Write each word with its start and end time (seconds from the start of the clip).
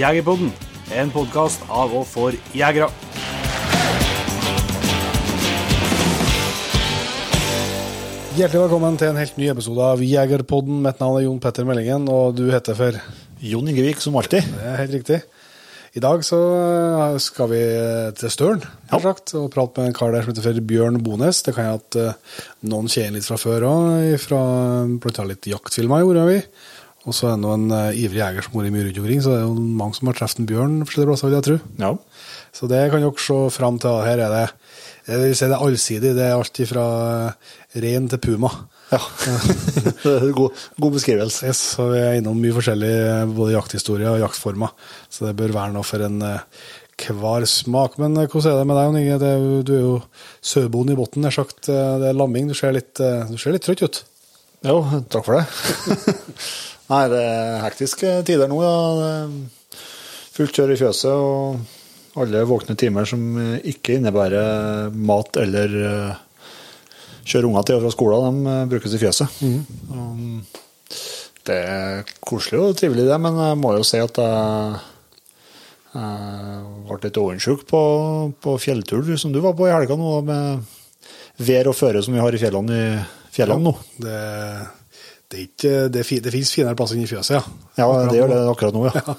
Jegerpodden, 0.00 0.48
en 0.96 1.10
podkast 1.12 1.60
av 1.68 1.90
og 1.92 2.06
for 2.08 2.36
jegere. 2.56 2.86
Hjertelig 8.38 8.62
velkommen 8.62 8.96
til 8.96 9.10
en 9.10 9.20
helt 9.20 9.36
ny 9.36 9.50
episode 9.52 9.90
av 9.92 10.00
Jegerpodden. 10.00 10.78
Mitt 10.86 11.02
navn 11.02 11.18
er 11.18 11.26
Jon 11.26 11.42
Petter 11.42 11.68
Meldingen, 11.68 12.08
og 12.08 12.38
du 12.38 12.46
heter 12.48 12.78
for 12.78 12.96
Jon 13.44 13.68
Ingevik, 13.68 14.00
som 14.00 14.16
alltid. 14.16 14.48
Det 14.48 14.72
er 14.72 14.80
helt 14.80 14.96
riktig. 14.96 15.20
I 15.92 16.00
dag 16.00 16.24
så 16.24 16.38
eh, 16.56 17.20
skal 17.20 17.50
vi 17.50 17.60
til 18.16 18.32
Støren 18.32 18.60
ja. 18.62 19.02
sagt, 19.02 19.34
og 19.36 19.50
prate 19.52 19.82
med 19.82 19.90
en 19.90 19.96
kar 20.00 20.14
der 20.14 20.24
som 20.24 20.32
heter 20.32 20.46
for 20.46 20.64
Bjørn 20.72 21.00
Bones. 21.04 21.42
Det 21.44 21.58
kan 21.58 21.66
jeg 21.66 21.80
at 21.82 22.00
eh, 22.00 22.36
noen 22.72 22.88
kjenner 22.88 23.18
litt 23.18 23.28
fra 23.28 23.40
før 23.42 23.68
òg, 23.68 24.12
fra 24.22 24.44
blant 24.96 25.18
annet 25.20 25.34
litt 25.34 25.52
jaktfilmer 25.58 26.06
gjorde 26.06 26.28
vi. 26.30 26.44
Og 27.08 27.14
så 27.16 27.30
er 27.30 27.38
det 27.40 27.48
en 27.54 27.70
uh, 27.72 27.96
ivrig 27.96 28.20
jeger 28.20 28.44
som 28.44 28.52
bor 28.52 28.66
i 28.68 28.70
mye 28.74 28.84
rundt 28.84 28.98
omkring, 29.00 29.22
så 29.24 29.32
det 29.32 29.38
er 29.40 29.46
jo 29.46 29.54
mange 29.80 29.96
som 29.96 30.10
har 30.10 30.18
truffet 30.18 30.42
en 30.42 30.48
bjørn 30.50 30.74
forskjellige 30.84 31.08
plasser, 31.10 31.30
vil 31.30 31.38
jeg 31.38 31.46
tro. 31.46 31.56
Ja. 31.80 31.92
Så 32.52 32.68
det 32.68 32.80
kan 32.92 33.00
dere 33.06 33.24
se 33.24 33.38
fram 33.56 33.78
til. 33.80 34.02
Her 34.04 34.20
er 34.26 34.34
det 34.34 34.42
jeg 35.10 35.22
vil 35.22 35.32
si 35.34 35.46
det 35.48 35.56
er 35.56 35.64
allsidig. 35.64 36.10
Det 36.14 36.26
er 36.26 36.36
alt 36.36 36.60
fra 36.68 36.84
rein 37.82 38.10
til 38.12 38.20
puma. 38.22 38.50
ja. 38.92 39.00
God, 40.36 40.60
god 40.76 40.92
beskrivelse. 40.98 41.48
Yes, 41.48 41.62
så 41.74 41.88
vi 41.90 42.02
er 42.02 42.18
innom 42.20 42.38
mye 42.38 42.54
forskjellig, 42.54 42.92
både 43.32 43.56
jakthistorie 43.56 44.10
og 44.12 44.20
jaktformer. 44.22 44.76
Så 45.10 45.26
det 45.26 45.34
bør 45.40 45.56
være 45.56 45.74
noe 45.74 45.86
for 45.88 46.04
en 46.06 46.20
eh, 46.26 46.44
hver 47.08 47.48
smak. 47.48 47.96
Men 48.02 48.18
eh, 48.20 48.28
hvordan 48.28 48.52
er 48.52 48.60
det 48.60 48.68
med 48.70 48.78
deg, 48.78 49.00
Inge? 49.00 49.18
Det 49.24 49.32
Du 49.66 49.74
er 49.74 49.82
jo 49.86 49.96
sauebonden 50.52 50.94
i 50.94 51.00
bunnen, 51.00 51.24
nær 51.26 51.34
sagt. 51.40 51.64
Eh, 51.72 51.94
Det 52.04 52.12
er 52.12 52.18
lamming. 52.20 52.52
Du 52.52 52.54
ser 52.58 52.76
litt, 52.76 52.92
eh, 53.00 53.24
du 53.30 53.38
ser 53.40 53.56
litt 53.56 53.66
trøtt 53.66 53.86
ut. 53.88 54.02
Jo, 54.68 54.82
takk 55.08 55.24
for 55.24 55.40
det. 55.40 55.46
Nei, 56.90 57.04
det 57.12 57.20
er 57.22 57.60
hektiske 57.62 58.16
tider 58.26 58.50
nå, 58.50 58.62
ja. 58.64 59.26
Fullt 60.34 60.56
kjør 60.56 60.72
i 60.74 60.78
fjøset 60.80 61.12
og 61.12 62.18
alle 62.18 62.42
våkne 62.48 62.74
timer 62.78 63.06
som 63.06 63.22
ikke 63.62 63.98
innebærer 63.98 64.90
mat 64.98 65.38
eller 65.38 65.76
eh, 65.86 66.22
kjøre 67.30 67.50
unger 67.50 67.66
til 67.66 67.78
og 67.78 67.84
fra 67.84 67.92
skolen, 67.94 68.40
de 68.42 68.54
eh, 68.54 68.66
brukes 68.72 68.96
i 68.96 69.00
fjøset. 69.02 69.42
Mm. 69.44 70.40
Det 71.46 71.56
er 71.56 72.10
koselig 72.24 72.60
og 72.60 72.74
trivelig, 72.78 73.06
det, 73.08 73.20
men 73.22 73.38
jeg 73.38 73.60
må 73.60 73.74
jo 73.76 73.86
si 73.86 74.00
at 74.02 74.18
jeg, 74.20 74.82
jeg 75.94 76.66
ble 76.88 76.98
litt 77.06 77.22
ovensjuk 77.22 77.64
på, 77.70 77.80
på 78.42 78.58
fjelltur 78.60 79.14
som 79.20 79.32
du 79.34 79.40
var 79.44 79.56
på 79.58 79.70
i 79.70 79.72
helga 79.74 79.96
nå, 79.98 80.12
med 80.26 80.66
vær 81.40 81.70
og 81.70 81.78
føre 81.78 82.02
som 82.04 82.14
vi 82.16 82.22
har 82.22 82.34
i 82.34 82.42
fjellene, 82.42 82.82
i 83.30 83.34
fjellene 83.34 83.70
nå. 83.70 83.74
Det, 84.02 84.18
det, 85.30 85.38
er 85.38 85.44
ikke, 85.46 85.72
det, 85.94 86.02
det 86.24 86.32
finnes 86.34 86.52
finere 86.54 86.76
plasser 86.78 86.98
enn 86.98 87.06
i 87.06 87.10
fjøset, 87.10 87.36
ja. 87.36 87.42
Ja, 87.78 87.86
det 88.10 88.18
gjør 88.18 88.32
det 88.32 88.38
akkurat 88.50 88.74
nå, 88.74 88.86
ja. 88.90 89.16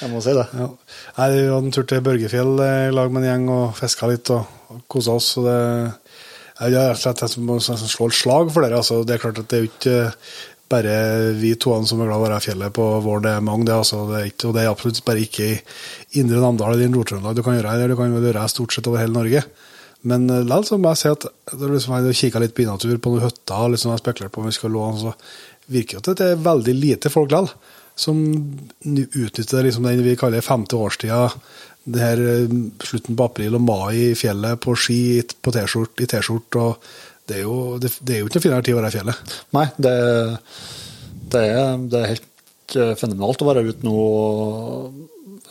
Jeg 0.00 0.12
må 0.12 0.22
si 0.24 0.34
det. 0.36 0.46
Ja. 0.56 0.68
Nei, 1.18 1.26
Vi 1.34 1.42
hadde 1.50 1.62
en 1.66 1.74
tur 1.76 1.88
til 1.90 2.04
Børgefjell 2.06 2.62
eh, 2.64 2.86
i 2.88 2.94
lag 2.96 3.12
med 3.12 3.24
en 3.24 3.28
gjeng 3.28 3.50
og 3.52 3.74
fiska 3.76 4.08
litt 4.08 4.32
og, 4.32 4.54
og 4.72 4.86
kosa 4.90 5.18
oss. 5.20 5.34
og 5.40 5.50
det, 5.50 5.58
jeg 6.60 6.76
har 6.76 6.92
rett 6.92 7.22
og 7.24 7.32
slett 7.32 7.44
må 7.44 7.58
slå 7.60 8.08
et 8.10 8.16
slag 8.16 8.50
for 8.52 8.64
dere. 8.64 8.80
Altså, 8.80 9.00
det 9.04 9.16
er 9.16 9.22
klart 9.22 9.38
at 9.40 9.48
det 9.48 9.58
er 9.58 9.62
jo 9.64 9.70
ikke 9.70 10.00
bare 10.70 10.94
vi 11.40 11.54
to 11.58 11.72
som 11.88 12.02
er 12.02 12.10
glad 12.10 12.18
i 12.18 12.20
å 12.20 12.26
være 12.26 12.38
i 12.42 12.44
fjellet 12.44 12.76
på 12.76 12.86
våren. 13.02 13.24
Det 13.24 13.32
er 13.32 13.46
mange, 13.46 13.66
det. 13.68 13.78
Altså, 13.80 14.04
det 14.10 14.18
er 14.18 14.28
ikke, 14.30 14.50
og 14.50 14.56
det 14.56 14.62
er 14.62 14.70
absolutt 14.70 15.02
bare 15.06 15.24
ikke 15.24 15.48
i 15.48 15.58
Indre 16.20 16.42
Namdal 16.42 16.76
eller 16.76 16.92
Nord-Trøndelag 16.92 17.38
du 17.38 17.42
kan 17.46 17.56
gjøre 17.56 17.76
det. 17.80 17.90
Du 17.90 17.96
kan 17.98 18.12
gjøre 18.12 18.32
det 18.36 18.52
stort 18.52 18.76
sett 18.76 18.90
over 18.90 19.02
hele 19.02 19.16
Norge. 19.16 19.44
Men 20.02 20.28
så 20.64 20.78
må 20.80 20.94
jeg 20.94 21.00
si 21.02 21.08
at 21.10 21.26
da 21.28 21.68
liksom 21.68 21.96
jeg 22.06 22.16
kikka 22.16 22.40
litt 22.40 22.54
på 22.56 22.62
innatur 22.64 22.96
på 22.96 23.12
noen 23.12 23.26
hytter, 23.26 23.66
liksom 23.72 23.92
jeg 23.92 24.00
spekulerte 24.00 24.32
på 24.32 24.40
om 24.40 24.48
vi 24.48 24.54
skal 24.56 24.72
låne, 24.72 24.96
så 24.96 25.12
virker 25.70 26.00
det 26.00 26.14
at 26.14 26.22
det 26.22 26.32
er 26.34 26.42
veldig 26.46 26.74
lite 26.76 27.12
folk 27.12 27.30
likevel 27.30 27.52
som 28.00 28.16
nu- 28.80 29.08
utnytter 29.12 29.66
liksom 29.66 29.84
den 29.84 30.02
vi 30.04 30.16
kaller 30.16 30.40
femte 30.40 30.76
årstida, 30.78 31.30
det 31.84 32.00
her 32.00 32.20
eh, 32.20 32.54
slutten 32.84 33.16
på 33.16 33.26
april 33.26 33.58
og 33.58 33.64
mai 33.66 34.10
i 34.10 34.14
fjellet, 34.16 34.60
på 34.62 34.74
ski, 34.78 35.20
på 35.42 35.52
T-skjort, 35.52 36.00
i 36.00 36.08
T-skjorte, 36.08 36.60
og 36.60 36.90
det 37.28 37.38
er, 37.38 37.44
jo, 37.44 37.76
det, 37.82 37.92
det 38.00 38.16
er 38.16 38.22
jo 38.22 38.30
ikke 38.30 38.40
noe 38.40 38.46
finere 38.46 38.66
tid 38.66 38.74
å 38.74 38.80
være 38.80 38.90
i 38.90 38.96
fjellet. 38.96 39.36
Nei, 39.56 39.66
det, 39.76 39.94
det, 41.34 41.44
er, 41.44 41.76
det 41.92 42.00
er 42.00 42.12
helt 42.14 42.76
eh, 42.76 42.94
fenomenalt 43.00 43.44
å 43.44 43.50
være 43.50 43.66
ute 43.68 43.86
nå. 43.86 43.96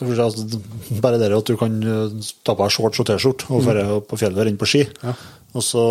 at 0.00 0.58
Bare 1.00 1.20
det 1.20 1.30
at 1.36 1.48
du 1.48 1.56
kan 1.60 1.78
eh, 1.80 2.30
ta 2.44 2.56
på 2.56 2.66
deg 2.66 2.76
shorts 2.76 3.02
og 3.02 3.08
T-skjorte 3.08 3.50
og 3.54 3.66
dra 3.68 3.86
på 4.02 4.20
fjellet 4.20 4.42
og 4.42 4.48
renne 4.48 4.60
på 4.60 4.68
ski. 4.68 4.84
Ja. 5.04 5.14
Og 5.54 5.66
så 5.66 5.82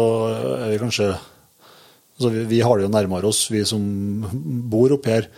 er 0.59 0.69
vi 0.71 0.81
kanskje 0.81 1.13
altså 2.19 2.31
vi, 2.33 2.45
vi 2.51 2.63
har 2.65 2.77
det 2.77 2.87
jo 2.87 2.93
nærmere 2.93 3.29
oss, 3.31 3.45
vi 3.51 3.63
som 3.67 3.83
bor 4.71 4.91
oppe 4.95 5.13
her. 5.15 5.29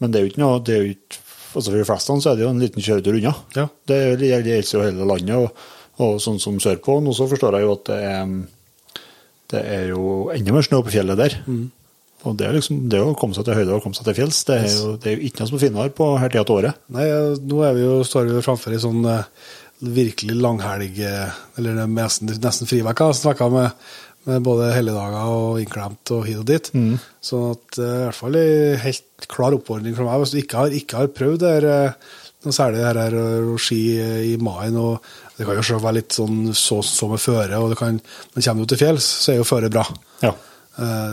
Men 0.00 0.12
det 0.12 0.20
er 0.20 0.24
jo 0.24 0.32
ikke 0.32 0.42
noe 0.42 0.62
det 0.64 0.76
er 0.76 0.80
jo 0.80 0.94
ikke, 0.94 1.20
altså 1.50 1.66
For 1.66 1.76
de 1.76 1.88
fleste 1.88 2.16
så 2.24 2.30
er 2.30 2.38
det 2.38 2.46
jo 2.46 2.54
en 2.54 2.62
liten 2.62 2.84
kjøretur 2.86 3.18
unna. 3.18 3.34
Ja. 3.56 3.66
Det 3.90 4.00
gjelder 4.22 4.62
jo 4.64 4.86
hele 4.86 5.10
landet, 5.12 5.36
og, 5.36 5.68
og 6.00 6.22
sånn 6.22 6.40
som 6.42 6.60
sørpå. 6.62 7.00
Nå 7.04 7.12
så 7.16 7.28
forstår 7.30 7.58
jeg 7.58 7.66
jo 7.66 7.74
at 7.76 7.84
det 7.90 8.00
er, 8.08 8.32
det 9.52 9.62
er 9.76 9.92
jo 9.92 10.06
enda 10.32 10.56
mer 10.56 10.66
snø 10.66 10.80
på 10.86 10.94
fjellet 10.94 11.20
der. 11.20 11.38
Og 12.28 12.36
det 12.36 12.46
er 12.46 12.56
liksom, 12.56 12.82
det 12.92 13.00
å 13.00 13.14
komme 13.16 13.36
seg 13.36 13.46
til 13.48 13.56
høyde 13.56 13.72
og 13.76 13.84
komme 13.84 13.96
seg 13.96 14.06
til 14.08 14.18
fjells, 14.18 14.42
det 14.48 14.58
er 14.60 14.68
jo, 14.74 14.92
det 15.00 15.08
er 15.08 15.16
jo 15.16 15.28
ikke 15.28 15.40
noe 15.40 15.50
som 15.50 15.56
er 15.56 15.62
finere 15.64 15.92
på 15.96 16.08
her 16.20 16.32
tida 16.32 16.44
av 16.44 16.52
året. 16.52 16.82
Nei, 16.92 17.06
nå 17.48 17.62
er 17.64 17.76
vi 17.78 17.86
jo, 17.86 17.94
står 18.06 18.28
vi 18.28 18.36
jo 18.36 18.42
framfor 18.44 18.76
ei 18.76 18.80
sånn 18.82 19.06
eh, 19.08 19.22
virkelig 20.00 20.36
langhelg, 20.36 21.00
eh, 21.00 21.38
eller 21.56 21.80
er 21.80 21.88
nesten, 21.88 22.32
nesten 22.44 22.68
frivekka, 22.68 23.08
snakka 23.16 23.48
med, 23.54 23.88
med 24.28 24.42
både 24.44 24.72
helligdager 24.74 25.32
og 25.32 25.60
innklemt 25.62 26.12
og 26.12 26.26
hit 26.28 26.40
og 26.42 26.48
dit. 26.48 26.70
Så 27.24 27.40
at, 27.54 27.78
eh, 27.78 27.84
i 27.84 28.02
hvert 28.08 28.18
fall 28.18 28.36
en 28.36 28.82
helt 28.82 29.28
klar 29.32 29.56
oppfordring 29.56 29.96
fra 29.96 30.08
meg, 30.08 30.20
hvis 30.20 30.34
du 30.34 30.40
ikke 30.42 30.58
har, 30.60 30.76
ikke 30.76 30.98
har 31.00 31.14
prøvd 31.16 31.40
det 31.40 31.54
her, 31.54 31.68
eh, 31.70 32.10
noe 32.44 32.56
særlig 32.56 32.82
det 32.82 32.90
her 32.90 33.16
å 33.54 33.56
ski 33.60 33.80
eh, 34.00 34.20
i 34.32 34.36
mai 34.40 34.68
nå, 34.74 34.92
det 35.38 35.48
kan 35.48 35.56
jo 35.56 35.64
selv 35.64 35.84
være 35.86 36.00
litt 36.00 36.12
sånn 36.12 36.52
så, 36.52 36.82
så 36.84 37.08
med 37.08 37.22
føre, 37.22 37.56
og 37.56 37.72
det 37.72 37.80
kan, 37.80 37.96
men 38.34 38.44
kommer 38.44 38.64
du 38.64 38.74
til 38.74 38.82
fjells, 38.82 39.08
så 39.24 39.32
er 39.32 39.40
jo 39.40 39.48
føre 39.48 39.72
bra. 39.72 39.86
Ja. 40.20 40.34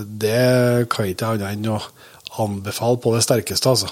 Det 0.08 0.88
kan 0.92 1.08
ikke 1.08 1.26
jeg 1.26 1.40
annet 1.42 1.48
enn 1.50 1.72
å 1.74 1.80
anbefale 2.44 3.00
på 3.04 3.12
det 3.16 3.24
sterkeste, 3.26 3.72
altså. 3.72 3.90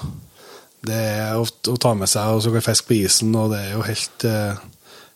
Det 0.86 0.96
er 0.96 1.40
å, 1.40 1.44
å 1.48 1.78
ta 1.82 1.96
med 1.98 2.12
seg 2.12 2.36
og 2.36 2.44
så 2.44 2.52
kan 2.54 2.64
fiske 2.64 2.88
på 2.92 3.00
isen, 3.00 3.32
og 3.36 3.56
det 3.56 3.62
er 3.64 3.72
jo 3.74 3.88
helt, 3.88 4.28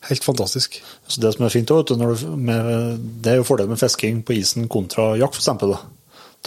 helt 0.10 0.26
fantastisk. 0.26 0.80
Så 1.10 1.22
det 1.24 1.32
som 1.34 1.46
er 1.48 1.54
fint, 1.54 1.72
også, 1.74 1.96
du, 1.98 2.26
med, 2.38 3.00
det 3.24 3.32
er 3.32 3.40
jo 3.40 3.46
fordelen 3.48 3.74
med 3.74 3.82
fisking 3.82 4.20
på 4.26 4.36
isen 4.38 4.68
kontra 4.70 5.16
jakt, 5.18 5.40
eksempel, 5.42 5.74
da. 5.74 5.80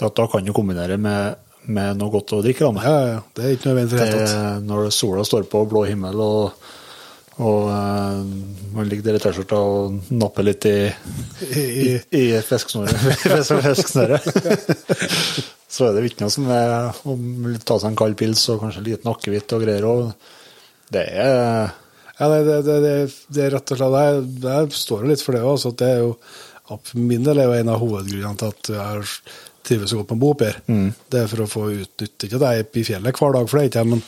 At 0.07 0.15
da 0.17 0.23
kan 0.31 0.45
du 0.47 0.53
kombinere 0.55 0.95
med, 0.97 1.35
med 1.67 1.99
noe 1.99 2.13
godt 2.13 2.31
å 2.37 2.39
drikke. 2.43 2.69
Da. 2.71 2.85
Ja, 2.87 3.01
ja. 3.11 3.19
Det 3.35 3.43
er 3.43 3.57
ikke 3.57 3.73
noe 3.73 3.83
tatt. 3.91 4.15
Det, 4.15 4.39
når 4.69 4.87
sola 4.95 5.25
står 5.27 5.45
på 5.51 5.65
blå 5.69 5.83
himmel 5.89 6.23
og, 6.23 6.63
og 7.43 7.67
uh, 7.67 8.23
man 8.73 8.87
ligger 8.89 9.09
der 9.11 9.19
i 9.19 9.21
T-skjorta 9.25 9.59
og 9.59 10.09
napper 10.15 10.47
litt 10.47 10.65
i, 10.71 10.75
I, 10.87 11.51
i, 11.59 11.85
i, 11.91 12.23
i 12.23 12.41
fisksnøret, 12.47 13.05
Fisk- 13.27 13.61
fisksnøret. 13.67 14.27
så 15.73 15.89
er 15.89 15.95
det 15.99 16.07
ikke 16.07 16.23
noe 16.23 16.33
som 16.39 16.47
er 16.55 16.73
å 17.03 17.17
ta 17.67 17.79
seg 17.81 17.91
en 17.91 17.99
kald 17.99 18.15
pils 18.19 18.47
og 18.53 18.63
kanskje 18.63 18.87
litt 18.87 19.07
akevitt 19.11 19.55
og 19.57 19.67
greier. 19.67 19.87
òg. 19.91 20.11
det 20.93 21.07
er 21.27 21.73
ja, 22.19 22.27
det, 22.29 22.41
det, 22.47 22.57
det, 22.67 22.79
det, 22.83 22.95
det 23.35 23.45
er 23.45 23.55
rett 23.55 23.71
og 23.73 23.79
slett 23.79 24.01
Jeg, 24.03 24.25
jeg 24.43 24.75
står 24.79 25.05
jo 25.05 25.11
litt 25.13 25.23
for 25.25 25.37
det 25.37 25.45
òg. 25.47 25.63
Det 25.79 25.87
er 25.89 26.03
jo 26.03 26.11
for 26.73 26.99
min 26.99 27.25
del 27.25 27.41
er 27.41 27.49
jo 27.49 27.57
en 27.57 27.71
av 27.73 27.81
hovedgrunnene 27.81 28.39
til 28.39 28.53
at 28.53 28.69
jeg 28.73 29.09
trives 29.67 29.91
så 29.91 29.99
godt 29.99 30.13
med 30.13 30.17
å 30.17 30.21
bo 30.23 30.31
oppe 30.33 30.49
her. 30.49 30.59
Det 31.11 31.21
er 31.21 31.29
for 31.31 31.43
å 31.43 31.49
få 31.49 31.65
utnytte 31.71 32.27
Ikke 32.27 32.39
at 32.39 32.45
jeg 32.47 32.63
er 32.63 32.79
i 32.79 32.85
fjellet 32.87 33.19
hver 33.19 33.35
dag, 33.35 33.47
for 33.49 33.59
det 33.59 33.63
er 33.63 33.71
ikke 33.71 33.83
jeg, 33.83 33.91
men, 33.93 34.03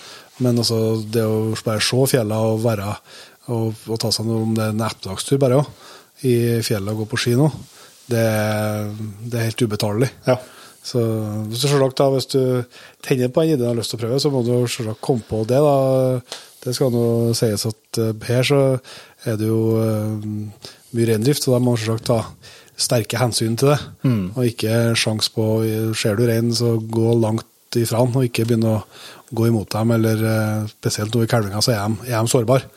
men 0.45 0.63
altså 0.63 0.79
det 1.11 1.23
å 1.27 1.37
bare 1.65 1.83
se 1.83 2.09
fjellet 2.15 2.49
og 2.49 2.63
være 2.63 2.89
og, 3.53 3.85
og 3.85 3.99
ta 4.01 4.09
seg 4.13 4.31
om 4.31 4.55
det 4.57 4.63
er 4.65 4.73
en 4.73 4.85
ettermiddagstur 4.87 5.41
bare 5.41 5.61
òg, 5.61 5.71
i 6.25 6.35
fjellet 6.65 6.95
og 6.95 7.03
gå 7.03 7.09
på 7.11 7.19
ski 7.21 7.35
nå, 7.37 7.49
det, 8.09 8.25
det 9.29 9.39
er 9.39 9.49
helt 9.51 9.65
ubetalelig. 9.67 10.09
Ja. 10.25 10.39
Så 10.85 11.01
selvsagt 11.49 11.97
da, 11.97 12.09
hvis 12.13 12.27
du 12.29 12.41
tenner 13.05 13.31
på 13.33 13.41
en 13.41 13.53
ideen 13.53 13.67
og 13.67 13.71
har 13.73 13.79
lyst 13.79 13.93
til 13.93 13.99
å 13.99 14.03
prøve, 14.03 14.19
så 14.21 14.31
må 14.33 14.41
du 14.45 14.51
selvsagt 14.69 15.01
komme 15.05 15.25
på 15.25 15.43
det. 15.49 15.61
da. 15.61 16.41
Det 16.65 16.73
skal 16.73 16.93
nå 16.93 17.07
sies 17.37 17.65
at 17.69 17.99
eh, 18.01 18.13
her 18.29 18.45
så 18.47 18.61
er 19.25 19.39
det 19.39 19.49
jo 19.49 19.59
eh, 19.81 20.29
mye 20.95 21.09
reindrift, 21.11 21.45
og 21.47 21.55
da 21.55 21.61
må 21.61 21.73
man 21.75 21.81
selvsagt 21.81 22.07
ta 22.09 22.21
sterke 22.75 23.19
hensyn 23.21 23.55
til 23.59 23.71
det. 23.71 23.79
Og 24.35 24.47
ikke 24.49 24.95
sjans 24.99 25.29
på 25.31 25.45
Ser 25.97 26.17
du 26.17 26.25
rein, 26.27 26.51
så 26.55 26.75
gå 26.79 27.13
langt 27.21 27.77
ifra 27.79 28.01
den, 28.03 28.15
og 28.15 28.27
ikke 28.27 28.45
begynne 28.47 28.73
å 28.77 28.83
gå 29.35 29.47
imot 29.49 29.71
dem. 29.75 29.93
Eller 29.95 30.25
eh, 30.31 30.67
spesielt 30.73 31.15
nå 31.15 31.23
i 31.25 31.31
kalvinga, 31.31 31.61
så 31.63 31.75
er 31.75 31.81
de, 31.85 32.09
er 32.11 32.17
de 32.19 32.31
sårbare. 32.31 32.67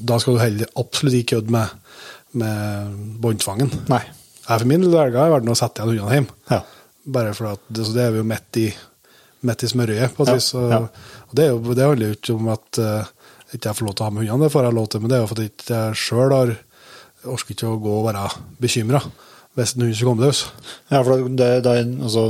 Da 0.00 0.18
skal 0.20 0.36
du 0.36 0.42
heller 0.42 0.74
absolutt 0.80 1.20
ikke 1.20 1.38
kødde 1.38 1.54
med, 1.54 2.00
med 2.40 2.96
båndtvangen. 3.22 3.72
Nei. 3.92 4.02
Jeg 4.44 4.60
for 4.60 4.68
min 4.68 4.82
del 4.84 4.92
velger 4.92 5.52
å 5.52 5.56
sette 5.56 5.84
igjen 5.84 5.94
hundene 5.94 6.18
hjemme. 6.18 6.34
Ja. 6.50 6.60
Bare 7.14 7.36
for 7.36 7.54
at 7.54 7.62
det, 7.68 7.86
så 7.86 7.94
det 7.96 8.02
er 8.04 8.12
vi 8.14 8.20
jo 8.20 8.26
midt 8.28 8.60
i, 8.60 8.66
midt 9.44 9.64
i 9.66 9.70
smørøyet, 9.70 10.14
på 10.16 10.26
et 10.26 10.34
vis. 10.36 10.50
Og, 10.58 10.70
ja. 10.72 10.80
og 11.28 11.36
det, 11.38 11.48
jo, 11.50 11.58
det 11.72 11.88
handler 11.88 12.10
jo 12.12 12.18
ikke 12.18 12.36
om 12.36 12.50
at 12.54 12.80
uh, 12.80 13.10
ikke 13.54 13.70
jeg 13.70 13.78
får 13.78 13.88
lov 13.88 13.94
til 13.94 14.04
å 14.04 14.08
ha 14.08 14.14
med 14.14 14.24
hundene, 14.24 14.46
det 14.46 14.54
får 14.54 14.66
jeg 14.66 14.76
lov 14.78 14.88
til, 14.90 15.02
men 15.02 15.12
det 15.12 15.16
er 15.16 15.22
jo 15.24 15.30
fordi 15.30 15.48
ikke 15.50 15.68
jeg 15.72 16.00
sjøl 16.04 16.34
har 16.34 16.54
orker 17.24 17.54
ikke 17.54 17.70
å 17.70 17.80
gå 17.80 17.92
og 18.00 18.06
være 18.08 18.26
bekymra 18.60 19.00
hvis 19.54 19.76
en 19.76 19.84
hund 19.84 19.94
skulle 19.94 20.10
komme 20.10 20.26
løs. 20.26 20.40
Ja, 20.90 21.00
for 21.06 21.28
det, 21.30 21.48
det 21.62 21.70
er 21.70 21.84
altså, 21.86 22.24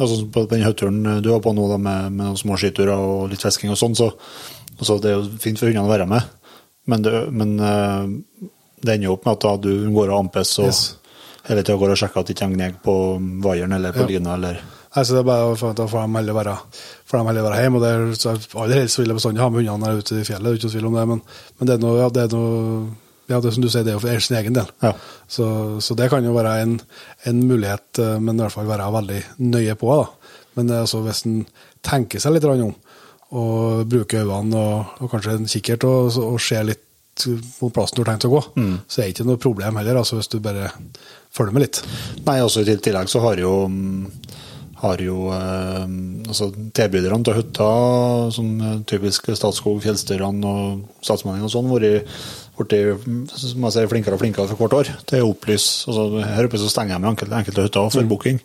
altså 0.00 0.16
på 0.32 0.46
den 0.48 0.64
høyturen 0.64 1.02
du 1.20 1.28
var 1.28 1.42
på 1.44 1.52
nå 1.52 1.66
da, 1.68 1.76
med, 1.76 2.14
med 2.16 2.38
små 2.40 2.56
skiturer 2.56 2.96
og 2.96 3.26
litt 3.28 3.44
fisking 3.44 3.74
og 3.74 3.80
sånn, 3.80 3.98
så, 3.98 4.12
Altså, 4.76 4.98
det 5.00 5.08
er 5.08 5.14
jo 5.14 5.38
fint 5.40 5.56
for 5.56 5.70
hundene 5.70 5.88
å 5.88 5.88
være 5.88 6.04
med, 6.10 6.24
men 6.92 7.04
det, 7.04 7.12
men, 7.32 7.54
uh, 7.56 8.04
det 8.84 8.92
ender 8.92 9.08
jo 9.08 9.14
opp 9.16 9.24
med 9.24 9.38
at 9.38 9.44
da 9.46 9.52
du 9.64 9.86
går 9.94 10.10
og 10.12 10.18
ampes 10.18 10.50
og 10.60 10.68
Yes. 10.68 10.80
hele 11.46 11.62
tida 11.64 11.78
går 11.80 11.94
og 11.94 12.00
sjekker 12.00 12.20
at 12.20 12.28
de 12.28 12.34
ikke 12.36 12.48
henger 12.50 12.74
på 12.84 12.96
vaieren 13.46 13.72
eller 13.72 13.96
på 13.96 14.04
Ja. 14.04 14.10
lina. 14.10 14.34
eller... 14.34 14.60
Nei, 14.96 15.04
så 15.04 15.12
det 15.12 15.20
er 15.20 15.28
bare 15.28 15.56
for, 15.60 15.76
Da 15.76 15.86
får 15.92 16.06
de 16.06 16.18
heller 16.18 16.36
være, 16.38 16.54
får 17.04 17.18
de 17.18 17.30
heller 17.30 17.44
være 17.46 17.62
hjemme. 17.62 17.80
og 17.80 17.84
det 17.84 17.90
er, 17.92 18.14
så 18.16 18.62
Aller 18.62 18.80
helst 18.80 19.00
vil 19.00 19.12
jeg 19.12 19.18
bestandig 19.18 19.44
ha 19.44 19.50
med 19.52 19.66
hundene 19.66 19.98
ute 20.00 20.20
i 20.22 20.24
fjellet, 20.24 20.46
det 20.46 20.54
er 20.54 20.60
ikke 20.60 20.70
noe 20.70 20.76
tvil 20.76 20.88
om 20.90 20.96
det. 20.96 21.08
Men, 21.12 21.20
men 21.58 21.68
det 21.68 21.74
er 21.76 21.82
noe, 21.84 21.98
ja, 22.00 22.08
det 22.14 22.24
er 22.24 22.36
noe 22.36 22.94
ja, 23.26 23.40
det 23.42 23.50
er 23.50 23.56
som 23.56 23.64
du 23.64 23.70
sier, 23.70 23.82
det 23.82 23.90
er 23.90 23.96
jo 23.96 24.02
for 24.04 24.22
sin 24.22 24.36
egen 24.38 24.54
del. 24.54 24.68
Ja. 24.84 24.92
Så, 25.26 25.46
så 25.82 25.96
det 25.98 26.08
kan 26.12 26.24
jo 26.24 26.34
være 26.36 26.60
en, 26.62 26.76
en 27.26 27.40
mulighet, 27.48 27.98
eh, 27.98 28.16
men 28.22 28.38
i 28.38 28.44
hvert 28.44 28.54
fall 28.54 28.68
være 28.70 28.86
veldig 28.94 29.20
nøye 29.42 29.74
på. 29.80 29.96
da. 29.98 30.34
Men 30.56 30.70
er 30.70 30.84
altså, 30.84 31.02
hvis 31.04 31.24
en 31.26 31.40
tenker 31.86 32.22
seg 32.22 32.36
litt 32.36 32.46
om, 32.46 32.70
og 33.36 33.82
bruker 33.90 34.22
øynene 34.22 34.60
og, 34.60 34.98
og 35.02 35.10
kanskje 35.10 35.34
en 35.40 35.50
kikkert 35.50 35.88
og, 35.88 36.14
og 36.22 36.38
ser 36.40 36.68
litt 36.68 36.84
mot 37.58 37.72
plassen 37.74 37.96
du 37.96 38.04
har 38.04 38.12
tenkt 38.12 38.28
å 38.28 38.34
gå, 38.36 38.42
så 38.86 39.00
er 39.00 39.08
det 39.08 39.14
ikke 39.16 39.26
noe 39.26 39.40
problem 39.40 39.78
heller, 39.80 39.98
altså 39.98 40.18
hvis 40.20 40.30
du 40.30 40.38
bare 40.44 40.68
følger 41.34 41.56
med 41.56 41.64
litt. 41.64 41.80
Nei, 42.26 42.38
også 42.44 42.62
i 42.62 42.76
tillegg 42.76 43.10
så 43.10 43.22
har 43.24 43.40
jo 43.40 43.52
har 44.76 45.00
jo 45.00 45.30
eh, 45.32 45.84
altså 46.28 46.50
tilbyderne 46.76 47.24
til 47.24 47.38
hytta, 47.38 47.68
som 48.34 48.50
eh, 48.60 48.80
typisk 48.88 49.30
Statskog, 49.32 49.78
Fjellstyrene 49.84 50.50
og 50.50 50.82
Statsmanningen 51.04 51.48
og 51.48 51.52
sånn, 51.52 51.70
blitt 51.70 52.74
sier, 53.72 53.88
flinkere 53.88 54.16
og 54.16 54.22
flinkere 54.22 54.50
for 54.50 54.60
hvert 54.60 54.76
år 54.80 54.90
til 55.08 55.24
å 55.24 55.30
opplyse. 55.32 55.88
Altså, 55.88 56.20
her 56.24 56.48
oppe 56.48 56.60
så 56.60 56.68
stenger 56.72 57.00
de 57.00 57.10
enkelte, 57.12 57.40
enkelte 57.40 57.66
hytter 57.66 57.90
for 57.92 58.10
booking 58.10 58.40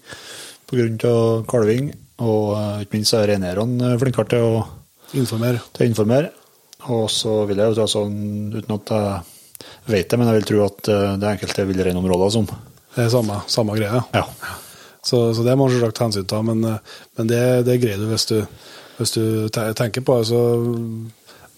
pga. 0.72 1.14
kalving. 1.52 1.92
Og 2.24 2.56
eh, 2.56 2.86
ikke 2.86 3.00
minst 3.00 3.18
er 3.18 3.28
reineierne 3.34 3.96
flinkere 4.00 4.32
til 4.32 4.48
å, 4.48 4.66
informere. 5.20 5.64
til 5.76 5.88
å 5.88 5.92
informere. 5.92 6.34
Og 6.96 7.06
så 7.14 7.42
vil 7.50 7.60
jeg 7.60 7.76
jo 7.76 7.92
sånn, 7.92 8.18
uten 8.56 8.76
at 8.80 8.96
jeg 8.96 9.94
vet 9.94 10.10
det, 10.10 10.18
men 10.18 10.32
jeg 10.32 10.40
vil 10.40 10.48
tro 10.50 10.64
at 10.66 10.80
det 10.88 10.96
er 11.28 11.32
enkelte 11.36 11.68
villreinområder 11.70 12.32
som 12.34 12.48
Det 12.48 13.04
er 13.06 13.12
samme, 13.14 13.44
samme 13.52 13.76
greia. 13.78 14.02
Ja. 14.16 14.26
Så, 15.04 15.20
så 15.34 15.44
det 15.46 15.56
må 15.58 15.66
du 15.68 15.76
selvsagt 15.80 16.04
hensyn 16.04 16.28
til, 16.30 16.44
men, 16.46 16.64
eh, 16.70 17.00
men 17.18 17.30
det, 17.32 17.42
det 17.66 17.80
greier 17.82 17.98
du 18.02 18.06
hvis 18.12 18.28
du, 18.30 18.38
hvis 19.00 19.16
du 19.18 19.24
tenker 19.54 20.04
på 20.06 20.20
det. 20.20 20.28
Altså, 20.28 20.42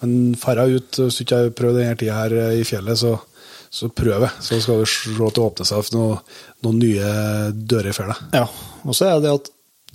men 0.04 0.34
færre 0.40 0.66
ut, 0.74 0.98
hvis 1.00 1.18
du 1.18 1.24
ikke 1.24 1.38
har 1.42 1.52
prøvd 1.56 1.78
denne 1.80 1.96
tida 2.00 2.16
her 2.22 2.34
eh, 2.40 2.58
i 2.60 2.64
fjellet, 2.68 2.98
så, 3.00 3.14
så 3.74 3.88
prøv. 3.92 4.26
Så 4.44 4.60
skal 4.64 4.80
du 4.82 4.86
se 4.88 5.12
at 5.12 5.36
det 5.36 5.44
åpner 5.44 5.68
seg 5.68 5.90
noen, 5.96 6.22
noen 6.64 6.80
nye 6.82 7.12
dører 7.52 7.90
i 7.92 7.96
fjellet. 7.96 8.24
Ja, 8.36 8.46
og 8.84 8.96
så 8.96 9.10
er 9.12 9.20
det 9.24 9.34
at 9.38 9.50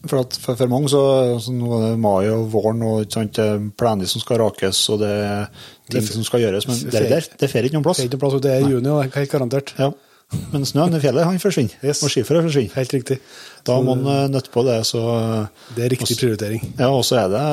for, 0.08 0.22
at 0.22 0.38
for, 0.40 0.56
for 0.56 0.70
mange 0.72 0.88
så, 0.88 1.00
så 1.44 1.52
nå 1.52 1.74
er 1.76 1.82
det 1.90 1.96
mai 2.00 2.30
og 2.32 2.46
våren, 2.54 2.80
og 2.88 3.02
ikke 3.04 3.18
sant, 3.18 3.40
er 3.44 3.58
plener 3.82 4.08
som 4.08 4.22
skal 4.24 4.40
rakes, 4.46 4.80
og 4.94 5.02
det 5.02 5.10
er 5.12 5.50
ting 5.90 5.98
Det- 6.06 6.14
som 6.14 6.24
skal 6.24 6.46
gjøres, 6.46 6.70
men 6.70 6.78
det, 6.86 7.02
det, 7.12 7.18
det 7.42 7.50
fer 7.52 7.68
ikke 7.68 7.76
noen 7.76 7.84
plass. 7.90 8.00
Det 8.00 8.06
er 8.06 8.12
ikke 8.14 8.16
noe 8.22 8.24
plass 8.28 8.38
og 8.38 8.46
det 8.46 8.54
er 8.54 8.62
i 8.64 8.70
juni, 8.72 8.88
og 8.94 9.02
det 9.02 9.10
er 9.10 9.20
helt 9.26 9.34
garantert. 9.34 9.74
Ja. 9.82 9.90
Men 10.54 10.66
snøen 10.68 10.94
i 10.94 11.02
fjellet, 11.02 11.26
han 11.26 11.42
forsvinner. 11.42 11.74
Yes. 11.82 12.04
Og 12.06 12.12
skiføret 12.14 12.46
forsvinner. 12.46 12.76
Helt 12.78 12.94
riktig. 12.94 13.18
Da 13.66 13.80
må 13.82 13.96
man 13.98 14.10
eh, 14.14 14.28
nøtte 14.30 14.54
på 14.54 14.62
det, 14.68 14.78
så 14.86 15.02
Det 15.76 15.88
er 15.88 15.94
riktig 15.96 16.20
prioritering. 16.20 16.62
Ja, 16.78 16.92
og 16.94 17.02
så 17.08 17.24
er 17.24 17.32
det 17.34 17.44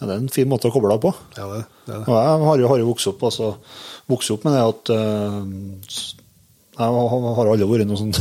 ja, 0.00 0.06
det 0.08 0.14
er 0.14 0.20
en 0.22 0.32
fin 0.32 0.48
måte 0.48 0.70
å 0.70 0.72
koble 0.72 0.94
av 0.96 1.02
på. 1.02 1.10
Ja, 1.36 1.44
det, 1.50 1.64
det 1.84 1.92
er 1.92 1.98
det. 1.98 2.06
Og 2.08 2.14
jeg 2.16 2.44
har 2.48 2.62
jo, 2.62 2.68
har 2.72 2.78
jo 2.80 2.88
vokst 2.88 3.10
opp, 3.10 3.24
altså, 3.28 3.50
vokst 4.08 4.32
opp 4.32 4.46
med 4.48 4.56
det 4.56 4.62
at 4.64 4.92
uh, 4.96 5.42
Jeg 6.78 7.02
har 7.36 7.50
aldri 7.52 7.68
vært 7.68 7.90
noen 7.90 8.00
sånn 8.00 8.14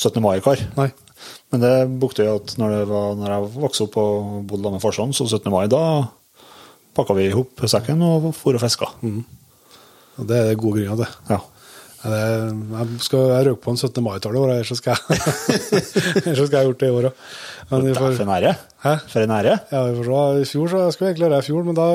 17. 0.00 0.18
mai-kar. 0.24 0.64
Men 0.74 1.62
det 1.62 1.74
bukte 2.02 2.26
jo 2.26 2.40
at 2.40 2.56
når, 2.58 2.74
det 2.74 2.88
var, 2.90 3.14
når 3.20 3.34
jeg 3.36 3.52
vokste 3.54 3.86
opp 3.86 4.00
og 4.02 4.32
bodde 4.50 4.74
med 4.74 4.82
farsan, 4.82 5.14
så 5.14 5.28
17. 5.28 5.46
mai, 5.54 5.68
da 5.70 5.84
pakka 6.98 7.14
vi 7.14 7.28
i 7.28 7.36
hop 7.36 7.62
sekken 7.70 8.02
og 8.02 8.32
for 8.34 8.58
og 8.58 8.64
fiska. 8.64 8.90
Og 9.06 10.26
det 10.26 10.42
er 10.42 10.58
gode 10.58 10.82
grunner 10.82 11.04
til. 11.04 11.18
Ja. 11.30 11.38
Jeg 12.00 13.00
skal 13.04 13.26
jeg 13.28 13.46
røke 13.50 13.60
på 13.60 13.74
en 13.74 13.80
17. 13.80 14.00
mai-tale 14.04 14.38
i 14.38 14.40
år, 14.40 14.52
ellers 14.54 14.70
så 14.72 14.78
skal 14.78 14.96
jeg 14.96 15.18
ellers 16.24 16.46
skal 16.48 16.56
jeg 16.56 16.70
gjort 16.70 16.80
det 16.80 16.88
i 16.88 16.94
år 16.96 17.08
òg. 17.10 17.24
For 17.68 18.22
en 18.24 18.32
ære. 18.36 18.54
Hæ? 18.84 18.94
For 19.12 19.24
en 19.26 19.34
ære. 19.36 19.58
Ja, 19.68 19.82
vi 19.84 19.98
får 19.98 20.08
se. 20.08 20.22
I 20.40 20.48
fjor 20.48 20.70
så 20.72 20.84
jeg 20.86 20.94
skulle 20.96 21.10
egentlig 21.10 21.26
gjøre 21.26 21.34
det 21.36 21.42
i 21.44 21.48
fjor, 21.50 21.66
men 21.66 21.76
da 21.76 21.88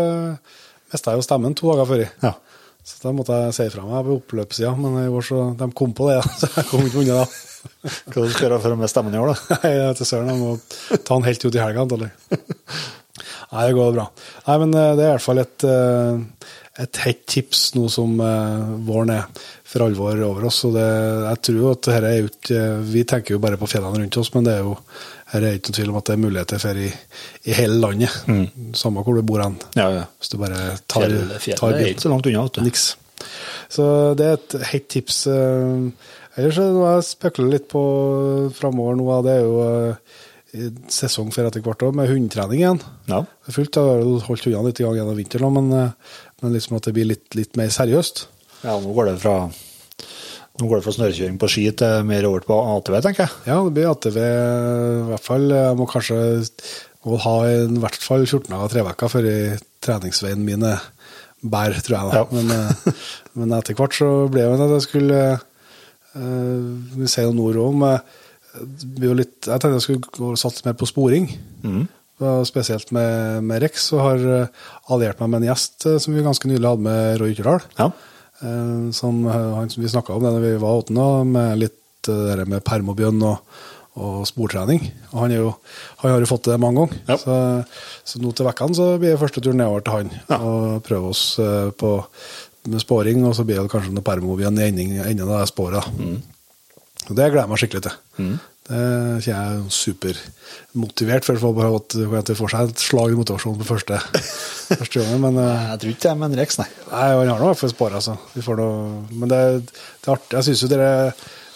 mista 0.93 1.13
jeg 1.13 1.21
jo 1.21 1.25
stemmen 1.25 1.57
to 1.57 1.71
dager 1.71 1.89
før. 1.89 2.05
Ja. 2.21 2.33
Så 2.85 2.99
da 3.01 3.15
måtte 3.17 3.37
jeg 3.47 3.55
si 3.57 3.65
fra 3.73 3.83
meg 3.87 4.05
på 4.05 4.19
oppløpssida, 4.19 4.75
men 4.77 4.99
i 5.01 5.09
år 5.09 5.25
så, 5.25 5.39
de 5.57 5.67
kom 5.73 5.95
på 5.97 6.11
det, 6.11 6.19
så 6.41 6.51
jeg 6.53 6.67
kom 6.69 6.85
ikke 6.85 7.01
unna 7.01 7.23
da. 7.23 7.25
Hva 7.65 7.93
skal 7.95 8.27
du 8.29 8.43
gjøre 8.43 8.59
for 8.61 8.75
å 8.75 8.77
miste 8.77 8.93
stemmen 8.93 9.17
i 9.17 9.21
år, 9.23 9.33
da? 9.33 9.57
Nei, 9.63 9.71
jeg 9.73 9.97
til 9.97 10.09
søren, 10.11 10.29
jeg 10.29 10.43
må 10.43 10.99
ta 11.01 11.17
den 11.17 11.25
helt 11.25 11.47
ut 11.47 11.57
i 11.57 11.63
helga, 11.63 11.87
antakelig. 11.87 12.11
Nei, 13.55 13.63
det 13.65 13.73
går 13.77 13.95
bra. 13.95 14.05
Nei, 14.45 14.59
men 14.61 14.77
eh, 14.77 14.91
det 14.99 15.05
er 15.05 15.09
i 15.09 15.15
hvert 15.15 15.25
fall 15.25 15.41
et, 15.41 15.65
eh, 15.65 16.44
et 16.83 16.98
hett 17.06 17.22
tips 17.31 17.69
nå 17.77 17.86
som 17.92 18.18
eh, 18.19 18.72
våren 18.88 19.13
er 19.16 19.25
for 19.66 19.86
alvor 19.86 20.19
over 20.27 20.48
oss. 20.50 20.62
Det, 20.75 20.83
jeg 21.30 21.39
tror 21.50 21.69
at 21.72 21.88
dette 21.88 22.10
er 22.10 22.25
ut, 22.27 22.36
ikke 22.39 22.63
Vi 22.92 23.04
tenker 23.07 23.36
jo 23.38 23.42
bare 23.44 23.60
på 23.60 23.69
fjellene 23.72 24.01
rundt 24.04 24.18
oss, 24.22 24.33
men 24.36 24.44
det 24.48 24.57
er 24.57 24.66
jo 24.66 24.74
her 25.31 25.42
er 25.48 25.56
ikke 25.57 25.72
noen 25.72 25.77
tvil 25.80 25.89
om 25.94 25.98
at 26.00 26.06
det 26.07 26.13
er 26.16 26.22
muligheter 26.22 26.62
for 26.62 26.77
i, 26.80 26.89
i 27.50 27.56
hele 27.57 27.80
landet. 27.81 28.13
Samme 28.77 29.01
hvor 29.04 29.18
du 29.18 29.24
bor 29.25 29.42
hen. 29.44 29.56
Ja, 29.75 29.88
ja. 29.92 30.04
Hvis 30.22 30.30
du 30.31 30.38
bare 30.39 30.75
tar, 30.88 31.07
Fjellet, 31.07 31.39
fjellet 31.44 31.60
tar 31.63 31.74
er 31.74 31.80
bilen. 31.81 31.95
ikke 31.95 32.06
så 32.06 32.12
langt 32.13 32.30
unna. 32.30 32.45
Niks. 32.68 32.86
Så 33.74 33.88
det 34.19 34.27
er 34.30 34.38
et 34.38 34.56
hett 34.74 34.88
tips. 34.94 35.24
eh, 35.31 36.13
Ellers 36.36 36.60
er 36.60 36.68
det 36.69 36.75
noe 36.75 36.94
jeg 36.98 37.07
spekulerer 37.10 37.54
litt 37.57 37.68
på 37.72 37.81
framover 38.56 38.98
nå, 39.00 39.06
det 39.25 39.33
er 39.39 39.44
jo 39.48 39.60
eh, 39.66 40.16
sesong 40.92 41.33
for 41.36 41.48
etter 41.50 41.63
hvert 41.66 41.83
òg, 41.83 41.95
med 41.98 42.07
hundetrening 42.12 42.62
igjen. 42.62 42.80
Ja. 43.10 43.22
Fullt, 43.50 43.75
jeg 43.75 43.89
har 43.92 44.06
holdt 44.30 44.45
hundene 44.48 44.69
litt 44.69 44.80
i 44.80 44.86
gang 44.86 44.95
gjennom 45.00 45.18
vinteren, 45.19 45.57
men, 45.57 45.74
men 46.43 46.55
liksom 46.55 46.77
at 46.77 46.87
det 46.87 46.95
blir 46.95 47.07
litt, 47.13 47.27
litt 47.37 47.55
mer 47.59 47.71
seriøst. 47.73 48.27
ja, 48.63 48.75
nå 48.81 48.95
går 48.95 49.11
det 49.11 49.19
fra 49.23 49.37
nå 50.55 50.69
går 50.69 50.79
det 50.79 50.85
fra 50.85 50.95
snørrkjøring 50.95 51.37
på 51.39 51.49
ski 51.51 51.65
til 51.75 52.05
mer 52.07 52.25
over 52.29 52.45
på 52.47 52.55
ATV, 52.55 52.99
tenker 53.03 53.25
jeg. 53.25 53.39
Ja, 53.49 53.57
det 53.65 53.73
blir 53.75 53.89
ATV 53.91 54.19
i 54.23 55.07
hvert 55.09 55.25
fall. 55.25 55.49
Jeg 55.51 55.79
må 55.79 55.87
kanskje 55.91 56.19
må 57.05 57.19
ha 57.21 57.33
i 57.51 57.81
hvert 57.83 58.01
fall 58.01 58.23
14 58.25 58.47
dager 58.49 58.71
tre 58.71 58.83
uker 58.87 59.11
før 59.11 59.27
treningsveien 59.85 60.45
mine 60.45 60.71
bær, 61.45 61.75
tror 61.85 61.97
jeg. 61.97 62.13
Ja. 62.15 62.23
Men, 62.31 62.53
eh, 62.55 63.01
men 63.38 63.53
etter 63.57 63.77
hvert 63.77 63.97
så 63.97 64.09
ble 64.31 64.47
det 64.47 64.65
at 64.65 64.75
jeg 64.77 64.85
skulle 64.88 65.19
uh, 65.35 66.61
Vi 66.95 67.11
sier 67.11 67.27
noen 67.27 67.43
ord 67.49 67.59
om 67.65 67.85
litt, 69.19 69.35
Jeg 69.43 69.59
tenkte 69.59 69.75
jeg 69.75 69.83
skulle 69.83 70.39
satse 70.39 70.63
mer 70.65 70.77
på 70.79 70.88
sporing. 70.88 71.27
Og 71.67 71.81
Spesielt 72.48 72.91
med, 72.95 73.43
med 73.43 73.60
Rex, 73.65 73.89
og 73.91 74.00
har 74.05 74.22
eh, 74.31 74.60
alliert 74.93 75.19
meg 75.19 75.34
med 75.34 75.41
en 75.41 75.50
gjest 75.50 75.86
eh, 75.89 75.98
som 76.00 76.15
vi 76.15 76.24
ganske 76.24 76.48
nylig 76.48 76.63
hadde 76.69 76.86
med 76.86 77.17
Roy 77.19 77.34
Ytterdal. 77.34 77.65
Ja. 77.75 77.89
Eh, 78.39 78.86
som 78.95 79.25
han 79.27 79.72
som 79.74 79.84
vi 79.84 79.91
snakka 79.91 80.15
om 80.15 80.24
det 80.24 80.31
da 80.38 80.43
vi 80.43 80.53
var 80.62 80.79
åtte 80.84 80.95
med 81.27 81.60
litt 81.60 81.81
det 82.05 82.45
med 82.45 82.62
permobjørn 82.63 83.24
og, 83.25 83.60
og 83.98 84.17
sportrening. 84.29 84.84
Og 85.12 85.19
han, 85.24 85.34
jo, 85.34 85.51
han 86.03 86.13
har 86.13 86.22
jo 86.24 86.29
fått 86.29 86.48
det 86.51 86.60
mange 86.62 86.84
ganger. 86.86 87.00
Ja. 87.10 87.17
Så, 87.17 87.38
så 88.05 88.22
nå 88.22 88.31
til 88.38 88.45
vekkene 88.48 88.77
så 88.77 88.89
blir 89.01 89.15
det 89.15 89.22
første 89.24 89.41
tur 89.41 89.57
nedover 89.57 89.81
til 89.81 89.95
han 89.98 90.12
Ja. 90.29 90.38
og 90.38 90.84
prøve 90.86 91.10
oss 91.12 91.24
på 91.81 91.95
med 92.69 92.81
sporing, 92.81 93.25
og 93.25 93.36
så 93.38 93.43
blir 93.45 93.60
det 93.62 93.69
kanskje 93.74 93.93
noe 93.93 94.05
permobjørn 94.05 94.62
i 94.62 94.69
enden 94.72 95.25
av 95.27 95.41
det 95.43 95.50
sporet. 95.51 95.86
Mm. 96.00 96.22
Det 97.10 97.15
gleder 97.17 97.43
jeg 97.43 97.51
meg 97.51 97.62
skikkelig 97.62 97.84
til. 97.86 97.98
Det 98.65 98.77
kjenner 99.22 99.27
jeg 99.29 99.57
er 99.60 99.74
supermotivert 99.75 101.25
for 101.27 101.38
for 101.38 101.65
at 101.77 101.95
at 102.01 102.29
det 102.31 102.38
får 102.39 102.53
seg 102.53 102.72
et 102.72 102.81
slag 102.81 103.12
i 103.13 103.17
motivasjonen 103.19 103.60
på 103.62 103.67
første, 103.67 104.00
første 104.79 105.01
gangen. 105.03 105.22
Men 105.22 105.38
eh, 105.38 105.67
Jeg 105.72 105.81
tror 105.81 105.91
ikke 105.91 106.05
det 106.05 106.12
er 106.12 106.22
med 106.22 106.31
en 106.31 106.39
Rex, 106.41 106.57
nei. 106.62 106.69
Nei, 106.89 107.03
han 107.12 107.29
har 107.29 107.43
nå 107.43 107.45
i 107.45 107.51
hvert 107.51 107.62
fall 107.62 107.75
spare, 107.75 108.00
altså. 108.01 108.15
Vi 108.34 108.45
får 108.45 108.57
noe, 108.62 108.88
men 109.12 109.29
det, 109.29 109.41
det 109.69 110.10
er 110.10 110.15
artig. 110.15 110.34
Jeg 110.39 110.48
synes 110.50 110.63
jo 110.65 110.72
dere 110.74 110.89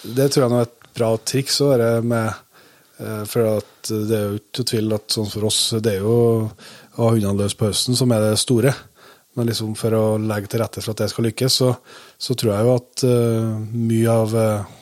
Det 0.03 0.29
tror 0.29 0.45
jeg 0.45 0.59
er 0.59 0.69
et 0.69 0.91
bra 0.99 1.09
triks 1.31 1.59
med 2.05 2.29
eh, 2.29 3.23
For 3.31 3.55
at 3.55 3.89
det 3.89 4.19
er 4.19 4.27
jo 4.27 4.39
ikke 4.43 4.67
tvil 4.73 4.93
at 4.99 5.17
sånn 5.17 5.33
for 5.33 5.49
oss, 5.49 5.63
det 5.81 5.95
er 5.95 6.05
jo 6.05 6.19
å 6.99 7.07
ha 7.07 7.13
hundene 7.15 7.39
løs 7.39 7.55
på 7.57 7.69
høsten 7.69 7.97
som 7.97 8.11
er 8.13 8.21
det 8.27 8.39
store. 8.41 8.73
Men 9.37 9.47
liksom 9.47 9.75
for 9.79 9.95
å 9.95 10.05
legge 10.19 10.51
til 10.51 10.61
rette 10.61 10.81
for 10.83 10.93
at 10.93 11.03
det 11.03 11.09
skal 11.13 11.29
lykkes, 11.29 11.57
så, 11.61 11.69
så 12.19 12.35
tror 12.35 12.53
jeg 12.53 12.67
jo 12.67 12.73
at 12.75 13.03
uh, 13.07 13.53
mye 13.71 14.15
av 14.25 14.35
eh, 14.35 14.73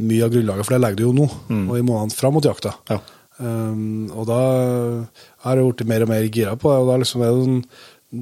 mye 0.00 0.26
av 0.26 0.34
grunnlaget 0.34 0.66
for 0.66 0.76
det 0.76 0.82
legger 0.82 1.00
du 1.00 1.06
jo 1.06 1.16
nå, 1.16 1.26
og 1.70 1.74
i 1.78 1.84
månedene 1.84 2.16
fram 2.16 2.36
mot 2.36 2.46
jakta. 2.46 2.74
Ja. 2.90 3.00
Um, 3.40 4.10
og 4.12 4.26
da 4.28 4.40
har 5.46 5.56
jeg 5.56 5.70
blitt 5.70 5.88
mer 5.88 6.04
og 6.04 6.10
mer 6.10 6.26
gira 6.28 6.56
på 6.60 6.72
det. 6.72 6.80
Og 6.82 6.90
da 6.90 6.98
liksom 7.00 7.24
er 7.24 7.30
det, 7.32 7.44
sånn, 7.46 7.62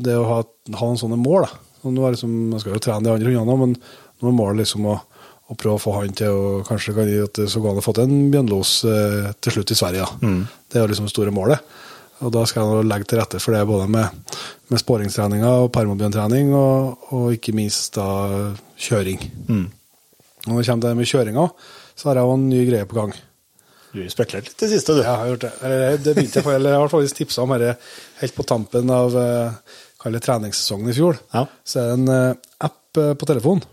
det 0.07 0.19
å 0.19 0.27
ha, 0.29 0.39
ha 0.79 0.91
en 0.93 1.01
sånne 1.01 1.19
mål. 1.19 1.47
Da. 1.47 1.79
Og 1.83 1.95
nå 1.95 2.05
er 2.07 2.15
liksom, 2.15 2.37
jeg 2.55 2.63
skal 2.63 2.77
jo 2.77 2.83
trene 2.85 3.07
de 3.07 3.15
andre 3.15 3.33
hundene, 3.35 3.59
men 3.65 3.75
nå 3.79 4.31
er 4.31 4.37
målet 4.39 4.63
liksom 4.63 4.87
å, 4.91 4.95
å 5.49 5.59
prøve 5.59 5.79
å 5.79 5.83
få 5.83 5.97
han 5.97 6.15
til 6.19 6.35
å 6.35 6.55
kanskje 6.69 6.95
kan 6.97 7.11
gi 7.11 7.19
at 7.25 7.41
det 7.41 7.49
så 7.51 7.63
går 7.65 7.75
an 7.75 7.83
å 7.83 7.85
få 7.87 7.95
til 7.97 8.07
en 8.07 8.31
bjørnlos 8.35 8.73
eh, 8.91 9.29
til 9.43 9.57
slutt 9.57 9.75
i 9.75 9.79
Sverige. 9.79 10.07
Da. 10.07 10.33
Det 10.69 10.79
er 10.79 10.87
jo 10.87 10.93
liksom 10.93 11.09
det 11.11 11.15
store 11.15 11.35
målet. 11.35 11.77
Og 12.19 12.33
da 12.35 12.43
skal 12.51 12.65
jeg 12.65 12.71
nå 12.75 12.87
legge 12.91 13.07
til 13.07 13.21
rette 13.21 13.39
for 13.39 13.55
det 13.55 13.63
både 13.67 13.85
med, 13.95 14.39
med 14.71 14.81
sporingstreninga 14.83 15.53
og 15.63 15.69
permobjørntrening, 15.75 16.51
og, 16.59 17.11
og 17.15 17.29
ikke 17.37 17.55
minst 17.55 17.95
da 17.95 18.09
kjøring. 18.75 19.23
Og 19.55 19.78
når 20.49 20.61
det 20.61 20.69
kommer 20.69 20.85
til 20.85 20.89
det 20.89 20.99
med 20.99 21.11
kjøringa, 21.13 21.47
så 21.99 22.09
har 22.09 22.21
jeg 22.21 22.29
jo 22.29 22.37
en 22.39 22.47
ny 22.51 22.63
greie 22.69 22.89
på 22.89 22.99
gang. 22.99 23.15
Du 23.89 24.01
har 24.03 24.11
spekulert 24.13 24.51
litt 24.51 24.57
i 24.59 24.67
det 24.67 24.71
siste, 24.75 24.97
du. 24.97 25.03
Ja, 25.03 25.15
jeg 25.15 25.21
har 25.23 25.31
gjort 25.33 25.47
det. 25.47 25.53
Eller, 25.65 26.01
det 26.05 26.15
begynte 26.17 26.41
jeg 26.41 26.47
på, 26.47 26.55
eller 26.55 26.75
jeg 26.75 26.83
har 26.83 26.93
faktisk 26.93 27.21
tipsa 27.23 27.45
om 27.45 27.55
dette 27.55 27.77
helt 28.21 28.37
på 28.37 28.47
tampen 28.49 28.93
av 28.93 29.17
uh, 29.17 30.19
treningssesongen 30.19 30.93
i 30.93 30.97
fjor. 30.97 31.21
Ja. 31.35 31.47
Så 31.65 31.81
er 31.81 31.89
det 31.89 31.97
en 31.99 32.13
eh, 32.13 32.51
app 32.65 33.01
eh, 33.01 33.15
på 33.19 33.29
telefon 33.29 33.65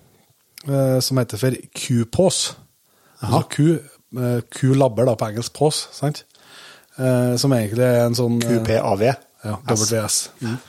eh, 0.68 0.98
som 1.04 1.20
heter 1.22 1.40
for 1.40 1.60
Q-pause. 1.76 2.56
Altså 3.22 3.44
Q, 3.52 3.68
uh, 4.18 4.40
Q-labber 4.52 5.08
da, 5.08 5.14
på 5.20 5.30
engelsk 5.30 5.54
pause, 5.56 5.92
sant? 5.96 6.26
Eh, 6.96 7.36
som 7.40 7.54
egentlig 7.56 7.84
er 7.84 8.06
en 8.06 8.16
sånn 8.16 8.38
eh, 8.44 8.60
QPAV. 8.64 9.06
Ja, 9.46 9.56
WS. 9.68 10.20
Mm. 10.42 10.60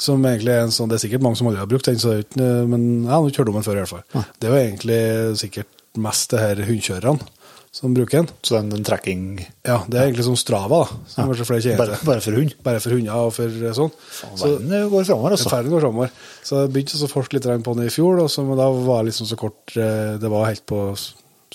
Som 0.00 0.24
egentlig 0.26 0.54
er 0.54 0.64
en 0.66 0.74
sånn, 0.74 0.88
Det 0.90 0.98
er 0.98 1.04
sikkert 1.08 1.22
mange 1.22 1.38
som 1.38 1.50
aldri 1.50 1.62
har 1.62 1.70
brukt 1.70 1.86
den, 1.86 2.00
så 2.00 2.12
det 2.12 2.16
er 2.16 2.24
ikke, 2.26 2.48
men 2.72 2.88
jeg 3.04 3.12
har 3.12 3.28
ikke 3.28 3.42
hørt 3.42 3.52
om 3.52 3.60
den 3.60 3.68
før. 3.68 3.76
i 3.78 3.84
hvert 3.84 3.94
fall. 3.94 4.26
Det 4.38 4.48
er 4.48 4.52
jo 4.52 4.62
egentlig 4.62 5.02
sikkert 5.42 5.78
mest 6.02 6.30
det 6.32 6.40
her 6.40 6.64
hundekjørerne 6.66 7.30
som 7.72 7.94
bruker 7.96 8.20
den. 8.20 8.28
Så 8.44 8.58
den, 8.58 8.68
den 8.68 8.84
tracking 8.84 9.22
Ja, 9.64 9.78
Det 9.88 9.96
er 9.96 10.10
egentlig 10.10 10.26
som 10.26 10.36
Strava, 10.36 10.82
da, 10.82 10.98
som 11.08 11.30
ja. 11.32 11.44
flere 11.48 11.62
kjenner 11.64 11.80
bare, 11.80 11.96
bare 12.04 12.20
for 12.24 12.36
hund. 12.36 12.52
Bare 12.66 12.82
for 12.84 12.92
hunder 12.92 13.16
og 13.16 13.32
for 13.32 13.48
eh, 13.48 13.72
sånn. 13.76 13.94
Så 14.12 14.50
Verden 14.58 14.90
går 14.92 15.06
framover, 15.08 15.36
altså. 15.38 15.52
ferden 15.52 15.72
går 15.72 15.84
framover. 15.86 16.12
Så 16.44 16.60
jeg 16.60 16.72
begynte 16.74 17.00
å 17.00 17.10
forske 17.10 17.38
litt 17.38 17.48
på 17.64 17.74
den 17.78 17.88
i 17.88 17.94
fjor, 17.94 18.20
og 18.20 18.28
så, 18.32 18.44
men 18.44 18.60
da 18.60 18.68
var 18.76 19.00
det 19.00 19.12
liksom 19.12 19.30
så 19.30 19.38
kort 19.40 19.76
eh, 19.80 20.18
Det 20.20 20.32
var 20.32 20.50
helt 20.50 20.66
på 20.68 20.82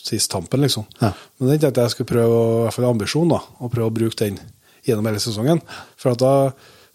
sist 0.08 0.32
tampen, 0.34 0.64
liksom. 0.66 0.88
Ja. 1.02 1.12
Men 1.38 1.54
jeg 1.54 1.62
tenkte 1.62 1.86
jeg 1.86 1.94
skulle 1.94 2.10
prøve, 2.10 2.42
i 2.42 2.66
hvert 2.66 2.78
fall 2.80 2.90
ambisjon, 2.90 3.30
da, 3.34 3.42
å 3.62 3.70
prøve 3.70 3.92
å 3.92 3.98
bruke 4.00 4.18
den 4.24 4.42
gjennom 4.88 5.10
hele 5.10 5.22
sesongen. 5.22 5.62
For 6.00 6.16
at 6.16 6.22
da, 6.24 6.34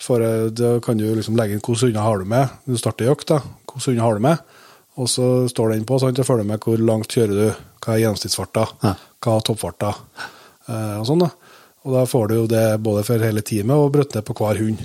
får 0.03 0.25
jeg, 0.25 0.53
da 0.59 0.73
kan 0.83 0.99
du 0.99 1.07
liksom 1.15 1.37
legge 1.39 1.57
inn 1.57 1.63
hvilke 1.63 1.87
hunder 1.87 2.07
har 2.07 2.23
du 2.23 2.29
med. 2.29 2.57
Du 2.67 2.77
starter 2.81 3.11
jakt, 3.11 3.29
da. 3.31 3.41
Hvilke 3.71 3.91
hunder 3.91 4.07
har 4.07 4.19
du 4.19 4.27
med? 4.27 4.59
Og 5.01 5.09
så 5.09 5.27
står 5.49 5.73
den 5.73 5.87
på, 5.89 5.99
sant, 6.03 6.19
og 6.21 6.29
følger 6.29 6.49
med 6.49 6.61
hvor 6.61 6.81
langt 6.81 7.15
kjører 7.15 7.39
du, 7.39 7.69
hva 7.83 7.95
er 7.95 8.03
gjennomsnittsfarta, 8.03 8.67
hva 8.83 9.37
er 9.37 9.47
toppfarta, 9.47 9.93
eh, 10.69 10.99
og 10.99 11.07
sånn. 11.09 11.25
da. 11.25 11.31
Og 11.83 11.95
da 11.97 12.03
får 12.07 12.29
du 12.29 12.35
jo 12.37 12.51
det 12.51 12.67
både 12.85 13.07
for 13.07 13.25
hele 13.25 13.43
teamet 13.47 13.79
og 13.79 13.95
brøtt 13.95 14.15
ned 14.15 14.27
på 14.29 14.37
hver 14.39 14.61
hund. 14.61 14.83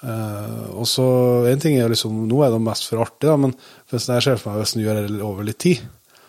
Eh, 0.00 0.66
og 0.74 0.88
så, 0.88 1.06
en 1.50 1.62
ting 1.62 1.76
er 1.76 1.84
jo 1.84 1.92
liksom, 1.92 2.22
Nå 2.28 2.38
er 2.44 2.52
det 2.54 2.60
mest 2.64 2.88
for 2.88 3.04
artig, 3.04 3.28
da, 3.28 3.36
men 3.40 3.54
hvis 3.92 4.08
jeg 4.08 4.26
ser 4.26 4.40
for 4.40 4.52
meg 4.52 4.64
hvis 4.64 4.76
du 4.76 4.82
gjør 4.82 5.02
det 5.04 5.24
over 5.24 5.46
litt 5.46 5.60
tid, 5.62 5.82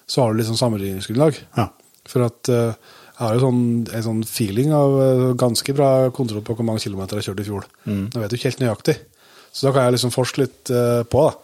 så 0.06 0.24
har 0.24 0.32
du 0.32 0.42
liksom 0.42 0.60
sammenligningsgrunnlag. 0.60 1.40
Ja. 1.58 1.70
For 2.12 2.28
at 2.28 2.52
eh, 2.52 2.92
jeg 3.22 3.28
har 3.30 3.38
jo 3.38 3.44
sånn, 3.44 3.64
en 3.94 4.06
sånn 4.08 4.22
feeling 4.26 4.72
av 4.74 4.96
eh, 4.98 5.26
ganske 5.38 5.76
bra 5.78 5.90
kontroll 6.16 6.42
på 6.42 6.56
hvor 6.58 6.66
mange 6.66 6.82
kilometer 6.82 7.20
jeg 7.20 7.30
kjørte 7.30 7.44
i 7.44 7.50
fjor. 7.52 7.68
Jeg 7.86 8.24
vet 8.24 8.34
jo 8.34 8.40
ikke 8.40 8.50
helt 8.50 8.64
nøyaktig. 8.64 8.96
Så 9.54 9.68
da 9.68 9.74
kan 9.76 9.86
jeg 9.86 9.98
liksom 9.98 10.14
forske 10.16 10.42
litt 10.42 10.72
eh, 10.74 11.04
på 11.06 11.26
da. 11.28 11.36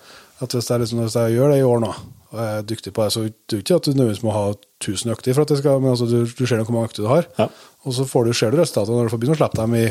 at 0.42 0.56
hvis 0.58 0.72
jeg, 0.72 0.82
liksom, 0.82 1.04
hvis 1.06 1.18
jeg 1.20 1.36
gjør 1.38 1.54
det 1.54 1.60
i 1.62 1.68
år 1.68 1.84
nå, 1.84 1.92
og 2.28 2.40
jeg 2.42 2.56
er 2.58 2.66
dyktig 2.68 2.92
på 2.96 3.06
det, 3.06 3.14
så 3.14 3.24
det 3.28 3.56
er 3.56 3.62
ikke 3.62 3.78
at 3.78 3.86
du 3.86 3.92
nødvendigvis 3.94 4.26
må 4.26 4.34
ha 4.36 4.48
1000 4.52 5.14
økter 5.14 5.38
for 5.38 5.46
at 5.46 5.54
det 5.54 5.60
skal, 5.62 5.78
men 5.84 5.94
altså, 5.94 6.08
du, 6.10 6.18
du 6.26 6.44
ser 6.50 6.64
hvor 6.66 6.76
mange 6.76 6.90
økter 6.90 7.06
du 7.06 7.12
har. 7.12 7.30
Ja. 7.38 7.48
Og 7.88 7.96
så 7.96 8.04
får 8.10 8.26
du, 8.28 8.34
ser 8.36 8.52
du 8.52 8.58
resultatene 8.60 8.98
når 8.98 9.08
du 9.08 9.14
får 9.14 9.22
begynne 9.22 9.38
å 9.38 9.40
slippe 9.40 9.62
dem 9.62 9.76
i 9.78 9.86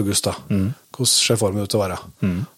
august. 0.00 0.26
da. 0.26 0.34
Hvordan 0.92 1.10
ser 1.14 1.38
formen 1.40 1.64
ut 1.64 1.72
til 1.72 1.80
å 1.80 1.84
være? 1.86 1.96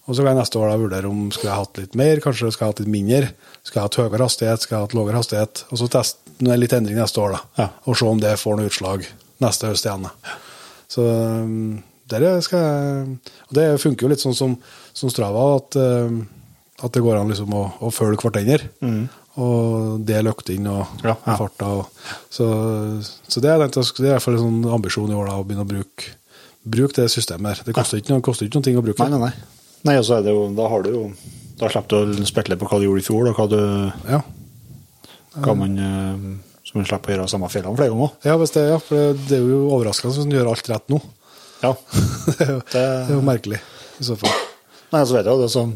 Og 0.09 0.17
så 0.17 0.25
kan 0.25 0.33
jeg 0.33 0.39
neste 0.41 0.59
år 0.59 0.73
da 0.73 0.81
vurdere 0.81 1.11
om 1.13 1.21
skulle 1.31 1.53
jeg 1.53 1.61
hatt 1.61 1.79
litt 1.79 1.95
mer, 2.01 2.23
kanskje 2.25 2.51
skulle 2.51 2.67
jeg 2.67 2.73
hatt 2.73 2.81
litt 2.83 2.93
mindre. 2.97 3.29
Skal 3.63 3.79
jeg 3.79 3.87
hatt 3.87 3.99
høyere 4.01 4.27
hastighet, 4.27 4.65
skal 4.65 4.75
jeg 4.75 4.87
hatt 4.89 4.97
lavere 4.97 5.21
hastighet? 5.21 5.63
Og 5.71 5.79
så 5.79 5.87
teste 5.93 6.22
med 6.43 6.59
litt 6.61 6.73
endring 6.75 6.97
neste 6.99 7.21
år, 7.23 7.37
da. 7.37 7.41
Ja. 7.63 7.67
Og 7.87 7.97
se 7.99 8.05
om 8.09 8.19
det 8.21 8.35
får 8.41 8.59
noe 8.59 8.69
utslag 8.69 9.07
neste 9.43 9.71
høst 9.71 9.87
igjen. 9.87 10.05
da. 10.07 10.37
Så 10.93 11.01
um, 11.07 11.81
der 12.11 12.25
skal 12.45 12.59
jeg 12.59 13.17
Og 13.49 13.53
det 13.57 13.65
funker 13.81 14.05
jo 14.05 14.11
litt 14.11 14.21
sånn 14.21 14.35
som, 14.37 14.57
som 14.93 15.09
Strava, 15.09 15.55
at, 15.57 15.75
um, 15.79 16.23
at 16.83 16.91
det 16.93 17.01
går 17.01 17.17
an 17.21 17.31
liksom 17.31 17.53
å, 17.57 17.63
å 17.81 17.91
følge 17.95 18.21
hverandre. 18.21 18.67
Og 19.41 20.03
dele 20.05 20.29
øktene 20.29 20.69
og 20.69 20.91
Mm. 21.01 21.07
Ja, 21.09 21.15
ja. 21.25 21.35
farta. 21.39 21.69
Og, 21.79 21.87
så, 22.29 22.45
så 23.27 23.41
det, 23.41 23.49
er, 23.49 23.63
det 23.65 23.79
er 23.81 24.05
i 24.05 24.11
hvert 24.13 24.21
fall 24.21 24.35
en 24.37 24.43
sånn 24.43 24.67
ambisjon 24.75 25.09
i 25.09 25.15
år 25.17 25.31
da, 25.31 25.39
å 25.41 25.45
begynne 25.47 25.65
å 25.65 25.69
bruke, 25.71 26.11
bruke 26.63 26.99
det 27.01 27.07
systemet 27.09 27.55
her. 27.57 27.63
Det 27.65 27.73
koster 27.75 27.97
ikke, 27.97 28.13
noe- 28.13 28.21
koster 28.23 28.45
ikke 28.45 28.59
noen 28.59 28.67
ting 28.69 28.77
å 28.77 28.83
bruke. 28.85 29.07
Nei, 29.09 29.17
nei, 29.17 29.31
nei. 29.31 29.57
Nei, 29.89 29.97
og 29.99 30.05
så 30.07 30.19
er 30.19 30.27
det 30.27 30.35
jo, 30.35 30.43
da 30.55 30.67
har 30.71 30.85
du 30.85 30.91
jo 30.93 31.01
Da 31.59 31.67
slipper 31.69 32.05
du 32.13 32.21
å 32.23 32.25
spekulere 32.29 32.57
på 32.61 32.65
hva 32.69 32.77
du 32.79 32.85
gjorde 32.87 33.01
i 33.01 33.05
fjor, 33.05 33.27
og 33.29 33.35
hva 33.37 33.45
du 33.51 33.57
Ja. 34.09 34.21
Hva 35.41 35.55
man, 35.57 35.77
eh, 35.79 36.25
Så 36.63 36.77
man 36.77 36.85
slipper 36.87 37.11
å 37.11 37.15
gjøre 37.17 37.31
samme 37.31 37.49
feilene 37.51 37.75
flere 37.75 37.91
ganger. 37.91 38.11
Ja, 38.23 38.37
det, 38.39 38.65
ja, 38.69 38.79
for 38.79 39.17
det, 39.17 39.37
er 39.37 39.47
jo 39.49 39.63
overraskende 39.67 40.13
hvis 40.13 40.23
man 40.23 40.35
gjør 40.37 40.51
alt 40.53 40.69
rett 40.71 40.93
nå. 40.93 40.99
Ja. 41.63 41.73
det, 42.27 42.37
er 42.45 42.51
jo, 42.53 42.59
det 42.71 42.83
er 42.83 43.11
jo 43.11 43.23
merkelig, 43.25 43.59
i 43.99 44.07
så 44.07 44.15
fall. 44.19 44.37
Nei, 44.93 45.01
så 45.03 45.17
vet 45.17 45.25
jeg 45.25 45.33
jo 45.33 45.41
det 45.41 45.51
som 45.51 45.73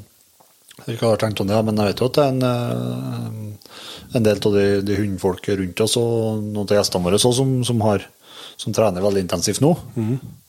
Jeg 0.86 0.96
ikke 0.96 1.10
har 1.10 1.20
tenkt 1.20 1.42
om 1.42 1.50
det, 1.50 1.58
men 1.66 1.82
jeg 1.82 1.92
vet 1.92 2.02
jo 2.04 2.08
at 2.08 2.18
det 2.18 2.24
er 2.24 2.34
en, 2.36 2.44
eh, 2.48 3.78
en 4.18 4.28
del 4.28 4.40
av 4.40 4.58
de, 4.60 4.66
de 4.86 5.00
hundfolk 5.02 5.50
rundt 5.60 5.84
oss 5.84 5.98
og 6.00 6.44
noen 6.44 6.68
av 6.68 6.78
gjestene 6.78 7.10
våre 7.10 7.20
så, 7.20 7.32
som, 7.36 7.56
som, 7.68 7.82
har, 7.88 8.06
som 8.62 8.76
trener 8.78 9.04
veldig 9.04 9.26
intensivt 9.26 9.64
nå. 9.66 9.74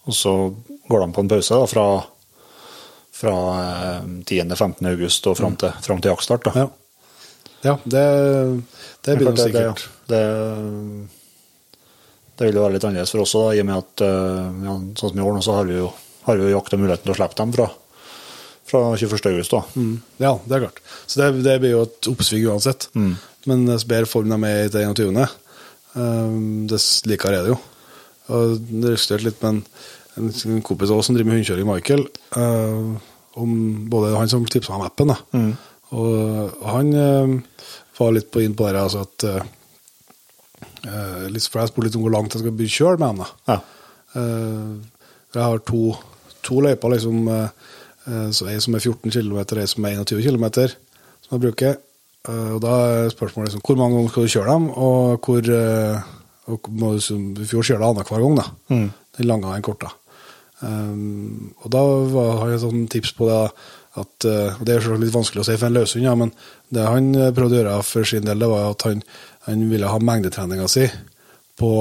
Og 0.08 0.14
så 0.14 0.34
går 0.88 1.02
de 1.02 1.08
på 1.16 1.24
en 1.24 1.30
pause 1.32 1.58
da, 1.58 1.70
fra, 1.70 1.86
fra 3.18 3.34
eh, 3.62 4.04
10.-15. 4.22 4.84
august 4.92 5.26
og 5.32 5.40
fram 5.40 5.56
til, 5.60 5.72
fram 5.84 6.04
til 6.04 6.12
jaktstart. 6.12 6.46
Da. 6.46 6.66
Ja, 6.66 6.68
ja 7.64 7.74
det, 7.84 8.04
det 9.04 9.16
blir 9.18 9.30
nok 9.30 9.40
sikkert. 9.40 9.84
Det, 10.08 10.22
det, 12.38 12.46
vil 12.46 12.58
jo 12.58 12.64
være 12.64 12.76
litt 12.76 12.86
annerledes 12.86 13.14
for 13.14 13.24
oss 13.24 13.34
da, 13.34 13.44
i 13.56 13.62
og 13.62 13.68
med 13.68 13.80
at 13.80 14.04
eh, 14.06 14.62
ja, 14.68 14.76
sånn 15.00 15.12
som 15.12 15.18
i 15.18 15.26
år 15.26 15.36
nå, 15.36 15.42
så 15.44 15.56
har 15.58 15.68
vi 15.68 15.78
jo, 15.80 15.90
har 16.28 16.38
vi 16.38 16.46
jo 16.46 16.54
jakta 16.54 16.78
muligheten 16.80 17.08
til 17.08 17.14
å 17.16 17.18
slippe 17.18 17.40
dem 17.40 17.56
fra, 17.56 17.66
fra 18.70 18.84
21. 18.94 19.18
august. 19.32 19.56
Da. 19.56 19.64
Mm. 19.74 19.96
Ja, 20.22 20.36
det 20.44 20.58
er 20.58 20.64
klart. 20.68 20.80
Så 21.06 21.22
det, 21.22 21.32
det 21.46 21.58
blir 21.64 21.74
jo 21.74 21.82
et 21.88 22.10
oppsving 22.12 22.46
uansett. 22.52 22.88
Men 23.48 23.66
dess 23.68 23.86
bedre 23.88 24.10
form 24.10 24.32
de 24.32 24.38
er 24.48 24.66
i 24.66 24.72
til 24.72 24.88
21., 24.92 25.20
um, 25.94 26.66
dess 26.70 26.88
likere 27.08 27.40
er 27.40 27.46
det 27.46 27.54
jo. 27.54 27.60
Og 28.36 28.58
det 28.68 28.92
resulterte 28.92 29.28
litt 29.30 29.40
med 29.44 29.62
en, 30.18 30.28
en, 30.28 30.62
kompis 30.66 30.92
av 30.92 31.00
oss 31.00 31.08
som 31.08 31.16
driver 31.16 31.30
med 31.30 31.38
hundekjøring, 31.38 31.68
Michael, 31.68 32.04
uh, 32.36 32.98
om 33.38 33.54
både 33.88 34.16
han 34.18 34.30
som 34.30 34.44
tipsa 34.46 34.74
meg 34.74 34.82
om 34.82 34.88
appen, 34.88 35.14
da. 35.14 35.18
Og, 35.38 35.77
og 35.96 36.66
han 36.68 36.92
uh, 36.92 37.64
var 37.98 38.12
litt 38.14 38.28
på 38.32 38.42
inn 38.44 38.56
på 38.58 38.68
det, 38.68 38.82
altså 38.82 39.06
at 39.06 39.24
litt, 41.32 41.46
For 41.50 41.60
jeg 41.60 41.70
spurte 41.70 41.88
litt 41.88 41.96
om 41.98 42.04
hvor 42.04 42.14
langt 42.14 42.34
jeg 42.34 42.42
skal 42.42 42.54
begynne 42.54 42.72
å 42.72 42.78
kjøre 42.78 43.00
med 43.00 43.08
ham. 43.08 43.24
Ja. 43.50 43.56
Eh, 44.16 44.70
jeg 45.34 45.42
har 45.42 45.60
to, 45.68 45.82
to 46.46 46.62
løyper, 46.64 46.94
liksom, 46.94 47.28
eh, 47.28 47.48
eh, 48.06 48.28
så 48.32 48.48
ei 48.48 48.58
som 48.64 48.76
er 48.76 48.84
14 48.84 49.12
km, 49.12 49.38
ei 49.58 49.68
som 49.68 49.84
er 49.84 49.98
21 50.00 50.24
km, 50.24 50.46
som 51.24 51.36
jeg 51.36 51.44
bruker. 51.44 51.76
Eh, 52.28 52.50
og 52.56 52.60
da 52.64 52.74
er 52.86 53.12
spørsmålet 53.12 53.50
liksom, 53.50 53.64
hvor 53.66 53.80
mange 53.80 53.98
ganger 53.98 54.14
skal 54.14 54.26
du 54.26 54.34
kjøre 54.34 54.54
dem, 54.54 54.70
og 54.70 55.28
hvor 55.28 55.52
eh, 55.58 56.14
og 56.48 56.68
må 56.72 56.94
du, 56.96 57.00
I 57.42 57.44
fjor 57.44 57.66
kjørte 57.66 57.82
jeg 57.84 57.90
annenhver 57.92 58.22
gang, 58.24 58.38
da. 58.38 58.44
Den 59.18 59.26
lange 59.28 59.50
og 59.50 59.52
den 59.52 59.64
korte. 59.66 59.90
Um, 60.62 61.52
og 61.60 61.68
da 61.70 61.82
var, 62.08 62.30
har 62.40 62.48
jeg 62.48 62.56
et 62.56 62.62
sånn 62.62 62.86
tips 62.90 63.12
på 63.18 63.28
det, 63.28 63.42
at 63.96 64.24
eh, 64.28 64.58
Det 64.60 64.74
er 64.74 64.98
litt 65.00 65.14
vanskelig 65.14 65.42
å 65.42 65.46
si 65.48 65.56
for 65.56 65.68
en 65.68 65.78
løshund, 65.78 66.04
ja, 66.04 66.14
men 66.18 66.32
det 66.74 66.84
han 66.84 67.08
eh, 67.16 67.32
prøvde 67.34 67.56
å 67.56 67.60
gjøre 67.62 67.78
for 67.86 68.08
sin 68.08 68.26
del, 68.26 68.42
det 68.42 68.50
var 68.50 68.70
at 68.72 68.84
han, 68.88 69.02
han 69.48 69.64
ville 69.70 69.90
ha 69.90 69.98
mengdetreninga 70.02 70.68
si 70.70 70.86
på 71.58 71.72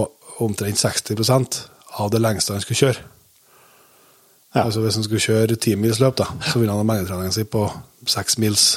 omtrent 0.44 0.80
60% 0.80 1.60
av 2.02 2.12
det 2.14 2.22
lengste 2.22 2.54
han 2.56 2.64
skulle 2.64 2.80
kjøre. 2.80 3.04
Ja. 4.56 4.64
Altså 4.64 4.82
Hvis 4.82 4.98
han 4.98 5.06
skulle 5.06 5.22
kjøre 5.22 5.58
timilsløp, 5.62 6.22
så 6.22 6.62
ville 6.62 6.74
han 6.74 6.82
ha 6.82 6.88
mengdetreninga 6.88 7.34
si 7.36 7.46
på 7.50 7.66
seks 8.10 8.38
mils. 8.42 8.68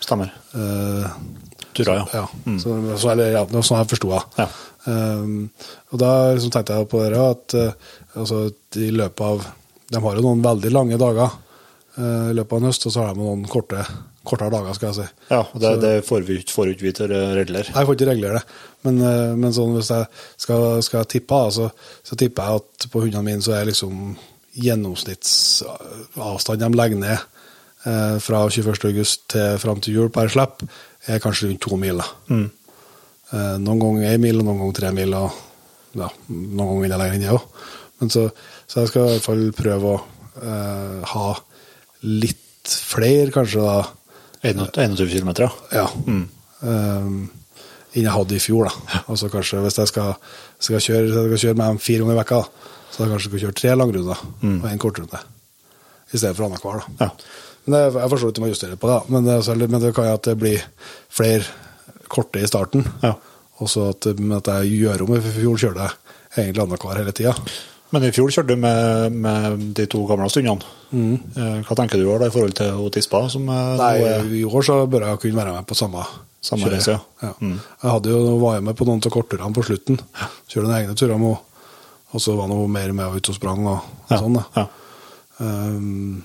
Stemmer. 0.00 0.32
Uh, 0.52 1.06
Turer, 1.76 2.00
ja. 2.00 2.06
ja. 2.12 2.58
Så, 2.58 2.74
så, 2.98 3.12
eller, 3.12 3.30
ja, 3.36 3.44
det 3.46 3.56
var 3.56 3.66
sånn 3.66 3.80
jeg 3.80 3.90
forsto 3.92 4.10
det. 4.10 4.22
Ja. 4.40 4.48
Um, 4.90 5.50
og 5.92 6.00
da 6.00 6.10
liksom 6.32 6.52
tenkte 6.54 6.78
jeg 6.80 6.88
på 6.90 7.02
det 7.04 7.20
at 7.20 7.56
uh, 7.56 7.90
altså, 8.16 8.46
i 8.80 8.88
løpet 8.96 9.20
av 9.26 9.42
De 9.92 10.00
har 10.00 10.16
jo 10.16 10.22
noen 10.24 10.40
veldig 10.40 10.70
lange 10.72 10.96
dager 10.96 11.26
eh, 11.26 11.49
i 11.98 12.34
løpet 12.36 12.52
av 12.54 12.58
en 12.60 12.68
høst, 12.68 12.86
og 12.86 12.92
så 12.94 13.00
har 13.02 13.08
de 13.14 13.20
noen 13.20 13.42
korte, 13.50 13.80
kortere 14.26 14.52
dager, 14.54 14.74
skal 14.76 14.88
jeg 14.90 14.96
si. 15.00 15.08
Ja, 15.32 15.42
og 15.42 15.58
det, 15.62 15.70
det 15.82 15.94
får 16.06 16.20
vi 16.28 16.34
ikke 16.40 16.54
får 16.54 16.66
vi 16.78 16.90
til 16.96 17.10
å 17.10 17.12
regulere. 17.36 17.72
Jeg 17.72 17.86
får 17.88 17.94
ikke 17.96 18.10
regulere 18.12 18.36
det, 18.38 18.44
men, 18.86 18.94
eh, 19.08 19.32
men 19.36 19.50
sånn, 19.56 19.76
hvis 19.76 19.92
jeg 19.92 20.04
skal, 20.46 20.60
skal 20.86 20.98
jeg 21.02 21.12
tippe, 21.16 21.38
så, 21.56 21.64
så 22.06 22.12
tipper 22.20 22.42
jeg 22.46 22.54
at 22.62 22.70
på 22.92 22.98
hundene 23.04 23.26
mine 23.26 23.42
så 23.44 23.52
er 23.58 23.64
liksom 23.68 23.94
gjennomsnittsavstanden 24.60 26.64
de 26.64 26.70
legger 26.78 26.98
ned 27.00 27.18
eh, 27.18 28.16
fra 28.22 28.38
21. 28.50 28.84
august 28.90 29.18
til 29.34 29.48
fram 29.62 29.78
til 29.82 29.94
jul 29.98 30.10
per 30.14 30.28
slipp, 30.32 30.56
er 31.08 31.22
kanskje 31.22 31.46
rundt 31.48 31.64
to 31.64 31.72
mil. 31.80 31.98
Eh, 33.30 33.56
noen 33.62 33.82
ganger 33.82 34.12
én 34.14 34.22
mil, 34.22 34.36
og 34.40 34.46
noen 34.46 34.60
ganger 34.64 34.76
tre 34.80 34.90
mil, 34.94 35.10
og 35.14 35.28
ja, 35.98 36.08
noen 36.30 36.66
ganger 36.66 36.84
enda 36.88 37.00
lenger 37.02 37.16
enn 37.18 37.26
det 37.26 37.36
òg. 37.36 37.44
Men 38.00 38.08
så, 38.12 38.22
så 38.66 38.74
jeg 38.80 38.88
skal 38.90 39.02
i 39.04 39.08
hvert 39.14 39.28
fall 39.28 39.44
prøve 39.56 39.86
å 39.90 39.96
eh, 40.40 40.98
ha 41.12 41.26
litt 42.06 42.76
flere, 42.90 43.30
kanskje, 43.34 43.64
da. 43.64 43.80
21 44.42 45.10
km, 45.10 45.32
ja. 45.42 45.50
Ja. 45.74 45.86
Um, 46.60 47.28
enn 47.90 48.06
jeg 48.06 48.14
hadde 48.14 48.36
i 48.36 48.42
fjor, 48.42 48.68
da. 48.70 49.02
Altså 49.10 49.30
kanskje 49.32 49.60
hvis 49.64 49.78
jeg 49.82 49.90
skal, 49.90 50.14
skal 50.62 50.82
kjøre, 50.84 51.04
jeg 51.08 51.28
skal 51.28 51.42
kjøre 51.44 51.58
med 51.58 51.66
dem 51.66 51.82
fire 51.82 52.04
ganger 52.04 52.16
i 52.16 52.20
vekka, 52.20 52.40
da, 52.40 52.74
så 52.90 53.02
jeg 53.04 53.12
kanskje 53.14 53.30
skal 53.30 53.44
kjøre 53.44 53.58
tre 53.60 53.76
langrunder 53.76 54.26
og 54.50 54.68
en 54.70 54.82
kortrunde. 54.82 55.22
I 56.10 56.18
stedet 56.18 56.36
for 56.36 56.48
annenhver, 56.48 56.80
da. 56.80 57.06
Ja. 57.06 57.10
Men 57.64 57.76
det, 57.76 57.80
jeg 58.00 58.12
forstår 58.14 58.32
at 58.32 58.38
du 58.38 58.42
må 58.42 58.50
justere 58.50 58.78
på 58.80 58.88
det, 58.90 59.00
men 59.12 59.26
det, 59.26 59.40
men 59.68 59.82
det 59.82 59.92
kan 59.94 60.08
jo 60.08 60.14
at 60.16 60.28
det 60.30 60.38
blir 60.40 60.62
flere 61.12 61.44
korte 62.10 62.40
i 62.42 62.48
starten. 62.48 62.86
Ja. 63.04 63.14
Og 63.60 63.68
så 63.68 63.90
at, 63.92 64.08
at 64.08 64.52
jeg 64.54 64.80
gjør 64.80 65.04
om 65.04 65.12
i 65.18 65.20
fjor 65.20 65.60
kjører 65.60 65.82
jeg 65.84 66.46
egentlig 66.46 66.64
annenhver 66.64 67.02
hele 67.02 67.14
tida. 67.14 67.34
Men 67.90 68.06
i 68.06 68.12
fjor 68.14 68.30
kjørte 68.30 68.54
du 68.54 68.62
med, 68.62 69.16
med 69.18 69.62
de 69.74 69.86
to 69.90 70.04
gamle 70.06 70.28
stundene. 70.30 70.66
Mm. 70.94 71.62
Hva 71.66 71.76
tenker 71.78 71.98
du 71.98 72.06
da 72.06 72.28
i 72.28 72.32
forhold 72.34 72.54
til 72.58 72.90
Tispa? 72.94 73.24
Som 73.32 73.50
eh, 73.50 73.70
Nei, 73.80 73.94
i 74.40 74.42
år 74.46 74.66
så 74.66 74.80
bør 74.90 75.08
jeg 75.08 75.22
kunne 75.24 75.40
være 75.40 75.54
med 75.58 75.66
på 75.66 75.78
samme 75.78 76.04
Samme 76.40 76.70
reise, 76.72 76.94
ja. 77.20 77.30
Mm. 77.36 77.58
Jeg 77.60 77.90
hadde 77.92 78.12
jo, 78.14 78.20
var 78.40 78.54
jo 78.56 78.64
med 78.64 78.76
på 78.78 78.86
noen 78.88 79.02
av 79.04 79.12
kortturene 79.12 79.52
på 79.52 79.64
slutten. 79.66 79.98
Kjørte 80.48 80.62
noen 80.64 80.76
egne 80.78 80.94
turer 80.96 81.18
med. 81.20 81.42
Og 82.16 82.22
så 82.24 82.32
var 82.38 82.48
hun 82.48 82.72
mer 82.72 82.94
med 82.96 83.10
og 83.10 83.20
ute 83.20 83.34
og 83.34 83.36
sprang 83.36 83.60
og, 83.68 83.90
og 84.06 84.14
ja. 84.14 84.20
sånn. 84.22 84.38
da. 84.38 84.44
Ja. 84.56 84.64
Um, 85.40 86.22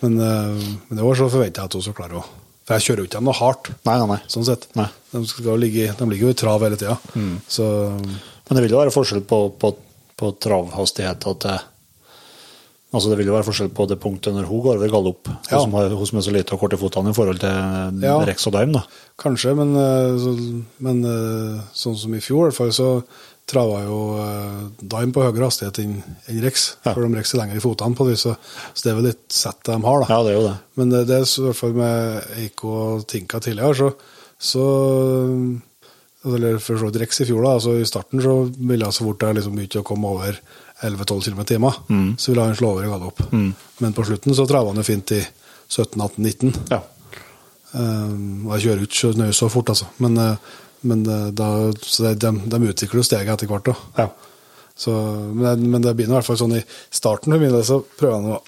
men, 0.00 0.16
uh, 0.16 0.64
men 0.88 1.00
i 1.00 1.04
år 1.04 1.18
så 1.20 1.28
forventer 1.28 1.60
jeg 1.60 1.70
at 1.70 1.76
hun 1.76 1.84
skal 1.84 1.96
klare 1.96 2.20
å 2.20 2.24
For 2.68 2.76
jeg 2.76 2.86
kjører 2.86 3.00
jo 3.00 3.08
ikke 3.08 3.22
noe 3.24 3.36
hardt, 3.36 3.70
Nei, 3.88 3.94
nei, 4.00 4.08
nei. 4.14 4.18
sånn 4.32 4.48
sett. 4.48 4.64
Nei. 4.78 4.88
Mm. 4.88 5.12
De, 5.12 5.22
skal 5.30 5.60
ligge, 5.60 5.92
de 6.00 6.08
ligger 6.08 6.28
jo 6.28 6.32
i 6.34 6.40
trav 6.42 6.64
hele 6.64 6.80
tida. 6.80 6.96
Så 7.48 7.68
Men 7.92 8.56
det 8.56 8.64
vil 8.64 8.74
jo 8.74 8.80
være 8.80 8.92
forskjell 8.96 9.22
på, 9.28 9.42
på, 9.60 9.74
på 10.18 10.32
travhastighet 10.44 11.28
at 11.32 11.44
det, 11.48 11.58
Altså 12.88 13.10
det 13.10 13.18
vil 13.18 13.28
jo 13.28 13.34
være 13.34 13.44
forskjell 13.44 13.68
på 13.76 13.84
det 13.84 13.98
punktet 14.00 14.32
når 14.32 14.46
hun 14.48 14.62
går 14.64 14.78
over 14.78 14.88
galopp, 14.88 15.28
Ja. 15.28 15.58
hun, 15.58 15.66
som 15.66 15.74
har, 15.76 15.90
hun 15.92 16.06
som 16.08 16.18
er 16.18 16.22
så 16.24 16.32
lite 16.32 16.54
og 16.56 16.62
kort 16.62 16.72
i 16.72 16.78
fotene 16.80 17.10
i 17.12 17.16
forhold 17.16 17.42
til 17.42 17.98
Ja. 18.00 18.14
Rex 18.24 18.46
og 18.48 18.54
Daim. 18.54 18.72
da. 18.72 18.80
Kanskje, 19.20 19.52
men, 19.58 19.74
uh, 19.76 20.16
så, 20.16 20.32
men 20.80 21.02
uh, 21.04 21.60
sånn 21.76 21.98
som 22.00 22.14
i 22.16 22.20
fjor, 22.24 22.46
i 22.46 22.48
hvert 22.48 22.56
fall, 22.56 22.72
så 22.72 22.88
trava 23.48 23.82
jo 23.84 23.98
daim 24.80 25.10
Dime 25.10 25.12
på 25.12 25.24
høyere 25.24 25.48
hastighet 25.48 25.78
enn 25.84 25.94
en 26.00 26.40
Rex. 26.44 26.64
Ja. 26.84 26.94
For 26.94 27.04
de 27.04 27.12
Rex 27.16 27.34
er 27.34 27.42
lenger 27.42 27.60
i 27.60 27.64
fotene 27.64 27.96
på 27.96 28.08
det, 28.08 28.16
så, 28.20 28.34
så 28.72 28.84
det 28.86 28.90
er 28.94 28.98
vel 29.02 29.08
litt 29.10 29.24
sett 29.36 29.60
de 29.68 29.76
har, 29.84 30.00
da. 30.04 30.08
Ja, 30.08 30.22
det 30.24 30.32
er 30.32 30.36
jo 30.38 30.46
det. 30.48 30.56
Men 30.80 30.92
det, 30.96 31.04
det 31.12 31.16
er 31.20 31.28
så 31.28 31.42
i 31.42 31.46
hvert 31.50 31.60
fall 31.60 31.76
med 31.76 32.32
Eiko 32.40 32.72
og 32.86 33.06
Tinka 33.08 33.40
tidligere, 33.44 33.76
så, 33.76 33.92
så 34.40 34.66
Eller 36.26 36.58
for 36.58 36.80
så 36.80 36.88
vidt 36.88 36.98
Rex 37.02 37.20
i 37.22 37.28
fjor, 37.28 37.44
da. 37.44 37.54
Altså 37.58 37.76
I 37.78 37.86
starten 37.86 38.22
så 38.22 38.34
ville 38.56 38.84
jeg 38.84 38.96
så 38.96 39.06
fort 39.06 39.20
det 39.22 39.36
liksom 39.38 39.54
begynte 39.54 39.82
å 39.82 39.86
komme 39.86 40.10
over 40.10 40.38
11-12 40.82 41.28
km 41.28 41.40
i 41.42 41.48
timen, 41.52 42.16
så 42.18 42.30
ville 42.30 42.46
han 42.46 42.58
slå 42.58 42.72
over 42.74 42.86
i 42.86 42.90
galopp. 42.90 43.22
Men 43.82 43.94
på 43.94 44.06
slutten 44.06 44.34
så 44.34 44.46
trava 44.50 44.72
han 44.72 44.80
jo 44.80 44.86
fint 44.86 45.14
i 45.14 45.20
17-18-19. 45.68 46.54
Ja. 46.70 46.80
Um, 47.72 48.46
og 48.48 48.54
jeg 48.56 48.64
kjører 48.64 48.84
ikke 48.86 48.98
så 48.98 49.12
nøye 49.18 49.36
så 49.36 49.50
fort, 49.52 49.70
altså. 49.74 49.88
Men, 50.02 50.16
eh, 50.22 50.52
men 50.88 51.02
eh, 51.04 51.26
da, 51.36 51.48
så 51.84 52.14
de, 52.14 52.30
de 52.48 52.60
utvikler 52.70 53.02
jo 53.02 53.06
steget 53.06 53.32
etter 53.34 53.50
hvert. 53.50 53.68
Da. 53.68 54.04
Ja. 54.04 54.08
Men, 55.34 55.66
men 55.70 55.82
det 55.82 55.96
begynner 55.98 56.16
i 56.16 56.18
hvert 56.20 56.28
fall 56.30 56.38
sånn 56.40 56.56
i 56.56 56.62
starten 56.94 57.34
for 57.34 57.42
min 57.42 57.52
del, 57.52 57.66
så 57.66 57.82
prøver 57.82 58.16
jeg 58.16 58.28
nå 58.28 58.38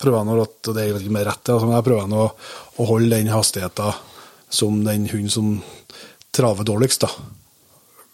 prøver 0.00 0.18
han 0.20 0.32
å, 0.32 0.44
det 0.74 0.82
er 0.82 0.96
ikke 0.98 1.14
mer 1.14 1.28
rett, 1.28 1.48
altså, 1.48 1.68
men 1.68 1.76
jeg 1.76 1.86
prøver 1.86 2.08
nå 2.10 2.22
å, 2.24 2.30
å 2.82 2.86
holde 2.88 3.14
den 3.14 3.30
hastigheten 3.32 4.00
som 4.54 4.80
den 4.86 5.06
hunden 5.10 5.32
som 5.32 5.52
traver 6.34 6.66
dårligst. 6.66 7.06
da. 7.06 7.10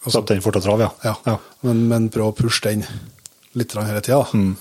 Altså, 0.04 0.22
den 0.28 0.42
fort 0.44 0.56
av 0.56 0.64
trav, 0.64 0.80
ja. 0.80 1.14
ja. 1.24 1.36
Men, 1.66 1.84
men 1.90 2.08
prøv 2.12 2.30
å 2.30 2.36
pushe 2.36 2.68
den 2.68 2.84
litt 3.58 3.74
hele 3.76 4.00
tida. 4.04 4.22
Mm. 4.32 4.54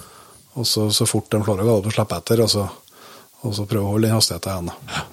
Og 0.60 0.68
så, 0.68 0.90
så 0.92 1.08
fort 1.08 1.30
de 1.32 1.44
klarer 1.46 1.64
å 1.64 1.70
gå 1.70 1.78
opp 1.80 1.88
og 1.92 1.96
slippe 1.96 2.18
etter, 2.20 2.44
og 2.44 2.52
så, 2.52 2.66
og 3.46 3.56
så 3.56 3.68
prøve 3.70 3.86
å 3.86 3.94
holde 3.94 4.10
den 4.10 4.18
hastigheten 4.18 4.72
igjen. 4.72 4.76
Ja. 4.92 5.08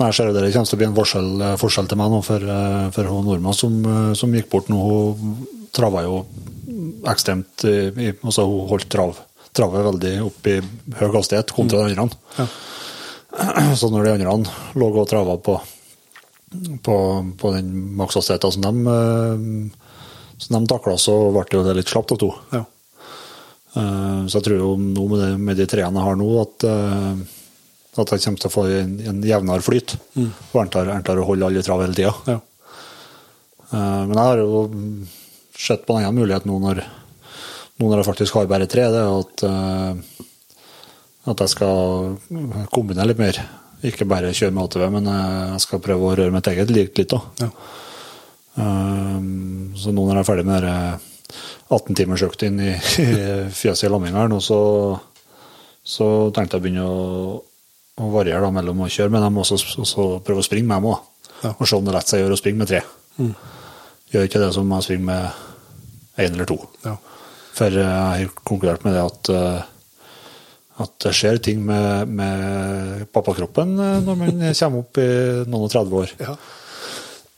Jeg 0.00 0.16
ser 0.16 0.30
det 0.32 0.46
kommer 0.54 0.68
til 0.68 0.76
å 0.76 0.80
bli 0.80 0.86
en 0.88 0.96
forskjell, 0.96 1.42
forskjell 1.60 1.88
til 1.90 1.98
meg 2.00 2.12
nå, 2.12 2.20
for, 2.24 2.44
eh, 2.54 2.86
for 2.94 3.08
hun 3.10 3.26
nordmann 3.28 3.56
som, 3.56 3.74
eh, 3.84 4.12
som 4.16 4.32
gikk 4.32 4.48
bort 4.52 4.70
nå, 4.72 4.78
hun 4.80 5.34
trava 5.76 6.06
jo 6.06 6.22
ekstremt 7.10 7.64
i, 7.68 8.12
altså 8.24 8.46
Hun 8.48 8.68
holdt 8.70 8.88
trav, 8.92 9.18
travet 9.56 9.84
veldig 9.84 10.14
opp 10.24 10.48
i 10.48 10.56
høy 11.00 11.10
hastighet 11.14 11.52
kontra 11.52 11.84
de 11.84 11.98
andre. 12.00 12.16
Ja. 12.38 12.46
Så 13.80 13.90
når 13.92 14.08
de 14.16 14.26
andre 14.26 14.80
lå 14.80 14.88
og 14.88 15.08
trava 15.10 15.36
på, 15.36 15.58
på, 16.82 16.96
på 17.38 17.52
den 17.54 17.70
makshastigheten 17.96 18.52
som 18.56 18.62
de, 18.64 18.72
eh, 18.90 20.38
som 20.38 20.56
de 20.56 20.60
takla, 20.70 20.96
så 20.98 21.14
ble 21.34 21.44
det 21.46 21.58
jo 21.58 21.64
det 21.66 21.76
litt 21.78 21.92
slapt 21.92 22.14
av 22.16 22.18
to. 22.22 22.30
Ja. 22.54 22.64
Eh, 23.78 24.26
Så 24.26 24.38
jeg 24.40 24.46
tror 24.48 24.58
jo 24.58 24.70
nå 24.80 25.06
med, 25.12 25.20
det, 25.22 25.30
med 25.38 25.60
de 25.60 25.66
treene 25.70 26.00
jeg 26.00 26.08
har 26.08 26.18
nå, 26.18 26.28
at, 26.42 26.66
eh, 26.66 27.22
at 28.02 28.14
jeg 28.16 28.24
kommer 28.24 28.42
til 28.42 28.50
å 28.50 28.54
få 28.56 28.66
en, 28.80 28.96
en 29.12 29.22
jevnere 29.22 29.62
flyt. 29.66 29.94
Og 30.18 30.62
enklere, 30.64 31.18
å 31.22 31.28
holde 31.28 31.46
alle 31.46 31.62
i 31.62 31.66
trav 31.66 31.82
hele 31.84 31.94
tida. 31.96 32.14
Ja. 32.26 32.40
Men 33.70 34.16
jeg 34.16 34.26
har 34.26 34.40
jo 34.42 34.64
sett 35.54 35.84
på 35.86 35.94
en 35.94 36.02
annen 36.08 36.18
mulighet 36.18 36.46
nå 36.48 36.56
når, 36.58 36.80
nå 37.78 37.86
når 37.90 38.00
jeg 38.00 38.08
faktisk 38.08 38.34
har 38.34 38.48
bare 38.50 38.66
tre, 38.66 38.88
det 38.90 38.98
er 38.98 39.12
at, 39.20 39.44
at 41.30 41.42
jeg 41.44 41.52
skal 41.52 42.16
kombinere 42.74 43.12
litt 43.12 43.20
mer. 43.22 43.38
Ikke 43.86 44.08
bare 44.08 44.34
kjøre 44.36 44.52
med 44.52 44.66
ATV, 44.66 44.86
men 44.92 45.06
eh, 45.08 45.52
jeg 45.54 45.64
skal 45.64 45.82
prøve 45.84 46.08
å 46.08 46.16
røre 46.18 46.34
mitt 46.34 46.48
eget 46.52 46.72
liv 46.72 46.90
litt 46.96 47.14
òg. 47.16 47.28
Ja. 47.40 47.50
Um, 48.60 49.70
så 49.78 49.92
nå 49.94 50.02
når 50.04 50.18
jeg 50.18 50.24
er 50.24 50.26
ferdig 50.26 50.46
med 50.48 50.64
den 50.66 51.06
18-timersøkta 51.70 52.48
inn 52.48 52.58
i, 52.64 52.72
i 52.74 53.12
fjøset 53.54 53.86
i 53.86 53.90
Lamminga 53.92 54.40
så, 54.42 54.58
så 55.86 56.08
tenkte 56.34 56.58
jeg 56.58 56.60
å 56.60 56.64
begynne 56.64 56.86
å, 56.88 57.36
å 58.02 58.10
variere 58.10 58.42
da, 58.42 58.50
mellom 58.58 58.82
å 58.84 58.90
kjøre 58.90 59.14
med 59.14 59.22
dem 59.24 59.38
og 59.38 59.46
også, 59.46 59.86
og 60.02 60.18
prøve 60.26 60.42
å 60.42 60.46
springe 60.48 60.68
med 60.68 60.82
dem 60.82 60.90
òg. 60.90 61.06
Ja. 61.40 61.54
Og 61.54 61.64
se 61.68 61.78
om 61.78 61.86
det 61.86 61.94
lar 61.94 62.04
seg 62.04 62.24
gjøre 62.24 62.36
å 62.36 62.40
springe 62.40 62.60
med 62.60 62.72
tre. 62.72 62.82
Gjør 64.10 64.26
ikke 64.26 64.42
det 64.42 64.50
som 64.56 64.74
jeg 64.74 64.88
springer 64.88 65.06
med 65.06 65.46
én 66.20 66.34
eller 66.34 66.50
to. 66.50 66.58
Ja. 66.84 66.98
For 67.56 67.80
jeg 67.80 67.86
har 67.86 68.34
konkludert 68.44 68.84
med 68.84 68.96
det 68.96 69.04
at 69.06 69.30
eh, 69.34 69.70
at 70.80 70.94
det 71.04 71.12
skjer 71.16 71.40
ting 71.44 71.60
med, 71.66 72.08
med 72.08 73.08
pappakroppen 73.12 73.74
eh, 73.76 73.98
når 74.04 74.20
man 74.20 74.44
kommer 74.60 74.84
opp 74.84 75.00
i 75.00 75.08
noen 75.46 75.66
og 75.66 75.74
30 75.74 75.98
år. 76.02 76.14
Ja. 76.20 76.36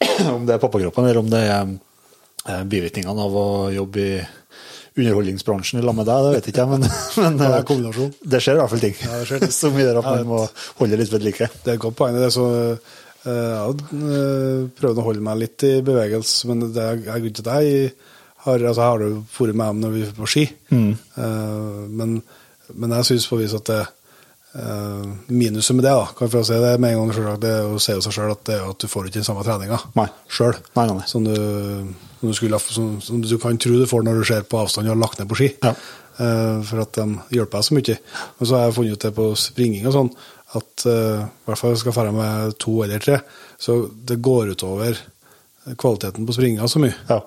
Om 0.36 0.46
det 0.46 0.56
er 0.56 0.62
pappakroppen, 0.62 1.06
eller 1.06 1.22
om 1.22 1.28
det 1.30 1.40
er 1.46 1.60
eh, 1.62 2.62
bivirkningene 2.66 3.26
av 3.26 3.36
å 3.38 3.48
jobbe 3.70 4.02
i 4.02 4.16
underholdningsbransjen 4.98 5.78
i 5.80 5.84
lag 5.86 5.94
med 5.96 6.08
deg, 6.10 6.26
det 6.26 6.32
vet 6.34 6.48
ikke 6.50 6.64
jeg, 6.64 6.70
men, 6.72 6.88
men 7.22 7.38
Det 7.38 7.46
er 7.46 7.54
eh, 7.62 8.18
det 8.34 8.42
skjer 8.42 8.58
i 8.58 8.60
hvert 8.60 8.72
fall 8.74 8.82
ting 8.82 8.96
Ja, 8.98 9.20
det 9.20 9.28
skjer 9.30 9.46
som 9.62 9.78
gjør 9.78 10.02
at 10.02 10.10
man 10.10 10.26
må 10.28 10.42
holde 10.82 10.98
litt 11.00 11.14
ved 11.14 11.24
like. 11.26 11.48
Det 11.62 11.74
er 11.74 11.78
et 11.78 11.84
godt 11.86 11.98
poeng. 11.98 12.18
Det 12.18 12.28
er 12.28 12.34
så, 12.34 12.48
jeg 13.22 14.72
prøvd 14.82 15.00
å 15.00 15.06
holde 15.06 15.24
meg 15.24 15.40
litt 15.44 15.66
i 15.68 15.76
bevegelse, 15.86 16.50
men 16.50 16.66
det 16.74 16.82
er 16.82 17.02
grunnen 17.06 17.38
til 17.38 17.46
at 17.46 17.62
jeg 17.62 17.94
har, 18.42 18.58
altså, 18.58 18.82
jeg 18.82 18.90
har 18.90 19.02
jo 19.06 19.10
vært 19.38 19.58
med 19.58 19.68
dem 19.70 19.82
når 19.84 19.92
vi 19.94 20.04
er 20.04 20.14
på 20.18 20.30
ski. 20.34 20.46
mm. 20.74 20.92
men, 21.94 22.16
men 22.74 22.94
jeg 22.98 23.10
syns 23.10 23.28
på 23.30 23.40
vis 23.40 23.54
at 23.56 23.68
det 23.70 23.80
eh, 23.82 25.08
minuset 25.32 25.76
med 25.76 25.86
det, 25.86 25.94
da, 25.96 26.06
kan 26.12 26.26
jeg 26.26 26.34
få 26.34 26.44
si 26.48 26.60
det 26.64 26.72
med 26.82 26.94
en 26.94 27.02
gang 27.02 27.16
selv, 27.16 27.40
det 27.42 27.52
er 27.58 27.68
å 27.68 27.80
se 27.82 27.96
seg 28.04 28.16
sjøl 28.16 28.34
at 28.34 28.44
det 28.48 28.58
er 28.58 28.68
at 28.68 28.82
du 28.82 28.88
får 28.90 29.08
ikke 29.08 29.20
den 29.20 29.28
samme 29.28 29.44
treninga 29.46 29.80
sjøl 30.28 30.58
som, 31.08 31.26
du, 31.26 31.34
som, 32.20 32.28
du 32.28 32.36
skulle, 32.36 32.60
som, 32.76 32.94
som 33.04 33.24
du 33.24 33.36
kan 33.42 33.60
tro 33.60 33.78
du 33.80 33.88
får 33.90 34.06
når 34.06 34.20
du 34.22 34.28
ser 34.32 34.46
på 34.48 34.60
avstand 34.62 34.88
og 34.88 34.96
har 34.96 35.02
lagt 35.04 35.20
ned 35.20 35.30
på 35.30 35.40
ski. 35.40 35.50
Ja. 35.64 35.74
Eh, 36.20 36.58
for 36.68 36.82
at 36.82 36.98
de 36.98 37.06
hjelper 37.32 37.58
deg 37.58 37.66
så 37.66 37.76
mye. 37.78 37.98
Men 38.38 38.48
så 38.48 38.56
har 38.56 38.66
jeg 38.66 38.76
funnet 38.76 38.98
ut 38.98 39.06
det 39.06 39.14
på 39.16 39.28
springing 39.40 39.88
og 39.88 39.96
sånn, 39.96 40.12
at 40.60 40.86
eh, 40.90 41.22
i 41.24 41.48
hvert 41.48 41.60
fall 41.60 41.78
skal 41.80 41.98
jeg 41.98 42.16
med 42.16 42.58
to 42.60 42.76
eller 42.84 43.02
tre, 43.02 43.22
så 43.56 43.78
det 43.88 44.20
går 44.24 44.52
utover 44.52 45.00
kvaliteten 45.78 46.26
på 46.26 46.36
springinga 46.36 46.68
så 46.68 46.82
mye. 46.82 46.96
Ja. 47.08 47.22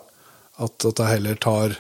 At, 0.61 0.85
at 0.87 1.01
jeg 1.01 1.17
heller 1.17 1.39
tar 1.41 1.75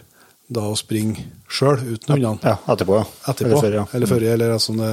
da 0.47 0.65
å 0.69 0.75
springe 0.77 1.23
sjøl, 1.49 1.79
uten 1.81 2.15
hundene. 2.15 2.39
ja, 2.43 2.57
etterpå, 2.73 2.99
ja. 2.99 3.05
Etterpå. 3.31 3.49
Eller 3.49 3.61
før, 3.63 3.77
ja. 3.79 3.85
Eller 3.93 4.09
før, 4.09 4.25
eller 4.33 4.57
som 4.61 4.77
det, 4.77 4.91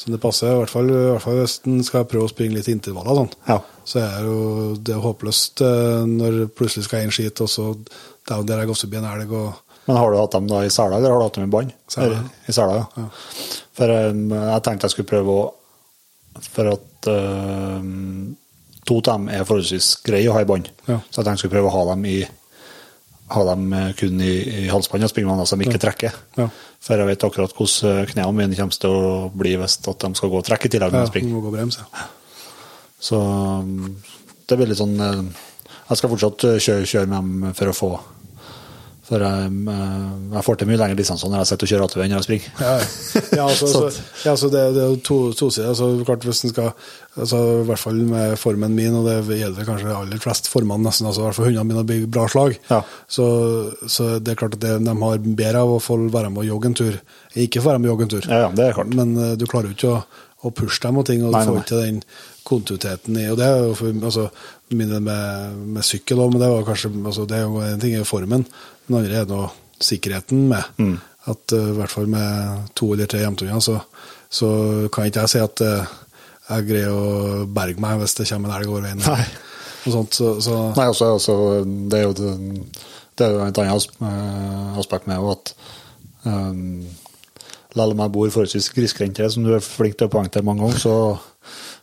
som 0.00 0.14
det 0.14 0.20
passer. 0.22 0.52
I 0.52 0.62
hvert 0.62 0.72
fall, 0.72 0.90
i 0.90 1.02
hvert 1.10 1.24
fall 1.24 1.40
hvis 1.42 1.58
en 1.68 1.82
skal 1.86 2.06
prøve 2.08 2.28
å 2.28 2.32
springe 2.32 2.56
litt 2.56 2.70
intervaller. 2.72 3.20
Sånn. 3.20 3.34
Ja. 3.48 3.58
Så 3.84 4.00
er 4.00 4.24
jo 4.24 4.38
det 4.80 4.94
er 4.96 5.02
håpløst 5.04 5.60
eh, 5.64 6.06
når 6.08 6.38
plutselig 6.56 6.88
skal 6.88 7.04
én 7.04 7.12
skit, 7.14 7.42
og 7.44 7.50
så 7.52 7.66
er 7.74 8.40
jo 8.40 8.46
der 8.48 8.62
jeg 8.62 8.72
også 8.72 8.88
forbi 8.88 9.00
en 9.02 9.10
elg 9.12 9.36
og 9.36 9.60
Men 9.84 9.98
har 10.00 10.10
du 10.10 10.16
hatt 10.16 10.32
dem 10.32 10.46
da 10.48 10.62
i 10.64 10.70
sela, 10.72 10.96
eller 10.96 11.12
har 11.12 11.18
du 11.20 11.26
hatt 11.26 11.34
dem 11.36 11.44
i 11.44 11.52
bånd? 11.52 11.74
I 12.48 12.52
sela, 12.56 12.78
ja. 12.96 13.08
For 13.76 13.90
um, 13.92 14.30
jeg 14.32 14.62
tenkte 14.64 14.88
jeg 14.88 14.94
skulle 14.94 15.10
prøve 15.10 15.34
å 15.34 15.42
For 16.46 16.70
at 16.72 17.08
um, 17.10 18.32
to 18.88 18.96
av 19.02 19.04
dem 19.10 19.28
er 19.28 19.44
forholdsvis 19.44 19.90
greie 20.06 20.30
å 20.30 20.34
ha 20.36 20.40
i 20.44 20.48
bånd. 20.48 20.70
Ja. 20.88 21.02
Så 21.10 21.20
jeg 21.20 21.26
tenkte 21.26 21.34
jeg 21.34 21.42
skulle 21.44 21.56
prøve 21.58 21.68
å 21.68 21.74
ha 21.76 21.84
dem 21.92 22.08
i 22.08 22.16
ha 23.32 23.44
dem 23.48 23.72
eh, 23.72 23.90
kun 23.96 24.20
i, 24.20 24.32
i 24.64 24.64
halsbånd 24.68 25.06
og 25.06 25.12
springe 25.12 25.36
dem 25.36 25.48
som 25.48 25.62
ikke 25.64 25.80
trekker. 25.80 26.16
Ja. 26.38 26.48
For 26.84 27.00
jeg 27.00 27.08
vet 27.08 27.26
akkurat 27.26 27.54
hvordan 27.56 28.02
eh, 28.02 28.10
knærne 28.12 28.36
mine 28.36 28.58
kommer 28.58 28.80
til 28.84 28.92
å 28.92 29.14
bli 29.32 29.54
hvis 29.60 29.78
at 29.80 30.04
de 30.04 30.12
skal 30.18 30.32
gå 30.32 30.40
og 30.42 30.46
trekke 30.48 30.68
i 30.68 30.74
tillegg 30.74 30.92
de 30.94 31.06
springer. 31.08 31.32
må 31.32 31.44
gå 31.44 31.54
brems, 31.54 31.80
ja. 31.80 32.08
Så 33.04 33.18
um, 33.20 33.96
det 34.48 34.56
blir 34.56 34.70
litt 34.70 34.80
sånn 34.80 34.96
eh, 35.00 35.22
Jeg 35.90 36.00
skal 36.00 36.12
fortsatt 36.12 36.44
kjøre, 36.64 36.88
kjøre 36.88 37.10
med 37.10 37.16
dem 37.16 37.56
for 37.56 37.72
å 37.72 37.76
få 37.76 37.90
For 39.04 39.20
jeg, 39.20 39.48
eh, 39.68 40.04
jeg 40.32 40.44
får 40.46 40.56
til 40.60 40.68
mye 40.70 40.78
lengre 40.80 40.96
distanser 40.96 41.28
når 41.28 41.42
jeg 41.42 41.48
sitter 41.50 41.66
og 41.66 41.70
kjører 41.72 41.82
ATV 41.84 42.02
enn 42.04 42.12
når 42.14 42.22
jeg 42.22 42.26
springer. 42.26 42.46
Ja, 42.64 42.74
ja, 43.36 43.44
altså, 43.50 43.68
Sånn. 43.68 43.98
ja, 44.24 44.30
altså 44.32 44.48
det, 44.54 44.62
det 44.76 44.80
er 44.80 44.92
jo 44.94 45.00
to, 45.04 45.18
tosider. 45.36 45.68
Altså, 45.74 45.88
klart 46.08 46.24
hvis 46.24 46.40
en 46.48 46.54
skal, 46.54 46.70
altså, 47.20 47.40
I 47.60 47.66
hvert 47.68 47.82
fall 47.82 48.00
med 48.08 48.36
formen 48.40 48.72
min, 48.78 48.96
og 48.96 49.10
det 49.10 49.38
gjelder 49.42 49.68
kanskje 49.68 49.92
aller 49.98 50.24
flest 50.24 50.48
formene, 50.48 50.86
nesten, 50.88 51.10
altså, 51.10 51.20
i 51.20 51.28
hvert 51.28 51.36
fall 51.40 51.50
hundene 51.50 51.68
mine 51.74 51.84
blir 51.90 52.06
bra 52.16 52.24
slag, 52.32 52.56
Ja. 52.72 52.80
så, 53.18 53.28
så 53.84 54.14
det 54.24 54.32
er 54.32 54.40
klart 54.40 54.56
at 54.56 54.64
det, 54.64 54.78
de 54.88 54.96
har 55.04 55.24
bedre 55.44 55.66
av 55.66 55.76
å 55.76 55.80
få 55.84 56.00
være 56.08 56.32
med 56.32 56.46
og 56.46 56.48
jogge 56.54 56.72
en 56.72 56.78
tur. 56.80 57.00
Ikke 57.44 57.60
få 57.60 57.74
være 57.74 57.82
med 57.84 57.90
og 57.90 57.96
jogge 57.96 58.08
en 58.08 58.14
tur. 58.16 58.30
Ja, 58.32 58.48
det 58.56 58.70
er 58.70 58.78
klart. 58.80 58.94
Men 58.96 59.12
uh, 59.20 59.34
du 59.36 59.44
klarer 59.50 59.68
jo 59.68 59.76
ikke 59.76 59.92
å, 59.98 60.04
å 60.48 60.54
pushe 60.56 60.80
dem 60.86 61.02
og 61.02 61.06
ting, 61.12 61.20
og 61.28 61.36
Nei, 61.36 61.44
du 61.44 61.52
får 61.52 61.60
ikke 61.66 61.84
den 61.84 62.00
kontinuiteten 62.44 63.16
i 63.16 63.22
Og 63.32 63.38
det 63.40 63.46
er 63.48 63.62
jo 63.64 63.76
for 63.78 64.04
altså, 64.04 64.26
med, 64.72 64.94
med 65.04 65.84
sykkel 65.84 66.22
òg, 66.22 66.32
men 66.32 66.40
det 66.42 66.50
var 66.50 66.64
kanskje 66.66 66.92
altså, 67.04 67.26
det 67.28 67.36
er 67.36 67.44
jo 67.44 67.60
En 67.60 67.82
ting 67.82 67.96
er 67.98 68.08
formen, 68.08 68.46
men 68.86 68.98
andre 69.00 69.20
er 69.20 69.28
nå 69.28 69.42
sikkerheten 69.82 70.46
med. 70.48 70.70
At 71.28 71.52
uh, 71.56 71.70
i 71.72 71.76
hvert 71.78 71.92
fall 71.92 72.08
med 72.10 72.64
to 72.76 72.92
eller 72.92 73.08
tre 73.10 73.22
hjemturer, 73.22 73.60
så, 73.64 73.78
så 74.28 74.48
kan 74.92 75.08
ikke 75.08 75.24
jeg 75.24 75.34
si 75.34 75.42
at 75.42 75.64
uh, 75.64 75.94
jeg 76.48 76.68
greier 76.68 76.92
å 76.92 77.44
berge 77.48 77.80
meg 77.80 78.00
hvis 78.02 78.16
det 78.18 78.28
kommer 78.28 78.52
en 78.52 78.58
elg 78.58 78.72
over 78.72 78.84
veien. 78.84 79.00
Nei. 79.04 79.24
Og 79.84 79.92
sånt, 79.92 80.16
så, 80.16 80.34
så 80.40 80.58
Nei, 80.76 80.88
også, 80.88 81.12
også, 81.18 81.36
det 81.92 82.00
er 82.00 82.06
jo 82.06 82.12
det, 82.16 82.34
det 83.18 83.26
er 83.26 83.34
jo 83.34 83.40
et 83.44 83.58
annet 83.60 83.98
eh, 84.00 84.78
aspekt 84.80 85.08
med 85.10 85.26
at 85.28 85.52
um, 86.24 86.86
Selv 87.74 87.92
om 87.92 88.00
jeg 88.04 88.12
bor 88.14 88.30
forholdsvis 88.30 88.70
grisgrendte, 88.72 89.28
som 89.30 89.44
du 89.44 89.52
er 89.56 89.64
flink 89.64 89.98
til 89.98 90.08
å 90.08 90.12
poengtere 90.12 90.46
mange 90.46 90.62
ganger, 90.62 90.80
så, 90.80 90.94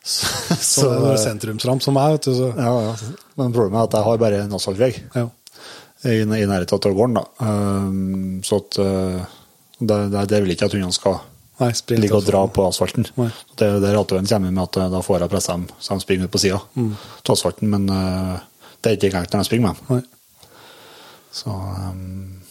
så, 0.04 0.54
så, 0.58 0.88
det 0.98 1.12
er 1.12 1.20
sentrumsramp 1.22 1.82
som 1.84 1.94
meg, 1.94 2.16
vet 2.16 2.26
du. 2.26 2.32
Så, 2.34 2.48
ja, 2.58 2.72
ja. 2.88 2.94
Men 3.38 3.54
problemet 3.54 3.78
er 3.78 3.86
at 3.86 3.98
jeg 3.98 4.06
har 4.08 4.22
bare 4.22 4.40
en 4.42 4.56
asfaltvei 4.58 4.90
ja. 5.14 5.28
i, 6.10 6.16
i 6.18 6.24
nærheten 6.26 6.74
av 6.74 6.96
gården. 6.98 7.20
Da. 7.20 7.24
Um, 7.46 8.40
så 8.46 8.58
at 8.64 8.80
uh, 8.82 9.36
det, 9.78 10.00
det, 10.14 10.24
det 10.32 10.42
vil 10.42 10.56
ikke 10.56 10.66
at 10.66 10.74
hundene 10.74 10.96
skal 10.96 11.20
Nei, 11.62 11.70
ligge 11.94 12.18
og 12.18 12.26
dra 12.26 12.42
på 12.50 12.64
asfalten. 12.66 13.06
Nei. 13.20 13.28
Det 13.54 13.68
er 13.68 13.78
der 13.84 13.94
Ratøen 13.94 14.26
kommer 14.26 14.50
med 14.50 14.64
at 14.64 14.80
uh, 14.82 14.88
da 14.90 15.04
får 15.06 15.22
jeg 15.22 15.34
pressa 15.36 15.54
dem 15.54 15.68
så 15.78 15.94
de 15.94 16.06
springer 16.06 16.26
ut 16.26 16.34
på 16.34 16.42
sida 16.42 16.58
Mm. 16.74 16.92
av 16.98 17.32
asfalten, 17.36 17.70
men 17.70 17.86
uh, 17.92 18.42
det 18.82 18.90
er 18.90 18.98
ikke 18.98 19.12
engang 19.12 19.30
når 19.30 19.38
de 19.38 19.50
springer 19.52 19.68
med 19.68 20.02
dem. 20.02 20.04
Så 21.32 21.54
um, 21.54 22.42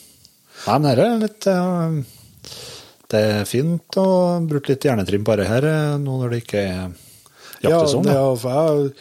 Nei, 0.62 0.80
men 0.80 0.88
dette 0.88 1.04
er 1.04 1.22
litt 1.22 1.48
uh, 1.52 2.58
Det 3.12 3.22
er 3.36 3.48
fint 3.50 3.98
å 4.00 4.10
bruke 4.48 4.72
litt 4.72 4.86
hjernetrim 4.88 5.26
bare 5.28 5.50
her, 5.50 5.68
nå 6.00 6.22
når 6.22 6.32
det 6.32 6.46
ikke 6.46 6.62
er 6.64 6.92
Ja, 7.62 7.80
det, 7.86 8.14
er, 8.14 8.46
jeg, 8.46 8.92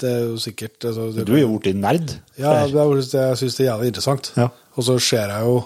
det 0.00 0.12
er 0.12 0.22
jo 0.28 0.38
sikkert 0.40 0.86
altså, 0.90 1.08
det, 1.14 1.26
du 1.28 1.34
er 1.36 1.44
jo 1.44 1.58
blitt 1.60 1.78
nerd. 1.80 2.14
Ja, 2.40 2.62
det 2.68 2.80
er, 2.80 2.94
jeg 3.00 3.40
syns 3.40 3.58
det 3.58 3.66
er 3.66 3.70
jævlig 3.72 3.92
interessant. 3.92 4.32
Ja. 4.36 4.48
Og 4.76 4.86
så 4.86 4.96
ser 5.02 5.32
jeg 5.32 5.48
jo 5.48 5.56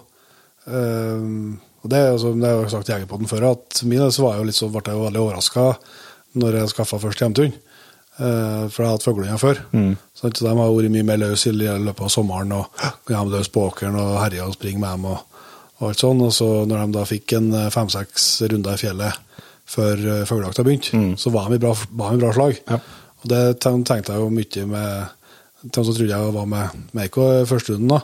um, 0.66 1.60
Og 1.84 1.90
det 1.92 2.00
altså, 2.14 2.32
det 2.32 2.48
har 2.48 2.62
jeg 2.62 2.72
sagt 2.72 2.88
i 2.88 2.94
Jegerpodden 2.94 3.30
før, 3.30 3.50
at 3.52 3.82
min 3.84 4.00
var 4.00 4.38
jo 4.38 4.48
litt 4.48 4.58
så, 4.58 4.70
ble 4.72 4.82
jeg 4.86 4.96
jo 4.96 5.04
veldig 5.04 5.22
overraska 5.26 5.68
når 6.40 6.58
jeg 6.58 6.72
skaffa 6.72 6.98
først 6.98 7.20
hjemtun. 7.22 7.52
Uh, 8.14 8.70
for 8.70 8.80
jeg 8.80 8.86
har 8.86 8.94
hatt 8.94 9.04
fuglehunder 9.04 9.42
før. 9.42 9.60
Sant? 10.14 10.38
Så 10.38 10.46
de 10.46 10.50
har 10.50 10.58
vært 10.58 10.94
mye 10.94 11.06
mer 11.06 11.20
løs 11.20 11.46
i 11.50 11.52
løpet 11.54 12.02
av 12.06 12.10
sommeren. 12.10 12.54
og 12.54 12.70
Kunne 13.04 13.20
ha 13.20 13.28
løs 13.28 13.50
på 13.50 13.68
åkeren 13.68 13.98
og 13.98 14.16
herje 14.22 14.46
og 14.46 14.56
springe 14.56 14.82
med 14.82 14.96
dem. 14.96 15.06
og, 15.12 15.42
og 15.80 15.88
alt 15.90 16.02
sånn. 16.02 16.22
Og 16.22 16.32
så 16.34 16.48
når 16.70 16.86
de 16.86 16.96
da 16.96 17.06
fikk 17.10 17.36
en 17.38 17.50
eh, 17.58 17.70
fem-seks 17.74 18.28
runder 18.50 18.78
i 18.78 18.82
fjellet 18.82 19.20
før 19.66 20.00
uh, 20.05 20.22
fuglejakta 20.29 20.64
begynte, 20.66 21.03
så 21.20 21.33
var 21.35 21.48
de 21.50 21.59
i 21.59 21.62
bra, 21.62 21.72
bra 21.96 22.33
slag. 22.37 22.59
Ja. 22.68 22.81
Og 23.24 23.31
det 23.33 23.42
tenkte 23.64 24.12
jeg 24.12 24.20
jo 24.20 24.31
mye 24.33 24.66
med 24.68 25.20
til 25.72 25.85
så 25.87 25.94
trodde 25.96 26.12
jeg 26.12 26.33
var 26.35 26.48
med 26.48 26.88
Meiko 26.92 27.24
i 27.40 27.44
første 27.48 27.72
runden, 27.72 27.88
da. 27.88 28.00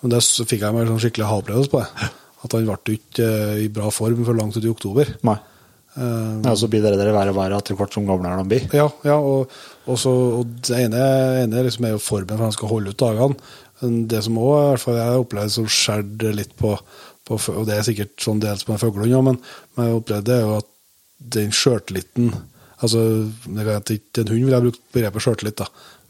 Men 0.00 0.12
det 0.12 0.20
fikk 0.24 0.62
jeg 0.64 0.72
meg 0.76 0.86
sånn 0.88 1.02
skikkelig 1.02 1.26
ha-opplevelse 1.28 1.72
på 1.72 1.82
det. 1.82 2.08
At 2.44 2.54
han 2.56 2.68
ble 2.68 2.94
ikke 2.96 3.26
eh, 3.26 3.58
i 3.64 3.68
bra 3.72 3.90
form 3.92 4.24
før 4.24 4.38
langt 4.38 4.56
ut 4.56 4.64
i 4.64 4.72
oktober. 4.72 5.10
Nei. 5.24 5.36
Eh, 5.96 6.32
Ja, 6.44 6.54
så 6.56 6.68
blir 6.68 6.82
det 6.84 6.94
der 6.98 7.12
verre 7.14 7.32
og 7.32 7.38
verre 7.38 7.60
etter 7.60 7.76
hvert 7.78 7.92
som 7.94 8.08
gamlere 8.08 8.40
de 8.42 8.48
blir. 8.50 8.66
ja, 8.76 8.88
ja 9.06 9.16
og, 9.16 9.52
og, 9.86 9.98
så, 10.00 10.12
og 10.40 10.56
det 10.64 10.80
ene, 10.86 11.04
ene 11.44 11.64
liksom 11.64 11.88
er 11.88 11.94
jo 11.94 12.02
formen 12.02 12.36
for 12.36 12.48
han 12.48 12.56
skal 12.56 12.72
holde 12.72 12.92
ut 12.92 13.00
dagene. 13.04 13.36
Men 13.82 13.96
det 14.08 14.22
som 14.24 14.38
òg 14.40 14.54
jeg 14.80 14.96
har 14.96 15.18
opplevd 15.18 15.24
opplevde 15.26 15.56
som 15.56 15.68
skjedde 15.68 16.32
litt 16.36 16.56
på, 16.56 16.76
på 17.24 17.40
Og 17.52 17.64
det 17.68 17.78
er 17.78 17.86
sikkert 17.86 18.16
sånn 18.20 18.40
dels 18.40 18.64
på 18.64 18.76
fuglehund 18.80 19.16
òg, 19.20 19.24
men, 19.28 19.40
men 19.76 19.88
jeg 19.90 20.00
opplevde 20.00 20.32
det 20.32 20.40
jo 20.40 20.56
at 20.60 20.70
den 21.18 21.54
sjøltilliten 21.54 22.32
Altså, 22.84 23.00
en 23.00 23.56
hund 23.56 24.44
ville 24.44 24.52
jeg 24.52 24.64
brukt 24.66 24.80
begrepet 24.92 25.24
sjøltillit. 25.24 25.60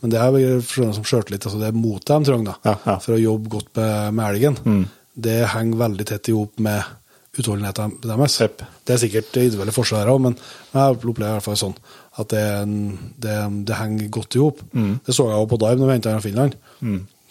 Men 0.03 0.11
det 0.11 0.19
er 0.19 0.63
skjønner 0.65 0.97
som 0.97 1.07
sjøltillit. 1.07 1.45
Altså 1.47 1.61
det 1.61 1.69
er 1.69 1.77
motet 1.77 2.11
de 2.11 2.29
trenger 2.31 2.57
Ja, 2.67 2.75
ja. 2.87 2.97
for 3.05 3.15
å 3.15 3.21
jobbe 3.21 3.53
godt 3.53 3.69
med, 3.79 4.15
med 4.17 4.25
elgen. 4.33 4.87
Det 5.15 5.37
henger 5.53 5.83
veldig 5.85 6.07
tett 6.09 6.31
i 6.33 6.35
hop 6.35 6.59
med 6.65 6.83
utholdenheten 7.39 7.97
deres. 8.03 8.39
Yep. 8.43 8.65
Det 8.87 8.95
er 8.95 9.01
sikkert 9.05 9.39
individuelle 9.39 9.75
forskjeller 9.75 10.11
òg, 10.11 10.21
men 10.27 10.35
jeg 10.39 10.97
opplever 10.97 11.29
i 11.29 11.37
hvert 11.37 11.47
fall 11.47 11.61
sånn 11.61 11.77
at 12.23 12.31
det, 12.31 12.45
det, 13.23 13.37
det 13.71 13.79
henger 13.79 14.11
godt 14.19 14.37
i 14.39 14.43
hop. 14.43 14.61
Det 14.75 15.15
så 15.15 15.29
jeg 15.31 15.39
jo 15.45 15.49
på 15.51 15.61
Dive 15.63 15.79
når 15.81 15.91
vi 15.91 15.97
henta 15.99 16.17
fra 16.17 16.25
Finland. 16.27 16.59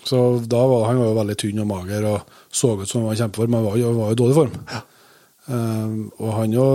Så 0.03 0.23
da 0.51 0.63
var 0.67 0.89
han 0.89 0.99
var 0.99 1.11
jo 1.11 1.19
veldig 1.19 1.37
tynn 1.39 1.61
og 1.63 1.69
mager 1.69 2.07
og 2.09 2.33
så 2.51 2.73
ut 2.79 2.87
som 2.87 3.01
han 3.01 3.09
var 3.09 3.15
i 3.15 3.21
kjempeform, 3.21 3.53
men 3.53 3.61
han 3.63 3.69
var, 3.69 3.99
var 3.99 4.11
jo 4.11 4.17
i 4.17 4.19
dårlig 4.23 4.39
form. 4.39 4.57
Um, 5.43 5.95
og 6.23 6.29
han 6.37 6.53
jo 6.55 6.65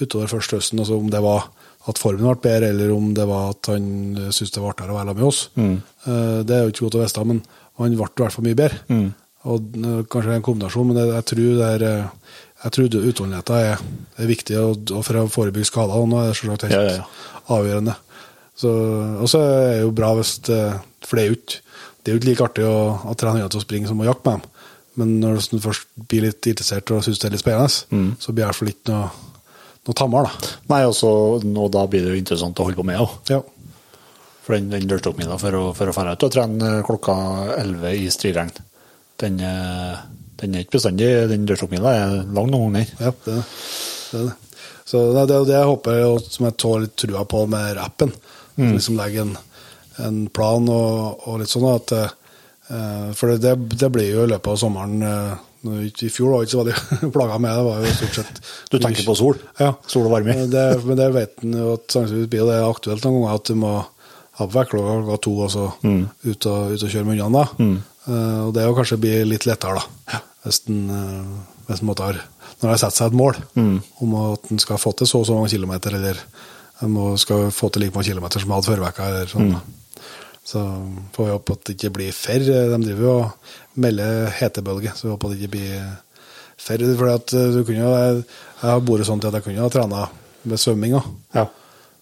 utover 0.00 0.30
første 0.32 0.56
høsten, 0.58 0.80
altså 0.82 0.98
om 0.98 1.08
det 1.12 1.20
var 1.24 1.48
at 1.88 1.98
formen 1.98 2.26
ble 2.26 2.36
bedre, 2.44 2.68
eller 2.74 2.92
om 2.92 3.14
det 3.16 3.24
var 3.28 3.50
at 3.54 3.70
han 3.72 3.86
syntes 4.30 4.52
det 4.52 4.60
var 4.62 4.74
artigere 4.74 4.92
å 4.92 4.98
være 5.00 5.14
med 5.16 5.24
oss, 5.30 5.48
Mm. 5.56 5.78
det 6.46 6.54
er 6.56 6.62
jo 6.66 6.72
ikke 6.74 6.84
godt 6.88 6.98
å 6.98 7.02
vite, 7.04 7.24
men 7.24 7.42
han 7.80 7.96
ble 7.96 8.06
i 8.08 8.20
hvert 8.20 8.32
fall 8.36 8.44
mye 8.44 8.58
bedre. 8.58 8.80
Og 9.48 9.70
det 9.72 10.20
er 10.20 10.30
en 10.34 10.42
kombinasjon, 10.44 10.86
men 10.92 10.98
jeg 11.14 11.24
tror 11.30 11.56
det 11.56 11.68
er 11.80 11.84
uh, 11.88 12.10
jeg 12.60 12.72
tror 12.76 12.96
utholdenheten 13.08 13.56
er, 13.56 13.78
er 14.20 14.26
viktig, 14.28 14.56
for 15.00 15.16
å 15.16 15.28
forebygge 15.32 15.64
skader. 15.70 15.96
Og 15.96 16.10
nå 16.10 16.18
er 16.20 16.26
det 16.28 16.36
selvsagt 16.36 16.66
helt 16.68 16.74
Ja, 16.76 16.82
ja, 16.84 16.96
ja. 17.00 17.04
avgjørende. 17.56 17.94
Og 18.60 19.26
så 19.32 19.40
er 19.40 19.54
det 19.72 19.80
jo 19.86 19.90
bra 19.96 20.10
hvis 20.18 20.34
det, 20.44 20.58
For 21.08 21.16
det 21.16 21.22
er 21.24 21.30
jo 21.30 21.38
ikke, 21.38 21.60
det 22.04 22.10
er 22.10 22.12
jo 22.12 22.20
ikke 22.20 22.28
like 22.28 22.44
artig 22.44 22.66
å, 22.68 22.74
å 23.08 23.14
trene 23.16 23.38
hundene 23.38 23.48
til 23.54 23.62
å 23.62 23.64
springe 23.64 23.88
som 23.88 24.02
å 24.04 24.04
jakte 24.04 24.28
med 24.28 24.42
dem. 24.42 24.68
Men 25.00 25.14
når 25.22 25.40
du 25.48 25.58
først 25.64 25.88
blir 26.10 26.26
litt 26.26 26.46
interessert 26.50 26.92
og 26.92 27.00
syns 27.06 27.22
det 27.22 27.30
er 27.30 27.32
litt 27.38 27.40
spennende, 27.40 28.12
så 28.20 28.34
blir 28.34 28.42
det 28.42 28.44
i 28.44 28.48
hvert 28.50 28.58
fall 28.60 28.72
ikke 28.74 28.92
noe, 28.92 29.08
noe 29.88 29.96
tammere, 29.96 30.28
da. 30.28 30.52
Nei, 30.74 30.82
og 30.88 31.72
da 31.72 31.86
blir 31.90 32.04
det 32.04 32.14
jo 32.14 32.20
interessant 32.20 32.60
å 32.60 32.68
holde 32.68 32.80
på 32.80 32.86
med 32.86 33.00
òg. 33.02 33.16
Ja. 33.32 33.40
For 34.44 34.56
den, 34.56 34.70
den 34.72 34.88
dørstokkmila 34.90 35.38
for 35.40 35.56
å, 35.56 35.64
for 35.76 35.90
å 35.90 35.94
dra 35.94 36.14
ut 36.16 36.26
og 36.26 36.34
trene 36.34 36.72
klokka 36.86 37.16
11 37.58 37.96
i 37.96 38.06
striregn, 38.12 38.52
den, 39.20 39.40
eh, 39.44 39.98
den 40.40 40.54
er 40.56 40.64
ikke 40.64 40.78
bestandig 40.78 41.08
Den 41.28 41.44
dørstokkmila 41.48 41.92
er 41.96 42.14
lang 42.32 42.48
noen 42.48 42.78
ganger. 42.78 42.94
Ja, 42.98 43.12
det 43.24 43.34
er 43.34 43.42
det. 43.42 43.44
det, 44.10 44.20
er 44.20 44.30
det. 44.30 44.38
Så 44.90 45.02
det 45.14 45.20
er 45.20 45.28
det, 45.30 45.42
det 45.46 45.58
jeg 45.58 45.68
håper, 45.70 46.00
og 46.08 46.24
som 46.24 46.48
jeg 46.48 46.56
tar 46.58 46.80
litt 46.82 46.96
trua 46.98 47.26
på 47.28 47.44
med 47.52 47.78
appen. 47.78 48.14
Liksom 48.60 48.96
legge 48.98 49.22
en, 49.22 49.36
en 50.04 50.24
plan 50.34 50.66
og, 50.68 51.28
og 51.28 51.38
litt 51.40 51.52
sånn 51.52 51.68
at 51.70 51.94
eh, 51.96 53.06
For 53.16 53.36
det, 53.40 53.54
det 53.80 53.92
blir 53.92 54.10
jo 54.10 54.26
i 54.26 54.32
løpet 54.32 54.52
av 54.52 54.58
sommeren 54.60 55.06
eh, 55.06 55.38
I 55.60 56.08
fjor 56.08 56.30
var 56.32 56.40
det 56.40 56.48
ikke 56.48 56.54
så 56.56 56.62
veldig 56.64 57.10
plaga 57.16 57.38
med 57.42 57.52
det. 57.52 57.64
var 57.66 57.84
jo 57.84 57.94
stort 57.98 58.14
sett 58.20 58.38
Du 58.72 58.78
tenker 58.80 59.04
på 59.04 59.16
sol? 59.18 59.36
Ja. 59.60 59.74
Sol 59.86 60.06
og 60.08 60.14
varme? 60.14 60.32
Men 60.38 60.50
det, 60.52 60.66
men 60.86 60.96
det 61.00 61.08
vet 61.16 61.44
en 61.44 61.56
jo 61.58 61.74
at 61.76 61.86
sannsynligvis 61.92 62.30
blir 62.32 62.48
det 62.48 62.58
aktuelt 62.64 63.04
noen 63.04 63.18
ganger 63.26 63.40
at 63.42 63.50
du 63.50 63.58
må 63.60 63.72
ha 64.40 64.46
på 64.46 64.54
vekk 64.56 64.70
klokka 64.72 65.18
to 65.26 65.32
og 65.44 65.50
så 65.52 65.66
ut, 65.84 66.46
og, 66.48 66.72
ut 66.72 66.84
og 66.86 66.88
kjøre 66.94 67.04
med 67.10 67.18
hundene. 67.20 67.44
da. 67.44 67.66
Eh, 68.08 68.38
og 68.46 68.54
det 68.56 68.62
er 68.62 68.70
jo 68.70 68.76
kanskje 68.78 69.00
blir 69.02 69.26
litt 69.28 69.44
lettere, 69.44 69.82
da. 69.82 70.20
Hvis 70.46 70.62
en, 70.72 70.78
eh, 70.96 71.58
hvis 71.68 71.82
en 71.84 71.90
måtte 71.90 72.12
når 72.60 72.64
det 72.66 72.70
har 72.74 72.80
satt 72.82 72.96
seg 72.96 73.10
et 73.12 73.16
mål 73.16 73.36
om 74.04 74.14
at 74.20 74.48
en 74.52 74.58
skal 74.60 74.80
få 74.80 74.92
til 74.96 75.08
så 75.08 75.20
og 75.20 75.26
så 75.28 75.36
mange 75.36 75.52
kilometer, 75.52 75.94
eller 75.96 76.18
en 76.84 76.96
skal 77.20 77.50
få 77.52 77.68
til 77.72 77.84
like 77.84 77.94
mange 77.96 78.08
kilometer 78.08 78.40
som 78.40 78.50
en 78.50 78.56
hadde 78.56 78.68
forrige 78.68 78.88
uke, 78.88 79.06
eller 79.12 79.30
sånn. 79.30 79.52
da. 79.54 79.60
Så 80.50 80.60
får 81.14 81.24
vi 81.26 81.30
håpe 81.34 81.52
at 81.52 81.64
det 81.68 81.74
ikke 81.76 81.92
blir 81.94 82.12
færre. 82.16 82.60
De 82.72 82.78
driver 82.82 83.04
jo 83.04 83.12
og 83.20 83.69
melder 83.74 84.30
hetebølge, 84.38 84.94
så 84.96 85.06
vi 85.06 85.12
håper 85.14 85.32
det 85.32 85.40
ikke 85.40 85.54
blir 85.56 85.74
ferr. 86.60 86.84
For 86.98 87.12
at 87.14 87.34
eh, 87.36 87.50
du 87.54 87.62
kunne 87.64 87.82
jo, 87.82 87.90
jeg, 87.94 88.22
jeg 88.60 88.68
har 88.68 88.84
vært 88.86 89.08
sånn 89.08 89.22
til 89.22 89.30
at 89.30 89.38
jeg 89.38 89.48
kunne 89.48 89.64
ha 89.64 89.72
trena 89.72 90.06
med 90.50 90.62
svømming 90.62 90.96
òg. 90.98 91.10
Ja. 91.36 91.46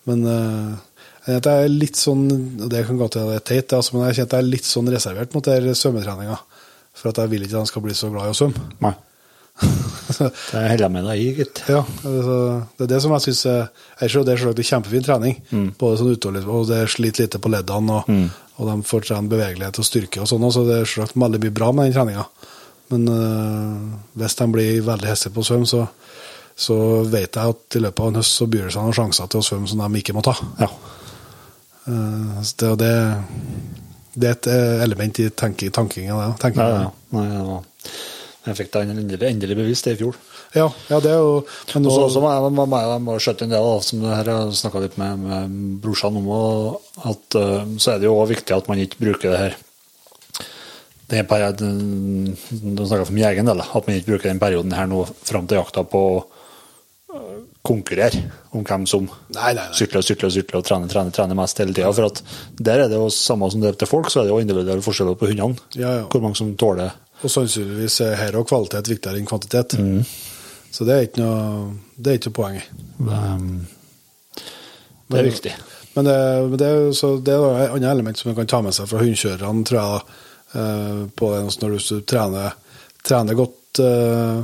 Men 0.08 0.24
eh, 0.28 0.76
jeg 1.28 1.42
jeg 1.44 1.64
er 1.66 1.68
litt 1.68 1.98
sånn 2.00 2.22
Det 2.70 2.86
kan 2.88 2.96
godt 2.96 3.18
hende 3.18 3.34
det 3.34 3.40
er 3.42 3.48
teit, 3.50 3.74
altså, 3.76 3.96
men 3.96 4.06
jeg 4.08 4.16
kjenner 4.16 4.30
at 4.30 4.36
jeg 4.38 4.44
er 4.46 4.54
litt 4.54 4.68
sånn 4.68 4.88
reservert 4.94 5.34
mot 5.36 5.50
svømmetreninga. 5.50 6.38
For 6.98 7.12
at 7.12 7.20
jeg 7.22 7.30
vil 7.34 7.44
ikke 7.44 7.54
at 7.58 7.62
han 7.62 7.70
skal 7.70 7.84
bli 7.84 7.94
så 7.94 8.08
glad 8.10 8.30
i 8.30 8.32
å 8.32 8.38
svømme. 8.38 8.64
Nei. 8.86 8.94
Det 10.18 10.24
holder 10.54 10.84
jeg 10.84 10.92
med 10.94 11.04
deg 11.04 11.20
i, 11.20 11.28
gitt. 11.36 11.60
Ja, 11.68 11.82
altså, 11.84 12.36
det 12.78 12.84
er 12.86 12.90
det 12.94 13.00
som 13.04 13.12
jeg 13.12 13.24
syns 13.26 13.42
er 13.50 14.14
det 14.24 14.34
er 14.34 14.68
kjempefin 14.70 15.04
trening. 15.04 15.36
Både 15.78 15.98
sånn 16.00 16.14
utholdenhet, 16.14 16.48
og 16.48 16.68
det 16.70 16.78
sliter 16.94 17.26
lite 17.26 17.40
på 17.42 17.52
leddene, 17.52 17.98
og, 17.98 18.08
og 18.58 18.66
de 18.66 18.76
får 18.86 19.06
trene 19.06 19.30
bevegelighet 19.30 19.78
og 19.78 19.86
styrke 19.86 20.22
og 20.22 20.28
sånn, 20.30 20.46
så 20.52 20.64
det 20.66 20.80
er 20.80 20.88
selvsagt 20.88 21.18
veldig 21.18 21.40
mye 21.44 21.54
bra 21.54 21.70
med 21.72 21.88
den 21.88 21.94
treninga. 21.94 22.24
Men 22.92 23.08
øh, 23.12 23.88
hvis 24.18 24.38
de 24.38 24.48
blir 24.52 24.82
veldig 24.86 25.10
hestige 25.10 25.34
på 25.36 25.44
å 25.44 25.48
svømme, 25.48 25.68
så, 25.68 25.84
så 26.58 26.78
vet 27.06 27.36
jeg 27.36 27.54
at 27.54 27.78
i 27.78 27.82
løpet 27.84 28.02
av 28.02 28.10
en 28.10 28.20
høst 28.20 28.40
så 28.40 28.48
byr 28.50 28.66
det 28.66 28.74
seg 28.74 28.86
noen 28.88 28.98
sjanser 28.98 29.30
til 29.30 29.42
å 29.42 29.46
svømme 29.46 29.70
som 29.70 29.84
de 29.84 30.02
ikke 30.02 30.16
må 30.16 30.24
ta. 30.26 30.34
Ja. 30.58 30.70
Uh, 31.88 32.40
det, 32.42 32.72
det, 32.82 32.92
det 34.18 34.30
er 34.30 34.36
et 34.36 34.50
element 34.84 35.22
i 35.22 35.28
tenking, 35.30 35.72
tankinga. 35.72 36.18
Det, 36.42 36.52
Ja, 36.58 36.88
ja. 36.88 36.94
Nei, 37.14 37.26
ja. 37.36 37.60
Jeg 38.50 38.58
fikk 38.58 38.72
da 38.74 38.82
endelig, 38.84 39.20
endelig 39.28 39.56
bevist 39.58 39.88
det 39.88 39.96
i 39.96 40.00
fjor. 40.00 40.18
Ja, 40.56 40.66
ja, 40.88 40.98
det 41.04 41.12
er 41.12 41.20
jo 41.20 41.32
Men 41.74 41.84
nå, 41.84 41.90
Og 41.90 41.96
så 41.96 42.08
så 42.14 42.22
må 42.24 42.32
jeg, 42.32 42.52
må, 42.56 42.66
må, 43.04 43.16
skjøtte 43.20 43.44
en 43.44 43.52
del, 43.52 43.66
da, 43.68 43.80
som 43.84 44.04
det 44.04 44.16
her 44.16 44.30
jeg 44.32 44.58
snakka 44.62 44.84
litt 44.84 44.98
med, 45.00 45.24
med 45.24 45.56
brorsan 45.84 46.16
om, 46.20 46.30
at 47.12 47.38
eh, 47.40 47.74
så 47.76 47.94
er 47.94 48.00
det 48.00 48.08
jo 48.08 48.16
også 48.16 48.32
viktig 48.34 48.56
at 48.56 48.70
man 48.70 48.84
ikke 48.84 49.02
bruker 49.02 49.34
det 49.34 49.42
her 49.46 49.58
det 51.08 51.22
er 51.22 51.28
bare, 51.28 51.54
Du 51.56 52.82
snakka 52.84 53.06
om 53.08 53.20
egen 53.30 53.48
del, 53.48 53.62
at 53.64 53.86
man 53.86 53.96
ikke 53.96 54.12
bruker 54.12 54.28
den 54.28 54.42
perioden 54.42 54.74
her 54.76 54.90
nå 54.90 55.06
fram 55.24 55.46
til 55.48 55.56
jakta 55.56 55.86
på 55.88 56.02
å 56.16 56.18
konkurrere 57.68 58.22
om 58.56 58.64
hvem 58.64 58.84
som 58.88 59.06
Nei, 59.34 59.52
nei, 59.52 59.60
nei. 59.60 59.76
sykler, 59.76 60.04
sykler, 60.04 60.32
sykler 60.32 60.60
og 60.60 60.66
trener, 60.66 60.90
trener, 60.90 61.12
trener 61.14 61.38
mest 61.38 61.60
hele 61.60 61.74
tida. 61.76 61.90
For 61.96 62.08
at 62.08 62.22
der 62.56 62.84
er 62.84 62.90
det 62.90 63.00
jo 63.00 63.08
samme 63.12 63.50
som 63.52 63.62
det 63.62 63.72
er 63.72 63.78
til 63.82 63.90
folk, 63.90 64.10
så 64.12 64.22
er 64.22 64.28
det 64.28 64.34
jo 64.34 64.40
individuelle 64.42 64.84
forskjeller 64.84 65.18
på 65.18 65.30
hundene. 65.30 65.68
Ja, 65.76 65.98
ja. 66.00 66.06
Hvor 66.08 66.24
mange 66.24 66.38
som 66.40 66.54
tåler 66.60 66.94
Og 67.22 67.32
sannsynligvis 67.32 68.00
er 68.06 68.18
her 68.20 68.36
og 68.38 68.46
kvalitet 68.48 68.90
viktigere 68.90 69.18
enn 69.18 69.28
kvantitet. 69.28 69.78
Mm. 69.78 70.04
Så 70.70 70.86
det 70.86 70.94
er 70.94 71.08
ikke 71.08 71.24
noe, 71.24 71.72
det 71.96 72.12
er 72.12 72.20
ikke 72.20 72.34
poenget. 72.36 72.70
poeng 72.98 73.42
um, 73.42 73.66
Det 75.08 75.18
er 75.18 75.28
viktig. 75.30 75.54
Men 75.96 76.06
det, 76.06 76.16
men 76.50 76.58
det, 76.60 76.68
jo 77.00 77.16
det 77.24 77.34
er 77.34 77.46
et 77.64 77.72
annet 77.74 77.90
element 77.90 78.18
som 78.18 78.30
man 78.30 78.36
kan 78.38 78.50
ta 78.50 78.60
med 78.62 78.76
seg 78.76 78.86
fra 78.90 79.00
hundekjørerne, 79.02 79.64
tror 79.66 79.78
jeg. 79.80 80.02
eh, 80.52 81.00
på 81.14 81.32
det, 81.32 81.40
altså 81.42 81.64
når 81.64 81.74
du 81.74 82.00
trener, 82.06 82.54
trener 83.04 83.38
godt, 83.38 83.80
eh, 83.82 84.38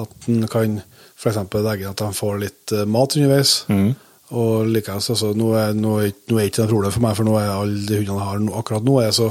at 0.00 0.28
en 0.32 0.48
kan 0.50 0.80
f.eks. 1.16 1.38
legge 1.52 1.90
at 1.90 2.00
de 2.00 2.10
får 2.16 2.40
litt 2.42 2.72
eh, 2.72 2.86
mat 2.88 3.16
underveis. 3.16 3.58
Mm. 3.68 3.92
Og 4.36 4.66
likeens, 4.72 5.10
altså, 5.12 5.34
nå 5.38 5.52
er, 5.58 5.76
nå, 5.76 5.98
er, 6.02 6.14
nå 6.30 6.38
er 6.40 6.48
ikke 6.48 6.62
det 6.62 6.66
noe 6.66 6.72
problem 6.74 6.96
for 6.96 7.04
meg, 7.04 7.18
for 7.18 7.28
nå 7.28 7.36
er 7.38 7.52
alle 7.52 7.84
de 7.86 8.00
hundene 8.00 8.18
jeg 8.18 8.30
har 8.30 8.48
akkurat 8.62 8.88
nå, 8.88 8.96
er 9.02 9.14
så 9.14 9.30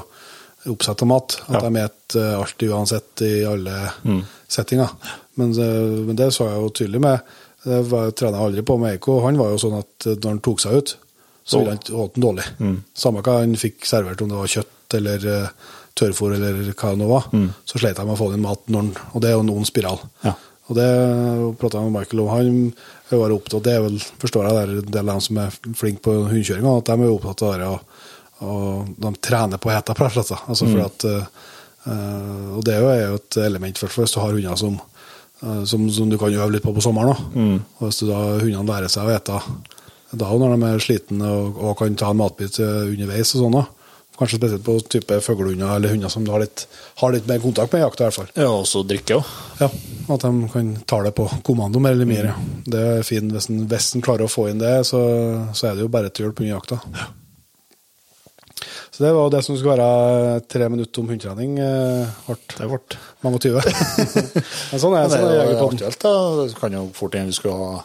oppsatt 0.71 1.01
av 1.01 1.07
mat 1.07 1.35
at 1.47 1.61
Ja. 1.61 1.69
de 1.69 1.87
spiser 1.87 2.35
alltid 2.41 2.69
uansett 2.69 3.21
i 3.21 3.45
alle 3.45 3.91
settinger. 4.47 4.89
Men, 5.35 5.51
det- 5.53 6.05
men 6.07 6.15
det 6.15 6.31
så 6.33 6.47
jeg 6.49 6.61
jo 6.61 6.69
tydelig 6.69 7.01
med 7.01 7.19
Det 7.65 7.81
trener 8.15 8.37
jeg 8.37 8.45
aldri 8.45 8.61
på 8.61 8.77
med 8.79 8.91
Eiko. 8.93 9.21
Han 9.25 9.37
var 9.37 9.49
jo 9.49 9.57
sånn 9.57 9.79
at 9.79 10.05
når 10.05 10.29
han 10.29 10.39
tok 10.39 10.59
seg 10.61 10.73
ut, 10.77 10.95
så 11.43 11.57
ville 11.59 11.71
han 11.71 11.95
åt 11.97 12.13
den 12.13 12.21
dårlig. 12.23 12.45
Samme 12.93 13.23
hva 13.23 13.39
han 13.39 13.55
fikk 13.55 13.81
servert, 13.89 14.21
om 14.21 14.29
det 14.29 14.37
var 14.37 14.45
kjøtt 14.45 14.93
eller 14.93 15.49
tørrfôr 15.97 16.35
eller 16.35 16.53
hva 16.73 16.91
det 16.91 16.99
nå 16.99 17.07
var, 17.09 17.23
så 17.65 17.79
slet 17.79 17.97
jeg 17.97 18.05
med 18.05 18.13
å 18.15 18.19
få 18.21 18.33
inn 18.35 18.41
mat 18.45 18.67
når 18.69 18.77
han 18.81 18.95
Og 19.15 19.21
det 19.21 19.29
er 19.29 19.33
jo 19.33 19.39
en 19.39 19.49
ond 19.49 19.65
spiral. 19.65 19.99
Ja. 20.23 20.33
Og 20.69 20.75
det 20.75 21.57
prata 21.57 21.77
jeg 21.81 21.89
med 21.91 21.99
Michael 21.99 22.19
om. 22.21 22.29
Han 23.09 23.19
var 23.19 23.29
opptatt 23.33 23.63
Det 23.63 23.73
er 23.73 23.81
vel, 23.81 23.97
forstår 24.19 24.45
jeg, 24.45 24.53
det 24.53 24.61
er 24.61 24.77
en 24.85 24.91
del 24.91 25.09
av 25.09 25.15
dem 25.15 25.21
som 25.21 25.37
er 25.37 25.49
flinke 25.73 26.01
på 26.01 26.13
hundekjøringa, 26.29 26.77
at 26.77 26.85
de 26.85 26.91
er 27.01 27.13
opptatt 27.17 27.41
av 27.41 27.57
det. 27.57 27.65
Og, 27.65 27.79
og 28.43 28.89
de 28.99 29.13
trener 29.21 29.57
på 29.61 29.71
heta, 29.71 29.95
slett. 30.09 30.29
da. 30.29 30.39
Altså 30.47 30.67
for 30.67 30.85
at, 30.85 31.05
eh, 31.05 32.57
og 32.57 32.63
det 32.65 32.73
er 32.75 32.81
jo- 33.09 33.15
et 33.15 33.37
element, 33.37 33.77
for 33.77 33.87
hvis 33.87 34.13
du 34.13 34.19
har 34.19 34.31
hunder 34.31 34.55
som, 34.57 34.79
uh, 35.43 35.63
som, 35.65 35.89
som 35.89 36.09
du 36.09 36.17
kan 36.17 36.33
øve 36.33 36.51
litt 36.51 36.63
på 36.63 36.73
på 36.73 36.81
sommeren. 36.81 37.15
Mm. 37.35 37.61
Og 37.79 37.87
hvis 37.89 37.99
du 37.99 38.07
da 38.07 38.39
hundene 38.39 38.65
lærer 38.67 38.89
seg 38.89 39.05
å 39.05 39.15
ete 39.15 39.41
da 40.15 40.29
når 40.31 40.55
de 40.55 40.65
er 40.65 40.79
slitne 40.79 41.27
og, 41.27 41.57
og 41.59 41.77
kan 41.77 41.95
ta 41.95 42.09
en 42.11 42.17
matbit 42.17 42.59
underveis 42.59 43.33
og 43.35 43.41
sånn, 43.41 43.65
kanskje 44.15 44.37
spesielt 44.39 44.63
på 44.63 44.77
type 44.87 45.17
fuglehunder 45.25 45.75
eller 45.75 45.91
hunder 45.91 46.09
som 46.13 46.23
du 46.23 46.31
har 46.31 46.39
litt, 46.39 46.65
har 47.01 47.11
litt 47.11 47.27
mer 47.27 47.41
kontakt 47.43 47.73
med 47.73 47.81
i 47.81 47.83
jakta, 47.83 48.05
i 48.05 48.07
hvert 48.07 48.19
fall. 48.19 48.29
Ja, 48.37 48.47
og 48.53 48.63
så 48.69 48.83
drikke 48.87 49.17
òg. 49.19 49.33
Ja, 49.59 49.67
at 50.15 50.23
de 50.23 50.47
kan 50.53 50.71
ta 50.87 51.01
det 51.03 51.11
på 51.17 51.27
kommando, 51.43 51.81
mer 51.83 51.97
eller 51.97 52.07
mindre. 52.07 52.35
Det 52.63 52.85
er 52.99 53.03
fint 53.03 53.33
hvis 53.33 53.49
en, 53.51 54.05
klarer 54.05 54.27
å 54.27 54.31
få 54.31 54.47
inn 54.51 54.61
det, 54.61 54.85
så, 54.87 55.01
så 55.51 55.67
er 55.67 55.75
det 55.75 55.83
jo 55.83 55.91
bare 55.91 56.13
til 56.13 56.27
hjelp 56.29 56.39
under 56.45 56.53
jakta. 56.53 56.79
Så 58.95 59.03
det 59.03 59.11
var 59.11 59.31
det 59.33 59.41
som 59.43 59.57
skulle 59.59 59.75
være 59.75 60.39
tre 60.47 60.69
minutter 60.71 61.01
om 61.03 61.09
hundetrening. 61.11 61.57
eh, 61.59 62.13
Ble 62.29 62.37
Det 62.55 62.67
ble 62.69 62.99
mange 63.25 63.35
og 63.35 63.43
tyve. 63.43 63.63
Men 64.71 64.79
sånn 64.79 64.95
er 64.95 65.03
det 65.03 65.11
sånn 65.11 65.25
er 65.25 65.27
er 65.27 65.35
jo 65.35 65.41
Jegerpodden. 65.41 65.81
aktuelt, 65.81 65.99
da. 66.05 66.13
Det 66.39 66.59
kan 66.61 66.77
jo 66.77 66.83
fort 66.95 67.17
hende 67.19 67.33
vi 67.33 67.35
skulle 67.35 67.57
ha 67.59 67.83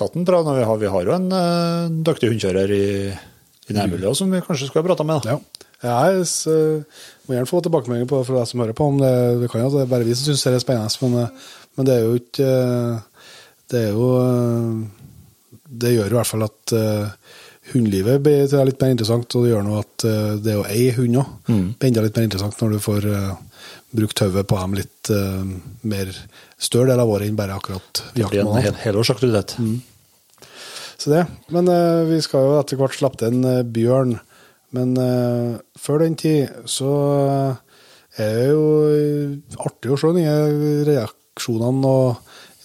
tatt 0.00 0.16
en 0.18 0.26
prat. 0.26 0.50
Vi 0.56 0.66
har, 0.66 0.80
vi 0.82 0.90
har 0.90 1.06
jo 1.06 1.14
en 1.14 1.28
uh, 1.30 1.86
dyktig 2.10 2.32
hundekjører 2.32 2.74
i, 2.74 2.86
i 3.70 3.76
nærmiljøet 3.76 4.18
som 4.18 4.34
vi 4.34 4.42
kanskje 4.42 4.66
skulle 4.72 4.82
ha 4.82 4.88
prata 4.90 5.06
med. 5.06 5.22
da. 5.22 5.36
Ja. 5.36 5.66
Jeg 5.80 6.24
eh, 6.52 6.98
må 7.24 7.32
gjerne 7.32 7.48
få 7.48 7.62
tilbakemeldinger 7.64 8.08
på 8.10 8.18
fra 8.28 8.42
deg 8.42 8.48
som 8.50 8.60
hører 8.60 8.76
på, 8.76 8.84
om 8.90 8.98
det, 9.00 9.12
det 9.40 9.46
kan 9.48 9.62
jo 9.62 9.70
det 9.72 9.86
er 9.86 9.88
bare 9.88 10.04
vi 10.04 10.12
som 10.12 10.26
syns 10.26 10.42
det 10.44 10.50
er 10.58 10.60
spennende, 10.60 10.92
men, 11.06 11.14
eh, 11.22 11.54
men 11.78 11.86
det 11.88 11.94
er 11.94 12.02
jo 12.04 12.18
ikke 12.18 12.48
eh, 12.50 13.30
Det 13.70 13.80
er 13.86 13.94
jo 13.94 14.08
eh, 14.20 14.74
Det 15.86 15.94
gjør 15.94 16.12
i 16.12 16.18
hvert 16.18 16.28
fall 16.28 16.44
at 16.44 16.74
uh, 16.76 17.38
hundelivet 17.74 18.22
blir 18.24 18.46
tror 18.46 18.62
jeg, 18.62 18.70
litt 18.70 18.82
mer 18.82 18.94
interessant, 18.94 19.36
og 19.36 19.44
det 19.44 19.52
gjør 19.52 19.66
noe 19.66 19.82
at 19.84 20.06
eh, 20.08 20.32
det 20.44 20.56
å 20.58 20.66
eie 20.66 20.94
hund 20.96 21.20
òg 21.22 21.30
blir 21.50 21.88
enda 21.90 22.04
litt 22.06 22.18
mer 22.18 22.28
interessant 22.28 22.62
når 22.62 22.74
du 22.76 22.80
får 22.84 23.08
uh, 23.10 23.34
brukt 23.96 24.24
hodet 24.24 24.46
på 24.46 24.58
dem 24.60 24.78
litt 24.78 25.12
eh, 25.14 25.52
mer 25.82 26.14
større 26.60 26.92
del 26.92 27.02
av 27.02 27.10
året 27.10 27.30
enn 27.30 27.38
bare 27.38 27.56
akkurat 27.58 28.02
Det 28.14 28.26
blir 28.26 28.42
en 28.42 28.50
jaktmåned. 28.50 28.66
hel, 28.68 28.80
helårsaktivitet. 28.86 29.56
Så 31.00 31.14
det. 31.14 31.26
Men 31.50 31.68
uh, 31.68 32.06
vi 32.10 32.20
skal 32.24 32.44
jo 32.46 32.58
etter 32.60 32.80
hvert 32.80 32.98
slippe 32.98 33.22
til 33.22 33.32
en 33.32 33.46
uh, 33.46 33.62
bjørn. 33.64 34.18
Men 34.76 34.94
eh, 35.02 35.58
før 35.78 36.04
den 36.04 36.16
tid 36.18 36.50
så 36.70 36.90
eh, 37.26 37.54
er 38.22 38.36
det 38.38 38.50
jo 38.52 38.66
eh, 38.86 39.32
artig 39.66 39.90
å 39.90 39.98
se 39.98 40.12
nye 40.14 40.36
reaksjonene 40.86 41.90
og 41.90 42.20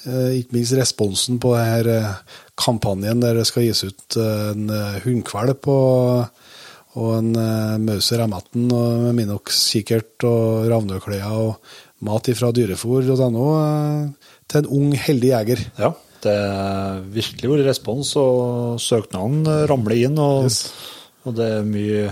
eh, 0.05 0.35
ikke 0.41 0.59
minst 0.59 0.77
responsen 0.77 1.41
på 1.41 1.55
det 1.55 1.63
uh, 1.89 2.11
kampanjen 2.59 3.19
der 3.23 3.35
det 3.39 3.45
skal 3.49 3.65
gis 3.67 3.83
ut 3.83 4.15
eh, 4.21 4.51
en 4.53 4.69
uh, 4.71 4.99
hundkvalp 5.03 5.67
og, 5.67 6.29
og 6.95 7.09
en 7.17 7.33
uh, 7.35 7.75
Mauser 7.83 8.23
M18 8.23 8.69
og 8.71 9.03
med 9.09 9.17
Minox-kikkert 9.19 10.23
og 10.29 10.69
ravnøklær 10.71 11.25
og 11.35 11.57
mat 12.05 12.27
ifra 12.31 12.53
dyrefôr.no 12.55 13.45
uh, 13.59 14.31
til 14.47 14.61
en 14.63 14.69
ung, 14.77 14.91
heldig 14.95 15.31
jeger. 15.33 15.63
Ja, 15.81 15.91
det 16.23 16.35
har 16.37 16.99
virkelig 17.13 17.49
vært 17.51 17.67
respons, 17.71 18.11
og 18.17 18.79
søknaden 18.81 19.43
ramler 19.69 19.97
inn, 20.07 20.19
og, 20.21 20.45
Yes. 20.47 20.61
og 21.25 21.35
det 21.37 21.49
er 21.57 21.65
mye 21.67 22.05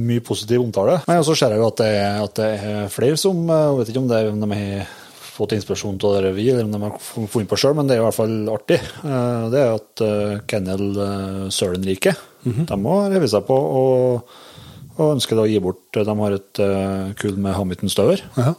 mye 0.00 0.22
positiv 0.24 0.62
omtale. 0.62 1.00
Men 1.08 1.18
så 1.26 1.34
ser 1.36 1.52
jeg 1.52 1.60
jo 1.60 1.66
at 1.68 1.80
det, 1.82 1.90
at 2.24 2.36
det 2.38 2.46
er 2.62 2.92
flere 2.94 3.18
som 3.20 3.40
Jeg 3.50 3.74
vet 3.80 3.90
ikke 3.90 4.00
om, 4.00 4.06
det, 4.08 4.20
er- 4.22 4.30
om 4.32 4.40
de 4.40 4.48
har 4.56 4.92
fått 5.40 5.54
inspirasjon 5.56 5.96
av 6.04 6.18
det 6.22 6.30
vi, 6.36 6.46
eller 6.52 6.68
om 6.68 6.74
de 6.76 6.80
har 6.84 6.98
funnet 7.00 7.48
på 7.50 7.58
sjøl, 7.58 7.74
men 7.78 7.88
det 7.88 7.96
er 7.96 8.02
i 8.02 8.06
hvert 8.06 8.18
fall 8.20 8.36
artig. 8.52 8.78
Eh, 9.02 9.44
Det 9.52 9.60
er 9.64 9.72
at 9.78 10.04
eh, 10.06 10.38
Kennel 10.50 10.86
eh, 11.06 11.46
Sølenrike 11.52 12.14
de 12.44 12.76
må 12.80 12.94
reve 13.12 13.28
seg 13.28 13.42
på 13.44 13.52
og, 13.52 14.30
og 14.96 15.10
ønsker 15.12 15.36
å 15.42 15.44
gi 15.44 15.58
bort 15.60 15.92
De 15.92 16.14
har 16.22 16.36
et 16.38 16.60
kull 17.20 17.36
med 17.36 17.52
Hamilton-støver. 17.52 18.22
Ja. 18.40 18.54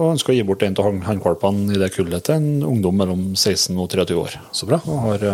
Og 0.00 0.14
ønsker 0.14 0.32
å 0.32 0.36
gi 0.38 0.46
bort 0.48 0.62
en 0.64 0.78
av 0.80 0.88
hannkvalpene 1.04 1.74
i 1.74 1.80
det 1.82 1.90
kullet 1.92 2.24
til 2.24 2.38
en 2.38 2.64
ungdom 2.64 2.96
mellom 2.96 3.26
16 3.36 3.76
og 3.76 3.90
23 3.92 4.16
år. 4.16 4.38
Så 4.56 4.68
bra. 4.70 4.78
Og 4.88 5.02
har, 5.10 5.26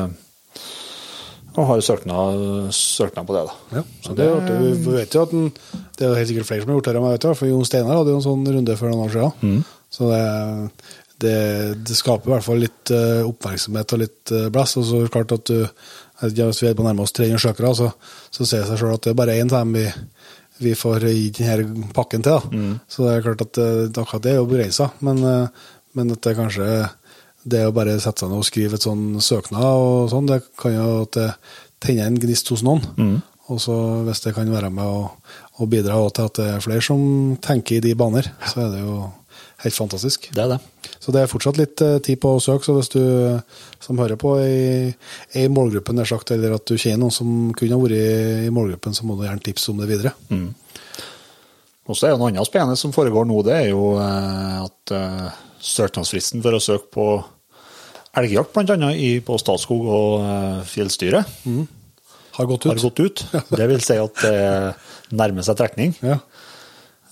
og 1.57 1.71
har 1.71 1.81
søknad, 1.87 2.43
søknad 2.75 3.27
på 3.29 3.37
det, 3.37 3.47
da. 3.47 3.79
Ja, 3.79 3.83
så 4.05 4.17
det 4.19 4.27
er. 4.27 4.51
Vi 4.83 4.93
vet 4.99 5.15
jo 5.15 5.23
at 5.23 5.31
den, 5.33 5.47
Det 5.97 6.05
er 6.05 6.19
helt 6.19 6.29
sikkert 6.29 6.51
flere 6.51 6.65
som 6.65 6.73
har 6.73 6.81
gjort 6.81 6.91
det, 6.91 7.01
men 7.01 7.15
jeg 7.15 7.21
vet 7.23 7.39
for 7.39 7.49
Jon 7.49 7.65
Steinar 7.65 7.97
hadde 8.01 8.13
jo 8.13 8.19
en 8.19 8.27
sånn 8.27 8.43
runde 8.59 8.77
for 8.77 8.91
noen 8.91 9.07
år 9.07 9.15
siden. 9.15 9.63
Så 9.93 10.11
det, 10.11 10.23
det, 11.23 11.37
det 11.87 11.97
skaper 11.97 12.31
i 12.31 12.35
hvert 12.35 12.47
fall 12.47 12.61
litt 12.61 12.93
eh, 12.95 13.23
oppmerksomhet 13.27 13.95
og 13.95 14.03
litt 14.03 14.23
blass, 14.27 14.51
blest. 14.53 14.81
Og 14.81 14.89
så 14.89 14.99
er 14.99 15.07
det 15.07 15.15
klart 15.15 15.37
at 15.39 15.47
du 15.53 15.63
Hvis 16.27 16.63
vi 16.63 16.69
er 16.71 16.77
på 16.77 16.85
nærmere 16.85 17.05
oss 17.05 17.13
300 17.13 17.43
søkere, 17.43 17.75
så, 17.77 17.91
så 18.33 18.47
ser 18.47 18.63
det 18.63 18.71
seg 18.71 18.79
sjøl 18.81 18.95
at 18.97 19.05
det 19.05 19.13
er 19.13 19.19
bare 19.19 19.37
én 19.37 19.51
av 19.53 19.67
dem 19.67 19.75
vi, 19.77 19.87
vi 20.65 20.73
får 20.73 21.05
gi 21.11 21.31
denne 21.37 21.91
pakken 21.97 22.25
til. 22.25 22.39
Da. 22.39 22.61
Så 22.89 23.05
det 23.05 23.15
er 23.15 23.27
klart 23.27 23.45
at 23.45 23.61
eh, 23.61 23.83
akkurat 23.93 24.25
det 24.25 24.33
er 24.33 24.39
jo 24.41 24.49
begrensa, 24.49 24.91
men, 25.05 25.21
eh, 25.21 25.67
men 25.97 26.15
at 26.15 26.23
det 26.25 26.37
kanskje 26.39 26.69
det 27.47 27.63
å 27.69 27.75
bare 27.77 27.99
sette 28.03 28.25
seg 28.25 28.33
ned 28.33 28.43
og 28.43 28.49
skrive 28.49 28.79
et 28.79 28.87
sånn 28.87 29.21
søknad 29.23 29.63
og 29.63 30.09
sånn, 30.11 30.27
det 30.27 30.41
kan 30.59 30.75
jo 30.75 30.87
at 31.05 31.15
det 31.15 31.29
tenner 31.85 32.09
en 32.09 32.19
gnist 32.19 32.49
hos 32.51 32.65
noen. 32.67 32.83
Og 33.53 33.61
så 33.63 33.77
hvis 34.09 34.25
det 34.25 34.33
kan 34.35 34.49
være 34.51 34.73
med 34.75 34.89
å, 34.89 35.05
å 35.63 35.69
bidra 35.71 36.01
til 36.11 36.27
at 36.27 36.41
det 36.41 36.47
er 36.57 36.65
flere 36.65 36.83
som 36.83 37.37
tenker 37.45 37.79
i 37.79 37.85
de 37.85 37.93
baner, 37.99 38.27
så 38.49 38.65
er 38.65 38.73
det 38.73 38.81
jo 38.83 38.97
helt 39.65 39.75
fantastisk. 39.77 40.29
Det 40.37 40.43
er 40.43 40.51
det. 40.55 40.59
Så 41.01 41.13
det 41.15 41.23
er 41.23 41.31
fortsatt 41.31 41.59
litt 41.61 41.81
eh, 41.85 41.99
tid 42.05 42.21
på 42.23 42.35
å 42.37 42.43
søke, 42.43 42.65
så 42.67 42.75
hvis 42.77 42.91
du 42.93 43.01
som 43.83 43.99
hører 44.01 44.19
på 44.21 44.35
er 44.43 44.93
i, 45.39 45.47
målgruppen, 45.53 45.99
er 46.03 46.09
sagt, 46.11 46.33
eller 46.35 46.57
at 46.59 46.67
du 46.69 46.75
kjenner 46.77 47.05
noen 47.07 47.15
som 47.15 47.33
kunne 47.57 47.77
ha 47.79 47.83
vært 47.85 48.47
i 48.49 48.53
målgruppen, 48.55 48.97
så 48.97 49.07
må 49.09 49.17
du 49.19 49.25
gjerne 49.27 49.45
tipse 49.47 49.71
om 49.73 49.81
det 49.83 49.89
videre. 49.93 50.13
Og 51.87 51.95
så 51.95 52.09
er 52.09 52.17
det 52.17 52.21
noe 52.21 52.33
annet 52.33 52.49
spennende 52.49 52.79
som 52.81 52.93
foregår 52.95 53.29
nå, 53.31 53.41
det 53.47 53.55
er 53.61 53.69
jo 53.71 53.93
eh, 54.03 54.59
at 54.65 54.95
eh, 54.97 55.41
søknadsfristen 55.67 56.43
for 56.45 56.57
å 56.59 56.63
søke 56.63 56.91
på 56.97 57.07
elgjakt, 58.17 58.55
annet 58.57 59.25
på 59.27 59.37
Statskog 59.41 59.89
og 59.93 60.13
fjellstyret, 60.71 61.29
Fjellstyret, 61.45 61.67
Har 62.37 62.49
gått 62.49 62.65
ut. 62.67 62.71
har 62.73 62.81
gått 62.81 63.01
ut. 63.05 63.23
Det 63.61 63.67
vil 63.71 63.83
si 63.85 63.97
at 64.01 64.23
det 64.25 65.17
nærmer 65.17 65.45
seg 65.47 65.59
trekning. 65.61 65.93
Ja. 66.05 66.19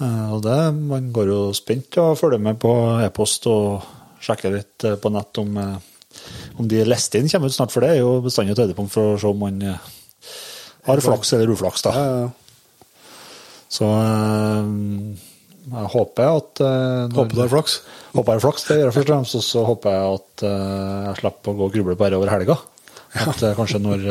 Eh, 0.04 0.30
Og 0.34 0.42
det, 0.44 0.60
man 0.90 1.10
går 1.14 1.30
jo 1.32 1.40
spent 1.56 1.98
og 2.02 2.16
følger 2.20 2.42
med 2.42 2.60
på 2.62 2.72
e-post 3.04 3.48
og 3.50 3.84
sjekker 4.24 4.54
litt 4.56 4.86
eh, 4.86 4.96
på 5.00 5.12
nett 5.12 5.40
om, 5.42 5.58
eh, 5.60 6.22
om 6.58 6.68
de 6.70 6.82
inn 7.20 7.30
kommer 7.30 7.50
ut 7.50 7.56
snart, 7.56 7.74
for 7.74 7.84
det 7.84 7.94
er 7.94 8.02
jo 8.02 8.16
bestandig 8.24 8.54
et 8.54 8.64
høydepunkt 8.64 8.94
for 8.94 9.14
å 9.14 9.20
se 9.20 9.30
om 9.30 9.44
man 9.44 9.60
har 9.64 11.00
flaks 11.04 11.32
eller 11.34 11.54
uflaks. 11.54 11.84
da. 11.86 11.94
Ja, 11.94 12.24
ja. 12.24 12.32
Så 13.74 13.86
jeg 15.64 15.88
håper 15.94 16.28
at 16.28 16.60
Håper 17.16 17.32
du 17.34 17.40
har 17.40 17.50
flaks. 17.50 17.80
Håper 18.12 18.36
jeg 18.36 18.38
har 18.38 18.44
flaks, 18.44 18.66
det 18.68 18.76
gjør 18.76 18.84
jeg 18.90 18.94
først 18.98 19.08
og 19.08 19.14
fremst. 19.14 19.38
Og 19.40 19.42
så 19.42 19.64
håper 19.66 19.96
jeg 19.96 20.18
at 20.18 20.44
jeg 20.44 21.16
slipper 21.22 21.50
å 21.50 21.56
gå 21.58 21.66
og 21.66 21.74
gruble 21.74 21.96
bare 21.98 22.20
over 22.20 22.30
helga. 22.30 22.58
At 23.24 23.42
kanskje 23.58 23.80
når, 23.82 24.04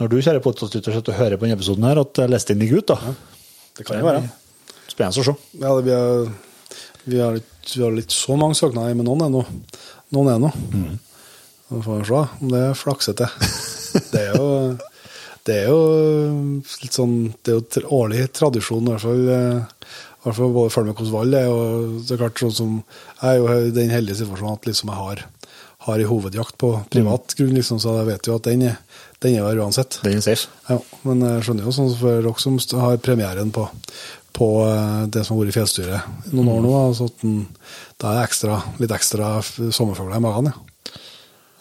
når 0.00 0.10
du, 0.10 0.16
kjære 0.24 0.42
podkastlytter, 0.42 0.96
hører 1.20 1.38
på 1.38 1.46
denne 1.46 1.60
episoden 1.60 1.86
her, 1.86 2.02
at 2.02 2.24
leste 2.32 2.56
inn 2.56 2.64
ligger 2.64 2.82
ut, 2.82 2.90
da. 2.90 3.14
Det 3.76 3.86
kan 3.86 4.00
jo 4.00 4.08
være. 4.08 4.24
Spennende 4.86 5.22
å 5.22 5.26
se. 5.28 5.34
Ja, 5.60 5.74
det, 5.76 5.84
vi, 5.86 7.12
vi, 7.12 7.20
har 7.20 7.38
ikke, 7.38 7.72
vi 7.74 7.82
har 7.84 8.00
ikke 8.02 8.16
så 8.16 8.36
mange 8.38 8.58
søknader 8.58 8.96
men 8.96 9.06
noen 9.08 9.26
ennå. 9.28 9.44
noen 10.16 10.32
er 10.34 10.42
nå. 10.42 10.50
Så 11.66 11.80
får 11.82 12.02
vi 12.02 12.08
se 12.10 12.20
om 12.40 12.52
det 12.52 12.60
er 12.68 12.76
flaksete. 12.78 13.30
Det 14.12 14.20
er 14.20 14.34
jo 14.36 14.48
det 15.46 15.54
er 15.62 15.68
jo 15.70 15.76
litt 16.82 16.92
sånn 16.96 17.12
Det 17.46 17.52
er 17.54 17.60
jo 17.60 17.92
årlig 17.94 18.24
tradisjon, 18.34 18.82
i 18.88 18.92
hvert 18.92 19.04
fall. 19.04 19.28
eh, 19.30 19.86
I 19.86 20.24
hvert 20.26 20.36
fall 20.40 20.50
både 20.56 20.72
følge 20.74 20.90
med 20.90 20.98
hvordan 20.98 21.14
valg 21.14 21.36
er. 21.38 21.46
Og 21.54 21.94
det 22.02 22.16
er 22.16 22.20
klart 22.24 22.42
sånn 22.42 22.56
som 22.56 22.72
Jeg 23.22 23.30
er 23.30 23.38
jo 23.38 23.46
i 23.68 23.72
den 23.76 23.92
heldige 23.94 24.18
situasjonen 24.20 24.58
at 24.58 24.66
liksom 24.68 24.90
jeg 24.90 25.00
har, 25.00 25.22
har 25.86 26.02
i 26.02 26.08
hovedjakt 26.10 26.58
på 26.60 26.72
privat 26.92 27.36
grunn, 27.38 27.54
liksom, 27.56 27.78
så 27.80 27.94
jeg 28.00 28.08
vet 28.10 28.28
jo 28.28 28.36
at 28.40 28.48
den 28.50 28.66
er, 28.72 28.76
den 29.22 29.38
er 29.38 29.46
der 29.46 29.62
uansett. 29.62 30.00
Den 30.02 30.18
er 30.18 30.26
safe. 30.26 30.50
Ja, 30.68 30.80
men 31.06 31.22
jeg 31.24 31.46
skjønner 31.46 31.70
jo 31.70 31.76
sånn 31.78 31.94
for 32.02 32.26
dere 32.26 32.42
som 32.42 32.82
har 32.82 32.98
premieren 33.06 33.54
på, 33.54 33.68
på 34.36 34.50
eh, 34.68 35.02
det 35.12 35.24
som 35.24 35.34
har 35.34 35.44
vært 35.44 35.54
i 35.54 35.56
fjellstyret 35.56 36.32
noen 36.36 36.52
år 36.52 36.64
nå, 36.64 36.72
altså 36.90 37.08
at 37.08 37.20
den, 37.24 37.42
det 37.96 38.12
er 38.12 38.22
ekstra, 38.22 38.60
litt 38.82 38.92
ekstra 38.94 39.36
sommerfugler 39.42 40.20
i 40.20 40.24
magen. 40.24 40.52
Ja. 40.52 40.66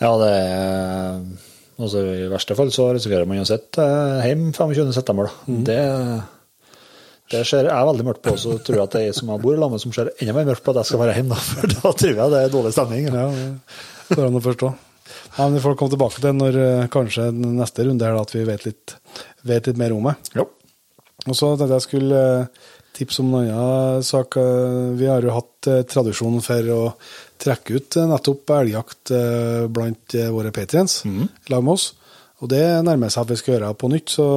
Ja, 0.03 0.11
det 0.19 0.29
er 0.29 1.19
altså, 1.79 2.01
I 2.03 2.29
verste 2.31 2.55
fall 2.57 2.71
så 2.75 2.89
risikerer 2.95 3.27
man 3.29 3.39
uansett 3.39 3.69
sitte 3.69 3.85
hjemme 4.25 4.51
25.9. 4.55 5.13
Da. 5.21 5.27
Det, 5.69 5.77
det 7.31 7.43
ser 7.47 7.69
jeg 7.69 7.89
veldig 7.89 8.07
mørkt 8.09 8.25
på, 8.25 8.35
så 8.39 8.57
tror 8.59 8.81
jeg 8.81 8.87
at 8.89 8.97
det 8.97 9.03
er 9.03 9.07
jeg 9.09 9.19
som 9.21 9.31
jeg 9.31 9.43
bor 9.45 9.61
lag 9.61 9.71
med, 9.71 9.83
som 9.83 9.95
ser 9.95 10.11
enda 10.17 10.35
mer 10.35 10.49
mørkt 10.51 10.65
på 10.65 10.75
at 10.75 10.81
jeg 10.81 10.91
skal 10.91 11.03
være 11.05 11.15
hjemme. 11.19 11.37
Da, 11.37 11.45
for 11.53 11.77
da 11.77 11.93
tror 12.01 12.19
jeg 12.19 12.35
det 12.35 12.41
er 12.41 12.53
dårlig 12.57 12.75
stemning. 12.75 13.07
Ja, 13.07 13.29
det 14.09 14.19
går 14.19 14.27
an 14.27 14.41
å 14.41 14.43
forstå. 14.49 14.73
Ja, 15.35 15.45
men 15.45 15.57
Vi 15.57 15.63
får 15.63 15.79
komme 15.79 15.93
tilbake 15.95 16.21
til 16.23 16.35
når 16.35 16.59
eh, 16.59 16.85
kanskje 16.91 17.29
neste 17.35 17.87
runde 17.87 18.07
her, 18.07 18.15
da, 18.17 18.27
at 18.27 18.35
vi 18.35 18.43
vet 18.47 18.67
litt, 18.67 18.95
vet 19.47 19.71
litt 19.71 19.79
mer 19.79 19.95
om 19.95 20.11
det. 20.11 20.15
Ja. 20.35 20.45
Og 21.25 21.33
så 21.33 21.51
tenkte 21.55 21.77
jeg 21.77 21.85
skulle 21.85 22.21
eh, 22.21 22.63
tipse 22.95 23.23
om 23.23 23.33
en 23.33 23.49
annen 23.49 24.05
sak. 24.05 24.37
Vi 24.99 25.09
har 25.09 25.25
jo 25.25 25.35
hatt 25.35 25.69
eh, 25.71 25.83
tradisjon 25.89 26.41
for 26.45 26.71
å 26.75 26.79
trekke 27.41 27.79
ut 27.79 27.99
eh, 27.99 28.09
nettopp 28.11 28.55
elgjakt 28.59 29.13
blant 29.73 30.17
våre 30.35 30.53
patrients 30.55 31.01
i 31.07 31.53
lag 31.53 31.63
med 31.63 31.77
oss. 31.77 31.93
Og 32.43 32.51
det 32.51 32.63
nærmer 32.85 33.11
seg 33.11 33.25
at 33.25 33.33
vi 33.33 33.39
skal 33.39 33.55
gjøre 33.55 33.75
på 33.79 33.89
nytt, 33.93 34.11
så 34.17 34.27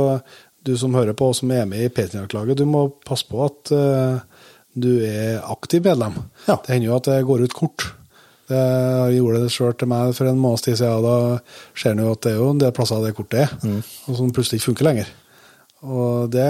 du 0.65 0.75
som 0.79 0.95
hører 0.95 1.17
på 1.19 1.31
og 1.31 1.37
som 1.37 1.51
er 1.55 1.67
med 1.69 1.83
i 1.83 1.93
patrientlaget, 1.93 2.61
du 2.61 2.67
må 2.69 2.87
passe 3.07 3.27
på 3.29 3.43
at 3.45 3.73
du 4.79 4.91
er 5.03 5.41
aktiv 5.43 5.83
medlem. 5.83 6.21
Ja. 6.47 6.61
Det 6.63 6.77
hender 6.77 6.87
jo 6.93 6.97
at 6.99 7.09
det 7.11 7.23
går 7.27 7.43
ut 7.43 7.57
kort. 7.57 7.89
Det, 8.49 8.61
gjorde 9.17 9.43
det 9.43 9.53
sjøl 9.53 9.75
til 9.77 9.91
meg 9.91 10.15
for 10.17 10.31
en 10.31 10.39
måneds 10.41 10.65
tid 10.65 10.79
siden. 10.79 11.05
Da 11.05 11.75
ser 11.77 11.97
en 11.97 12.05
jo 12.05 12.13
at 12.15 12.23
det 12.25 12.33
er 12.33 12.39
jo 12.39 12.53
en 12.53 12.63
del 12.63 12.75
plasser 12.77 13.03
det 13.03 13.17
kortet 13.19 13.49
er, 13.49 13.81
og 14.07 14.21
som 14.21 14.31
plutselig 14.35 14.63
ikke 14.63 14.71
funker 14.71 14.89
lenger. 14.89 15.11
Og 15.83 16.33
det 16.33 16.47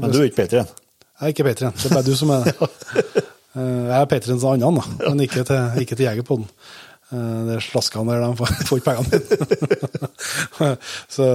Men 0.00 0.10
du 0.10 0.18
er 0.18 0.28
ikke 0.30 0.42
Patrion? 0.42 0.66
Jeg 1.14 1.28
er 1.28 1.32
ikke 1.34 1.46
Patrion, 1.46 1.76
det 1.78 1.86
er 1.90 1.94
bare 1.94 2.06
du 2.08 2.16
som 2.18 2.34
er 2.34 2.50
det. 2.50 2.54
Eh, 3.54 3.60
Jeg 3.86 4.00
er 4.00 4.06
Patrion 4.10 4.38
til 4.40 4.64
andre, 4.66 4.82
men 4.98 5.20
ikke 5.22 5.44
til, 5.46 5.76
ikke 5.78 5.94
til 5.94 6.08
Jegerpodden. 6.08 6.48
Eh, 7.14 7.40
Det 7.46 7.56
er 7.56 7.64
slaskene 7.64 8.10
der, 8.10 8.24
de 8.24 8.38
får, 8.40 8.78
ikke 8.78 8.88
pengene 8.88 9.20
dine. 9.22 10.70
Så 11.14 11.26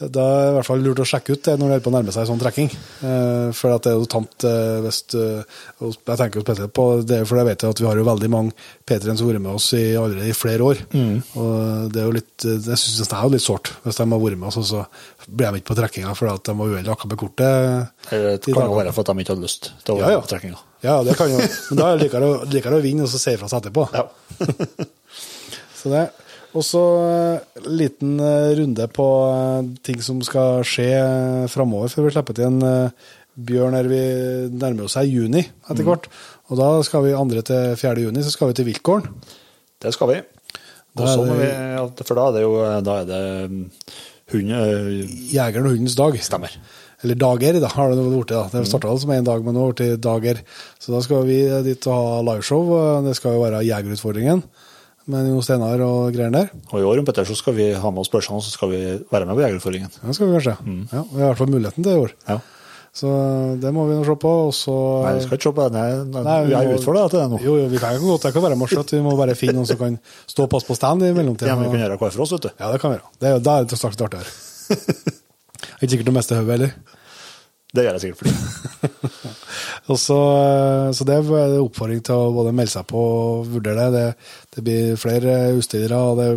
da 0.00 0.24
er 0.24 0.44
det 0.44 0.50
i 0.50 0.54
hvert 0.56 0.68
fall 0.68 0.82
lurt 0.84 1.02
å 1.04 1.06
sjekke 1.08 1.36
ut 1.36 1.44
det 1.46 1.56
når 1.56 1.66
det 1.66 1.74
holder 1.74 1.84
på 1.86 1.92
å 1.92 1.94
nærme 1.96 2.14
seg 2.14 2.28
sånn 2.30 2.42
trekking. 2.42 2.70
Eh, 3.06 3.46
For 3.56 3.74
at 3.74 3.86
det 3.86 3.92
er 3.92 3.98
jo 4.00 4.08
tamt 4.10 4.46
eh, 4.48 4.78
hvis 4.84 5.00
Jeg 5.14 6.18
tenker 6.20 6.40
jo 6.40 6.44
spesielt 6.44 6.74
på 6.76 6.86
det, 7.06 7.22
for 7.28 7.40
jeg 7.40 7.50
vet 7.50 7.66
at 7.70 7.82
vi 7.82 7.88
har 7.88 8.00
jo 8.00 8.06
veldig 8.08 8.30
mange 8.32 8.68
Patrion 8.88 9.18
som 9.18 9.28
har 9.28 9.36
vært 9.36 9.46
med 9.46 9.58
oss 9.58 9.68
i, 9.78 9.84
allerede 9.98 10.30
i 10.30 10.36
flere 10.36 10.66
år. 10.66 10.82
Og 11.40 11.92
det 11.94 12.02
er 12.02 12.08
jo 12.08 12.16
litt 12.16 12.46
Jeg 12.46 12.80
syns 12.80 13.00
det 13.04 13.16
er 13.16 13.26
jo 13.26 13.34
litt 13.36 13.44
sårt 13.46 13.72
hvis 13.84 14.00
de 14.00 14.06
har 14.06 14.24
vært 14.24 14.40
med 14.40 14.50
oss, 14.50 14.58
og 14.60 14.66
så 14.66 14.84
blir 15.28 15.50
de 15.52 15.60
ikke 15.60 15.70
på 15.72 15.78
trekkinga 15.78 16.14
fordi 16.18 16.34
at 16.34 16.48
de 16.48 16.56
var 16.58 16.72
uheldige 16.72 16.94
akkurat 16.94 17.12
med 17.12 17.20
kortet. 17.20 18.04
Det 18.10 18.54
kan 18.54 18.66
jo 18.66 18.78
være 18.78 18.94
for 18.96 19.04
at 19.04 19.12
de 19.12 19.24
ikke 19.24 19.34
hadde 19.36 19.46
lyst 19.46 19.70
til 19.84 19.94
å 19.94 20.00
være 20.00 20.16
ja. 20.16 20.22
på 20.24 20.32
trekkinga. 20.32 20.62
Ja, 20.80 20.94
det 21.04 21.16
kan 21.18 21.28
jo, 21.28 21.42
men 21.42 21.80
da 21.80 21.90
er 21.90 22.00
det 22.00 22.08
likere 22.54 22.78
å 22.78 22.84
vinne 22.84 23.04
og 23.04 23.12
så 23.12 23.20
si 23.20 23.34
ifra 23.36 23.50
seg 23.52 23.60
etterpå. 23.60 23.90
Ja. 23.92 24.06
Så 25.80 25.92
det. 25.92 26.08
Og 26.56 26.66
så 26.66 26.82
en 27.60 27.70
liten 27.78 28.18
eh, 28.20 28.50
runde 28.58 28.86
på 28.92 29.06
eh, 29.30 29.70
ting 29.86 30.02
som 30.02 30.18
skal 30.26 30.64
skje 30.66 30.90
framover 31.52 31.92
før 31.92 32.08
vi 32.08 32.14
slipper 32.16 32.36
til 32.36 32.48
en 32.48 32.66
eh, 32.66 33.06
bjørn 33.50 33.76
her 33.78 33.88
vi 33.88 34.00
nærmer 34.50 34.88
oss 34.88 34.98
her 34.98 35.06
juni 35.08 35.44
etter 35.46 35.86
hvert. 35.86 36.10
Og 36.50 36.58
da 36.58 36.72
skal 36.84 37.06
vi 37.06 37.14
2. 37.14 37.44
til 37.46 37.78
4. 37.78 38.02
juni 38.02 38.26
så 38.26 38.34
skal 38.34 38.50
vi 38.50 38.58
til 38.58 38.66
Viltgården. 38.66 39.14
Det 39.80 39.94
skal 39.94 40.10
vi. 40.10 40.20
Da 40.98 41.06
vi, 41.22 41.48
for 42.02 42.18
da 42.18 42.24
er 42.26 42.34
det 42.34 42.42
jo 42.42 42.54
da 42.82 42.94
er 42.98 43.06
det 43.08 43.24
hunde... 44.34 44.58
øh, 44.58 45.12
Jegeren 45.30 45.68
og 45.70 45.76
hundens 45.76 45.94
dag. 45.96 46.18
Stemmer. 46.18 46.56
Eller 47.00 47.16
dager, 47.16 47.60
da 47.62 47.70
har 47.70 47.94
det 47.94 48.02
blitt. 48.02 48.34
da. 48.34 48.42
Det 48.52 48.66
starta 48.68 48.96
som 48.98 49.14
én 49.14 49.24
dag, 49.24 49.44
men 49.46 49.54
nå 49.56 49.68
har 49.68 49.78
det 49.78 49.86
blitt 49.94 50.02
dager. 50.04 50.42
Så 50.82 50.92
da 50.92 51.00
skal 51.06 51.22
vi 51.30 51.38
dit 51.64 51.86
og 51.86 51.94
ha 51.94 52.18
liveshow. 52.26 52.74
Det 53.06 53.14
skal 53.16 53.38
jo 53.38 53.46
være 53.46 53.62
Jegerutfordringen 53.70 54.42
med 55.08 55.28
Jo 55.32 55.40
Steinar 55.42 55.80
og 55.86 56.12
greier 56.14 56.30
der. 56.34 56.50
Og 56.72 56.80
i 56.80 56.84
år 56.86 56.98
om 57.00 57.04
Petter, 57.08 57.24
så 57.24 57.34
skal 57.38 57.54
vi 57.56 57.72
ha 57.72 57.90
med 57.90 58.00
oss 58.04 58.10
børsene, 58.12 58.42
så 58.44 58.50
skal 58.52 58.68
vi 58.70 58.80
være 59.10 59.26
med 59.26 59.34
på 59.38 59.42
Jegerutfordringen. 59.46 59.90
Det 60.02 60.14
skal 60.14 60.28
vi 60.28 60.36
kanskje. 60.38 60.56
Ja, 60.92 61.02
vi 61.10 61.20
har 61.20 61.26
i 61.26 61.30
hvert 61.30 61.38
fall 61.38 61.50
muligheten 61.54 61.82
til 61.82 61.90
det 61.92 61.96
i 61.98 62.02
år. 62.04 62.12
Ja. 62.28 62.38
Så 62.92 63.06
det 63.62 63.70
må 63.72 63.84
vi 63.86 63.94
nå 63.94 64.04
se 64.04 64.16
på. 64.18 64.30
Og 64.48 64.54
så 64.54 64.74
Nei, 65.06 65.14
vi 65.16 65.24
skal 65.24 65.38
ikke 65.38 65.48
se 65.48 65.52
på 65.56 65.66
det. 65.70 65.72
Nei, 65.78 66.22
nei, 66.26 66.38
vi 66.48 66.54
er 66.58 66.66
må- 66.68 66.76
utfor 66.78 66.98
til 67.08 67.18
det 67.20 67.26
nå. 67.30 67.38
Jo, 67.44 67.56
jo, 67.62 67.66
vi 67.70 67.78
kan 67.78 67.98
godt 68.02 68.22
det 68.26 68.32
kan 68.34 68.42
være 68.42 68.58
morsomt. 68.58 68.90
Vi 68.90 69.00
må 69.04 69.16
bare 69.16 69.34
finne 69.38 69.54
noen 69.60 69.66
som 69.70 69.78
kan 69.78 69.98
stå 70.26 70.42
og 70.46 70.50
passe 70.50 70.66
på 70.66 70.74
stand 70.76 71.02
i 71.06 71.12
mellomtida. 71.14 71.46
Ja, 71.52 71.56
men 71.56 71.70
vi 71.70 71.78
kan 71.78 71.86
gjøre 71.86 71.98
hver 72.02 72.10
for 72.16 72.22
oss, 72.26 72.32
vet 72.34 72.48
du. 72.48 72.50
Ja, 72.58 72.72
det 72.72 72.80
kan 72.82 72.90
vi 72.90 72.98
gjøre. 72.98 73.12
Det 73.20 73.28
er, 73.30 73.36
jo- 73.38 73.44
da 73.46 73.58
er 73.60 73.64
det 73.70 73.78
straks 73.78 73.96
artigere. 73.96 74.26
Er 74.74 75.80
ikke 75.86 75.92
sikkert 75.94 76.10
å 76.10 76.16
miste 76.18 76.34
hodet 76.40 76.56
heller. 76.58 76.74
Det 77.70 77.84
gjør 77.86 77.94
jeg 77.94 78.02
sikkert 78.02 78.18
for 78.18 78.26
deg. 78.26 78.90
Og 79.90 79.98
så, 79.98 80.16
så 80.94 81.04
det 81.06 81.14
er 81.16 81.54
oppfordring 81.62 82.00
til 82.06 82.14
å 82.18 82.32
både 82.34 82.52
melde 82.54 82.70
seg 82.74 82.86
på 82.90 82.98
og 83.00 83.46
vurdere 83.50 83.86
det. 83.94 84.04
Det, 84.50 84.64
blir 84.66 84.98
flere 84.98 85.52
utstillere, 85.54 85.98
og 85.98 86.18
det 86.18 86.30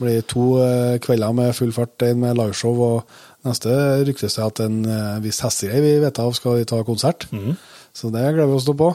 blir 0.00 0.24
to 0.28 0.46
eh, 0.60 0.98
kvelder 1.02 1.34
med 1.36 1.54
full 1.56 1.72
fart, 1.72 1.96
én 2.04 2.20
med 2.20 2.36
liveshow. 2.38 2.76
og 2.76 3.46
Neste 3.46 3.72
ryktes 4.06 4.36
det 4.36 4.44
at 4.44 4.62
en 4.64 4.80
eh, 4.84 5.18
viss 5.24 5.40
hestegreie 5.44 5.84
vi 5.84 5.98
vet 6.02 6.20
av 6.22 6.34
skal 6.36 6.64
ta 6.68 6.82
konsert. 6.86 7.28
Så 7.96 8.10
det 8.12 8.24
gleder 8.26 8.50
vi 8.50 8.58
oss 8.58 8.66
til 8.68 8.76
på. 8.78 8.90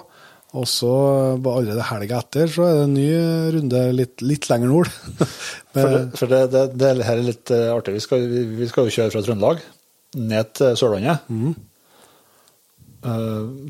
Og 0.60 0.68
så 0.68 0.92
eh, 0.92 1.50
allerede 1.54 1.88
helga 1.90 2.22
etter 2.22 2.52
så 2.52 2.68
er 2.68 2.78
det 2.78 2.86
en 2.86 2.98
ny 2.98 3.10
runde 3.56 3.84
litt, 3.98 4.26
litt 4.26 4.50
lenger 4.52 4.74
nord. 4.74 4.92
For, 5.72 5.88
det, 5.88 6.00
for 6.20 6.28
det, 6.28 6.40
det, 6.52 6.62
det 6.76 6.88
her 7.08 7.16
er 7.16 7.24
litt 7.24 7.52
artig. 7.72 7.94
Vi 7.96 8.02
skal, 8.04 8.26
vi, 8.28 8.42
vi 8.58 8.66
skal 8.68 8.90
jo 8.90 8.92
kjøre 8.92 9.14
fra 9.14 9.22
Trøndelag 9.24 9.62
ned 10.20 10.50
til 10.60 10.74
Sørlandet. 10.76 11.30
Mm. 11.32 11.54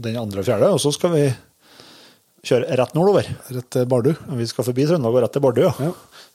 den 0.01 0.17
andre 0.17 0.41
og 0.41 0.47
fjerde. 0.47 0.71
Og 0.73 0.81
så 0.81 0.89
skal 0.95 1.13
vi 1.13 1.27
kjøre 2.45 2.77
rett 2.79 2.95
nordover. 2.97 3.27
rett 3.53 3.69
til 3.73 3.87
Bardu. 3.89 4.11
Vi 4.39 4.47
skal 4.49 4.65
forbi 4.65 4.85
Trøndelag 4.89 5.17
og 5.17 5.23
rett 5.25 5.35
til 5.35 5.43
Bardu. 5.43 5.61
Ja. 5.65 5.73
Ja, 5.79 5.91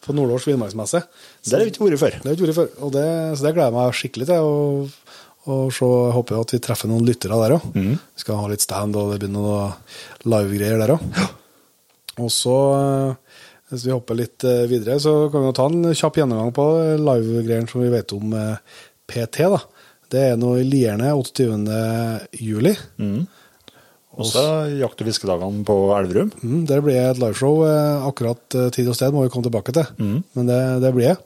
på 0.06 0.14
Nordårs 0.14 0.46
villmarksmesse. 0.46 1.02
Det 1.42 1.56
har 1.56 1.64
vi 1.64 1.72
ikke 1.72 1.86
vært 1.86 2.02
før. 2.02 2.18
Det 2.20 2.28
har 2.28 2.34
vi 2.34 2.38
ikke 2.38 2.48
vært 2.50 2.60
før, 2.60 2.68
og 2.86 2.92
det, 2.94 3.06
så 3.36 3.46
det 3.46 3.54
gleder 3.56 3.72
jeg 3.72 3.76
meg 3.76 3.96
skikkelig 4.00 4.28
til. 4.30 4.50
Og, 4.50 5.16
og 5.46 5.72
så 5.74 5.88
håper 6.14 6.36
jeg 6.36 6.46
at 6.46 6.54
vi 6.54 6.62
treffer 6.66 6.92
noen 6.92 7.06
lyttere 7.06 7.40
der 7.42 7.56
òg. 7.58 7.66
Mm. 7.74 7.96
Vi 7.98 8.22
skal 8.22 8.40
ha 8.42 8.52
litt 8.52 8.64
stand, 8.66 8.98
og 8.98 9.12
det 9.12 9.20
blir 9.24 9.32
noen 9.34 9.74
live-greier 10.26 10.82
der 10.84 10.94
òg. 10.94 11.22
Og 12.22 12.30
så, 12.32 12.58
eh, 12.80 13.40
hvis 13.70 13.88
vi 13.88 13.92
hopper 13.92 14.16
litt 14.16 14.46
eh, 14.46 14.66
videre, 14.70 15.00
så 15.02 15.26
kan 15.32 15.42
vi 15.42 15.50
jo 15.50 15.56
ta 15.58 15.66
en 15.68 15.90
kjapp 15.90 16.20
gjennomgang 16.22 16.54
på 16.56 16.68
live-greiene 17.02 17.68
som 17.68 17.82
vi 17.82 17.90
vet 17.92 18.14
om 18.16 18.36
eh, 18.38 18.78
PT. 19.10 19.42
da. 19.52 19.58
Det 20.14 20.22
er 20.22 20.38
nå 20.38 20.54
i 20.60 20.64
Lierne 20.64 21.10
28. 21.18 21.80
juli. 22.38 22.72
Og 23.02 23.26
så 24.24 24.42
jakt- 24.80 25.00
og 25.02 25.06
fiskedagene 25.10 25.64
på 25.68 25.74
Elverum. 25.98 26.30
Mm, 26.42 26.66
der 26.66 26.80
blir 26.80 26.94
det 26.96 27.10
et 27.10 27.18
liveshow. 27.20 27.64
eh, 27.68 28.06
Akkurat 28.08 28.54
eh, 28.54 28.70
tid 28.70 28.88
og 28.88 28.94
sted 28.96 29.12
må 29.12 29.22
vi 29.26 29.28
komme 29.28 29.44
tilbake 29.44 29.72
til, 29.76 29.84
men 30.00 30.46
det, 30.48 30.80
det 30.80 30.94
blir 30.94 31.08
det. 31.12 31.18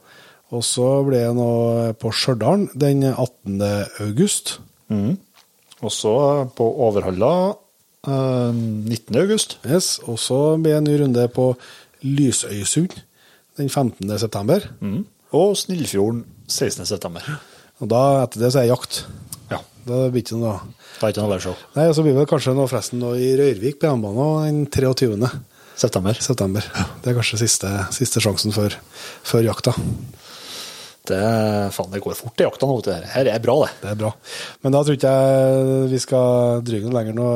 Og 0.50 0.64
så 0.66 1.04
blir 1.06 1.28
det 1.28 1.36
nå 1.36 1.94
på 2.02 2.10
Stjørdal 2.10 2.68
den 2.74 3.04
18. 3.04 3.60
august. 4.00 4.58
Og 4.90 5.92
så 5.94 6.48
på 6.58 6.66
Overhalla 6.88 7.54
eh, 8.08 8.50
19. 8.52 9.14
august. 9.22 9.58
Yes. 9.64 10.00
Og 10.10 10.18
så 10.18 10.56
blir 10.58 10.74
det 10.74 10.80
en 10.82 10.90
ny 10.90 10.98
runde 11.04 11.28
på 11.30 11.52
Lysøysund 12.02 12.98
den 13.56 13.68
15. 13.68 14.18
september. 14.18 14.66
Og 15.32 15.54
Snillfjorden 15.56 16.24
16. 16.48 16.86
september. 16.86 17.22
Og 17.80 17.88
da 17.88 18.24
etter 18.24 18.40
det 18.42 18.50
så 18.52 18.60
er 18.60 18.66
det 18.66 18.72
jakt. 18.74 19.04
Da 19.86 20.06
blir 20.10 20.20
det 20.20 20.24
ikke 20.26 20.40
noe 20.40 20.58
Det 20.98 21.06
er 21.06 21.14
ikke 21.14 21.24
noe 21.24 21.40
show. 21.42 21.56
Nei, 21.76 21.86
så 21.96 22.04
blir 22.04 22.18
det 22.18 22.26
kanskje 22.30 22.56
noe 22.56 22.68
forresten 22.70 23.00
noe 23.02 23.18
i 23.20 23.32
Røyrvik 23.38 23.80
på 23.80 23.88
jernbanen 23.88 24.66
den 24.66 24.66
23. 24.68 25.30
September. 25.80 26.18
september. 26.20 26.66
Det 27.00 27.10
er 27.10 27.16
kanskje 27.16 27.40
siste, 27.40 27.70
siste 27.96 28.20
sjansen 28.20 28.52
før, 28.52 28.76
før 29.24 29.46
jakta. 29.46 29.72
Det, 31.08 31.18
faen, 31.74 31.88
det 31.90 32.00
går 32.04 32.14
fort 32.18 32.40
i 32.42 32.44
jakta 32.44 32.66
nå. 32.68 32.74
Det. 32.84 32.96
Her 33.14 33.30
er 33.32 33.40
bra, 33.42 33.54
det. 33.64 33.70
Det 33.80 33.88
er 33.94 33.98
bra. 34.02 34.10
Men 34.62 34.74
da 34.74 34.82
tror 34.84 34.98
ikke 34.98 35.12
jeg 35.16 35.88
vi 35.90 36.00
skal 36.02 36.60
dryge 36.66 36.86
noe 36.86 36.96
lenger 36.98 37.16
nå. 37.16 37.28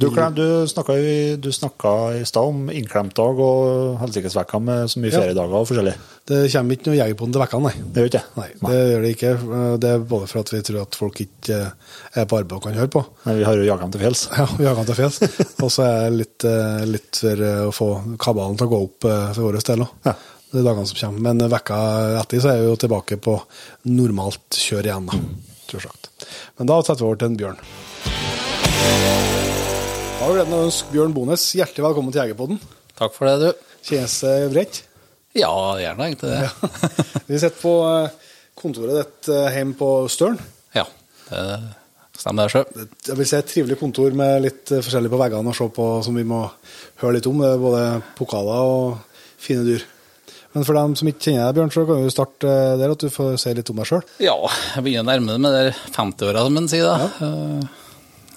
Du, 0.00 0.06
Klem, 0.14 0.32
du 0.36 0.44
snakka 0.68 0.94
i, 0.96 1.14
i 1.36 2.24
stad 2.28 2.38
om 2.44 2.68
innklemtdag 2.72 3.40
og 3.44 3.98
helsikesvekka 4.00 4.60
med 4.64 4.88
så 4.92 5.00
mye 5.02 5.10
Ja. 5.12 5.20
feriedager 5.20 5.56
og 5.58 5.66
forskjellig. 5.68 5.94
Det 6.30 6.38
kommer 6.52 6.76
ikke 6.76 6.88
noe 6.90 6.98
jegerpodden 7.00 7.34
til 7.34 7.42
vekkene, 7.42 7.68
nei. 7.68 7.84
Det 7.90 8.02
gjør 8.04 8.10
ikke 8.12 8.22
Nei, 8.36 8.48
det 8.62 8.80
gjør 8.92 9.04
det 9.04 9.12
ikke. 9.16 9.32
Det 9.82 9.90
er 9.90 10.04
både 10.12 10.28
for 10.30 10.40
at 10.44 10.52
vi 10.54 10.60
tror 10.68 10.80
at 10.84 10.98
folk 11.00 11.20
ikke 11.24 11.58
er 12.14 12.28
på 12.30 12.38
arbeid 12.40 12.56
og 12.56 12.64
kan 12.68 12.78
høre 12.80 12.92
på. 12.94 13.02
Men 13.26 13.40
vi 13.40 13.46
har 13.48 13.58
jo 13.60 13.66
jaga 13.66 13.86
dem 13.88 13.94
til 13.96 14.04
fjells. 14.04 14.26
Ja, 14.38 14.46
vi 14.56 14.68
jaga 14.68 14.84
dem 14.84 14.90
til 14.92 15.00
fjells. 15.00 15.20
Og 15.64 15.72
så 15.74 15.84
er 15.88 15.96
det 16.06 16.20
litt, 16.20 16.46
eh, 16.48 16.84
litt 16.88 17.20
for 17.24 17.44
eh, 17.48 17.62
å 17.66 17.72
få 17.74 17.90
kabalen 18.22 18.60
til 18.60 18.68
å 18.70 18.72
gå 18.76 18.82
opp 18.86 19.08
eh, 19.10 19.26
for 19.34 19.48
vår 19.50 19.60
del 19.72 19.84
òg. 19.88 19.96
Ja. 20.08 20.14
De 20.50 20.64
dagene 20.66 20.86
som 20.90 20.98
kommer. 20.98 21.22
Men 21.28 21.50
vekka 21.52 21.78
etter 22.20 22.42
så 22.42 22.50
er 22.52 22.64
vi 22.64 22.68
jo 22.70 22.78
tilbake 22.80 23.20
på 23.22 23.36
normalt 23.86 24.58
kjør 24.58 24.88
igjen, 24.88 25.06
da. 25.10 25.20
Selvsagt. 25.70 26.10
Men 26.58 26.70
da 26.70 26.80
setter 26.82 27.04
vi 27.04 27.08
over 27.08 27.20
til 27.20 27.30
en 27.30 27.38
Bjørn. 27.38 27.60
Da 30.20 30.26
har 30.26 30.32
vi 30.32 30.36
gleden 30.36 30.54
av 30.56 30.60
å 30.60 30.66
ønske 30.66 30.92
Bjørn 30.92 31.14
Bones 31.16 31.44
hjertelig 31.56 31.86
velkommen 31.86 32.12
til 32.12 32.24
Jegerpodden. 32.24 32.58
Takk 32.98 33.14
for 33.14 33.30
det, 33.30 33.36
du. 33.40 33.68
Kjennes 33.86 34.16
det 34.26 34.32
greit? 34.52 34.80
Ja, 35.38 35.52
gjerne 35.78 36.08
egentlig 36.08 36.32
det. 36.34 36.48
Vi 37.30 37.38
sitter 37.38 37.60
på 37.60 37.74
eh, 37.86 38.32
kontoret 38.58 38.96
ditt 38.98 39.30
eh, 39.30 39.52
hjemme 39.54 39.78
på 39.78 39.90
Støren. 40.10 40.40
Ja, 40.74 40.84
det 41.30 41.46
stemmer 42.18 42.50
det 42.50 42.52
sjøl. 42.52 42.88
Jeg 43.06 43.16
vil 43.20 43.28
si 43.30 43.38
et 43.38 43.48
trivelig 43.48 43.78
kontor 43.80 44.16
med 44.18 44.42
litt 44.44 44.74
eh, 44.74 44.82
forskjellig 44.82 45.12
på 45.12 45.20
veggene 45.22 45.54
å 45.54 45.56
se 45.56 45.70
på 45.78 45.86
som 46.04 46.18
vi 46.18 46.26
må 46.26 46.42
høre 47.00 47.14
litt 47.16 47.30
om. 47.30 47.40
Det 47.40 47.54
er 47.54 47.62
både 47.62 47.84
pokaler 48.18 48.74
og 48.74 49.22
fine 49.40 49.64
dyr. 49.68 49.86
Men 50.50 50.66
for 50.66 50.74
dem 50.74 50.96
som 50.98 51.10
ikke 51.10 51.28
kjenner 51.28 51.44
deg, 51.46 51.58
Bjørn, 51.58 51.72
så 51.74 51.84
kan 51.86 52.00
vi 52.00 52.06
jo 52.08 52.14
starte 52.14 52.48
eh, 52.50 52.76
der 52.80 52.94
at 52.94 53.02
du 53.04 53.12
får 53.14 53.36
si 53.38 53.52
litt 53.54 53.70
om 53.70 53.78
deg 53.78 53.90
sjøl. 53.90 54.06
Ja, 54.22 54.34
jeg 54.74 54.86
begynner 54.86 55.06
å 55.06 55.10
nærme 55.12 55.36
meg 55.44 55.58
de 55.58 55.74
50-åra, 55.94 56.42
som 56.46 56.58
en 56.58 56.70
sier. 56.72 56.88
da. 56.88 57.10
Ja. 57.20 57.76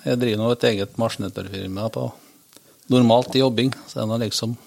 Jeg 0.03 0.19
driver 0.19 0.41
nå 0.41 0.51
et 0.51 0.67
eget 0.67 0.99
maskinetterfirma 0.99 1.87
på 1.95 2.09
normalt 2.91 3.37
i 3.37 3.41
jobbing, 3.41 3.71
så 3.87 3.97
det 3.97 4.03
er 4.03 4.09
nå 4.11 4.19
liksom 4.25 4.57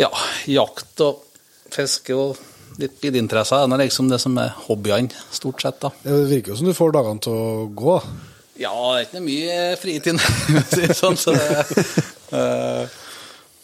ja, 0.00 0.08
jakt 0.48 1.02
og 1.04 1.24
fiske 1.74 2.14
og 2.16 2.38
litt 2.80 2.96
bilinteresser 3.02 3.64
er 3.64 3.68
nå 3.68 3.76
liksom 3.82 4.08
det 4.08 4.20
som 4.22 4.38
er 4.40 4.54
hobbyene, 4.68 5.12
stort 5.34 5.60
sett. 5.60 5.80
da. 5.82 5.90
Det 6.04 6.22
virker 6.30 6.54
jo 6.54 6.60
som 6.60 6.70
du 6.70 6.76
får 6.76 6.94
dagene 6.96 7.24
til 7.26 7.36
å 7.36 7.66
gå. 7.76 7.96
Ja, 8.60 8.72
det 8.72 9.02
er 9.02 9.06
ikke 9.06 9.24
mye 9.24 9.58
fritid, 9.80 10.20
sånn. 11.00 11.18
Så 11.20 11.34
det, 11.36 11.64
uh, 12.32 12.99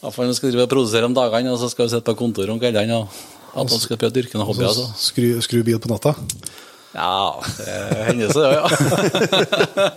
Iallfall 0.06 0.28
når 0.28 0.36
du 0.36 0.38
skal 0.38 0.52
drive 0.54 0.66
og 0.68 0.70
produsere 0.72 1.08
om 1.08 1.14
dagene, 1.16 1.50
og 1.52 1.58
så 1.60 1.68
skal 1.72 1.88
vi 1.88 1.92
sitte 1.96 2.06
på 2.06 2.16
kontoret 2.20 2.52
om 2.54 2.60
kveldene. 2.62 3.00
og 3.02 3.56
At 3.56 3.72
man 3.72 3.82
skal 3.82 3.98
prøve 3.98 4.12
å 4.12 4.16
dyrke 4.16 4.38
noen 4.38 4.48
hobbyer. 4.48 4.70
Så 4.70 4.86
Altså. 4.86 5.08
skru, 5.10 5.26
skru 5.42 5.62
bil 5.66 5.80
på 5.82 5.90
natta. 5.90 6.14
Ja, 6.96 7.42
det 7.58 8.04
hender 8.06 8.30
seg, 8.32 8.46
ja. 8.54 8.62
ja. 8.64 9.88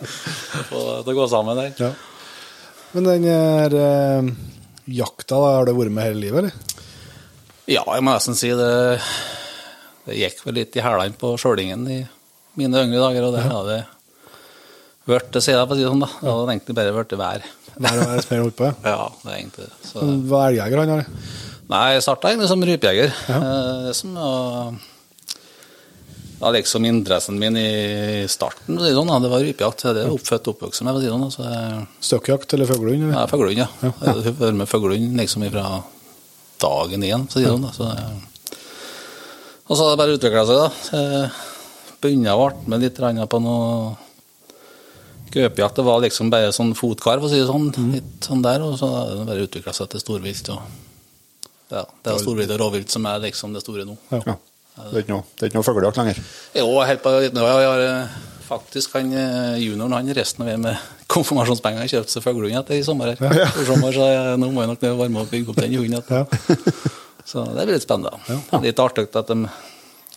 Få 0.67 0.79
det 0.83 1.03
til 1.05 1.13
å 1.13 1.17
gå 1.21 1.27
sammen 1.31 1.59
der. 1.61 1.69
Ja. 1.79 1.91
Men 2.95 3.05
den 3.05 3.27
her 3.29 3.75
eh, 3.79 4.31
jakta, 4.99 5.37
har 5.45 5.69
du 5.69 5.75
vært 5.77 5.93
med 5.95 6.09
hele 6.09 6.23
livet, 6.25 6.39
eller? 6.41 6.87
Ja, 7.69 7.83
jeg 7.85 8.01
må 8.03 8.15
nesten 8.15 8.33
si 8.33 8.49
det 8.57 8.71
Det 10.07 10.15
gikk 10.17 10.39
vel 10.47 10.55
litt 10.57 10.73
i 10.73 10.81
hælene 10.81 11.13
på 11.21 11.35
sjølingen 11.37 11.85
i 11.93 11.99
mine 12.57 12.81
yngre 12.87 13.03
dager, 13.03 13.27
og 13.29 13.35
det 13.37 13.45
hadde 13.45 13.77
vært 15.09 15.29
det, 15.35 15.43
sier 15.45 15.55
jeg, 15.59 15.67
for 15.69 15.75
å 15.75 15.77
si 15.77 15.85
det 15.85 15.91
sånn, 15.93 16.03
da. 16.03 16.09
Det 16.17 16.31
hadde 16.33 16.55
egentlig 16.55 16.77
bare 16.79 16.95
vært 16.97 17.15
vær. 17.21 17.45
Hver 17.79 17.99
hver 18.03 18.23
som 18.25 18.35
jeg 18.35 18.43
holdt 18.43 18.57
på, 18.59 18.67
ja. 18.67 18.75
Ja, 18.83 19.09
det 19.23 19.31
er 19.31 19.37
egentlig 19.37 19.65
det. 19.69 19.75
Så. 19.87 20.05
Hva 20.27 20.45
er 20.45 20.53
elgjeger 20.53 20.81
han 20.83 20.93
har? 20.97 21.05
Nei, 21.69 21.83
jeg 21.95 22.03
starta 22.03 22.31
egentlig 22.31 22.49
som 22.51 22.63
rypejeger. 22.65 23.11
Ja. 23.29 23.41
Det 23.85 23.93
som 23.95 24.15
var 24.17 24.73
ja, 26.39 26.51
liksom 26.55 26.85
interessen 26.87 27.39
min 27.39 27.57
i 27.59 28.25
starten, 28.31 28.79
det 28.79 28.93
sånn, 28.95 29.11
det 29.23 29.31
var 29.31 29.43
rypejakt. 29.43 29.85
Det 29.95 30.03
er 30.05 30.11
oppfødt 30.13 30.47
og 30.47 30.55
oppvokst 30.55 30.83
med, 30.87 30.99
sånn. 31.35 31.87
Støkkjakt 32.03 32.55
eller 32.57 32.69
fuglehund? 32.69 33.11
ja, 33.11 33.25
fuglehund, 33.31 33.59
ja. 33.59 33.69
Jeg 33.83 33.93
har 33.99 34.37
vært 34.39 34.59
med 34.59 34.71
fuglehund 34.71 35.19
liksom 35.19 35.45
fra 35.51 35.65
dagen 36.63 37.03
igjen, 37.07 37.27
sånn. 37.31 37.69
så 37.75 37.91
jeg, 37.91 38.57
Og 39.67 39.77
så 39.77 39.83
har 39.83 39.91
det 39.93 40.01
bare 40.01 40.15
utvikla 40.17 40.45
seg, 40.49 40.63
da. 40.63 41.23
Begynte 41.99 42.35
å 42.35 42.45
arte 42.47 42.71
med 42.71 42.83
litt 42.87 42.99
på 43.29 43.43
noe 43.43 43.97
Gaupejakt 45.33 45.81
var 45.85 46.01
liksom 46.03 46.31
bare 46.33 46.51
sånn 46.55 46.71
fotkarv, 46.77 47.21
for 47.21 47.29
å 47.29 47.31
si 47.31 47.39
det 47.41 47.49
sånn. 47.49 47.69
Litt 47.93 48.25
sånn 48.25 48.41
der, 48.45 48.63
og 48.65 48.77
så 48.79 48.89
har 48.93 49.11
det 49.13 49.27
bare 49.29 49.45
utvikla 49.45 49.73
seg 49.77 49.91
til 49.93 50.01
storvilt. 50.03 50.49
og 50.53 50.61
ja, 51.69 51.83
Det 52.03 52.13
er 52.13 52.23
storvilt 52.23 52.53
og 52.55 52.61
råvilt 52.63 52.89
som 52.93 53.05
er 53.05 53.21
liksom 53.27 53.53
det 53.53 53.61
store 53.65 53.85
nå. 53.85 53.97
Ja. 54.15 54.37
Det 54.79 54.95
er 54.95 55.03
ikke 55.03 55.11
noe, 55.11 55.25
det 55.35 55.43
er 55.43 55.51
ikke 55.51 55.59
noe 55.59 55.67
fuglejakt 55.67 55.99
lenger. 55.99 56.19
Jo, 56.55 56.67
helt 56.87 57.01
på 57.03 57.11
nå 57.35 57.43
har 57.43 57.61
jeg 57.65 57.87
eh, 57.89 58.13
faktisk 58.47 58.95
han 58.95 59.11
eh, 59.11 59.57
junioren 59.59 59.97
han 59.97 60.11
resten 60.15 60.45
av 60.45 60.49
veien 60.49 60.63
med 60.63 60.85
konfirmasjonspenger 61.13 61.91
kjøpt 61.91 62.13
seg 62.13 62.23
fuglehund 62.25 62.61
etter 62.61 62.79
i 62.79 62.85
sommer. 62.87 63.11
her. 63.11 63.43
For 63.57 63.67
sommer, 63.73 63.93
så 63.93 64.07
jeg, 64.07 64.39
nå 64.39 64.49
må 64.55 64.63
jeg 64.63 64.71
nok 64.71 64.85
ned 64.85 64.95
og 64.95 65.01
varme 65.03 65.21
opp 65.21 65.27
og 65.27 65.35
bygge 65.35 65.53
opp 65.53 65.61
den 65.61 65.77
hunden. 65.77 66.03
Ja. 66.09 66.23
Så 67.29 67.43
det 67.53 67.61
blir 67.67 67.75
litt 67.75 67.83
spennende. 67.85 68.17
Ja. 68.25 68.57
Litt 68.63 68.79
artig 68.81 69.03
at 69.13 69.27
de 69.29 69.43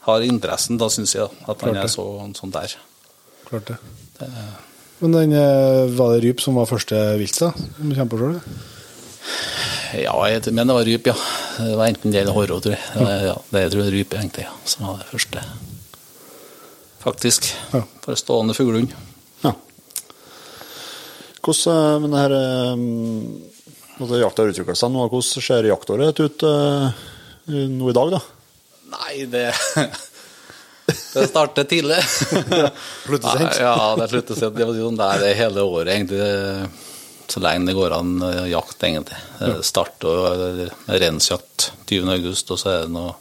har 0.06 0.22
interessen, 0.24 0.78
da 0.80 0.88
syns 0.88 1.12
jeg, 1.12 1.28
at 1.28 1.60
han 1.66 1.74
Klart 1.74 1.82
er 1.82 1.90
så, 1.92 2.06
sånn 2.38 2.54
der. 2.54 2.72
Klart 3.50 3.68
det. 3.68 3.76
Men 5.02 5.12
den, 5.16 5.32
eh, 5.34 5.88
var 5.98 6.12
det 6.14 6.22
ryp 6.22 6.40
som 6.40 6.54
var 6.54 6.68
første 6.70 6.94
vilt, 7.18 7.38
da? 7.42 7.48
Som 7.76 7.90
du 7.90 7.96
kommer 7.96 8.12
på 8.12 8.20
selv. 8.22 8.58
Ja, 9.98 10.14
jeg 10.30 10.44
mener 10.54 10.70
det 10.72 10.76
var 10.78 10.86
ryp, 10.88 11.08
ja. 11.10 11.14
Det 11.58 11.74
var 11.76 11.90
enten 11.90 12.12
det 12.14 12.20
eller 12.22 12.32
horro, 12.36 12.60
tror 12.62 12.76
jeg. 12.76 12.84
Det, 12.94 13.02
var- 13.02 13.24
ja, 13.26 13.34
det 13.50 13.62
jeg 13.64 13.72
tror 13.74 13.82
jeg 13.84 13.92
ryp 13.96 14.14
egentlig, 14.16 14.44
ja, 14.46 14.54
som 14.64 14.86
var 14.86 15.00
det 15.02 15.08
første. 15.10 15.42
Faktisk. 17.02 17.50
Ja. 17.74 17.82
For 18.04 18.14
stående 18.16 18.54
fuglehund. 18.54 18.94
Ja. 19.42 19.52
Hvordan, 21.42 21.74
eh, 21.74 21.98
men 22.04 22.14
det 22.14 22.22
her 22.22 22.36
eh, 22.38 22.76
altså, 24.00 24.20
Jakta 24.22 24.42
har 24.46 24.52
utvikla 24.54 24.76
seg 24.78 24.94
nå. 24.94 25.08
Hvordan 25.10 25.42
ser 25.48 25.68
jaktåret 25.72 26.22
ut 26.22 26.46
nå 27.52 27.90
i 27.90 27.96
dag, 27.98 28.14
da? 28.14 28.22
Nei, 28.92 29.24
det 29.26 29.48
Det 31.12 31.26
starter 31.28 31.64
tidlig. 31.68 31.98
Slutter 33.06 33.38
sent. 33.38 33.58
Ja, 33.60 33.94
det 33.98 34.08
slutter 34.08 34.38
sent. 34.38 34.56
Det 34.56 34.68
var 34.68 34.78
sånn 34.78 35.02
er 35.04 35.20
det 35.20 35.34
hele 35.36 35.64
året, 35.66 35.92
egentlig. 35.92 36.70
Så 37.32 37.40
lenge 37.40 37.68
det 37.68 37.76
går 37.76 37.94
an 37.96 38.14
eh, 38.26 38.46
jakt, 38.52 38.78
egentlig. 38.82 39.18
Det 39.38 39.58
starter 39.66 40.22
reinsjakt 40.24 40.88
med 40.88 41.02
rensjakt 41.04 41.68
20. 41.88 42.10
august, 42.16 42.50
og 42.52 42.60
så 42.60 42.72
er 42.72 42.86
det 42.86 42.94
noe 42.96 43.14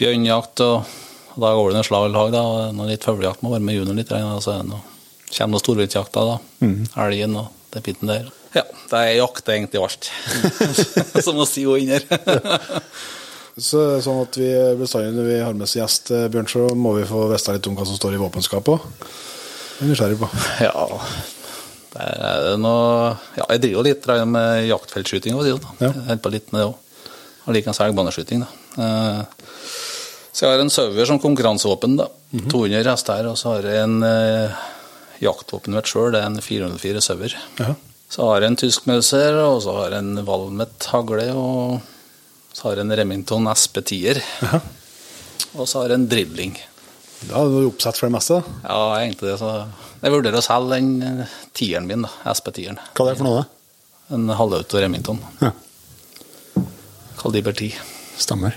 bjørnjakt, 0.00 0.62
og 0.64 1.40
da 1.40 1.52
går 1.56 1.72
det 1.72 1.80
noe 1.80 1.88
slag 1.88 2.08
i 2.08 2.14
lag, 2.14 2.32
da. 2.34 2.44
Og 2.68 2.82
litt 2.88 3.04
fuglejakt 3.08 3.44
må 3.44 3.52
være 3.54 3.64
med 3.64 3.76
i 3.76 3.80
juni 3.80 3.96
litt, 3.98 4.12
og 4.16 4.42
så 4.44 4.56
er 4.56 4.64
det 4.64 4.70
noe, 4.74 4.82
kommer 5.32 5.56
noe 5.56 5.64
storviltjakta, 5.64 6.26
da. 6.32 6.72
Elgen 7.06 7.38
og 7.40 7.52
det 7.72 7.84
biten 7.88 8.12
der. 8.12 8.28
Ja, 8.56 8.64
det 8.90 9.00
er 9.02 9.18
jakt 9.18 9.48
egentlig 9.52 9.82
alt. 9.82 10.10
Som 11.26 11.40
å 11.40 11.48
si 11.48 11.66
og 11.68 11.80
inni 11.80 12.00
her. 12.00 12.84
Så 13.56 13.80
er 13.96 14.02
sånn 14.04 14.18
at 14.20 14.36
vi 14.36 14.48
bestandig 14.76 15.14
når 15.16 15.28
vi 15.30 15.36
har 15.40 15.54
med 15.56 15.64
oss 15.64 15.76
gjest, 15.78 16.10
eh, 16.12 16.26
Bjørn, 16.32 16.48
så 16.50 16.66
må 16.76 16.90
vi 16.98 17.06
få 17.08 17.22
vite 17.30 17.54
litt 17.56 17.66
om 17.70 17.76
hva 17.78 17.86
som 17.88 17.96
står 17.96 18.16
i 18.16 18.20
våpenskapet 18.20 18.74
òg. 18.74 18.84
Jeg 19.78 19.86
er 19.86 19.92
nysgjerrig 19.92 20.18
på. 20.20 20.28
Ja, 20.66 20.84
er 21.96 22.42
det 22.44 22.56
noe 22.60 23.14
Ja, 23.38 23.46
jeg 23.54 23.62
driver 23.62 23.78
jo 23.78 23.84
litt 23.86 24.04
med 24.28 24.66
jaktfeltskyting. 24.68 25.38
og 25.38 25.46
sånn, 25.46 25.62
da. 25.64 25.72
Ja. 25.86 25.92
Jeg 25.94 26.04
holder 26.10 26.22
på 26.26 26.32
litt 26.34 26.52
med 26.52 26.60
det 26.60 26.66
òg. 26.68 27.08
Og 27.46 27.54
likeens 27.56 27.80
elgbaneskyting, 27.80 28.44
da. 28.44 28.50
Eh, 28.76 29.24
Så 30.36 30.44
jeg 30.44 30.52
har 30.52 30.60
en 30.60 30.68
sauer 30.68 31.06
som 31.08 31.18
konkurransevåpen, 31.22 31.96
da. 31.96 32.10
200 32.52 32.84
hester. 32.92 33.30
Og 33.30 33.38
så 33.40 33.54
har 33.54 33.62
jeg 33.70 33.80
en 33.86 34.02
eh, 34.04 34.52
jaktvåpenvett 35.24 35.88
sjøl, 35.88 36.10
det 36.12 36.20
er 36.20 36.28
en 36.28 36.36
404 36.44 37.00
sauer. 37.00 37.32
Ja. 37.62 37.72
Så 38.12 38.28
har 38.28 38.42
jeg 38.44 38.52
en 38.52 38.60
tyskmauser, 38.60 39.40
og 39.48 39.62
så 39.64 39.72
har 39.80 39.96
jeg 39.96 40.04
en 40.04 40.20
Valmet 40.28 40.90
hagle, 40.92 41.30
og 41.32 41.80
så 42.56 42.70
har 42.70 42.78
jeg 42.80 42.86
en 42.86 42.96
Remington 42.96 43.48
SP10-er. 43.52 44.22
Ja. 44.46 44.60
Og 45.60 45.66
så 45.68 45.82
har 45.82 45.92
jeg 45.92 46.00
en 46.00 46.08
dribling. 46.08 46.54
Da 47.28 47.42
er 47.42 47.50
du 47.52 47.66
oppsatt 47.68 47.98
for 47.98 48.08
det 48.08 48.14
meste. 48.16 48.38
Ja, 48.64 48.78
egentlig 49.00 49.28
det, 49.30 49.36
så 49.40 49.50
Jeg 50.02 50.12
vurderer 50.12 50.40
å 50.40 50.44
selge 50.44 50.76
den 50.78 51.20
eh, 51.24 51.34
tieren 51.56 51.86
min, 51.88 52.04
da. 52.06 52.10
SP10-eren. 52.32 52.80
Hva 52.96 53.06
er 53.06 53.12
det 53.14 53.20
for 53.20 53.28
noe? 53.28 53.42
da? 53.42 54.14
En 54.16 54.28
halvauto 54.38 54.80
Remington. 54.80 55.20
Ja. 55.42 55.50
Kaliber 57.18 57.52
10. 57.56 57.74
Stemmer. 58.20 58.56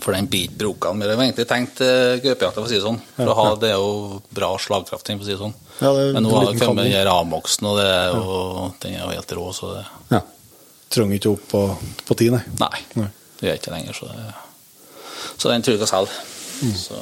For 0.00 0.16
den 0.16 0.26
biter 0.32 0.56
brokene 0.60 0.96
mer. 1.00 1.12
Jeg 1.12 1.18
var 1.20 1.26
egentlig 1.28 1.46
tenkt 1.50 1.80
gaupejakta, 2.24 2.56
for 2.56 2.66
å 2.66 2.70
si 2.70 2.78
det 2.78 2.84
sånn. 2.84 2.98
For 3.18 3.30
å 3.30 3.36
ha, 3.36 3.46
det 3.60 3.70
er 3.72 3.78
jo 3.78 4.20
bra 4.34 4.50
slagkraft, 4.60 5.06
for 5.12 5.20
å 5.24 5.28
si 5.28 5.34
det 5.34 5.40
sånn. 5.40 5.54
Ja, 5.80 5.92
det 5.96 6.04
er 6.08 6.12
Men 6.16 6.24
nå 6.26 6.32
har 6.34 6.46
det 6.48 6.54
liten 6.56 6.66
kommet 6.72 6.88
den 6.88 7.06
Ramoksen, 7.08 7.68
og 7.70 7.78
det 7.80 7.86
er 7.92 8.16
jo, 8.16 8.66
den 8.82 8.96
er 8.96 9.02
jo 9.04 9.10
helt 9.14 9.34
rå, 9.38 9.46
så 9.56 9.72
det 9.76 9.86
Ja. 10.16 10.22
Trenger 10.90 11.20
ikke 11.20 11.30
opp 11.36 11.44
på, 11.52 11.60
på 12.08 12.16
ti, 12.18 12.30
nei. 12.34 12.40
Nei, 12.58 12.80
Nei. 12.98 13.10
Det 13.40 13.46
gjør 13.46 13.54
jeg 13.54 13.62
ikke 13.62 13.72
lenger, 13.72 13.96
så 13.96 14.08
Så 15.40 15.48
den 15.48 15.62
tror 15.62 15.74
jeg 15.74 15.80
ikke 15.80 15.88
selge. 15.88 16.16
Mm. 16.60 16.74
Så 16.76 16.96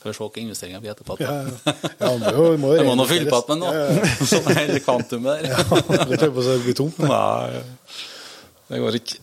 får 0.00 0.10
vi 0.10 0.14
se 0.14 0.22
hva 0.22 0.42
investeringa 0.42 0.80
blir 0.80 0.92
etterpå. 0.94 1.16
Ja, 1.20 2.12
må 2.16 2.30
jo, 2.36 2.46
må 2.62 2.70
Jeg 2.76 2.86
må 2.86 2.94
nå 2.98 3.06
fylle 3.10 3.26
på 3.26 3.40
igjen 3.42 3.66
ja. 3.66 4.06
Sånn 4.30 4.48
hele 4.60 4.78
kvantumet 4.84 5.42
der. 5.42 5.50
Ja, 5.50 5.64
det 6.06 6.20
tror 6.20 6.28
jeg 6.28 6.36
på 6.38 6.46
det 6.46 6.56
blir 6.64 6.78
tomt. 6.78 7.02
nei. 7.02 7.60
Det 8.70 8.78
går 8.78 9.00
ikke. 9.00 9.18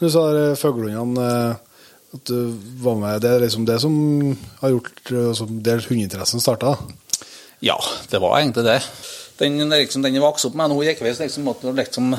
Du 0.00 0.08
sa 0.08 0.24
eh, 0.32 0.56
fuglehundene 0.56 1.24
eh, 1.28 1.74
At 2.16 2.30
du 2.30 2.54
var 2.80 2.96
med, 2.96 3.20
Det 3.20 3.30
er 3.34 3.44
liksom 3.44 3.66
det 3.68 3.76
som 3.82 3.94
har 4.62 4.72
gjort 4.72 5.12
altså, 5.12 5.48
der 5.68 5.84
hundeinteressen 5.84 6.40
starta? 6.40 6.78
Ja, 7.64 7.76
det 8.10 8.20
var 8.20 8.38
egentlig 8.38 8.64
det. 8.66 8.80
Den, 9.38 9.58
liksom, 9.70 10.02
den 10.04 10.14
jeg 10.14 10.22
vokste 10.22 10.50
opp 10.50 10.58
med 10.58 10.70
nå, 10.70 10.82
gikk 10.86 11.00
vi 11.02 11.12
liksom, 11.12 11.46
måtte 11.46 11.72
liksom 11.74 12.12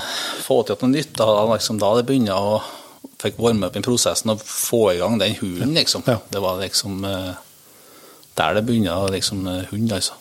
få 0.44 0.62
til 0.68 0.80
noe 0.82 0.92
nytt. 0.92 1.14
Da, 1.18 1.28
liksom, 1.54 1.80
da 1.82 1.94
det 1.98 2.06
begynner 2.10 2.36
å 2.36 2.58
fikk 3.22 3.40
varme 3.42 3.70
opp 3.70 3.78
i 3.80 3.84
prosessen 3.86 4.34
og 4.34 4.44
få 4.44 4.82
i 4.94 5.00
gang 5.02 5.18
den 5.22 5.36
hunden, 5.40 5.74
liksom. 5.78 6.04
Ja. 6.08 6.20
Det 6.32 6.42
var 6.44 6.62
liksom 6.62 7.04
eh, 7.06 7.34
der 8.36 8.54
det 8.58 8.66
begynte, 8.68 8.96
liksom, 9.14 9.48
eh, 9.48 9.66
hund, 9.72 9.92
altså. 9.96 10.14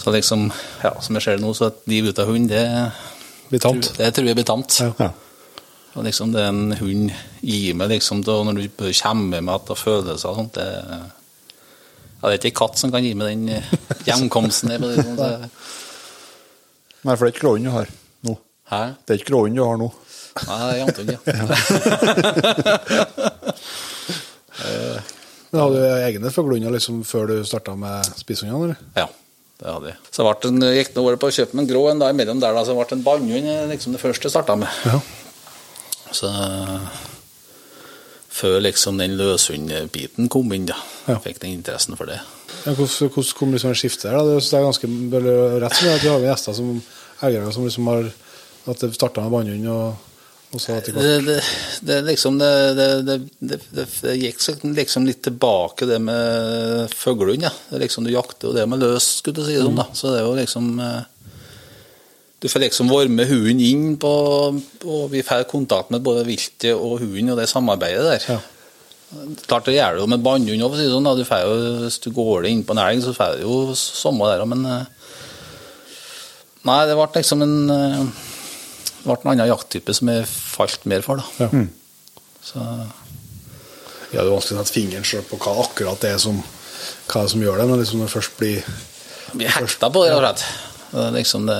Så 0.00 0.12
liksom, 0.14 0.50
ja, 0.82 0.94
som 1.00 1.16
jeg 1.16 1.22
ser 1.22 1.36
det 1.36 1.44
nå, 1.44 1.52
så 1.54 1.68
et 1.68 1.82
liv 1.92 2.08
uten 2.08 2.26
hund, 2.28 2.48
det, 2.48 2.64
Blir 3.50 3.60
tamt? 3.60 3.92
det 3.98 4.14
tror 4.16 4.30
jeg 4.30 4.38
blir 4.38 4.48
tamt. 4.48 4.78
Ja. 4.80 4.92
Ja. 4.98 5.10
Og 5.98 6.04
liksom 6.06 6.32
det 6.32 6.44
en 6.46 6.72
hund 6.78 7.10
gir 7.42 7.74
meg 7.76 7.90
liksom, 7.90 8.22
da, 8.24 8.36
når 8.46 8.60
du 8.62 8.68
kommer 9.02 9.40
med 9.42 9.54
at 9.54 9.66
det 9.68 9.78
følelser 9.78 10.30
og 10.30 10.38
sånt, 10.38 10.54
det, 10.56 10.68
ja, 12.20 12.28
det 12.28 12.32
er 12.32 12.38
ikke 12.38 12.52
en 12.52 12.60
katt 12.62 12.78
som 12.80 12.92
kan 12.94 13.04
gi 13.04 13.12
meg 13.18 13.32
den 13.32 13.48
eh, 13.58 13.72
hjemkomsten. 14.08 14.72
liksom, 14.76 15.16
det, 15.18 15.50
Nei, 17.00 17.14
for 17.16 17.24
det 17.24 17.30
er 17.30 17.34
ikke 17.34 17.44
gråhund 17.46 17.64
du 17.66 17.72
har 17.72 17.92
nå. 18.28 18.36
Hæ? 18.70 18.80
Det 19.04 19.14
er 19.14 19.20
ikke 19.20 19.30
gråhund 19.32 19.56
du 19.56 19.64
har 19.64 19.78
nå. 19.80 19.88
Nei, 20.46 20.58
det 20.62 20.74
er 20.74 20.82
Anton, 20.86 21.08
ja. 21.14 21.20
Men 25.50 25.60
Hadde 25.64 25.80
du 25.80 25.86
egne 26.06 26.30
forglunder 26.34 26.70
liksom, 26.76 27.00
før 27.06 27.26
du 27.32 27.40
starta 27.48 27.72
med 27.78 28.06
spisehundene? 28.20 28.70
eller? 28.70 28.76
Ja, 28.94 29.06
det 29.60 29.68
hadde 29.74 29.90
jeg. 29.90 29.98
Så 30.14 30.22
jeg 30.26 30.36
det 30.44 30.50
en, 30.52 30.66
gikk 30.76 30.92
nå 30.94 31.04
året 31.08 31.20
på 31.22 31.30
å 31.30 31.34
kjøpe 31.34 31.56
meg 31.58 31.64
en 31.66 31.70
grå 31.72 31.82
en 31.90 32.02
dag 32.02 32.12
imellom 32.14 32.42
der, 32.42 32.54
da, 32.54 32.62
så 32.68 32.76
ble 32.78 32.86
det 32.90 32.98
en 33.00 33.06
bannhund 33.06 33.48
liksom 33.72 33.96
det 33.96 34.02
første 34.02 34.28
jeg 34.28 34.34
starta 34.36 34.54
med. 34.60 34.70
Ja. 34.86 35.00
Så 36.14 36.30
før 38.40 38.60
liksom 38.62 38.96
den 39.00 39.16
løshundbiten 39.18 40.30
kom 40.32 40.52
inn, 40.56 40.68
da, 40.70 40.78
Ja. 41.10 41.18
fikk 41.24 41.40
den 41.42 41.56
interessen 41.58 41.96
for 41.98 42.06
det. 42.08 42.20
Ja, 42.64 42.72
hvordan, 42.76 43.10
hvordan 43.10 43.34
kom 43.38 43.52
liksom 43.56 43.74
skiftet 43.74 44.06
der? 44.10 44.16
da? 44.20 44.38
Det 44.38 44.54
er 44.54 44.68
ganske 44.68 44.86
rett 45.64 45.74
som 45.76 45.86
det 45.88 45.96
at 45.96 46.04
vi 46.04 46.12
har 46.12 46.24
gjester 46.30 46.54
som 46.56 46.70
eiere 47.26 47.52
som 47.52 47.64
liksom 47.66 47.86
har 47.90 48.10
At 48.68 48.76
det 48.84 48.90
starta 48.94 49.22
med 49.24 49.32
bannhund, 49.32 49.66
og, 49.72 49.96
Det, 50.50 51.20
det, 51.26 51.42
det 51.86 51.96
liksom 52.02 52.38
det, 52.40 52.50
det, 52.74 52.86
det, 53.06 53.16
det, 53.38 53.58
det, 53.70 53.84
det 54.02 54.14
gikk 54.18 54.40
liksom 54.74 55.06
litt 55.06 55.22
tilbake 55.22 55.86
det 55.86 56.00
med 56.02 56.90
fuglehund. 56.90 57.46
Ja. 57.46 57.52
Liksom, 57.78 58.06
du 58.06 58.10
jakter 58.10 58.50
jo 58.50 58.56
det 58.56 58.66
med 58.66 58.82
løs, 58.82 59.06
skulle 59.20 59.38
du 59.38 59.46
si 59.46 59.54
det 59.54 59.62
sånn. 59.62 59.78
da. 59.78 59.86
Så 59.94 60.10
det 60.10 60.18
er 60.18 60.26
jo 60.26 60.34
liksom 60.34 60.72
eh, 60.82 61.02
Du 62.42 62.48
får 62.50 62.64
liksom 62.64 62.90
varme 62.90 63.26
hunden 63.30 63.60
inn 63.62 63.92
på 64.00 64.10
og 64.10 65.04
Vi 65.12 65.22
får 65.22 65.46
kontakt 65.50 65.92
med 65.94 66.02
både 66.02 66.26
viltet 66.26 66.72
og 66.74 66.98
hunden 67.04 67.30
og 67.36 67.38
det 67.38 67.46
samarbeidet 67.50 68.08
der. 68.08 68.26
Ja. 68.34 68.40
Klart 69.46 69.70
det 69.70 69.76
gjør 69.76 69.94
det 69.94 70.02
jo 70.02 70.10
med 70.10 70.22
bannhund 70.26 70.64
òg, 70.66 70.72
for 70.72 70.78
å 70.78 70.80
si 70.80 70.88
det 70.88 70.96
sånn. 70.96 71.12
Du 71.18 71.26
får 71.28 71.46
jo, 71.46 71.54
hvis 71.84 72.00
du 72.02 72.10
går 72.14 72.42
det 72.42 72.52
inn 72.56 72.66
på 72.66 72.74
en 72.74 72.82
elg, 72.88 73.06
så 73.06 73.14
får 73.14 73.38
du 73.38 73.46
jo 73.46 73.60
samme 73.78 74.26
der 74.32 74.42
òg, 74.42 74.50
men 74.50 74.66
eh, 74.66 74.96
Nei, 76.60 76.82
det 76.84 76.92
ble 76.92 77.06
liksom 77.14 77.40
en 77.40 77.54
eh, 77.72 78.26
ble 79.04 79.16
en 79.16 79.30
annen 79.32 79.48
jakttype 79.50 79.94
som 79.96 80.10
jeg 80.12 80.26
falt 80.28 80.84
mer 80.90 81.04
for, 81.06 81.20
da. 81.22 81.46
Ja. 81.46 81.66
Så 82.44 82.64
Ja, 84.10 84.24
det 84.24 84.26
er 84.26 84.32
vanskelig 84.34 84.58
å 84.58 84.64
sette 84.64 84.74
fingeren 84.74 85.04
selv 85.06 85.28
på 85.30 85.38
hva 85.38 85.52
akkurat 85.62 86.00
det 86.02 86.10
er 86.16 86.18
som, 86.18 86.40
hva 87.10 87.20
er 87.22 87.28
som 87.30 87.42
gjør 87.44 87.60
det, 87.60 87.66
men 87.70 87.78
liksom 87.78 88.00
når 88.00 88.08
det 88.08 88.14
først 88.16 88.38
blir 88.40 88.64
vi 89.38 89.46
hekta 89.46 89.86
på 89.94 90.00
det, 90.02 90.10
rett 90.18 90.40
og 90.40 90.42
slett. 90.42 90.66
Det 90.90 91.02
er 91.06 91.12
liksom 91.14 91.44
det 91.46 91.58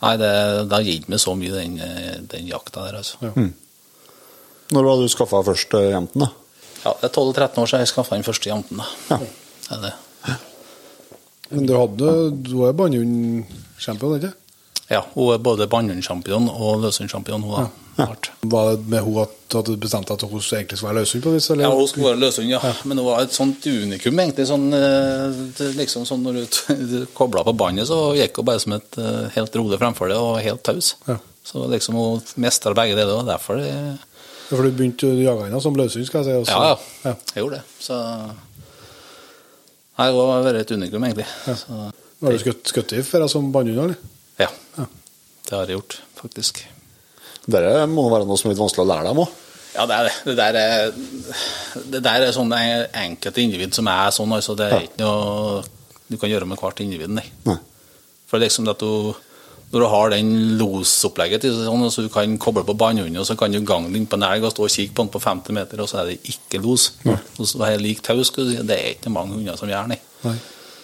Nei, 0.00 0.14
det, 0.16 0.30
det 0.64 0.72
har 0.72 0.86
gitt 0.88 1.10
meg 1.12 1.20
så 1.20 1.34
mye, 1.36 1.52
den, 1.52 1.74
den 2.32 2.46
jakta 2.48 2.86
der, 2.86 2.96
altså. 3.02 3.18
Ja. 3.20 3.30
Når 4.72 4.86
var 4.86 4.96
det 4.96 5.06
du 5.10 5.12
skaffa 5.12 5.42
først 5.44 5.74
eh, 5.76 5.90
jenten, 5.92 6.24
da? 6.24 6.30
Ja, 6.86 6.94
det 7.02 7.10
er 7.10 7.12
12-13 7.12 7.60
år 7.60 7.68
siden 7.68 7.82
jeg 7.84 7.90
skaffa 7.92 8.16
den 8.16 8.24
første 8.24 8.48
jenten. 8.48 8.80
da. 8.80 8.86
Ja. 9.10 9.18
Det 9.68 9.76
er 9.76 9.82
det. 9.84 10.36
Men 11.50 11.66
du 11.68 11.74
hadde 11.76 12.14
du 12.46 12.54
er 12.64 12.76
bannehund-champion, 12.78 14.16
ikke 14.22 14.32
Ja, 14.90 15.04
hun 15.14 15.34
er 15.34 15.42
både 15.42 15.68
bannhundsjampion 15.70 16.48
og 16.50 16.82
løshundsjampion, 16.84 17.46
hun, 17.46 17.60
Ja. 17.60 18.06
Ble. 18.06 18.30
Var 18.48 18.68
det 18.70 18.88
med 18.88 19.02
henne 19.04 19.22
at 19.26 19.54
at 19.58 19.66
du 19.66 19.74
bestemte 19.76 20.14
at 20.14 20.22
hun 20.22 20.40
egentlig 20.40 20.78
skulle 20.78 20.94
være 20.94 21.02
løshund 21.02 21.22
på 21.24 21.32
vis? 21.34 21.48
Eller? 21.50 21.64
Ja, 21.66 21.70
hun 21.74 21.88
skulle 21.90 22.06
være 22.06 22.20
løshund, 22.22 22.48
ja. 22.48 22.60
Men 22.84 22.98
hun 22.98 23.06
var 23.06 23.22
et 23.22 23.34
sånt 23.34 23.66
unikum, 23.66 24.20
egentlig. 24.22 24.46
Sånn, 24.48 24.68
eh, 24.72 25.72
liksom 25.78 26.06
sånn 26.08 26.22
Når 26.22 26.38
du, 26.38 27.06
kobla 27.18 27.42
på 27.44 27.54
båndet, 27.58 27.88
så 27.90 28.14
gikk 28.18 28.38
hun 28.40 28.46
bare 28.48 28.62
som 28.62 28.76
et 28.78 28.98
eh, 28.98 29.26
helt 29.34 29.58
rolig 29.58 29.80
fremfor 29.82 30.12
det, 30.12 30.18
og 30.18 30.38
helt 30.44 30.62
taus. 30.66 30.94
Ja. 31.08 31.18
Så 31.44 31.64
liksom 31.72 31.98
hun 31.98 32.22
mestra 32.42 32.74
begge 32.78 32.94
deler, 32.98 33.18
og 33.20 33.26
derfor 33.30 33.58
det, 33.60 33.70
Ja, 33.70 34.56
For 34.56 34.66
du 34.66 34.70
begynte 34.74 35.10
å 35.10 35.18
jage 35.18 35.48
henne 35.48 35.60
som 35.62 35.76
løshund, 35.78 36.06
skal 36.06 36.26
jeg 36.26 36.46
si. 36.46 36.52
Ja, 36.54 36.72
ja. 36.72 37.10
ja. 37.10 37.16
Jeg 37.34 37.44
gjorde 37.44 37.60
det. 37.60 37.64
Så 37.82 37.98
Nei, 40.00 40.06
hun 40.14 40.30
har 40.30 40.46
vært 40.46 40.62
et 40.62 40.72
unikum, 40.72 41.04
egentlig. 41.04 41.26
Så, 41.44 41.90
Har 42.22 42.32
du 42.32 42.40
skutt, 42.40 42.64
skutt 42.70 42.94
i 42.96 43.02
før 43.04 43.26
som 43.28 43.50
bannhund, 43.52 43.82
eller? 43.84 44.19
Ja. 44.40 44.50
Ja. 44.78 44.88
Det 45.46 45.56
har 45.56 45.70
jeg 45.70 45.78
gjort, 45.78 46.00
faktisk. 46.20 46.64
Det 47.50 47.62
må 47.90 48.04
være 48.12 48.26
noe 48.28 48.38
som 48.38 48.50
er 48.50 48.54
litt 48.54 48.62
vanskelig 48.62 48.84
å 48.84 48.90
lære 48.90 49.08
dem 49.10 49.22
òg. 49.24 49.38
Ja, 49.70 49.86
det 49.86 49.96
er 49.96 50.06
det. 50.08 50.14
Det 50.26 50.36
der 50.38 50.58
er, 50.58 50.92
det 51.94 52.02
der 52.02 52.26
er 52.26 52.34
sånne 52.34 52.60
enkelte 53.04 53.42
individ 53.42 53.74
som 53.76 53.88
er 53.90 54.10
sånn, 54.14 54.32
altså. 54.34 54.56
Det 54.58 54.66
er 54.66 54.86
ikke 54.88 55.04
noe 55.04 55.60
du 56.10 56.18
kan 56.18 56.30
gjøre 56.32 56.48
med 56.50 56.58
hvert 56.58 56.80
individ, 56.82 57.12
nei. 57.14 57.26
Nei. 57.46 57.58
For 58.26 58.38
det 58.38 58.48
liksom 58.48 58.66
at 58.70 58.82
du 58.82 59.12
når 59.70 59.84
du 59.84 59.86
har 59.86 60.10
den 60.10 60.30
losopplegget, 60.58 61.44
sånn, 61.54 61.84
så 61.94 62.02
du 62.02 62.08
kan 62.10 62.32
koble 62.42 62.64
på 62.66 62.74
bannhunden, 62.74 63.20
og 63.22 63.26
så 63.28 63.36
kan 63.38 63.54
du 63.54 63.60
gange 63.62 63.92
den 63.94 64.08
på 64.10 64.18
en 64.18 64.26
elg 64.26 64.48
og 64.48 64.50
stå 64.50 64.64
og 64.66 64.72
kikke 64.74 64.96
på 64.96 65.04
den 65.04 65.12
på 65.14 65.20
50 65.22 65.54
meter, 65.54 65.82
og 65.82 65.90
så 65.90 66.00
er 66.00 66.08
det 66.10 66.32
ikke 66.32 66.58
los. 66.64 66.88
Og 67.06 67.46
så 67.46 67.60
er 67.62 67.76
det 67.76 67.84
lik 67.84 68.02
tau, 68.02 68.18
skal 68.26 68.48
du 68.48 68.50
si. 68.50 68.64
Det 68.66 68.74
er 68.74 68.96
ikke 68.96 69.12
mange 69.14 69.36
hunder 69.36 69.60
som 69.60 69.70
gjør 69.70 69.92
det. 69.92 70.00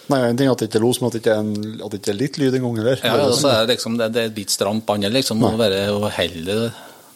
Nei. 0.07 0.21
En 0.29 0.37
ting 0.39 0.47
er 0.47 0.55
at 0.55 0.61
det 0.61 0.69
ikke 0.69 0.79
er 0.79 0.85
los, 0.85 0.99
men 1.01 1.09
at 1.09 1.15
det 1.17 1.21
ikke 1.21 1.33
er, 1.35 1.43
en, 1.43 1.71
at 1.83 1.93
det 1.93 1.99
ikke 1.99 2.13
er 2.13 2.19
litt 2.21 2.37
lyd 2.39 2.57
engang 2.57 2.77
heller. 2.79 3.01
Ja, 3.03 3.15
ja, 3.19 3.31
så 3.35 3.49
er 3.51 3.65
det 3.65 3.75
liksom 3.75 3.97
det, 3.99 4.11
det 4.15 4.23
er 4.23 4.35
litt 4.37 4.53
stramt 4.53 4.85
bånd, 4.87 5.07
liksom, 5.11 5.43
å 5.43 5.55
være 5.59 5.81
uheldig. 5.97 6.59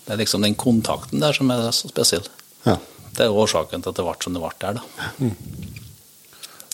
Det 0.06 0.16
er 0.16 0.20
liksom 0.20 0.44
den 0.44 0.58
kontakten 0.60 1.24
der 1.24 1.36
som 1.38 1.52
er 1.54 1.70
så 1.76 1.92
spesiell. 1.92 2.28
Ja. 2.66 2.76
Det 3.16 3.26
er 3.26 3.38
årsaken 3.44 3.84
til 3.84 3.92
at 3.92 4.00
det 4.00 4.08
ble 4.08 4.18
som 4.24 4.36
det 4.36 4.44
ble 4.44 4.52
der, 4.64 4.80
da. 4.80 4.84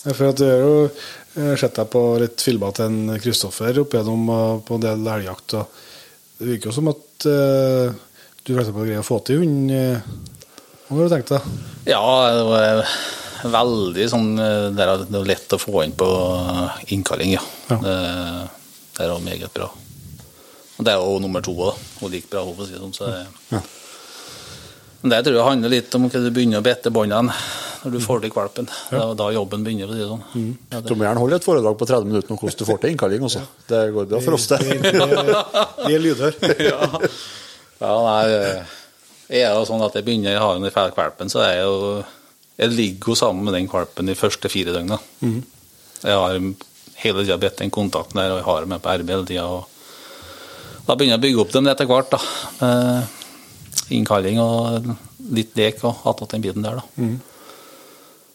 Ja, 0.08 0.14
For 0.14 0.30
at 0.30 0.40
du 0.40 0.46
har 0.48 0.64
jo 0.64 0.74
eh, 0.88 1.54
sett 1.60 1.78
deg 1.78 1.90
på 1.94 2.02
litt 2.22 2.42
filmer 2.42 2.74
til 2.78 2.88
en 2.88 3.20
Kristoffer 3.22 3.82
opp 3.84 3.94
igjennom 3.94 4.34
eh, 4.34 4.56
på 4.66 4.78
en 4.78 4.86
del 4.86 5.12
elgjakt. 5.18 5.58
og 5.60 6.40
Det 6.40 6.50
virker 6.54 6.72
jo 6.72 6.76
som 6.78 6.92
at 6.94 7.28
uh, 7.28 7.94
du 8.46 8.54
eksempel 8.54 8.86
greier 8.86 9.02
å 9.02 9.08
få 9.08 9.18
til 9.26 9.42
hund. 9.42 9.74
Hva 10.88 11.00
har 11.00 11.10
du 11.10 11.14
tenkt 11.16 11.34
deg? 11.34 11.48
Ja, 11.90 12.04
det 12.38 12.46
var 12.48 12.84
veldig 13.54 14.06
sånn 14.12 14.30
eh, 14.42 14.68
Det 14.76 14.86
er 14.86 15.28
lett 15.28 15.56
å 15.56 15.60
få 15.62 15.84
inn 15.86 15.96
på 15.98 16.08
innkalling, 16.96 17.36
ja. 17.38 17.44
Ja. 17.72 17.80
Det, 17.84 17.98
det 18.98 19.06
er 19.08 19.26
meget 19.26 19.54
bra. 19.54 19.72
Og 20.78 20.86
det 20.86 20.94
er 20.94 21.02
jo 21.02 21.18
nummer 21.22 21.42
to 21.46 21.56
òg. 21.58 21.78
Hun 22.02 22.14
liker 22.14 22.36
bra, 22.36 22.46
hun, 22.46 22.56
for 22.58 22.66
å 22.66 22.70
si 22.70 22.76
det 22.76 22.84
sånn. 22.84 22.96
Så 22.96 23.10
det, 23.10 23.26
Ja. 23.56 23.64
Men 25.02 25.14
det 25.14 25.20
tror 25.28 25.36
jeg 25.38 25.46
handler 25.46 25.72
litt 25.72 25.94
om 25.96 26.08
hva 26.10 26.20
du 26.24 26.32
begynner 26.34 26.60
å 26.60 26.66
bette 26.66 26.90
båndene 26.92 27.34
når 27.84 27.94
du 27.94 28.00
får 28.02 28.24
til 28.24 28.32
valpen. 28.34 28.70
Ja. 28.90 28.98
Da, 28.98 29.14
da 29.20 29.28
jobben 29.36 29.64
begynner, 29.64 29.88
for 29.88 29.94
å 29.94 29.98
si 29.98 30.02
det 30.02 30.10
sånn. 30.10 30.56
Ja, 30.74 30.82
Du 30.82 30.90
det, 30.90 30.98
må 30.98 31.06
gjerne 31.06 31.22
holde 31.22 31.38
et 31.38 31.46
foredrag 31.46 31.78
på 31.78 31.88
30 31.88 32.10
minutter 32.10 32.34
om 32.34 32.40
hvordan 32.42 32.58
du 32.60 32.66
får 32.68 32.82
til 32.82 32.94
innkalling 32.96 33.28
også. 33.30 33.44
Det 33.70 33.84
går 33.94 34.10
bra 34.10 34.22
for 34.26 34.38
oss, 34.38 34.48
det. 34.52 34.60
Vi 35.86 35.96
er 35.96 36.04
lydhør. 36.04 36.40
ja. 36.72 36.90
ja, 37.84 37.94
nei 38.10 38.20
eh, 38.34 38.76
er 39.44 39.54
jo 39.54 39.66
sånn 39.70 39.86
at 39.86 39.96
jeg 40.00 40.08
begynner, 40.08 40.34
jeg 40.34 40.44
har 40.44 40.58
den 40.58 40.70
i 40.70 40.74
feil 40.74 40.94
valpen, 40.98 41.32
så 41.32 41.46
er 41.46 41.60
jeg 41.60 41.70
jo 41.70 41.78
Jeg 42.58 42.74
ligger 42.74 43.14
jo 43.14 43.16
sammen 43.20 43.46
med 43.46 43.54
den 43.54 43.70
valpen 43.70 44.10
de 44.10 44.16
første 44.18 44.50
fire 44.50 44.74
døgna. 44.74 44.98
Jeg 46.02 46.18
har 46.18 46.38
hele 46.98 47.24
tida 47.24 47.38
bedt 47.38 47.62
den 47.62 47.74
kontakten 47.74 48.18
der, 48.18 48.34
og 48.34 48.40
jeg 48.42 48.48
har 48.48 48.62
dem 48.64 48.74
med 48.74 48.82
på 48.82 48.96
RB 48.98 49.14
hele 49.14 49.28
tida. 49.30 49.46
Da 50.88 50.96
begynner 50.96 51.18
jeg 51.18 51.22
å 51.22 51.26
bygge 51.28 51.42
opp 51.44 51.54
dem 51.54 51.70
etter 51.70 51.90
hvert, 51.90 52.14
da. 52.16 52.20
Med 52.62 53.94
innkalling 53.98 54.40
og 54.42 54.90
litt 55.38 55.54
lek 55.58 55.84
og 55.86 56.06
attåt 56.10 56.34
den 56.34 56.44
biten 56.44 56.66
der, 56.66 56.82
da. 56.82 56.84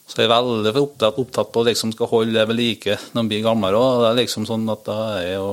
Så 0.06 0.20
jeg 0.20 0.28
er 0.28 0.34
veldig 0.34 0.72
opptatt, 0.76 1.18
opptatt 1.18 1.52
på 1.52 1.62
å 1.62 1.66
liksom 1.70 1.92
skal 1.94 2.10
holde 2.10 2.34
det 2.36 2.46
ved 2.50 2.58
like 2.58 2.98
når 3.14 3.22
de 3.22 3.28
blir 3.30 3.44
gamlere 3.46 3.78
òg. 3.78 4.00
Det 4.02 4.08
er 4.10 4.18
liksom 4.20 4.46
sånn 4.48 4.66
at 4.70 4.82
da 4.86 4.96
er 5.16 5.22
jeg 5.26 5.38
jo 5.38 5.52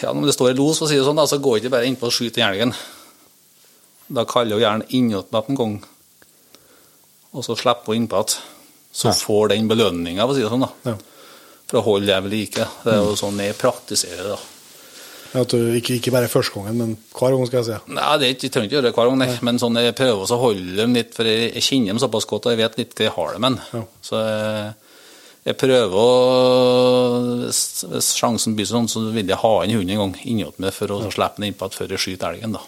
ja, 0.00 0.12
Når 0.12 0.28
det 0.30 0.34
står 0.36 0.52
i 0.52 0.56
los, 0.56 0.78
for 0.78 0.86
å 0.86 0.88
si 0.88 0.96
det 0.96 1.04
sånn, 1.04 1.18
da, 1.20 1.26
så 1.28 1.36
går 1.42 1.58
jeg 1.58 1.64
ikke 1.64 1.74
bare 1.74 1.88
innpå 1.90 2.08
og 2.08 2.14
skyter 2.14 2.40
den 2.40 2.48
elgen. 2.48 2.74
Da 4.14 4.24
kaller 4.28 4.56
jeg 4.56 4.64
gjerne 4.64 4.86
innåt 4.96 5.32
meg 5.34 5.50
en 5.50 5.58
gang, 5.58 5.74
og 7.34 7.44
så 7.46 7.56
slipper 7.58 7.92
hun 7.92 8.04
innpå 8.04 8.20
igjen. 8.22 8.40
Så 8.94 9.08
Ja. 9.10 9.12
får 9.18 9.48
den 9.50 9.66
belønninga, 9.68 10.22
for 10.22 10.32
å 10.32 10.36
si 10.36 10.42
det 10.44 10.50
sånn, 10.52 10.60
da. 10.68 10.92
Ja. 10.92 10.96
For 11.66 11.80
å 11.80 11.84
holde 11.84 12.06
det 12.06 12.22
ved 12.22 12.30
like. 12.32 12.66
Det 12.84 12.92
er 12.94 13.00
jo 13.02 13.16
sånn 13.18 13.38
jeg 13.42 13.56
praktiserer 13.58 14.22
det, 14.22 14.36
da. 14.36 15.40
At 15.40 15.48
du 15.50 15.56
ikke, 15.74 15.96
ikke 15.98 16.12
bare 16.14 16.28
første 16.30 16.54
gangen, 16.54 16.76
men 16.78 16.96
hver 17.12 17.34
gang, 17.34 17.44
skal 17.48 17.58
jeg 17.64 17.66
si. 17.66 17.92
Nei, 17.92 18.18
det 18.22 18.28
ikke, 18.36 18.44
jeg 18.46 18.52
trenger 18.54 18.68
ikke 18.68 18.76
gjøre 18.76 18.86
det 18.86 18.94
hver 18.94 19.08
gang, 19.10 19.18
nei. 19.18 19.38
men 19.42 19.58
sånn, 19.58 19.74
jeg 19.82 19.96
prøver 19.98 20.30
å 20.30 20.38
holde 20.38 20.76
dem 20.78 20.94
litt, 20.94 21.10
for 21.16 21.24
jeg, 21.26 21.48
jeg 21.56 21.62
kjenner 21.66 21.86
dem 21.90 21.98
såpass 21.98 22.24
godt, 22.30 22.46
og 22.46 22.52
jeg 22.54 22.60
vet 22.62 22.78
litt 22.78 22.94
hva 22.94 23.04
jeg 23.08 23.14
har 23.16 23.32
dem 23.32 23.40
med. 23.48 23.58
Ja. 23.74 23.82
Så 24.00 24.20
jeg, 24.22 24.74
Jeg 25.44 25.58
prøver 25.60 25.92
å 25.92 26.10
Hvis, 27.44 28.12
sjansen 28.16 28.54
blir 28.56 28.68
sånn, 28.68 28.86
så 28.88 29.02
vil 29.12 29.28
jeg 29.28 29.36
ha 29.42 29.50
inn 29.64 29.74
hunden 29.76 29.92
en 29.92 30.00
gang 30.06 30.14
innåt 30.24 30.56
meg 30.62 30.72
for 30.72 30.94
å 30.94 31.00
slippe 31.12 31.36
den 31.42 31.50
innpå 31.50 31.68
før 31.74 31.92
jeg 31.92 32.00
skyter 32.00 32.32
elgen. 32.32 32.54
da. 32.56 32.62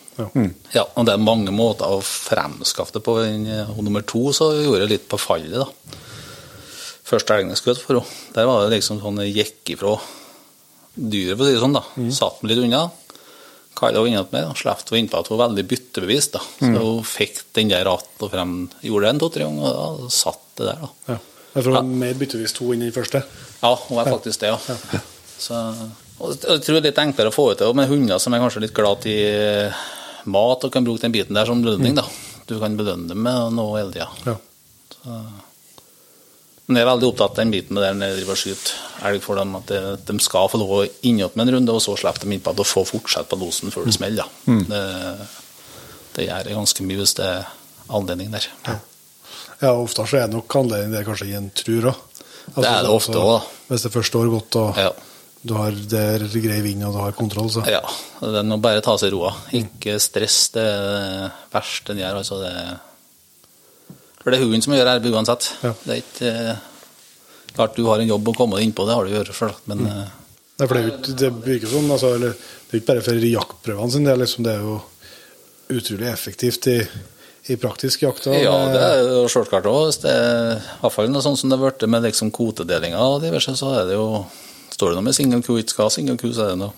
Ja, 0.74 0.84
og 0.94 1.06
det 1.08 1.14
er 1.14 1.22
mange 1.24 1.54
måter 1.56 1.88
å 1.88 2.02
fremskaffe 2.04 2.92
det 2.98 3.02
på. 3.06 3.14
Og 3.16 3.80
nummer 3.86 4.04
to 4.04 4.26
så 4.36 4.50
gjorde 4.58 4.84
jeg 4.84 4.92
litt 4.92 5.08
på 5.08 5.18
fallet, 5.20 5.56
da. 5.56 5.68
Første 7.06 7.36
elgen 7.36 7.54
jeg 7.54 7.62
skjøt 7.62 7.80
for 7.80 8.00
henne, 8.00 8.20
der 8.34 8.48
var 8.50 8.64
det 8.66 8.76
liksom 8.76 9.00
sånn 9.00 9.22
jeg 9.22 9.36
gikk 9.38 9.76
ifra 9.76 9.94
dyret, 10.96 11.36
for 11.38 11.44
å 11.44 11.48
si 11.48 11.54
det 11.56 11.62
sånn, 11.64 11.76
da. 11.78 11.84
Satt 12.18 12.40
den 12.42 12.50
litt 12.52 12.64
unna. 12.66 12.82
Kalla 13.76 14.00
henne 14.02 14.16
innåt 14.16 14.32
meg 14.34 14.50
og 14.50 14.56
slapp 14.60 14.82
henne 14.88 15.04
innpå 15.04 15.20
at 15.22 15.28
hun 15.30 15.38
var 15.38 15.48
veldig 15.48 15.64
byttebevisst. 15.70 16.36
da. 16.36 16.42
Så 16.60 16.82
hun 16.82 17.04
fikk 17.08 17.40
den 17.56 17.68
der 17.72 17.88
att 17.94 18.20
og 18.20 18.30
frem. 18.32 18.68
Gjorde 18.82 19.06
det 19.06 19.14
en 19.14 19.18
to-tre 19.24 19.44
ganger, 19.48 19.64
og 19.64 20.04
da 20.04 20.08
satt 20.12 20.44
det 20.60 20.66
der, 20.66 20.84
da. 20.84 20.90
Ja. 21.14 21.18
Jeg 21.56 21.64
tror 21.64 21.78
er 21.80 21.94
mer 22.04 22.18
byttevis 22.20 22.52
to 22.56 22.72
enn 22.74 22.84
den 22.84 22.92
første. 22.92 23.22
Ja, 23.62 23.72
hun 23.88 24.00
er 24.00 24.10
faktisk 24.12 24.42
det, 24.42 24.52
ja. 24.52 25.00
Så, 25.36 25.56
og 26.20 26.32
jeg 26.32 26.62
tror 26.64 26.76
det 26.76 26.82
er 26.82 26.88
litt 26.90 27.00
enklere 27.00 27.32
å 27.32 27.34
få 27.34 27.50
ut 27.52 27.60
det 27.60 27.68
med 27.76 27.90
hunder 27.90 28.20
som 28.20 28.36
er 28.36 28.40
kanskje 28.40 28.62
litt 28.64 28.76
glad 28.76 29.04
i 29.08 29.16
eh, 29.28 29.82
mat 30.32 30.64
og 30.64 30.72
kan 30.72 30.84
bruke 30.84 31.04
den 31.04 31.14
biten 31.14 31.36
der 31.36 31.48
som 31.48 31.64
belønning. 31.64 31.96
da. 31.96 32.06
Du 32.46 32.58
kan 32.60 32.76
belønne 32.78 33.10
dem 33.10 33.24
med 33.24 33.56
noe 33.56 33.80
hele 33.80 33.92
tida. 33.94 34.08
Ja. 34.28 34.36
Men 36.66 36.80
jeg 36.80 36.82
er 36.82 36.88
veldig 36.88 37.08
opptatt 37.12 37.36
av 37.36 37.42
den 37.44 37.52
biten 37.54 37.76
med 37.76 37.84
der 37.84 37.94
når 37.94 38.10
jeg 38.10 38.18
driver 38.18 38.34
og 38.34 38.40
skyter 38.40 39.10
elg 39.10 39.22
for 39.22 39.38
dem, 39.38 39.52
at 39.58 39.70
de, 39.70 39.80
de 40.08 40.16
skal 40.24 40.48
få 40.50 40.58
lov 40.58 40.72
å 40.74 40.80
med 40.82 41.44
en 41.44 41.52
runde, 41.56 41.74
og 41.76 41.82
så 41.84 41.94
slipper 42.00 42.26
de 42.26 42.38
innpå 42.38 42.54
og 42.56 42.66
få 42.66 42.82
fortsette 42.88 43.30
på 43.30 43.38
losen 43.38 43.74
før 43.74 43.86
det 43.86 43.94
smeller. 43.94 44.26
Mm. 44.50 44.64
Det, 44.70 44.82
det 46.16 46.26
gjør 46.26 46.50
jeg 46.50 46.58
ganske 46.58 46.88
mye 46.88 47.00
hvis 47.02 47.14
det 47.20 47.28
er 47.28 47.52
anledning 47.96 48.32
der. 48.34 48.48
Ja, 48.66 48.80
ofte 49.62 50.04
så 50.06 50.16
er 50.20 50.26
det 50.28 50.36
nok 50.36 50.56
anledning 50.60 50.92
det 50.92 51.04
kanskje 51.06 51.34
en 51.36 51.50
tror 51.56 51.90
òg. 51.92 52.00
Det 52.56 52.64
er 52.68 52.82
det 52.86 52.90
ofte 52.92 53.16
også, 53.18 53.32
da. 53.32 53.60
Hvis 53.70 53.82
det 53.86 53.92
først 53.92 54.12
står 54.12 54.28
godt 54.30 54.56
og 54.60 54.76
Ja. 54.78 54.90
du 55.46 55.54
har 55.54 55.70
der 55.72 56.18
grei 56.42 56.60
vind 56.62 56.84
og 56.84 56.92
du 56.92 56.98
har 56.98 57.12
kontroll, 57.12 57.48
så 57.50 57.64
Ja, 57.66 57.80
det 58.20 58.42
er 58.44 58.56
bare 58.58 58.80
ta 58.82 58.96
seg 58.98 59.12
roa. 59.12 59.32
Ikke 59.52 59.98
stress, 60.00 60.50
det 60.54 60.62
er 60.62 60.82
det 60.82 61.32
verste 61.52 61.90
en 61.92 61.98
gjør. 61.98 62.16
Altså 62.22 62.40
det 62.42 62.78
For 64.22 64.30
det 64.30 64.38
er 64.40 64.44
hunden 64.44 64.62
som 64.62 64.74
gjør 64.74 64.86
arbeidet 64.96 65.14
uansett. 65.14 65.52
Ja. 65.62 65.72
Det 65.84 65.92
er 65.94 66.02
ikke 66.02 66.50
eh, 66.50 66.56
Klart 67.56 67.76
du 67.76 67.86
har 67.86 67.98
en 68.02 68.08
jobb 68.08 68.26
å 68.28 68.34
komme 68.36 68.56
deg 68.58 68.66
innpå, 68.68 68.84
det 68.86 68.94
har 68.94 69.04
du 69.06 69.12
gjort, 69.14 69.32
selvsagt, 69.32 69.66
men 69.66 69.78
mm. 69.78 70.06
For 70.58 70.74
det, 70.74 70.82
er 70.84 70.90
ikke- 70.90 71.16
det 71.16 71.30
virker 71.44 71.68
sånn, 71.68 71.90
altså, 71.90 72.14
eller, 72.14 72.32
det 72.32 72.72
er 72.72 72.80
ikke 72.80 72.86
bare 72.86 73.02
for 73.02 73.12
jaktprøvene 73.14 73.92
sin 73.92 74.04
del, 74.04 74.18
liksom, 74.18 74.44
det 74.44 74.52
er 74.54 74.60
jo 74.60 74.82
utrolig 75.70 76.08
effektivt 76.12 76.66
i, 76.68 76.76
i 77.46 77.56
praktisk 77.60 78.02
jakt. 78.02 78.24
da? 78.26 78.34
Ja, 78.40 78.54
det 78.72 78.80
er 78.82 79.04
jo 79.06 79.26
sjølklart 79.30 79.68
òg. 79.70 79.84
Hvis 79.88 80.00
det 80.02 80.10
er 80.12 80.56
iallfall 80.80 81.10
noe 81.12 81.22
sånn 81.24 81.38
som 81.38 81.50
det 81.52 81.58
har 81.58 81.68
blitt 81.70 81.86
med 81.90 82.02
liksom 82.08 82.32
kvotedelinga 82.34 82.98
og 82.98 83.20
diverse, 83.22 83.54
så 83.58 83.72
er 83.82 83.86
det 83.92 84.00
jo 84.00 84.08
Står 84.76 84.90
det 84.92 84.96
noe 84.98 85.06
med 85.06 85.14
single 85.16 85.38
ku 85.46 85.54
ikke 85.56 85.72
skal 85.72 85.86
ha 85.86 85.92
single 85.94 86.18
ku, 86.20 86.26
så 86.36 86.42
er 86.42 86.50
det 86.52 86.58
noe 86.60 86.72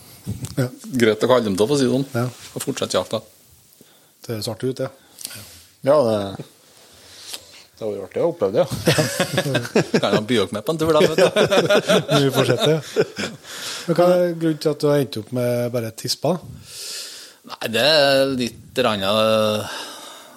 Ja, 0.60 0.66
greit 1.00 1.24
å 1.24 1.30
kalle 1.30 1.46
dem 1.48 1.56
til, 1.56 1.66
for 1.66 1.74
å 1.74 1.78
si 1.80 1.86
det 1.88 1.94
sånn. 1.96 2.04
Ja. 2.14 2.26
Og 2.54 2.62
fortsette 2.62 2.94
jakta. 2.98 3.18
det 4.26 4.36
høres 4.36 4.50
artig 4.52 4.70
ut, 4.70 4.82
det. 4.84 4.90
Ja, 5.88 5.96
det, 6.04 6.18
det 7.78 7.86
hadde 7.86 7.96
vært 7.96 8.06
artig 8.10 8.22
å 8.22 8.28
oppleve 8.28 8.52
det, 8.54 8.62
ja. 8.62 8.68
Kan 10.04 10.14
jo 10.18 10.22
by 10.28 10.38
dere 10.38 10.54
med 10.58 10.68
på 10.68 10.76
en 10.76 10.80
tur, 10.84 10.92
da. 10.94 11.02
vet 11.08 11.18
du. 11.18 11.28
Men 12.12 12.22
vi 12.28 12.30
får 12.36 12.50
sette 12.52 12.70
det. 12.70 13.26
Men 13.88 13.98
hva 13.98 14.08
er 14.14 14.38
grunnen 14.44 14.62
til 14.62 14.72
at 14.76 14.84
du 14.84 14.88
har 14.92 15.02
endt 15.02 15.20
opp 15.24 15.34
med 15.40 15.68
bare 15.74 15.92
tispa? 16.04 16.36
Nei, 17.48 17.60
det 17.72 17.86
er 17.88 18.34
litt 18.36 18.82
rann, 18.84 19.02
ja, 19.08 19.12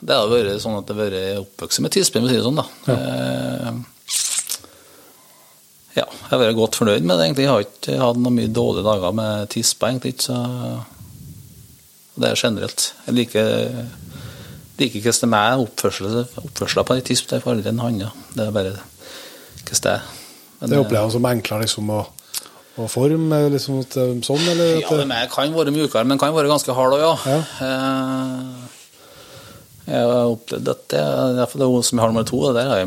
Det 0.01 0.17
har 0.17 0.29
vært 0.31 0.61
sånn 0.63 0.79
at 0.79 0.87
det 0.89 0.95
har 0.97 1.03
vært 1.03 1.41
oppvokst 1.43 1.83
med 1.85 1.93
tispe, 1.93 2.19
for 2.19 2.25
å 2.25 2.31
si 2.31 2.39
det 2.39 2.45
sånn, 2.47 2.61
da. 2.61 2.67
Eh, 2.95 3.73
Ja, 5.91 6.05
jeg 6.07 6.29
har 6.31 6.39
vært 6.39 6.55
godt 6.55 6.77
fornøyd 6.79 7.03
med 7.03 7.17
det, 7.19 7.25
egentlig. 7.25 7.43
Jeg 7.43 7.51
har 7.51 7.65
ikke 7.65 7.97
hatt 7.99 8.19
noen 8.21 8.37
mye 8.37 8.51
dårlige 8.55 8.85
dager 8.87 9.11
med 9.11 9.49
tispe, 9.51 9.89
egentlig. 9.89 10.13
Så 10.23 10.37
det 12.15 12.29
er 12.29 12.39
generelt. 12.39 12.93
Jeg 13.07 13.17
liker 13.17 13.49
liker 14.81 14.97
ikke 14.97 15.11
hvordan 15.11 15.19
det 15.19 15.27
er 15.27 15.33
med 15.35 15.65
oppførselen 15.65 16.87
på 16.87 16.95
en 16.95 17.05
tispe. 17.05 17.29
Det 17.29 17.37
er 17.37 17.43
for 17.43 17.59
enn 17.73 17.83
hanne. 17.83 18.09
Det 18.33 18.47
er 18.47 18.55
bare 18.55 18.73
hvordan 18.77 19.83
det 19.83 19.93
er. 19.93 20.09
Men, 20.61 20.69
Det 20.69 20.79
opplever 20.79 21.07
jeg 21.07 21.15
som 21.15 21.25
enklere 21.25 21.65
liksom, 21.65 21.89
å, 21.89 22.01
og 22.77 22.89
forme 22.93 23.39
liksom, 23.51 23.79
sånn, 24.23 24.43
eller? 24.53 24.75
Ja, 24.79 24.97
det 25.09 25.21
kan 25.33 25.55
være 25.55 25.73
mjukere, 25.73 26.05
men 26.05 26.21
kan 26.21 26.35
være 26.35 26.51
ganske 26.51 26.75
hard 26.77 26.95
òg, 26.95 27.01
ja. 27.01 27.15
Ja. 27.33 27.39
Eh, 27.65 28.80
Jeg 29.87 30.05
har 30.05 30.31
opplevd 30.35 30.71
at 30.75 30.87
det, 30.93 31.03
det 31.37 31.47
som 31.85 31.97
jeg 31.97 32.03
har 32.03 32.11
nummer 32.13 32.27
to. 32.27 32.41
Det 32.47 32.55
der 32.61 32.73
er, 32.75 32.85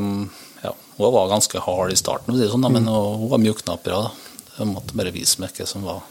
ja, 0.64 0.72
hun 0.98 1.12
var 1.16 1.30
ganske 1.32 1.60
hard 1.66 1.92
i 1.92 1.98
starten, 1.98 2.36
sånn, 2.38 2.62
da, 2.64 2.70
men 2.72 2.86
hun 2.86 3.18
hun 3.24 3.30
var 3.32 3.42
mjuknappere. 3.42 4.02
da. 4.06 4.10
Jeg 4.58 4.70
måtte 4.70 4.94
bare 4.94 5.10
vise 5.14 5.40
meg 5.42 5.50
hva 5.58 5.66
som 5.66 5.82
var 5.86 6.02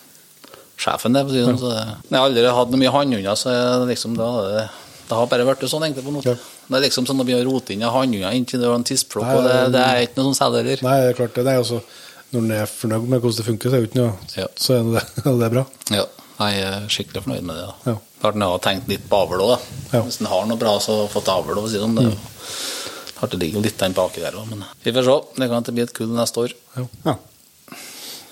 sjefen 0.77 1.13
der. 1.15 1.29
sånn. 1.31 1.59
Så 1.61 1.71
jeg 1.71 2.17
har 2.17 2.25
aldri 2.27 2.43
hatt 2.43 2.71
noe 2.73 2.81
mye 2.81 2.91
hannhunder, 2.91 3.35
så 3.39 3.53
jeg, 3.53 3.87
liksom, 3.93 4.17
da 4.19 4.29
det, 4.49 4.65
det 5.07 5.17
har 5.19 5.27
bare 5.31 5.45
vært 5.47 5.63
sånn, 5.69 5.85
egentlig. 5.87 6.03
på 6.03 6.11
måte. 6.17 6.33
Ja. 6.35 6.51
Det 6.67 6.79
er 6.79 6.85
liksom 6.87 7.07
sånn 7.07 7.19
å 7.21 7.25
begynne 7.27 7.45
å 7.45 7.51
rote 7.53 7.73
inn 7.75 7.83
hannhunder 7.83 8.35
inntil 8.35 8.59
det 8.63 8.67
var 8.71 8.79
en 8.79 8.87
tidsflokk, 8.87 9.29
og 9.37 9.43
det, 9.47 9.57
det 9.75 9.83
er 9.83 10.01
ikke 10.07 10.19
noe 10.19 10.29
sånn 10.31 10.39
selv 10.39 10.59
heller. 10.59 10.83
Nei, 10.83 10.97
det 11.03 11.11
er 11.13 11.17
klart 11.19 11.35
det. 11.37 11.45
det 11.47 11.53
er 11.55 11.63
også, 11.63 11.79
når 12.33 12.39
en 12.43 12.53
er 12.57 12.71
fornøyd 12.71 13.07
med 13.11 13.21
hvordan 13.23 13.39
det 13.39 13.47
funker, 13.49 13.69
så 13.73 13.79
er 13.79 13.87
det 13.87 13.99
noe, 13.99 14.13
Ja. 14.39 14.47
så 14.59 14.77
er 14.79 14.91
det, 14.95 15.03
det 15.39 15.47
er 15.47 15.53
bra. 15.55 15.65
Ja, 15.93 16.05
jeg 16.49 16.63
er 16.67 16.87
skikkelig 16.91 17.23
fornøyd 17.27 17.47
med 17.47 17.59
det. 17.61 17.67
da. 17.69 17.93
Ja. 17.93 17.97
Klart 18.23 18.37
en 18.39 18.45
har 18.47 18.61
tenkt 18.63 18.87
litt 18.87 19.03
på 19.11 19.17
avl 19.19 19.41
òg, 19.43 19.49
da. 19.91 19.99
Hvis 20.05 20.21
en 20.23 20.29
har 20.31 20.45
noe 20.47 20.59
bra, 20.61 20.77
så 20.79 21.01
fått 21.11 21.27
avl. 21.27 21.57
òg, 21.59 21.67
sånn. 21.73 21.97
Det, 21.97 22.05
er 22.07 22.13
jo- 22.13 23.17
klart 23.19 23.31
det 23.35 23.39
ligger 23.41 23.59
jo 23.59 23.63
litt 23.65 23.77
den 23.83 23.95
baki 23.97 24.21
der 24.23 24.37
òg, 24.39 24.47
men 24.49 24.63
vi 24.85 24.93
får 24.95 25.03
se. 25.09 25.17
Det 25.41 25.49
kan 25.51 25.63
ikke 25.65 25.75
bli 25.75 25.83
et 25.83 25.93
kull 25.97 26.13
neste 26.15 26.39
år. 26.45 26.53
Ja. 26.77 26.85
Ja. 27.03 27.15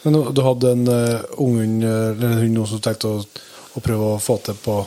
Men 0.03 0.13
du- 0.33 0.41
hadde 0.41 0.71
en 0.71 0.87
uh, 0.87 1.21
ung 1.37 1.57
hund, 1.59 1.83
eh, 1.83 2.11
eller 2.15 2.27
en 2.31 2.39
hund 2.55 2.67
som 2.71 2.79
tenkte 2.79 3.11
å, 3.11 3.25
å 3.75 3.81
prøve 3.83 4.13
å 4.15 4.21
få 4.23 4.37
til 4.47 4.55
på, 4.63 4.77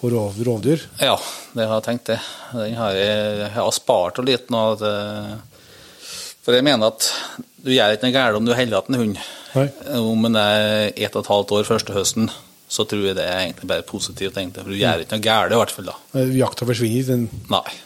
på 0.00 0.10
rov, 0.10 0.40
rovdyr? 0.48 0.80
Ja, 1.04 1.18
det 1.54 1.68
har 1.68 1.78
jeg 1.82 1.86
tenkt, 1.90 2.06
det. 2.06 2.18
Den 2.56 2.74
har 2.80 2.96
jeg, 2.96 3.38
jeg 3.44 3.52
har 3.54 3.70
spart 3.76 4.16
henne 4.18 4.32
litt 4.32 4.48
nå. 4.50 4.64
At, 4.72 4.82
eh, 4.82 5.36
for 6.42 6.54
jeg 6.56 6.64
mener 6.64 6.88
at 6.94 7.06
du 7.62 7.70
gjør 7.74 7.92
ikke 7.94 8.08
noe 8.08 8.16
galt 8.16 8.36
om 8.40 8.44
du 8.48 8.54
holder 8.54 8.80
igjen 8.80 8.94
en 8.96 9.00
hund. 9.04 9.22
Nei. 9.56 9.68
Om 10.00 10.26
den 10.26 10.36
er 10.40 10.90
ett 10.96 11.14
og 11.16 11.22
et 11.24 11.30
halvt 11.30 11.54
år 11.60 11.64
første 11.68 11.94
høsten, 11.96 12.30
så 12.68 12.84
tror 12.88 13.04
jeg 13.06 13.16
det 13.16 13.24
er 13.24 13.40
egentlig 13.46 13.68
bare 13.70 13.82
positivt. 13.86 14.36
Egentlig, 14.36 14.62
for 14.64 14.70
du 14.74 14.78
gjør 14.80 15.02
ikke 15.04 15.16
noe 15.18 15.26
galt, 15.26 15.52
i 15.52 15.60
hvert 15.60 15.70
fall. 15.76 15.84
da. 15.92 15.96
Eh, 16.20 16.32
Jakta 16.40 16.66
forsvinner 16.66 17.02
ikke. 17.02 17.50
Nei. 17.50 17.76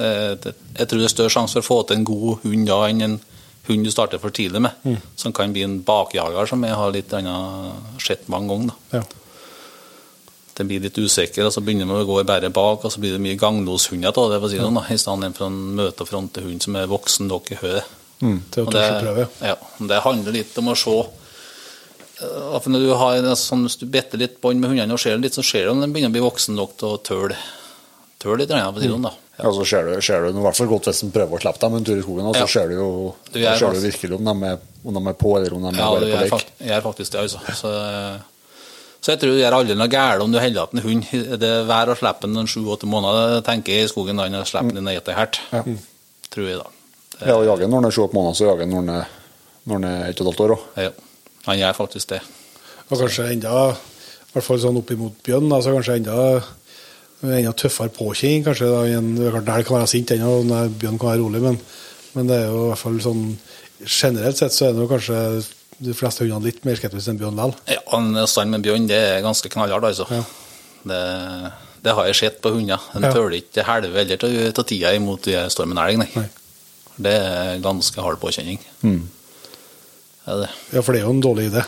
Eh, 0.00 0.52
Jeg 0.78 0.88
tror 0.88 0.98
det 0.98 1.04
er 1.10 1.14
større 1.16 1.30
sjanse 1.34 1.60
for 1.60 1.60
å 1.60 1.68
få 1.68 1.86
til 1.88 1.96
en 2.00 2.04
god 2.08 2.38
hund 2.44 2.66
da 2.66 2.78
enn 2.88 3.02
en 3.02 3.20
hund 3.68 3.84
du 3.84 3.90
starter 3.92 4.18
for 4.18 4.30
tidlig 4.34 4.62
med, 4.64 4.98
som 5.16 5.32
kan 5.36 5.52
bli 5.52 5.62
en 5.62 5.82
bakjager, 5.84 6.48
som 6.48 6.62
jeg 6.64 6.74
har 6.74 6.90
litt 6.92 7.10
sett 8.02 8.28
mange 8.32 8.48
ganger. 8.48 8.72
da. 8.90 8.98
Ja. 8.98 9.02
Den 10.60 10.68
blir 10.68 10.80
litt 10.82 10.96
usikker, 10.98 11.46
og 11.46 11.52
så 11.54 11.62
begynner 11.64 11.86
man 11.88 12.02
å 12.02 12.06
gå 12.08 12.18
bare 12.26 12.50
bak, 12.52 12.82
og 12.84 12.92
så 12.92 13.00
blir 13.00 13.12
det 13.14 13.20
mye 13.22 13.38
gangloshunder 13.40 14.08
av 14.10 14.30
det, 14.32 14.40
for 14.40 14.48
å 14.48 14.50
si 14.50 14.56
det 14.58 14.64
sånn, 14.66 14.74
da, 14.80 14.82
i 14.92 14.98
stedet 14.98 15.36
for 15.38 15.46
en 15.46 15.60
møte 15.78 16.04
og 16.04 16.08
fronte 16.10 16.42
hund 16.44 16.62
som 16.64 16.76
er 16.76 16.86
voksen 16.90 17.28
nok 17.30 17.52
i 17.52 17.58
Og 18.22 18.42
tørre 18.50 18.98
å 18.98 19.00
prøve. 19.00 19.28
ja, 19.40 19.54
det 19.88 20.00
handler 20.04 20.32
litt 20.32 20.58
om 20.60 20.68
å 20.68 20.76
se 20.76 20.96
når 22.20 22.84
du 22.84 22.90
har 22.94 23.16
en 23.16 23.36
sånn, 23.36 23.62
Hvis 23.66 23.78
du 23.80 23.86
better 23.86 24.18
litt 24.20 24.40
bånd 24.42 24.60
med 24.60 24.70
hundene 24.70 24.92
og 24.92 25.00
ser 25.00 25.16
litt, 25.18 25.32
så 25.34 25.44
ser 25.44 25.64
du 25.66 25.70
om 25.72 25.80
de 25.80 25.88
begynner 25.88 26.10
å 26.12 26.16
bli 26.18 26.24
voksen 26.24 26.54
nok 26.58 26.76
til 26.76 26.88
å 26.94 27.00
tøle 27.02 27.36
tøle 28.20 28.42
litt. 28.42 28.50
På 28.52 28.80
det 28.80 28.90
sånn, 28.90 29.06
da. 29.08 29.12
Ja, 29.40 29.48
så 29.56 29.64
ser 29.64 29.86
du, 29.88 29.94
ser 30.04 30.20
du 30.26 30.34
i 30.36 30.42
hvert 30.44 30.56
fall 30.58 30.68
godt 30.68 30.84
hvis 30.90 31.02
en 31.06 31.12
prøver 31.14 31.38
å 31.38 31.40
slippe 31.40 31.60
dem 31.62 31.76
en 31.78 31.84
tur 31.88 31.96
i 31.96 32.02
skogen, 32.04 32.26
og 32.28 32.34
så 32.36 32.42
Ja. 32.44 32.46
ser 32.52 32.68
du 32.68 32.74
jo 32.76 33.14
Du 33.32 33.38
ser 33.40 33.72
du 33.72 33.80
virkelig 33.80 34.18
om 34.18 34.24
de, 34.28 34.46
er, 34.50 34.58
om 34.84 34.92
de 34.98 35.00
er 35.08 35.16
på, 35.16 35.30
eller 35.38 35.54
om 35.56 35.62
de 35.62 35.68
er 35.72 35.78
Ja, 35.80 35.88
bare 35.94 36.10
på 36.10 36.20
lek. 36.20 36.28
fakt, 36.34 36.50
gjør 36.60 36.82
faktisk 36.84 37.12
det, 37.12 37.20
altså. 37.24 37.40
Så, 37.56 37.70
så 39.00 39.12
jeg 39.14 39.20
tror 39.22 39.32
du 39.32 39.40
gjør 39.40 39.56
aldri 39.56 39.74
noe 39.80 39.88
galt 39.88 40.20
om 40.20 40.30
du 40.32 40.38
holder 40.38 40.60
igjen 40.60 40.76
en 40.76 40.84
hund. 40.84 41.40
Det 41.40 41.48
er 41.48 41.64
vær 41.64 41.88
å 41.88 41.96
slippe 41.96 42.28
den 42.28 42.46
sju-åtte 42.52 42.84
måneder, 42.84 43.40
tenker 43.46 43.72
jeg, 43.72 43.84
i 43.88 43.88
skogen 43.94 44.20
da, 44.20 44.26
enn 44.28 44.36
å 44.36 44.44
slippe 44.44 44.74
den 44.76 44.84
ned 44.84 45.00
til 45.06 45.14
helt. 45.16 45.40
Tror 46.30 46.50
jeg, 46.50 46.58
da. 46.60 46.66
Ja, 47.24 47.36
og 47.40 47.46
jager 47.48 47.64
når 47.68 47.80
den 47.80 47.88
er 47.88 47.96
sju-åtte 47.96 48.14
måneder, 48.20 48.36
så 48.36 48.44
jager 48.52 48.68
den 48.68 48.76
når 48.84 49.06
den 49.80 49.84
er 49.88 50.10
ett 50.10 50.20
og 50.20 50.26
et 50.28 50.36
halvt 50.36 50.44
år 50.44 50.58
òg. 50.58 51.00
Ja, 51.40 51.52
han 51.52 51.58
gjør 51.60 51.76
faktisk 51.82 52.08
det. 52.14 52.20
Og 52.90 52.98
kanskje 53.00 53.28
enda, 53.32 53.70
i 53.72 54.32
hvert 54.34 54.44
fall 54.46 54.58
sånn 54.62 54.76
opp 54.80 54.90
imot 54.92 55.20
bjørn, 55.26 55.50
altså 55.52 55.70
så 55.70 55.76
kanskje 55.78 55.96
enda, 56.00 56.16
enda 57.22 57.52
tøffere 57.56 57.92
påkjenning. 57.94 58.44
Kanskje 58.48 58.68
da, 58.70 58.82
en, 58.98 59.14
det 59.16 59.28
er 59.30 59.38
klart, 59.40 59.66
kan 59.68 59.78
være 59.80 59.90
sint 59.92 60.10
ennå, 60.16 60.34
og 60.40 60.50
en 60.50 60.74
bjørn 60.80 60.98
kan 61.00 61.12
være 61.12 61.22
rolig, 61.22 61.40
men, 61.44 61.58
men 62.16 62.28
det 62.30 62.36
er 62.42 62.50
jo 62.50 62.66
i 62.66 62.68
hvert 62.72 62.84
fall 62.84 63.00
sånn 63.06 63.24
Generelt 63.80 64.36
sett 64.36 64.52
så 64.52 64.66
er 64.66 64.74
det 64.76 64.82
jo 64.82 64.88
kanskje 64.90 65.18
de 65.80 65.94
fleste 65.96 66.20
hundene 66.26 66.44
litt 66.50 66.66
mer 66.68 66.76
skeptiske 66.76 67.14
enn 67.14 67.20
bjørn 67.22 67.38
likevel. 67.38 67.54
Ja, 67.72 67.80
en 67.96 68.26
stand 68.28 68.52
med 68.52 68.60
bjørn, 68.66 68.84
det 68.90 68.98
er 69.00 69.22
ganske 69.24 69.48
knallhardt, 69.48 69.86
altså. 69.88 70.04
Ja. 70.12 70.18
Det, 70.84 70.98
det 71.86 71.94
har 71.96 72.10
jeg 72.10 72.18
sett 72.18 72.42
på 72.44 72.52
hunder. 72.52 72.76
De 72.92 73.00
Ja. 73.06 73.12
tøler 73.14 73.38
ikke 73.38 73.64
helve 73.64 74.02
eller 74.02 74.52
ta 74.52 74.62
tida 74.68 74.92
imot 74.98 75.30
stormen 75.48 75.80
elg, 75.80 75.96
nei. 76.02 76.10
Nei. 76.12 76.26
Det 77.00 77.14
er 77.24 77.62
ganske 77.64 78.04
hard 78.04 78.20
påkjenning. 78.20 78.60
Mm. 78.84 79.00
Det 80.30 80.36
er 80.36 80.44
det. 80.44 80.50
Ja, 80.76 80.82
for 80.86 80.94
det 80.94 81.00
er 81.00 81.08
jo 81.08 81.16
en 81.16 81.24
dårlig 81.24 81.48
idé. 81.50 81.64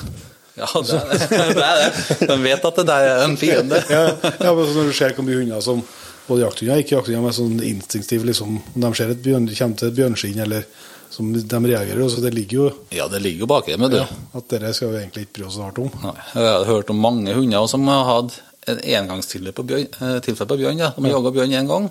Ja, 0.55 0.69
det 0.69 0.99
er 0.99 1.09
det. 1.11 1.19
det, 1.57 1.65
er 1.67 1.81
det. 1.83 2.29
De 2.29 2.37
vet 2.45 2.69
at 2.69 2.79
det 2.79 2.87
der 2.87 3.09
er 3.09 3.25
en 3.25 3.37
fiende. 3.41 3.83
Ja, 3.91 4.05
ja 4.23 4.55
men 4.55 4.69
så 4.69 4.77
Når 4.77 4.91
du 4.91 4.97
ser 4.97 5.17
hvor 5.17 5.27
mye 5.27 5.41
hunder 5.41 5.65
som 5.65 5.83
både 6.29 6.45
jakthunder 6.45 6.77
og 6.77 6.85
ikke 6.85 6.97
jakthunder, 6.99 7.25
med 7.25 7.37
sånn 7.37 7.59
instinktiv 7.67 8.27
liksom, 8.29 8.61
Om 8.77 8.85
de 8.85 8.93
ser 8.99 9.11
et 9.15 9.23
bjørn, 9.25 9.49
kommer 9.59 9.81
til 9.81 9.91
et 9.91 9.97
bjørnskinn, 9.99 10.43
eller 10.45 10.69
som 11.13 11.33
de 11.35 11.59
reagerer 11.67 12.09
så 12.09 12.23
det 12.25 12.31
ligger 12.33 12.57
jo 12.57 12.69
Ja, 12.95 13.09
det 13.11 13.21
ligger 13.25 13.45
jo 13.45 13.51
baki 13.51 13.75
dem, 13.75 13.85
vet 13.89 13.99
ja, 13.99 14.07
at 14.39 14.47
dere 14.53 14.71
skal 14.77 14.95
vi 14.95 15.03
egentlig 15.03 15.27
ikke 15.27 15.41
bry 15.41 15.49
oss 15.49 15.59
så 15.59 15.67
hardt 15.67 15.83
om. 15.83 15.91
Nei, 16.05 16.15
Jeg 16.31 16.47
har 16.47 16.71
hørt 16.71 16.93
om 16.95 17.03
mange 17.03 17.35
hunder 17.37 17.67
som 17.69 17.85
har 17.91 18.07
hatt 18.09 18.39
en 18.71 18.79
engangstilfelle 18.79 19.53
på 19.57 19.67
bjørn, 19.67 19.91
eh, 19.99 20.19
tilfelle 20.23 20.49
på 20.55 20.61
bjørn. 20.63 20.81
Ja. 20.81 20.93
De 20.95 21.05
har 21.05 21.17
jaga 21.17 21.35
bjørn 21.35 21.57
én 21.59 21.69
gang, 21.69 21.91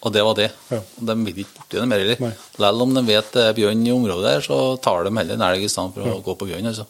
og 0.00 0.12
det 0.14 0.22
var 0.24 0.36
det. 0.38 0.46
Ja. 0.72 0.78
De 1.10 1.14
vil 1.26 1.42
ikke 1.42 1.58
borti 1.58 1.76
det 1.80 1.88
mer 1.90 2.00
heller. 2.00 2.36
Selv 2.56 2.84
om 2.86 2.94
de 2.96 3.02
vet 3.04 3.32
det 3.36 3.42
er 3.50 3.56
bjørn 3.58 3.82
i 3.84 3.92
området 3.92 4.24
der, 4.30 4.44
så 4.46 4.58
tar 4.80 5.04
de 5.04 5.12
heller 5.18 5.36
en 5.36 5.44
elg 5.50 5.66
i 5.66 5.68
stedet 5.68 5.92
for 5.96 6.08
å 6.14 6.22
gå 6.24 6.36
på 6.40 6.48
bjørn. 6.48 6.70
Altså. 6.70 6.86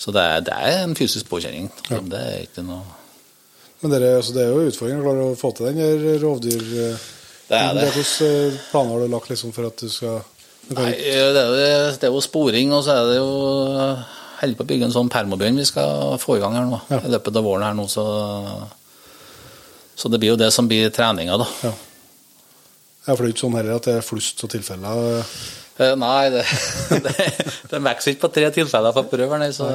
Så 0.00 0.14
det 0.16 0.24
er, 0.24 0.40
det 0.48 0.56
er 0.56 0.82
en 0.86 0.96
fysisk 0.98 1.28
påkjenning. 1.30 1.68
Det 2.10 2.20
er 2.20 2.42
ikke 2.46 2.64
noe 2.66 2.82
Men 3.82 3.94
dere, 3.94 4.16
altså, 4.18 4.32
det 4.36 4.42
er 4.44 4.50
jo 4.52 4.66
utfordringen 4.70 5.00
å 5.02 5.06
klare 5.06 5.26
å 5.30 5.36
få 5.40 5.50
til 5.56 5.70
den 5.70 5.78
der 5.80 6.18
rovdyr... 6.24 6.64
eh, 6.88 7.08
Det 7.50 7.58
er 7.60 7.74
det. 7.78 7.86
Hvilke 7.94 8.26
eh, 8.26 8.58
planer 8.70 8.92
har 8.96 9.00
du 9.06 9.12
lagt 9.14 9.30
liksom 9.32 9.52
for 9.56 9.68
at 9.70 9.80
du 9.80 9.88
skal 9.92 10.20
Nei, 10.70 10.90
det 10.92 11.14
er, 11.14 11.22
jo, 11.24 11.30
det 11.98 12.06
er 12.06 12.12
jo 12.14 12.20
sporing, 12.22 12.70
og 12.76 12.84
så 12.86 12.92
er 12.94 13.08
det 13.08 13.16
jo 13.16 13.30
Holder 14.40 14.56
på 14.58 14.64
å 14.64 14.68
bygge 14.70 14.86
en 14.86 14.92
sånn 14.94 15.08
permobjørn 15.12 15.58
vi 15.60 15.64
skal 15.68 16.14
få 16.22 16.36
i 16.38 16.40
gang 16.42 16.54
her 16.56 16.68
nå. 16.70 16.78
Ja. 16.92 17.00
I 17.04 17.10
løpet 17.12 17.36
av 17.40 17.44
våren 17.44 17.64
her 17.66 17.74
nå, 17.76 17.84
så 17.92 18.04
Så 20.00 20.08
det 20.08 20.20
blir 20.22 20.32
jo 20.32 20.38
det 20.40 20.48
som 20.54 20.68
blir 20.70 20.88
treninga, 20.94 21.36
da. 21.42 21.46
Ja. 21.66 21.72
Ja, 23.06 23.14
for 23.16 23.24
det 23.24 23.30
er 23.30 23.32
ikke 23.34 23.42
sånn 23.46 23.56
heller 23.58 23.76
at 23.80 23.86
det 23.88 23.94
er 23.98 24.04
flust 24.04 24.42
av 24.44 24.50
tilfeller. 24.52 25.00
eh, 25.80 25.94
Nei, 25.98 26.30
det, 26.32 26.44
det, 27.04 27.14
det 27.70 27.80
vokser 27.84 28.14
ikke 28.14 28.26
på 28.26 28.32
tre 28.36 28.50
tilfeller 28.54 28.94
for 28.96 29.08
prøve. 29.12 29.38
Så, 29.56 29.66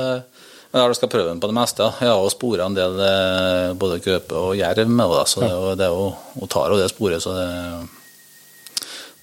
men 0.72 0.82
jeg 0.84 0.98
skal 1.00 1.12
prøve 1.14 1.30
den 1.32 1.42
på 1.44 1.50
det 1.52 1.58
meste. 1.58 1.90
Jeg 2.02 2.10
har 2.12 2.22
jo 2.22 2.32
spora 2.34 2.66
en 2.70 2.78
del 2.78 2.98
eh, 3.06 3.74
både 3.82 4.00
gaupe 4.06 4.42
og 4.50 4.56
jerv 4.60 4.90
med 4.90 5.14
det, 5.14 5.24
så 5.32 5.46
det 5.46 5.78
det 5.82 5.88
er 5.90 5.94
jo, 5.94 6.10
hun 6.40 6.52
tar 6.54 6.74
jo 6.74 6.82
det 6.82 6.90
sporet. 6.94 7.22
Så 7.26 7.34
det, 7.38 7.48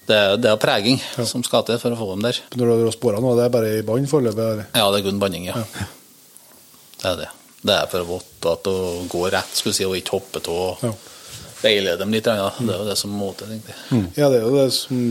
det, 0.07 0.19
det 0.43 0.51
er 0.51 0.59
preging 0.63 0.99
som 1.27 1.43
skal 1.47 1.63
til 1.67 1.79
for 1.83 1.95
å 1.95 1.99
få 1.99 2.09
dem 2.15 2.25
der. 2.27 2.41
Når 2.59 2.73
du 2.73 2.87
har 2.87 2.95
spora 2.95 3.21
nå, 3.23 3.35
det 3.39 3.47
er 3.47 3.55
bare 3.55 3.75
i 3.79 3.85
bånd 3.87 4.07
foreløpig? 4.11 4.67
Ja, 4.75 4.87
det 4.91 4.99
er 5.03 5.07
kun 5.07 5.21
banning, 5.23 5.47
ja. 5.51 5.63
Det 6.99 7.07
er 7.11 7.23
det. 7.23 7.31
Det 7.63 7.75
er 7.77 7.87
for 7.91 8.03
vått 8.07 8.47
at 8.51 8.67
å 8.67 8.77
gå 9.07 9.21
rett, 9.31 9.53
skulle 9.55 9.75
si, 9.77 9.85
og 9.87 9.95
ikke 9.95 10.17
hoppe 10.17 10.41
av. 10.51 10.81
Ja. 10.83 10.93
Veilede 11.63 11.97
dem 12.03 12.11
litt. 12.11 12.25
Ja. 12.27 12.49
Det 12.59 12.73
er 12.73 12.81
jo 12.81 12.87
det 12.89 12.97
som 12.99 13.13
må 13.15 13.29
til, 13.39 13.53
Mm. 13.91 14.07
Ja, 14.17 14.27
det 14.29 14.41
er 14.41 14.47
jo 14.49 14.55
det 14.57 14.65
som 14.75 15.03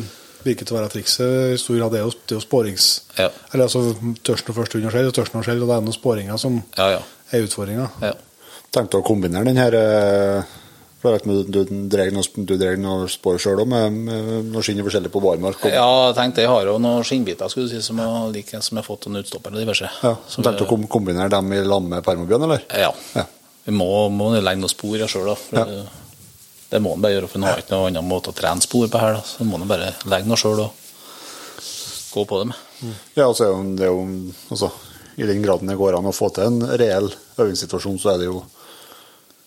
virker 0.44 0.66
til 0.66 0.74
å 0.76 0.80
være 0.80 0.90
trikset 0.92 1.54
i 1.54 1.58
stor 1.60 1.78
grad. 1.78 1.92
Det 1.94 2.00
er 2.00 2.04
jo, 2.04 2.10
det 2.12 2.34
er 2.34 2.40
jo 2.40 2.44
sporings... 2.44 2.88
Ja. 3.16 3.28
Eller 3.52 3.64
altså 3.68 3.94
tørsten 4.26 4.50
og 4.52 4.56
første 4.58 4.76
hund 4.78 4.84
har 4.90 4.96
skjedd, 4.96 5.08
og 5.08 5.14
tørsten 5.16 5.38
har 5.40 5.46
skjedd, 5.48 5.62
og 5.62 5.70
det 5.70 5.76
er 5.78 5.86
noen 5.86 5.96
sporinga 5.96 6.36
som 6.38 6.58
Ja, 6.76 6.90
ja. 6.98 7.02
er 7.32 7.46
utfordringa. 7.46 7.88
ja. 8.02 8.12
Tenkte 8.72 9.00
å 9.00 9.04
kombinere 9.04 9.44
den 9.44 9.58
her 9.60 9.74
eh, 9.76 10.52
for 11.02 11.10
jeg 11.10 11.18
vet 11.18 11.24
ikke 11.26 11.52
Du, 11.52 11.64
du 11.66 11.88
dreier 11.90 12.12
noe, 12.14 12.76
noe 12.78 13.08
spor 13.10 13.36
sjøl 13.42 13.58
òg, 13.64 13.68
med, 13.68 13.92
med 14.06 14.50
noe 14.54 14.62
skinn 14.62 14.78
forskjellig 14.86 15.10
på 15.12 15.22
barmark? 15.24 15.64
og- 15.66 15.72
Ja, 15.74 15.88
jeg 16.08 16.14
tenkte 16.20 16.44
jeg 16.44 16.48
har 16.52 16.64
jo 16.70 16.76
noen 16.78 17.02
skinnbiter 17.04 17.50
skulle 17.50 17.66
du 17.68 17.74
si, 17.74 17.82
som 17.82 17.98
jeg 17.98 18.32
liker, 18.36 18.62
som 18.62 18.78
jeg 18.78 18.84
har 18.84 18.88
fått 18.88 19.08
av 19.10 19.18
utstopper 19.20 19.52
og 19.56 19.58
diverse. 19.64 19.90
Ja, 20.02 20.14
så 20.28 20.42
tenkte 20.46 20.64
å 20.68 20.88
kombinere 20.88 21.28
dem 21.34 21.52
i 21.52 21.60
lag 21.66 21.82
med 21.82 22.04
permobjørn, 22.06 22.46
eller? 22.48 22.62
Ja. 22.70 22.92
Ja. 23.18 23.26
Vi 23.66 23.72
må, 23.74 23.88
må 24.10 24.30
legge 24.38 24.58
noen 24.62 24.70
spor 24.70 24.96
sjøl, 25.06 25.26
da. 25.26 25.34
For 25.34 25.58
Ja. 25.58 25.82
det, 26.70 26.80
må 26.82 26.94
en 26.94 27.02
bare 27.02 27.18
gjøre, 27.18 27.28
for 27.28 27.38
en 27.38 27.44
har 27.50 27.58
ikke 27.60 27.74
noen 27.76 27.92
annen 27.96 28.08
måte 28.08 28.30
å 28.32 28.34
trene 28.34 28.62
spor 28.62 28.86
på 28.88 28.98
her. 29.02 29.18
Da. 29.18 29.20
Så 29.26 29.44
må 29.44 29.60
en 29.60 29.68
bare 29.68 29.92
legge 30.06 30.26
noe 30.30 30.36
sjøl 30.40 30.60
og 30.64 30.72
gå 32.12 32.24
på 32.28 32.38
dem. 32.42 32.52
Ja, 33.16 33.26
altså, 33.28 33.50
det 33.76 33.86
er 33.86 33.92
jo 33.92 34.02
altså, 34.50 34.70
I 35.18 35.26
den 35.28 35.42
graden 35.44 35.68
det 35.68 35.76
går 35.78 35.98
an 35.98 36.08
å 36.08 36.14
få 36.16 36.30
til 36.34 36.44
en 36.48 36.60
reell 36.80 37.10
øvingssituasjon, 37.38 37.98
så 38.00 38.14
er 38.14 38.18
det 38.22 38.26
jo 38.30 38.42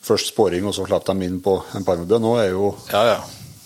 først 0.05 0.29
sporing, 0.31 0.65
og 0.69 0.75
så 0.77 0.85
slapp 0.87 1.05
de 1.09 1.15
inn 1.25 1.39
på 1.43 1.57
en 1.75 1.85
permobjørn. 1.87 2.21
Nå 2.25 2.35
er 2.41 2.51
jo 2.53 2.75
Ja, 2.91 3.03
ja. 3.15 3.17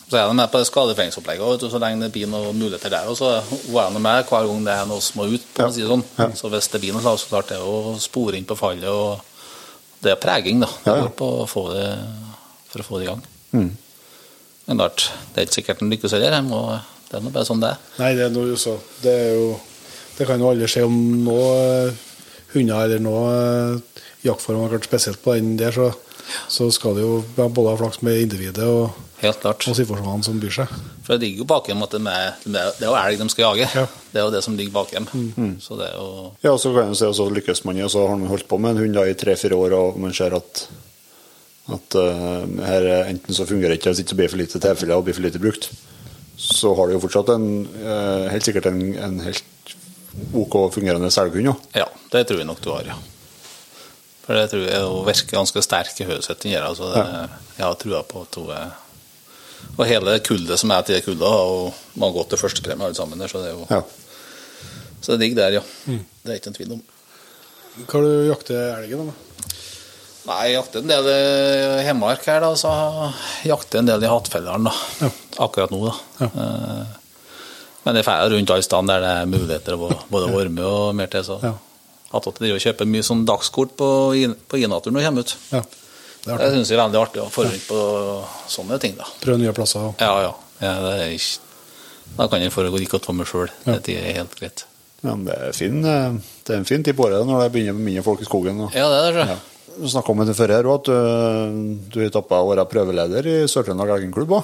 Så 0.10 0.18
er 0.18 0.26
de 0.28 0.34
med 0.34 0.50
på 0.50 0.58
det 0.58 0.66
skadefellingsopplegget, 0.66 1.68
så 1.70 1.78
lenge 1.80 2.02
det 2.08 2.12
blir 2.16 2.26
noen 2.32 2.56
muligheter 2.58 2.90
der. 2.90 3.10
Og 3.12 3.18
så 3.20 3.28
er 3.38 3.92
de 3.94 4.00
med 4.02 4.26
hver 4.26 4.48
gang 4.48 4.64
det 4.66 4.74
er 4.74 4.88
noe 4.90 5.02
som 5.06 5.20
må 5.22 5.28
ut. 5.30 5.44
på 5.54 5.62
Ja. 5.62 5.68
å 5.68 5.74
si 5.76 5.84
sånn. 5.86 6.04
Ja. 6.18 6.30
Så 6.34 6.50
hvis 6.50 6.68
det 6.72 6.82
blir 6.82 6.94
noe, 6.98 7.02
så 7.18 7.28
klart 7.30 7.48
det 7.52 7.58
er 7.60 7.62
jo 7.66 7.96
sporing 8.02 8.46
på 8.50 8.58
fallet. 8.58 8.88
og 8.90 9.22
Det 10.02 10.12
er 10.12 10.16
preging, 10.16 10.62
da. 10.62 10.66
Det 10.68 10.88
Ja, 10.88 10.96
ja. 10.96 11.02
går 11.04 11.14
på 11.16 11.28
å 11.44 11.48
få 11.48 11.74
det, 11.74 12.00
for 12.72 12.80
å 12.82 12.86
få 12.88 12.98
det 13.00 13.06
i 13.06 13.10
gang. 13.12 13.22
mm. 13.54 13.78
Men 14.68 14.78
klart, 14.78 15.12
det 15.34 15.42
er 15.42 15.46
ikke 15.46 15.62
sikkert 15.62 15.82
en 15.82 15.90
lykkes 15.92 16.12
heller. 16.12 16.30
Det 17.10 17.18
er 17.18 17.22
nå 17.22 17.32
bare 17.34 17.46
sånn 17.46 17.60
det 17.62 17.70
er. 17.70 17.78
Nei, 18.00 18.14
det 18.16 18.26
er 18.26 18.30
noe 18.30 18.56
så 18.58 18.78
Det 19.02 19.10
er 19.14 19.34
jo 19.36 19.60
Det 20.18 20.28
kan 20.28 20.40
jo 20.40 20.50
aldri 20.50 20.68
skje 20.68 20.84
om 20.86 21.24
noe 21.24 21.88
eh, 21.88 21.94
hunder 22.54 22.84
eller 22.86 23.00
noe 23.00 23.76
eh, 23.76 24.02
jaktform, 24.26 24.68
spesielt 24.84 25.22
på 25.24 25.34
den 25.38 25.56
der, 25.58 25.72
så, 25.72 25.94
så 26.48 26.70
skal 26.74 26.98
det 26.98 27.06
jo 27.06 27.22
både 27.38 27.70
ha 27.72 27.78
flaks 27.80 28.02
med 28.06 28.24
individet 28.26 28.66
og, 28.68 28.98
Helt 29.20 29.42
klart. 29.44 29.66
og 29.68 29.76
situasjonene 29.76 30.24
som 30.24 30.40
byr 30.40 30.54
seg. 30.62 30.76
For 31.04 31.16
det 31.18 31.26
ligger 31.28 31.44
jo 31.44 31.48
bak 31.50 31.68
dem 31.68 31.82
at 31.84 31.96
de 31.96 32.00
er, 32.08 32.36
det 32.46 32.62
er 32.62 32.86
jo 32.88 32.98
elg 33.00 33.20
de 33.20 33.30
skal 33.34 33.46
jage. 33.50 33.70
Ja. 33.76 33.86
Det 34.12 34.22
er 34.22 34.28
jo 34.28 34.36
det 34.36 34.44
som 34.46 34.58
ligger 34.60 34.76
bak 34.78 34.94
dem. 34.96 35.10
Mm. 35.36 35.56
Så 35.64 35.76
det 35.80 35.90
er 35.90 35.98
jo 35.98 36.30
Ja, 36.46 36.54
så 36.58 36.72
kan 36.76 36.92
jeg 36.92 37.00
si 37.02 37.10
at 37.10 37.18
så 37.20 37.30
lykkes 37.34 37.66
man, 37.68 37.82
og 37.84 37.92
så 37.92 38.06
har 38.08 38.16
man 38.22 38.32
holdt 38.32 38.48
på 38.48 38.62
med 38.62 38.76
en 38.78 38.84
hund 38.86 38.96
da 39.00 39.08
i 39.10 39.18
tre-fire 39.18 39.58
år, 39.58 39.76
og 39.80 40.00
man 40.00 40.16
ser 40.16 40.38
at 40.38 40.68
at 41.70 41.96
uh, 42.02 42.48
her 42.66 42.82
er 42.90 43.12
enten 43.12 43.36
så 43.36 43.46
fungerer 43.46 43.76
ikke, 43.76 43.92
eller 43.92 44.02
så 44.02 44.16
blir 44.18 44.26
det 44.26 44.34
for 44.34 44.42
lite 44.42 44.62
tilfeller 44.64 44.98
og 44.98 45.04
blir 45.06 45.14
for 45.14 45.26
lite 45.28 45.42
brukt. 45.42 45.70
Så 46.40 46.72
har 46.74 46.88
du 46.88 46.96
jo 46.96 47.02
fortsatt 47.04 47.30
en, 47.36 47.46
uh, 47.84 48.26
helt 48.32 48.48
sikkert 48.48 48.72
en, 48.72 48.80
en 48.98 49.20
helt 49.22 49.76
OK 50.34 50.56
fungerende 50.74 51.12
selghund 51.14 51.52
òg. 51.52 51.68
Ja, 51.78 51.86
det 52.14 52.26
tror 52.26 52.42
jeg 52.42 52.50
nok 52.50 52.62
du 52.64 52.72
har, 52.74 52.88
ja. 52.90 52.98
For 54.30 54.38
det 54.38 54.50
tror 54.52 54.62
jeg 54.62 54.82
hun 54.86 55.08
virker 55.08 55.34
ganske 55.40 55.62
sterk 55.66 56.00
i 56.04 56.06
hodet 56.06 56.28
sitt. 56.28 56.44
Altså, 56.62 56.92
det, 56.94 57.06
jeg 57.58 57.66
har 57.66 57.78
trua 57.82 58.04
på 58.06 58.22
at 58.28 58.36
hun 58.38 58.52
er 58.54 58.76
Og 59.74 59.88
hele 59.90 60.14
kullet 60.22 60.60
som 60.62 60.70
er 60.72 60.84
til 60.86 60.96
det 61.00 61.06
kullet, 61.08 61.26
har 61.26 61.74
man 61.98 62.14
gått 62.14 62.30
til 62.30 62.38
førstepremie 62.44 62.86
alle 62.86 62.96
sammen 62.96 63.18
der, 63.20 63.28
så 63.32 63.42
det 63.42 63.50
er 63.50 63.58
jo 63.58 63.66
Ja. 63.74 63.82
Så 65.02 65.16
det 65.16 65.20
ligger 65.24 65.42
der, 65.42 65.58
ja. 65.58 65.64
Det 66.24 66.30
er 66.30 66.38
ikke 66.38 66.52
en 66.52 66.58
tvil 66.60 66.72
om. 66.76 66.82
Hva 67.80 67.94
har 67.96 68.06
du 68.06 68.28
jakter 68.30 68.62
elgen 68.84 69.10
da? 69.10 69.14
Nei, 70.30 70.38
jeg 70.46 70.56
jakter 70.60 70.84
en 70.84 70.92
del 70.92 71.08
i 71.10 71.84
Hedmark 71.88 72.26
her, 72.30 72.44
da. 72.44 72.52
Så 72.60 72.72
jakter 73.50 73.80
jeg 73.80 73.86
en 73.86 73.90
del 73.90 74.04
i 74.06 74.12
Hattfjelldalen, 74.12 74.68
da. 74.70 74.74
Ja. 75.02 75.10
Akkurat 75.48 75.74
nå, 75.74 75.80
da. 75.88 75.96
Ja. 76.20 76.30
Eh, 76.30 76.98
Men 77.88 77.96
jeg 77.96 78.06
drar 78.06 78.30
rundt 78.30 78.52
alle 78.54 78.68
steder 78.68 78.88
der 78.92 79.02
det 79.08 79.12
er 79.16 79.32
muligheter 79.34 79.74
å 79.80 79.90
både 80.12 80.50
med 80.60 80.66
og 80.68 80.94
mer 81.00 81.08
til. 81.10 81.24
Så 81.26 81.40
Ja. 81.42 81.56
At 82.14 82.24
de 82.40 82.54
kjøper 82.60 82.88
mye 82.90 83.04
sånn 83.06 83.26
dagskort 83.26 83.76
på, 83.78 83.90
i- 84.18 84.34
på 84.50 84.58
I-naturen 84.58 84.94
når 84.96 85.02
de 85.02 85.06
kommer 85.10 85.22
ut. 85.28 85.36
Ja. 85.52 85.62
Det 86.24 86.34
er 86.34 86.38
Det 86.38 86.48
syns 86.54 86.70
jeg 86.70 86.78
er 86.80 86.84
veldig 86.90 87.00
artig 87.02 87.22
å 87.24 87.30
få 87.32 87.44
rundt 87.48 87.68
på 87.68 87.80
sånne 88.50 88.80
ting, 88.80 88.96
da. 88.98 89.06
Prøve 89.22 89.38
nye 89.40 89.54
plasser. 89.54 89.80
og- 89.80 89.96
Ja, 90.02 90.22
ja. 90.22 90.34
ja 90.62 90.74
det 90.82 90.94
er 91.00 91.12
ikke... 91.16 91.38
Da 92.18 92.28
kan 92.28 92.42
jeg 92.42 92.52
foregå 92.52 92.80
godt 92.90 93.06
for 93.06 93.14
meg 93.14 93.28
sjøl. 93.28 93.50
Ja. 93.66 93.78
Det 93.78 93.96
er 93.96 94.14
helt 94.18 94.36
greit. 94.36 94.64
Ja, 95.04 95.14
men 95.16 95.26
det 95.26 95.36
er, 95.38 95.52
fin, 95.54 95.78
eh, 95.86 96.12
det 96.44 96.54
er 96.56 96.58
en 96.58 96.66
fin 96.66 96.84
tid 96.84 96.96
på 96.98 97.06
året 97.06 97.26
når 97.26 97.44
det 97.46 97.52
begynner 97.54 97.74
med 97.78 97.86
mindre 97.86 98.04
folk 98.04 98.20
i 98.22 98.26
skogen. 98.26 98.60
Og, 98.66 98.74
Ja, 98.74 98.90
det 98.90 99.00
er 99.16 99.18
det. 99.20 99.28
ja. 99.30 99.38
Du 99.80 99.88
snakka 99.88 100.10
om 100.12 100.26
det 100.26 100.36
før 100.36 100.50
her 100.52 100.64
òg, 100.68 100.80
at 100.82 100.90
du, 100.90 101.90
du 101.94 102.00
har 102.04 102.10
tappa 102.10 102.42
å 102.42 102.50
være 102.50 102.66
prøveleder 102.68 103.24
i 103.30 103.48
Sør-Trøndelag 103.48 103.94
Elgenklubb 104.02 104.34
òg. 104.42 104.44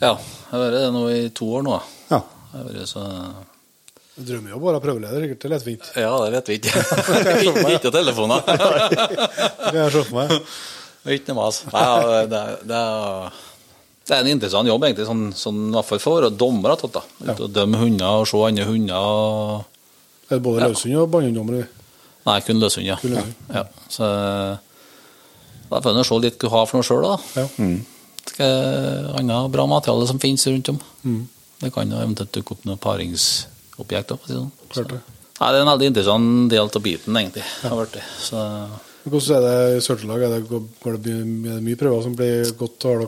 Ja. 0.00 0.16
Jeg 0.16 0.50
har 0.50 0.58
vært 0.64 0.72
det 0.80 0.92
nå 0.96 1.02
i 1.12 1.28
to 1.28 1.44
år 1.54 1.62
nå. 1.62 1.76
Ja. 2.10 2.18
Jeg 2.52 2.56
har 2.58 2.64
vært 2.72 2.88
så... 2.88 3.04
Drømmer 4.12 4.50
jo 4.52 4.58
bare 4.60 4.76
å 4.76 4.82
prøveleder, 4.84 5.22
sikkert. 5.24 5.40
Det 5.40 5.48
er 5.48 5.52
lettvint. 5.54 5.86
Ja, 5.96 6.10
det 6.20 6.32
vet 6.34 6.48
vi 6.50 6.56
ikke. 6.58 6.72
telefoner. 7.94 8.42
Det 9.72 9.78
er 9.80 9.94
så 9.94 10.02
for 10.04 10.18
meg. 10.18 10.34
ikke 11.16 11.32
noe 11.32 11.38
mas. 11.46 11.62
Ja, 11.72 12.24
det, 12.28 12.40
er- 12.42 12.58
er, 12.76 13.38
er 14.16 14.20
en 14.20 14.30
interessant 14.34 14.68
jobb, 14.68 14.84
egentlig, 14.84 15.06
sånn, 15.08 15.22
sånn, 15.34 15.62
i 15.70 15.76
hvert 15.78 15.88
fall 15.88 16.02
for 16.04 16.26
dommere. 16.30 16.76
tatt, 16.82 16.98
da. 16.98 17.02
Ut 17.32 17.40
og 17.46 17.54
Dømme 17.56 17.80
hunder 17.80 18.20
og 18.20 18.26
se 18.28 18.42
andre 18.50 18.66
hunder. 18.68 18.96
og- 18.96 19.64
Er 20.28 20.36
det 20.36 20.42
både 20.44 20.60
Ja. 20.60 20.68
løshund 20.68 20.98
og 21.00 21.08
båndhunddommer? 21.10 21.66
Nei, 22.26 22.40
kun 22.46 22.60
løshund, 22.60 22.86
ja. 22.86 22.96
Kun 23.00 23.16
løshund. 23.16 23.34
ja. 23.54 23.64
Så 23.88 24.04
da 25.72 25.80
får 25.80 25.96
en 25.96 26.04
se 26.04 26.18
litt 26.20 26.36
hva 26.38 26.44
du 26.44 26.48
har 26.52 26.66
for 26.68 26.78
noe 26.78 26.86
sjøl, 26.86 27.02
da. 27.02 27.16
Ja. 27.40 27.48
Mm. 27.58 27.78
annet 29.32 29.50
bra 29.56 29.64
materiale 29.66 30.06
som 30.06 30.18
finnes 30.22 30.44
rundt 30.46 30.68
om. 30.68 30.78
Mm. 31.04 31.22
Det 31.62 31.72
kan 31.74 31.90
jo 31.90 31.96
eventuelt 31.96 32.32
dukke 32.36 32.52
opp 32.52 32.64
noen 32.68 32.78
paringsobjekt. 32.78 33.48
Da, 34.08 34.16
for 34.16 34.26
å 34.26 34.32
det 34.32 34.38
sånn. 34.76 34.88
Det. 34.92 35.00
Nei, 35.40 35.50
det 35.52 35.58
er 35.58 35.62
en 35.64 35.70
veldig 35.72 35.86
interessant 35.90 36.50
del 36.50 36.60
av 36.68 36.82
biten, 36.82 37.16
egentlig. 37.18 37.44
har 37.62 37.86
det. 37.92 38.02
Så 38.22 38.42
Hvordan 39.02 39.36
er 39.36 39.40
det 39.42 39.76
i 39.76 39.80
Sør-Trøndelag? 39.82 40.22
Er 40.22 40.28
det- 40.38 40.48
Går 40.48 40.60
går 40.84 40.92
det 41.02 41.14
mye- 41.26 41.50
er 41.50 41.54
det 41.58 41.64
mye 41.66 41.76
prøver 41.80 42.02
som 42.04 42.14
blir 42.14 42.52
godt? 42.56 42.82
Har 42.84 43.00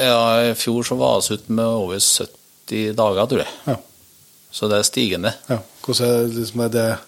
Ja, 0.00 0.50
i 0.50 0.54
fjor 0.54 0.82
så 0.82 0.96
var 0.96 1.20
vi 1.20 1.34
ute 1.34 1.50
med 1.50 1.64
over 1.66 1.98
70 2.00 2.94
dager, 2.96 3.26
tror 3.28 3.38
jeg. 3.44 3.48
Ja. 3.66 3.76
Så 4.50 4.68
det 4.70 4.78
er 4.78 4.82
stigende. 4.88 5.34
ja. 5.50 5.58
Hvordan 5.82 6.06
er 6.06 6.28
det, 6.28 6.36
liksom, 6.38 6.60
er 6.64 6.68
det 6.70 6.98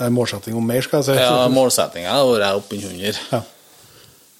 er 0.00 0.10
målsetting 0.10 0.54
om 0.56 0.64
mer, 0.66 0.80
skal 0.82 1.02
jeg 1.02 1.04
si? 1.16 1.20
Ja, 1.22 1.48
Målsettinga 1.48 2.10
har 2.10 2.24
vært 2.24 2.56
oppunder 2.62 2.88
100. 2.92 3.18
Ja. 3.32 3.42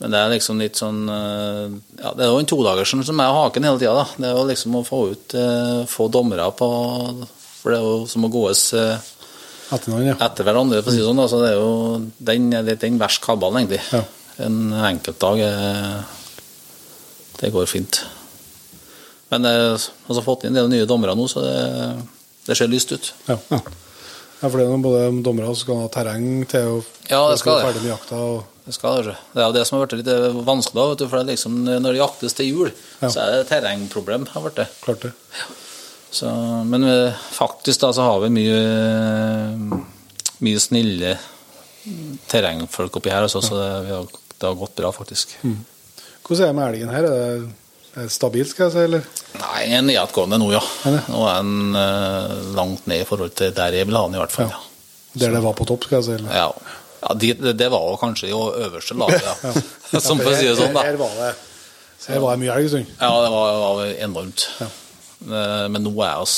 Men 0.01 0.11
det 0.11 0.19
er 0.19 0.31
liksom 0.39 0.59
litt 0.59 0.75
sånn 0.75 1.09
eh, 1.09 1.81
Ja, 2.03 2.13
det 2.15 2.25
er 2.25 2.31
jo 2.31 2.39
en 2.39 2.47
todagersen 2.47 3.05
som 3.05 3.21
er 3.21 3.33
haken 3.33 3.63
hele 3.65 3.79
tida, 3.79 3.95
da. 3.95 4.05
Det 4.17 4.25
er 4.31 4.37
jo 4.37 4.47
liksom 4.49 4.75
å 4.75 4.87
få 4.87 5.11
ut 5.13 5.35
eh, 5.35 5.85
få 5.87 6.09
dommere 6.11 6.47
på 6.55 6.69
For 7.63 7.71
det 7.73 7.79
er 7.79 7.87
jo 7.87 8.07
som 8.11 8.27
å 8.27 8.31
gåes 8.33 8.63
eh, 8.75 9.11
Etter 9.73 9.89
noen, 9.95 10.11
ja. 10.11 10.17
etter 10.21 10.45
hverandre, 10.45 10.83
for 10.83 10.91
å 10.91 10.95
si 10.95 11.01
det 11.01 11.07
sånn. 11.07 11.21
Altså, 11.23 11.39
det 11.41 11.53
er 11.53 11.61
jo 11.61 11.71
den 12.29 12.51
den 12.83 12.99
verste 13.01 13.25
kabalen, 13.25 13.63
egentlig. 13.63 13.81
Ja. 13.95 14.03
En 14.45 14.73
enkeltdag 14.73 15.41
er 15.47 16.03
Det 17.39 17.53
går 17.55 17.67
fint. 17.71 18.03
Men 19.33 19.49
jeg 19.49 19.61
er 19.63 19.71
altså 19.73 20.23
fått 20.27 20.45
inn 20.45 20.53
en 20.53 20.61
del 20.61 20.69
nye 20.75 20.89
dommere 20.89 21.15
nå, 21.17 21.25
så 21.31 21.41
det, 21.41 21.55
det 22.45 22.57
ser 22.59 22.69
lyst 22.69 22.93
ut. 22.93 23.13
Ja. 23.31 23.39
ja. 23.49 23.61
for 24.43 24.59
det 24.61 24.67
er 24.67 24.85
både 24.85 25.07
dommere 25.25 25.49
som 25.55 25.63
skal 25.63 25.81
ha 25.87 25.89
terreng 25.95 26.45
til 26.51 26.69
å 26.69 26.77
Ja, 27.09 27.23
det 27.31 27.39
skal 27.41 27.63
det. 27.63 27.71
ferdig 27.71 27.85
med 27.87 27.95
jakta. 27.95 28.21
Og, 28.21 28.45
Det 28.67 28.77
skal 28.77 29.01
det. 29.09 29.17
Det 29.33 29.41
er 29.41 29.49
jo 29.49 29.57
det 29.57 29.65
som 29.67 29.79
har 29.79 29.89
blitt 29.89 30.05
litt 30.05 30.45
vanskelig, 30.47 30.85
vet 30.93 31.01
du, 31.01 31.07
for 31.09 31.17
det 31.19 31.25
er 31.25 31.33
liksom, 31.33 31.57
når 31.65 31.89
det 31.89 32.03
jaktes 32.05 32.37
til 32.39 32.51
jul, 32.53 32.71
Ja. 33.01 33.09
så 33.09 33.25
er 33.25 33.39
det 33.39 33.49
terrengproblem. 33.49 34.29
har 34.37 34.45
vært 34.51 34.61
det. 34.61 34.69
klart 34.85 35.09
det. 35.09 35.13
Så, 36.13 36.29
men 36.69 36.85
eh, 36.85 37.21
faktisk 37.33 37.81
da 37.81 37.93
så 37.97 38.05
har 38.05 38.19
vi 38.21 38.29
mye, 38.35 38.57
mye 40.45 40.61
snille 40.61 41.15
terrengfolk 42.29 42.99
oppi 43.01 43.11
her, 43.11 43.25
også, 43.25 43.41
så 43.47 43.57
det, 43.57 43.71
har, 43.89 44.11
det 44.37 44.47
har 44.47 44.59
gått 44.61 44.75
bra, 44.77 44.91
faktisk. 44.93 45.39
Hvordan 45.41 46.43
er 46.45 46.51
det 46.51 46.59
med 46.59 46.67
elgen 46.69 46.93
her? 46.93 47.09
Er 47.09 47.47
det, 47.97 48.11
stabilt, 48.13 48.53
skal 48.53 48.69
jeg 48.69 48.75
si? 48.75 48.83
eller? 48.91 49.09
Nei, 49.41 49.63
en 49.79 49.89
nedadgående 49.89 50.39
nå, 50.41 50.51
ja. 50.55 50.61
Nå 51.09 51.25
er 51.29 51.41
den 51.41 51.81
eh, 51.81 52.37
langt 52.61 52.87
ned 52.93 53.07
i 53.07 53.09
forhold 53.09 53.33
til 53.41 53.57
der 53.57 53.79
jeg 53.81 53.89
vil 53.89 53.99
ha 53.99 54.05
den, 54.05 54.19
i 54.21 54.23
hvert 54.23 54.37
fall. 54.37 54.53
Ja. 54.53 54.61
Der 55.25 55.35
det 55.39 55.43
var 55.45 55.57
på 55.57 55.67
topp, 55.69 55.89
skal 55.89 56.01
jeg 56.01 56.09
si? 56.11 56.19
eller? 56.21 56.37
Ja, 56.37 56.77
ja 57.07 57.17
de, 57.25 57.33
det, 57.41 57.57
det 57.61 57.71
var 57.73 57.89
kanskje 58.01 58.29
i 58.29 58.37
øverste 58.37 58.97
laget, 59.01 59.25
ja. 59.25 59.57
Som 60.11 60.21
for 60.21 60.33
å 60.33 60.37
si 60.37 60.45
det 60.49 60.61
sånn, 60.61 60.77
da. 60.77 60.85
Her 60.89 61.01
var 61.01 61.17
det, 61.23 61.33
her 62.05 62.21
var 62.21 62.37
det 62.37 62.45
mye 62.45 62.55
elg 62.61 62.69
en 62.69 62.73
stund. 62.77 62.95
Ja, 63.01 63.13
det 63.25 63.33
var, 63.33 63.59
var 63.65 63.97
enormt. 63.97 64.49
Ja. 64.61 64.71
Eh, 65.23 65.69
Men 65.71 65.83
nå 65.87 65.93
er 66.03 66.19
oss 66.23 66.37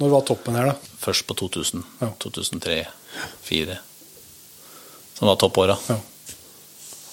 Når 0.00 0.10
var 0.14 0.22
toppen 0.28 0.54
her, 0.56 0.70
da? 0.72 0.74
først 1.02 1.26
på 1.28 1.34
2000, 1.36 1.82
Ja. 2.00 2.08
2003, 2.20 2.86
2004, 3.48 3.78
som 5.18 5.28
var 5.28 5.36
toppåra. 5.40 5.76
Ja. 5.88 5.96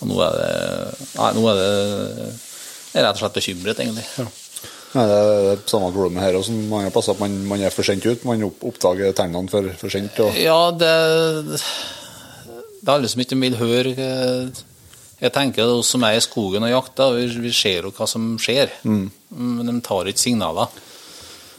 Og 0.02 0.08
nå 0.12 0.18
er 0.22 0.34
det 0.38 1.08
Nei, 1.16 1.30
nå 1.38 1.44
er 1.50 1.60
det 1.60 1.70
Jeg 2.94 3.02
er 3.02 3.06
rett 3.08 3.16
og 3.16 3.22
slett 3.24 3.38
bekymret, 3.40 3.80
egentlig. 3.80 4.06
Ja. 4.20 4.26
Nei, 4.96 5.06
det 5.12 5.16
er 5.20 5.42
det 5.50 5.68
samme 5.68 5.90
problemet 5.92 6.24
her 6.24 6.38
også, 6.40 6.54
mange 6.72 6.92
plasser. 6.96 7.12
at 7.16 7.20
Man, 7.20 7.34
man 7.50 7.60
er 7.68 7.74
for 7.74 7.84
sent 7.84 8.06
ut. 8.08 8.24
Man 8.28 8.44
oppdager 8.48 9.12
tegnene 9.18 9.50
for, 9.52 9.68
for 9.82 9.92
sent. 9.92 10.20
Og, 10.24 10.38
Ja, 10.40 10.72
det 10.72 11.60
Det 12.86 12.88
er 12.88 12.94
alle 13.00 13.10
som 13.10 13.22
ikke 13.24 13.40
vil 13.42 13.56
høre 13.58 13.92
eh, 13.98 14.64
Jeg 15.22 15.32
tenker 15.34 15.64
at 15.66 15.74
oss 15.80 15.90
som 15.96 16.04
er 16.06 16.16
i 16.20 16.24
skogen 16.24 16.64
og 16.68 16.70
jakter, 16.72 17.16
vi, 17.18 17.26
vi 17.48 17.52
ser 17.56 17.88
jo 17.88 17.92
hva 17.96 18.08
som 18.08 18.36
skjer. 18.38 18.72
Men 18.86 19.66
de 19.72 19.80
tar 19.84 20.06
ikke 20.12 20.22
signaler. 20.22 20.68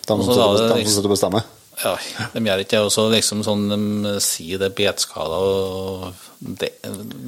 De 0.07 0.17
som 0.25 0.33
sitter 0.33 1.03
er 1.03 1.05
og- 1.05 1.15
bestemmer. 1.15 1.47
Ja, 1.83 1.93
de 2.33 2.41
gjør 2.41 2.63
ikke 2.63 2.71
det. 2.71 2.85
Og 2.87 2.93
så 2.95 3.03
liksom 3.13 3.43
sånn 3.45 3.67
de 3.69 4.15
sier 4.25 4.59
det 4.63 4.71
er 4.71 4.77
betskader 4.79 5.43
og 5.45 6.15
det, 6.41 6.71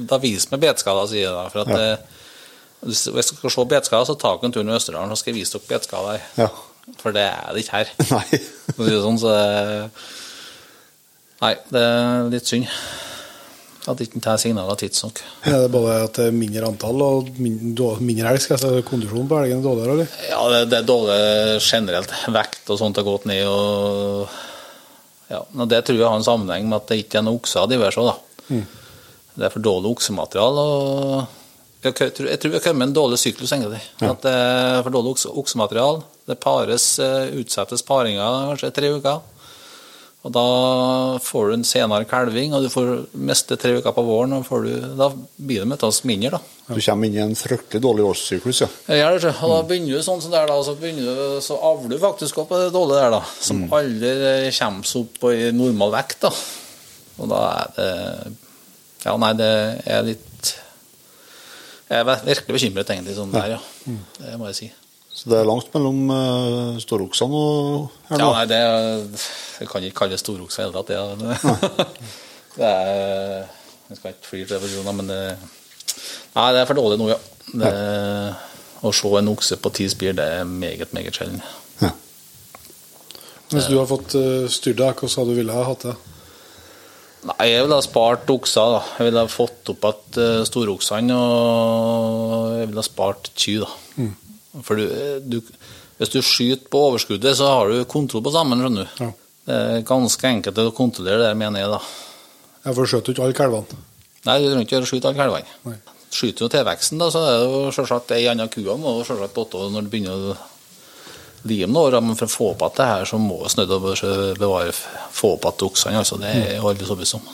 Da 0.09 0.17
vis 0.17 0.47
meg 0.51 0.63
betskader, 0.63 1.07
sier 1.11 1.35
de. 1.35 1.49
For 1.53 1.61
at 1.61 1.67
det, 1.67 1.99
hvis 2.81 3.03
du 3.05 3.11
dere 3.11 3.23
skal 3.27 3.53
se 3.53 3.65
betskader, 3.75 4.05
så 4.09 4.17
ta 4.17 4.33
dere 4.35 4.49
en 4.49 4.55
tur 4.55 4.63
til 4.63 4.73
Østerdalen, 4.73 5.13
så 5.13 5.21
skal 5.21 5.33
jeg 5.33 5.41
vise 5.43 5.53
dere 5.57 5.69
betskader. 5.69 6.23
Ja. 6.39 6.47
For 6.97 7.13
det 7.13 7.27
er 7.27 7.53
det 7.53 7.61
ikke 7.65 7.77
her. 7.77 7.91
Nei. 8.15 8.41
Sånn, 9.03 9.19
så 9.21 9.35
det, 9.35 9.91
Nei, 11.39 11.53
det 11.71 11.83
er 11.85 12.25
litt 12.33 12.49
synd. 12.49 12.65
At 13.87 14.01
ikke 14.03 14.19
tar 14.21 14.37
signaler 14.37 14.75
tidsnok. 14.77 15.21
Er 15.47 15.61
det 15.63 15.71
både 15.71 15.93
at 16.03 16.13
det 16.19 16.25
er 16.27 16.35
mindre 16.35 16.67
antall 16.67 16.99
og 17.01 17.29
min- 17.39 17.71
mindre 18.03 18.33
elg? 18.33 18.41
Skal 18.43 18.57
jeg 18.57 18.59
si 18.59 18.81
kondisjonen 18.89 19.27
på 19.29 19.37
elgen 19.39 19.59
er 19.61 19.63
dårligere, 19.63 19.93
eller? 19.95 20.07
Ja, 20.29 20.41
det, 20.51 20.59
det 20.69 20.77
er 20.81 20.89
dårlig 20.89 21.61
generelt. 21.63 22.11
Vekt 22.35 22.69
og 22.69 22.77
sånt 22.81 22.99
har 22.99 23.07
gått 23.07 23.25
ned. 23.25 23.45
og 23.47 24.27
ja, 25.29 25.39
og 25.45 25.67
Det 25.69 25.83
tror 25.85 25.97
jeg 25.97 26.07
har 26.09 26.17
en 26.19 26.23
sammenheng 26.27 26.67
med 26.69 26.81
at 26.81 26.87
det 26.91 26.99
ikke 27.05 27.19
er 27.21 27.25
noen 27.25 27.39
okser 27.39 27.67
diverse 27.71 28.01
òg, 28.01 28.11
da. 28.11 28.61
Det 29.39 29.45
er 29.47 29.53
for 29.53 29.63
dårlig 29.63 29.91
oksematerial. 29.95 30.57
og 30.59 31.27
Jeg 31.85 31.95
tror 31.95 32.27
jeg 32.27 32.51
har 32.59 32.63
kommet 32.65 32.79
med 32.83 32.87
en 32.89 32.95
dårlig 32.99 33.19
syklus, 33.21 33.53
egentlig. 33.55 33.79
At 34.03 34.21
det 34.25 34.33
er 34.35 34.83
for 34.83 34.91
dårlig 34.91 35.13
oksemateriale. 35.15 35.39
oksematerial. 35.39 36.01
Det 36.27 36.39
pares, 36.43 36.99
eh, 36.99 37.29
utsettes 37.39 37.81
paringer 37.81 38.49
kanskje 38.51 38.73
tre 38.75 38.89
uker. 38.99 39.21
Og 40.27 40.33
da 40.35 40.41
får 41.23 41.45
du 41.47 41.53
en 41.55 41.63
senere 41.63 42.03
kalving, 42.07 42.51
og 42.51 42.65
du 42.65 42.69
får 42.71 42.89
meste 43.15 43.55
tre 43.59 43.77
uker 43.79 43.93
på 43.95 44.03
våren. 44.03 44.33
og 44.35 44.43
får 44.47 44.65
du, 44.65 44.71
Da 44.99 45.07
blir 45.15 45.61
det 45.63 45.69
møttes 45.71 46.01
mindre, 46.03 46.35
da. 46.35 46.75
Du 46.75 46.81
kommer 46.83 47.07
inn 47.07 47.15
i 47.15 47.21
en 47.23 47.37
fryktelig 47.39 47.79
dårlig 47.81 48.03
årssyklus, 48.03 48.59
ja. 48.65 48.67
Jeg 48.91 48.99
gjør 48.99 49.19
det. 49.23 49.31
Og 49.39 49.53
da 49.53 49.61
begynner 49.69 49.95
du 49.95 50.03
sånn 50.03 50.19
som 50.21 50.33
der, 50.35 50.49
da, 50.51 50.57
så, 50.65 50.75
du, 50.75 51.39
så 51.45 51.59
avler 51.71 51.95
du 51.95 52.03
faktisk 52.03 52.41
opp 52.43 52.51
på 52.51 52.59
det 52.59 52.73
dårlige 52.75 52.99
der, 52.99 53.15
da. 53.15 53.21
Som 53.47 53.63
aldri 53.79 54.11
eh, 54.11 54.49
kommer 54.59 54.91
seg 54.91 55.05
opp 55.05 55.15
på 55.23 55.31
i 55.37 55.47
normal 55.55 55.95
vekt, 55.95 56.27
da. 56.27 56.33
Og 57.19 57.31
da 57.31 57.41
er 57.53 57.73
det 57.79 57.89
Ja, 59.05 59.15
nei, 59.15 59.31
det 59.39 59.49
er 59.87 60.03
litt 60.03 60.51
Jeg 61.87 62.03
er 62.03 62.05
virkelig 62.27 62.57
bekymret, 62.59 62.91
egentlig, 62.91 63.15
sånn 63.15 63.31
der, 63.31 63.55
ja. 63.55 63.97
Det 64.19 64.35
må 64.35 64.51
jeg 64.51 64.59
si. 64.59 64.71
Så 65.09 65.31
det 65.31 65.39
er 65.39 65.47
langt 65.47 65.71
mellom 65.73 66.11
uh, 66.13 66.75
storoksene 66.81 67.39
og 67.39 67.87
her 68.09 68.21
Ja, 68.21 68.27
nei, 68.35 68.43
det, 68.49 68.59
det 69.57 69.69
kan 69.69 69.83
ikke 69.83 70.05
kalles 70.05 70.21
storokse 70.23 70.61
i 70.61 70.67
det 70.67 70.69
hele 70.69 70.77
tatt, 70.77 70.91
det. 70.91 71.95
det 72.59 72.69
er 72.69 73.49
Jeg 73.89 73.97
skal 73.97 74.13
ikke 74.13 74.29
flire 74.29 74.51
til 74.51 74.77
det, 74.85 74.93
men 74.93 75.09
det 75.09 75.23
Nei, 76.35 76.51
det 76.53 76.61
er 76.61 76.69
for 76.69 76.77
dårlig 76.77 76.99
nå, 77.01 77.09
ja. 77.09 77.17
Det, 77.49 77.71
å 78.85 78.91
se 78.95 79.09
en 79.19 79.31
okse 79.31 79.57
på 79.59 79.71
ti 79.75 79.87
spir, 79.91 80.13
det 80.15 80.23
er 80.37 80.45
meget, 80.47 80.93
meget 80.95 81.17
sjelden. 81.17 81.41
Ja. 81.81 81.89
Hvis 83.49 83.67
du 83.67 83.79
har 83.79 83.89
fått 83.89 84.13
uh, 84.15 84.45
styrt 84.51 84.77
deg, 84.79 84.93
hvordan 84.93 85.15
hadde 85.17 85.33
du 85.33 85.39
ville 85.41 85.55
ha 85.57 85.65
hatt 85.67 85.87
det? 85.89 85.95
Nei, 87.27 87.49
jeg 87.49 87.65
ville 87.65 87.75
ha 87.75 87.83
spart 87.83 88.29
okser, 88.31 88.77
da. 88.77 88.81
Jeg 88.99 89.09
ville 89.09 89.25
ha 89.25 89.31
fått 89.31 89.73
opp 89.73 89.89
igjen 89.89 90.21
uh, 90.21 90.45
storoksene, 90.47 91.17
og 91.17 92.59
jeg 92.61 92.69
ville 92.69 92.83
ha 92.83 92.87
spart 92.87 93.31
kyr, 93.33 93.65
da. 93.65 93.73
For 94.65 94.79
du, 94.79 94.85
du, 95.21 95.39
hvis 95.99 96.13
du 96.13 96.21
skyter 96.25 96.69
på 96.71 96.81
overskuddet, 96.89 97.37
så 97.37 97.49
har 97.51 97.69
du 97.69 97.83
kontroll 97.89 98.23
på 98.25 98.33
sammen, 98.33 98.61
skjønner 98.63 98.87
du. 98.87 99.03
Ja. 99.03 99.11
Det 99.49 99.57
er 99.57 99.85
ganske 99.87 100.29
enkelt 100.29 100.59
å 100.61 100.71
kontrollere 100.77 101.23
det, 101.25 101.37
mener 101.37 101.63
jeg, 101.63 101.71
da. 101.71 101.79
Ja, 102.65 102.73
For 102.73 102.83
du 102.83 102.91
skjøt 102.91 103.09
ikke 103.13 103.25
alle 103.25 103.37
kalvene. 103.37 103.79
Nei, 104.27 104.35
du 104.41 104.49
trenger 104.49 104.67
ikke 104.67 104.81
å 104.83 104.89
skyte 104.89 105.09
alle 105.09 105.19
kalvene. 105.19 105.79
Skyter 106.09 106.45
du 106.45 106.53
tilveksten, 106.53 107.01
da, 107.01 107.09
så 107.13 107.23
er 107.23 107.35
det 107.37 107.47
jo 107.47 107.73
selvsagt 107.73 108.13
ei 108.15 108.25
anna 108.29 108.49
ku 108.51 108.61
må 108.65 108.97
jo 108.97 109.05
selvsagt 109.07 109.35
botte 109.37 109.61
når 109.73 109.85
du 109.85 109.91
begynner 109.93 110.31
å 110.33 110.37
lime 111.49 111.71
noe. 111.73 112.01
Men 112.03 112.17
for 112.19 112.27
å 112.27 112.33
få 112.33 112.51
igjen 112.55 112.77
det 112.81 112.89
her, 112.89 113.07
så 113.09 113.21
må 113.21 113.39
vi 113.43 113.53
snødd 113.53 113.73
å 113.75 113.79
bevare 114.39 114.73
få 114.73 115.35
igjen 115.37 115.65
oksene. 115.69 116.01
Altså, 116.01 116.19
det 116.21 116.33
er 116.33 116.45
jeg 116.55 116.63
aldri 116.63 116.85
så 116.85 116.95
overbevist 116.95 117.19
om. 117.19 117.29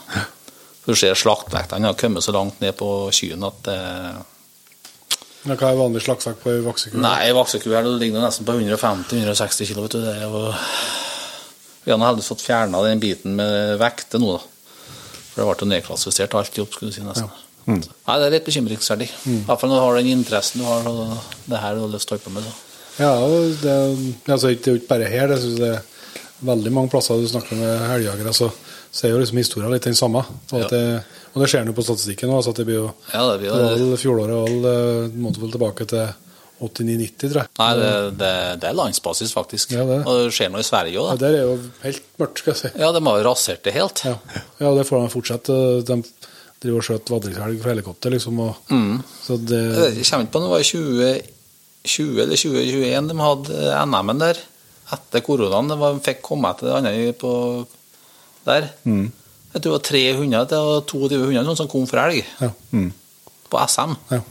For 0.85 0.93
Du 0.93 0.99
ser 0.99 1.17
slaktvektene 1.17 1.89
har 1.89 1.99
kommet 1.99 2.23
så 2.23 2.35
langt 2.35 2.61
ned 2.61 2.75
på 2.77 2.89
kyrne 3.15 3.49
at 3.49 3.61
det 3.65 3.79
Men 5.45 5.59
Hva 5.59 5.69
er 5.69 5.79
vanlig 5.79 6.01
slagsak 6.05 6.39
på 6.41 6.55
vakseku? 6.65 6.97
Nei, 7.01 7.29
vakseku 7.37 7.69
ligger 7.69 8.21
nesten 8.23 8.47
på 8.47 8.57
150-160 8.57 9.69
kilo, 9.69 9.85
vet 9.85 9.97
du. 9.97 10.01
Det 10.01 10.13
er 10.15 10.25
jo 10.25 10.43
Vi 11.85 11.93
har 11.93 12.01
heldigvis 12.01 12.31
fått 12.33 12.45
fjerna 12.45 12.81
den 12.81 13.01
biten 13.01 13.35
med 13.37 13.77
vekter 13.81 14.21
nå, 14.21 14.35
da. 14.39 14.91
For 15.31 15.41
det 15.41 15.47
ble 15.49 15.65
jo 15.67 15.71
nedklassifisert 15.73 16.37
alt 16.39 16.57
i 16.57 16.63
opp, 16.63 16.73
skulle 16.73 16.93
du 16.93 16.97
si, 16.97 17.03
nesten. 17.05 17.29
Nei, 17.65 17.81
det 18.21 18.25
er 18.27 18.33
litt 18.33 18.45
bekymringsverdig. 18.47 19.07
I 19.29 19.41
hvert 19.47 19.61
fall 19.61 19.71
når 19.71 19.79
du 19.79 19.83
har 19.83 19.99
den 19.99 20.13
interessen 20.13 20.61
du 20.61 20.67
har, 20.69 20.85
og 20.89 21.49
det 21.49 21.61
her 21.61 21.77
du 21.77 21.83
har 21.85 21.91
lyst 21.93 22.09
til 22.09 22.17
å 22.17 22.19
holde 22.19 22.29
på 22.29 22.33
med. 22.37 22.45
Så. 22.45 22.65
Ja, 23.01 23.11
det, 23.61 23.75
altså, 24.29 24.53
det 24.53 24.69
er 24.69 24.75
jo 24.75 24.79
ikke 24.79 24.91
bare 24.93 25.09
her. 25.11 25.27
Det, 25.33 25.39
synes 25.43 25.59
jeg 25.59 25.65
det 25.65 25.71
er 25.75 26.49
veldig 26.51 26.73
mange 26.77 26.93
plasser 26.93 27.19
du 27.19 27.27
snakker 27.29 27.59
med 27.59 27.73
helgejagere, 27.89 28.33
så, 28.37 28.49
så 28.91 29.07
er 29.07 29.15
jo 29.15 29.21
liksom 29.21 29.41
historien 29.41 29.73
litt 29.73 29.87
den 29.89 29.97
samme. 29.97 30.23
Og, 30.51 30.57
at 30.61 30.73
det, 30.73 30.83
og 31.35 31.41
det 31.43 31.49
ser 31.51 31.61
en 31.65 31.67
jo 31.67 31.75
på 31.75 31.83
statistikken 31.83 32.29
nå. 32.31 32.37
Altså 32.39 32.53
det 32.55 32.63
blir 32.67 32.77
jo 32.79 32.85
Ja, 33.11 33.25
det 33.33 33.41
blir 33.41 33.49
jo 33.51 33.89
vel 33.91 33.97
fjoråret 33.99 34.35
all, 34.39 34.69
eh, 34.71 35.17
måtte 35.19 35.41
vel 35.43 35.51
tilbake 35.51 35.87
til 35.91 36.05
89-90, 36.63 37.15
tror 37.19 37.41
jeg. 37.41 37.49
Nei, 37.59 37.71
det, 37.81 37.89
det, 38.21 38.29
det 38.61 38.67
er 38.69 38.77
landsbasis, 38.79 39.33
faktisk. 39.35 39.73
Ja, 39.75 39.83
det. 39.89 39.97
Og 40.07 40.21
det 40.23 40.29
skjer 40.37 40.53
noe 40.53 40.63
i 40.63 40.67
Sverige 40.67 40.95
Ja, 40.95 41.03
òg, 41.03 41.19
da. 41.19 41.27
der 41.27 41.35
er 41.35 41.43
jo 41.49 41.57
helt 41.83 42.05
mørkt, 42.21 42.39
skal 42.39 42.53
jeg 42.53 42.61
si. 42.61 42.71
Ja, 42.79 42.93
de 42.95 43.01
har 43.03 43.19
jo 43.19 43.25
rasert 43.27 43.65
det 43.67 43.73
helt. 43.75 44.03
Ja, 44.07 44.13
ja 44.63 44.71
det 44.77 44.85
får 44.87 45.03
de 45.03 45.11
fortsette. 45.11 45.57
De 45.91 45.97
driver 46.63 46.79
og 46.79 46.87
skjøter 46.87 47.15
vadringselg 47.17 47.59
fra 47.61 47.73
helikopter, 47.75 48.15
liksom. 48.15 48.39
Og, 48.47 48.71
Mm. 48.71 49.03
Så 49.25 49.35
det 49.43 49.59
Jeg 49.99 50.07
kommer 50.07 50.25
ikke 50.25 50.31
på 50.37 50.39
om 50.39 50.45
det 50.47 50.53
var 50.55 50.63
i 50.63 50.69
2020 50.71 52.23
eller 52.23 52.39
2021 52.39 53.11
de 53.11 53.19
hadde 53.25 53.85
NM-en 53.91 54.23
der. 54.23 54.39
Etter 54.95 55.21
koronaen. 55.27 55.67
De 55.75 55.91
fikk 56.07 56.23
komme 56.23 56.49
etter 56.55 56.71
det 56.71 56.79
andre 56.79 57.13
på 57.19 57.33
der. 58.47 58.71
Jeg 59.55 59.63
tror 59.63 59.71
det 59.71 59.75
var 59.77 59.85
300 59.87 60.47
til 60.51 60.71
22 60.91 61.19
hunder 61.29 61.45
sånn 61.47 61.59
som 61.63 61.69
kom 61.71 61.85
for 61.87 62.01
elg 62.03 62.23
Ja. 62.43 62.49
på 63.49 63.61
SM. 63.69 63.93
ja. 64.11 64.21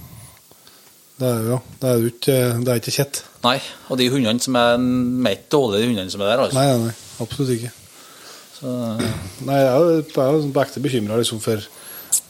Det 1.14 1.28
er 1.30 1.44
jo 1.46 1.56
det 1.80 1.88
er 1.88 2.00
jo 2.02 2.08
ikke, 2.10 2.36
det 2.66 2.70
er 2.72 2.80
ikke 2.80 2.92
kjett. 2.96 3.20
Nei, 3.44 3.58
og 3.88 3.98
de 4.00 4.08
hundene 4.10 4.40
som 4.42 4.56
er 4.58 4.76
mer 4.82 5.36
dårlige, 5.52 5.84
de 5.84 5.90
hundene 5.92 6.10
som 6.10 6.20
er 6.24 6.32
der, 6.32 6.42
altså. 6.42 6.58
Nei, 6.58 6.66
nei, 6.72 6.88
nei, 6.88 6.94
absolutt 7.22 7.52
ikke. 7.54 7.70
Så, 8.58 8.72
Nei, 9.46 9.60
jeg 9.60 9.70
er 9.70 10.34
jo 10.34 10.50
ekte 10.64 10.82
bekymra 10.82 11.20
liksom, 11.20 11.38
for 11.44 11.62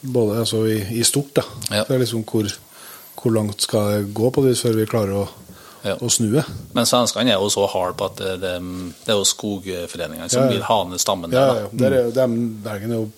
både 0.05 0.39
altså, 0.45 0.61
i, 0.69 0.77
i 1.01 1.03
stort. 1.09 1.33
da. 1.41 1.47
Ja. 1.73 1.87
For 1.89 1.97
liksom, 2.03 2.27
hvor, 2.29 2.51
hvor 3.23 3.33
langt 3.39 3.65
skal 3.65 3.89
det 3.95 4.13
gå 4.15 4.31
på 4.37 4.45
det 4.45 4.55
før 4.61 4.77
vi 4.77 4.87
klarer 4.91 5.17
å, 5.23 5.25
Ja. 5.85 5.95
snu 6.09 6.31
det? 6.33 6.45
men 6.73 6.87
svenskene 6.89 7.31
er 7.35 7.41
jo 7.43 7.51
så 7.53 7.67
hard 7.69 7.97
på 8.01 8.07
at 8.09 8.17
det, 8.17 8.35
det, 8.41 8.53
det 9.05 9.13
er 9.13 9.19
jo 9.19 9.25
skogforeningene 9.29 10.31
som 10.33 10.47
Ja, 10.47 10.53
vil 10.55 10.63
ha 10.65 10.79
ned 10.89 11.03
stammen 11.03 11.33
Ja, 11.35 11.43
der. 11.53 11.61
ja, 11.61 11.69
der 11.83 11.97
er, 11.99 12.11
de, 12.17 12.27
Bergen 12.65 12.93
er 12.95 13.03
jo 13.03 13.11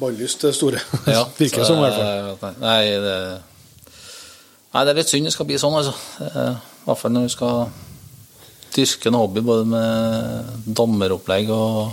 balllyst 0.00 0.42
det 0.42 0.54
store. 0.56 0.80
Ja, 1.06 1.22
Virker 1.38 1.62
så 1.62 1.74
som, 1.74 1.84
i 1.84 1.90
hvert 1.90 2.40
fall. 2.40 2.56
Nei, 2.62 2.82
det, 3.04 3.14
nei, 4.74 4.82
det 4.84 4.92
er 4.94 4.98
litt 4.98 5.12
synd 5.12 5.28
det 5.28 5.34
skal 5.36 5.46
bli 5.46 5.58
sånn, 5.60 5.76
altså. 5.78 5.94
I 6.24 6.84
hvert 6.88 6.98
fall 7.02 7.14
når 7.14 7.28
du 7.28 7.32
skal 7.36 7.68
dyrke 8.74 9.10
en 9.12 9.18
hobby 9.18 9.42
både 9.44 9.66
med 9.68 10.72
dommeropplegg 10.78 11.50
og 11.54 11.92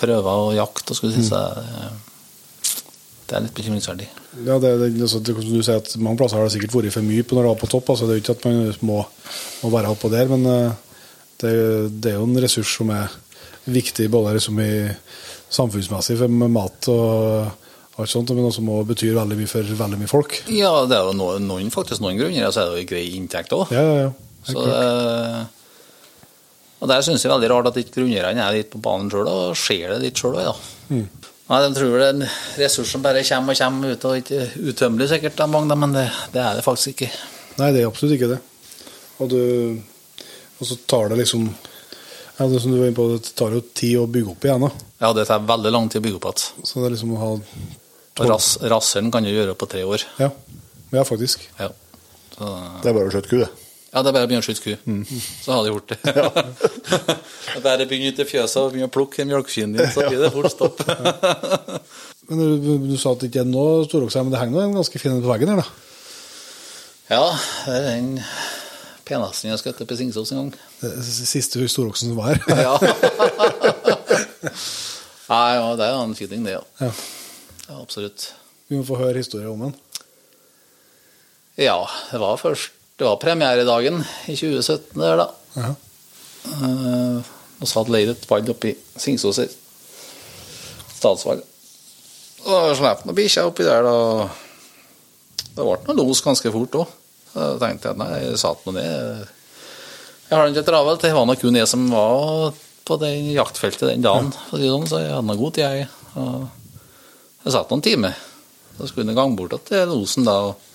prøver 0.00 0.44
og 0.48 0.54
jakt. 0.56 0.90
og 0.92 0.96
skulle 0.98 1.14
si 1.14 1.24
så 1.28 1.40
det, 1.56 1.90
det 3.30 3.36
er 3.38 3.44
litt 3.46 3.54
bekymringsverdig. 3.56 4.08
Ja, 4.46 4.58
det, 4.62 4.70
det, 4.78 4.90
altså, 5.02 5.18
det, 5.18 5.34
du 5.42 5.58
sier 5.58 5.80
at 5.80 5.90
Mange 5.98 6.20
plasser 6.20 6.38
har 6.38 6.46
det 6.46 6.54
sikkert 6.54 6.76
vært 6.76 6.94
for 6.94 7.06
mye 7.06 7.24
på 7.26 7.34
når 7.34 7.46
det 7.46 7.50
var 7.50 7.62
på 7.62 7.70
topp. 7.72 7.90
altså 7.90 8.06
Det 8.06 8.14
er 8.14 8.20
jo 8.20 8.24
ikke 8.24 8.36
at 8.36 8.46
man 8.46 8.60
må, 8.86 8.98
må 9.64 9.72
være 9.74 9.90
oppå 9.90 10.10
der, 10.12 10.30
men 10.30 10.46
eh, 10.46 10.76
det, 11.42 11.54
det 11.98 12.12
er 12.12 12.20
jo 12.20 12.28
en 12.28 12.42
ressurs 12.44 12.76
som 12.78 12.92
er 12.94 13.10
viktig 13.70 14.06
både 14.12 14.36
liksom 14.36 14.60
i 14.62 14.72
samfunnsmessig 15.50 16.16
for 16.20 16.30
med 16.32 16.52
mat 16.54 16.88
og 16.92 18.00
alt 18.00 18.12
sånt, 18.12 18.30
men 18.32 18.46
også 18.46 18.62
må 18.64 18.78
bety 18.88 19.10
veldig 19.16 19.36
mye 19.36 19.50
for 19.50 19.76
veldig 19.82 19.98
mye 20.00 20.10
folk. 20.10 20.36
Ja, 20.48 20.72
det 20.88 20.96
er 20.96 21.08
jo 21.10 21.16
noen, 21.16 21.48
noen 21.50 21.72
faktisk 21.74 22.04
noen 22.04 22.20
grunner, 22.20 22.46
og 22.46 22.54
så 22.54 22.62
er 22.62 22.70
det 22.70 22.84
jo 22.84 22.90
grei 22.94 23.06
inntekt 23.18 23.52
òg. 23.56 23.72
Ja, 23.74 23.82
ja, 23.82 23.96
ja. 24.06 24.12
Så 24.46 24.62
det, 24.64 25.48
og 26.80 26.88
der 26.88 27.02
syns 27.04 27.24
jeg 27.24 27.32
veldig 27.32 27.50
rart 27.52 27.68
at 27.68 27.78
ikke 27.80 27.98
grunneierne 27.98 28.40
er 28.40 28.56
litt 28.56 28.70
på 28.72 28.80
banen 28.80 29.10
sjøl 29.12 29.28
og 29.28 29.58
ser 29.58 29.92
det 29.92 29.98
litt 30.06 30.20
sjøl 30.20 30.38
òg, 30.38 30.46
ja. 30.48 30.54
Mm. 30.88 31.19
Nei, 31.50 31.58
De 31.66 31.70
tror 31.74 31.96
det 31.98 32.06
er 32.06 32.14
en 32.14 32.28
ressurs 32.60 32.92
som 32.94 33.02
bare 33.02 33.24
kommer 33.26 33.56
og 33.56 33.58
kommer 33.58 33.94
ut, 33.94 34.04
og 34.06 34.20
ikke 34.20 34.44
utømmelig 34.70 35.08
sikkert, 35.10 35.40
mange, 35.50 35.76
men 35.82 35.96
det, 35.96 36.06
det 36.34 36.44
er 36.44 36.60
det 36.60 36.62
faktisk 36.66 36.94
ikke. 36.94 37.10
Nei, 37.58 37.72
det 37.74 37.82
er 37.82 37.88
absolutt 37.90 38.14
ikke 38.14 38.30
det. 38.30 38.38
Og, 39.20 39.32
du, 39.32 40.22
og 40.60 40.68
så 40.68 40.78
tar 40.88 41.10
det 41.10 41.18
liksom 41.24 41.48
ja, 41.50 42.46
det 42.48 42.60
som 42.62 42.72
du 42.72 42.78
var 42.78 42.86
inne 42.86 42.96
på, 42.96 43.08
det 43.12 43.34
tar 43.36 43.52
jo 43.52 43.60
tid 43.76 43.98
å 44.00 44.06
bygge 44.08 44.32
opp 44.32 44.46
igjen. 44.46 44.62
da. 44.64 44.70
Ja, 45.02 45.10
det 45.16 45.26
tar 45.28 45.42
veldig 45.44 45.72
lang 45.74 45.90
tid 45.92 46.00
å 46.00 46.04
bygge 46.06 46.20
opp 46.20 46.28
igjen. 46.30 46.68
Så 46.70 46.78
det 46.78 46.86
er 46.88 46.94
liksom 46.94 47.16
å 47.18 47.20
ha 47.20 47.32
Ras, 48.30 48.52
Rasseren 48.70 49.10
kan 49.12 49.24
du 49.24 49.30
gjøre 49.32 49.56
på 49.58 49.68
tre 49.68 49.82
år. 49.84 50.06
Ja, 50.20 50.30
ja 50.94 51.04
faktisk. 51.08 51.44
Ja. 51.58 51.68
Så, 52.36 52.54
Det 52.80 52.92
er 52.92 52.96
bare 52.96 53.10
å 53.10 53.12
skjøte 53.12 53.32
ku, 53.32 53.36
det. 53.42 53.50
Ja, 53.90 54.02
det 54.04 54.10
er 54.10 54.14
bare 54.14 54.26
å 54.26 54.28
begynne 54.30 54.44
å 54.44 54.46
skyte 54.46 54.62
ku. 54.62 54.74
Så 55.42 55.50
har 55.50 55.64
de 55.66 55.72
gjort 55.72 55.90
det. 55.90 55.96
er 57.56 57.64
bare 57.64 57.86
begynne 57.90 58.12
ut 58.14 58.22
i 58.22 58.26
fjøset 58.28 58.60
og 58.60 58.70
begynne 58.70 58.86
å 58.86 58.94
plukke 58.94 59.26
mjølkeskyen 59.26 59.74
din, 59.74 59.90
så 59.90 60.04
blir 60.06 60.22
det 60.22 60.30
fort 60.30 60.52
stopp. 60.52 60.82
Men 62.30 62.38
du, 62.38 62.70
du 62.86 62.94
sa 63.00 63.16
at 63.16 63.24
det 63.24 63.32
ikke 63.32 63.42
er 63.42 63.50
noe 63.50 63.82
storokse, 63.88 64.20
her, 64.20 64.22
men 64.22 64.30
det 64.30 64.38
henger 64.38 64.62
en 64.62 64.76
ganske 64.78 65.00
fin 65.02 65.10
en 65.10 65.24
på 65.24 65.32
veggen 65.32 65.50
her, 65.50 65.64
da. 65.64 65.64
ja, 67.10 67.24
det 67.66 67.74
er 67.74 67.86
den 67.88 68.12
peneste 69.08 69.50
jeg 69.50 69.58
skutt 69.58 69.82
på 69.82 69.98
Singsås 69.98 70.30
en 70.36 70.44
gang. 70.44 70.52
Siste 71.02 71.66
storoksen 71.66 72.12
som 72.12 72.20
var 72.20 72.30
her. 72.30 72.38
Ja. 72.68 72.76
Nei, 75.30 75.48
ja, 75.58 75.66
det 75.78 75.88
er 75.88 75.98
en 75.98 76.14
fin 76.18 76.30
ting, 76.30 76.46
det, 76.46 76.54
ja. 76.54 76.62
Ja. 76.78 76.92
ja. 77.66 77.80
Absolutt. 77.80 78.30
Vi 78.70 78.78
må 78.78 78.86
få 78.86 79.02
høre 79.02 79.18
historien 79.18 79.50
om 79.50 79.66
den. 79.66 79.74
Ja, 81.58 81.80
det 82.12 82.22
var 82.22 82.38
først 82.38 82.78
Det 83.00 83.06
var 83.08 83.16
premieredagen 83.16 84.02
i 84.28 84.34
2017 84.36 85.00
der, 85.00 85.16
da. 85.22 85.26
Ja. 85.56 85.70
Uh, 86.50 87.30
og 87.60 87.68
så 87.68 87.78
hadde 87.80 87.94
leid 87.94 88.10
et 88.12 88.26
ball 88.28 88.44
oppi 88.52 88.74
Singsås 89.00 89.40
her. 89.40 89.48
Statsvalg. 90.98 91.40
Og 92.44 92.74
slapp 92.76 93.06
noen 93.06 93.16
bikkjer 93.16 93.48
oppi 93.48 93.64
der, 93.64 93.88
da. 93.88 94.28
Det 95.56 95.64
ble 95.64 95.78
noe 95.88 95.96
los 96.02 96.20
ganske 96.24 96.52
fort 96.52 96.76
òg. 96.82 96.92
Da 97.32 97.50
tenkte 97.62 97.88
jeg 97.88 97.96
at 97.96 98.00
nei, 98.04 98.12
jeg 98.26 98.38
satt 98.44 98.68
nå 98.68 98.76
ned. 98.76 99.26
Jeg 100.28 100.36
har 100.36 100.44
den 100.44 100.56
ikke 100.58 100.68
travelt. 100.68 101.00
Det 101.00 101.16
var 101.16 101.28
nok 101.32 101.40
kun 101.40 101.56
jeg 101.56 101.72
som 101.72 101.88
var 101.88 102.52
på 102.84 103.00
det 103.00 103.14
jaktfeltet 103.32 103.94
den 103.94 104.04
dagen, 104.04 104.28
Ja. 104.34 104.58
det 104.60 104.72
sånn, 104.74 104.88
så 104.92 105.00
jeg 105.00 105.14
hadde 105.16 105.28
noe 105.32 105.40
god 105.40 105.56
tid, 105.56 105.64
jeg. 105.64 105.88
Og 106.20 107.46
jeg 107.46 107.56
satt 107.56 107.72
noen 107.72 107.84
timer. 107.88 108.24
Så 108.76 108.92
skulle 108.92 109.08
jeg 109.08 109.16
gang 109.24 109.36
bort 109.40 109.56
til 109.72 109.88
losen 109.88 110.28
da. 110.28 110.36
og 110.52 110.69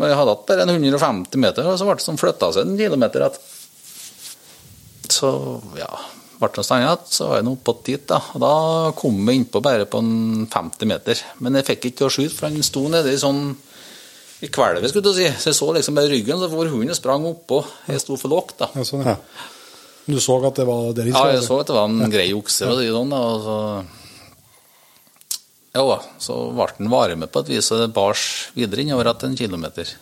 men 0.00 0.10
jeg 0.10 0.18
hadde 0.18 0.32
hatt 0.34 0.46
bare 0.48 0.64
en 0.66 0.72
150 0.74 1.42
meter, 1.44 1.68
og 1.68 1.76
så 1.78 1.86
ble 1.88 1.98
det 2.00 2.04
som 2.06 2.18
flytta 2.20 2.50
seg 2.56 2.66
en 2.66 2.78
kilometer 2.80 3.26
igjen. 3.26 3.38
Så 5.10 5.30
ja, 5.78 5.90
ble 6.40 6.48
det 6.54 6.64
stengt 6.66 6.84
igjen, 6.86 7.08
så 7.12 7.28
var 7.30 7.40
jeg 7.40 7.46
nå 7.48 7.54
oppå 7.58 7.74
dit, 7.86 8.04
da. 8.08 8.20
Og 8.34 8.42
da 8.44 8.52
kom 8.98 9.18
jeg 9.28 9.40
innpå 9.42 9.62
bare 9.64 9.88
på 9.90 10.00
en 10.02 10.46
50 10.50 10.88
meter. 10.90 11.22
Men 11.44 11.58
jeg 11.60 11.68
fikk 11.72 11.90
ikke 11.90 11.98
til 12.02 12.08
å 12.08 12.14
skyte, 12.14 12.36
for 12.38 12.48
han 12.48 12.66
sto 12.66 12.84
nede 12.92 13.12
i 13.12 13.20
sånn 13.20 13.42
i 14.40 14.48
kvelvet, 14.48 14.88
skulle 14.88 15.04
du 15.10 15.16
si. 15.18 15.26
Så 15.36 15.50
jeg 15.50 15.58
så 15.58 15.66
liksom 15.76 15.98
bare 15.98 16.08
ryggen, 16.14 16.40
så 16.40 16.48
hvor 16.48 16.70
hunden 16.72 16.96
sprang 16.96 17.26
oppå. 17.28 17.60
Jeg 17.90 18.00
sto 18.00 18.16
for 18.16 18.32
lågt, 18.32 18.56
da. 18.62 18.70
Ja, 18.78 18.86
sånn, 18.88 19.04
ja. 19.04 19.18
Du 20.10 20.16
så 20.18 20.38
at 20.48 20.56
det 20.56 20.64
var 20.66 20.94
deres? 20.96 21.12
Ja, 21.12 21.26
jeg 21.34 21.42
så 21.44 21.58
at 21.60 21.68
det 21.68 21.76
var 21.76 21.90
en 21.90 22.10
grei 22.10 22.30
okse, 22.34 22.70
Og 22.70 22.80
sånn. 22.80 23.10
da, 23.12 23.18
Og 23.20 23.42
så 23.44 23.58
Jo 25.76 25.84
da, 25.86 25.98
så 26.18 26.36
ble 26.54 26.66
den 26.78 26.90
varme 26.90 27.28
på 27.30 27.44
et 27.44 27.52
vis, 27.52 27.68
og 27.70 27.84
det 27.84 27.92
bars 27.94 28.22
videre 28.56 28.82
innover 28.82 29.12
etter 29.12 29.30
en 29.30 29.38
kilometer. 29.38 29.92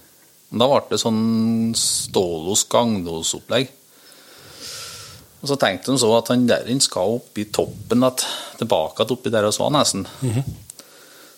Men 0.49 0.63
Da 0.63 0.69
ble 0.71 0.81
det 0.89 1.01
sånn 1.03 1.75
stålos 1.77 2.65
ganglosopplegg. 2.73 3.75
Og 5.39 5.51
så 5.51 5.59
tenkte 5.61 5.93
de 5.93 6.01
så 6.01 6.09
at 6.17 6.33
han 6.33 6.49
der 6.49 6.71
skal 6.83 7.19
opp 7.19 7.37
i 7.39 7.47
toppen 7.53 8.07
at, 8.07 8.25
tilbake 8.59 9.05
at 9.05 9.13
oppi 9.15 9.31
der 9.31 9.47
vi 9.47 9.61
var 9.61 9.75
nesten. 9.77 10.07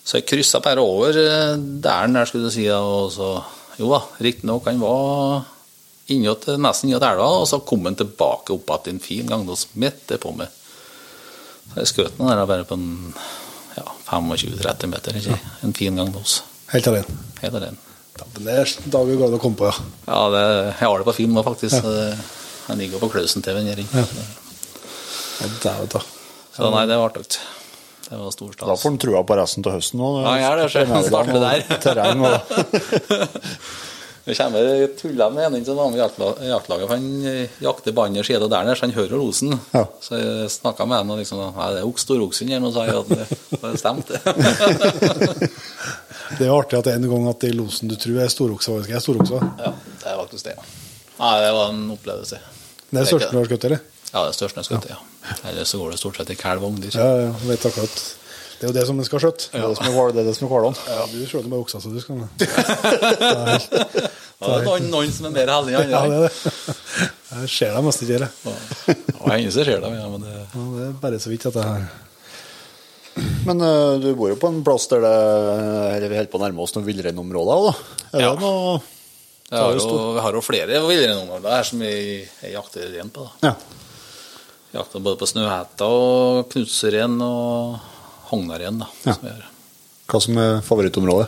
Så 0.01 0.17
jeg 0.17 0.29
kryssa 0.31 0.61
bare 0.63 0.81
over 0.81 1.13
eh, 1.13 1.57
der, 1.57 2.07
der 2.07 2.25
skulle 2.25 2.47
du 2.49 2.53
si, 2.53 2.65
og 2.73 3.11
så 3.13 3.33
Jo 3.79 3.87
da, 3.93 4.01
riktignok, 4.19 4.65
han 4.67 4.81
var 4.81 5.45
innåt, 6.11 6.49
nesten 6.59 6.89
innåt 6.89 7.05
elva, 7.07 7.27
og 7.39 7.47
så 7.49 7.61
kom 7.65 7.85
han 7.87 7.95
tilbake 7.97 8.53
opp 8.53 8.73
igjen 8.75 8.97
en 8.97 9.01
fin 9.01 9.29
ganglos 9.29 9.63
midt 9.79 10.11
på 10.21 10.33
meg. 10.35 10.51
Så 11.71 11.79
jeg 11.79 11.89
skjøt 11.89 12.17
den 12.19 12.29
der 12.29 12.43
bare 12.45 12.67
på 12.67 12.77
en 12.77 12.91
ja, 13.77 13.85
25-30 14.09 14.91
meter, 14.91 15.17
ikke? 15.21 15.37
En 15.67 15.73
fin 15.77 15.95
gang 15.95 16.11
med 16.11 16.19
oss. 16.21 16.41
Helt 16.73 16.87
alene. 16.91 17.17
Helt 17.41 17.57
alene. 17.59 17.77
Ja, 18.19 18.27
men 18.35 18.45
det 18.45 18.57
er 18.59 18.73
dager 18.91 19.17
glad 19.17 19.37
å 19.37 19.39
komme 19.41 19.59
på, 19.59 19.69
ja. 19.71 19.87
Ja, 20.09 20.21
det, 20.33 20.43
jeg 20.67 20.83
har 20.83 20.99
det 21.01 21.07
på 21.07 21.15
film 21.17 21.37
nå, 21.37 21.43
faktisk. 21.47 21.79
Ja. 21.79 21.95
Det, 21.95 22.41
han 22.67 22.81
ligger 22.81 23.01
på 23.01 23.09
Klausen-TV-en 23.13 23.71
her 23.71 23.81
inne. 23.81 24.03
ja 24.03 25.47
det 25.47 25.71
er 25.71 25.81
det, 25.81 25.89
da. 25.95 26.03
Så 26.51 26.69
nei, 26.69 26.83
det 26.89 26.99
var 26.99 27.09
artig. 27.09 27.39
Det 28.11 28.17
var 28.19 28.33
stor 28.35 28.55
Da 28.59 28.75
får 28.75 28.89
han 28.89 28.97
trua 28.99 29.21
på 29.23 29.35
resten 29.39 29.63
av 29.65 29.77
høsten 29.77 30.01
òg. 30.03 30.17
Ja, 30.25 30.31
jeg 30.35 30.43
gjør 30.43 30.59
det, 30.59 30.65
så 30.73 30.83
han 30.89 31.05
starter 31.07 31.39
der. 31.39 31.61
Terreng 31.85 32.25
og 32.27 32.35
Det 34.31 34.37
kommer 34.39 34.87
tulla 34.95 35.25
med 35.33 35.57
en 35.57 35.65
som 35.67 35.75
var 35.75 35.89
med 35.91 35.99
i 35.99 36.01
jaktla- 36.01 36.47
jaktlaget, 36.47 36.87
for 36.87 36.95
han 36.95 37.07
jakter 37.25 37.65
jakter 37.65 37.95
bandet 37.97 38.23
skjede 38.27 38.47
der 38.47 38.63
nede, 38.63 38.77
så 38.79 38.85
han 38.87 38.93
hører 38.95 39.17
losen. 39.19 39.57
Ja. 39.73 39.81
Så 39.99 40.15
jeg 40.21 40.51
snakka 40.53 40.87
med 40.87 41.01
han 41.01 41.11
og 41.11 41.19
liksom 41.19 41.41
Nei, 41.57 41.67
det 41.75 41.81
er 41.81 41.89
okse, 41.89 42.05
storoksen 42.05 42.53
her 42.53 42.61
nå, 42.63 42.71
sa 42.71 42.85
jeg 42.87 43.01
at 43.01 43.11
det, 43.11 43.25
det 43.59 43.73
stemte. 43.81 44.21
Det 46.37 46.45
er 46.47 46.53
artig 46.55 46.77
at 46.77 46.85
det 46.87 46.93
er 46.93 47.01
en 47.01 47.09
gang 47.11 47.25
at 47.27 47.41
det 47.43 47.49
er 47.51 47.57
losen 47.59 47.89
du 47.91 47.97
tror 47.99 48.21
er 48.23 48.29
storokse, 48.31 48.71
faktisk 48.71 48.93
er 48.95 49.01
storokse. 49.03 49.39
ja, 49.59 49.71
det 49.99 50.07
er 50.13 50.19
faktisk 50.21 50.47
det. 50.47 50.53
Nei, 51.17 51.31
det 51.43 51.49
var 51.57 51.73
en 51.73 51.81
opplevelse. 51.91 52.39
Det 52.87 53.01
er 53.01 53.09
største 53.09 53.33
du 53.33 53.39
har 53.41 53.49
skutt, 53.49 53.65
eller? 53.67 53.81
Ja, 54.13 54.23
det 54.23 54.31
er 54.31 54.37
største 54.37 54.63
jeg 54.63 54.79
ja. 54.93 54.95
ja. 54.95 55.35
Ellers 55.51 55.75
så 55.75 55.79
går 55.81 55.91
det 55.91 55.99
stort 55.99 56.21
sett 56.21 56.31
i 56.31 56.37
kalv 56.39 56.63
og 56.63 56.71
ungdyr. 56.71 56.95
Ja, 56.95 57.09
ja, 57.25 57.33
vet 57.49 57.67
akkurat. 57.67 57.99
Det 58.61 58.67
er 58.67 58.69
jo 58.69 58.75
det 58.77 58.83
som 58.85 58.99
en 59.01 59.05
skal 59.07 59.21
skjøtte. 59.23 59.47
Det 59.49 59.57
er 59.57 59.71
det 59.73 60.13
det 60.13 60.21
er 60.21 60.27
det 60.27 60.33
som 60.37 60.45
er 60.45 60.51
hvalene. 60.51 60.77
Ja, 60.85 61.05
du 61.09 61.15
skjøter 61.25 61.49
med 61.49 61.57
oksa, 61.63 61.79
så 61.81 61.89
du 61.89 61.97
skal 62.03 62.19
Det 62.37 62.45
er 62.45 63.63
det 64.41 64.51
er 64.53 64.67
noen, 64.67 64.85
noen 64.93 65.09
som 65.15 65.25
er 65.31 65.33
mer 65.33 65.49
heldige 65.49 65.81
enn 65.81 65.89
Ja, 65.89 66.01
det 66.05 66.11
andre. 66.11 66.19
er 66.21 66.29
det. 66.29 67.09
Jeg 67.31 67.49
ser 67.55 67.73
dem 67.73 67.89
nesten 67.89 68.05
ikke, 68.05 68.19
eller? 68.19 68.31
Ja, 68.91 69.33
hender 69.33 69.55
så 69.55 69.65
ser 69.65 69.81
dem, 69.81 69.97
ja, 69.97 70.05
men 70.13 70.25
det 70.27 70.35
Ja, 70.37 70.45
det 70.77 70.85
er 70.85 70.95
bare 71.01 71.19
så 71.25 71.31
vidt 71.33 71.45
at 71.49 71.57
jeg 71.57 71.65
har 71.71 71.89
Men 73.49 73.65
uh, 73.65 73.97
du 74.01 74.07
bor 74.17 74.29
jo 74.29 74.37
på 74.39 74.49
en 74.53 74.61
plass 74.65 74.85
der 74.93 75.01
det 75.07 75.13
eller 75.97 76.07
vi 76.13 76.19
holder 76.21 76.31
på 76.31 76.39
å 76.39 76.43
nærme 76.45 76.61
oss 76.63 76.77
noen 76.77 76.85
villreinområder 76.87 77.57
òg, 77.57 77.69
da. 77.71 77.73
Er 78.13 78.25
Ja. 78.27 78.31
det 78.37 78.45
noe 78.45 78.79
Jeg 79.51 79.59
har 79.59 79.73
jo, 79.81 79.99
vi 80.15 80.21
har 80.29 80.37
jo 80.37 80.45
flere 80.45 80.83
villreinområder 80.85 81.49
her 81.57 81.65
som 81.67 81.81
vi, 81.81 81.93
jeg 82.45 82.53
jakter 82.53 82.85
rein 82.93 83.09
på. 83.11 83.25
da. 83.41 83.49
Ja. 83.49 83.55
Jakter 84.77 85.01
både 85.03 85.19
på 85.19 85.27
snøhetta 85.27 85.89
og 85.91 86.45
knutserein 86.53 87.17
og 87.25 87.89
hognarrein. 88.31 88.79
da, 88.79 88.87
Ja. 89.05 89.15
som. 89.21 89.43
Hva 90.11 90.21
som 90.21 90.37
er 90.37 90.61
favorittområdet? 90.65 91.27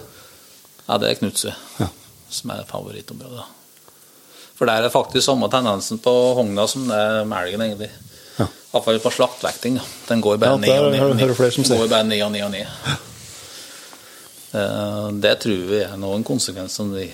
Ja, 0.87 0.97
det 0.97 1.09
er 1.11 1.15
knutse 1.21 1.53
Ja. 1.79 1.87
som 2.29 2.49
er 2.51 2.63
favorittområdet. 2.67 3.43
For 4.55 4.65
der 4.69 4.83
er 4.85 4.89
faktisk 4.93 5.25
samme 5.25 5.47
tendensen 5.49 5.99
på 5.99 6.11
hogna 6.35 6.67
som 6.67 6.87
det 6.87 6.95
er 6.97 7.23
med 7.25 7.37
elgen, 7.47 7.61
egentlig. 7.61 7.89
Ja. 8.39 8.47
Iallfall 8.73 8.99
på 8.99 9.11
slaktvekting. 9.13 9.75
da. 9.77 9.83
Den 10.07 10.21
går 10.21 10.37
bare 10.39 10.51
Ja, 10.51 10.57
ned 10.57 10.69
og 10.79 10.91
det 10.91 10.99
ned. 10.99 11.09
og 11.09 11.15
ned. 11.15 11.25
hører 11.25 11.35
flere 11.35 11.51
som 11.51 11.63
Den 11.63 11.77
går 11.79 11.89
bare 11.89 12.03
ned 12.03 12.21
og 12.23 12.31
ned 12.31 12.43
og 12.43 12.51
ned. 12.51 12.67
Eh, 14.53 15.11
Det 15.19 15.39
tror 15.41 15.67
vi 15.69 15.79
er 15.83 15.97
noen 15.97 16.23
konsekvenser 16.23 16.69
som 16.75 16.93
vi 16.93 17.07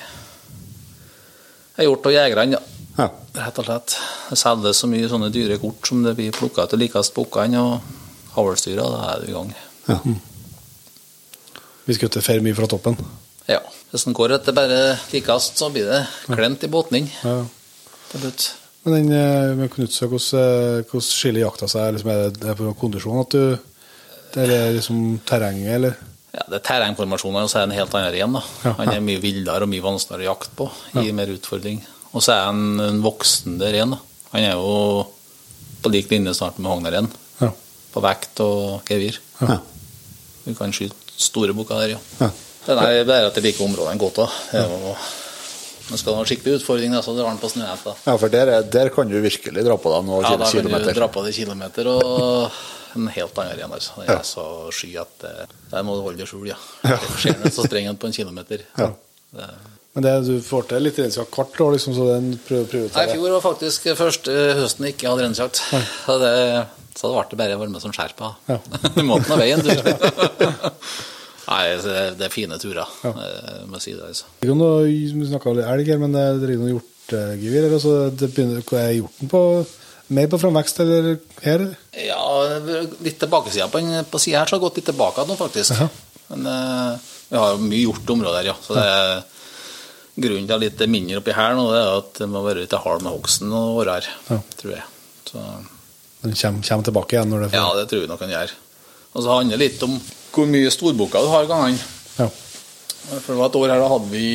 har 1.77 1.83
gjort 1.85 2.05
av 2.05 2.11
jegerne. 2.11 2.51
ja. 2.51 2.59
Ja. 2.97 3.09
Rett 3.45 3.59
og 3.59 3.65
slett. 3.65 3.95
Det 4.29 4.37
selges 4.37 4.77
så 4.81 4.87
mye 4.91 5.07
sånne 5.07 5.31
dyre 5.31 5.57
kort 5.57 5.87
som 5.87 6.03
det 6.03 6.15
blir 6.17 6.31
plukka 6.35 6.63
ut 6.67 6.73
likest 6.77 7.13
bukkene 7.15 7.57
og 7.57 7.81
avlsdyra. 8.35 8.83
Da 8.91 9.13
er 9.13 9.21
du 9.25 9.31
i 9.31 9.33
gang. 9.33 9.53
Ja. 9.89 9.99
Vi 11.89 11.95
skutter 11.97 12.21
for 12.21 12.43
mye 12.45 12.55
fra 12.57 12.67
toppen. 12.69 12.97
Ja. 13.49 13.59
Hvis 13.89 14.03
den 14.05 14.13
går 14.17 14.35
etter 14.35 14.53
bare 14.53 14.79
likest, 15.11 15.57
så 15.57 15.71
blir 15.73 15.87
det 15.89 16.03
klemt 16.29 16.63
i 16.63 16.69
båtning. 16.71 17.09
Ja. 17.23 17.39
til 18.11 18.21
slutt. 18.23 18.45
Men 18.85 18.93
den 18.95 19.11
eh, 19.13 19.55
med 19.57 19.69
Knutsø, 19.73 20.07
hvordan, 20.09 20.39
eh, 20.39 20.83
hvordan 20.89 21.03
skiller 21.05 21.43
jakta 21.43 21.67
seg? 21.69 21.91
Liksom, 21.93 22.09
er 22.09 22.21
det- 22.29 22.39
det 22.39 22.49
er 22.49 22.55
på 22.57 22.73
kondisjon 22.79 23.19
at 23.21 23.29
du 23.29 23.59
Det 24.33 24.45
er 24.49 24.71
liksom 24.73 25.19
terrenget, 25.25 25.73
eller? 25.75 25.95
Ja, 26.33 26.41
det 26.49 26.55
er 26.59 26.65
terrengformasjoner, 26.67 27.41
og 27.43 27.49
så 27.49 27.57
er 27.57 27.65
det 27.65 27.71
en 27.73 27.79
helt 27.79 27.93
annen 27.95 28.13
ren. 28.13 28.33
da. 28.33 28.41
Ja. 28.63 28.73
Han 28.77 28.89
er 28.93 28.99
mye 29.01 29.19
villere 29.21 29.63
og 29.63 29.69
mye 29.69 29.81
vanskeligere 29.81 30.27
å 30.29 30.35
jakte 30.35 30.55
på. 30.55 30.69
Gir 31.03 31.13
mer 31.13 31.27
utfordring. 31.33 31.81
Og 32.13 32.21
så 32.21 32.33
er 32.33 32.45
han 32.45 32.79
en 32.79 33.01
voksende 33.01 33.71
ren. 33.73 33.89
da. 33.89 33.97
Han 34.33 34.41
er 34.43 34.51
jo 34.53 35.07
på 35.81 35.89
lik 35.91 36.09
linje 36.11 36.33
snart 36.37 36.59
med 36.59 36.69
Hognar-ren. 36.71 37.09
Ja. 37.41 37.49
På 37.91 38.01
vekt 38.01 38.39
og 38.39 38.85
gevir. 38.85 39.17
Ja. 39.41 39.57
Vi 40.45 40.53
kan 40.57 40.71
skyte 40.75 40.95
store 41.19 41.53
bukker 41.57 41.81
der, 41.83 41.95
ja. 41.97 41.99
Ja. 42.19 42.29
Det 42.65 42.75
er 42.75 43.05
bare 43.07 43.25
at 43.29 43.35
jeg 43.39 43.43
liker 43.49 43.65
områdene 43.65 43.99
godt. 44.01 44.19
er 44.53 44.67
Men 45.89 45.97
skal 45.97 46.13
du 46.13 46.17
ha 46.19 46.25
skikkelig 46.27 46.59
utfordring, 46.59 46.93
så 47.01 47.15
drar 47.17 47.31
han 47.31 47.39
på 47.41 47.49
snøhett. 47.49 47.87
ja, 48.05 48.17
for 48.21 48.29
der, 48.29 48.47
er, 48.59 48.61
der 48.69 48.89
kan 48.93 49.09
du 49.09 49.15
virkelig 49.23 49.63
dra 49.65 49.77
på 49.81 49.89
deg 49.95 50.05
noen 50.05 50.23
Ja, 50.27 50.35
da 50.37 50.49
kan 50.51 50.67
du 50.69 50.93
dra 50.93 51.07
på 51.09 51.23
det 51.25 51.33
kilometer 51.33 51.87
og 51.89 52.51
en 52.95 53.07
helt 53.15 53.37
annen 53.41 53.57
igjen. 53.57 53.73
altså. 53.73 53.91
Jeg 54.03 54.09
er 54.09 54.19
Ja. 54.19 54.21
så 54.23 54.45
sky 54.73 54.91
at 55.01 55.09
det, 55.21 55.33
der 55.71 55.83
må 55.83 55.95
du 55.97 56.03
holde 56.05 56.17
deg 56.21 56.27
skjul, 56.29 56.45
ja. 56.51 56.59
Skjer 57.17 57.41
det, 57.41 57.53
så 57.53 57.65
sprenger 57.65 57.97
på 57.97 58.07
en 58.09 58.13
kilometer. 58.13 58.61
Ja. 58.77 58.91
Det, 59.33 59.49
Men 59.95 60.03
det, 60.05 60.13
du 60.29 60.41
får 60.45 60.67
til 60.69 60.83
litt 60.85 60.97
reinsjakt 61.01 61.33
hvert 61.33 61.59
år, 61.65 61.71
liksom, 61.73 61.95
så 61.97 62.05
den 62.13 62.31
prøver 62.47 62.65
å 62.67 62.69
prioritere? 62.69 63.05
Nei, 63.05 63.09
I 63.09 63.17
fjor 63.17 63.33
var 63.39 63.41
faktisk 63.49 63.89
første 63.97 64.35
høsten 64.61 64.85
jeg 64.85 64.93
ikke 64.95 65.09
hadde 65.09 65.25
reinsjakt. 65.25 65.61
Så 66.05 66.19
det, 66.21 66.33
så 66.97 67.11
det 67.11 67.15
ble 67.15 67.25
det 67.29 67.39
bare 67.41 67.57
å 67.57 67.63
være 67.63 67.73
med 67.75 67.83
som 67.83 67.93
skjerpa. 67.95 68.33
Ja. 68.49 68.59
Du 68.95 69.03
måtte 69.07 69.29
nå 69.31 69.39
veien, 69.41 69.61
du. 69.65 69.69
Nei, 71.49 71.63
det 71.81 72.27
er 72.27 72.33
fine 72.33 72.59
turer, 72.61 72.85
jeg 73.03 73.67
må 73.71 73.79
si 73.81 73.95
det. 73.97 74.05
altså. 74.11 74.27
Vi 74.41 75.27
snakka 75.31 75.55
litt 75.57 75.65
elg 75.69 75.89
her, 75.89 76.01
men 76.01 76.13
det 76.13 76.21
er 76.21 76.43
er 76.45 76.59
noe 76.61 76.73
hjortegevir 76.75 77.65
her. 77.65 77.73
Altså, 77.79 77.95
det 78.13 78.29
begynner, 78.35 78.61
er 78.77 78.91
hjorten 78.99 79.31
på 79.31 79.41
mer 80.13 80.29
på 80.29 80.39
framvekst 80.41 80.79
eller 80.83 81.09
her? 81.41 81.63
eller? 81.63 81.73
Ja, 82.05 82.21
litt 83.05 83.17
tilbakesida 83.21 83.67
på, 83.73 83.81
på 84.11 84.21
sida 84.21 84.43
her, 84.43 84.49
så 84.49 84.57
har 84.57 84.63
gått 84.67 84.77
litt 84.81 84.89
tilbake 84.89 85.25
nå, 85.25 85.37
faktisk. 85.39 85.73
Ja. 85.77 85.89
Men 86.29 86.45
uh, 86.45 87.09
vi 87.29 87.37
har 87.41 87.55
jo 87.55 87.65
mye 87.65 87.81
gjort 87.83 88.13
områder, 88.13 88.51
ja. 88.51 88.55
Så 88.61 88.77
det 88.77 88.85
er 88.85 89.11
grunnen 90.19 90.47
til 90.49 90.63
litt 90.65 90.85
mindre 90.91 91.21
oppi 91.21 91.33
her 91.33 91.57
nå, 91.57 91.65
det 91.73 91.81
er 91.81 91.91
at 91.97 92.21
det 92.21 92.29
må 92.29 92.45
være 92.45 92.65
litt 92.65 92.77
hard 92.85 93.05
med 93.05 93.13
hogsten 93.15 93.53
og 93.55 93.81
år 93.83 93.93
her, 93.95 94.09
Ja. 94.29 94.39
tror 94.59 94.75
jeg. 94.75 94.85
Så, 95.29 95.45
Den 96.21 96.35
kommer, 96.35 96.63
kommer 96.67 96.87
tilbake 96.89 97.15
igjen 97.15 97.31
når 97.31 97.45
det 97.45 97.49
ja, 97.55 97.67
det 97.77 97.87
tror 97.91 98.03
jeg 98.03 98.11
nok 98.11 98.23
han 98.25 98.33
gjør. 98.33 98.53
Og 99.15 99.23
så 99.23 99.35
handler 99.37 99.57
det 99.57 99.65
litt 99.65 99.83
om 99.87 99.95
hvor 100.33 100.47
mye 100.51 100.71
storboka 100.73 101.21
du 101.23 101.29
har 101.31 101.47
gangene. 101.49 101.79
Ja. 102.19 102.27
For 103.23 103.33
det 103.33 103.39
var 103.39 103.49
et 103.49 103.57
år 103.57 103.71
her, 103.71 103.81
da 103.81 103.87
hadde 103.89 104.11
vi 104.11 104.27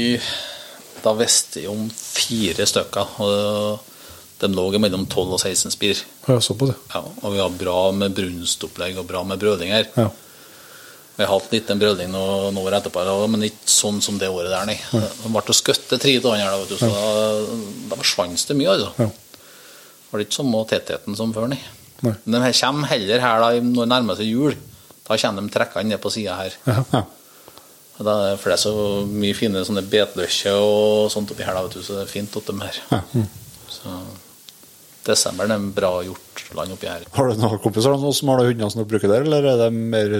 Da 1.04 1.12
visste 1.18 1.60
vi 1.60 1.68
om 1.70 1.84
fire 1.92 2.64
stykker. 2.66 3.18
Og 3.22 3.92
de 4.40 4.48
lå 4.50 4.64
mellom 4.80 5.04
12 5.06 5.36
og 5.36 5.40
16 5.40 5.72
spir. 5.76 6.00
Ja, 6.26 6.40
såpass, 6.42 6.72
ja. 6.72 6.80
Ja, 6.96 7.02
og 7.22 7.34
vi 7.36 7.42
har 7.42 7.52
bra 7.60 7.78
med 7.94 8.16
brunstopplegg 8.16 8.98
og 8.98 9.06
bra 9.08 9.22
med 9.28 9.40
brødlinger. 9.40 9.90
ja. 9.94 10.10
Vi 11.14 11.22
har 11.22 11.30
hatt 11.30 11.52
litt 11.54 11.68
en 11.70 11.78
brødling 11.78 12.08
noen, 12.10 12.56
år 12.58 12.74
etterpå, 12.80 13.02
men 13.30 13.44
ikke 13.46 13.70
sånn 13.70 14.00
som 14.02 14.16
det 14.18 14.26
året 14.34 14.50
der, 14.50 14.64
nei. 14.66 14.74
De 14.90 15.30
ble 15.30 15.42
å 15.46 15.54
skøtte 15.54 15.98
tre 16.02 16.16
av 16.18 16.32
her, 16.34 16.48
da, 16.48 16.56
vet 16.58 16.72
du, 16.72 16.78
så 16.80 16.88
da, 16.90 17.58
da 17.92 17.98
forsvant 18.00 18.48
det 18.48 18.56
mye, 18.58 18.72
altså. 18.72 18.88
Ja. 18.98 19.06
Det 20.14 20.20
var 20.20 20.28
ikke 20.28 20.36
samme 20.36 20.58
tettheten 20.70 21.16
som 21.18 21.32
før, 21.34 21.48
nei. 21.50 21.58
Nei. 22.06 22.12
Men 22.22 22.44
de 22.44 22.52
kommer 22.54 22.86
heller 22.86 23.18
her 23.18 23.40
da, 23.42 23.48
når 23.58 23.80
det 23.80 23.90
nærmer 23.90 24.18
seg 24.20 24.28
jul. 24.30 24.54
Da 25.08 25.16
kommer 25.18 25.42
de 25.42 25.50
trekkende 25.50 25.90
ned 25.90 26.00
på 26.04 26.12
sida 26.14 26.36
her. 26.38 26.54
Ja. 26.70 26.84
Ja. 26.92 27.00
Da 27.98 28.14
er 28.28 28.38
For 28.38 28.50
det 28.52 28.54
er 28.54 28.62
så 28.62 28.74
mye 29.10 29.34
fine 29.34 29.64
sånne 29.66 29.82
betløkker 29.90 30.54
og 30.62 31.10
sånt 31.10 31.34
oppi 31.34 31.42
her, 31.42 31.58
da, 31.58 31.64
vet 31.66 31.74
du, 31.74 31.82
så 31.82 31.98
det 31.98 32.04
er 32.04 32.12
fint 32.14 32.38
åt 32.38 32.46
dem 32.52 32.62
her. 32.62 32.78
Så 33.74 33.98
desember 35.10 35.50
er 35.50 35.58
en 35.58 35.68
bra 35.74 35.90
hjortland 36.06 36.78
oppi 36.78 36.90
her. 36.90 37.10
Har 37.18 37.30
du 37.30 37.42
noen 37.42 37.58
kompiser 37.66 37.98
noen 37.98 38.14
som 38.14 38.30
har 38.30 38.46
hunder 38.46 38.70
som 38.70 38.86
bruker 38.86 39.10
der, 39.10 39.26
eller 39.26 39.50
er 39.50 39.64
det 39.64 39.70
mer 39.74 40.14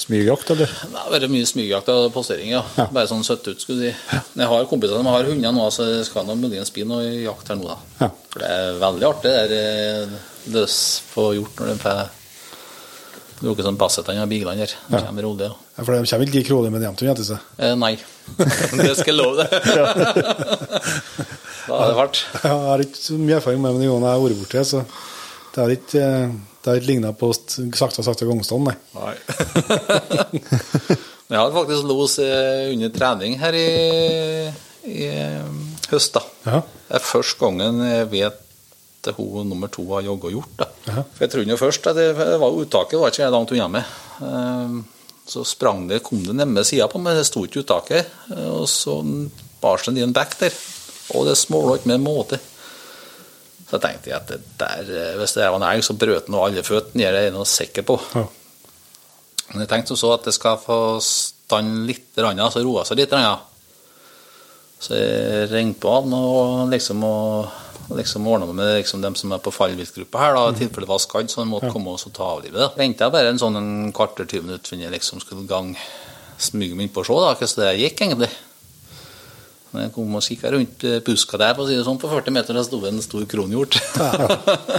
smygjakt, 0.00 0.50
eller? 0.54 0.72
Det 0.90 0.98
har 0.98 1.12
vært 1.12 1.32
mye 1.32 1.46
smygjakt 1.48 1.90
og 1.92 2.08
postering, 2.14 2.50
ja. 2.56 2.62
Ja. 2.78 2.88
Bare 2.94 3.10
sånn 3.10 3.24
søtt 3.26 3.46
ut, 3.46 3.62
skulle 3.62 3.90
jeg 3.90 3.96
si. 3.98 4.20
Jeg 4.40 4.50
har 4.50 4.66
kompiser 4.70 4.98
som 4.98 5.10
har 5.12 5.28
hunder 5.28 5.54
nå, 5.54 5.68
så 5.74 5.86
jeg 5.90 6.08
skal 6.08 6.26
nå 6.28 6.36
muligens 6.40 6.72
bli 6.74 6.86
noe 6.88 7.04
jakt 7.24 7.52
her 7.52 7.60
nå, 7.60 7.70
da. 7.70 7.78
Ja. 8.02 8.10
For 8.32 8.44
det 8.44 8.50
er 8.56 8.82
veldig 8.82 9.08
artig, 9.10 9.32
det 9.32 9.46
der 9.54 10.10
eh, 10.10 10.28
løs 10.54 10.76
på 11.14 11.22
hjort 11.38 11.62
når 11.62 11.72
de 11.72 11.80
får 11.84 12.04
bruker 13.44 13.66
sånn 13.66 13.78
bassetene 13.78 14.24
og 14.24 14.30
biglene 14.30 14.64
her. 14.64 14.72
De 14.88 14.98
kommer 15.02 15.26
rolig, 15.26 15.48
ja. 15.48 15.54
Ja, 15.74 15.82
For 15.82 15.90
de 15.90 16.06
kommer 16.06 16.26
ikke 16.28 16.38
like 16.38 16.52
rolig 16.54 16.70
med 16.72 16.84
jevnt 16.86 17.02
etter 17.02 17.26
seg. 17.26 17.38
Eh, 17.58 17.74
nei. 17.78 17.94
det 18.78 18.94
skal 18.98 19.10
jeg 19.10 19.18
love 19.18 19.34
deg. 19.42 19.50
da 21.66 21.72
er 21.80 21.86
det 21.90 21.98
hardt. 21.98 22.16
Jeg 22.38 22.50
har 22.68 22.78
ikke 22.84 23.00
så 23.00 23.12
mye 23.20 23.36
erfaring 23.40 23.60
med 23.62 23.68
det, 23.70 23.74
men 23.76 23.82
de 23.84 23.88
gangene 23.90 24.10
jeg 24.10 24.16
har 24.16 24.24
vært 24.24 24.40
borti, 24.42 24.60
så 24.70 24.78
det 25.54 25.60
er 25.64 25.70
ikke, 25.76 26.02
eh, 26.04 26.28
det 26.64 26.70
har 26.70 26.78
ikke 26.80 26.88
ligna 26.88 27.10
på 27.12 27.28
sakte 27.76 28.04
sakte 28.06 28.24
gangstand, 28.28 28.70
nei. 28.70 28.76
Nei. 28.96 29.14
jeg 31.28 31.36
hadde 31.36 31.56
faktisk 31.56 31.88
los 31.90 32.16
eh, 32.24 32.70
under 32.72 32.92
trening 32.94 33.36
her 33.42 33.56
i, 33.58 33.66
i 34.88 35.04
eh, 35.10 35.50
høst, 35.92 36.16
da. 36.16 36.24
Ja. 36.46 36.62
Det 36.88 36.98
er 37.00 37.04
første 37.04 37.40
gangen 37.44 37.82
jeg 37.84 38.08
vet 38.14 38.40
at 39.04 39.18
hun 39.18 39.50
nummer 39.50 39.68
to 39.68 39.84
har 39.92 40.06
jogga 40.06 40.30
og 40.30 40.36
gjort. 40.38 40.64
Ja. 40.88 41.02
For 41.04 41.26
jeg 41.26 41.32
trodde 41.34 41.52
jo 41.52 41.60
først 41.60 41.88
at 41.90 41.98
det, 42.00 42.08
var 42.16 42.56
uttaket 42.56 42.96
var 43.00 43.12
ikke 43.12 43.28
langt 43.34 43.52
unna 43.52 43.68
meg. 43.74 43.84
Så 45.28 45.44
sprang 45.44 45.86
det, 45.88 46.02
kom 46.04 46.22
det 46.24 46.36
nemme 46.36 46.64
sida 46.64 46.86
på 46.88 47.00
meg, 47.00 47.16
det 47.16 47.26
sto 47.28 47.44
ikke 47.44 47.62
uttaket. 47.64 48.08
eh, 48.32 48.48
Og 48.48 48.64
så 48.68 48.96
bar 49.60 49.84
det 49.84 50.00
en 50.04 50.16
bekk 50.16 50.38
der. 50.40 50.56
Og 51.14 51.28
det 51.28 51.36
småla 51.36 51.76
ikke 51.76 51.92
med 51.92 52.04
måte. 52.04 52.40
Så 53.64 53.80
tenkte 53.80 54.10
jeg 54.10 54.18
at 54.18 54.28
det 54.30 54.40
der, 54.60 54.88
eh, 54.92 55.16
hvis 55.18 55.36
det 55.36 55.48
var 55.48 55.58
en 55.58 55.68
elg, 55.70 55.84
så 55.86 55.96
brøt 55.98 56.28
nå 56.28 56.42
alle 56.44 56.64
føttene. 56.66 57.06
Det 57.06 57.22
er 57.22 57.30
jeg 57.30 57.48
sikker 57.48 57.86
på. 57.88 57.98
Ja. 58.14 58.26
Men 59.52 59.64
jeg 59.64 59.70
tenkte 59.70 59.96
så 59.98 60.14
at 60.14 60.24
det 60.26 60.34
skal 60.36 60.60
få 60.60 60.78
stand 61.04 61.84
litt, 61.88 62.08
så 62.16 62.64
roe 62.64 62.84
seg 62.86 63.00
litt. 63.00 63.12
Så 64.84 64.96
jeg 64.98 65.50
ringte 65.52 65.80
på 65.84 65.92
han 65.94 66.16
og 66.16 66.72
liksom, 66.72 67.04
og, 67.08 67.52
liksom 67.96 68.26
ordna 68.28 68.48
med 68.52 68.72
liksom 68.80 69.04
dem 69.04 69.16
som 69.16 69.32
er 69.32 69.42
på 69.44 69.52
fallviltgruppa 69.54 70.20
her, 70.20 70.34
da, 70.36 70.48
i 70.50 70.58
tilfelle 70.58 70.84
det 70.84 70.92
var 70.92 71.04
skadd, 71.04 71.30
så 71.32 71.42
han 71.42 71.52
måtte 71.52 71.72
komme 71.72 71.94
og 71.94 72.00
så 72.02 72.12
ta 72.12 72.34
avlivet. 72.34 72.58
da. 72.60 72.72
Venta 72.76 73.10
bare 73.12 73.32
en 73.32 73.40
sånn 73.40 73.60
en 73.60 73.70
kvarter 73.96 74.28
20 74.28 74.48
minutter 74.48 74.74
før 74.74 74.82
jeg 74.84 74.96
liksom 74.96 75.22
skulle 75.24 75.46
gang 75.48 75.72
smyge 76.40 76.76
meg 76.76 76.88
inn 76.88 76.92
på 76.92 77.04
og 77.04 77.08
se 77.08 77.20
da, 77.20 77.32
hvordan 77.38 77.62
det 77.62 77.80
gikk, 77.84 78.04
egentlig. 78.08 78.32
Jeg 79.82 79.92
kom 79.94 80.14
og 80.14 80.24
kikka 80.24 80.52
rundt 80.54 80.86
eh, 80.86 81.00
buska 81.04 81.40
der, 81.40 81.56
for 81.56 81.64
å 81.64 81.68
si 81.68 81.76
det 81.78 81.84
sånn, 81.86 82.00
på 82.00 82.10
40 82.10 82.34
meter, 82.36 82.56
der 82.56 82.66
sto 82.66 82.80
en 82.86 83.02
stor 83.04 83.26
kronhjort. 83.30 83.78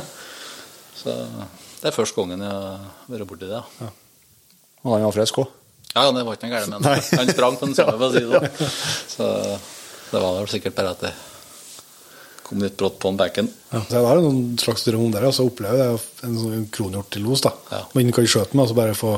så 1.02 1.18
det 1.82 1.91
er 1.91 1.96
første 1.96 2.18
gangen 2.18 2.43
jeg 2.46 2.56
har 2.56 3.12
vært 3.12 3.30
borti 3.30 3.50
det. 3.50 3.62
Ja. 3.82 3.91
Og 4.86 4.96
han 4.96 5.08
var 5.08 5.16
frisk 5.16 5.43
òg. 5.43 5.54
Ja, 5.96 6.10
det 6.12 6.26
var 6.28 6.36
ikke 6.36 6.50
noe 6.50 6.56
galt 6.58 6.72
med 6.72 6.88
han. 6.89 7.06
Han 7.22 7.30
sprang 7.32 7.56
på 7.60 7.70
den 7.70 7.78
samme, 7.78 7.96
for 7.96 8.10
å 8.10 8.14
si 8.16 8.24
det 8.26 8.41
sånn. 8.41 8.74
Så 9.16 9.30
det 10.12 10.22
var 10.22 10.41
vel 10.41 10.50
sikkert 10.52 10.76
bare 10.76 10.91
at 10.96 11.06
det 11.06 11.14
kom 12.46 12.62
litt 12.62 12.76
brått 12.78 12.98
på 13.02 13.10
en 13.10 13.20
bekken. 13.20 13.48
Ja, 13.72 13.82
det 13.89 14.02
er 14.02 14.20
noen 14.22 14.58
slags 14.62 14.84
drøm 14.86 15.08
om 15.08 15.14
det, 15.14 15.24
og 15.26 15.34
så 15.34 15.48
opplever 15.48 15.82
jeg 15.82 16.02
en 16.28 16.36
sånn 16.41 16.68
kronhjort 16.74 17.10
til 17.16 17.26
los, 17.26 17.41
da. 17.46 17.54
Ja. 17.72 17.80
Men 17.96 18.12
kan 18.14 18.28
skjøte 18.28 18.54
den, 18.54 18.62
altså 18.66 18.78
bare 18.78 18.98
få 18.98 19.16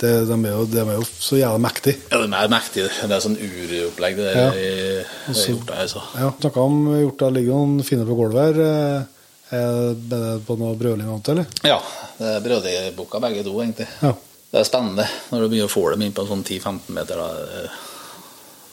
det, 0.00 0.10
de, 0.28 0.36
er 0.44 0.52
jo, 0.56 0.64
de 0.66 0.78
er 0.82 0.92
jo 0.98 1.04
så 1.20 1.36
jævla 1.38 1.58
mektige. 1.62 1.96
Ja, 2.10 2.18
de 2.26 2.34
er 2.34 2.48
mektige. 2.52 2.88
Det 3.08 3.14
er 3.16 3.20
sånn 3.24 3.36
uropplegg, 3.38 4.16
det 4.16 4.24
Ja. 4.34 4.50
der 4.50 4.58
i- 4.58 5.04
det 5.26 5.36
så- 5.36 5.48
er 5.48 5.54
gjort 5.54 5.66
der, 5.66 5.82
altså. 5.84 6.02
Ja, 6.18 6.30
snakka 6.40 6.60
om 6.60 6.78
hjorta 6.98 7.30
ligger 7.32 7.52
noen 7.54 7.82
fine 7.84 8.04
på 8.04 8.16
gulvet 8.16 8.54
her. 8.54 8.60
Eh, 9.00 9.02
Er 9.54 9.94
det 9.94 10.46
på 10.46 10.56
noe 10.58 10.74
brøling 10.74 11.06
annet, 11.06 11.28
eller? 11.28 11.46
Ja, 11.62 11.76
det 12.18 12.26
er 12.26 12.40
brødribukka 12.40 13.20
begge 13.20 13.44
to, 13.44 13.52
egentlig. 13.62 13.86
Ja. 14.02 14.12
Det 14.50 14.60
er 14.60 14.64
spennende 14.64 15.06
når 15.30 15.40
du 15.44 15.48
begynner 15.48 15.68
å 15.68 15.70
få 15.70 15.90
dem 15.92 16.02
inn 16.02 16.12
på 16.12 16.26
sånn 16.26 16.42
10-15 16.42 16.88
meter. 16.96 17.14
Da, 17.14 17.28
eh, 17.62 17.68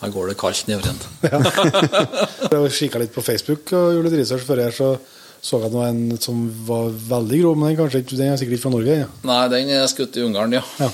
da 0.02 0.08
går 0.10 0.30
det 0.30 0.38
kaldt 0.38 0.66
nedover 0.68 0.90
en. 0.90 1.00
Jeg 2.52 2.72
kikka 2.72 3.00
litt 3.04 3.14
på 3.14 3.22
Facebook 3.22 3.72
og 3.74 3.94
gjorde 3.94 4.10
litt 4.10 4.20
research 4.24 4.46
før 4.48 4.64
her, 4.64 4.72
så 4.72 4.98
så 5.42 5.58
jeg 5.60 5.72
nå 5.74 5.82
en 5.88 6.18
som 6.22 6.66
var 6.68 6.90
veldig 6.92 7.42
grov, 7.42 7.56
men 7.58 7.76
den, 7.76 7.78
kanskje 7.80 8.16
den 8.16 8.28
er 8.32 8.38
sikkert 8.38 8.60
ikke 8.60 8.62
fra 8.62 8.74
Norge. 8.76 8.98
Ja. 9.00 9.08
Nei, 9.26 9.48
den 9.50 9.70
er 9.74 9.88
skutt 9.90 10.16
i 10.18 10.22
Ungarn, 10.22 10.54
ja. 10.54 10.62
Ja. 10.80 10.90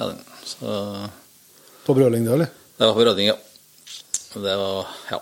Ja, 0.00 0.06
den. 0.08 0.20
Så 0.48 1.08
På 1.84 1.94
brøling, 1.96 2.24
det, 2.24 2.32
eller? 2.32 2.48
det 2.78 2.86
var 2.86 2.94
på 2.96 3.02
Brøling, 3.04 3.26
ja. 3.28 3.36
Det 4.34 4.56
var 4.56 4.86
Ja. 5.10 5.20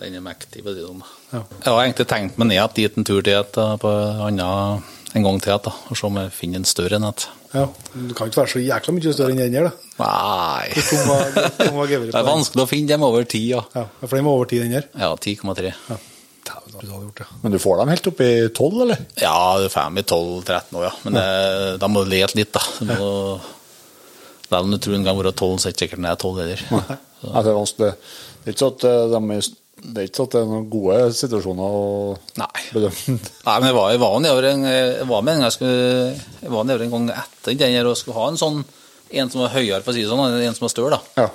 Den 0.00 0.14
er 0.16 0.22
mektig, 0.24 0.62
på 0.64 0.72
sånn. 0.72 1.02
Ja. 1.30 1.42
Jeg 1.60 1.68
har 1.68 1.82
egentlig 1.84 2.06
tenkt 2.08 2.38
meg 2.40 2.48
ned 2.48 2.72
dit 2.74 2.94
en 2.96 3.04
tur 3.04 3.20
til 3.20 3.36
et, 3.36 3.52
på 3.52 3.90
annet, 4.24 4.86
en 5.14 5.26
gang 5.26 5.40
til, 5.44 5.58
da, 5.60 5.74
og 5.90 5.98
se 5.98 6.06
om 6.08 6.16
jeg 6.16 6.32
finner 6.32 6.62
en 6.62 6.68
større 6.68 6.96
enn 6.96 7.04
et. 7.04 7.26
Ja. 7.52 7.66
Du 7.92 8.14
kan 8.16 8.30
ikke 8.30 8.40
være 8.40 8.52
så 8.54 8.62
jækla 8.64 8.94
mye 8.96 9.12
større 9.12 9.34
enn 9.34 9.42
den 9.42 9.58
her, 9.58 9.68
da. 9.68 9.90
Nei 10.00 10.70
Det 10.72 12.16
er 12.16 12.30
vanskelig 12.32 12.64
å 12.64 12.70
finne 12.70 12.94
dem 12.94 13.04
over 13.04 13.28
ti, 13.28 13.42
ja. 13.52 13.60
Ja, 13.76 13.84
for 14.00 14.16
den 14.16 14.26
var 14.26 14.40
over 14.40 14.48
ti, 14.50 14.62
den 14.64 14.72
her. 14.78 14.88
Ja, 14.96 15.12
10,3. 15.14 15.74
Ja. 15.90 16.00
Dæven, 16.48 16.72
du 16.72 16.80
hadde 16.80 17.04
gjort 17.04 17.20
det. 17.20 17.28
Men 17.44 17.52
du 17.52 17.60
får 17.60 17.80
dem 17.82 17.92
helt 17.92 18.10
opp 18.14 18.20
i 18.24 18.32
tolv, 18.56 18.82
eller? 18.86 19.04
Ja, 19.20 19.36
du 19.60 19.68
får 19.68 19.90
dem 19.90 20.00
i 20.00 20.06
12-13 20.08 20.80
år, 20.80 20.88
ja. 20.88 20.92
Men 21.04 21.20
ja. 21.20 21.30
da 21.82 21.90
må 21.92 22.06
du 22.06 22.14
lete 22.16 22.40
litt, 22.40 22.54
da. 22.56 22.64
Du 22.80 22.94
må, 22.96 23.10
Selv 24.50 24.66
om 24.66 24.74
du 24.74 24.80
tror 24.82 24.98
en 24.98 25.06
kan 25.06 25.18
være 25.18 25.32
12, 25.32 25.56
så 25.62 25.68
er 25.68 25.70
det 25.70 25.76
ikke 25.76 25.86
sikkert 25.86 26.02
den 26.02 26.10
er 26.10 26.20
12 26.20 26.42
heller. 26.42 26.62
Ja, 27.20 27.42
det 27.44 27.50
er 27.52 27.58
vanskelig. 27.58 27.90
Det 28.40 28.50
er 28.50 28.56
ikke 28.56 28.70
at 28.72 28.86
eh, 28.88 29.02
de 29.12 29.40
det 29.80 30.02
er 30.02 30.08
ikke 30.08 30.18
sånn 30.18 30.26
at 30.28 30.34
det 30.34 30.40
er 30.40 30.48
noen 30.50 30.64
gode 30.68 30.96
situasjoner 31.16 31.76
å 31.76 31.84
Nei. 32.40 32.62
bedømme. 32.74 33.14
Nei, 33.46 33.54
men 33.54 33.68
jeg 33.70 33.76
var, 33.76 33.92
jeg 33.94 34.00
var 34.02 34.16
nedover 34.20 34.48
en, 34.50 34.64
jeg 34.68 35.06
var 35.08 35.22
med 35.24 35.38
en, 35.38 35.44
jeg 35.46 35.54
skulle, 35.56 36.08
jeg 36.42 36.52
var 36.52 36.66
nedover 36.68 36.84
en 36.84 36.92
gang 36.96 37.06
etter 37.22 37.56
den 37.62 37.76
her 37.78 37.88
og 37.88 37.96
skulle 37.96 38.18
ha 38.18 38.26
en 38.28 38.40
sånn, 38.40 38.58
en 39.22 39.32
som 39.32 39.44
var 39.44 39.54
høyere, 39.54 39.80
for 39.86 39.92
å 39.92 39.96
si 39.96 40.04
det 40.04 40.10
sånn, 40.10 40.36
en 40.36 40.58
som 40.58 40.66
var 40.66 40.74
større, 40.74 40.98
da. 40.98 41.24
Ja. 41.24 41.30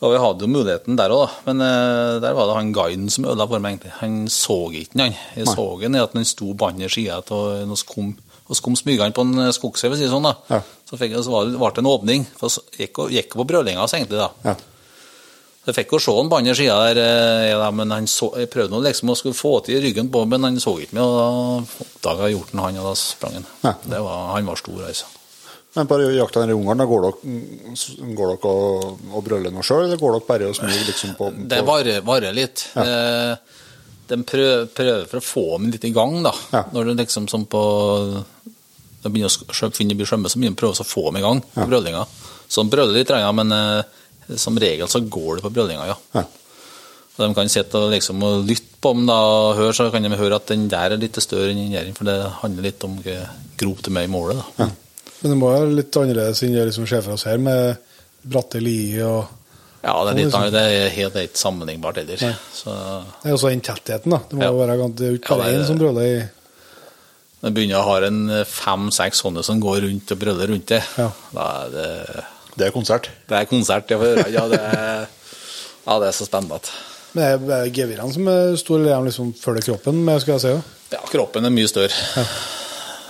Og 0.00 0.14
vi 0.14 0.20
hadde 0.22 0.46
jo 0.46 0.50
muligheten 0.50 0.96
der 0.96 1.12
òg. 1.12 1.34
Men 1.44 1.60
uh, 1.60 2.16
der 2.24 2.32
var 2.36 2.48
det 2.48 2.56
han 2.56 2.72
guiden 2.72 3.10
som 3.12 3.26
ødela 3.28 3.46
for 3.50 3.60
meg, 3.60 3.76
egentlig. 3.76 3.92
Han 4.00 4.14
så 4.32 4.56
ikke 4.72 4.96
den, 4.96 5.02
han. 5.04 5.18
Jeg 5.36 5.50
så 5.52 5.66
den 5.82 5.98
i 5.98 6.00
at 6.02 6.16
han 6.16 6.28
sto 6.28 6.54
på 6.56 6.70
andre 6.72 6.88
sida 6.92 7.20
av 7.20 7.66
noe 7.68 7.80
skum 7.80 8.14
og 8.50 8.58
så 8.58 8.64
kom 8.66 8.74
smygende 8.74 9.14
på 9.14 9.22
en 9.22 9.52
skogsvei, 9.54 9.94
si 9.94 10.08
sånn. 10.10 10.26
da. 10.26 10.34
Ja. 10.50 10.58
Så, 10.90 10.98
fikk, 10.98 11.14
så 11.22 11.30
var 11.30 11.46
det, 11.46 11.54
ble 11.60 11.70
det 11.76 11.84
en 11.84 11.88
åpning. 11.92 12.26
For 12.40 12.50
så 12.50 12.64
gikk, 12.74 12.98
gikk 13.14 13.36
på 13.38 13.46
brølinga 13.46 13.84
hans, 13.84 13.94
egentlig. 13.94 14.18
da. 14.18 14.32
Ja. 14.42 14.56
Så 15.60 15.70
jeg 15.70 15.76
fikk 15.76 15.94
jo 15.94 16.00
se 16.02 16.16
han 16.16 16.30
på 16.32 16.40
andre 16.40 16.56
sida 16.56 16.78
der, 16.88 16.98
eh, 17.04 17.46
ja, 17.52 17.68
men 17.76 17.92
han 17.94 18.08
så, 18.10 18.30
jeg 18.40 18.50
prøvde 18.50 18.72
noe, 18.72 18.82
liksom 18.88 19.12
å 19.12 19.16
skulle 19.18 19.38
få 19.38 19.58
til 19.66 19.78
ryggen 19.84 20.08
på, 20.10 20.24
men 20.26 20.48
han 20.48 20.58
så 20.58 20.72
ikke 20.80 20.96
meg, 20.96 21.04
og 21.04 21.20
da 21.20 21.84
oppdaga 21.84 22.26
jeg 22.26 22.38
hjorten 22.38 22.62
han, 22.64 22.78
og 22.80 22.88
da 22.88 22.94
sprang 22.98 23.36
han. 23.38 23.48
Ja. 23.62 23.74
Det 23.84 24.00
var, 24.08 24.22
han 24.32 24.50
var 24.50 24.58
stor, 24.58 24.82
altså. 24.88 25.10
Men 25.76 25.86
på 25.86 26.00
jakta 26.02 26.42
i 26.48 26.54
Ungarn, 26.56 26.80
da 26.82 26.88
går 26.90 27.04
dere, 27.06 27.34
går 28.18 28.32
dere 28.32 28.50
og, 28.50 29.04
og 29.12 29.26
brøler 29.28 29.54
noe 29.54 29.62
sjøl, 29.62 29.84
eller 29.84 30.00
går 30.00 30.16
dere 30.16 30.26
bare 30.32 30.48
og 30.50 30.56
smyger 30.58 30.88
liksom 30.88 31.12
på, 31.20 31.28
på 31.36 31.46
Det 31.52 31.60
varer, 31.68 32.00
varer 32.08 32.34
litt. 32.34 32.64
Eh, 32.80 33.59
de 34.10 34.18
prøver, 34.26 34.66
prøver 34.74 35.06
for 35.10 35.20
å 35.20 35.24
få 35.24 35.44
dem 35.56 35.70
litt 35.74 35.86
i 35.86 35.92
gang, 35.94 36.18
da. 36.26 36.32
Ja. 36.52 36.64
Når 36.74 36.90
det 36.90 37.04
liksom 37.04 37.28
som 37.30 37.46
på 37.50 37.62
de 39.00 39.08
begynner 39.08 39.32
å 39.32 39.70
finne 39.72 39.96
blir 39.96 40.08
skjømme, 40.08 40.28
så 40.28 40.36
begynner 40.36 40.56
de 40.56 40.58
å 40.58 40.60
prøve 40.60 40.84
å 40.84 40.88
få 40.88 41.06
dem 41.08 41.20
i 41.20 41.24
gang 41.24 41.40
på 41.54 41.66
brødlinga. 41.70 42.02
Så 42.50 42.64
de 42.64 42.72
brøler 42.72 42.98
litt, 42.98 43.12
men 43.38 43.54
eh, 43.56 44.36
som 44.40 44.58
regel 44.60 44.90
så 44.92 45.00
går 45.00 45.38
det 45.38 45.46
på 45.46 45.52
brødlinga, 45.56 45.86
ja. 45.88 45.96
Ja. 46.18 46.26
Og 47.16 47.22
de 47.26 47.36
kan 47.36 47.50
sitte 47.52 47.80
og, 47.80 47.90
liksom, 47.92 48.22
og 48.24 48.46
lytte 48.48 48.78
på 48.80 48.92
dem 48.96 49.08
da, 49.08 49.16
og 49.16 49.58
høre, 49.58 49.72
så 49.76 49.88
kan 49.92 50.04
de 50.04 50.12
høre 50.16 50.38
at 50.40 50.52
den 50.52 50.68
der 50.72 50.94
er 50.94 51.00
litt 51.00 51.18
større 51.20 51.52
enn 51.52 51.62
den 51.64 51.74
der, 51.74 51.90
for 51.96 52.08
det 52.08 52.16
handler 52.40 52.68
litt 52.68 52.86
om 52.86 52.96
hva 53.04 53.18
grop 53.60 53.82
de 53.84 53.92
er 53.92 54.08
i 54.08 54.12
målet. 54.12 54.40
da. 54.40 54.68
Men 55.20 55.34
det 55.34 55.36
må 55.36 55.50
være 55.52 55.74
litt 55.76 55.96
annerledes 56.00 56.40
enn 56.44 56.54
det 56.56 56.68
liksom 56.70 56.88
skjer 56.88 57.04
for 57.04 57.16
oss 57.16 57.26
her, 57.28 57.40
med 57.40 57.76
bratte 58.20 58.60
lier 58.60 59.04
og 59.08 59.39
Ja, 59.82 59.94
det 60.04 60.10
er 60.12 60.18
litt 60.18 60.32
Sånn. 60.34 60.50
Det 60.52 60.60
er 60.60 60.90
helt 60.92 61.14
det 61.16 61.22
ikke 61.30 61.40
sammenlignbart 61.40 61.96
heller. 62.02 62.16
Så 62.52 62.74
Det 63.22 63.30
er 63.30 63.36
også 63.36 63.48
den 63.48 63.62
tettheten, 63.64 64.10
da. 64.12 64.18
Det 64.28 64.36
må 64.36 64.42
Ja. 64.44 64.50
jo 64.50 64.58
være 64.60 64.94
Det 64.96 65.06
er 65.06 65.10
jo 65.14 65.18
ikke 65.18 65.38
bare 65.38 65.48
er 65.54 65.58
én 65.60 65.66
som 65.66 65.78
brøler 65.78 66.02
i 66.04 66.28
Når 67.40 67.48
du 67.48 67.54
begynner 67.56 67.80
å 67.80 67.84
ha 67.88 67.94
en 68.06 68.44
fem-seks 68.44 69.22
sånne 69.22 69.42
som 69.42 69.60
går 69.60 69.80
rundt 69.86 70.12
og 70.12 70.18
brøler 70.18 70.48
rundt 70.52 70.66
det, 70.66 70.82
Ja. 70.98 71.10
da 71.32 71.64
er 71.64 71.70
det, 71.70 72.24
Det 72.58 72.66
er 72.66 72.70
konsert. 72.72 73.08
det 73.28 73.36
er 73.38 73.44
konsert. 73.46 73.88
Ja, 73.90 74.48
det 74.48 74.60
er, 74.60 75.06
ja, 75.86 75.98
det 75.98 76.08
er 76.08 76.12
så 76.12 76.26
spennende. 76.28 76.60
Men 77.14 77.46
det 77.46 77.56
er 77.56 77.70
gevirene 77.70 78.12
som 78.12 78.28
er 78.28 78.56
store, 78.56 78.80
eller 78.82 78.92
er 78.96 79.00
de 79.00 79.08
liksom 79.10 79.32
følger 79.34 79.62
kroppen 79.72 80.04
med, 80.04 80.20
skal 80.20 80.34
jeg 80.34 80.40
si. 80.40 80.48
Ja. 80.48 80.60
Ja, 80.92 80.98
kroppen 81.10 81.44
er 81.46 81.50
mye 81.50 81.66
større. 81.68 81.90
Ja. 82.16 82.24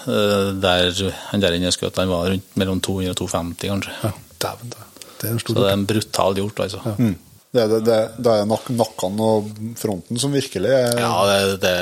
Der, 0.06 1.12
han 1.32 1.40
der 1.42 1.52
inne 1.58 1.72
skjøt, 1.74 1.96
han 1.96 2.08
var 2.08 2.30
rundt 2.30 2.56
mellom 2.56 2.80
200 2.80 3.10
og 3.10 3.16
250, 3.16 3.68
kanskje. 3.68 3.92
Ja, 4.04 4.12
Dæven, 4.40 4.70
da. 4.70 4.76
Det 5.20 5.28
er 5.28 5.34
en 5.36 5.42
stor 5.42 5.54
Så 5.54 5.60
det 5.60 5.68
er 5.68 5.76
en 5.78 5.88
brutal 5.90 6.40
hjort, 6.40 6.64
altså. 6.66 6.84
Ja, 6.86 6.94
Mm. 7.00 7.18
Det, 7.50 7.58
er 7.64 7.66
det, 7.66 7.78
det, 7.82 7.94
det 8.22 8.30
er 8.30 8.44
nak 8.46 8.68
nakken 8.70 9.16
og 9.26 9.48
fronten 9.74 10.20
som 10.22 10.30
virkelig 10.30 10.70
er 10.70 10.92
det, 10.94 11.56
det 11.64 11.72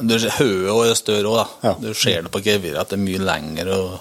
du, 0.00 0.14
Hodet 0.38 0.70
og 0.72 0.86
er 0.86 0.96
større 0.96 1.28
òg, 1.28 1.36
da. 1.36 1.68
Ja. 1.68 1.72
Du 1.82 1.90
ser 1.92 2.24
det 2.24 2.32
på 2.32 2.40
geviret 2.40 2.80
at 2.80 2.94
det 2.94 2.96
er 2.96 3.02
mye 3.04 3.20
lengre 3.20 3.76
og 3.76 3.98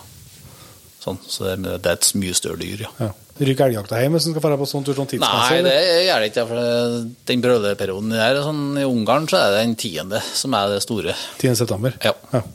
sånn. 1.04 1.20
Så 1.28 1.46
det 1.46 1.52
er, 1.58 1.78
det 1.84 1.92
er 1.92 2.00
et 2.00 2.10
mye 2.22 2.36
større 2.40 2.60
dyr, 2.64 2.86
ja. 2.88 2.94
ja. 3.04 3.12
Ryker 3.36 3.68
elgjakta 3.68 4.00
hjem 4.00 4.16
hvis 4.16 4.30
en 4.30 4.36
skal 4.38 4.46
dra 4.48 4.58
på 4.62 4.68
sånn 4.72 4.86
tur 4.88 4.96
sånn 4.96 5.10
tidsmessig? 5.12 5.58
Nei, 5.60 5.68
det 5.68 6.04
gjør 6.08 6.24
det 6.24 6.30
ikke. 6.32 6.46
For 6.48 7.08
den 7.28 7.42
brøleperioden 7.44 8.14
der, 8.16 8.40
sånn, 8.46 8.62
i 8.80 8.86
Ungarn 8.88 9.28
så 9.28 9.42
er 9.42 9.52
det 9.52 9.66
den 9.66 9.76
tiende 9.84 10.22
som 10.32 10.56
er 10.56 10.72
det 10.72 10.84
store. 10.86 11.18
10. 11.42 11.58
september? 11.60 11.98
Ja. 12.06 12.16
ja. 12.32 12.46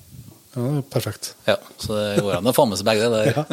Ja, 0.50 0.62
det 0.66 0.78
er 0.80 0.86
perfekt. 0.90 1.28
Ja, 1.46 1.54
Så 1.78 1.94
det 1.94 2.22
går 2.24 2.32
an 2.40 2.48
å 2.50 2.52
få 2.56 2.64
med 2.66 2.78
seg 2.80 2.88
begge 2.88 3.06
det 3.12 3.20
Ja. 3.30 3.44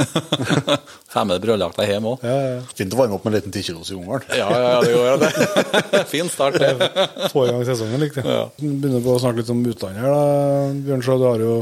Få 1.14 1.24
med 1.30 1.44
brødjakta 1.44 1.86
hjem 1.86 2.08
òg. 2.10 2.24
Ja, 2.26 2.34
ja, 2.42 2.48
ja. 2.56 2.62
Fint 2.78 2.96
å 2.96 3.00
varme 3.00 3.18
opp 3.20 3.26
med 3.28 3.36
en 3.36 3.38
liten 3.38 3.54
10 3.54 3.68
kilos 3.68 3.92
i 3.94 3.98
Ungarn. 4.00 4.26
Ja, 4.34 4.48
ja, 4.50 4.72
ja, 4.74 4.80
det 4.82 4.96
går 4.96 5.12
an, 5.12 5.26
det. 5.28 6.02
Fin 6.14 6.32
start, 6.34 6.58
det. 6.58 6.72
Få 7.34 7.46
i 7.46 7.52
gang 7.54 7.62
sesongen, 7.70 8.02
likte 8.02 8.24
jeg. 8.24 8.34
Ja. 8.34 8.48
Begynner 8.58 9.04
på 9.06 9.14
å 9.14 9.22
snakke 9.22 9.44
litt 9.44 9.54
om 9.54 9.62
utlandet 9.70 10.02
her, 10.02 10.10
da. 10.16 10.74
Bjørnsjø, 10.90 11.20
du 11.22 11.28
har 11.30 11.46
jo, 11.46 11.54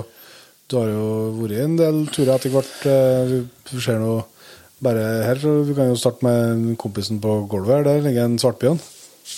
du 0.71 0.77
har 0.79 0.89
jo 0.95 1.05
vært 1.41 1.59
en 1.67 1.75
del 1.83 2.01
turer 2.15 2.33
etter 2.37 2.55
hvert. 2.55 2.73
Eh, 2.95 3.35
Vi 3.75 3.83
ser 3.83 3.99
nå 4.01 4.15
bare 4.85 5.03
her, 5.27 5.39
så 5.43 5.57
vi 5.67 5.75
kan 5.77 5.91
jo 5.91 5.99
starte 5.99 6.23
med 6.25 6.77
kompisen 6.81 7.19
på 7.23 7.41
gulvet 7.51 7.81
her. 7.81 7.87
Der 7.91 8.03
ligger 8.07 8.27
en 8.29 8.39
svartbjørn. 8.41 8.79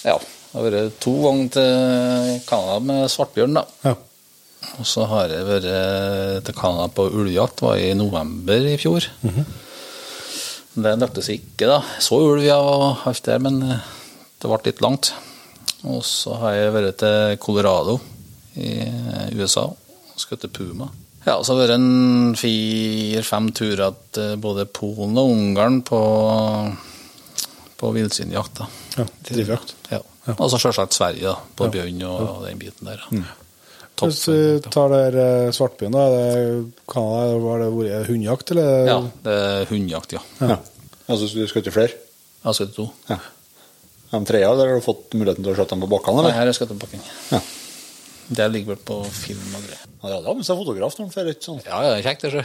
Ja. 0.05 0.17
Det 0.21 0.53
har 0.61 0.69
vært 0.71 1.01
to 1.03 1.11
ganger 1.25 1.49
til 1.57 2.37
Canada 2.47 2.77
med 2.85 3.09
svartbjørn, 3.13 3.57
da. 3.59 3.65
Ja. 3.85 3.97
Og 4.77 4.85
så 4.85 5.07
har 5.09 5.31
jeg 5.31 5.47
vært 5.47 6.43
til 6.45 6.57
Canada 6.57 6.89
på 6.93 7.07
ulvejakt, 7.09 7.63
var 7.65 7.79
i 7.81 7.93
november 7.97 8.67
i 8.67 8.75
fjor. 8.77 9.07
Det 10.77 10.93
lyktes 11.01 11.31
ikke, 11.33 11.65
da. 11.65 11.79
Så 12.03 12.19
ulv 12.21 12.43
ja, 12.45 12.59
og 12.61 13.07
alt 13.09 13.25
det, 13.25 13.39
men 13.41 13.57
eh, 13.65 13.85
det 14.37 14.51
ble 14.51 14.59
litt 14.67 14.83
langt. 14.85 15.09
Og 15.89 16.03
så 16.05 16.35
har 16.43 16.53
jeg 16.53 16.73
vært 16.75 16.99
til 17.01 17.37
Colorado 17.41 17.97
i 18.61 18.75
eh, 18.85 19.31
USA 19.39 19.65
og 19.71 20.21
skutt 20.21 20.45
puma. 20.53 20.91
Ja, 21.25 21.39
så 21.41 21.53
har 21.53 21.57
det 21.57 21.63
vært 21.65 21.79
en 21.79 22.35
fire-fem 22.39 23.49
turer 23.57 23.97
til 24.15 24.37
både 24.41 24.67
Polen 24.69 25.17
og 25.17 25.33
Ungarn 25.33 25.81
på, 25.85 26.01
på 27.81 27.91
villsvinjakt. 27.97 28.61
ja 28.99 29.07
drivjakt. 29.31 29.73
Ja. 29.89 30.03
Og 30.37 30.47
så 30.51 30.59
selvsagt 30.61 30.93
Sverige, 30.95 31.33
da, 31.33 31.51
på 31.57 31.71
bjørn 31.73 32.05
og 32.05 32.45
den 32.45 32.61
biten 32.61 32.89
der. 32.89 33.01
da. 33.09 33.25
Hvis 33.97 34.23
vi 34.29 34.39
tar 34.69 34.91
der 34.93 35.51
Svartbyen, 35.55 35.95
da, 35.95 36.03
er 36.05 36.35
det 36.37 36.83
Canada, 36.89 37.37
har 37.47 37.63
det 37.63 37.69
vært 37.73 38.11
hundejakt, 38.11 38.53
eller? 38.53 38.73
Ja, 38.87 38.97
det 39.25 39.37
er 39.47 39.71
hundejakt, 39.71 40.17
ja. 40.17 40.21
Ja. 40.43 40.59
Altså, 41.07 41.29
du 41.33 41.47
skal 41.49 41.65
til 41.65 41.73
flere? 41.73 41.95
Jeg 41.97 42.45
har 42.45 42.57
skutt 42.57 42.75
to. 42.77 42.89
Ja. 43.09 43.17
De 44.11 44.19
trea, 44.27 44.51
der 44.55 44.69
har 44.69 44.77
du 44.79 44.85
fått 44.85 45.15
muligheten 45.17 45.43
til 45.43 45.51
å 45.51 45.57
skjøte 45.57 45.73
dem 45.75 45.83
på 45.83 45.89
bakkene, 45.97 46.23
Nei, 46.27 46.35
eller? 46.35 46.53
her 46.53 46.69
på 46.69 46.79
bakken. 46.83 47.01
Ja. 47.33 47.41
Det 48.27 48.45
ligger 48.51 48.73
vel 48.73 48.79
på 48.83 48.97
film 49.15 49.55
og 49.55 49.63
greier. 49.63 49.83
Ja, 49.87 50.09
det 50.09 50.15
hadde 50.17 50.35
med 50.35 50.47
seg 50.47 50.59
fotograf 50.59 50.95
når 50.97 51.05
han 51.05 51.13
får 51.13 51.29
ikke 51.31 51.47
sånn. 51.47 51.61
Ja, 51.63 51.77
ja, 51.83 51.91
det 51.93 51.99
er 51.99 52.07
kjekt, 52.07 52.23
det, 52.23 52.31
sjø. 52.35 52.43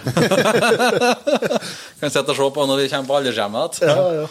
kan 2.01 2.15
sitte 2.15 2.31
og 2.31 2.39
se 2.39 2.51
på 2.55 2.67
når 2.71 2.83
vi 2.83 2.91
kommer 2.93 3.11
på 3.11 3.17
aldershjemmet 3.19 3.81
igjen. 3.83 3.99
Ja, 3.99 4.23
ja. 4.23 4.29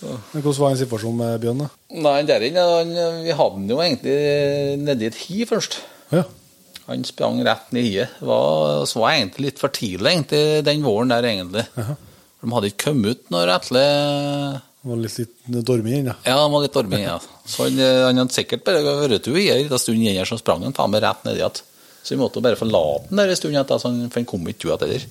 Men 0.00 0.40
Hvordan 0.40 0.60
var 0.62 0.76
situasjonen 0.76 0.80
situasjon 0.80 1.16
med 1.20 1.40
bjørn? 1.42 1.62
da? 1.64 1.70
Nei, 2.06 2.18
der 2.28 2.44
inne, 2.46 2.66
vi 3.24 3.34
hadde 3.36 3.56
han 3.56 3.72
jo 3.72 3.80
egentlig 3.84 4.14
nedi 4.84 5.08
et 5.10 5.18
hi 5.26 5.42
først. 5.48 5.80
Ja. 6.10 6.24
Han 6.86 7.04
sprang 7.06 7.38
rett 7.46 7.68
ned 7.74 7.86
i 7.86 7.92
hiet. 7.94 8.16
Så 8.20 8.98
var 9.02 9.12
egentlig 9.12 9.50
litt 9.50 9.60
for 9.62 9.70
tidlig 9.74 10.10
egentlig, 10.10 10.64
den 10.66 10.82
våren 10.82 11.12
der, 11.12 11.28
egentlig. 11.28 11.66
For 11.76 12.48
De 12.48 12.54
hadde 12.56 12.70
ikke 12.72 12.86
kommet 12.90 13.20
ut 13.20 13.30
når 13.34 13.52
Atle 13.54 13.84
var 14.82 14.96
litt, 14.96 15.18
litt 15.52 15.66
dormig 15.68 15.98
inn, 15.98 16.08
ja. 16.08 16.14
Ja, 16.24 16.38
han 16.40 16.52
var 16.54 16.62
litt 16.64 16.74
dormig. 16.74 17.02
ja. 17.04 17.18
Så 17.44 17.66
han, 17.66 17.78
eh, 17.78 18.04
han 18.06 18.16
hadde 18.22 18.32
sikkert 18.32 18.64
bare 18.64 18.80
vært 18.80 19.18
ute 19.20 19.34
i 19.36 19.50
en 19.52 19.60
liten 19.66 19.82
stund 19.82 20.00
igjen, 20.00 20.24
så 20.26 20.38
sprang 20.40 20.64
han 20.64 20.76
faen 20.76 20.92
meg 20.94 21.02
rett 21.04 21.26
nedi 21.26 21.42
igjen. 21.42 21.60
Så 22.00 22.14
vi 22.14 22.20
måtte 22.22 22.40
bare 22.40 22.56
forlate 22.56 23.10
den 23.10 23.20
der 23.20 23.28
en 23.28 23.36
stund, 23.36 23.58
så 23.68 23.80
han, 23.90 23.98
for 24.08 24.20
han 24.22 24.28
kom 24.30 24.48
ikke 24.48 24.72
ut 24.72 24.86
heller. 24.86 25.04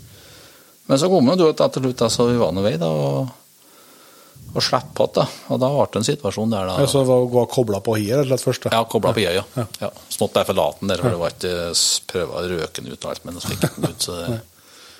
Men 0.89 0.97
så 0.97 1.09
kom 1.11 1.29
han 1.29 1.43
ut 1.43 1.61
etter 1.61 1.85
slutt, 1.85 2.01
så 2.09 2.25
vi 2.31 2.39
var 2.41 2.55
nå 2.55 2.63
vei, 2.65 2.77
da, 2.81 2.89
og, 2.89 3.29
og 4.49 4.63
slapp 4.65 4.89
på 4.97 5.05
det, 5.09 5.21
da. 5.21 5.25
Og 5.53 5.59
da 5.61 5.69
ble 5.75 5.85
det 5.93 5.99
en 6.01 6.07
situasjon 6.07 6.53
der, 6.53 6.69
da. 6.71 6.75
ja 6.81 6.87
så 6.89 7.03
det 7.05 7.09
var, 7.35 7.45
kobla 7.53 7.79
på 7.85 7.95
hiet 7.99 8.17
rett 8.17 8.25
og 8.25 8.31
slett 8.33 8.45
først? 8.47 8.67
Ja, 8.73 8.81
kobla 8.89 9.11
på 9.13 9.21
øya, 9.23 9.33
ja. 9.55 9.65
ja. 9.83 9.89
Så 10.09 10.23
måtte 10.23 10.41
jeg 10.41 10.49
forlate 10.49 10.81
den 10.83 10.93
der, 10.93 11.03
for 11.03 11.13
det 11.15 11.19
var 11.21 11.35
ikke 11.35 11.53
s- 11.75 12.01
prøva 12.09 12.41
å 12.41 12.45
røke 12.49 12.81
den 12.81 12.91
ut 12.93 12.99
og 13.05 13.09
alt, 13.13 13.25
men 13.29 13.37
så 13.39 13.51
fikk 13.53 13.65
den 13.75 13.89
ut, 13.91 13.99
så 14.09 14.17
det, 14.19 14.39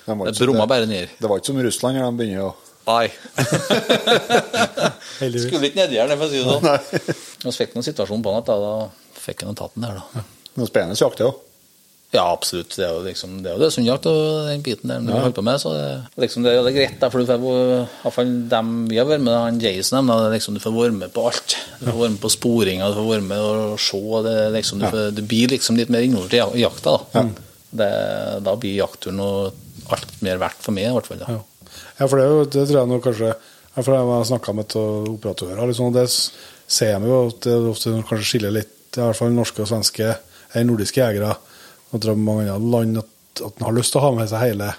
De 0.06 0.16
det 0.30 0.36
brumma 0.40 0.66
bare 0.70 0.86
ned. 0.90 1.12
Det 1.20 1.28
var 1.30 1.40
ikke 1.42 1.50
som 1.52 1.60
Russland, 1.66 1.98
der 2.00 2.06
de 2.08 2.18
begynner 2.22 2.48
å 2.50 2.56
Nei. 2.90 3.10
Heldigvis. 5.20 5.44
Skulle 5.46 5.68
ikke 5.68 5.78
nedi 5.82 5.98
her, 6.00 6.10
for 6.16 6.26
å 6.26 6.30
si 6.32 6.40
det 6.40 6.48
sånn. 6.48 7.44
Så 7.44 7.52
fikk 7.60 7.74
noen 7.76 7.86
situasjon 7.86 8.22
på 8.24 8.32
natt, 8.34 8.48
da, 8.48 8.56
da 8.56 9.20
fikk 9.20 9.44
han 9.46 9.58
tatt 9.58 9.76
den 9.76 9.84
der, 9.86 10.00
da. 10.00 10.24
Noe 10.58 10.66
spennende 10.70 10.96
jakt, 10.98 11.20
det 11.20 11.28
òg. 11.28 11.36
Ja, 12.10 12.24
absolutt. 12.34 12.72
Det 12.74 12.82
er 12.82 12.90
jo 12.96 13.02
liksom, 13.04 13.36
det 13.44 13.52
er 13.52 13.54
jo 13.54 13.62
det 13.62 13.68
sundjakt 13.70 14.06
og 14.10 14.48
den 14.48 14.62
biten 14.66 14.90
der 14.90 14.98
vi 15.04 15.12
holder 15.14 15.34
på 15.36 15.44
med. 15.46 15.60
Så 15.62 15.70
det, 15.76 15.90
liksom, 16.24 16.42
det 16.42 16.50
er 16.50 16.56
jo 16.58 16.64
det 16.66 16.72
greit, 16.74 17.04
for 17.12 17.22
du 17.22 17.28
får 17.28 17.44
i 17.44 17.76
hvert 18.02 18.14
fall 18.16 18.32
dem 18.50 18.72
vi 18.90 18.98
har 18.98 19.06
vært 19.06 19.22
med, 19.22 19.36
han 19.38 19.60
Jason, 19.62 20.00
dem, 20.00 20.10
det 20.24 20.32
liksom, 20.34 20.56
du 20.58 20.62
får 20.64 20.74
være 20.74 20.96
med 20.96 21.12
på 21.14 21.26
alt. 21.30 21.54
Du 21.78 21.86
får 21.86 22.00
være 22.00 22.14
med 22.16 22.20
på 22.24 22.32
sporinga, 22.34 22.88
du 22.90 22.98
får 22.98 23.06
være 23.12 23.26
med 23.28 23.44
og 23.46 23.76
se. 23.86 24.00
Det, 24.26 24.34
liksom, 24.56 24.82
du, 24.82 24.88
får, 24.90 25.04
du 25.14 25.22
blir 25.30 25.52
liksom 25.54 25.78
litt 25.78 25.92
mer 25.94 26.02
involvert 26.08 26.34
i 26.34 26.40
jak- 26.42 26.58
jakta. 26.64 26.96
Da. 27.14 27.22
Det, 27.70 27.90
da 28.48 28.56
blir 28.58 28.74
jaktturen 28.80 29.20
noe 29.22 29.52
alt 29.94 30.16
mer 30.26 30.40
verdt 30.42 30.66
for 30.66 30.74
meg, 30.74 30.88
i 30.90 30.94
hvert 30.96 31.06
fall. 31.12 31.20
Da. 31.22 31.36
Ja. 31.36 31.44
ja, 32.00 32.08
for 32.10 32.16
det, 32.18 32.24
er 32.26 32.34
jo, 32.34 32.48
det 32.56 32.64
tror 32.66 32.80
jeg 32.80 32.90
nå 32.90 32.98
kanskje 33.04 33.28
ja, 33.30 33.82
For 33.86 33.94
jeg 33.94 34.08
har 34.10 34.24
snakka 34.26 34.52
med 34.58 34.74
operatører, 35.14 35.62
liksom, 35.70 35.92
og 35.92 35.94
det 35.94 36.08
ser 36.10 36.98
vi 37.02 37.06
jo 37.10 37.20
at 37.30 37.38
det 37.46 37.54
ofte 37.70 37.94
kanskje 38.08 38.26
skiller 38.32 38.56
litt, 38.58 38.74
i 38.98 39.02
hvert 39.04 39.18
fall 39.18 39.30
norske 39.34 39.62
og 39.62 39.70
svenske, 39.70 40.10
eller 40.50 40.66
nordiske 40.72 40.98
jegere, 40.98 41.36
og 41.90 42.04
fra 42.04 42.14
mange 42.14 42.50
andre 42.52 42.70
land, 42.76 42.98
at, 43.02 43.42
at 43.46 43.58
en 43.58 43.66
har 43.66 43.76
lyst 43.76 43.94
til 43.94 44.00
å 44.00 44.04
ha 44.06 44.10
med 44.16 44.30
seg 44.30 44.42
hele, 44.44 44.72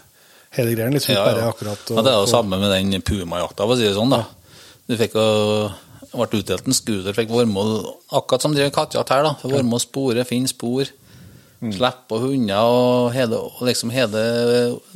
hele 0.57 0.75
greien. 0.75 0.95
Liksom, 0.95 1.15
Ja, 1.15 1.25
ja. 1.35 1.49
akkurat 1.51 1.91
ja, 1.91 2.03
det 2.05 2.11
er 2.13 2.19
jo 2.19 2.29
samme 2.31 2.59
med 2.61 2.71
den 2.71 3.01
pumajakta, 3.05 3.65
for 3.65 3.75
å 3.75 3.79
si 3.79 3.87
det 3.87 3.95
sånn. 3.97 4.13
da. 4.13 4.23
Du 4.87 4.97
fikk 4.99 5.15
jo 5.19 5.25
ble 6.11 6.41
utdelt 6.41 6.67
en 6.67 6.75
scooter, 6.75 7.15
fikk 7.15 7.29
være 7.31 7.47
med 7.47 7.85
akkurat 8.11 8.43
som 8.43 8.55
drev 8.55 8.71
kattejakt 8.75 9.13
her. 9.13 9.23
da, 9.29 9.35
være 9.43 9.63
med 9.67 9.79
å 9.79 9.83
spore, 9.83 10.25
finne 10.27 10.51
spor. 10.51 10.89
Slippe 11.61 12.17
hunder 12.17 12.57
og 12.65 13.11
hele, 13.13 13.37
og 13.37 13.59
liksom 13.67 13.91
hele 13.93 14.21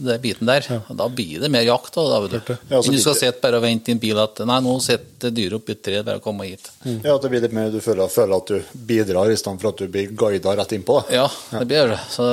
det 0.01 0.15
biten 0.23 0.47
der. 0.49 0.65
Ja. 0.65 0.79
Da 0.97 1.05
blir 1.13 1.39
det 1.43 1.51
mer 1.53 1.61
jakt. 1.61 1.93
Da, 1.93 2.01
da, 2.09 2.19
vet 2.23 2.47
du. 2.47 2.55
Ja, 2.71 2.79
Enn 2.81 2.95
du 2.95 2.97
skal 3.03 3.13
sitte 3.19 3.37
bare 3.43 3.59
og 3.59 3.65
vente 3.67 3.91
i 3.91 3.93
en 3.93 4.01
bil 4.01 4.17
at 4.17 4.41
Nei, 4.49 4.57
nå 4.65 4.73
sitter 4.81 5.29
dyret 5.29 5.59
oppi 5.59 5.75
et 5.75 5.83
tre, 5.85 6.01
bare 6.07 6.19
kom 6.25 6.41
hit. 6.41 6.71
Ja, 7.03 7.13
at 7.15 7.21
det 7.21 7.29
blir 7.35 7.43
litt 7.45 7.53
mer 7.53 7.69
du 7.69 7.77
føler, 7.85 8.09
føler 8.09 8.35
at 8.41 8.49
du 8.49 8.81
bidrar, 8.89 9.29
i 9.29 9.37
stedet 9.37 9.61
for 9.61 9.69
at 9.75 9.77
du 9.83 9.87
blir 9.93 10.09
guida 10.17 10.55
rett 10.57 10.73
innpå. 10.73 11.03
da. 11.05 11.13
Ja, 11.21 11.27
det 11.59 11.67
blir 11.69 11.93
det. 11.93 11.99
Så 12.09 12.25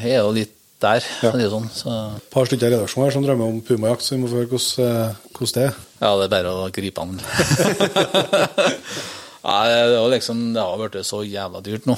jeg 0.00 0.14
er 0.16 0.22
jo 0.24 0.32
litt 0.32 0.52
der, 0.80 1.04
Ja. 1.22 1.32
si 1.32 1.46
sånn. 1.52 1.68
Så 1.72 1.92
Et 2.16 2.30
par 2.32 2.44
stykker 2.48 2.66
i 2.68 2.74
redaksjonen 2.76 3.04
her 3.06 3.12
som 3.12 3.22
drømmer 3.24 3.48
om 3.48 3.60
pumajakt, 3.60 4.02
så 4.04 4.16
vi 4.16 4.22
må 4.22 4.28
få 4.32 4.40
høre 4.40 4.48
hvordan, 4.56 4.88
eh, 4.88 5.14
hvordan 5.36 5.52
det 5.54 5.64
er. 5.68 5.74
ja, 6.00 6.16
det 6.16 6.24
er 6.24 6.32
bare 6.32 6.50
å 6.52 6.72
gripe 6.72 7.00
an. 7.00 7.20
Nei, 9.46 9.66
det, 9.70 9.98
har 10.00 10.10
liksom, 10.10 10.38
det 10.56 10.62
har 10.62 10.80
blitt 10.80 11.06
så 11.06 11.20
jævla 11.22 11.60
dyrt 11.62 11.84
nå. 11.86 11.94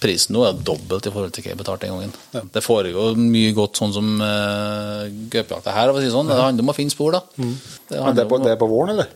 Prisen 0.00 0.32
nå 0.32 0.44
er 0.48 0.60
dobbelt 0.64 1.04
i 1.04 1.12
forhold 1.12 1.34
til 1.36 1.44
hva 1.44 1.52
jeg 1.52 1.60
betalte 1.60 1.84
den 1.84 1.98
gangen. 1.98 2.46
Det 2.54 2.62
foregår 2.64 3.18
mye 3.20 3.50
godt 3.56 3.80
sånn 3.82 3.92
som 3.92 4.06
uh, 4.22 5.04
gaupejakta 5.28 5.74
her. 5.76 5.92
Si 5.98 6.06
det 6.06 6.14
sånn. 6.14 6.30
Det 6.32 6.38
handler 6.40 6.64
om 6.64 6.72
å 6.72 6.76
finne 6.78 6.94
spor, 6.94 7.18
da. 7.18 7.20
Det 7.36 8.00
Men 8.00 8.16
det 8.16 8.24
er, 8.24 8.30
på, 8.30 8.38
om 8.40 8.46
det 8.46 8.54
er 8.54 8.62
på 8.62 8.70
våren, 8.70 8.94
eller? 8.94 9.10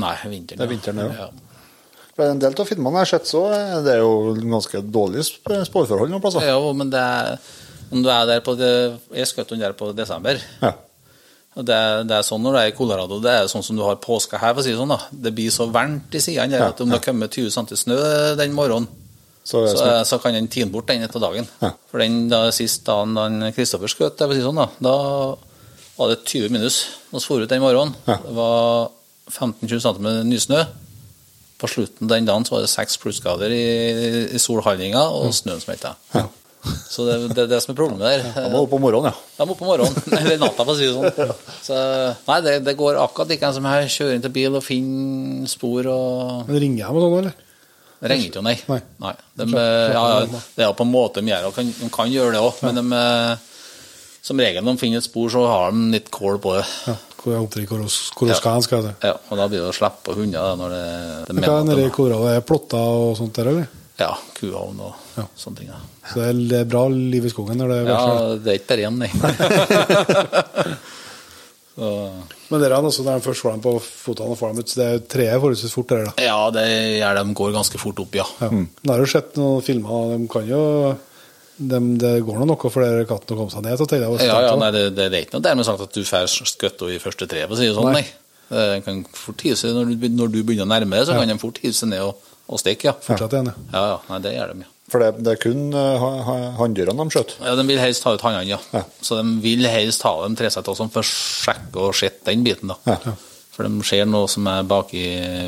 Nei, 0.00 0.14
vinteren. 0.30 0.62
Det 0.62 0.64
er 0.64 0.72
vinteren, 0.72 1.02
ja. 1.04 1.26
ja. 1.26 2.08
For 2.14 2.30
En 2.30 2.40
del 2.40 2.56
av 2.56 2.68
filmene 2.70 3.02
jeg 3.02 3.04
har 3.04 3.12
sett, 3.12 3.28
så 3.28 3.44
er 3.52 4.00
jo 4.00 4.32
ganske 4.38 4.80
dårlige 4.96 5.28
sporforhold 5.68 6.12
noen 6.12 6.24
plasser. 6.24 6.46
Ja, 6.46 6.56
men 6.78 6.92
det 6.94 7.04
er, 7.04 7.36
om 7.90 8.04
du 8.06 8.08
er 8.08 8.24
der 8.30 8.42
på 8.46 8.56
det, 8.58 8.72
Jeg 9.12 9.28
skjøt 9.28 9.52
den 9.52 9.64
der 9.66 9.76
på 9.76 9.92
desember. 9.92 10.40
Ja. 10.62 10.72
Det, 11.54 11.70
er- 11.74 12.02
det 12.04 12.16
er 12.18 12.22
sånn 12.26 12.42
når 12.42 12.52
det 12.56 12.60
er 12.64 12.72
i 12.72 12.76
Colorado, 12.76 13.20
det 13.22 13.30
er 13.30 13.46
sånn 13.46 13.62
som 13.62 13.76
du 13.78 13.82
har 13.86 13.96
påske 14.02 14.38
her, 14.40 14.54
for 14.54 14.60
å 14.60 14.64
si 14.66 14.72
det 14.72 14.78
sånn. 14.80 14.88
da. 14.90 14.98
Det 15.12 15.30
blir 15.36 15.50
så 15.54 15.68
varmt 15.70 16.14
i 16.14 16.18
sidene 16.24 16.58
ja, 16.58 16.68
at 16.72 16.80
om 16.82 16.90
det 16.90 17.02
kommer 17.04 17.28
20 17.30 17.50
cm 17.54 17.68
snø 17.84 17.98
den 18.40 18.52
morgenen, 18.56 18.88
Så, 19.44 19.60
så, 19.68 19.76
sånn- 19.76 20.04
så 20.08 20.18
kan 20.22 20.32
den 20.32 20.48
tine 20.48 20.70
bort 20.72 20.86
den 20.88 21.02
etter 21.04 21.20
dagen. 21.20 21.46
Ja. 21.60 21.70
For 21.90 21.98
den 22.00 22.28
da, 22.30 22.50
siste 22.50 22.86
dagen 22.88 23.14
da 23.14 23.50
Kristoffer 23.52 23.86
skjøt, 23.92 24.18
si 24.32 24.40
sånn, 24.42 24.56
da, 24.56 24.68
da 24.80 24.94
var 25.98 26.08
det 26.10 26.24
20 26.24 26.48
minus. 26.50 26.78
Og 27.12 27.20
så 27.20 27.26
for 27.28 27.40
ut 27.44 27.48
den 27.52 27.60
morgenen. 27.62 27.94
Ja. 28.08 28.16
Det 28.24 28.32
var 28.34 28.88
15-20 29.30 29.80
cm 29.84 30.08
nysnø. 30.30 30.64
På 31.60 31.68
slutten 31.70 32.08
den 32.10 32.24
dagen 32.26 32.44
så 32.44 32.56
var 32.56 32.64
det 32.64 32.70
seks 32.72 32.96
plussgrader 32.98 33.52
i, 33.54 34.34
i 34.34 34.38
solhandlinga, 34.42 35.04
og 35.14 35.30
snøen 35.36 35.60
smelta. 35.62 35.94
Ja. 36.16 36.24
Så 36.64 37.04
det, 37.08 37.14
det 37.34 37.42
er 37.44 37.48
det 37.50 37.60
som 37.64 37.72
er 37.74 37.78
problemet 37.78 38.04
der. 38.04 38.24
De 38.46 38.50
må 38.52 38.62
opp 38.64 38.74
om 38.76 38.82
morgenen, 38.84 39.12
ja. 39.12 39.32
De 39.38 39.46
må 39.48 39.54
oppe 39.56 39.64
om 39.66 39.70
morgenen, 39.72 40.04
eller 40.20 40.38
natta, 40.40 40.64
for 40.64 40.72
å 40.72 40.76
si 40.78 40.86
det 40.88 40.94
sånn. 40.96 41.32
Så, 41.66 41.78
nei, 42.28 42.38
det, 42.46 42.54
det 42.66 42.76
går 42.78 43.00
akkurat 43.02 43.32
like 43.34 43.50
som 43.56 43.66
her. 43.68 43.88
Kjører 43.90 44.16
inn 44.18 44.24
til 44.24 44.34
bil 44.34 44.58
og 44.60 44.64
finner 44.64 45.50
spor 45.50 45.88
og 45.92 46.50
Men 46.50 46.60
ringer 46.62 46.84
de 46.86 46.92
og 46.92 47.04
sånn, 47.06 47.18
eller? 47.24 47.40
Det 48.04 48.10
ringer 48.12 48.28
ikke, 48.28 48.44
nei. 48.44 48.56
Nei. 49.00 49.14
De, 49.40 49.48
eh, 49.48 49.94
ja, 49.96 50.04
ja, 50.20 50.42
det 50.58 50.64
er 50.66 50.76
på 50.76 50.84
en 50.84 50.92
måte 50.92 51.22
de 51.24 51.32
gjør, 51.32 51.48
og 51.48 51.58
de 51.60 51.90
kan 51.94 52.10
gjøre 52.12 52.34
det 52.36 52.42
òg, 52.44 52.58
men 52.66 52.80
de, 52.80 52.84
eh, 53.00 53.50
som 54.24 54.40
regel 54.40 54.64
når 54.64 54.76
de 54.76 54.82
finner 54.82 55.00
et 55.00 55.06
spor, 55.06 55.28
så 55.32 55.44
har 55.48 55.72
de 55.72 55.86
litt 55.94 56.10
kål 56.12 56.40
på 56.44 56.56
det. 56.58 56.64
Ja. 56.88 56.96
Hvor 57.24 57.32
jeg 57.32 57.68
hvor, 57.70 57.80
hvor 58.18 58.28
Ja. 58.28 58.34
skal 58.36 58.52
han 58.58 58.62
skal 58.64 58.82
jeg 58.82 58.90
si. 58.92 59.08
Ja, 59.08 59.14
og 59.30 59.38
da 59.40 59.46
blir 59.48 59.62
det 59.64 59.70
å 59.70 59.76
slippe 59.76 60.12
hunder 60.16 60.58
når 60.60 60.74
det, 60.74 60.82
det 61.30 61.36
Hva 61.40 61.54
er 61.54 61.64
mener 61.64 61.64
nede 61.70 61.86
i 61.86 61.88
at? 61.88 61.98
Er 62.28 62.34
det 62.36 62.46
plotter 62.50 62.76
og 63.04 63.16
sånt 63.16 63.38
der, 63.38 63.48
eller? 63.48 63.68
Ja, 64.00 64.10
kuhavn 64.34 64.80
og 64.82 64.94
Ja. 65.16 65.24
sånne 65.38 65.60
ting. 65.60 65.68
Ja. 65.70 65.78
Så 66.10 66.18
det 66.18 66.26
er, 66.32 66.60
er 66.64 66.70
bra 66.70 66.86
liv 66.90 67.24
i 67.28 67.30
skogen 67.30 67.60
når 67.60 67.68
det 67.70 67.76
er 67.78 67.90
ja, 67.92 67.98
det 68.42 68.50
er 68.50 68.58
ikke 68.58 68.72
bare 68.72 68.88
én, 68.88 68.96
nei. 68.98 69.10
så, 71.74 71.88
Men 72.50 72.60
dere, 72.62 72.76
altså, 72.78 73.02
når 73.06 73.18
de 73.20 73.24
først 73.28 73.44
får 73.44 73.54
dem 73.56 73.62
på 73.64 73.72
fotene 73.82 74.34
og 74.34 74.38
får 74.40 74.52
dem 74.52 74.60
ut, 74.64 74.70
så 74.72 74.80
det 74.80 74.86
er 74.90 75.00
treet 75.14 75.40
forholdsvis 75.42 75.74
fort, 75.74 75.88
dere, 75.94 76.10
da. 76.10 76.26
ja, 76.26 76.36
det 76.54 76.66
gjør 77.00 77.20
de 77.20 77.36
går 77.40 77.54
ganske 77.56 77.80
fort 77.82 78.02
opp, 78.04 78.18
ja. 78.18 78.26
Ja. 78.42 78.50
Jeg 78.50 78.92
har 78.92 79.02
jo 79.04 79.08
sett 79.14 79.38
noen 79.40 79.64
filmer, 79.66 80.12
de 80.14 80.28
kan 80.34 80.50
jo 80.50 80.60
de, 81.54 81.78
Det 82.02 82.12
går 82.26 82.40
nå 82.42 82.48
noe 82.50 82.58
for 82.74 82.82
dere 82.82 83.06
katten 83.06 83.36
å 83.36 83.38
komme 83.44 83.54
seg 83.54 83.62
ned 83.62 83.78
til 83.78 83.86
Telia. 83.94 84.10
Ja, 84.26 84.38
ja, 84.48 84.54
nei, 84.58 84.72
det, 84.74 84.84
det 84.98 85.06
er 85.06 85.20
ikke 85.22 85.36
noe 85.38 85.44
dermed 85.46 85.66
sagt 85.68 85.84
at 85.86 85.94
du 85.94 86.02
får 86.06 86.26
skutt 86.50 86.82
i 86.90 86.98
første 87.02 87.28
treet, 87.30 87.46
for 87.46 87.54
å 87.54 87.60
si 87.62 87.70
det 87.70 87.76
sånn, 87.78 87.92
Nei. 87.94 88.02
nei. 88.02 88.20
Det 88.54 88.82
kan 88.84 88.98
fort 89.16 89.40
hive 89.46 89.56
seg, 89.56 89.70
når, 89.74 89.94
du, 89.94 90.08
når 90.18 90.28
du 90.34 90.40
begynner 90.44 90.66
å 90.66 90.72
nærme 90.74 90.98
deg, 90.98 91.06
så 91.08 91.14
kan 91.16 91.30
de 91.30 91.38
fort 91.40 91.62
hive 91.62 91.74
seg 91.78 91.88
ned 91.94 92.02
og, 92.04 92.30
og 92.48 92.60
stikk, 92.60 92.86
ja. 92.88 92.94
Fortsatt 93.06 93.34
igjen, 93.36 93.50
ja. 93.50 93.66
Ja, 93.72 93.82
ja, 93.94 93.98
nei, 94.10 94.20
det 94.24 94.34
gjør 94.36 94.52
de, 94.52 94.64
ja. 94.66 94.70
For 94.92 95.00
det, 95.00 95.24
det 95.24 95.32
er 95.32 95.38
kun 95.40 95.62
uh, 95.72 96.02
hanndyrene 96.58 97.06
de 97.06 97.14
skjøter. 97.14 97.38
Ja, 97.40 97.54
De 97.56 97.64
vil 97.66 97.80
helst 97.80 98.04
ta 98.04 98.12
ut 98.14 98.24
hannene, 98.26 98.44
ja. 98.50 98.58
Ja. 98.76 98.82
Så 99.02 99.16
de 99.16 99.38
vil 99.42 99.64
helst 99.72 100.04
ha 100.04 100.12
dem 100.22 100.36
tresett 100.38 100.68
også 100.68 100.90
for 100.92 101.00
å 101.00 101.08
sjekke 101.08 101.86
og 101.88 101.96
se 101.96 102.12
den 102.28 102.44
biten, 102.44 102.74
da. 102.74 102.76
Ja. 102.92 103.14
For 103.54 103.64
de 103.64 103.86
ser 103.86 104.04
noe 104.10 104.28
som 104.28 104.46
er 104.50 104.66
baki 104.68 105.04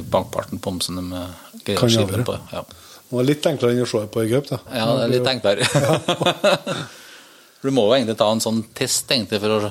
bakparten 0.09 0.63
på 0.63 0.73
dem 0.73 0.83
som 0.85 0.99
de 1.03 1.21
eh, 1.21 1.33
greier 1.67 1.81
Kan 1.83 1.91
å 1.91 1.95
skive 1.97 2.25
på. 2.27 2.37
Ja. 2.55 2.63
Det 3.07 3.19
var 3.19 3.27
litt 3.29 3.49
enklere 3.51 3.77
enn 3.77 3.85
å 3.85 3.91
se 3.91 4.03
på 4.11 4.23
i 4.25 4.31
gaup, 4.31 4.49
da. 4.49 4.61
ja, 4.73 4.87
det 4.97 5.05
er 5.05 5.13
litt 5.19 5.35
enklere. 5.35 5.67
Du 7.67 7.73
må 7.75 7.89
jo 7.89 7.97
egentlig 7.97 8.15
ta 8.21 8.29
en 8.31 8.43
sånn 8.43 8.61
test 8.77 9.11
egentlig 9.11 9.41
for 9.43 9.57
å, 9.57 9.71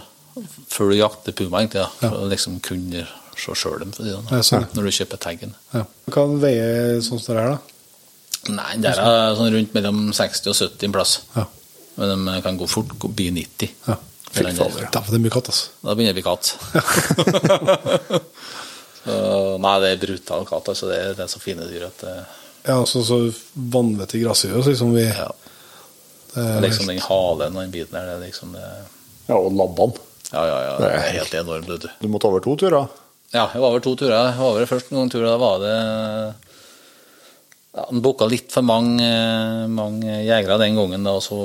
før 0.71 0.91
du 0.91 0.97
jakter 0.99 1.35
puma, 1.37 1.61
egentlig, 1.61 1.85
da, 1.85 1.89
for 2.01 2.25
å 2.25 2.29
liksom 2.31 2.57
kunne 2.65 3.05
se 3.41 3.55
sjøl 3.59 3.79
dem, 3.83 3.93
for 3.95 4.05
å 4.05 4.41
si 4.41 4.55
det 4.55 4.61
Ja, 4.61 4.67
når 4.77 4.87
du 4.87 4.95
kjøper 4.99 5.21
taggen. 5.21 5.55
Ja. 5.73 5.85
Hva 6.13 6.25
veier 6.41 6.99
sånn 7.05 7.21
som 7.21 7.35
det 7.35 7.43
her, 7.43 7.55
da? 7.55 7.75
Nei, 8.55 8.71
det 8.81 8.91
er 8.93 9.37
sånn 9.37 9.53
rundt 9.53 9.73
mellom 9.73 10.01
60 10.13 10.51
og 10.51 10.57
70 10.59 10.87
en 10.87 10.95
plass. 10.95 11.15
Ja. 11.35 11.47
Men 11.95 12.27
de 12.27 12.35
kan 12.45 12.59
gå 12.59 12.67
fort, 12.69 12.91
gå 12.99 13.09
bli 13.09 13.31
90. 13.33 13.71
ja. 13.87 13.97
Fy 14.35 14.43
fader, 14.51 14.89
det 14.91 15.15
er 15.15 15.21
mye 15.23 15.31
katt, 15.31 15.47
altså. 15.47 15.69
Da 15.79 15.93
begynner 15.95 16.15
vi 16.17 16.23
katt. 16.25 16.49
så, 19.05 19.13
nei, 19.63 19.75
det 19.79 19.91
er 19.93 20.01
brutal 20.01 20.43
katt. 20.49 20.71
Altså, 20.73 20.89
det, 20.91 20.97
er, 20.99 21.13
det 21.15 21.23
er 21.23 21.31
så 21.31 21.39
fine 21.39 21.67
dyr 21.69 21.85
at 21.87 22.03
det, 22.03 22.15
Ja, 22.65 22.81
altså 22.81 23.03
så 23.05 23.21
vanvittig 23.53 24.25
grasshue, 24.25 24.59
liksom 24.65 24.91
vi 24.97 25.05
ja. 25.05 25.29
det 26.33 26.43
er 26.43 26.65
Liksom 26.65 26.91
den 26.91 26.99
halen 27.05 27.55
og 27.55 27.61
den 27.61 27.71
biten 27.71 27.95
der, 27.95 28.09
det 28.09 28.17
er 28.17 28.25
liksom 28.25 28.57
det 28.57 28.65
Ja, 29.29 29.37
og 29.37 29.55
labbene. 29.55 30.03
Ja, 30.33 30.43
ja, 30.49 30.59
ja. 30.65 30.75
Det 30.81 30.91
er 30.91 31.09
helt 31.21 31.39
enormt, 31.39 31.71
vet 31.71 31.85
du. 31.85 31.89
Du 32.01 32.11
må 32.11 32.19
ta 32.19 32.27
over 32.33 32.43
to 32.43 32.57
turer. 32.59 32.89
Ja, 33.35 33.49
jeg 33.51 33.59
var 33.59 33.73
over 33.73 33.83
to 33.83 33.95
turer. 33.99 34.15
Jeg 34.15 34.39
var 34.39 34.47
over 34.53 34.69
først 34.69 34.91
noen 34.95 35.11
turer, 35.11 35.27
da 35.27 35.37
var 35.41 35.59
det 35.59 35.75
ja, 37.75 37.85
Han 37.89 38.03
booka 38.03 38.27
litt 38.31 38.53
for 38.53 38.63
mange, 38.63 39.07
mange 39.67 40.21
jegere 40.23 40.59
den 40.61 40.77
gangen, 40.79 41.03
da, 41.03 41.17
og 41.19 41.23
så 41.25 41.39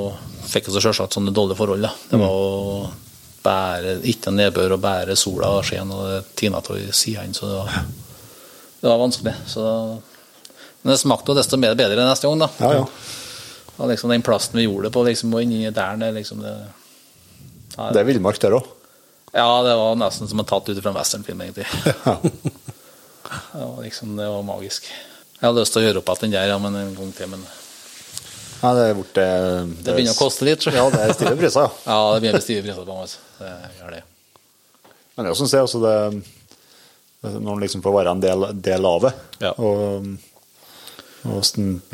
fikk 0.53 0.71
så 0.71 0.83
selvsagt 0.83 1.19
sånne 1.19 1.35
dårlige 1.35 1.59
forhold. 1.59 1.83
Da. 1.89 1.91
Det 2.13 2.21
var 2.21 2.37
å 2.37 2.85
bære, 3.43 3.97
ikke 4.13 4.35
nedbør 4.37 4.77
og 4.77 4.85
bære 4.85 5.19
sola 5.19 5.51
og 5.59 5.67
skien, 5.67 5.91
og 5.91 6.07
det 6.07 6.21
tina 6.39 6.61
av 6.63 6.71
sidene, 6.95 7.35
så 7.35 7.49
det 7.51 7.59
var, 7.59 7.89
det 8.81 8.93
var 8.93 9.03
vanskelig. 9.03 9.35
Så, 9.51 9.65
men 10.83 10.95
det 10.95 11.01
smakte 11.03 11.33
jo 11.33 11.41
desto 11.41 11.59
mer 11.59 11.75
bedre 11.79 12.07
neste 12.07 12.31
gang, 12.31 12.45
da. 12.47 12.53
Ja, 12.63 12.83
ja. 12.83 13.17
Og 13.81 13.89
liksom 13.89 14.13
den 14.13 14.23
plassen 14.23 14.61
vi 14.61 14.69
gjorde 14.69 14.91
det 14.91 14.95
på, 14.95 15.03
liksom, 15.09 15.33
og 15.35 15.43
inni 15.43 15.65
der, 15.73 15.97
det 15.99 16.13
liksom 16.21 16.45
det, 16.45 16.53
ja, 17.79 17.91
Det 17.91 18.03
er 18.03 18.13
villmark 18.13 18.39
der 18.43 18.61
òg. 18.61 18.77
Ja, 19.33 19.63
det 19.63 19.75
var 19.79 19.95
nesten 20.01 20.29
som 20.31 20.41
å 20.43 20.47
tatt 20.49 20.69
ut 20.73 20.81
fra 20.83 20.91
en 20.93 20.99
westernfilm, 21.01 21.41
egentlig. 21.47 21.67
Ja. 22.07 22.17
Det 23.53 23.61
var 23.63 23.83
liksom, 23.85 24.17
det 24.19 24.27
var 24.27 24.43
magisk. 24.43 24.87
Jeg 25.39 25.45
hadde 25.47 25.63
lyst 25.63 25.73
til 25.77 25.83
å 25.83 25.85
gjøre 25.87 26.01
opp 26.01 26.09
igjen 26.11 26.21
den 26.25 26.33
der, 26.35 26.49
ja, 26.51 26.57
men 26.59 26.75
en 26.81 26.95
gang 26.97 27.13
til, 27.15 27.29
men 27.31 27.45
Ja, 28.61 28.73
det 28.75 28.87
er 28.91 28.97
borte 28.99 29.23
det 29.23 29.85
det 29.87 29.95
begynner 29.95 30.17
å 30.17 30.19
koste 30.19 30.45
litt. 30.49 30.65
Så. 30.67 30.73
Ja, 30.75 30.89
det 30.91 31.01
er 31.05 31.13
stive 31.15 31.37
priser, 31.39 31.69
ja. 31.87 31.99
Det 32.17 32.25
begynner 32.25 32.43
å 32.43 32.45
stive 32.45 32.65
priser 32.67 32.83
på 32.89 32.97
meg. 32.97 33.05
altså. 33.07 33.23
Det 33.39 33.53
det. 33.95 34.03
Men 35.15 35.25
det 35.25 35.31
jo 35.37 35.39
sånn 35.39 35.53
også 35.69 35.83
det, 35.85 35.95
når 37.37 37.47
man 37.53 37.63
liksom 37.63 37.85
får 37.87 37.97
være 38.01 38.17
en 38.17 38.25
del, 38.25 38.49
del 38.67 38.89
av 38.91 39.07
det, 39.07 39.13
Ja. 39.47 39.53
og, 39.63 40.11
og 41.31 41.39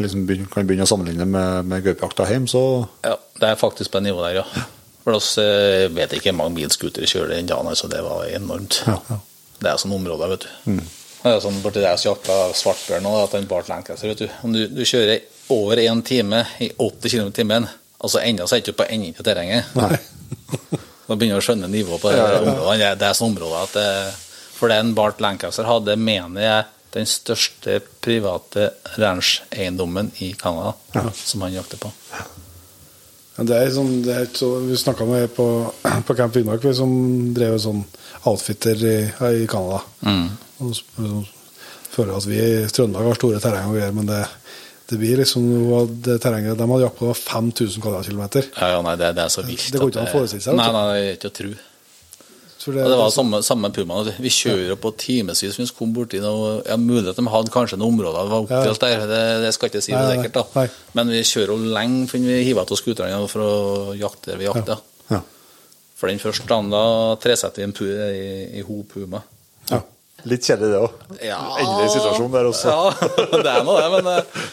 liksom 0.00 0.24
begyn- 0.28 0.48
kan 0.52 0.66
begynne 0.68 0.86
å 0.86 0.90
sammenligne 0.90 1.26
med, 1.28 1.68
med 1.68 1.84
gaupejakta 1.84 2.28
hjemme, 2.32 2.48
så 2.48 2.64
Ja, 3.04 3.16
det 3.42 3.52
er 3.52 3.60
faktisk 3.60 3.92
på 3.92 4.00
det 4.00 4.08
nivået 4.08 4.30
der, 4.30 4.40
ja. 4.40 4.64
For 5.06 5.14
oss 5.20 5.36
eh, 5.38 5.86
vet 5.94 6.16
ikke 6.16 6.32
hvor 6.32 6.40
mange 6.40 6.56
bilskutere 6.58 7.06
kjører 7.06 7.36
den 7.36 7.46
dagen, 7.46 7.68
altså 7.70 7.86
det 7.92 8.00
var 8.02 8.24
enormt. 8.26 8.80
Ja, 8.90 8.96
ja. 9.12 9.18
Det 9.62 9.70
er 9.70 9.78
sånn 9.80 9.94
områder, 9.96 10.32
vet 10.34 10.46
du. 10.48 10.80
Det 11.22 11.30
er 11.30 11.38
sånn 11.42 11.60
borti 11.62 11.80
der 11.84 11.96
jakta 12.02 12.34
svartbjørn 12.58 13.06
òg, 13.08 13.20
at 13.28 13.36
han 13.38 13.46
Bart 13.50 13.70
Lancaster, 13.70 14.10
vet 14.10 14.24
du. 14.24 14.26
Om 14.44 14.52
du, 14.52 14.64
du 14.68 14.82
kjører 14.86 15.22
over 15.54 15.78
én 15.80 16.02
time 16.06 16.42
i 16.60 16.68
80 16.74 17.14
km 17.14 17.30
i 17.30 17.36
timen, 17.38 17.68
altså 18.02 18.20
enda 18.26 18.44
så 18.50 18.58
er 18.58 18.64
du 18.66 18.72
ikke 18.72 18.80
på 18.82 18.88
enden 18.92 19.14
av 19.16 19.26
terrenget. 19.30 19.70
Nei. 19.78 19.96
Da 21.06 21.14
begynner 21.14 21.38
du 21.38 21.44
å 21.44 21.46
skjønne 21.46 21.70
nivået 21.70 22.02
på 22.02 22.10
det 22.10 22.20
området. 22.42 22.98
Det- 22.98 23.06
er 23.08 23.14
sånn 23.14 23.30
område 23.30 23.62
at 23.62 23.76
det, 23.78 23.90
For 24.58 24.72
den 24.72 24.90
Bart 24.96 25.20
Lancaster 25.22 25.64
hadde, 25.68 25.94
mener 26.00 26.42
jeg, 26.42 26.64
den 26.96 27.06
største 27.06 27.78
private 28.02 28.70
ranch-eiendommen 28.98 30.10
i 30.24 30.32
Canada 30.32 30.74
som 31.14 31.42
han 31.44 31.52
jakter 31.52 31.78
på. 31.82 31.90
Det 33.36 33.52
er 33.56 33.68
sånn, 33.74 34.02
det 34.04 34.14
er 34.16 34.26
så, 34.32 34.48
Vi 34.64 34.76
snakka 34.80 35.04
med 35.08 35.28
på, 35.36 35.46
på 36.08 36.16
Camp 36.16 36.32
Finnmark, 36.32 36.62
vi 36.64 36.72
som 36.74 36.92
drev 37.36 37.58
sånn 37.60 37.82
outfitter 38.26 38.76
i, 38.80 38.96
i 39.42 39.46
Canada. 39.46 39.82
Og 40.64 40.72
så- 40.74 40.84
så 40.96 41.24
føler 41.96 42.16
at 42.16 42.26
vi 42.28 42.38
i 42.40 42.66
Trøndelag 42.72 43.04
har 43.10 43.14
store 43.20 43.40
terreng 43.40 43.68
og 43.70 43.76
greier, 43.76 43.92
men 43.92 44.06
det, 44.08 44.22
det 44.88 44.98
blir 45.00 45.16
liksom 45.20 45.44
det 46.02 46.18
terrenget 46.22 46.56
De 46.58 46.66
hadde 46.68 46.82
jakt 46.86 46.98
på 46.98 47.12
5000 47.16 47.80
kvadratkilometer. 47.84 48.48
Ja, 48.60 48.68
ja, 48.74 48.82
nei, 48.82 48.96
det, 48.96 49.14
det 49.16 49.24
er 49.24 49.32
så 49.32 49.44
vilt. 49.46 49.68
Det 49.72 49.80
går 49.80 49.90
ikke 49.92 50.00
an 50.00 50.08
å 50.08 50.12
forestille 50.16 50.42
seg, 50.44 50.56
Nei, 50.56 50.66
nei, 50.72 50.84
det 50.92 51.06
er 51.10 51.16
ikke 51.18 51.30
å 51.32 51.36
tro. 51.40 51.52
For 52.66 52.74
Ja, 52.76 52.88
det 52.90 52.98
var 52.98 53.12
samme, 53.14 53.38
samme 53.46 53.70
puma. 53.74 54.00
Vi 54.18 54.32
kjører 54.34 54.76
på 54.82 54.90
timevis 54.98 55.44
hvis 55.46 55.58
vi 55.60 55.66
kom 55.78 55.92
borti 55.94 56.18
noe 56.22 56.56
ja, 56.66 56.74
Mulig 56.80 57.12
at 57.12 57.20
de 57.20 57.24
hadde 57.30 57.54
kanskje 57.54 57.78
noen 57.78 57.94
områder 57.94 58.26
det 58.26 58.32
var 58.34 58.42
oppdelt 58.44 58.82
der, 58.82 59.06
det, 59.06 59.22
det 59.44 59.52
skal 59.54 59.68
jeg 59.68 59.76
ikke 59.76 59.84
si 59.86 59.94
det 59.94 60.04
sikkert. 60.16 60.36
da. 60.40 60.44
nei. 60.58 60.66
Men 60.98 61.14
vi 61.14 61.22
kjører 61.30 61.54
jo 61.54 61.72
lenge 61.78 62.04
før 62.10 62.24
vi 62.26 62.38
hiver 62.48 62.66
av 62.66 62.80
skuterne 62.82 63.20
for 63.30 63.46
å 63.46 63.54
jakte 63.98 64.32
der 64.32 64.40
vi 64.42 64.48
jakter. 64.48 64.82
Ja. 65.12 65.22
For 65.96 66.10
den 66.12 66.20
første 66.20 66.44
dagen 66.50 66.68
da 66.74 66.82
tresetter 67.22 67.62
vi 67.62 67.68
en 67.70 67.76
pu 67.78 67.86
i, 67.88 68.60
i 68.60 68.64
ho 68.66 68.82
puma. 68.90 69.22
ja. 69.72 69.80
Litt 70.26 70.42
kjedelig, 70.42 70.72
det 70.72 70.78
òg. 70.82 70.94
Ja, 71.22 71.36
Endelig 71.60 71.90
situasjon 71.92 72.32
der 72.32 72.46
også. 72.48 72.72
Ja, 72.72 73.10
det 73.46 73.50
er 73.52 73.66
nå 73.68 73.74
det, 73.78 73.88
men 73.92 74.08
eh, 74.10 74.46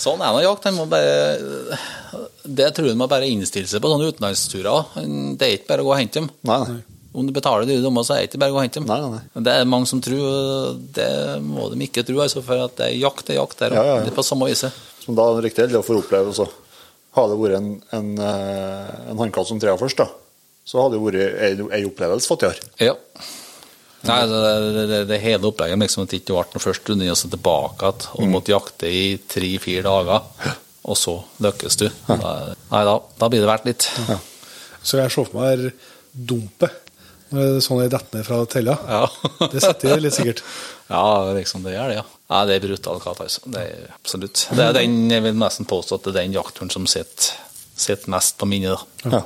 sånn 0.00 0.22
er 0.26 0.32
nå 0.34 0.40
jakt. 0.42 0.64
Han 0.66 0.78
må 0.80 0.86
bare 0.90 1.76
Det 2.42 2.70
tror 2.74 2.88
jeg 2.88 2.98
må 2.98 3.06
bare 3.06 3.28
innstille 3.30 3.68
seg 3.70 3.84
på 3.84 3.92
sånne 3.92 4.08
utenlandsturer. 4.10 4.88
Det 5.38 5.46
er 5.46 5.54
ikke 5.58 5.68
bare 5.70 5.84
å 5.84 5.86
gå 5.86 5.92
og 5.94 6.00
hente 6.00 6.18
dem. 6.22 6.30
Nei, 6.50 6.56
nei. 6.64 6.80
Om 7.10 7.26
du 7.26 7.32
betaler 7.34 7.66
dyre 7.66 7.82
dommer, 7.82 8.04
så 8.06 8.14
er 8.14 8.22
det 8.22 8.30
ikke 8.30 8.38
bare 8.44 8.54
å 8.54 8.62
hente 8.62 8.78
dem. 8.78 8.86
Nei, 8.86 8.98
nei. 9.16 9.42
Det 9.46 9.54
er 9.58 9.66
mange 9.66 9.88
som 9.90 9.98
tror, 10.04 10.20
og 10.22 10.82
det 10.94 11.10
må 11.42 11.66
de 11.72 11.80
ikke 11.88 12.04
tro, 12.06 12.20
altså, 12.22 12.42
for 12.46 12.62
at 12.68 12.76
det 12.78 12.86
er 12.86 12.98
jakt 13.00 13.26
det 13.26 13.34
er 13.34 13.40
jakt 13.40 13.62
der. 13.64 13.74
Ja, 13.74 13.82
ja, 13.82 13.96
ja. 13.98 14.04
Det 14.06 14.12
er 14.12 14.18
på 14.20 14.26
samme 14.26 14.46
viset. 14.50 14.76
Som 15.02 15.16
da 15.18 15.26
er 15.32 15.42
riktig 15.42 15.64
heldig 15.64 15.80
å 15.80 15.86
få 15.86 15.96
oppleve 15.98 16.30
også. 16.30 16.46
Hadde 17.18 17.34
det 17.34 17.40
vært 17.42 17.56
en, 17.58 17.70
en, 17.98 18.10
eh, 18.22 18.90
en 19.10 19.18
hannkatt 19.24 19.48
som 19.48 19.58
trea 19.58 19.74
først, 19.80 19.98
da, 19.98 20.06
så 20.70 20.84
hadde 20.84 21.00
det 21.00 21.02
vært 21.02 21.40
ei, 21.42 21.80
ei 21.80 21.86
opplevelse 21.88 22.30
fått 22.30 22.46
gjøre. 22.46 22.68
Ja. 22.86 22.94
Nei, 24.06 24.20
det, 24.30 24.84
det, 24.88 24.98
det, 25.10 25.18
hele 25.20 25.50
opplegget 25.50 25.82
liksom 25.82 26.06
at 26.06 26.12
det 26.12 26.20
ikke 26.22 26.32
ble 26.38 26.44
noe 26.54 26.62
først 26.62 26.86
du 26.88 26.94
og 26.94 27.18
så 27.18 27.28
tilbake 27.28 27.90
igjen 27.90 28.06
og 28.14 28.22
Mm. 28.22 28.30
måtte 28.32 28.54
jakte 28.54 28.88
i 28.88 29.02
tre-fire 29.28 29.82
dager, 29.84 30.54
og 30.88 30.96
så 30.96 31.18
lykkes 31.42 31.76
du. 31.82 31.88
Da, 32.06 32.30
nei, 32.70 32.84
da, 32.88 32.94
da 33.18 33.28
blir 33.28 33.42
det 33.42 33.50
verdt 33.50 33.66
litt. 33.68 33.88
Så 34.80 34.96
jeg 35.02 35.10
ser 35.12 35.26
for 35.28 35.42
meg 35.42 35.66
dumpet. 36.14 36.86
Når 37.30 37.40
det 37.40 37.56
er 37.56 37.64
sånn 37.64 37.80
jeg 37.84 37.92
detter 37.92 38.18
ned 38.18 38.26
fra 38.26 38.38
tella. 38.50 38.76
Ja. 38.90 39.02
Det 39.52 39.62
sitter 39.62 40.04
litt 40.04 40.16
sikkert. 40.18 40.44
Ja, 40.90 41.30
liksom 41.36 41.62
det 41.62 41.76
gjør 41.76 41.86
det, 41.86 42.00
ja. 42.00 42.02
ja 42.32 42.38
det 42.48 42.54
er 42.56 42.62
brutal 42.64 42.96
katt, 42.98 43.20
altså. 43.22 43.44
Det 43.54 43.60
er 43.62 43.92
absolutt. 43.94 44.40
Det 44.58 44.64
er 44.64 44.72
den, 44.74 44.96
jeg 45.06 45.22
vil 45.22 45.36
nesten 45.38 45.68
påstå 45.70 46.00
at 46.00 46.08
det 46.08 46.10
er 46.10 46.16
den 46.24 46.34
jaktturen 46.34 46.72
som 46.74 46.88
sitter, 46.90 47.28
sitter 47.78 48.10
mest 48.10 48.34
på 48.40 48.48
minnet. 48.50 48.82
Ja. 49.04 49.20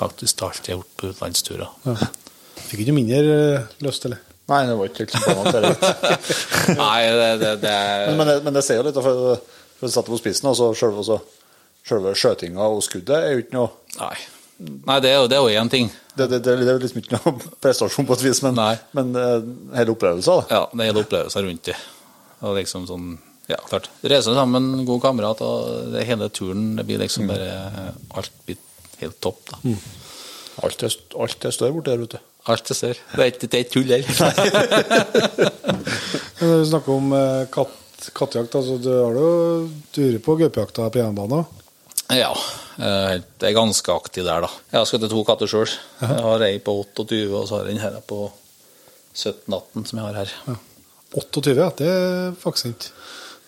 Faktisk 0.00 0.40
alt 0.46 0.64
jeg 0.64 0.78
har 0.78 0.80
gjort 0.80 0.94
på 0.96 1.10
utenlandsturer. 1.10 1.68
Ja. 1.84 2.08
Fikk 2.70 2.86
ikke 2.86 2.94
mindre 2.96 3.20
eh, 3.20 3.68
lyst, 3.84 4.08
eller? 4.08 4.22
Nei, 4.48 4.62
det 4.70 4.78
var 4.80 4.88
ikke 4.88 5.06
liksom 5.10 5.44
litt. 5.66 5.84
Nei, 6.80 7.02
det, 7.20 7.28
det, 7.44 7.52
det 7.66 7.74
er 7.74 8.06
Men, 8.06 8.16
men, 8.22 8.32
det, 8.32 8.38
men 8.48 8.56
det 8.56 8.64
sier 8.64 8.80
jo 8.80 8.88
litt, 8.88 9.04
for, 9.04 9.44
for 9.76 9.92
du 9.92 9.96
satte 9.98 10.14
på 10.14 10.22
spissen, 10.22 10.48
og 10.48 10.56
selve, 10.56 11.04
sjølve 11.04 11.20
selve 11.86 12.14
skjøtinga 12.16 12.68
og 12.70 12.82
skuddet 12.84 13.16
er 13.18 13.34
jo 13.34 13.44
ikke 13.44 13.56
noe 13.56 13.70
Nei. 14.00 14.14
Nei, 14.60 14.98
det 15.00 15.08
er 15.10 15.16
jo, 15.22 15.26
det 15.30 15.38
er 15.38 15.40
jo 15.46 15.60
én 15.62 15.70
ting. 15.72 15.88
det, 16.18 16.26
det, 16.28 16.38
det, 16.44 16.56
det 16.60 16.68
er 16.74 16.82
liksom 16.82 17.00
ikke 17.00 17.16
noe 17.16 17.32
prestasjon 17.64 18.06
på 18.08 18.16
et 18.18 18.24
vis, 18.26 18.42
men, 18.44 18.54
Nei. 18.58 18.74
men 18.96 19.14
eh, 19.16 19.38
hele 19.78 19.94
opplevelsen. 19.94 20.42
da. 20.42 20.58
Ja, 20.58 20.62
det 20.72 20.84
er 20.84 20.90
hele 20.92 21.04
opplevelsen 21.06 21.46
rundt 21.46 21.64
det. 21.70 21.76
Og 22.44 22.56
liksom 22.58 22.84
sånn, 22.88 23.06
ja, 23.50 23.56
klart. 23.68 23.88
Reise 24.04 24.34
sammen, 24.36 24.84
god 24.88 25.00
kamerat, 25.04 25.40
og 25.44 25.94
det 25.94 26.04
hele 26.08 26.28
turen, 26.32 26.74
det 26.78 26.84
blir 26.88 27.00
liksom 27.02 27.28
bare 27.30 27.48
Alt 28.16 28.32
blir 28.46 28.60
helt 29.00 29.16
topp, 29.24 29.40
da. 29.50 29.74
Alt 30.66 30.82
er, 30.84 30.92
alt 31.24 31.44
er 31.48 31.54
større 31.56 31.72
borti 31.78 31.92
der, 31.92 32.02
vet 32.04 32.14
du. 32.18 32.20
Alt 32.52 32.70
er 32.72 32.76
større. 32.76 33.00
Det 33.14 33.24
er 33.24 33.30
ikke, 33.32 33.48
det 33.48 33.56
er 33.58 33.64
ikke 33.64 33.74
tull 33.76 33.90
heller. 33.94 34.12
Når 36.40 36.58
vi 36.62 36.68
snakker 36.70 36.92
om 36.94 37.12
eh, 37.16 37.46
katt, 37.52 38.10
kattejakt, 38.16 38.56
altså, 38.60 38.76
du 38.80 38.90
har 38.92 39.16
jo 39.16 39.30
turer 39.92 40.20
på 40.24 40.36
gaupejakta 40.40 40.88
på 40.92 41.00
jernbanen. 41.02 41.48
Ja. 42.18 42.30
eh, 42.78 43.20
Jeg 43.40 43.50
er 43.50 43.56
ganske 43.56 43.92
aktiv 43.94 44.24
der, 44.26 44.40
da. 44.46 44.50
Jeg 44.72 44.78
har 44.80 44.86
skutt 44.88 45.08
to 45.10 45.24
katter 45.28 45.46
sjøl. 45.50 45.68
Jeg 46.00 46.22
har 46.24 46.42
ei 46.46 46.58
på 46.58 46.74
28, 46.82 47.28
og 47.36 47.46
så 47.48 47.58
har 47.58 47.64
jeg 47.66 47.74
den 47.76 47.82
her 47.84 48.00
på 48.06 48.30
17-18 49.14 49.86
som 49.90 49.98
jeg 50.00 50.06
har 50.06 50.18
her. 50.22 50.32
Ja. 50.48 50.56
28, 51.20 51.54
ja. 51.58 51.68
Det 51.76 51.88
er 51.90 52.32
faktisk 52.38 52.66
ikke 52.72 52.96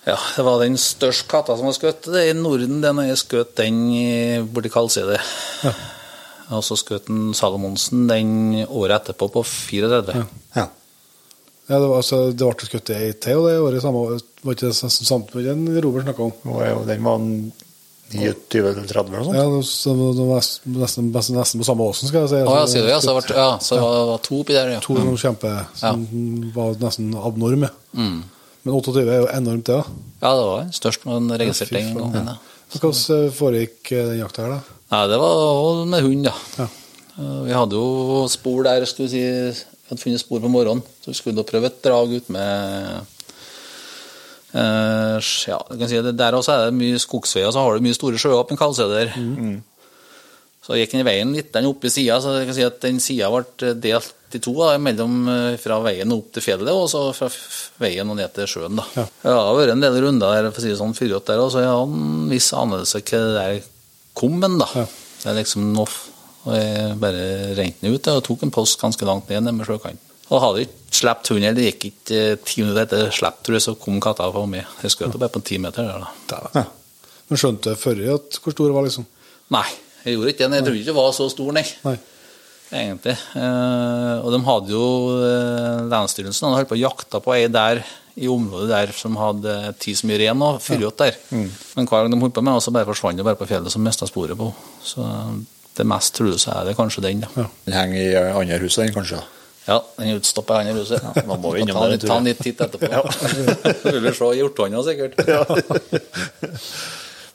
Ja, 0.03 0.17
det 0.35 0.43
var 0.43 0.59
den 0.59 0.75
største 0.83 1.29
katta 1.31 1.55
som 1.55 1.69
var 1.69 1.77
skutt. 1.77 2.09
Det 2.11 2.19
er 2.25 2.31
i 2.33 2.35
Norden, 2.35 2.81
det 2.83 2.91
når 2.91 3.05
jeg 3.13 3.21
skjøt 3.21 3.53
den 3.61 3.77
i- 3.95 4.43
borti 4.43 4.69
Kalside. 4.75 5.19
Ja. 5.63 5.73
Og 6.57 6.65
så 6.67 6.75
skjøt 6.77 7.07
Salomonsen 7.39 8.09
den 8.11 8.33
året 8.67 8.97
etterpå 8.99 9.29
på 9.31 9.45
34. 9.47 10.27
Ja. 10.57 10.67
Ja, 11.71 11.79
det, 11.79 11.87
var, 11.87 12.01
altså, 12.01 12.19
det 12.35 12.49
ble 12.51 12.67
skutt 12.67 12.91
ei 12.91 13.13
til 13.15 13.45
det 13.47 13.55
året 13.63 13.81
samme 13.81 14.03
år. 14.03 14.19
Var 14.43 14.57
ikke 14.57 14.73
det 14.73 14.75
samme 14.75 15.07
som 15.07 15.23
Robert 15.87 16.03
snakka 16.09 16.27
om? 16.27 16.33
Er 16.61 16.73
jo- 16.75 16.85
den 16.91 17.05
var 17.07 17.23
29 18.13 18.61
eller 18.61 18.87
30 18.89 18.99
eller 19.01 19.19
noe 19.19 19.27
sånt. 19.27 19.39
Ja, 19.39 19.47
det 19.49 19.97
var, 19.97 20.13
det 20.17 20.27
var 20.29 20.43
nesten, 20.83 21.09
nesten, 21.15 21.39
nesten 21.39 21.63
på 21.63 21.67
samme 21.69 21.89
åsen, 21.89 22.11
skal 22.11 22.25
jeg 22.25 22.33
si. 22.33 22.43
Å 22.45 22.55
ja, 22.59 22.69
sier 22.71 22.87
du 22.87 22.91
ja. 22.93 23.01
Så, 23.01 23.13
det 23.13 23.25
ble, 23.27 23.37
ja, 23.41 23.49
så 23.63 23.79
det 23.79 23.85
var, 23.87 23.99
var 24.11 24.23
to 24.27 24.39
oppi 24.43 24.57
der, 24.57 24.73
ja. 24.77 24.83
To 24.85 24.97
mm. 24.99 25.11
kjempe, 25.23 25.53
som 25.81 26.07
var 26.57 26.79
nesten 26.83 27.11
abnorme. 27.17 27.73
Mm. 27.97 28.21
Men 28.63 28.77
28 28.79 29.03
er 29.03 29.23
jo 29.25 29.31
enormt, 29.33 29.67
det. 29.71 29.81
da. 29.81 30.09
Ja, 30.23 30.35
det 30.39 30.45
var 30.47 30.69
størst 30.79 31.07
med 31.07 31.17
man 31.19 31.41
registrerte 31.43 31.81
den 31.81 31.97
gang. 31.99 32.15
Ja. 32.31 32.37
Hvordan 32.73 33.33
foregikk 33.37 33.91
eh, 33.93 34.07
den 34.13 34.23
jakta 34.23 34.47
her, 34.47 34.55
da? 34.55 34.79
Nei, 34.93 35.03
det 35.11 35.19
var 35.21 35.83
med 35.89 36.07
hund, 36.07 36.29
da. 36.29 36.35
Ja. 36.61 36.69
Eh, 37.19 37.41
Vi 37.49 37.57
hadde 37.57 37.81
jo 37.81 38.23
spor 38.33 38.63
der, 38.69 38.87
skulle 38.89 39.11
vi 39.11 39.17
si 39.17 39.25
Vi 39.25 39.91
hadde 39.91 40.05
funnet 40.05 40.23
spor 40.23 40.41
på 40.41 40.53
morgenen, 40.53 40.85
så 41.03 41.11
vi 41.13 41.19
skulle 41.19 41.41
da 41.41 41.49
prøve 41.49 41.69
et 41.69 41.83
drag 41.85 42.15
ut 42.17 42.31
med 42.33 43.12
eh, 44.55 45.19
Ja, 45.49 45.59
du 45.69 45.77
kan 45.81 45.91
si 45.91 46.01
det 46.05 46.17
der 46.19 46.39
også 46.39 46.55
er 46.55 46.71
det 46.71 46.79
mye 46.79 47.01
skogsveier, 47.03 47.53
så 47.53 47.65
har 47.65 47.77
du 47.77 47.85
mye 47.85 47.97
store 47.97 48.21
sjøer 48.21 48.41
oppe 48.41 48.57
i 48.57 48.61
Mm. 49.19 49.61
Så 50.63 50.77
gikk 50.79 50.93
den 50.95 51.03
i 51.03 51.07
veien 51.09 51.33
litt 51.35 51.51
den 51.55 51.67
opp 51.67 51.83
i 51.83 51.91
sida, 51.91 52.21
så 52.23 52.37
jeg 52.37 52.47
kan 52.47 52.55
si 52.55 52.67
at 52.67 52.83
den 52.85 53.01
sida 53.03 53.31
ble 53.33 53.73
delt 53.83 54.37
i 54.37 54.41
to, 54.41 54.55
da, 54.61 54.77
mellom 54.81 55.27
eh, 55.29 55.57
fra 55.61 55.81
veien 55.85 56.15
opp 56.15 56.31
til 56.33 56.45
fjellet 56.45 56.71
og 56.71 56.87
så 56.89 57.03
fra 57.17 57.29
veien 57.83 58.09
og 58.09 58.17
ned 58.21 58.33
til 58.37 58.49
sjøen. 58.49 58.79
da. 58.79 58.87
Ja. 58.95 59.05
Det 59.25 59.35
har 59.37 59.59
vært 59.59 59.75
en 59.75 59.83
del 59.83 59.99
runder 60.07 60.37
der, 60.37 60.51
for 60.53 60.63
å 60.63 60.65
si 60.65 60.71
det 60.71 60.79
sånn, 60.79 60.97
fyrt 60.97 61.27
der, 61.29 61.43
og 61.43 61.51
så 61.53 61.65
jeg 61.65 61.73
har 61.73 61.83
en 61.83 62.31
viss 62.31 62.53
anelse 62.57 63.03
hva 63.03 63.23
det 63.27 63.35
der 63.41 63.67
kom 64.17 64.39
men 64.39 64.61
da. 64.61 64.69
Ja. 64.77 64.87
Det 65.23 65.31
er 65.31 65.39
liksom 65.39 65.69
noe 65.77 65.91
Og 66.43 66.57
jeg 66.57 66.95
bare 66.99 67.27
rente 67.55 67.85
den 67.85 67.95
ut 67.95 68.09
og 68.11 68.25
tok 68.27 68.41
en 68.43 68.51
post 68.51 68.81
ganske 68.81 69.07
langt 69.07 69.29
ned 69.31 69.45
ned 69.47 69.55
med 69.61 69.69
sjøkanten. 69.69 70.12
Og 70.33 70.41
hadde 70.41 70.65
ikke 70.65 70.97
sluppet 70.97 71.33
hunden, 71.33 71.49
eller 71.51 71.67
gikk 71.69 71.89
ikke 71.91 72.21
eh, 72.21 72.39
ti 72.41 72.63
minutter 72.63 72.87
etter 72.87 73.13
slipp, 73.15 73.43
tror 73.45 73.59
jeg, 73.59 73.65
så 73.67 73.75
kom 73.81 73.99
katta 74.03 74.29
på 74.33 74.45
meg. 74.49 74.69
Jeg 74.85 74.95
skjøt 74.95 75.19
bare 75.21 75.33
på 75.35 75.43
ti 75.45 75.59
meter 75.61 75.89
der, 75.89 76.07
da. 76.31 76.41
Ja. 76.57 76.65
Men 77.29 77.41
skjønte 77.41 77.75
du 77.75 77.81
før 77.81 78.01
at 78.15 78.39
hvor 78.41 78.55
stor 78.57 78.71
det 78.71 78.77
var, 78.77 78.87
liksom? 78.89 79.09
Nei, 79.53 79.67
jeg 80.07 80.17
gjorde 80.17 80.33
ikke 80.33 80.49
det. 80.49 80.59
Jeg 80.59 80.67
trodde 80.67 80.81
ikke 80.81 80.91
det 80.91 80.99
var 80.99 81.13
så 81.17 81.29
stor, 81.33 81.53
nei. 81.57 81.67
Nei. 81.85 81.97
Egentlig. 82.73 83.17
Eh, 83.37 84.15
og 84.25 84.33
de 84.33 84.39
hadde 84.47 84.73
jo 84.73 84.85
Lensstyrelsen 85.21 85.91
Lænsstyrelsen 85.93 86.47
hadde 86.49 86.61
holdt 86.63 86.71
på 86.71 86.79
å 86.79 86.85
jakta 86.87 87.21
på 87.21 87.35
ei 87.37 87.51
der 87.53 87.83
i 88.17 88.29
området 88.29 88.69
der 88.69 88.93
som 88.97 89.17
hadde 89.21 89.75
ti 89.81 89.95
så 89.97 90.09
mye 90.09 90.21
ren 90.21 90.45
og 90.45 90.61
fyrjått 90.65 91.01
der. 91.01 91.19
Men 91.33 91.89
hver 91.89 92.05
gang 92.05 92.13
de 92.13 92.21
holdt 92.21 92.37
på 92.37 92.45
med, 92.45 92.61
så 92.65 92.73
bare 92.73 92.89
forsvant 92.89 93.21
det 93.21 93.25
bare 93.29 93.41
på 93.41 93.49
fjellet, 93.49 93.73
som 93.73 93.85
mista 93.85 94.09
sporet 94.09 94.37
på 94.37 94.49
henne. 94.49 94.73
Så 94.85 95.07
det 95.77 95.87
mest 95.89 96.13
truede 96.17 96.41
så 96.41 96.53
er 96.53 96.69
det 96.69 96.77
kanskje 96.77 97.05
den, 97.07 97.23
da. 97.25 97.31
Ja. 97.37 97.47
Den 97.69 97.77
henger 97.77 98.01
i 98.01 98.11
eh, 98.21 98.35
andre 98.37 98.61
hus, 98.61 98.77
den 98.81 98.93
kanskje. 98.93 99.21
Ja, 99.21 99.42
den 99.67 100.09
utstopper 100.17 100.55
han 100.55 100.69
i 100.69 100.75
ruset. 100.75 101.03
Ja, 101.03 101.23
da 101.27 101.37
må 101.39 101.53
vi 101.55 101.63
innom 101.63 101.79
tror 101.79 102.09
ta 102.09 102.19
en 102.19 102.27
litt 102.27 102.41
titt 102.43 102.61
etterpå. 102.65 103.03
Vil 103.87 104.01
vi 104.03 104.13
se 104.17 104.31
hjortvanna, 104.39 104.83
sikkert. 104.83 105.19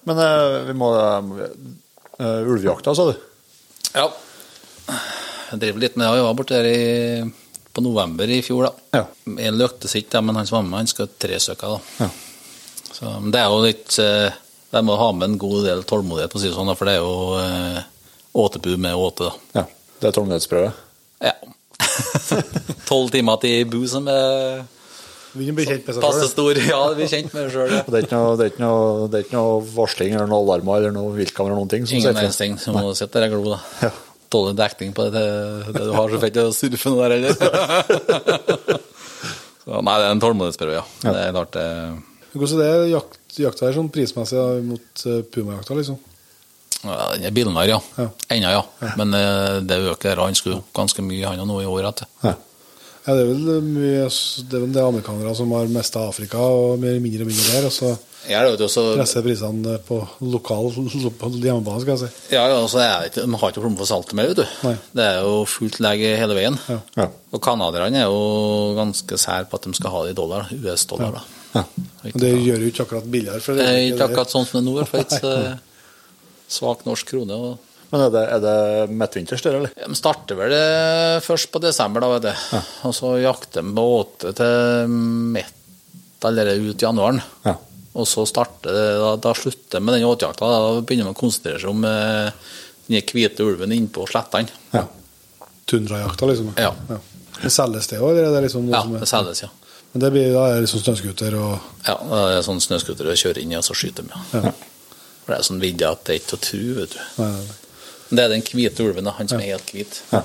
Men 0.07 0.21
eh, 0.23 0.57
vi 0.67 0.75
må 0.75 0.91
uh, 0.95 2.51
Ulvejakta, 2.51 2.95
sa 2.95 3.09
du? 3.09 3.15
Ja. 3.93 4.07
Jeg 5.51 5.61
driver 5.63 5.83
litt 5.83 5.95
med 5.95 6.07
det. 6.07 6.13
Jeg 6.19 6.27
var 6.27 6.37
borte 6.39 6.59
der 6.59 6.69
i, 6.71 7.23
på 7.71 7.83
november 7.83 8.31
i 8.31 8.41
fjor, 8.43 8.67
da. 8.67 8.99
Ja. 8.99 9.05
En 9.47 9.59
løktes 9.59 9.95
ikke, 9.99 10.21
men 10.23 10.39
han 10.39 10.47
som 10.49 10.59
var 10.59 10.67
med, 10.67 10.79
han 10.83 10.91
skal 10.91 11.11
tre 11.15 11.39
stykker. 11.43 11.77
da. 11.77 12.07
Ja. 12.07 12.09
Så, 12.87 13.13
det 13.31 13.39
er 13.39 13.51
jo 13.51 13.57
litt 13.61 13.97
uh, 14.01 14.31
De 14.71 14.81
må 14.83 14.95
ha 14.99 15.11
med 15.13 15.29
en 15.29 15.39
god 15.39 15.67
del 15.67 15.83
tålmodighet, 15.87 16.31
for 16.33 16.39
å 16.39 16.43
si 16.43 16.51
det 16.51 16.55
sånn, 16.55 16.71
da, 16.71 16.75
for 16.75 16.89
det 16.89 16.97
er 16.97 17.03
jo 17.03 17.83
åtebu 18.37 18.73
med 18.75 18.99
åte. 18.99 19.31
da. 19.31 19.61
ja. 19.61 19.67
Det 19.97 20.11
er 20.11 20.13
tålmodighetsprøve. 20.13 20.73
Ja. 21.25 21.33
Tolv 22.89 23.13
timer 23.13 23.39
til 23.43 23.67
bu 23.69 23.83
som 23.89 24.07
er 24.11 24.65
passe 26.01 26.27
stor. 26.31 26.57
Ja, 26.57 26.79
vi 26.97 27.05
er 27.05 27.11
kjent 27.11 27.33
med 27.35 27.47
det 27.47 27.53
sjøl. 27.53 27.71
Ja. 27.75 27.83
Det 27.85 28.03
ikke 28.07 28.21
det 28.39 28.49
ikke 28.53 28.71
det 29.11 29.19
er 29.19 29.25
ikke 29.25 29.37
noe 29.37 29.61
varsling 29.75 30.15
eller 30.15 30.29
noe 30.31 30.43
alarmer 30.45 30.81
eller 30.81 30.95
noe 30.95 31.13
viltkamera 31.17 31.53
eller 31.53 31.61
noen 31.61 31.71
ting? 31.73 31.85
som 31.85 31.99
Ingen 31.99 32.15
verdens 32.15 32.39
ting. 32.41 32.57
Du 32.57 32.73
må 32.73 32.93
sitte 32.97 33.21
der 33.21 33.35
og 33.37 33.45
glo, 33.45 33.55
da. 33.57 33.87
Ja. 33.87 33.93
Dårlig 34.33 34.57
dekning 34.59 34.91
på 34.95 35.07
det, 35.07 35.23
det 35.71 35.85
du 35.85 35.93
har, 35.95 36.09
så 36.09 36.19
får 36.19 36.31
ikke 36.31 36.47
å 36.49 36.55
surfe 36.55 36.91
noe 36.91 37.05
der 37.05 37.15
heller. 37.15 38.81
Så, 39.67 39.81
nei, 39.83 39.93
det 39.99 40.05
er 40.05 40.13
en 40.13 40.19
tålmodighetsprøve, 40.23 40.75
ja. 40.77 40.83
Det 41.03 41.13
er 41.19 41.33
klart 41.35 41.55
det. 41.57 41.63
Hvordan 42.31 42.61
er 42.63 42.77
det 42.79 42.91
jakt, 42.93 43.17
jakta 43.43 43.65
her 43.67 43.73
sånn 43.75 43.89
prismessig 43.91 44.37
da, 44.39 44.61
mot 44.63 45.01
uh, 45.03 45.17
pumajakta, 45.33 45.75
liksom? 45.75 45.97
Ja, 46.89 47.07
Den 47.15 47.26
er 47.30 47.35
bilen 47.35 47.55
her, 47.59 47.68
ja. 47.76 47.80
Ja. 47.97 48.09
Ennå, 48.35 48.51
ja. 48.57 48.91
Men 48.99 49.14
eh, 49.14 49.59
det 49.68 49.77
øker. 49.93 50.23
Han 50.26 50.35
skulle 50.35 50.61
ganske 50.76 51.01
mye, 51.05 51.26
han 51.27 51.39
har 51.39 51.47
nå 51.49 51.61
i 51.64 51.69
år 51.69 51.89
etter. 51.93 52.07
Ja. 52.23 52.35
Ja, 53.07 53.14
det 53.15 53.22
er 53.23 53.30
vel 53.30 53.61
mye 53.64 54.07
Det 54.11 54.57
er 54.57 54.64
vel 54.65 54.72
det 54.76 54.81
amerikanere 54.84 55.31
som 55.38 55.51
har 55.55 55.69
mest 55.72 55.95
av 55.95 56.09
Afrika, 56.11 56.41
og 56.43 56.80
mer 56.81 56.97
mindre 56.99 57.23
og 57.23 57.30
mindre 57.31 57.53
der. 57.55 57.68
Og 57.69 57.72
så 57.72 57.93
Ja, 58.27 58.41
det 58.43 58.57
er 58.57 58.65
jo 58.65 58.68
så, 58.68 58.81
presser 58.97 59.23
prisene 59.23 59.77
på 59.88 60.01
lokal 60.27 60.65
på 60.76 61.30
hjemmebane, 61.39 61.80
skal 61.80 61.93
jeg 61.93 62.01
si. 62.01 62.34
ja, 62.35 62.41
ja, 62.51 62.57
så 62.68 62.81
er 62.84 63.05
det 63.05 63.23
de 63.23 63.38
har 63.39 63.53
ikke 63.53 63.61
plommer 63.64 63.80
for 63.80 63.88
saltet 63.88 64.18
mer, 64.19 64.27
vet 64.34 64.41
du. 64.41 64.43
Nei. 64.68 64.73
Det 64.99 65.05
er 65.14 65.22
jo 65.23 65.45
fullt 65.47 65.80
legge 65.80 66.11
hele 66.19 66.35
veien. 66.35 66.57
Ja. 66.68 66.80
Ja. 66.99 67.07
Og 67.31 67.39
canadierne 67.45 68.01
er 68.03 68.11
jo 68.11 68.76
ganske 68.76 69.15
sær 69.22 69.47
på 69.47 69.55
at 69.55 69.69
de 69.69 69.73
skal 69.80 69.93
ha 69.95 70.03
det 70.03 70.11
i 70.11 70.19
dollar, 70.19 70.51
US-dollar. 70.51 71.15
da. 71.22 71.23
Ja. 71.55 71.64
Det 72.11 72.34
gjør 72.43 72.59
jo 72.65 72.73
ikke 72.73 72.84
akkurat 72.84 73.07
billigere. 73.15 73.39
For 73.39 73.55
Det 73.55 73.64
er 73.72 73.80
ikke 73.93 74.09
akkurat 74.09 74.35
sånn 74.35 74.45
som 74.49 74.59
det 74.59 74.65
er 74.65 74.68
nå, 74.68 75.31
eh, 75.31 75.55
svak 76.47 76.85
norsk 76.87 77.09
krone. 77.11 77.35
og 77.35 77.91
Men 77.91 78.05
er 78.07 78.13
det, 78.13 78.23
er 78.35 78.43
det 78.43 78.95
midtvinters 78.95 79.43
der, 79.45 79.59
eller? 79.59 79.75
De 79.75 79.97
starter 79.99 80.39
vel 80.39 80.55
eh, 80.55 81.19
først 81.23 81.51
på 81.53 81.61
desember, 81.63 82.03
da, 82.03 82.11
vet 82.15 82.27
du. 82.27 82.59
Og 82.89 82.95
så 82.95 83.13
jakter 83.21 83.63
de 83.63 83.75
båter 83.77 84.35
til 84.37 84.93
midt 85.37 85.53
eller 86.27 86.55
ut 86.57 86.81
januaren. 86.81 87.21
Ja. 87.45 87.53
Og 87.97 88.05
så 88.09 88.25
starter 88.29 88.73
da, 88.73 89.11
da 89.21 89.33
slutter 89.37 89.79
de 89.79 89.85
med 89.85 89.97
den 89.97 90.07
åtjakta. 90.07 90.49
Da 90.49 90.81
begynner 90.81 91.09
de 91.09 91.15
å 91.15 91.17
konsentrere 91.17 91.61
seg 91.61 91.71
om 91.71 91.85
eh, 91.87 92.47
den 92.87 93.05
hvite 93.11 93.45
ulven 93.45 93.73
innpå 93.75 94.05
slettene. 94.09 94.51
Ja. 94.73 94.85
Tundrajakta, 95.67 96.29
liksom. 96.29 96.53
Ja. 96.57 96.73
Det 97.41 97.51
selges 97.53 97.89
det 97.91 97.99
òg, 98.01 98.17
liksom 98.41 98.69
Ja, 98.71 98.81
som 98.85 98.95
det 98.97 99.09
selges, 99.09 99.43
ja. 99.45 99.49
Men 99.91 100.03
det 100.03 100.09
blir 100.13 100.33
da 100.33 100.45
er 100.49 100.57
det 100.57 100.65
liksom 100.65 100.81
snøscooter 100.83 101.35
og 101.39 101.53
Ja, 101.87 101.95
det 101.97 102.37
er 102.37 102.45
sånn 102.45 102.61
snøscooter 102.63 103.11
kjører 103.13 103.39
inn 103.41 103.53
i, 103.53 103.59
og 103.59 103.65
så 103.65 103.75
skyter 103.77 104.07
de, 104.07 104.13
ja. 104.33 104.47
Ja. 104.49 104.53
For 105.27 105.33
det 105.35 105.41
er 105.41 105.47
sånn 105.49 105.59
vidde 105.59 105.87
at 105.91 106.05
det 106.07 106.13
er 106.13 106.19
ikke 106.21 106.29
til 106.31 106.37
å 106.37 106.43
tro, 106.47 106.59
vet 106.77 106.93
du. 106.95 106.99
Men 108.07 108.15
det 108.15 108.23
er 108.23 108.31
den 108.31 108.43
hvite 108.47 108.85
ulven, 108.87 109.03
da, 109.09 109.11
han 109.17 109.27
som 109.27 109.41
er 109.43 109.57
helt 109.57 109.73
hvit. 109.75 109.97
Ja. 110.13 110.21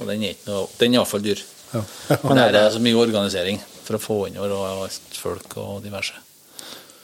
Og 0.00 0.08
den 0.08 0.24
er 0.24 0.32
ikke 0.32 0.48
noe 0.48 0.62
Den 0.80 0.94
er 0.94 1.02
iallfall 1.02 1.22
dyr. 1.26 1.42
Ja. 1.74 1.82
Men 2.24 2.40
det 2.40 2.62
er 2.62 2.70
så 2.72 2.80
mye 2.80 2.96
organisering 3.02 3.60
for 3.84 3.98
å 3.98 4.00
få 4.00 4.16
innover 4.30 4.54
og 4.56 4.86
alt 4.86 5.18
folk 5.20 5.58
og 5.60 5.82
diverse. 5.84 6.16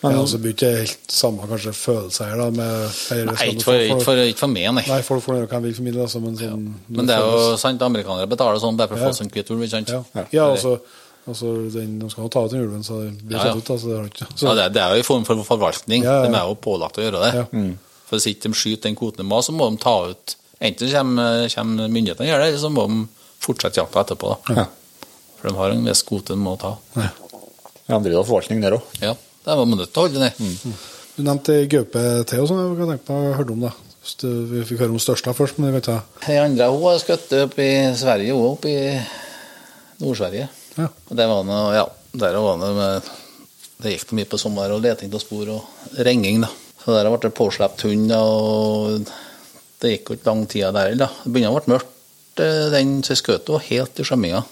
Men 0.00 0.16
altså, 0.16 0.38
det 0.38 0.46
blir 0.46 0.54
ikke 0.54 0.70
helt 0.78 1.12
samme 1.12 1.44
kanskje 1.50 1.74
følelse 1.76 2.24
her, 2.30 2.40
da. 2.40 2.46
Med, 2.56 3.00
Nei, 3.28 3.48
ikke 3.52 3.66
for, 3.66 3.82
ikke 3.84 4.06
for, 4.06 4.22
ikke 4.30 4.40
for 4.46 4.54
meg, 4.54 4.70
nei. 4.78 4.84
Nei, 4.88 5.02
folk 5.04 5.26
får 5.26 5.42
de 5.42 5.60
vil 5.66 5.76
formidle, 5.76 6.06
altså, 6.06 6.22
men 6.24 6.38
sånn 6.40 6.62
Men 6.88 7.10
det 7.10 7.18
er 7.18 7.26
jo 7.26 7.58
sant, 7.60 7.84
amerikanere 7.84 8.30
betaler 8.30 8.62
sånn 8.62 8.80
bare 8.80 8.94
for 8.94 8.96
å 8.96 9.02
Ja. 9.02 9.10
få 9.12 9.18
seg 9.18 9.28
en 9.28 9.34
hvit 9.34 9.52
ulv, 9.52 9.66
ikke 9.66 9.74
sant? 9.76 9.92
Ja, 9.92 10.24
ja 10.32 10.46
altså, 10.54 10.78
altså 11.30 11.52
den, 11.74 11.94
de 12.02 12.10
skal 12.12 12.26
jo 12.26 12.30
ta 12.34 12.42
ut 12.46 12.52
den 12.54 12.64
ulven, 12.66 12.82
så 12.86 12.98
det 13.04 13.12
blir 13.22 13.38
Ja, 13.38 13.44
ja. 13.46 13.54
satt 13.54 13.62
ut. 13.62 13.70
Altså, 13.76 13.88
det 13.88 14.26
så, 14.40 14.46
Ja, 14.50 14.54
det, 14.58 14.66
det 14.76 14.82
er 14.82 14.96
jo 14.96 15.00
en 15.00 15.08
form 15.08 15.24
for 15.28 15.44
forvaltning. 15.48 16.04
Ja, 16.04 16.18
ja. 16.20 16.28
De 16.28 16.34
er 16.36 16.50
jo 16.50 16.58
pålagt 16.66 16.98
å 17.00 17.06
gjøre 17.06 17.22
det. 17.24 17.32
Ja. 17.40 17.46
For 18.10 18.18
hvis 18.18 18.26
ikke 18.32 18.48
de 18.50 18.58
skyter 18.58 18.88
den 18.90 18.98
kvoten 18.98 19.22
de 19.22 19.28
må, 19.30 19.38
så 19.46 19.54
må 19.56 19.70
de 19.70 19.80
ta 19.82 19.96
ut 20.12 20.36
Enten 20.60 20.90
kommer, 20.92 21.46
kommer 21.54 21.88
myndighetene 21.88 22.26
og 22.26 22.28
gjør 22.34 22.42
det, 22.42 22.48
eller 22.50 22.60
så 22.60 22.68
må 22.74 22.82
de 22.90 22.96
fortsette 23.40 23.80
jakta 23.80 24.02
etterpå. 24.04 24.34
Da. 24.50 24.56
Ja. 24.58 24.64
For 25.40 25.48
de 25.48 25.56
har 25.56 25.72
en 25.72 25.86
viss 25.88 26.02
kvote 26.04 26.34
de 26.34 26.42
må 26.44 26.52
ta. 26.60 26.74
Ja, 27.00 27.06
de 27.96 28.00
driver 28.10 28.26
forvaltning 28.28 28.60
der 28.60 28.76
òg. 28.76 28.90
Ja, 29.00 29.14
det 29.46 29.56
var 29.56 29.64
man 29.70 29.80
nødt 29.80 29.94
til 29.94 30.02
å 30.02 30.04
holde 30.04 30.20
ned. 30.20 30.74
Du 31.16 31.22
nevnte 31.24 31.56
gaupe 31.72 32.02
til, 32.28 32.44
sånn. 32.50 32.60
Jeg 32.60 32.76
kan 32.82 32.92
tenke 32.92 33.16
meg 33.16 33.30
å 33.30 33.38
høre 33.38 33.54
om 33.56 33.64
det. 33.64 33.72
Vi 34.20 34.66
fikk 34.68 34.82
høre 34.84 34.92
om 34.92 35.00
størsta 35.00 35.32
først, 35.36 35.56
men 35.64 35.72
vi 35.72 35.80
kan 35.80 35.86
ta 35.88 36.26
Den 36.26 36.44
andre 36.50 36.68
hun 36.74 36.84
har 36.90 37.00
skutt 37.00 37.32
opp 37.40 37.56
i 37.64 37.70
Sverige, 37.96 38.36
hun 38.36 38.50
oppe 38.52 38.68
i 38.68 38.84
Nord-Sverige. 40.04 40.50
Ja. 40.80 40.88
Det 41.10 41.26
var 41.30 41.44
noe, 41.46 41.74
ja, 41.76 41.86
der 42.20 42.38
var 42.40 42.60
det 42.60 42.70
med 42.76 43.10
Det 43.80 43.94
gikk 43.94 44.10
mye 44.16 44.28
på 44.28 44.38
sommer 44.40 44.72
og 44.74 44.82
leting 44.84 45.12
av 45.14 45.22
spor 45.22 45.48
og 45.54 46.00
renging, 46.04 46.42
da. 46.44 46.50
Så 46.82 46.92
der 46.92 47.08
ble 47.08 47.20
det 47.22 47.36
påslept 47.36 47.84
hund, 47.86 48.12
og 48.12 49.08
det 49.80 49.94
gikk 49.94 50.10
jo 50.10 50.16
ikke 50.18 50.28
lang 50.28 50.42
tid 50.48 50.66
der 50.76 50.90
heller. 50.90 51.14
Det 51.24 51.32
begynte 51.32 51.52
å 51.52 51.56
bli 51.56 51.72
mørkt, 51.72 52.42
eh, 52.44 52.66
den 52.74 52.98
så 53.04 53.14
jeg 53.14 53.22
skjøt 53.22 53.52
helt 53.70 54.00
i 54.00 54.06
skjemminga. 54.08 54.42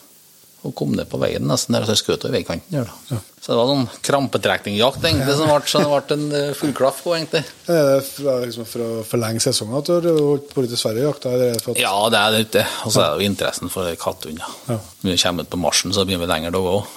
Og 0.67 0.73
kom 0.75 0.91
ned 0.99 1.07
på 1.07 1.21
veien 1.23 1.45
nesten 1.47 1.77
der, 1.77 1.85
så 1.87 1.95
jeg 1.95 2.01
skjøt 2.03 2.25
henne 2.27 2.35
i 2.35 2.41
veikanten 2.41 2.75
der, 2.75 2.89
da. 2.91 3.19
Så 3.39 3.53
det 3.53 3.57
var 3.61 3.69
sånn 3.71 3.85
krampetrekningjakt, 4.05 5.05
egentlig, 5.07 5.37
som 5.39 5.47
ble, 5.49 5.59
så 5.71 5.83
det 5.85 5.91
ble 5.93 6.17
en 6.17 6.25
eh, 6.35 6.49
full 6.59 6.73
klaff 6.77 6.99
på, 7.05 7.13
egentlig. 7.15 7.45
Er 7.71 7.85
det 7.93 8.01
fra, 8.09 8.35
liksom, 8.43 8.67
for 8.69 8.83
å 8.83 9.05
forlenge 9.07 9.41
sesongen 9.45 9.79
at 9.79 9.87
du 9.87 9.93
har 9.95 10.09
holdt 10.19 10.51
på 10.51 10.65
litt 10.65 10.75
i 10.75 10.81
Sverige? 10.81 11.07
Jakta, 11.07 11.31
eller 11.33 11.53
er 11.53 11.55
det 11.55 11.63
at, 11.63 11.81
Ja, 11.81 11.95
det 12.11 12.19
er 12.25 12.35
det 12.35 12.43
ute. 12.49 12.65
Og 12.85 12.93
så 12.97 13.05
er 13.05 13.15
det 13.15 13.23
jo 13.23 13.31
interessen 13.31 13.73
for 13.73 13.95
katthunder. 14.03 14.51
Ja. 14.67 14.75
Ja. 14.75 14.81
Når 15.05 15.15
vi 15.15 15.21
kommer 15.23 15.47
ut 15.47 15.53
på 15.55 15.63
marsjen, 15.63 15.95
så 15.95 16.05
begynner 16.05 16.27
vi 16.27 16.33
lenger 16.35 16.57
da 16.59 16.65
òg, 16.75 16.91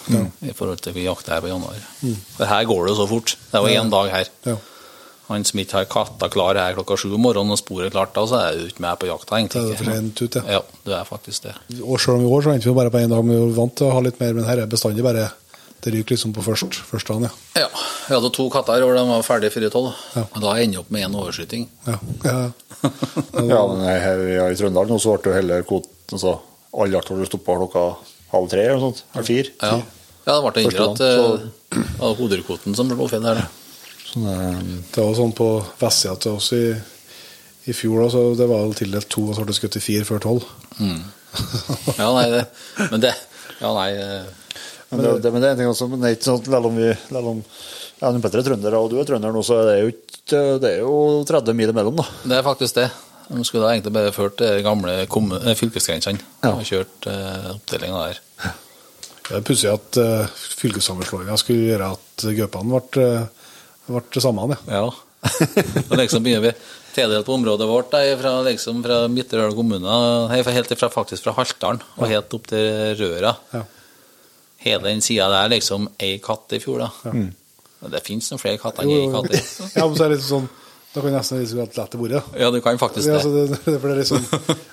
i 0.49 0.57
forhold 0.57 0.81
til 0.81 0.97
vi 0.97 1.05
jakter 1.05 1.37
her 1.37 1.45
på 1.45 1.53
januar. 1.53 1.77
For 2.01 2.49
her 2.49 2.67
går 2.73 2.83
det 2.87 2.95
jo 2.95 2.99
så 3.03 3.09
fort. 3.13 3.37
Det 3.51 3.61
er 3.61 3.67
jo 3.69 3.83
én 3.85 3.93
dag 3.93 4.11
her. 4.17 4.33
Ja. 4.49 4.57
Han 5.31 5.45
som 5.47 5.61
ikke 5.63 5.79
har 5.79 5.89
katta 5.91 6.29
klar 6.31 6.59
her 6.59 6.75
klokka 6.77 6.97
sju 6.99 7.09
om 7.15 7.23
morgenen 7.23 7.55
og 7.55 7.59
sporet 7.61 7.93
klart 7.93 8.13
da, 8.15 8.23
så 8.27 8.39
er 8.39 8.57
du 8.59 8.65
ikke 8.69 8.83
med 8.85 8.99
på 9.01 9.09
jakta, 9.09 9.37
egentlig. 9.39 9.61
er 9.73 9.79
for 9.79 9.91
sent 9.91 10.23
ut, 10.23 10.39
ja. 10.39 10.57
Ja, 10.57 10.61
det 10.87 10.97
er 10.97 11.05
faktisk 11.07 11.47
det. 11.47 11.53
Og 11.81 12.01
selv 12.01 12.19
om 12.19 12.25
i 12.25 12.31
år 12.31 12.45
så 12.45 12.55
endte 12.55 12.69
vi 12.69 12.75
bare 12.77 12.93
på 12.93 13.01
én 13.01 13.11
dag, 13.11 13.23
men 13.23 13.37
vi 13.37 13.45
er 13.49 13.55
vant 13.57 13.77
til 13.79 13.87
å 13.87 13.93
ha 13.95 14.03
litt 14.05 14.19
mer. 14.21 14.35
Men 14.37 14.49
her 14.49 14.63
er 14.63 14.71
bestandig 14.71 15.05
bare 15.05 15.29
Det 15.81 15.89
ryker 15.89 16.13
liksom 16.13 16.29
på 16.35 16.43
først, 16.45 16.75
første 16.85 17.09
dagen, 17.09 17.23
ja. 17.25 17.63
Ja, 17.63 17.67
vi 18.05 18.13
hadde 18.13 18.29
to 18.35 18.43
katter 18.53 18.83
hvor 18.85 18.93
de 18.93 19.01
var 19.01 19.23
ferdige 19.25 19.49
før 19.55 19.63
tolv. 19.73 19.95
Ja. 20.13 20.27
Og 20.27 20.43
da 20.43 20.51
ender 20.61 20.77
jeg 20.77 20.83
opp 20.83 20.91
med 20.93 21.07
én 21.07 21.15
overskyting. 21.17 21.63
Ja, 21.87 21.95
ja. 22.29 22.35
Ja, 23.49 23.61
men 23.65 23.81
her 23.81 24.21
ja, 24.29 24.45
i 24.45 24.59
Trøndelag 24.59 24.91
nå 24.93 24.99
så 25.01 25.15
ble 25.17 25.31
jo 25.31 25.39
hele 25.39 25.57
kvoten 25.65 26.13
altså, 26.13 26.35
All 26.77 26.93
jakt 26.93 27.09
ble 27.09 27.25
stoppa 27.25 27.57
klokka 27.63 27.87
halv 28.31 28.51
tre 28.51 28.67
eller 28.67 28.77
noe 28.77 28.91
sånt. 28.91 29.01
Eller 29.15 29.27
fire. 29.27 29.55
Ja, 29.57 29.81
ja 30.27 30.35
det 30.35 30.43
ble 30.45 30.53
det 30.53 30.63
inndratt 30.67 31.01
dagen, 31.01 31.49
eh, 31.49 31.81
det 31.81 31.97
var 31.97 32.15
hoderkvoten 32.21 32.77
som 32.77 32.93
ble 32.93 33.09
feil 33.11 33.25
her. 33.27 33.41
da. 33.41 33.60
Sånn, 34.11 34.27
eh, 34.27 34.59
Det 34.91 35.03
var 35.05 35.15
sånn 35.17 35.33
på 35.37 35.49
vestsida 35.79 36.17
til 36.19 36.37
oss 36.37 36.51
i, 36.57 36.65
i 37.71 37.75
fjor, 37.75 38.03
da, 38.03 38.09
så 38.13 38.23
det 38.37 38.47
var 38.49 38.73
tildelt 38.77 39.09
to, 39.11 39.27
og 39.29 39.35
så 39.35 39.45
ble 39.45 39.53
det 39.53 39.59
skutt 39.59 39.79
i 39.79 39.83
fire 39.83 40.07
før 40.07 40.23
tolv. 40.27 40.47
Ja, 40.81 42.09
nei, 42.11 42.25
det, 42.33 42.45
men 42.91 43.03
det 43.03 43.13
Ja, 43.61 43.69
nei 43.77 43.91
eh, 43.95 44.25
men, 44.91 45.03
det, 45.05 45.11
det, 45.23 45.31
men 45.31 45.39
det 45.43 45.47
er 45.47 45.53
en 45.53 45.61
ting 45.61 45.69
også, 45.71 45.87
men 45.87 46.01
det 46.01 46.09
er 46.09 46.17
ikke 46.17 46.27
sånn 46.27 46.41
selv 46.43 46.67
om 46.67 46.75
vi 46.75 46.89
selv 47.07 47.29
om 47.31 47.37
ja, 48.01 48.09
Petter 48.17 48.41
er 48.41 48.47
trønder, 48.49 48.75
og 48.75 48.89
du 48.91 48.97
er 48.99 49.07
trønder 49.07 49.31
nå, 49.31 49.43
så 49.45 49.61
er 49.61 49.69
det 49.69 49.77
jo 49.77 49.91
ikke 49.93 50.41
Det 50.63 50.69
er 50.73 50.81
jo 50.81 50.95
30 51.27 51.55
mil 51.57 51.71
imellom, 51.71 51.95
da. 52.01 52.05
Det 52.25 52.35
er 52.37 52.43
faktisk 52.45 52.77
det. 52.79 52.87
De 53.31 53.43
skulle 53.47 53.63
da 53.63 53.71
egentlig 53.75 53.93
bare 53.95 54.11
ført 54.15 54.41
de 54.41 54.49
gamle 54.65 54.97
eh, 55.05 55.55
fylkesgrensene 55.57 56.19
Ja. 56.43 56.51
og 56.51 56.65
kjørt 56.67 57.07
uh, 57.07 57.53
oppdelinga 57.55 58.01
der. 58.09 58.19
Det 59.29 59.37
er 59.39 59.45
pussig 59.47 59.69
at 59.71 59.99
uh, 60.01 60.27
fylkessammenslåinga 60.59 61.37
skulle 61.39 61.69
gjøre 61.69 61.91
at 61.95 62.25
gaupene 62.37 62.81
ble, 62.81 63.05
uh, 63.07 63.40
ble 63.95 64.03
det 64.13 64.23
samme, 64.23 64.57
Ja. 64.67 64.81
Ja. 64.81 64.91
og 65.89 65.97
liksom 65.99 66.23
begynner 66.25 66.47
vi 66.47 66.51
tildelt 66.95 67.27
på 67.27 67.35
området 67.37 67.67
vårt 67.69 67.91
da, 67.93 67.99
fra, 68.17 68.31
liksom, 68.47 68.79
fra 68.85 69.03
Midtørdal 69.11 69.53
kommune, 69.55 69.97
helt 70.33 70.73
fra, 70.79 70.89
faktisk 70.89 71.27
fra 71.27 71.35
Haltdalen 71.37 71.83
og 71.97 72.09
helt 72.09 72.33
opp 72.33 72.49
til 72.49 72.95
Røra. 72.99 73.35
Ja. 73.53 73.61
Hele 74.65 74.89
den 74.89 75.01
sida 75.05 75.29
der 75.31 75.51
liksom 75.53 75.87
ei 76.01 76.15
katt 76.21 76.53
i 76.57 76.59
fjor, 76.61 76.83
da. 76.83 76.89
Ja. 77.05 77.91
det 77.95 78.03
fins 78.05 78.27
noen 78.31 78.41
flere 78.41 78.59
katter 78.61 78.85
enn 78.85 78.91
ei 78.93 79.13
katt. 79.13 79.29
i. 79.33 79.69
ja, 79.77 79.85
men 79.85 79.95
så 79.97 80.05
er 80.05 80.11
det 80.11 80.19
litt 80.19 80.27
sånn 80.27 80.49
Da 80.91 80.99
kan 80.99 81.13
nesten 81.15 81.39
liksom 81.39 81.61
la 81.61 81.65
det 81.71 82.01
vært. 82.01 82.11
Ja. 82.17 82.21
Ja, 82.43 82.49
du 82.51 82.59
kan 82.61 82.77
faktisk 82.81 83.07
det. 83.07 83.13
Ja, 83.15 83.21
det, 83.23 83.61
det, 83.63 83.77
for 83.79 83.87
det, 83.87 83.93
er 83.93 84.01
liksom, 84.01 84.25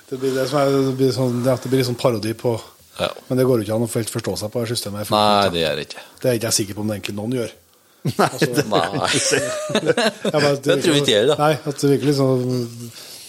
det 0.09 0.19
blir 0.19 0.35
det 0.35 0.49
som 0.49 0.59
er 0.59 0.73
det 0.75 0.97
blir 0.99 1.13
sånn, 1.15 1.39
det, 1.45 1.55
det 1.63 1.71
blir 1.71 1.85
sånn 1.87 1.97
parodi 2.01 2.33
på 2.37 2.57
Ja. 2.99 3.07
Men 3.29 3.39
det 3.39 3.45
går 3.47 3.61
jo 3.61 3.63
ikke 3.63 3.75
an 3.77 3.85
å 3.85 3.93
helt 3.93 4.11
forstå 4.11 4.33
seg 4.41 4.51
på 4.51 4.59
det 4.65 4.73
systemet. 4.73 5.07
Nei, 5.13 5.49
det 5.53 5.61
gjør 5.61 5.77
det 5.79 5.85
ikke. 5.87 6.01
Det 6.19 6.27
er 6.27 6.39
ikke 6.41 6.49
jeg 6.49 6.57
sikker 6.57 6.75
på 6.75 6.83
om 6.83 6.89
det 6.91 6.97
egentlig 6.97 7.15
noen 7.15 7.37
gjør. 7.37 7.53
Nei. 8.03 8.29
Men 10.31 10.57
Det 10.63 10.79
tror 10.79 10.95
vi 10.95 11.01
ikke 11.03 11.13
jeg, 11.13 11.27
da. 11.29 11.35
Nei, 11.39 11.53
at 11.59 11.81
det 11.81 11.89
virker 11.93 12.07
liksom 12.11 12.29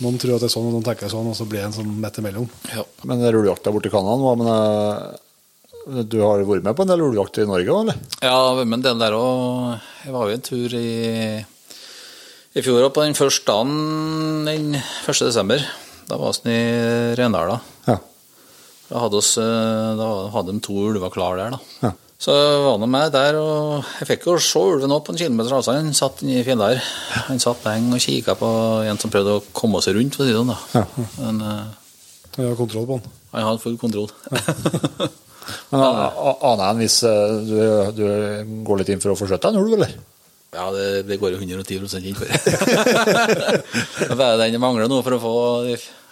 Noen 0.00 0.16
tror 0.16 0.38
at 0.38 0.44
det 0.44 0.48
er 0.48 0.54
sånn, 0.54 0.68
og 0.70 0.76
noen 0.78 0.86
tenker 0.86 1.10
sånn, 1.12 1.28
og 1.28 1.36
så 1.36 1.44
blir 1.44 1.60
det 1.60 1.66
en 1.68 1.74
sånn 1.76 1.90
midt 2.00 2.18
imellom. 2.22 2.46
Ja. 2.72 2.84
Men 3.04 3.20
ulvejakta 3.20 3.72
borti 3.74 3.90
Canada 3.92 4.14
nå, 4.16 4.30
men 4.40 4.48
eh, 4.54 6.04
du 6.08 6.16
har 6.24 6.40
vært 6.48 6.64
med 6.64 6.76
på 6.78 6.86
en 6.86 6.92
del 6.92 7.04
ulvejakt 7.04 7.42
i 7.42 7.48
Norge 7.50 7.74
òg, 7.74 7.80
eller? 7.84 7.96
Ja, 8.24 8.38
men 8.64 8.84
den 8.84 9.02
der 9.02 9.16
òg 9.18 9.74
Jeg 10.06 10.14
var 10.14 10.30
jo 10.30 10.36
en 10.38 10.46
tur 10.46 10.76
i 10.78 10.86
i 12.50 12.62
fjor 12.66 12.82
på 12.90 13.04
den 13.04 13.14
første 13.14 13.46
dagen, 13.46 14.42
den 14.48 14.72
1. 14.74 15.18
desember. 15.22 15.60
Da 16.08 16.16
var 16.18 16.34
vi 16.42 16.50
i 16.50 17.12
Rendala. 17.14 17.60
Ja. 17.86 17.94
Da 18.88 19.02
hadde, 19.04 19.20
oss, 19.20 19.36
eh, 19.38 19.90
da 20.00 20.08
hadde 20.34 20.56
de 20.56 20.62
to 20.66 20.74
ulver 20.88 21.12
klar 21.14 21.38
der, 21.38 21.54
da. 21.54 21.60
Ja. 21.84 21.92
Så 22.20 22.34
var 22.36 22.76
nå 22.76 22.84
med 22.90 23.14
der, 23.14 23.36
og 23.40 23.86
jeg 23.96 24.08
fikk 24.10 24.26
jo 24.28 24.34
se 24.44 24.60
ulven 24.60 24.92
opp 24.92 25.06
på 25.06 25.14
en 25.14 25.20
kilometer 25.22 25.54
avstand. 25.56 25.86
Han 25.88 25.96
satt 25.96 26.20
i 26.28 26.42
fjellet 26.44 26.74
her. 26.74 26.82
Han 27.30 27.40
satt 27.40 27.62
lenge 27.64 27.96
og 27.96 28.02
kikka 28.04 28.34
på 28.36 28.50
en 28.90 29.00
som 29.00 29.12
prøvde 29.14 29.38
å 29.38 29.44
komme 29.56 29.80
seg 29.80 29.96
rundt, 29.96 30.18
for 30.18 30.26
å 30.26 30.28
si 30.28 30.34
det 30.34 30.40
sånn. 30.42 30.52
da. 30.52 30.84
Men 31.16 31.40
uh, 31.40 31.64
Jeg 32.36 32.50
har 32.50 32.58
kontroll 32.58 32.84
på 32.90 32.98
han? 32.98 33.08
han 33.32 33.46
hadde 33.48 33.62
full 33.62 33.78
kontroll. 33.80 34.10
Men 35.72 35.80
a- 35.80 36.12
a- 36.12 36.36
aner 36.52 36.64
jeg 36.68 36.78
hvis 36.82 36.96
eh, 37.08 37.32
du, 37.48 37.56
du 37.96 38.04
går 38.68 38.82
litt 38.82 38.90
inn 38.92 39.00
for 39.02 39.14
å 39.14 39.16
få 39.18 39.26
skjøtt 39.30 39.42
deg 39.46 39.56
en 39.56 39.62
ulv, 39.64 39.72
eller? 39.78 39.96
Ja, 40.54 40.66
det, 40.74 40.84
det 41.08 41.16
går 41.22 41.32
jo 41.34 41.40
110 41.40 42.04
inn 42.10 42.18
for. 42.18 42.26
det 44.20 44.28
er 44.28 44.38
den 44.44 44.60
mangler 44.62 44.90
nå 44.90 45.00
for 45.06 45.16
å 45.16 45.20
få 45.22 45.32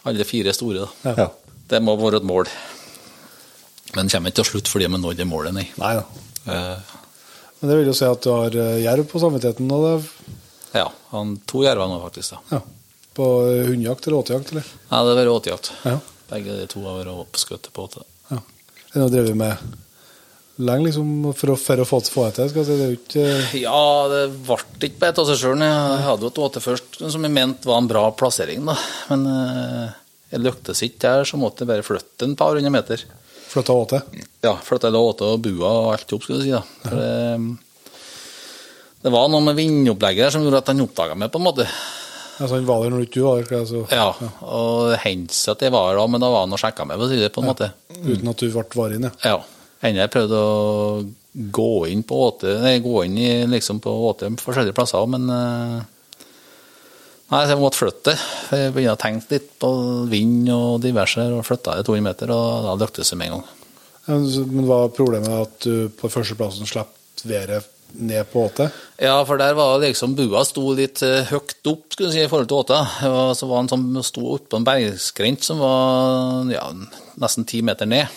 alle 0.08 0.26
fire 0.26 0.54
store. 0.56 0.86
da. 1.04 1.14
Ja. 1.20 1.28
Det 1.68 1.82
må 1.84 1.98
være 2.00 2.22
et 2.22 2.26
mål. 2.26 2.48
Men 3.96 4.10
kommer 4.12 4.32
ikke 4.32 4.42
til 4.42 4.50
slutt 4.52 4.70
fordi 4.72 4.88
vi 4.90 5.00
nådde 5.00 5.26
målet, 5.28 5.54
nei. 5.56 5.68
Nei 5.80 5.94
da. 5.96 6.04
Eh, 6.48 6.96
Men 7.60 7.70
det 7.70 7.78
vil 7.80 7.90
jo 7.90 7.96
si 7.96 8.08
at 8.08 8.22
du 8.24 8.30
har 8.34 8.58
eh, 8.58 8.82
jerv 8.84 9.08
på 9.10 9.22
samvittigheten. 9.22 9.68
nå? 9.70 9.78
det, 9.86 10.36
ja, 10.76 10.86
han 11.14 11.36
to 11.48 11.64
jerver 11.64 11.88
nå, 11.88 11.98
faktisk. 12.04 12.36
da. 12.36 12.58
ja. 12.58 12.62
På 13.18 13.26
eh, 13.48 13.64
hundejakt 13.70 14.06
eller 14.06 14.20
åtejakt, 14.20 14.52
eller? 14.52 14.70
Nei, 14.90 15.02
det 15.02 15.12
har 15.14 15.20
vært 15.22 15.34
åtejakt. 15.38 15.72
Ja. 15.88 15.98
Begge 16.28 16.60
de 16.60 16.70
to 16.70 16.84
har 16.84 17.00
vært 17.00 17.26
oppskutt 17.26 17.70
på 17.72 17.88
åte. 17.88 18.04
ja. 18.32 18.40
Den 18.92 19.04
har 19.04 19.12
drevet 19.12 19.36
med 19.36 19.76
lenge 20.58 20.88
liksom, 20.88 21.10
for 21.38 21.52
å, 21.52 21.56
for 21.60 21.82
å 21.82 21.86
få, 21.86 22.00
det 22.02 22.32
til. 22.38 22.50
Skal 22.50 22.62
jeg 22.62 22.68
si. 22.68 22.76
Det 22.78 22.84
er 22.84 22.90
jo 22.92 22.98
ikke 22.98 23.26
eh, 23.30 23.54
Ja, 23.62 23.82
det 24.12 24.22
ble 24.48 24.88
ikke 24.88 25.02
bare 25.04 25.22
av 25.22 25.30
seg 25.30 25.40
sjøl. 25.42 25.62
Jeg 25.64 26.04
hadde 26.08 26.26
jo 26.26 26.32
et 26.32 26.42
åte 26.46 26.62
først 26.64 27.00
som 27.04 27.26
jeg 27.26 27.34
mente 27.34 27.68
var 27.70 27.82
en 27.82 27.90
bra 27.90 28.04
plassering, 28.18 28.64
da. 28.68 28.76
Men 29.12 29.26
eh, 29.32 29.96
jeg 30.34 30.44
lyktes 30.44 30.84
ikke 30.84 31.02
der, 31.06 31.28
så 31.28 31.40
måtte 31.40 31.64
jeg 31.64 31.72
bare 31.72 31.86
flytte 31.86 32.26
en 32.28 32.36
par 32.38 32.58
hundre 32.58 32.74
meter. 32.74 33.04
Flytta 33.48 33.76
åte. 33.76 34.02
Ja, 34.44 34.54
flytta 34.64 34.90
åte 34.94 35.32
og 35.34 35.42
bua 35.44 35.70
og 35.70 35.92
alt 35.94 36.12
opp, 36.16 36.26
skal 36.26 36.40
du 36.40 36.44
si. 36.46 36.52
da. 36.54 36.62
For 36.84 36.98
det, 37.00 37.92
det 39.04 39.12
var 39.14 39.28
noe 39.30 39.44
med 39.46 39.56
vindopplegget 39.58 40.26
der 40.26 40.34
som 40.34 40.44
gjorde 40.44 40.62
at 40.62 40.72
han 40.72 40.84
oppdaga 40.84 41.16
meg, 41.18 41.30
på 41.32 41.40
en 41.40 41.46
måte. 41.48 41.68
Altså, 42.38 42.54
han 42.54 42.66
var 42.68 42.84
der 42.84 42.94
når 42.94 43.06
du 43.10 43.20
var 43.24 43.42
der. 43.42 43.60
Altså. 43.60 43.84
Ja. 43.90 44.08
Ja, 44.22 44.32
og 44.46 44.92
det 44.92 45.00
hendte 45.04 45.34
seg 45.34 45.56
at 45.56 45.64
jeg 45.66 45.74
var 45.74 45.90
der 45.90 46.00
da, 46.00 46.08
men 46.10 46.22
da 46.22 46.32
var 46.32 46.44
han 46.46 46.54
og 46.54 46.62
sjekka 46.62 46.86
meg, 46.86 47.06
det 47.10 47.30
på 47.34 47.42
en 47.42 47.50
måte. 47.50 47.72
Uten 47.98 48.30
at 48.30 48.42
du 48.42 48.50
ble 48.52 48.66
varig 48.78 48.98
inn, 49.00 49.08
ja. 49.10 49.14
Ja. 49.32 49.38
Enda 49.88 50.04
jeg 50.04 50.10
prøvde 50.10 50.38
å 50.42 51.02
gå 51.54 51.70
inn 51.92 52.02
på 52.06 52.16
åte, 52.26 52.56
nei, 52.64 52.78
gå 52.82 53.04
inn 53.06 53.18
i, 53.22 53.28
liksom 53.46 53.78
på 53.82 53.92
åte 54.08 54.30
forskjellige 54.42 54.74
plasser, 54.74 55.04
men 55.10 55.28
eh, 55.30 55.76
Nei, 57.28 57.42
så 57.44 57.52
jeg 57.52 57.60
måtte 57.60 57.76
flytte. 57.76 58.14
Jeg 58.56 58.72
begynte 58.72 58.96
å 58.96 59.00
tenke 59.00 59.34
litt 59.34 59.48
på 59.60 59.70
vind 60.08 60.48
og 60.54 60.78
diverse, 60.80 61.26
og 61.28 61.44
flytta 61.44 61.76
det 61.76 61.84
200 61.84 62.04
meter, 62.06 62.32
og 62.32 62.68
da 62.68 62.76
lyktes 62.80 63.12
det 63.12 63.18
med 63.20 63.28
en 63.28 63.34
gang. 63.36 63.48
Men 64.08 64.68
var 64.68 64.94
problemet 64.96 65.34
at 65.34 65.66
du 65.66 65.90
på 65.92 66.08
førsteplassen 66.08 66.68
slapp 66.68 66.94
været 67.28 67.66
ned 67.92 68.24
på 68.32 68.46
åte? 68.46 68.70
Ja, 69.00 69.18
for 69.28 69.40
der 69.40 69.52
var 69.58 69.76
liksom 69.82 70.14
bua 70.16 70.44
sto 70.48 70.72
litt 70.76 71.02
eh, 71.04 71.28
høyt 71.28 71.68
opp 71.68 71.92
skulle 71.92 72.12
si, 72.12 72.22
i 72.24 72.30
forhold 72.30 72.48
til 72.48 72.62
åta. 72.62 72.80
Og 73.08 73.34
så 73.36 73.48
var 73.48 73.64
den 73.64 73.72
som 73.72 74.08
sto 74.08 74.24
oppå 74.34 74.60
en 74.60 74.66
bergskrent 74.66 75.44
som 75.44 75.60
var 75.60 76.48
ja, 76.52 76.64
nesten 77.20 77.48
ti 77.48 77.60
meter 77.64 77.88
ned. 77.88 78.08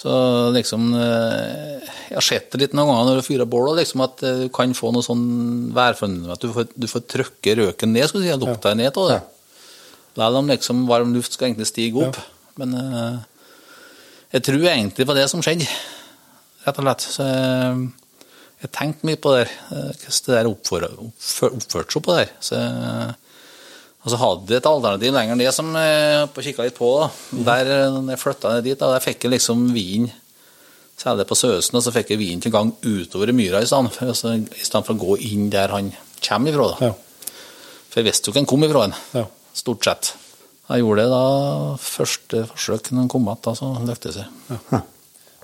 Så 0.00 0.12
liksom 0.54 0.86
eh, 0.96 1.82
Jeg 2.08 2.16
har 2.16 2.24
sett 2.24 2.46
det 2.54 2.60
litt 2.62 2.72
noen 2.76 2.88
ganger 2.88 3.08
når 3.10 3.18
du 3.20 3.26
fyrer 3.26 3.48
bål, 3.52 3.74
liksom, 3.76 4.00
at 4.06 4.22
eh, 4.24 4.38
du 4.46 4.48
kan 4.54 4.72
få 4.76 4.92
noe 4.94 5.04
sånn 5.04 5.24
værfenomen 5.76 6.32
at 6.32 6.40
du 6.40 6.48
får, 6.54 6.70
du 6.72 6.86
får 6.88 7.04
trykke 7.12 7.56
røken 7.58 7.92
ned, 7.92 8.06
skulle 8.08 8.24
du 8.24 8.30
si, 8.32 8.38
lukta 8.46 8.72
ned 8.78 8.96
av 8.96 9.10
det. 9.12 9.18
Selv 10.16 10.40
om 10.40 10.48
liksom 10.50 10.86
varm 10.88 11.12
luft 11.14 11.36
skal 11.36 11.50
egentlig 11.50 11.68
stige 11.68 12.00
opp. 12.06 12.16
Men 12.60 12.72
eh, 12.80 13.18
jeg 14.38 14.46
tror 14.48 14.64
egentlig 14.72 15.06
på 15.10 15.16
det 15.20 15.26
som 15.30 15.44
skjedde, 15.44 15.68
rett 16.64 16.80
og 16.80 16.86
slett. 16.88 17.06
Så 17.18 17.26
jeg, 17.28 17.86
jeg 18.64 18.72
tenkte 18.76 19.08
mye 19.10 19.20
på 19.20 19.34
det 19.36 19.44
der, 19.44 19.52
hvordan 19.68 20.20
det 20.26 20.36
der 20.38 20.50
oppfør, 20.54 20.88
oppfør, 21.06 21.54
oppførte 21.60 21.94
seg 21.96 22.04
på 22.08 22.16
det 22.16 22.22
der. 22.24 22.32
Så, 22.48 22.60
jeg- 22.64 23.16
og 24.00 24.08
så 24.12 24.16
hadde 24.16 24.54
jeg 24.54 24.62
et 24.62 24.66
alternativ 24.70 25.12
lenger 25.12 25.36
ned 25.36 25.52
som 25.52 25.74
jeg 25.76 26.28
kikka 26.46 26.64
litt 26.64 26.78
på. 26.78 26.88
Da. 27.02 27.08
Der 27.50 27.70
eh, 27.74 27.98
jeg 28.14 28.20
flytta 28.22 28.54
ned 28.54 28.64
dit, 28.64 28.78
da, 28.80 28.92
der 28.94 29.04
fikk 29.04 29.26
jeg 29.26 29.34
liksom 29.34 29.66
vin 29.76 30.06
særlig 31.00 31.24
på 31.28 31.36
Søsen, 31.36 31.76
og 31.78 31.84
så 31.84 31.92
fikk 31.94 32.10
jeg 32.14 32.20
vin 32.20 32.40
til 32.44 32.52
gang 32.52 32.72
utover 32.84 33.30
i 33.32 33.36
myra 33.36 33.60
i 33.64 33.68
stedet 33.68 33.92
for, 33.94 34.10
altså, 34.12 34.34
i 34.36 34.64
stedet 34.66 34.84
for 34.88 34.96
å 34.96 35.00
gå 35.00 35.18
inn 35.30 35.46
der 35.52 35.72
han 35.72 35.92
kommer 36.20 36.52
ifra. 36.52 36.66
Da. 36.74 36.90
Ja. 36.90 37.30
For 37.90 38.00
jeg 38.02 38.08
visste 38.10 38.28
jo 38.28 38.34
ikke 38.34 38.42
han 38.44 38.50
kom 38.52 38.64
ifra, 38.68 38.82
han, 38.88 38.96
Ja. 39.16 39.26
stort 39.56 39.84
sett. 39.88 40.10
Jeg 40.70 40.84
gjorde 40.84 41.02
det 41.02 41.10
da 41.10 41.76
første 41.82 42.42
forsøk 42.52 42.90
når 42.92 43.00
han 43.04 43.08
kom 43.10 43.24
igjen, 43.26 43.40
da, 43.48 43.54
så 43.58 43.70
lyktes 43.88 44.18
det. 44.20 44.26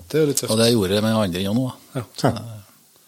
Det 0.07 0.21
er 0.21 0.29
litt 0.29 0.43
Og 0.47 0.57
det 0.61 0.69
gjorde 0.71 0.93
jeg 0.95 1.03
med 1.03 1.17
andre 1.19 1.41
igjen 1.41 1.57
nå. 1.57 1.65
da. 1.93 2.03
Ja. 2.23 2.31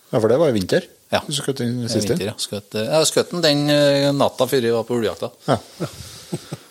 Ja, 0.10 0.18
for 0.20 0.28
det 0.28 0.40
var 0.42 0.50
i 0.50 0.58
vinter? 0.58 0.88
Ja. 1.12 1.24
Du 1.26 1.34
skjøt 1.34 1.58
den 1.64 1.88
sist? 1.90 2.12
ja. 2.22 2.36
Skjøt, 2.38 2.76
jeg 2.78 3.08
skjøt 3.10 3.32
den 3.34 3.42
den 3.46 3.64
eh, 3.74 4.10
natta 4.14 4.46
før 4.50 4.62
jeg 4.68 4.76
var 4.76 4.84
på 4.86 5.00
ulvejakta. 5.00 5.32
Ja. 5.50 5.58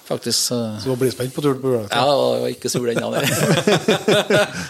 Faktisk. 0.08 0.52
eh, 0.54 0.76
Så 0.80 0.86
du 0.86 0.92
var 0.94 1.00
blidspent 1.02 1.34
på 1.34 1.42
tur 1.44 1.56
på 1.60 1.72
ulvejakta? 1.72 1.98
Ja, 1.98 2.04
jeg 2.06 2.44
var 2.44 2.52
ikke 2.54 2.70
sur 2.72 2.86
den 2.86 3.02
dagen. 3.02 3.26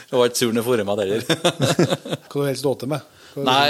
Jeg 0.09 0.17
var 0.17 0.25
ikke 0.31 0.41
sur 0.41 0.51
når 0.57 0.63
jeg 0.63 0.67
fôret 0.71 0.89
meg 0.89 1.03
heller. 1.05 1.23
Hva 2.29 2.41
du 2.41 2.49
helst 2.49 2.67
åte 2.73 2.89
med? 2.91 3.05
Hva 3.37 3.45
er 3.45 3.47
Nei, 3.47 3.69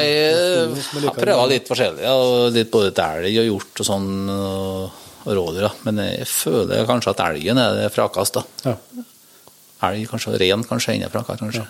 jeg 1.03 1.13
prøver 1.19 1.51
litt 1.51 1.69
forskjellig. 1.69 2.07
Ja, 2.07 2.15
litt 2.55 2.71
både 2.73 2.95
til 2.97 3.05
elg 3.27 3.43
og 3.43 3.49
hjort 3.51 3.83
og 3.83 3.89
sånn, 3.91 4.09
og, 4.33 5.05
og 5.27 5.35
rådyr. 5.41 5.69
Men 5.85 6.01
jeg 6.07 6.29
føler 6.31 6.87
kanskje 6.89 7.13
at 7.17 7.25
elgen 7.27 7.61
er 7.61 7.75
det 7.83 7.91
frakast. 7.93 8.39
da. 8.39 8.47
Ja. 8.71 8.77
Elg 9.79 10.09
kanskje, 10.11 10.33
og 10.35 10.41
ren 10.43 10.65
kanskje 10.67 10.95
enda 10.97 11.09
Ja. 11.13 11.23
kanskje. 11.39 11.65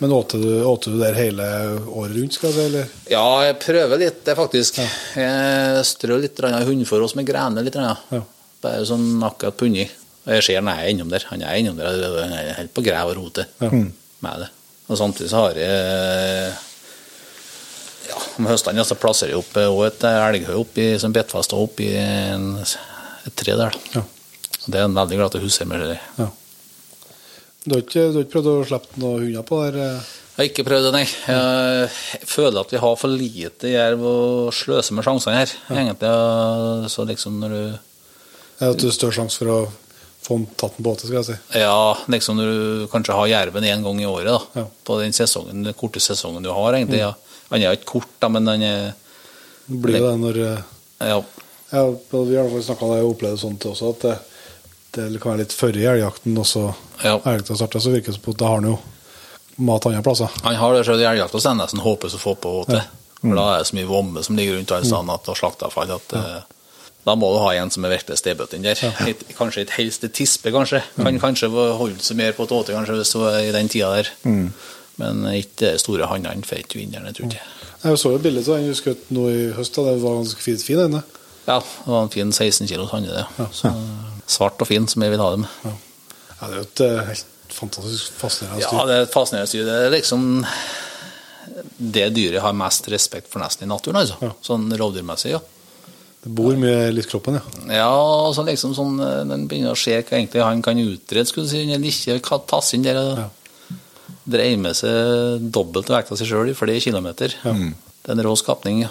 Men 0.00 0.10
åter 0.12 0.42
du, 0.42 0.62
åte 0.68 0.90
du 0.92 0.98
der 1.00 1.14
hele 1.16 1.42
året 1.88 2.12
rundt, 2.18 2.34
skal 2.36 2.52
jeg? 2.52 2.66
Eller? 2.66 2.88
Ja, 3.08 3.22
jeg 3.46 3.58
prøver 3.62 3.98
litt, 4.02 4.18
det 4.26 4.34
faktisk. 4.36 4.76
Jeg 5.16 5.84
strør 5.88 6.20
litt 6.20 6.36
hundefòr 6.36 7.06
med 7.16 7.26
grener 7.26 7.64
litt. 7.64 7.74
Ja. 7.80 8.20
Bare 8.60 8.84
sånn 8.84 9.22
akkurat 9.24 9.56
punni. 9.56 9.88
Og 10.26 10.34
jeg 10.34 10.42
ser 10.42 10.56
han 10.60 10.68
er 10.68 10.88
innom 10.90 11.08
der. 11.08 11.24
Han 11.30 11.40
er 11.42 11.56
innom 11.56 11.76
der, 11.78 11.86
han 12.20 12.32
er 12.32 12.52
helt 12.58 12.74
på 12.74 12.82
grev 12.84 13.08
og 13.08 13.16
rote 13.16 13.46
Ja. 13.62 13.70
med 13.70 14.38
det. 14.44 14.48
Og 14.88 14.98
samtidig 14.98 15.30
så 15.30 15.36
har 15.46 15.54
jeg 15.54 16.52
ja, 18.08 18.14
Om 18.38 18.46
høstene 18.46 18.84
så 18.84 18.94
plasserer 19.00 19.30
jeg 19.32 19.38
opp 19.40 19.56
også 19.56 19.86
et 19.86 20.04
elghøy 20.04 20.56
oppi, 20.60 20.98
som 21.00 21.12
better 21.12 21.30
fast 21.38 21.52
oppi 21.56 21.88
et 21.96 23.34
tre 23.34 23.56
der. 23.56 23.70
da. 23.70 23.70
Ja. 23.94 24.02
Så 24.60 24.70
det 24.70 24.80
er 24.80 24.84
en 24.84 24.94
veldig 24.94 25.16
glad 25.16 25.32
til 25.32 25.40
å 25.40 25.44
huske 25.46 25.64
med 25.66 25.80
det. 25.80 25.98
ja. 26.18 26.28
Du 27.66 27.74
har 27.74 27.82
ikke, 27.82 28.04
du 28.12 28.20
har 28.20 28.22
ikke 28.22 28.34
prøvd 28.36 28.48
å 28.52 28.58
slippe 28.68 29.00
noen 29.02 29.24
hunder 29.26 29.46
på 29.46 29.58
der? 29.64 29.78
eh? 29.82 30.12
Jeg 30.36 30.38
har 30.42 30.50
ikke 30.50 30.64
prøvd 30.68 30.84
det, 30.86 30.92
nei. 30.92 31.06
Jeg 31.32 32.28
føler 32.28 32.60
at 32.60 32.72
vi 32.74 32.80
har 32.82 32.98
for 33.00 33.08
lite 33.10 33.70
jerv 33.72 34.02
å 34.04 34.16
sløse 34.54 34.94
med 34.94 35.06
sjansene 35.06 35.38
her. 35.40 35.54
Egentlig, 35.72 36.10
så 36.92 37.06
liksom 37.08 37.40
når 37.40 37.54
du 37.56 37.62
Er 38.60 38.70
har 38.70 38.92
større 38.92 39.16
sjanse 39.16 39.40
for 39.40 39.52
å 39.54 39.58
få 40.26 40.36
tatt 40.60 40.76
den 40.76 40.84
på 40.84 40.92
åte, 40.92 41.08
skal 41.08 41.18
jeg 41.22 41.28
si? 41.30 41.38
Ja, 41.62 41.96
liksom 42.12 42.38
når 42.38 42.52
du 42.52 42.86
kanskje 42.92 43.16
har 43.16 43.30
jerven 43.32 43.64
én 43.66 43.82
gang 43.86 44.02
i 44.02 44.06
året, 44.10 44.28
da. 44.28 44.62
Ja. 44.62 44.66
På 44.86 45.00
den 45.00 45.16
sesongen, 45.16 45.64
den 45.66 45.76
korte 45.78 46.02
sesongen 46.04 46.44
du 46.44 46.52
har, 46.52 46.76
egentlig. 46.76 47.00
Ja. 47.00 47.14
Han 47.50 47.62
er 47.62 47.76
ikke 47.78 47.92
kort, 47.96 48.12
da, 48.20 48.30
men 48.32 48.46
han 48.50 48.62
er 48.66 48.92
Det 49.66 49.80
blir 49.82 49.98
jo 50.02 50.06
det 50.10 50.16
når 50.22 50.40
eh, 50.44 50.62
Ja. 51.08 51.18
ja, 51.72 51.84
Vi 52.12 52.36
har 52.36 52.62
snakka 52.62 52.84
om 52.86 52.94
det 52.94 53.02
og 53.04 53.14
opplevd 53.16 53.40
sånt 53.42 53.66
også, 53.72 53.94
at 53.96 54.35
det, 54.96 55.06
det 55.14 55.20
kan 55.22 55.34
være 55.34 55.44
litt 55.44 55.54
før 55.56 55.76
i 55.78 55.86
elgjakten, 55.92 56.36
og 56.40 56.46
så 56.48 56.66
Ja. 57.04 57.16
elgjakta 57.18 57.56
starter, 57.60 57.82
så 57.84 57.92
virker 57.94 58.12
det 58.12 58.18
som 58.20 58.32
at 58.32 58.40
da 58.42 58.50
har 58.50 58.60
han 58.60 58.70
jo 58.72 58.78
mat 59.70 59.86
andre 59.88 60.02
plasser. 60.04 60.28
Han 60.44 60.56
har 60.60 60.74
det 60.76 60.84
selv 60.88 61.00
i 61.04 61.08
elgjakta, 61.12 61.40
så 61.40 61.50
er 61.50 61.54
det 61.56 61.62
nesten 61.64 61.84
håpløst 61.84 62.18
å 62.18 62.22
få 62.24 62.34
på 62.40 62.54
til. 62.70 62.82
For 63.22 63.34
da 63.38 63.46
er 63.54 63.58
det 63.62 63.66
så 63.70 63.76
mye 63.78 63.88
vomme 63.88 64.22
som 64.26 64.36
ligger 64.36 64.58
rundt 64.58 64.72
alle 64.76 64.84
steder, 64.88 65.14
at- 65.14 65.36
slakteavfall 65.40 65.94
at 65.96 66.12
ja. 66.16 66.40
Da 67.06 67.14
må 67.14 67.28
du 67.32 67.38
ha 67.38 67.52
en 67.54 67.70
som 67.70 67.84
er 67.86 67.92
virkelig 67.94 68.18
stebøtt 68.18 68.54
inn 68.56 68.64
der. 68.66 68.80
Et, 69.06 69.20
kanskje 69.38 69.62
et 69.62 69.70
helst 69.76 70.02
et 70.04 70.12
tispe, 70.12 70.50
kanskje. 70.50 70.80
Kan 70.98 71.20
kanskje 71.22 71.46
holde 71.54 72.02
seg 72.02 72.16
mer 72.18 72.32
på 72.34 72.42
et 72.48 72.50
åte, 72.56 72.74
kanskje, 72.74 72.96
hvis 72.98 73.12
du 73.14 73.20
er 73.28 73.44
i 73.46 73.52
den 73.54 73.68
tida 73.70 73.92
der. 73.94 74.10
Men 74.98 75.22
ikke 75.30 75.60
de 75.70 75.78
store 75.78 76.08
hannene 76.10 76.42
får 76.42 76.64
ikke 76.64 76.80
jeg 76.82 77.14
tror 77.14 77.28
ikke. 77.28 77.40
Jeg 77.84 77.98
så 78.02 78.10
jo 78.10 78.18
bildet 78.18 78.48
av 78.48 78.56
den 78.58 78.66
du 78.72 78.74
skjøt 78.74 79.10
nå 79.14 79.28
i 79.30 79.52
høst, 79.54 79.76
da. 79.76 79.84
det 79.92 80.02
var 80.02 80.16
ganske 80.18 80.42
fint 80.42 80.62
fin 80.66 80.78
ennå. 80.82 81.02
Ja, 81.46 81.60
det 81.60 81.86
var 81.92 82.02
en 82.02 82.08
fin 82.10 82.32
16 82.32 82.66
kilos 82.66 82.90
i 82.92 83.06
det. 83.06 83.26
Så, 83.54 83.70
svart 84.26 84.60
og 84.60 84.68
fin, 84.68 84.86
som 84.90 85.02
jeg 85.02 85.12
vil 85.14 85.22
ha 85.22 85.30
dem. 85.36 85.46
Ja. 85.64 85.72
ja, 86.40 86.46
det 86.46 86.52
er 86.52 86.56
jo 86.60 86.66
et 86.66 86.84
eh, 86.86 87.02
helt 87.12 87.54
fantastisk 87.56 88.16
fascinerende 88.20 88.64
Ja, 88.66 88.86
det 88.88 88.96
er 88.98 89.06
et 89.06 89.14
fascinerende 89.14 89.52
dyr. 89.52 89.64
Det 89.68 89.76
er 89.86 89.94
liksom 89.94 90.26
det 91.78 92.08
dyret 92.16 92.42
har 92.42 92.56
mest 92.56 92.88
respekt 92.92 93.30
for 93.32 93.40
nesten 93.40 93.66
i 93.66 93.70
naturen, 93.70 94.00
altså. 94.02 94.16
Ja. 94.24 94.32
Sånn 94.44 94.66
rovdyrmessig, 94.76 95.32
ja. 95.36 95.40
Det 96.26 96.32
bor 96.34 96.56
mye 96.58 96.88
i 96.88 96.92
livskroppen, 96.96 97.38
ja. 97.38 97.42
Ja, 97.78 97.90
altså 98.26 98.42
liksom 98.48 98.72
sånn 98.74 98.96
Den 99.30 99.44
begynner 99.46 99.76
å 99.76 99.78
se 99.78 99.94
hva 100.00 100.16
egentlig 100.18 100.42
han 100.42 100.62
kan 100.64 100.80
utrede, 100.82 101.26
skulle 101.30 101.46
du 101.46 101.52
si, 101.54 101.62
eller 101.70 101.86
ikke 101.92 102.18
kan 102.26 102.42
tas 102.50 102.72
inn 102.76 102.84
der 102.86 102.98
og 103.00 103.20
Ja. 103.22 103.28
dreie 104.26 104.56
med 104.58 104.74
seg 104.74 105.44
dobbelt 105.54 105.86
vekta 105.92 106.16
seg 106.18 106.26
sjøl 106.26 106.50
i 106.50 106.56
flere 106.58 106.82
kilometer. 106.82 107.36
Det 107.46 108.10
er 108.10 108.16
en 108.16 108.24
rå 108.26 108.34
skapning, 108.38 108.82
ja. 108.82 108.90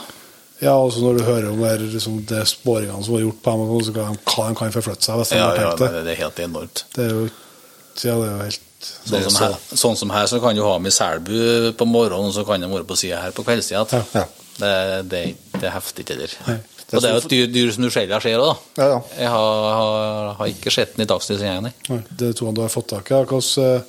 Ja, 0.61 0.71
altså 0.79 1.01
Når 1.03 1.17
du 1.17 1.23
hører 1.27 1.49
om 1.51 1.59
det, 1.59 1.73
liksom, 1.93 2.21
det 2.29 2.45
sporingene 2.47 3.03
som 3.03 3.13
var 3.17 3.21
gjort 3.25 3.41
på 3.43 3.51
dem, 3.51 3.63
og 3.75 3.81
så 3.83 3.93
kan- 3.93 4.15
hva 4.23 4.47
de 4.49 4.55
kan 4.55 4.71
forflytte 4.71 5.03
seg 5.03 5.17
hvis 5.19 5.29
de 5.33 5.35
Ja, 5.41 5.47
har 5.49 5.55
ja, 5.57 5.63
tenkt 5.71 5.79
det. 5.79 5.89
det, 5.91 6.03
det 6.05 6.13
er 6.13 6.21
helt 6.23 6.39
enormt. 6.39 6.83
Det 6.95 7.03
er 7.05 7.09
jo 7.11 7.25
ja, 7.25 8.15
det 8.15 8.27
er 8.29 8.31
jo 8.31 8.43
helt 8.43 8.61
Sånn 8.85 9.23
som, 9.31 9.35
her, 9.41 9.53
sånn 9.73 9.95
som 9.97 10.09
her, 10.13 10.25
så 10.29 10.39
kan 10.39 10.53
du 10.55 10.61
ha 10.61 10.77
med 10.77 10.93
Selbu 10.93 11.71
på 11.79 11.85
morgenen, 11.89 12.27
og 12.29 12.33
så 12.35 12.43
kan 12.45 12.61
de 12.61 12.67
være 12.69 12.85
på 12.85 12.95
sida 12.99 13.17
her 13.23 13.31
på 13.33 13.43
kveldstida. 13.43 13.81
Ja. 13.91 14.01
Ja. 14.13 14.25
Det, 14.59 15.09
det, 15.09 15.19
er 15.23 15.59
det 15.59 15.63
er 15.67 15.73
heftig, 15.73 16.05
det 16.05 16.17
der. 16.19 16.35
Nei. 16.47 16.57
Og 16.93 17.01
det 17.01 17.09
er 17.09 17.15
jo 17.15 17.21
et 17.23 17.29
dyr, 17.31 17.47
dyr 17.49 17.71
som 17.73 17.83
du 17.83 17.89
sjelden 17.89 18.21
ser 18.21 18.37
òg, 18.37 18.51
da. 18.51 18.83
Ja, 18.83 18.89
ja. 18.93 18.99
Jeg 19.23 19.29
har, 19.33 19.63
har, 19.79 20.33
har 20.37 20.51
ikke 20.51 20.71
sett 20.75 20.93
den 20.95 21.03
i 21.07 21.09
Dagsnytt, 21.09 21.41
engang, 21.41 21.63
nei. 21.65 21.73
Nei, 21.89 22.03
Det 22.11 22.29
er 22.29 22.37
to 22.37 22.51
du 22.53 22.61
har 22.61 22.69
fått 22.69 22.87
tak 22.93 23.09
i. 23.09 23.23
Hvordan 23.25 23.65
eh, 23.75 23.81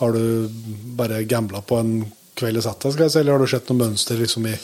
Har 0.00 0.12
du 0.12 0.48
bare 0.98 1.22
gambla 1.30 1.60
på 1.62 1.78
en 1.78 1.92
kveld 2.34 2.56
i 2.58 2.64
settet, 2.64 2.92
skal 2.96 3.04
jeg 3.06 3.12
si, 3.14 3.18
eller 3.22 3.32
har 3.38 3.44
du 3.44 3.46
sett 3.54 3.70
noe 3.70 3.78
mønster 3.84 4.18
liksom 4.18 4.46
i 4.50 4.56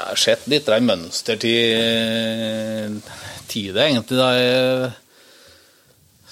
Jeg 0.00 0.08
har 0.08 0.20
sett 0.20 0.46
litt 0.48 0.68
av 0.72 0.80
mønster 0.82 1.36
til 1.40 3.00
tid, 3.50 3.76
egentlig. 3.76 4.16
Da 4.18 4.28
jeg 4.38 4.92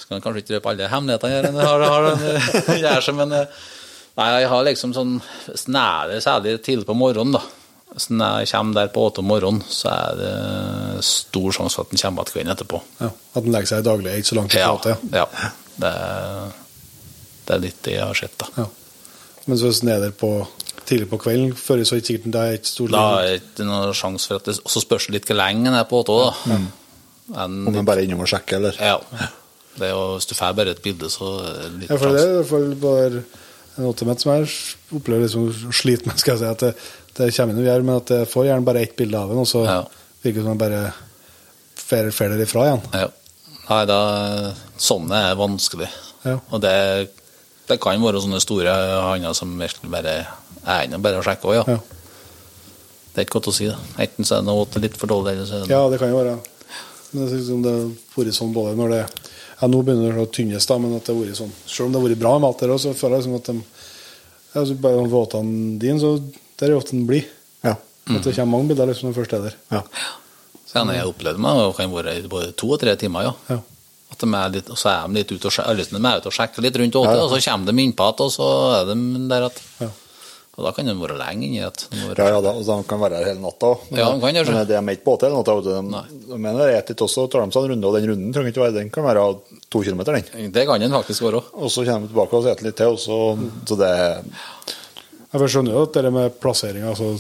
skal 0.01 0.23
kanskje 0.25 0.41
ikke 0.45 0.57
røpe 0.57 0.71
alle 0.73 0.89
hemmelighetene 0.89 1.35
jeg 1.37 1.69
har, 1.69 1.85
har 1.85 2.81
gjør 2.81 3.05
seg, 3.09 3.19
men 3.21 3.35
Nei, 4.19 4.27
jeg 4.43 4.49
har 4.51 4.65
liksom 4.67 4.91
sånn 4.97 5.11
Snære, 5.55 6.17
særlig 6.25 6.57
tidlig 6.67 6.89
på 6.89 6.97
morgenen, 6.99 7.37
da. 7.37 7.43
Hvis 7.93 8.09
jeg 8.11 8.49
kommer 8.51 8.75
der 8.81 8.89
på 8.95 9.05
åtte 9.07 9.23
om 9.23 9.29
morgenen, 9.31 9.61
så 9.71 9.93
er 9.93 10.17
det 10.19 11.05
stor 11.07 11.53
sjanse 11.55 11.79
for 11.79 11.87
at 11.87 11.93
den 11.93 12.01
kommer 12.03 12.27
tilbake 12.27 12.35
kvelden 12.35 12.55
etterpå. 12.57 12.81
ja, 13.05 13.11
At 13.39 13.45
den 13.47 13.55
legger 13.55 13.71
seg 13.71 13.85
i 13.85 13.87
daglig, 13.87 14.17
ikke 14.19 14.31
så 14.33 14.39
langt 14.41 14.57
Ja, 14.59 14.73
ifra 14.75 14.83
til? 14.89 15.15
ja. 15.21 15.27
Det, 15.79 15.93
Det 17.47 17.55
er 17.55 17.63
litt 17.69 17.79
det 17.87 17.95
jeg 17.95 18.05
har 18.11 18.19
sett, 18.19 18.35
da. 18.43 18.49
Ja. 18.59 18.67
Men 19.47 19.61
hvis 19.63 19.81
den 19.85 19.93
er 19.95 20.03
der 20.03 20.17
på, 20.25 20.33
tidlig 20.89 21.09
på 21.11 21.19
kvelden, 21.23 21.53
før 21.59 21.83
så 21.85 21.97
er 21.97 22.01
det 22.03 22.09
sikkert 22.09 22.33
det 22.35 22.43
er 22.45 22.57
ikke 22.59 22.71
stor 22.73 22.93
Da 22.95 23.03
er 23.21 23.27
det 23.29 23.41
ikke 23.43 23.67
noen 23.69 23.95
sjanse 23.99 24.31
for 24.31 24.41
at 24.41 24.49
det 24.49 24.55
Og 24.65 24.73
så 24.73 24.83
spørs 24.85 25.07
det 25.09 25.15
litt 25.19 25.29
hvor 25.31 25.39
lenge 25.41 25.67
den 25.69 25.77
er 25.79 25.85
på 25.91 26.01
åtte 26.03 26.15
òg, 26.17 26.23
da. 26.49 26.59
En, 27.45 27.59
Om 27.69 27.77
en 27.77 27.85
bare 27.89 28.01
er 28.03 28.09
innom 28.09 28.23
og 28.25 28.31
sjekker, 28.31 28.57
eller? 28.63 28.79
ja. 28.81 28.97
Det 29.79 29.87
er 29.87 29.93
jo, 29.93 30.01
hvis 30.17 30.27
du 30.27 30.33
får 30.35 30.55
bare 30.59 30.73
et 30.75 30.81
bilde, 30.83 31.07
så 31.13 31.27
er 31.45 31.59
det 31.69 31.75
litt 31.85 31.91
Ja, 31.93 31.99
for 32.01 32.11
det 32.17 32.23
er 32.25 32.31
i 32.33 32.39
hvert 32.41 32.49
fall 32.51 32.71
bare 32.83 33.21
en 33.79 33.85
åttemett 33.87 34.25
som 34.25 34.33
jeg 34.33 34.49
opplever 34.99 35.23
liksom 35.29 35.45
sliter 35.71 36.09
med, 36.11 36.19
skal 36.19 36.35
jeg 36.35 36.41
si. 36.41 36.49
At 36.51 36.65
det, 36.65 36.71
det 37.15 37.29
kommer 37.37 37.53
inn 37.55 37.61
noe 37.61 37.69
gjær, 37.69 37.85
men 37.87 38.01
at 38.01 38.11
jeg 38.11 38.27
får 38.33 38.49
gjerne 38.49 38.67
bare 38.67 38.83
ett 38.83 38.97
bilde 38.99 39.21
av 39.21 39.31
den, 39.31 39.39
og 39.39 39.47
så 39.47 39.63
Ja. 39.69 39.77
virker 40.25 40.41
det 40.41 40.49
som 40.49 40.57
jeg 40.57 40.63
bare 40.65 40.81
det 42.41 42.49
ifra 42.49 42.65
igjen. 42.67 42.83
Ja. 43.05 43.07
Nei, 43.69 43.81
da 43.87 44.01
Sånne 44.81 45.23
er 45.29 45.39
vanskelig. 45.39 45.89
Ja. 46.25 46.39
Og 46.51 46.61
det, 46.65 46.75
det 47.69 47.79
kan 47.83 48.01
være 48.03 48.21
sånne 48.25 48.41
store 48.43 48.75
hanner 49.05 49.35
som 49.37 49.55
virkelig 49.61 49.91
bare 49.93 50.15
er 50.65 50.85
inne 50.87 50.99
og 50.99 51.05
bare 51.05 51.23
sjekker 51.25 51.51
òg, 51.53 51.57
ja. 51.61 51.65
Ja. 51.77 51.79
Det 53.13 53.23
er 53.23 53.27
ikke 53.27 53.39
godt 53.41 53.51
å 53.51 53.55
si, 53.57 53.67
det. 53.69 53.77
Enten 54.05 54.27
så 54.29 54.37
er 54.37 54.45
det 54.45 54.49
noe 54.49 54.83
litt 54.85 54.97
for 55.01 55.11
dårlig, 55.11 55.35
eller 55.35 55.49
så 55.49 55.59
er 55.59 55.65
det 55.67 55.75
Ja, 55.75 55.81
det 55.91 55.99
kan 56.01 56.13
jo 56.13 56.21
være. 56.21 56.37
Men 57.11 57.25
det, 57.25 57.27
er 57.33 57.39
liksom, 57.41 57.63
det 57.65 57.73
har 57.75 57.87
vært 58.15 58.37
sånn 58.37 58.53
både 58.55 58.75
når 58.79 58.93
det 58.95 59.01
ja, 59.03 59.67
Nå 59.73 59.81
begynner 59.83 60.13
det 60.15 60.23
å 60.23 60.31
tynnes, 60.31 60.67
da, 60.69 60.77
men 60.79 60.93
at 60.95 61.07
det 61.09 61.15
har 61.15 61.23
vært 61.23 61.39
sånn 61.41 61.55
Selv 61.65 61.87
om 61.89 61.95
det 61.95 61.99
har 61.99 62.05
vært 62.05 62.21
bra 62.21 62.35
mat 62.45 62.61
der 62.61 62.75
òg, 62.75 62.81
så 62.83 62.93
føler 62.95 63.17
jeg 63.17 63.25
liksom 63.25 63.39
at 63.41 63.49
de 63.49 63.57
ja, 64.55 64.63
så 64.69 64.77
Bare 64.85 65.01
de 65.03 65.11
våtene 65.13 65.79
dine, 65.83 65.99
så 66.03 66.13
der 66.61 66.71
er 66.71 66.77
ofte 66.79 66.95
den 66.95 67.07
blid. 67.09 67.27
Ja. 67.65 67.75
At 68.09 68.25
det 68.25 68.33
kommer 68.37 68.55
mange 68.57 68.71
bilder 68.73 68.89
liksom, 68.91 69.09
når 69.09 69.15
den 69.15 69.19
først 69.23 69.35
er 69.37 69.45
der. 69.49 69.59
ja. 69.73 69.83
Så 70.69 70.83
jeg 70.85 71.01
har 71.01 71.09
opplevd 71.09 71.41
meg, 71.41 71.59
og 71.65 71.77
kan 71.79 71.89
være 71.93 72.13
i 72.19 72.25
både 72.29 72.53
to 72.61 72.69
og 72.75 72.81
tre 72.83 72.93
timer, 73.01 73.25
ja. 73.25 73.33
Ja. 73.49 73.59
At 74.11 74.19
de 74.25 74.29
er 74.35 74.51
litt, 74.57 74.69
og 74.73 74.79
så 74.81 74.89
er 74.95 75.07
de 75.09 75.19
litt 75.21 75.33
ute 75.37 75.47
og, 75.47 75.53
sje- 75.53 75.67
de 75.69 75.85
er 75.85 76.19
ute 76.23 76.31
og 76.31 76.33
sjekker 76.33 76.65
litt 76.65 76.77
rundt 76.81 76.97
åtte, 76.97 77.11
Ja, 77.13 77.17
ja. 77.17 77.25
og 77.27 77.31
så 77.35 77.51
kommer 77.51 77.67
de 77.73 77.83
innpå 77.85 78.07
igjen, 78.09 78.21
og 78.25 78.31
så 78.33 78.47
er 78.81 78.93
de 78.95 79.29
der 79.29 79.49
at 79.53 79.63
Ja. 79.81 79.91
Og 80.59 80.65
da 80.67 80.73
kan 80.75 80.89
de 80.91 80.95
være 80.99 81.15
lenge 81.21 81.45
inni 81.47 81.61
at 81.63 81.85
Ja, 81.95 82.25
ja, 82.35 82.41
da, 82.43 82.51
og 82.51 82.65
de 82.67 82.77
kan 82.89 82.99
være 82.99 83.15
her 83.21 83.27
hele 83.31 83.39
natta 83.45 83.69
òg. 83.69 83.79
Ja, 83.95 84.09
de 84.11 84.21
kan 84.25 84.35
gjøre 84.35 84.47
det. 84.47 84.55
Men 84.55 84.67
det 84.67 84.75
er 84.75 84.97
ikke 84.97 85.05
båt 85.07 85.23
hele 85.23 85.37
natta. 85.39 85.55
De, 85.63 86.25
de 86.33 86.39
mener 86.43 86.59
det 86.59 86.73
er 86.75 86.89
litt 86.89 87.05
også, 87.07 87.29
tar 87.31 87.45
de 87.47 87.53
seg 87.55 87.63
en 87.69 87.71
runde, 87.77 87.87
og 87.87 87.95
den 87.95 88.09
runden 88.11 88.33
trenger 88.35 88.51
ikke 88.51 88.65
være 88.65 88.75
Den 88.81 88.91
kan 88.91 89.05
være 89.07 89.23
to 89.71 89.83
kilometer, 89.87 90.19
den. 90.19 90.51
Det 90.51 90.67
kan 90.67 90.81
den 90.83 90.91
faktisk 90.91 91.23
være 91.23 91.39
òg. 91.39 91.53
Og 91.63 91.71
så 91.71 91.85
kommer 91.87 92.09
de 92.09 92.11
tilbake 92.11 92.35
og 92.35 92.43
spiser 92.49 92.67
litt 92.67 92.77
til, 92.77 92.97
og 92.97 92.99
så, 92.99 93.19
så 93.71 93.79
det 93.79 93.93
Jeg 95.33 95.51
skjønner 95.53 95.75
jo 95.77 95.83
at 95.87 95.93
det 95.93 96.13
med 96.13 96.39
plassering, 96.43 96.85
altså 96.89 97.13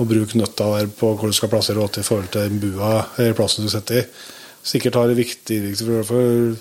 å 0.00 0.06
bruke 0.08 0.38
nøtta 0.40 0.68
der 0.80 0.86
på 0.96 1.10
hvor 1.20 1.28
du 1.30 1.36
skal 1.36 1.50
plassere 1.52 1.82
åtte 1.84 2.00
i 2.00 2.06
forhold 2.06 2.30
til 2.32 2.48
den 2.48 2.58
bua 2.62 3.04
eller 3.18 3.34
plassen 3.36 3.66
du 3.66 3.70
sitter 3.70 4.00
i, 4.00 4.04
sikkert 4.62 4.94
har 5.00 5.10
det 5.10 5.18
viktig, 5.18 5.58
viktig 5.68 6.04
for, 6.08 6.56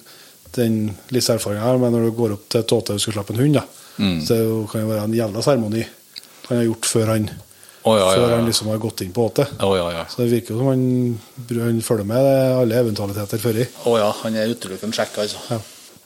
den 0.57 0.81
litt 1.15 1.29
erfaringa 1.31 1.63
her, 1.63 1.77
men 1.79 1.93
når 1.95 2.09
du 2.09 2.11
går 2.17 2.33
opp 2.35 2.49
til 2.51 2.63
Tåte 2.67 2.97
og 2.97 2.99
skal 3.03 3.15
slappe 3.15 3.33
en 3.35 3.39
hund, 3.43 3.55
da, 3.55 3.63
så 4.25 4.35
det 4.35 4.69
kan 4.71 4.81
det 4.83 4.89
være 4.89 5.03
en 5.07 5.13
jævla 5.15 5.43
seremoni 5.45 5.85
han 6.47 6.57
har 6.57 6.65
gjort 6.67 6.87
før 6.89 7.11
han, 7.13 7.27
oh, 7.87 7.93
ja, 7.95 8.01
ja, 8.01 8.07
før 8.17 8.25
ja. 8.25 8.35
han 8.35 8.49
liksom 8.49 8.67
har 8.73 8.81
gått 8.83 9.03
inn 9.05 9.13
på 9.15 9.23
åtet. 9.29 9.53
Oh, 9.63 9.75
ja, 9.77 9.85
ja. 9.95 10.01
Så 10.11 10.23
det 10.25 10.31
virker 10.33 10.57
som 10.59 10.67
han, 10.67 10.81
han 11.61 11.79
følger 11.85 12.09
med 12.09 12.27
alle 12.57 12.81
eventualiteter 12.81 13.39
før 13.39 13.61
i. 13.63 13.67
Å 13.87 13.93
ja, 14.01 14.09
han 14.25 14.35
er 14.41 14.51
utelukkende 14.51 14.97
sjekka, 14.97 15.23
altså. 15.23 15.39
Ja. 15.47 15.61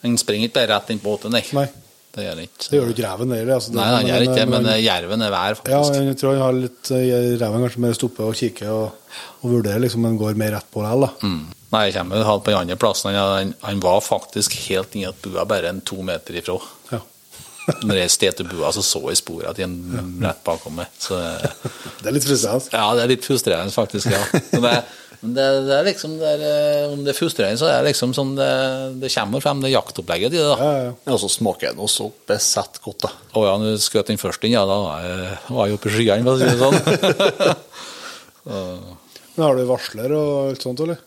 Han 0.05 0.19
springer 0.21 0.51
ikke 0.51 0.59
bare 0.59 0.71
rett 0.75 0.93
inn 0.93 1.01
på 1.01 1.15
åtet, 1.15 1.33
nei. 1.33 1.41
Nei, 1.57 1.65
Det 2.13 2.27
gjør 2.27 2.35
han 2.35 2.43
ikke. 2.45 2.67
det 2.69 2.77
gjør 2.77 2.85
du 2.85 2.93
ikke 2.93 3.07
reven 3.07 3.33
heller. 3.33 3.53
Altså, 3.57 3.73
Nei, 3.73 3.87
han 3.95 4.09
gjør 4.11 4.27
ikke 4.27 4.37
det, 4.37 4.45
men 4.51 4.61
han- 4.61 4.73
eh, 4.75 4.83
jerven 4.85 5.25
er 5.25 5.33
vær, 5.33 5.57
faktisk. 5.63 5.97
Ja, 5.97 6.03
jeg 6.11 6.17
tror 6.21 6.35
han 6.35 6.43
har 6.45 6.53
litt 6.59 6.91
eh, 6.91 7.37
Reven 7.41 7.65
kanskje 7.65 7.83
mer 7.87 7.97
stopper 7.97 8.29
og 8.29 8.37
kikker 8.39 8.69
og, 8.69 9.17
og 9.41 9.49
vurderer, 9.55 9.81
liksom, 9.81 10.05
men 10.05 10.19
går 10.21 10.37
mer 10.37 10.53
rett 10.59 10.69
på 10.69 10.85
likevel. 10.85 11.07
da. 11.07 11.27
Mm. 11.27 11.41
Nei, 11.75 11.83
jeg 11.89 11.97
kommer 11.99 12.21
jo 12.23 12.37
på 12.39 12.53
den 12.53 12.61
andre 12.61 12.77
plassen. 12.79 13.11
Han, 13.19 13.51
han 13.65 13.83
var 13.83 13.99
faktisk 14.05 14.55
helt 14.69 14.95
inni 14.95 15.09
at 15.09 15.19
bua 15.25 15.43
bare 15.49 15.73
en 15.73 15.83
to 15.85 15.99
meter 16.07 16.39
ifra. 16.39 16.55
Ja. 16.93 17.01
Når 17.89 17.97
jeg 17.97 18.11
sted 18.13 18.35
til 18.39 18.47
bua, 18.47 18.69
så 18.71 18.83
så 18.85 19.01
jeg 19.09 19.19
sporene 19.19 19.55
til 19.57 19.65
en 19.67 20.19
rett 20.23 20.43
bakom 20.45 20.77
meg. 20.79 20.91
Så 21.01 21.17
Det 22.01 22.11
er 22.11 22.15
litt 22.15 22.27
frustrerende. 22.27 22.69
ja, 22.71 22.85
det 22.95 23.03
er 23.03 23.11
litt 23.15 23.25
frustrerende, 23.25 23.73
faktisk. 23.75 24.13
ja. 24.13 24.21
Men 24.53 25.33
det, 25.33 25.45
det, 25.55 25.65
det 25.65 25.75
er 25.79 25.85
liksom 25.87 26.11
det 26.19 26.27
er, 26.35 26.41
eh, 26.45 26.91
Om 26.91 26.99
det 27.05 27.13
er 27.13 27.17
frustrerende, 27.17 27.57
så 27.57 27.69
er 27.71 27.79
det 27.79 27.89
liksom 27.89 28.11
sånn 28.13 28.35
det, 28.37 28.49
det 29.01 29.09
kommer 29.15 29.41
frem, 29.41 29.63
det 29.63 29.71
jaktopplegget 29.73 30.35
i 30.35 30.37
det. 30.37 30.45
da. 30.51 30.57
Ja, 30.59 30.71
ja, 30.75 30.83
ja. 30.91 31.13
Og 31.15 31.21
så 31.23 31.29
smaker 31.33 31.71
den 31.73 31.81
også 31.87 32.11
besett 32.29 32.77
godt, 32.85 33.07
da. 33.07 33.13
Å 33.33 33.45
ja, 33.47 33.55
når 33.61 33.73
du 33.73 33.81
skjøt 33.87 34.11
den 34.11 34.21
først 34.21 34.45
inn, 34.45 34.53
ja, 34.55 34.63
da 34.69 34.77
var 34.83 35.07
jeg, 35.07 35.39
var 35.57 35.71
jeg 35.71 35.79
oppe 35.79 35.89
i 35.89 35.95
skyene, 35.95 36.23
for 36.27 36.33
å 36.35 36.39
si 36.39 36.45
det 36.45 36.59
sånn. 36.61 36.77
Men 39.35 39.43
har 39.47 39.57
du 39.57 39.65
varsler 39.67 40.13
og 40.15 40.51
alt 40.51 40.63
sånt, 40.63 40.79
eller? 40.85 40.99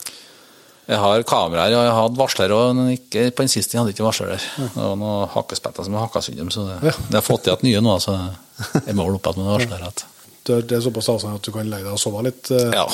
Jeg 0.88 1.00
har 1.02 1.22
kameraer, 1.28 1.74
og 1.76 1.82
jeg 1.84 1.92
har 1.92 1.98
hatt 2.00 2.14
varsler, 2.16 2.52
og 2.56 2.78
ikke, 2.94 3.26
på 3.36 3.44
den 3.44 3.50
siste 3.52 3.76
hadde 3.76 3.90
jeg 3.92 3.98
ikke 3.98 4.06
varsler 4.06 4.30
der. 4.32 4.44
Det 4.56 4.70
var 4.80 4.94
noen 4.96 5.26
hakkespetter 5.34 5.84
som 5.84 5.98
hakka 6.00 6.22
seg 6.24 6.38
så 6.54 6.64
det, 6.64 6.78
Ja. 6.88 6.94
har 7.18 7.26
fått 7.26 7.44
til 7.44 7.52
at 7.52 7.64
nye 7.66 7.82
nå, 7.84 7.98
så 8.00 8.14
jeg 8.86 8.96
må 8.96 9.04
vel 9.04 9.18
opp 9.18 9.28
igjen 9.28 9.44
med 9.44 9.52
varsler. 9.52 9.84
At, 9.90 10.06
Det 10.48 10.72
er 10.72 10.80
såpass 10.80 11.10
avstand 11.12 11.36
at 11.36 11.44
du 11.44 11.52
kan 11.52 11.68
legge 11.68 11.84
deg 11.84 11.92
og 11.92 12.00
sove 12.00 12.24
litt? 12.24 12.48
eh, 12.56 12.72
ja, 12.72 12.86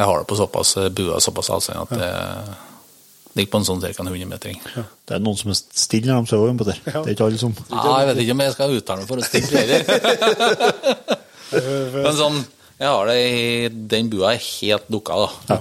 jeg 0.00 0.06
har 0.08 0.18
det 0.18 0.26
på 0.32 0.36
såpass 0.40 0.74
bua 0.98 1.20
såpass 1.22 1.50
avstand 1.54 1.84
at 1.84 1.94
det 2.00 2.10
ligger 3.38 3.52
på 3.54 3.60
en 3.62 3.68
sånn 3.70 3.80
ca. 3.80 3.92
100 4.02 4.26
meter. 4.28 4.56
Det 5.06 5.14
er 5.14 5.22
noen 5.22 5.38
som 5.38 5.52
er 5.54 5.60
stille 5.62 6.10
når 6.10 6.26
de 6.26 6.32
sover 6.34 6.56
på 6.58 6.66
der. 6.68 6.80
Det 6.84 6.96
er 7.06 7.14
ikke 7.14 7.28
alle 7.30 7.38
som 7.40 7.54
Ja, 7.70 8.00
jeg 8.02 8.08
vet 8.10 8.24
ikke 8.24 8.34
om 8.34 8.42
jeg 8.44 8.56
skal 8.56 8.74
uttale 8.80 9.04
meg 9.04 9.08
for 9.08 9.22
å 9.22 9.28
stille 9.30 9.62
heller. 9.62 9.80
Men 12.02 12.16
sånn, 12.18 12.42
jeg 12.82 12.88
har 12.90 13.06
det 13.12 13.16
i 13.22 13.68
Den 13.94 14.10
bua 14.12 14.34
er 14.34 14.42
helt 14.42 14.90
dukka, 14.90 15.20
da. 15.22 15.30
Ja. 15.54 15.60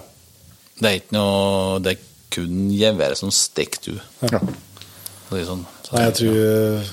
Det 0.81 0.89
er 0.89 0.97
ikke 1.01 1.13
noe 1.17 1.77
Det 1.85 1.93
er 1.95 2.07
kun 2.31 2.63
geværet 2.73 3.19
som 3.19 3.29
stikker 3.35 3.83
du. 3.91 3.93
Ja. 4.31 4.39
Det 5.31 5.41
er 5.41 5.45
sånn, 5.47 5.65
så 5.85 5.95
Nei, 5.95 6.07
jeg 6.07 6.13
tror 6.17 6.37
eh, 6.41 6.89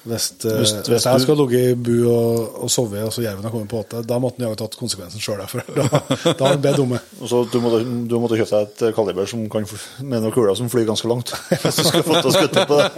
hvis, 0.00 0.26
eh, 0.48 0.54
Hvis- 0.56 0.72
hvis, 0.72 0.88
hvis 0.88 1.04
jeg 1.04 1.20
skulle 1.20 1.22
skal 1.22 1.38
ligge 1.42 1.58
i 1.70 1.74
bu 1.76 2.08
og, 2.08 2.54
og 2.64 2.70
sove, 2.72 3.02
og 3.04 3.12
så 3.12 3.20
jerven 3.22 3.44
har 3.44 3.52
kommet 3.52 3.68
på 3.68 3.82
åte, 3.82 4.00
da 4.08 4.16
måtte 4.22 4.40
han 4.40 4.48
ha 4.54 4.56
tatt 4.58 4.78
konsekvensen 4.80 5.20
sjøl. 5.20 5.42
Da, 5.76 5.84
da 6.32 6.44
har 6.46 6.54
han 6.54 6.62
bedt 6.64 6.80
om 6.80 6.94
det. 6.94 7.00
Og 7.20 7.28
så 7.28 7.42
du 7.52 7.58
måtte, 7.60 7.82
du 8.08 8.14
måtte 8.22 8.38
kjøpe 8.40 8.62
deg 8.62 8.88
et 8.88 8.96
kaliber 8.96 9.28
som 9.28 9.42
kan, 9.52 9.66
med 10.00 10.22
noen 10.24 10.32
kuler 10.34 10.56
som 10.58 10.70
flyr 10.72 10.88
ganske 10.88 11.10
langt. 11.10 11.34
Hvis 11.62 11.82
du 11.82 11.84
skulle 11.84 12.06
fått 12.08 12.32
skutt 12.32 12.58
på 12.70 12.80
det. 12.80 12.88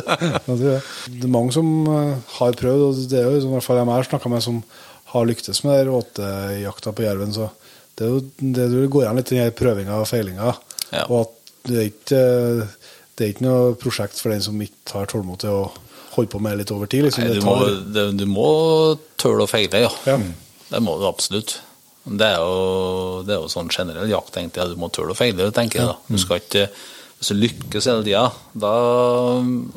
Det. 0.60 0.76
det 1.16 1.24
er 1.24 1.32
mange 1.32 1.54
som 1.56 1.66
eh, 1.88 2.14
har 2.36 2.58
prøvd, 2.60 2.86
og 2.90 3.02
det 3.10 3.18
er 3.22 3.30
jo 3.30 3.40
i 3.40 3.52
hvert 3.54 3.64
fall 3.66 3.80
jeg 3.80 3.90
har 3.94 4.10
snakka 4.10 4.28
med, 4.34 4.44
som 4.44 4.60
har 5.14 5.26
lyktes 5.26 5.64
med 5.66 5.88
åtejakta 5.90 6.92
på 6.94 7.02
jerven. 7.08 7.32
Så 7.34 7.48
det, 8.00 8.06
er 8.08 8.14
jo, 8.16 8.24
det, 8.40 8.66
du 8.72 8.80
går 8.90 9.10
an 9.10 9.20
litt 9.20 9.30
i 9.36 9.44
prøvinga 9.52 10.00
og 10.00 10.08
feilinga. 10.08 10.54
Ja. 10.90 11.04
Og 11.06 11.20
at 11.26 11.36
det 11.68 11.76
er 11.76 11.88
ikke 11.90 12.24
det 13.20 13.26
er 13.26 13.32
ikke 13.34 13.44
noe 13.44 13.72
prosjekt 13.76 14.16
for 14.16 14.32
den 14.32 14.40
som 14.40 14.60
ikke 14.64 14.94
har 14.96 15.08
tålmod 15.10 15.42
til 15.42 15.52
å 15.52 15.64
holde 16.14 16.30
på 16.32 16.38
med 16.40 16.56
litt 16.56 16.70
over 16.72 16.88
tid. 16.88 17.04
Liksom. 17.04 17.26
Nei, 17.26 17.34
du, 17.36 17.44
må, 17.44 17.56
det, 17.92 18.04
du 18.16 18.24
må 18.30 18.46
tøle 19.20 19.44
å 19.44 19.50
feile, 19.50 19.82
ja. 19.84 19.90
Ja. 20.08 20.16
Det 20.70 20.80
må 20.80 20.94
du 20.96 21.04
absolutt. 21.04 21.58
Det 22.08 22.30
er 22.30 22.40
jo, 22.40 23.20
det 23.28 23.34
er 23.36 23.42
jo 23.42 23.50
sånn 23.52 23.68
generell 23.68 24.08
jakt, 24.08 24.38
egentlig. 24.40 24.62
jeg. 24.62 24.72
Du 24.72 24.80
må 24.80 24.88
tøle 24.88 25.12
å 25.12 25.18
feile, 25.18 25.50
tenker 25.52 25.82
jeg. 25.82 25.90
da. 25.92 25.98
Du 26.08 26.16
skal 26.22 26.40
ikke, 26.40 26.64
Hvis 27.20 27.28
du 27.34 27.36
lykkes 27.42 27.90
hele 27.90 28.06
tida, 28.06 28.24
da, 28.64 28.72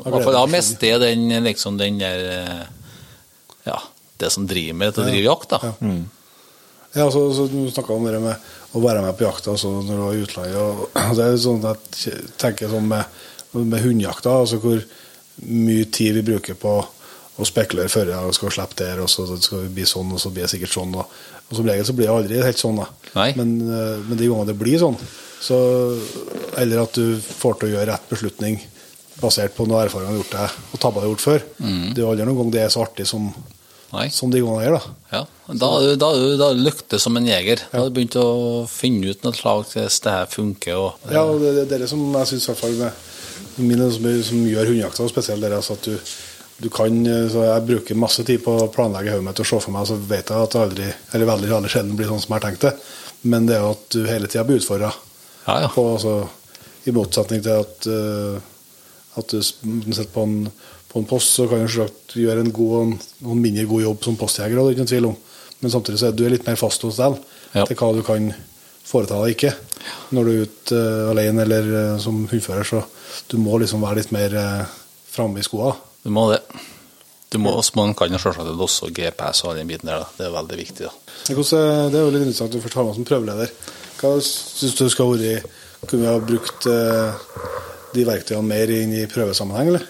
da 0.08 0.46
mister 0.48 0.94
jeg 0.94 1.04
den, 1.04 1.28
liksom, 1.44 1.76
den 1.82 2.00
der 2.00 2.24
eh, 2.32 2.62
Ja, 3.68 3.82
det 4.24 4.32
som 4.32 4.48
driver 4.48 4.80
meg 4.80 4.96
til 4.96 5.04
å 5.04 5.10
drive 5.12 5.28
jakt, 5.28 5.58
da. 5.58 5.74
Ja, 5.74 5.98
så, 6.94 7.22
så 7.34 7.48
Du 7.50 7.72
snakka 7.72 7.94
om 7.94 8.06
det 8.06 8.20
med 8.22 8.50
å 8.74 8.82
være 8.82 9.02
med 9.06 9.16
på 9.18 9.26
jakta 9.26 9.54
altså, 9.54 9.72
når 9.82 9.94
du 9.94 10.02
var 10.02 10.18
i 10.18 10.26
utlandet. 10.26 10.58
Og, 10.62 10.84
det 11.18 11.26
er 11.26 11.40
sånn 11.42 11.70
at 11.70 12.02
jeg 12.06 12.34
tenker 12.42 12.72
sånn 12.72 12.90
med, 12.90 13.24
med 13.58 13.82
hundejakta, 13.86 14.36
altså 14.44 14.60
hvor 14.62 14.82
mye 15.50 15.88
tid 15.94 16.20
vi 16.20 16.28
bruker 16.34 16.58
på 16.60 16.76
å 17.34 17.46
spekulere 17.50 17.90
før 17.90 18.12
jeg 18.14 18.36
skal 18.38 18.54
slippe 18.54 18.78
der, 18.78 19.00
og 19.02 19.10
så 19.10 19.26
skal 19.42 19.64
vi 19.66 19.72
bli 19.80 19.86
sånn, 19.90 20.12
og 20.14 20.22
så 20.22 20.30
blir 20.34 20.46
det 20.46 20.52
sikkert 20.54 20.76
sånn. 20.76 20.94
Og, 21.02 21.16
og 21.48 21.56
som 21.58 21.70
regel 21.70 21.88
så 21.88 21.96
blir 21.98 22.10
det 22.10 22.14
aldri 22.14 22.44
helt 22.46 22.62
sånn, 22.62 22.82
da. 22.84 22.86
Men, 23.40 23.56
eh, 23.66 24.04
men 24.06 24.20
de 24.20 24.28
gangene 24.28 24.52
det 24.52 24.60
blir 24.60 24.78
sånn, 24.82 25.00
så, 25.44 25.58
eller 26.62 26.84
at 26.86 26.94
du 26.96 27.18
får 27.20 27.58
til 27.58 27.72
å 27.72 27.74
gjøre 27.74 27.90
rett 27.90 28.06
beslutning 28.12 28.62
basert 29.20 29.56
på 29.58 29.66
noen 29.68 29.88
erfaringer 29.88 30.14
du 30.14 30.14
har 30.14 30.22
gjort 30.22 30.38
deg, 30.38 30.62
og 30.70 30.84
tabber 30.84 31.02
du 31.02 31.08
har 31.08 31.12
gjort 31.14 31.26
før, 31.26 31.44
det 31.94 32.04
er 32.04 32.12
aldri 32.12 32.30
noen 32.30 32.40
gang 32.42 32.54
det 32.54 32.64
er 32.64 32.72
så 32.74 32.86
artig 32.86 33.08
som, 33.10 33.28
Nei. 33.94 34.08
som 34.10 34.32
de 34.34 34.42
gangene 34.42 34.66
gjør. 34.66 34.78
da. 34.80 34.94
Ja, 35.14 35.24
da 35.62 35.72
da 36.02 36.12
da 36.42 36.52
lyktes 36.58 37.06
som 37.06 37.18
en 37.20 37.30
jeger. 37.30 37.62
Da 37.72 37.84
har 37.84 37.90
du 37.90 37.98
begynt 37.98 38.18
å 38.18 38.66
finne 38.70 39.14
ut 39.14 39.26
noe 39.26 39.38
slag 39.38 39.66
hvis 39.70 40.00
det 40.04 40.14
her 40.18 40.30
funker. 40.32 40.80
Og, 40.80 41.10
Ja, 41.14 41.24
og 41.24 41.42
det, 41.44 41.54
det, 41.60 41.68
det 41.70 41.78
er 41.78 41.86
det 41.86 41.92
som 41.92 42.04
jeg 42.10 42.32
syns 42.34 42.48
i 42.48 42.52
hvert 42.52 42.64
fall 42.64 42.80
mine 43.62 43.90
som, 43.94 44.06
som 44.26 44.46
gjør 44.48 44.72
hundejakta, 44.72 45.08
spesielt 45.10 45.44
det 45.44 45.52
er 45.52 45.58
altså 45.60 45.78
at 45.78 45.88
du, 45.88 46.14
du 46.64 46.70
kan 46.74 46.96
så 47.30 47.46
Jeg 47.46 47.66
bruker 47.68 48.00
masse 48.00 48.24
tid 48.26 48.42
på 48.46 48.56
å 48.64 48.70
planlegge 48.74 49.14
hodet 49.14 49.28
mitt 49.28 49.42
og 49.44 49.50
se 49.50 49.60
for 49.62 49.76
meg, 49.76 49.88
så 49.90 49.98
vet 49.98 50.32
jeg 50.32 50.48
at 50.48 50.56
det 50.56 50.62
aldri, 50.62 50.92
eller 51.14 51.30
veldig 51.30 51.52
veldig 51.54 51.74
sjelden 51.74 51.98
blir 52.00 52.10
sånn 52.10 52.24
som 52.24 52.34
jeg 52.34 52.40
har 52.40 52.46
tenkt 52.48 52.68
det. 52.68 52.74
Men 53.30 53.48
det 53.48 53.58
er 53.58 53.66
jo 53.66 53.74
at 53.76 53.86
du 53.96 54.00
hele 54.10 54.30
tida 54.30 54.46
blir 54.48 54.62
utfordra. 54.62 54.90
Ja, 55.46 55.60
ja. 55.66 55.70
Altså, 55.70 56.16
I 56.88 56.94
motsetning 56.96 57.44
til 57.44 57.62
at, 57.64 57.88
uh, 57.88 58.40
at 59.20 59.32
du 59.32 59.40
sitter 59.44 60.10
på 60.12 60.26
en, 60.28 60.38
på 60.94 61.02
en 61.02 61.08
post, 61.10 61.34
så 61.34 61.48
kan 61.50 61.64
du 61.64 61.68
selvsagt 61.72 62.14
gjøre 62.22 62.44
en 62.46 62.52
god 62.54 62.74
og 62.78 62.82
en, 62.86 62.98
og 63.26 63.32
en 63.34 63.42
mindre 63.42 63.66
god 63.70 63.82
jobb 63.82 64.04
som 64.06 64.18
postjeger, 64.20 64.54
det 64.54 64.64
er 64.64 64.76
ikke 64.76 64.84
noen 64.84 64.92
tvil 64.92 65.08
om. 65.10 65.16
Men 65.64 65.72
samtidig 65.74 66.00
så 66.02 66.10
er 66.12 66.18
du 66.18 66.26
litt 66.30 66.46
mer 66.46 66.60
fast 66.60 66.84
hos 66.86 67.00
deg 67.02 67.16
Ja. 67.54 67.64
til 67.70 67.78
hva 67.78 67.92
du 67.94 68.02
kan 68.06 68.28
foreta 68.84 69.20
deg 69.24 69.36
ikke. 69.36 69.54
Når 70.14 70.26
du 70.28 70.32
er 70.34 70.44
ute 70.48 70.78
uh, 70.78 71.10
alene 71.14 71.46
eller 71.46 71.70
uh, 71.72 72.00
som 72.02 72.24
hundfører, 72.30 72.68
så 72.68 72.84
du 73.32 73.38
må 73.42 73.58
liksom 73.62 73.82
være 73.82 74.02
litt 74.02 74.14
mer 74.14 74.36
uh, 74.38 74.78
framme 75.14 75.40
i 75.42 75.46
skoa. 75.46 75.72
Du 76.04 76.10
må 76.14 76.28
det. 76.34 76.42
Du 77.34 77.40
må, 77.42 77.56
man 77.80 77.96
kan 77.98 78.14
jo 78.14 78.22
selvsagt 78.22 78.62
også 78.68 78.92
GPS 78.94 79.44
og 79.44 79.52
all 79.54 79.62
den 79.62 79.70
biten 79.72 79.90
der. 79.90 80.04
Da. 80.04 80.10
Det 80.18 80.28
er 80.28 80.36
veldig 80.36 80.58
viktig. 80.60 80.86
da. 80.86 80.94
Det 81.26 81.98
er 81.98 82.04
jo 82.04 82.12
litt 82.14 82.26
interessant 82.28 82.52
at 82.52 82.58
du 82.58 82.66
først 82.66 82.78
har 82.78 82.86
med 82.90 82.98
som 83.00 83.08
prøveleder. 83.10 83.54
Hva 84.02 84.16
syns 84.22 84.76
du 84.78 84.90
skal 84.92 85.14
være 85.14 85.44
Kunne 85.84 86.06
vi 86.06 86.08
ha 86.08 86.20
brukt 86.24 86.68
de 87.94 88.04
verktøyene 88.08 88.48
mer 88.48 88.72
inn 88.72 88.94
i 88.96 89.02
prøvesammenheng, 89.12 89.74
eller? 89.74 89.88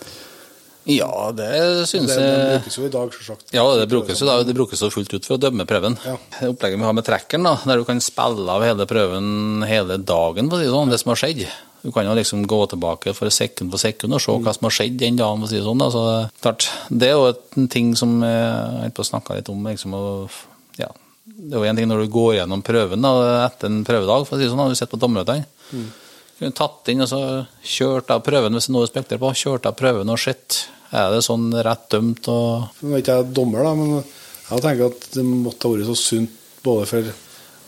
Ja, 0.90 1.32
det 1.32 1.50
Det, 1.50 2.00
de 2.08 2.14
jeg 2.14 2.60
brukes 2.60 2.78
jo 2.78 2.86
i 2.86 2.92
dag, 2.92 3.14
selvsagt. 3.16 3.54
Ja, 3.56 3.64
det 3.80 3.90
brukes 3.92 4.20
jo 4.20 4.28
da, 4.28 4.38
det 4.44 4.56
brukes 4.58 4.82
jo 4.84 4.90
fullt 4.92 5.14
ut 5.14 5.28
for 5.28 5.38
å 5.38 5.42
dømme 5.42 5.66
prøven. 5.70 5.96
Ja. 6.04 6.18
Det 6.40 6.50
Opplegget 6.52 6.82
vi 6.82 6.88
har 6.88 6.98
med 6.98 7.08
trekkeren, 7.08 7.48
da, 7.48 7.54
der 7.64 7.80
du 7.80 7.86
kan 7.88 8.02
spille 8.04 8.48
av 8.52 8.66
hele 8.66 8.88
prøven 8.90 9.64
hele 9.68 9.98
dagen, 9.98 10.50
for 10.52 10.60
å 10.60 10.64
si 10.64 10.68
det 10.68 10.74
sånn, 10.76 10.92
det 10.92 11.00
som 11.00 11.14
har 11.14 11.22
skjedd. 11.24 11.46
Du 11.84 11.92
kan 11.92 12.08
jo 12.08 12.16
liksom 12.16 12.46
gå 12.48 12.60
tilbake 12.72 13.12
for 13.16 13.32
sekund 13.34 13.72
for 13.74 13.82
sekund 13.82 14.16
og 14.16 14.22
se 14.24 14.32
hva 14.32 14.54
som 14.56 14.70
har 14.70 14.76
skjedd 14.76 15.00
den 15.02 15.18
dagen. 15.20 15.42
for 15.42 15.48
å 15.48 15.52
si 15.52 15.60
Det 15.60 15.66
sånn. 15.66 15.82
Da. 15.84 15.90
Så, 15.92 16.04
klart, 16.44 16.70
det 16.90 17.10
er 17.10 17.18
jo 17.18 17.34
en 17.60 17.68
ting 17.68 17.96
som 18.00 18.22
jeg 18.24 18.94
å 18.96 19.08
snakke 19.08 19.36
litt 19.36 19.52
om. 19.52 19.66
Liksom, 19.68 19.94
og, 19.94 20.38
ja. 20.80 20.88
Det 21.26 21.58
er 21.58 21.60
jo 21.60 21.68
en 21.68 21.76
ting 21.76 21.90
når 21.92 22.06
du 22.06 22.14
går 22.14 22.38
gjennom 22.38 22.64
prøven 22.64 23.04
da, 23.04 23.12
etter 23.48 23.68
en 23.68 23.84
prøvedag, 23.84 24.28
for 24.28 24.36
å 24.36 24.40
si 24.40 24.46
det 24.48 24.54
sånn, 24.54 24.64
da, 24.64 24.70
du 24.72 24.80
sitter 24.80 24.96
på 24.96 25.02
dommermøtene. 25.04 25.44
Mm. 25.74 25.92
Kunne 26.40 26.56
tatt 26.58 26.90
inn 26.92 27.04
og 27.06 27.10
så 27.12 27.20
kjørt 27.62 28.12
av 28.14 28.24
prøven 28.26 28.56
hvis 28.56 28.68
det 28.68 28.72
er 28.72 28.76
noe 28.78 28.88
du 28.88 28.92
spekter 28.92 29.22
på. 29.22 29.34
Kjørt 29.38 29.68
av 29.70 29.76
prøven 29.80 30.10
og 30.14 30.22
sett. 30.22 30.64
Er 30.94 31.10
det 31.14 31.24
sånn 31.26 31.50
rett 31.66 31.86
dømt 31.90 32.28
og 32.30 32.82
Nå 32.84 32.94
er 32.94 33.02
ikke 33.02 33.18
jeg 33.20 33.34
dommer, 33.34 33.66
da, 33.66 33.74
men 33.78 33.94
jeg 33.98 34.66
tenker 34.66 34.92
at 34.92 35.08
det 35.16 35.24
måtte 35.26 35.70
ha 35.70 35.74
vært 35.74 35.90
så 35.90 35.98
sunt 35.98 36.40
både 36.64 36.90
for 36.90 37.14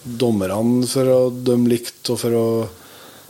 dommerne 0.06 0.86
for 0.90 1.10
å 1.10 1.20
dømme 1.34 1.72
likt 1.72 2.12
og 2.14 2.20
for 2.22 2.38
å, 2.38 2.48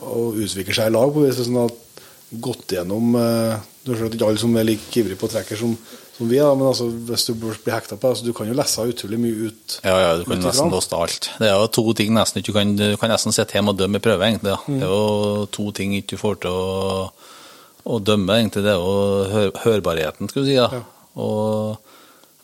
å 0.04 0.24
utvikle 0.36 0.76
seg 0.76 0.90
i 0.90 0.96
lag. 0.96 1.14
på 1.14 1.24
vis 1.24 1.40
sånn 1.40 1.62
at 1.64 2.02
gått 2.42 2.76
gjennom 2.76 3.16
eh, 3.20 3.56
Du 3.86 3.94
ser 3.94 4.10
ikke 4.10 4.28
alle 4.28 4.42
som 4.42 4.56
er 4.58 4.68
like 4.68 5.00
ivrige 5.00 5.20
på 5.22 5.30
trekker 5.32 5.60
som, 5.60 5.76
som 6.18 6.30
vi, 6.32 6.38
da, 6.40 6.54
men 6.56 6.70
altså, 6.70 6.86
hvis 6.88 7.26
du 7.28 7.34
blir 7.36 7.58
hekta 7.74 7.98
på 7.98 8.08
det, 8.08 8.12
altså, 8.14 8.26
du 8.26 8.36
kan 8.36 8.48
jo 8.48 8.56
lese 8.56 8.86
utrolig 8.88 9.18
mye 9.20 9.50
ut. 9.50 9.78
Ja, 9.84 9.96
ja, 10.00 10.12
du 10.16 10.24
kan 10.30 10.40
nesten 10.40 10.72
låse 10.72 10.96
alt. 10.96 11.30
Det 11.42 11.50
er 11.50 11.58
jo 11.60 11.72
to 11.76 11.84
ting 11.98 12.14
nesten 12.16 12.40
ikke 12.40 12.54
du 12.54 12.56
kan 12.56 12.76
Du 12.80 12.86
kan 13.02 13.12
nesten 13.12 13.36
sitte 13.36 13.58
hjemme 13.58 13.74
og 13.74 13.82
dømme 13.82 14.00
i 14.00 14.06
prøve, 14.06 14.30
egentlig. 14.30 14.54
Ja. 14.54 14.62
Mm. 14.64 14.78
Det 14.80 14.88
er 14.88 14.94
jo 14.94 15.50
to 15.58 15.66
ting 15.76 15.98
ikke 15.98 16.16
du 16.16 16.22
får 16.22 16.38
til 16.46 16.56
å, 16.56 17.10
å 17.84 18.00
dømme, 18.00 18.40
egentlig. 18.40 18.64
Det 18.64 18.72
er 18.72 18.80
jo 18.80 18.94
hør, 19.34 19.52
hørbarheten, 19.66 20.32
skal 20.32 20.46
du 20.46 20.54
si. 20.54 20.56
da. 20.62 20.86
Og 21.20 21.76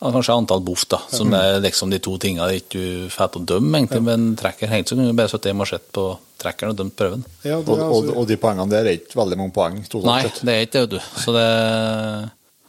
ja, 0.02 0.10
kanskje 0.10 0.36
antall 0.36 0.60
boff, 0.66 0.84
da. 0.90 1.00
Som 1.14 1.32
er 1.38 1.56
liksom 1.62 1.94
de 1.94 2.02
to 2.02 2.18
tingene 2.20 2.50
det 2.50 2.60
ikke 2.64 2.84
du 2.84 3.08
får 3.14 3.32
til 3.32 3.40
å 3.40 3.48
dømme, 3.54 3.80
egentlig. 3.80 4.02
Men 4.04 4.28
trekker 4.36 4.68
helt 4.68 4.92
så 4.92 4.98
kan 4.98 5.08
du 5.08 5.16
bare 5.16 5.32
sitte 5.32 5.48
hjemme 5.48 5.64
og 5.64 5.72
sett 5.72 5.88
på 5.96 6.06
trekkeren 6.42 6.74
og 6.74 6.82
dømme 6.82 6.96
prøven. 6.98 7.24
Ja, 7.40 7.56
det, 7.56 7.70
Og, 7.70 7.78
og, 7.78 7.88
altså, 7.88 8.20
og 8.20 8.28
de 8.28 8.40
poengene 8.42 8.68
der 8.74 8.90
er 8.90 9.00
ikke 9.00 9.20
veldig 9.22 9.40
mange 9.40 9.56
poeng 9.56 9.80
Nei, 9.80 10.20
det 10.42 10.56
er 10.58 10.64
ikke 10.66 10.76
det, 10.76 10.86
vet 10.90 10.96
du. 10.98 11.00
Så 11.22 11.36
det 11.36 11.48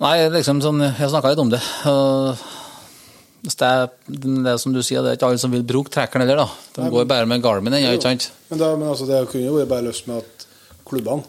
Nei, 0.01 0.15
liksom 0.33 0.57
sånn 0.63 0.81
Jeg 0.81 1.09
snakka 1.11 1.29
litt 1.33 1.41
om 1.43 1.51
det. 1.53 1.59
Det 3.43 3.67
er 3.67 3.89
det 4.07 4.51
er 4.53 4.57
som 4.61 4.71
du 4.71 4.79
sier, 4.85 5.03
det 5.03 5.11
er 5.11 5.17
ikke 5.17 5.27
alle 5.29 5.41
som 5.41 5.51
vil 5.51 5.65
bruke 5.67 5.91
trekkeren 5.91 6.23
heller, 6.23 6.45
da. 6.45 6.47
De 6.77 6.89
går 6.93 7.07
bare 7.09 7.27
med 7.27 7.43
Garmin 7.43 7.75
ennå, 7.75 7.91
ikke 7.97 8.07
sant? 8.07 8.29
men, 8.49 8.59
da, 8.61 8.69
men 8.79 8.87
altså, 8.87 9.07
det 9.09 9.19
kunne 9.31 9.43
jo 9.49 9.57
vært 9.57 9.71
bare 9.73 9.83
løst 9.89 10.07
med 10.07 10.21
at 10.23 10.45
klubbene 10.87 11.25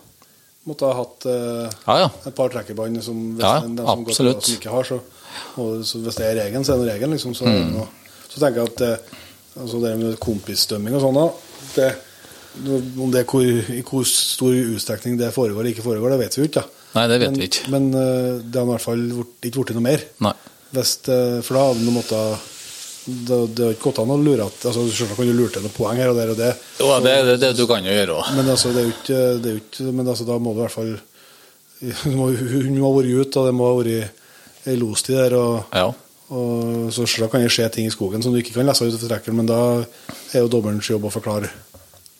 måtte 0.65 0.87
ha 0.89 0.95
hatt 1.01 1.27
eh, 1.29 1.73
Ja, 1.89 1.97
ja. 2.05 2.07
et 2.31 2.37
par 2.39 2.53
trekkerbånd 2.55 3.03
som 3.03 3.19
hvis 3.35 3.43
Ja, 3.43 3.57
den, 3.67 3.75
den 3.81 3.89
som 3.91 4.05
går 4.07 4.17
som 4.17 4.55
ikke 4.55 4.71
har, 4.77 4.87
så, 4.89 5.01
og, 5.59 5.83
så 5.85 6.01
hvis 6.05 6.21
det 6.21 6.29
er 6.29 6.39
regelen, 6.39 6.65
så 6.65 6.77
er 6.77 6.85
det 6.85 6.93
regelen, 6.95 7.19
liksom. 7.19 7.35
Så, 7.35 7.51
Mm. 7.51 7.75
og, 7.83 8.15
så 8.31 8.39
tenker 8.41 8.63
jeg 8.63 8.71
at 8.73 8.87
eh, 8.87 9.19
altså 9.65 9.83
det 9.83 9.93
med 9.99 10.17
kompisdømming 10.23 10.95
og 10.95 11.03
sånn 11.05 11.21
det, 11.75 11.91
om 13.03 13.11
det 13.11 13.27
hvor, 13.27 13.43
i 13.43 13.83
hvor 13.83 14.07
stor 14.07 14.55
utstrekning 14.55 15.19
det 15.19 15.35
foregår 15.35 15.61
eller 15.61 15.75
ikke 15.75 15.85
foregår, 15.91 16.15
det 16.15 16.23
vet 16.23 16.39
vi 16.39 16.45
jo 16.45 16.49
ikke. 16.53 16.63
da. 16.63 16.84
Nei, 16.95 17.07
det 17.11 17.19
vet 17.21 17.31
men, 17.33 17.39
vi 17.41 17.47
ikke. 17.51 17.71
Men 17.75 17.87
eh, 17.99 18.33
det 18.45 18.61
har 18.61 18.67
i 18.69 18.73
hvert 18.73 18.85
fall 18.85 19.05
ikke 19.11 19.55
blitt 19.65 19.75
noe 19.79 19.83
mer. 19.89 20.05
Nei. 20.23 20.35
Hvis, 20.75 20.93
det- 21.07 21.45
for 21.47 21.55
da 21.59 21.65
hadde 21.69 21.81
han 21.85 21.95
måttet 21.95 22.51
det, 23.05 23.39
det 23.55 23.65
har 23.67 23.75
ikke 23.75 23.85
gått 23.91 23.99
an 24.01 24.13
å 24.15 24.17
lure 24.17 24.47
at 24.47 24.63
altså, 24.65 24.85
Selvsagt 24.89 25.19
kan 25.19 25.27
du 25.29 25.35
lure 25.37 25.53
til 25.53 25.61
noen 25.67 25.75
poeng 25.77 25.99
her 26.01 26.09
og 26.09 26.17
der 26.17 26.31
og 26.33 26.39
det, 26.41 26.53
Jo, 26.81 26.87
det 27.05 27.11
er 27.13 27.27
det, 27.29 27.35
det 27.43 27.51
du 27.59 27.67
kan 27.69 27.85
jo 27.85 27.93
gjøre 27.93 28.15
òg. 28.17 28.31
men 28.39 28.49
altså, 28.49 28.71
det 28.73 28.81
er 28.81 28.87
jo 28.89 28.95
ikke, 28.95 29.19
det 29.45 29.51
er 29.51 29.59
ikke 29.61 29.93
Men 29.93 30.09
altså, 30.09 30.25
da 30.25 30.39
må 30.41 30.55
du 30.55 30.63
i 30.63 30.65
hvert 30.65 30.73
fall 30.73 30.95
Hun 32.07 32.15
må 32.17 32.89
ha 32.89 32.95
vært 32.97 33.13
ute, 33.13 33.43
og 33.43 33.47
det 33.51 33.55
må 33.59 33.69
ha 33.69 33.77
vært 33.83 34.71
ei 34.73 34.77
lostid 34.81 35.19
der. 35.21 35.35
Og, 35.37 35.67
Ja. 35.77 35.91
og 36.33 36.89
så 36.97 37.05
selvsagt 37.05 37.35
kan 37.35 37.45
det 37.45 37.51
skje 37.53 37.69
ting 37.75 37.87
i 37.91 37.93
skogen 37.93 38.23
som 38.25 38.33
du 38.33 38.41
ikke 38.41 38.55
kan 38.57 38.65
lese 38.71 38.87
ut 38.89 38.97
fra 38.97 39.11
trekkeren, 39.11 39.37
men 39.43 39.51
da 39.51 39.59
er 40.33 40.41
jo 40.41 40.49
dommerens 40.49 40.89
jobb 40.89 41.05
å 41.05 41.13
forklare 41.13 41.51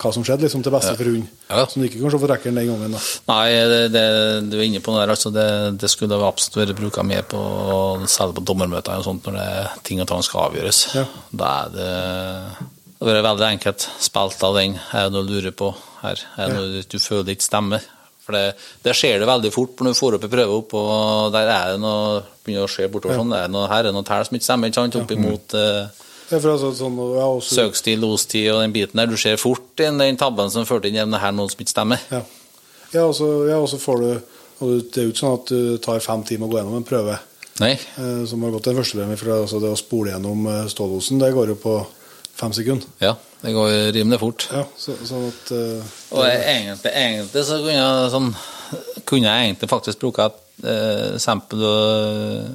hva 0.01 0.11
som 0.13 0.25
skjedde, 0.27 0.45
liksom 0.45 0.63
til 0.65 0.75
beste 0.75 0.93
for 0.99 1.07
hunden. 1.09 1.29
Ja. 1.49 1.65
Som 1.71 1.83
du 1.83 1.87
ikke 1.89 2.01
kan 2.03 2.13
se 2.13 2.21
på 2.21 2.29
trekkeren 2.29 2.59
den 2.59 2.71
gangen. 2.73 2.97
da. 2.97 3.03
Nei, 3.31 3.47
det, 3.71 3.81
det, 3.95 4.05
du 4.51 4.57
er 4.59 4.67
inne 4.67 4.83
på 4.85 4.93
noe 4.93 5.05
der. 5.05 5.15
Altså 5.15 5.31
det, 5.35 5.47
det 5.81 5.91
skulle 5.93 6.19
absolutt 6.19 6.61
vært 6.61 6.81
bruka 6.81 7.05
mer 7.07 7.27
på 7.31 7.41
særlig 8.11 8.41
på 8.41 8.47
dommermøter 8.51 8.99
og 8.99 9.07
sånt 9.07 9.29
når 9.29 9.39
det 9.39 9.49
er 9.55 9.75
ting 9.87 10.03
og 10.03 10.11
tang 10.11 10.25
skal 10.27 10.49
avgjøres. 10.49 10.85
Ja. 10.99 11.07
Da 11.31 11.53
er 11.65 11.75
det 11.77 11.91
det 13.05 13.11
har 13.11 13.19
vært 13.19 13.27
veldig 13.27 13.51
enkelt. 13.59 13.85
Spilt 14.01 14.45
av 14.47 14.55
den. 14.57 14.79
Er 14.95 15.09
det 15.09 15.13
noe 15.13 15.27
du 15.29 15.35
lurer 15.35 15.53
på 15.57 15.75
her? 16.01 16.23
Er 16.41 16.49
det 16.49 16.55
noe 16.57 16.85
du 16.89 16.97
føler 17.03 17.35
ikke 17.35 17.45
stemmer? 17.45 17.85
For 18.25 18.33
det, 18.33 18.55
det 18.87 18.95
skjer 18.97 19.19
det 19.21 19.29
veldig 19.29 19.51
fort 19.53 19.83
når 19.85 19.93
du 19.93 19.99
får 19.99 20.17
opp 20.17 20.23
en 20.25 20.33
prøve 20.33 20.55
opp, 20.63 20.71
og 20.81 21.35
der 21.35 21.51
er 21.53 21.75
det 21.75 21.83
noe 21.83 22.23
begynner 22.45 22.65
å 22.65 22.71
skje 22.73 22.89
bortover 22.93 23.19
sånn. 23.21 23.35
Det 23.35 23.43
er 23.45 23.53
noe, 23.53 23.67
her 23.69 23.83
er 23.83 23.91
det 23.91 23.93
noe 23.99 24.07
tall 24.09 24.25
som 24.25 24.39
ikke 24.39 24.47
stemmer, 24.47 24.73
ikke 24.73 24.81
sant? 24.81 24.97
Opp 25.03 25.13
imot 25.13 25.57
ja. 25.59 25.67
Er 25.75 25.91
for 25.91 26.14
altså, 26.39 26.73
sånn, 26.79 26.97
og 26.99 27.17
jeg 27.17 27.29
også, 27.39 27.59
søkstid, 27.61 28.01
lostid 28.03 28.49
og 28.53 28.63
den 28.63 28.75
biten 28.75 29.01
der. 29.01 29.11
Du 29.11 29.19
ser 29.21 29.39
fort 29.41 29.83
inn 29.85 30.01
den 30.01 30.19
tabben 30.21 30.51
som 30.51 30.67
førte 30.69 30.91
inn 30.91 31.15
det 31.15 31.23
her 31.23 31.35
noen 31.37 31.53
som 31.53 31.63
ikke 31.63 31.75
stemmer. 31.77 32.09
ja. 32.15 32.25
Ja, 32.95 33.09
og 33.09 33.15
så 33.19 33.27
ja, 33.49 33.59
og 33.59 33.81
får 33.83 34.03
du 34.05 34.09
og 34.63 34.85
Det 34.95 35.01
er 35.01 35.09
jo 35.09 35.11
ikke 35.11 35.19
sånn 35.19 35.35
at 35.35 35.51
du 35.51 35.79
tar 35.83 36.03
fem 36.05 36.21
timer 36.25 36.47
å 36.47 36.53
gå 36.53 36.61
gjennom 36.61 36.77
en 36.79 36.87
prøve. 36.87 37.17
Nei. 37.59 37.73
eh, 37.75 38.23
som 38.27 38.43
har 38.47 38.53
gått 38.55 38.69
en 38.71 38.79
førstepremie. 38.79 39.19
For 39.19 39.33
altså, 39.35 39.61
det 39.63 39.73
å 39.75 39.79
spole 39.79 40.13
gjennom 40.13 40.47
eh, 40.47 40.61
stålosen, 40.71 41.19
det 41.23 41.33
går 41.35 41.53
jo 41.53 41.57
på 41.59 41.75
fem 42.39 42.55
sekunder. 42.55 42.87
Ja, 43.03 43.17
det 43.43 43.53
går 43.55 43.75
rimelig 43.95 44.21
fort. 44.23 44.47
Ja, 44.55 44.63
så, 44.79 44.95
sånn 45.07 45.27
at 45.27 45.53
eh, 45.55 45.97
Og 46.15 46.23
egentlig, 46.27 46.95
egentlig 46.95 47.45
så 47.51 47.59
kunne 47.65 47.77
jeg, 47.77 48.13
sånn, 48.15 48.31
kunne 49.11 49.27
jeg 49.27 49.49
egentlig 49.51 49.71
faktisk 49.75 50.03
bruke 50.07 50.31
et 50.31 50.41
eh, 50.63 51.19
øh, 51.19 52.47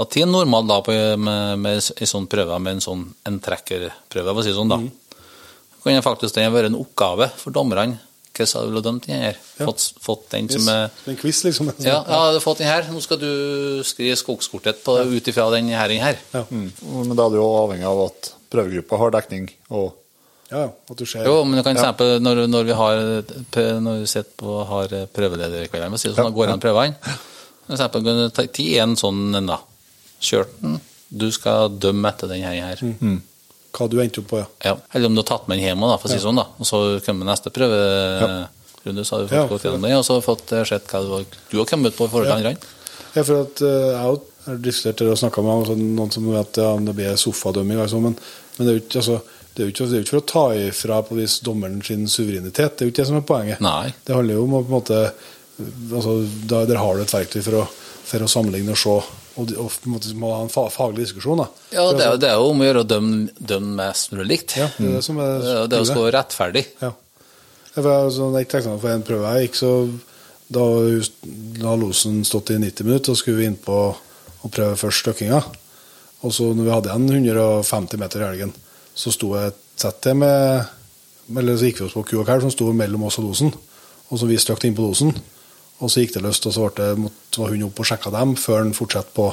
av 0.00 0.08
til 0.12 0.24
en 0.24 0.32
normal 0.32 0.68
da 0.68 0.78
på, 0.84 0.94
med, 1.20 1.58
med 1.60 1.80
en 1.80 2.08
sånn 2.08 2.28
prøve, 2.30 2.58
med 2.62 2.78
en 2.78 2.84
sånn 2.84 3.04
en 3.28 3.38
trekkerprøve, 3.44 4.32
for 4.32 4.40
å 4.40 4.44
si 4.46 4.52
det 4.52 4.56
sånn 4.56 4.72
da. 4.72 4.80
Kunne 5.82 6.04
faktisk 6.04 6.38
det 6.38 6.46
være 6.54 6.70
en 6.70 6.78
oppgave 6.78 7.28
for 7.36 7.54
dommerne. 7.54 7.98
Hva 8.32 8.62
ville 8.64 8.80
du 8.80 8.86
dømt 8.86 9.06
den 9.06 9.20
her? 9.26 9.38
Ja. 9.58 9.66
Fått, 9.68 9.82
fått 10.00 10.30
den 10.32 10.46
som 10.48 10.68
er 10.72 10.86
En 11.10 11.18
quiz, 11.20 11.42
liksom. 11.44 11.68
ja, 11.84 11.98
ja, 12.00 12.20
du 12.32 12.38
har 12.38 12.44
fått 12.44 12.62
den 12.62 12.70
her. 12.70 12.86
Nå 12.88 13.02
skal 13.04 13.18
du 13.20 13.82
skrive 13.84 14.16
skogskortet 14.16 14.80
på, 14.86 14.94
ut 15.04 15.28
ifra 15.28 15.50
den 15.52 15.68
her. 15.74 15.90
Den 15.92 16.00
her. 16.00 16.22
Ja. 16.32 16.46
Mm. 16.48 16.70
Men 17.10 17.18
da 17.18 17.26
er 17.26 17.34
du 17.34 17.42
jo 17.42 17.48
avhengig 17.58 17.88
av 17.90 18.06
at 18.06 18.30
prøvegruppa 18.52 19.00
har 19.02 19.12
dekning. 19.18 19.50
og 19.68 19.90
ja, 20.52 20.66
at 20.68 20.96
du 20.98 21.04
ser 21.08 21.24
Jo, 21.24 21.42
men 21.48 21.56
du 21.56 21.64
kan 21.64 21.76
eksempel 21.76 22.18
når, 22.20 22.42
når 22.52 22.66
vi 22.68 22.74
har 22.76 22.98
Når 23.80 24.02
vi 24.02 24.08
sitter 24.10 24.34
på 24.36 24.58
har 24.68 24.96
prøvelederkveldene, 25.16 26.00
si 26.00 26.10
det 26.10 26.16
sånn, 26.16 26.28
da 26.28 26.36
går 26.36 26.52
an 26.52 26.60
prøvene. 26.62 26.96
For 27.66 27.76
eksempel 27.76 28.04
kan 28.04 28.20
du 28.20 28.72
en 28.82 28.96
sånn 29.00 29.22
en, 29.38 29.48
da. 29.48 29.60
Kjørt 30.22 30.54
den. 30.62 30.78
Du 31.12 31.26
skal 31.34 31.74
dømme 31.82 32.08
etter 32.12 32.30
den 32.30 32.44
her. 32.46 32.78
Mm. 33.02 33.18
hva 33.72 33.86
du 33.88 33.98
endte 34.02 34.20
opp 34.22 34.28
på, 34.30 34.38
ja. 34.40 34.46
Ja. 34.70 34.74
Eller 34.92 35.08
om 35.10 35.14
du 35.16 35.20
har 35.22 35.28
tatt 35.32 35.46
med 35.48 35.58
den 35.58 35.64
hjem, 35.66 35.80
da, 35.84 35.94
for 36.00 36.08
å 36.08 36.12
si 36.12 36.18
ja. 36.18 36.24
sånn, 36.26 36.36
da. 36.40 36.46
Og 36.60 36.68
så 36.68 36.80
kommer 37.06 37.28
neste 37.28 37.52
prøverunde, 37.52 39.04
så 39.04 39.16
har 39.16 39.22
du 39.24 39.28
fått 39.30 39.38
Ja, 39.38 39.46
gått 39.48 39.64
gjennom 39.66 39.84
den, 39.86 39.96
og 39.98 40.04
så 40.06 40.14
har 40.16 40.20
du 40.22 40.26
fått 40.26 40.52
eh, 40.56 40.64
sett 40.68 40.88
hva 40.92 41.00
du, 41.04 41.10
har- 41.16 41.38
du 41.50 41.56
har 41.58 41.68
kommet 41.70 41.92
ut 41.92 41.98
på 41.98 42.06
i 42.08 42.12
forhold 42.12 42.28
til 42.30 42.36
andre. 42.38 42.52
Ja, 43.14 43.22
for 43.24 43.40
at 43.46 43.62
eh, 43.62 43.86
jeg 43.92 44.02
har- 44.06 44.28
diskutert 44.58 44.98
det 44.98 45.06
og 45.12 45.18
snakka 45.20 45.42
med 45.46 45.68
noen 45.78 46.10
som 46.10 46.24
vet 46.32 46.58
ja, 46.58 46.72
det 46.82 46.94
blir 46.98 47.14
sofadømming, 47.20 47.78
altså, 47.78 48.00
men, 48.02 48.16
men 48.56 48.66
det 48.66 48.72
er 48.72 48.78
jo 48.78 48.82
ikke 48.82 48.98
altså, 48.98 49.18
det 49.54 49.62
er 49.62 49.68
ikke, 49.70 49.84
det 49.86 49.92
er 49.92 50.00
jo 50.00 50.04
ikke 50.06 50.14
for 50.16 50.22
å 50.22 50.30
ta 50.32 50.44
ifra 50.66 50.96
på 51.06 51.14
vis 51.20 51.36
dommeren 51.46 51.76
sin 51.86 52.08
suverenitet, 52.10 52.74
det 52.74 52.82
er 52.82 52.88
jo 52.88 52.92
ikke 52.94 53.02
det 53.04 53.06
som 53.12 53.18
er 53.20 53.26
poenget. 53.28 53.60
Nei. 53.62 53.92
Det 54.02 54.16
handler 54.16 54.34
jo 54.40 54.46
om 54.48 54.56
å 54.58 54.62
på 54.64 54.72
en 54.72 54.76
måte 54.80 54.98
altså, 55.94 56.14
Der 56.50 56.80
har 56.80 56.96
du 56.98 57.02
et 57.04 57.14
verktøy 57.14 57.42
for 57.46 57.58
å, 57.60 57.66
for 58.08 58.24
å 58.26 58.30
sammenligne 58.34 58.74
og 58.74 58.80
se, 58.82 58.96
og, 59.36 59.46
de- 59.48 59.56
og 59.56 59.70
må 60.20 60.30
ha 60.34 60.42
en 60.44 60.52
fa 60.52 60.66
faglig 60.72 61.06
diskusjon. 61.06 61.40
Da. 61.40 61.48
Ja, 61.72 61.86
det 61.92 62.02
er, 62.04 62.10
altså, 62.10 62.20
det 62.20 62.28
er 62.30 62.36
jo 62.40 62.50
om 62.52 62.60
å 62.60 62.66
gjøre 62.68 62.82
å 62.84 62.88
dømme, 62.88 63.20
dømme 63.38 63.76
mest 63.78 64.12
mulig 64.12 64.26
likt. 64.28 64.56
ja, 64.60 64.68
det 64.76 64.88
er 64.90 64.96
det 64.98 65.04
som 65.06 65.20
er 65.24 65.38
Det 65.70 65.78
er 65.78 65.84
å 65.86 65.88
stå 65.88 66.04
rettferdig. 66.12 66.64
Ja. 66.82 66.92
Jeg, 67.72 67.84
sånn, 68.12 68.34
jeg 68.36 68.48
tenkte 68.52 68.76
for 68.82 68.92
en 68.92 69.04
prøve 69.06 69.30
jeg 69.38 69.48
gikk, 69.48 69.56
så 69.62 69.70
da, 70.52 70.66
har 71.64 71.80
losen 71.80 72.20
stått 72.28 72.52
i 72.52 72.58
90 72.60 72.84
minutter, 72.84 73.14
og 73.14 73.20
skulle 73.20 73.40
vi 73.40 73.48
inn 73.48 73.56
på 73.56 73.78
å 74.42 74.50
prøve 74.52 74.76
først 74.76 75.06
støkkinga. 75.06 75.40
Og 76.22 76.34
så 76.36 76.50
når 76.52 76.66
vi 76.66 76.74
hadde 76.74 76.92
igjen 76.92 77.26
150 77.32 77.98
meter 78.02 78.22
i 78.22 78.28
helgen, 78.28 78.52
så 78.94 79.12
sto 79.14 79.32
jeg 79.38 79.54
et 79.54 79.60
sett 79.80 80.02
til 80.04 80.18
med 80.20 80.68
Eller 81.32 81.56
så 81.56 81.64
gikk 81.64 81.78
vi 81.80 81.84
oss 81.86 81.94
på 81.96 82.02
ku 82.04 82.16
og 82.20 82.26
kalv 82.28 82.42
som 82.44 82.50
sto 82.52 82.66
mellom 82.76 83.06
oss 83.08 83.16
og 83.22 83.30
losen, 83.30 83.52
og 84.10 84.18
så 84.20 84.26
vi 84.28 84.36
støkte 84.42 84.66
inn 84.68 84.74
på 84.76 84.84
losen. 84.84 85.14
Og 85.80 85.90
så 85.90 86.02
gikk 86.02 86.16
det 86.16 86.24
løst, 86.26 86.46
og 86.46 86.54
så 86.54 86.68
det, 86.76 86.90
måtte, 87.00 87.40
var 87.40 87.54
hun 87.54 87.64
opp 87.66 87.80
og 87.82 87.88
sjekka 87.88 88.12
dem 88.14 88.36
før 88.38 88.60
han 88.60 88.76
fortsatte 88.76 89.14
på 89.16 89.30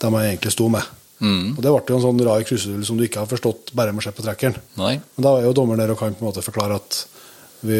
dem 0.00 0.16
jeg 0.20 0.32
egentlig 0.32 0.54
sto 0.54 0.68
med. 0.72 0.94
Mm. 1.18 1.56
Og 1.56 1.60
Det 1.64 1.72
ble 1.72 1.92
jo 1.92 1.98
en 1.98 2.04
sånn 2.04 2.24
rar 2.24 2.46
kruseduell 2.48 2.86
som 2.88 2.96
du 2.96 3.04
ikke 3.06 3.22
har 3.24 3.30
forstått 3.30 3.72
bare 3.76 3.92
med 3.92 4.04
å 4.04 4.06
se 4.06 4.14
på 4.16 4.24
trekkeren. 4.24 4.56
Nei. 4.80 4.96
Men 5.16 5.26
da 5.26 5.36
er 5.36 5.48
jo 5.48 5.54
dommeren 5.56 5.82
der 5.82 5.92
og 5.92 6.00
kan 6.00 6.16
på 6.16 6.24
en 6.24 6.30
måte 6.30 6.44
forklare 6.44 6.80
at 6.80 7.02
vi, 7.66 7.78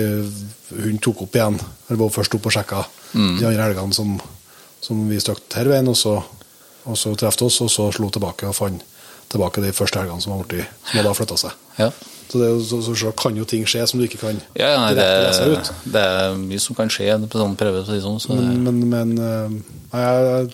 hun 0.73 1.01
tok 1.05 1.27
opp 1.27 1.37
igjen, 1.37 1.59
eller 1.87 2.01
var 2.01 2.15
først 2.15 2.37
opp 2.37 2.49
og 2.49 2.57
sjekka 2.57 2.81
de 3.13 3.45
andre 3.45 3.69
helgene 3.69 3.97
som 3.97 4.17
som 4.87 5.09
vi 5.09 5.21
støkte 5.21 5.61
her 5.61 5.71
veien, 5.71 5.89
og 5.91 5.97
så, 5.99 6.19
og 6.87 6.99
så 6.99 7.15
traff 7.19 7.41
oss, 7.43 7.61
og 7.65 7.73
så 7.73 7.89
slo 7.95 8.11
tilbake 8.13 8.49
og 8.49 8.57
fant 8.57 8.85
tilbake 9.33 9.63
de 9.65 9.73
første 9.75 9.99
helgene 9.99 10.23
som, 10.23 10.37
har 10.37 10.47
som 10.47 11.01
hadde 11.01 11.15
flytta 11.19 11.39
seg. 11.41 11.65
Ja. 11.81 11.91
Så 12.27 12.39
det 12.43 12.48
så, 12.66 12.81
så, 12.82 12.94
så 12.98 13.12
kan 13.15 13.36
jo 13.39 13.44
ting 13.47 13.62
skje 13.69 13.85
som 13.86 14.01
du 14.01 14.07
ikke 14.09 14.19
kan 14.24 14.39
Ja, 14.59 14.73
ja, 14.74 14.78
nei, 14.82 14.94
det, 14.98 15.07
lese 15.27 15.44
ut. 15.53 15.69
det 15.94 16.01
er 16.03 16.35
mye 16.40 16.59
som 16.62 16.74
kan 16.78 16.89
skje 16.90 17.12
på 17.31 17.39
sånn 17.43 17.55
prøve. 17.61 17.85
det 17.86 18.01
Sånn, 18.03 18.19
så 18.20 18.35
det, 18.35 18.43
Men, 18.43 18.65
men, 18.66 18.81
men 18.90 19.12
eh, 19.19 19.59
nei, 19.93 20.01
jeg, 20.03 20.24
jeg, 20.27 20.48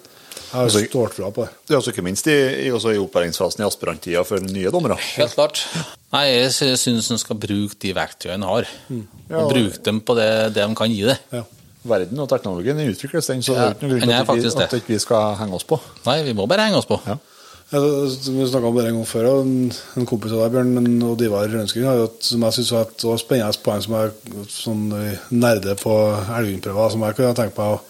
jeg 0.52 0.58
har 0.60 0.68
stålt 0.74 0.90
ståltrua 0.92 1.30
på 1.32 1.46
det. 1.46 1.54
Det 1.66 1.72
er 1.72 1.78
også 1.80 1.94
ikke 1.94 2.04
minst 2.04 2.26
i, 2.28 2.36
i, 2.66 2.68
i 2.68 2.98
opplæringsfasen 3.00 3.62
i 3.64 3.66
aspiranttida 3.66 4.20
for 4.28 4.44
nye 4.44 4.68
dommere. 4.74 4.98
Helt 5.16 5.32
klart. 5.38 5.62
Nei, 6.12 6.26
jeg 6.28 6.52
sy- 6.52 6.76
syns 6.76 7.08
en 7.14 7.20
skal 7.22 7.38
bruke 7.40 7.78
de 7.80 7.94
verktøyene 7.96 8.36
en 8.42 8.48
har. 8.50 8.68
Ja, 8.92 9.40
Og 9.46 9.48
bruke 9.54 9.80
dem 9.88 10.02
på 10.04 10.16
det, 10.20 10.28
det 10.52 10.66
de 10.68 10.76
kan 10.76 10.92
gi 10.92 11.06
det. 11.08 11.16
Ja. 11.32 11.40
Verden 11.88 12.20
og 12.22 12.28
teknologien 12.30 12.78
utvikles, 12.84 13.26
den, 13.32 13.40
så 13.42 13.56
Ja, 13.56 13.70
det 13.72 13.72
er 13.72 13.72
ikke 13.72 13.88
noe 13.88 13.96
grunn 13.96 14.12
til 14.12 14.52
at, 14.52 14.60
vi, 14.60 14.64
at 14.68 14.76
ikke 14.82 14.92
vi 14.92 14.98
skal 15.02 15.32
henge 15.40 15.56
oss 15.56 15.64
på. 15.66 15.80
Nei, 16.04 16.20
vi 16.28 16.36
må 16.36 16.44
bare 16.46 16.68
henge 16.68 16.78
oss 16.78 16.86
på. 16.86 17.00
Ja. 17.08 17.16
Vi 17.72 18.46
snakka 18.50 18.68
om 18.68 18.76
det 18.76 18.84
en 18.90 18.98
gang 18.98 19.06
før, 19.08 19.26
en, 19.40 19.52
en 19.96 20.08
kompis 20.08 20.34
av 20.34 20.42
deg, 20.42 20.52
Bjørn, 20.52 20.72
men, 20.76 20.96
og 21.08 21.14
Divar 21.20 21.48
var 21.48 21.96
jo 21.96 22.04
et- 22.04 22.26
som 22.26 22.42
jeg 22.44 22.56
syns 22.58 22.72
var 22.74 22.82
et 22.90 23.04
spennende 23.22 23.62
poeng 23.64 23.82
som 23.86 23.94
er 23.96 24.12
sånn 24.52 24.82
eh, 24.98 25.22
nerde 25.32 25.76
på 25.80 25.94
elghundprøver, 26.36 26.90
som 26.92 27.04
jeg 27.06 27.16
kunne 27.16 27.38
tenkt 27.38 27.56
meg 27.56 27.78
å 27.78 27.80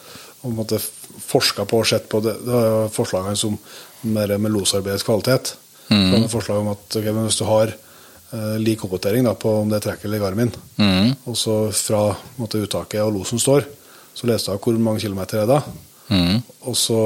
på 0.42 0.50
en 0.50 0.58
måte 0.58 0.78
forska 1.22 1.66
på 1.70 1.80
og 1.82 1.86
sett 1.86 2.08
på. 2.10 2.20
Det, 2.22 2.34
det 2.46 2.62
forslagene 2.94 3.38
som 3.38 3.58
med, 4.02 4.32
med 4.40 4.54
losarbeidets 4.54 5.06
kvalitet. 5.06 5.52
Så 5.88 5.98
var 6.14 6.28
forslag 6.32 6.62
om 6.62 6.70
at 6.72 6.96
okay, 6.96 7.12
hvis 7.12 7.38
du 7.38 7.44
har 7.44 7.74
eh, 7.74 8.56
lik 8.62 8.82
oppdatering 8.86 9.26
da, 9.26 9.34
på 9.34 9.50
om 9.60 9.68
det 9.70 9.80
er 9.80 9.86
trekk 9.88 10.06
eller 10.06 10.22
Garmin, 10.22 10.54
mm. 10.78 11.10
og 11.26 11.36
så 11.36 11.56
fra 11.74 12.04
måte, 12.38 12.62
uttaket 12.64 13.02
og 13.02 13.12
losen 13.18 13.42
står, 13.42 13.66
så 14.14 14.30
leste 14.30 14.50
du 14.50 14.54
av 14.54 14.62
hvor 14.62 14.78
mange 14.78 15.02
kilometer 15.02 15.42
er 15.42 15.50
da. 15.50 15.60
mm. 16.08 16.38
Og 16.70 16.78
så 16.78 17.02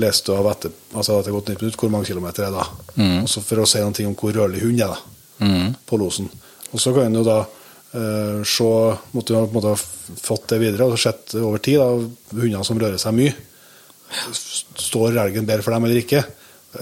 leste 0.00 0.32
du 0.32 0.38
av 0.38 0.48
etter, 0.50 0.72
altså 0.94 1.18
har 1.18 1.34
gått 1.34 1.50
90 1.52 1.60
minutter, 1.60 1.80
hvor 1.82 1.92
mange 1.92 2.08
kilometer 2.08 2.46
er 2.46 2.52
det 2.52 2.62
da. 2.62 2.94
Mm. 2.96 3.16
Også 3.26 3.42
for 3.44 3.60
å 3.60 3.68
si 3.68 3.82
noe 3.84 4.06
om 4.08 4.16
hvor 4.16 4.32
rørlig 4.36 4.62
hund 4.64 4.80
er 4.80 4.94
da, 4.94 5.00
mm. 5.44 5.68
på 5.86 6.00
losen. 6.00 6.30
Og 6.70 6.80
så 6.80 6.94
kan 6.96 7.10
en 7.10 7.20
jo 7.20 7.26
da 7.26 7.38
eh, 7.42 8.40
se 8.46 8.70
Måtte 9.12 9.34
du 9.34 9.36
på 9.36 9.44
en 9.44 9.56
måte 9.58 9.72
ha 9.74 9.78
fått 10.22 10.48
det 10.52 10.60
videre 10.62 10.88
og 10.88 11.00
sett 11.00 11.34
over 11.40 11.62
tid, 11.62 11.80
da, 11.82 12.40
hunder 12.40 12.66
som 12.66 12.80
rører 12.80 13.00
seg 13.00 13.16
mye. 13.18 13.34
Står 14.30 15.18
elgen 15.18 15.46
bedre 15.46 15.66
for 15.66 15.76
dem 15.76 15.86
eller 15.86 16.00
ikke? 16.02 16.24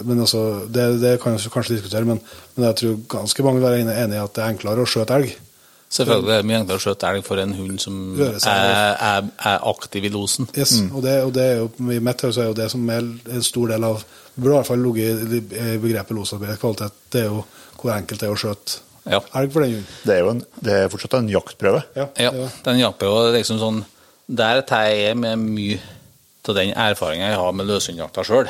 Men 0.04 0.20
altså, 0.20 0.68
det, 0.68 0.86
det 1.00 1.16
kan 1.22 1.34
vi 1.34 1.50
kanskje 1.50 1.78
diskutere, 1.78 2.04
men, 2.08 2.20
men 2.54 2.68
jeg 2.68 2.78
tror 2.80 2.96
ganske 3.16 3.44
mange 3.44 3.60
vil 3.60 3.68
være 3.70 4.02
enig 4.04 4.18
i 4.18 4.22
at 4.22 4.34
det 4.36 4.44
er 4.44 4.52
enklere 4.52 4.84
å 4.84 4.88
skjøte 4.88 5.16
elg. 5.16 5.32
Selvfølgelig 5.88 6.32
er 6.34 6.42
det 6.42 6.46
mye 6.50 6.56
enklere 6.60 6.76
å 6.76 6.82
skjøte 6.84 7.08
elg 7.08 7.22
for 7.24 7.40
en 7.40 7.52
hund 7.56 7.78
som 7.80 7.94
er, 8.20 8.34
er, 8.44 9.28
er 9.48 9.62
aktiv 9.70 10.04
i 10.04 10.10
losen. 10.12 10.48
Yes, 10.52 10.74
og, 10.92 10.98
det, 11.06 11.14
og 11.24 11.30
det 11.32 11.44
er 11.48 11.54
jo, 11.62 11.68
i 11.94 12.00
mitt 12.04 12.24
hode 12.26 12.42
er 12.44 12.50
jo 12.50 12.56
det 12.58 12.66
som 12.74 12.90
er 12.92 13.06
en 13.32 13.46
stor 13.46 13.70
del 13.72 13.86
av 13.88 14.02
Det 14.02 14.42
burde 14.42 14.52
i 14.52 14.58
hvert 14.58 14.68
fall 14.68 14.82
ligget 14.84 15.32
i 15.32 15.78
begrepet 15.80 16.14
losarbeid 16.18 16.60
kvalitet. 16.60 16.98
Det 17.10 17.22
er 17.24 17.30
jo 17.32 17.40
hvor 17.80 17.94
enkelt 17.94 18.20
det 18.20 18.28
er 18.28 18.34
å 18.34 18.40
skjøte 18.42 18.84
Ja. 19.08 19.22
elg 19.40 19.52
for 19.54 19.64
den 19.64 19.78
hunden. 19.78 19.86
Det 20.04 20.12
er 20.14 20.20
jo 20.20 20.28
en, 20.34 20.42
det 20.60 20.74
er 20.76 20.90
fortsatt 20.92 21.14
en 21.22 21.30
jaktprøve. 21.32 21.80
Ja, 21.96 22.06
det 22.18 22.26
er 22.28 22.74
en 22.74 22.82
jaktprøve. 22.82 23.32
liksom 23.38 23.58
sånn 23.62 23.80
Der 24.28 24.60
tar 24.68 24.90
jeg 24.92 25.16
med 25.16 25.38
mye 25.40 25.78
av 26.48 26.54
den 26.56 26.70
erfaringen 26.76 27.28
jeg 27.28 27.36
har 27.40 27.52
med 27.56 27.66
løshundjakta 27.68 28.22
sjøl, 28.24 28.46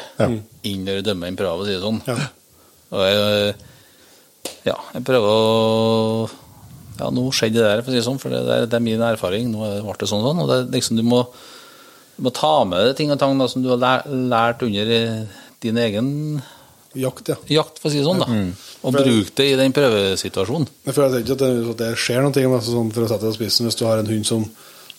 inn 0.66 0.84
når 0.86 1.00
jeg 1.00 1.06
dømmer 1.08 1.30
en 1.30 1.38
prøve, 1.38 1.54
for 1.54 1.62
å 1.62 1.66
si 1.66 1.72
det 1.74 1.82
sånn. 1.82 2.02
Ja. 2.06 2.16
Og 2.94 3.00
jeg, 3.06 3.54
ja, 4.68 4.76
jeg 4.94 5.02
prøver 5.06 5.32
å 5.34 6.28
Ja, 6.98 7.08
nå 7.14 7.28
skjedde 7.30 7.60
det 7.62 7.68
der, 7.68 7.82
for 7.84 7.90
å 7.90 7.94
si 7.94 8.00
det 8.00 8.06
sånn, 8.08 8.18
for 8.22 8.34
det, 8.34 8.40
er- 8.42 8.66
det 8.66 8.74
er 8.78 8.84
min 8.84 9.00
erfaring. 9.06 9.50
Nå 9.52 9.64
ble 9.84 9.96
det 10.00 10.08
sånn, 10.10 10.24
sånn. 10.26 10.42
Og 10.42 10.48
det, 10.50 10.58
liksom, 10.74 10.98
du, 10.98 11.04
må, 11.06 11.22
du 12.18 12.24
må 12.26 12.32
ta 12.34 12.52
med 12.66 12.88
deg 12.88 12.96
ting 12.98 13.12
og 13.14 13.18
tang 13.22 13.38
da, 13.38 13.46
som 13.48 13.62
du 13.62 13.68
har 13.70 13.78
lært, 13.82 14.08
lært 14.34 14.64
under 14.66 14.94
eh, 14.98 15.42
din 15.62 15.78
egen 15.84 16.08
Jakt, 16.98 17.28
ja. 17.28 17.34
jakt, 17.52 17.76
for 17.78 17.90
å 17.90 17.92
si 17.92 17.98
det 18.00 18.06
sånn. 18.08 18.18
da. 18.22 18.26
Og 18.88 18.94
bruke 18.96 19.34
det 19.36 19.44
i 19.52 19.56
den 19.60 19.74
prøvesituasjonen. 19.76 20.66
Jeg 20.88 20.94
føler 20.96 21.20
ikke 21.20 21.34
at 21.36 21.42
det, 21.44 21.50
at 21.74 21.80
det 21.82 21.90
skjer 22.00 22.22
noe, 22.24 22.32
men 22.48 22.56
altså 22.56 22.72
sånn, 22.74 22.88
for 22.96 23.04
å 23.04 23.10
sette 23.10 23.26
deg 23.28 23.34
på 23.34 23.38
spissen, 23.38 23.68
hvis 23.68 23.76
du 23.78 23.84
har 23.86 24.00
en 24.00 24.08
hund 24.08 24.24
som 24.26 24.46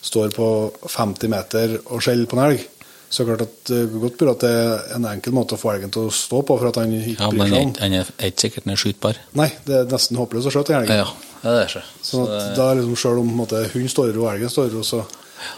står 0.05 0.29
på 0.37 0.47
50 0.93 1.31
meter 1.33 1.73
og 1.89 1.99
skjeller 2.05 2.29
på 2.29 2.37
en 2.37 2.43
elg, 2.45 2.61
så 3.09 3.25
klart 3.25 3.41
at 3.41 3.53
det 3.65 3.79
kan 3.89 4.01
godt 4.03 4.17
burde 4.19 4.33
at 4.35 4.43
det 4.45 4.49
er 4.53 4.95
en 4.99 5.05
enkel 5.09 5.33
måte 5.33 5.57
å 5.57 5.59
få 5.59 5.71
elgen 5.73 5.93
til 5.93 6.05
å 6.05 6.13
stå 6.13 6.43
på 6.45 6.57
for 6.59 6.69
at 6.69 6.77
han 6.77 6.91
ikke 6.93 7.15
Ja, 7.17 7.29
bryr 7.33 7.49
seg 7.49 7.63
om. 7.65 7.71
han 7.81 7.95
er 7.97 8.11
ikke 8.27 8.43
sikkert 8.45 8.67
den 8.67 8.73
er 8.75 8.81
skytbar. 8.83 9.21
Nei, 9.39 9.49
det 9.65 9.79
er 9.79 9.89
nesten 9.89 10.19
håpløst 10.19 10.49
å 10.49 10.53
skyte 10.53 10.75
en 10.75 10.83
elg. 10.83 10.93
Ja, 10.93 11.07
ja 11.43 11.55
det 11.55 11.63
er 11.63 11.73
det. 11.73 11.83
Sånn 12.05 12.05
Så 12.11 12.27
det- 12.29 12.55
da 12.55 12.73
liksom 12.77 12.97
selv 13.01 13.23
om 13.23 13.33
måte, 13.33 13.63
hund 13.73 13.89
står 13.89 14.13
ro 14.13 14.27
og 14.27 14.33
elgen 14.35 14.53
står 14.53 14.69
ro, 14.75 14.83
så, 14.85 15.01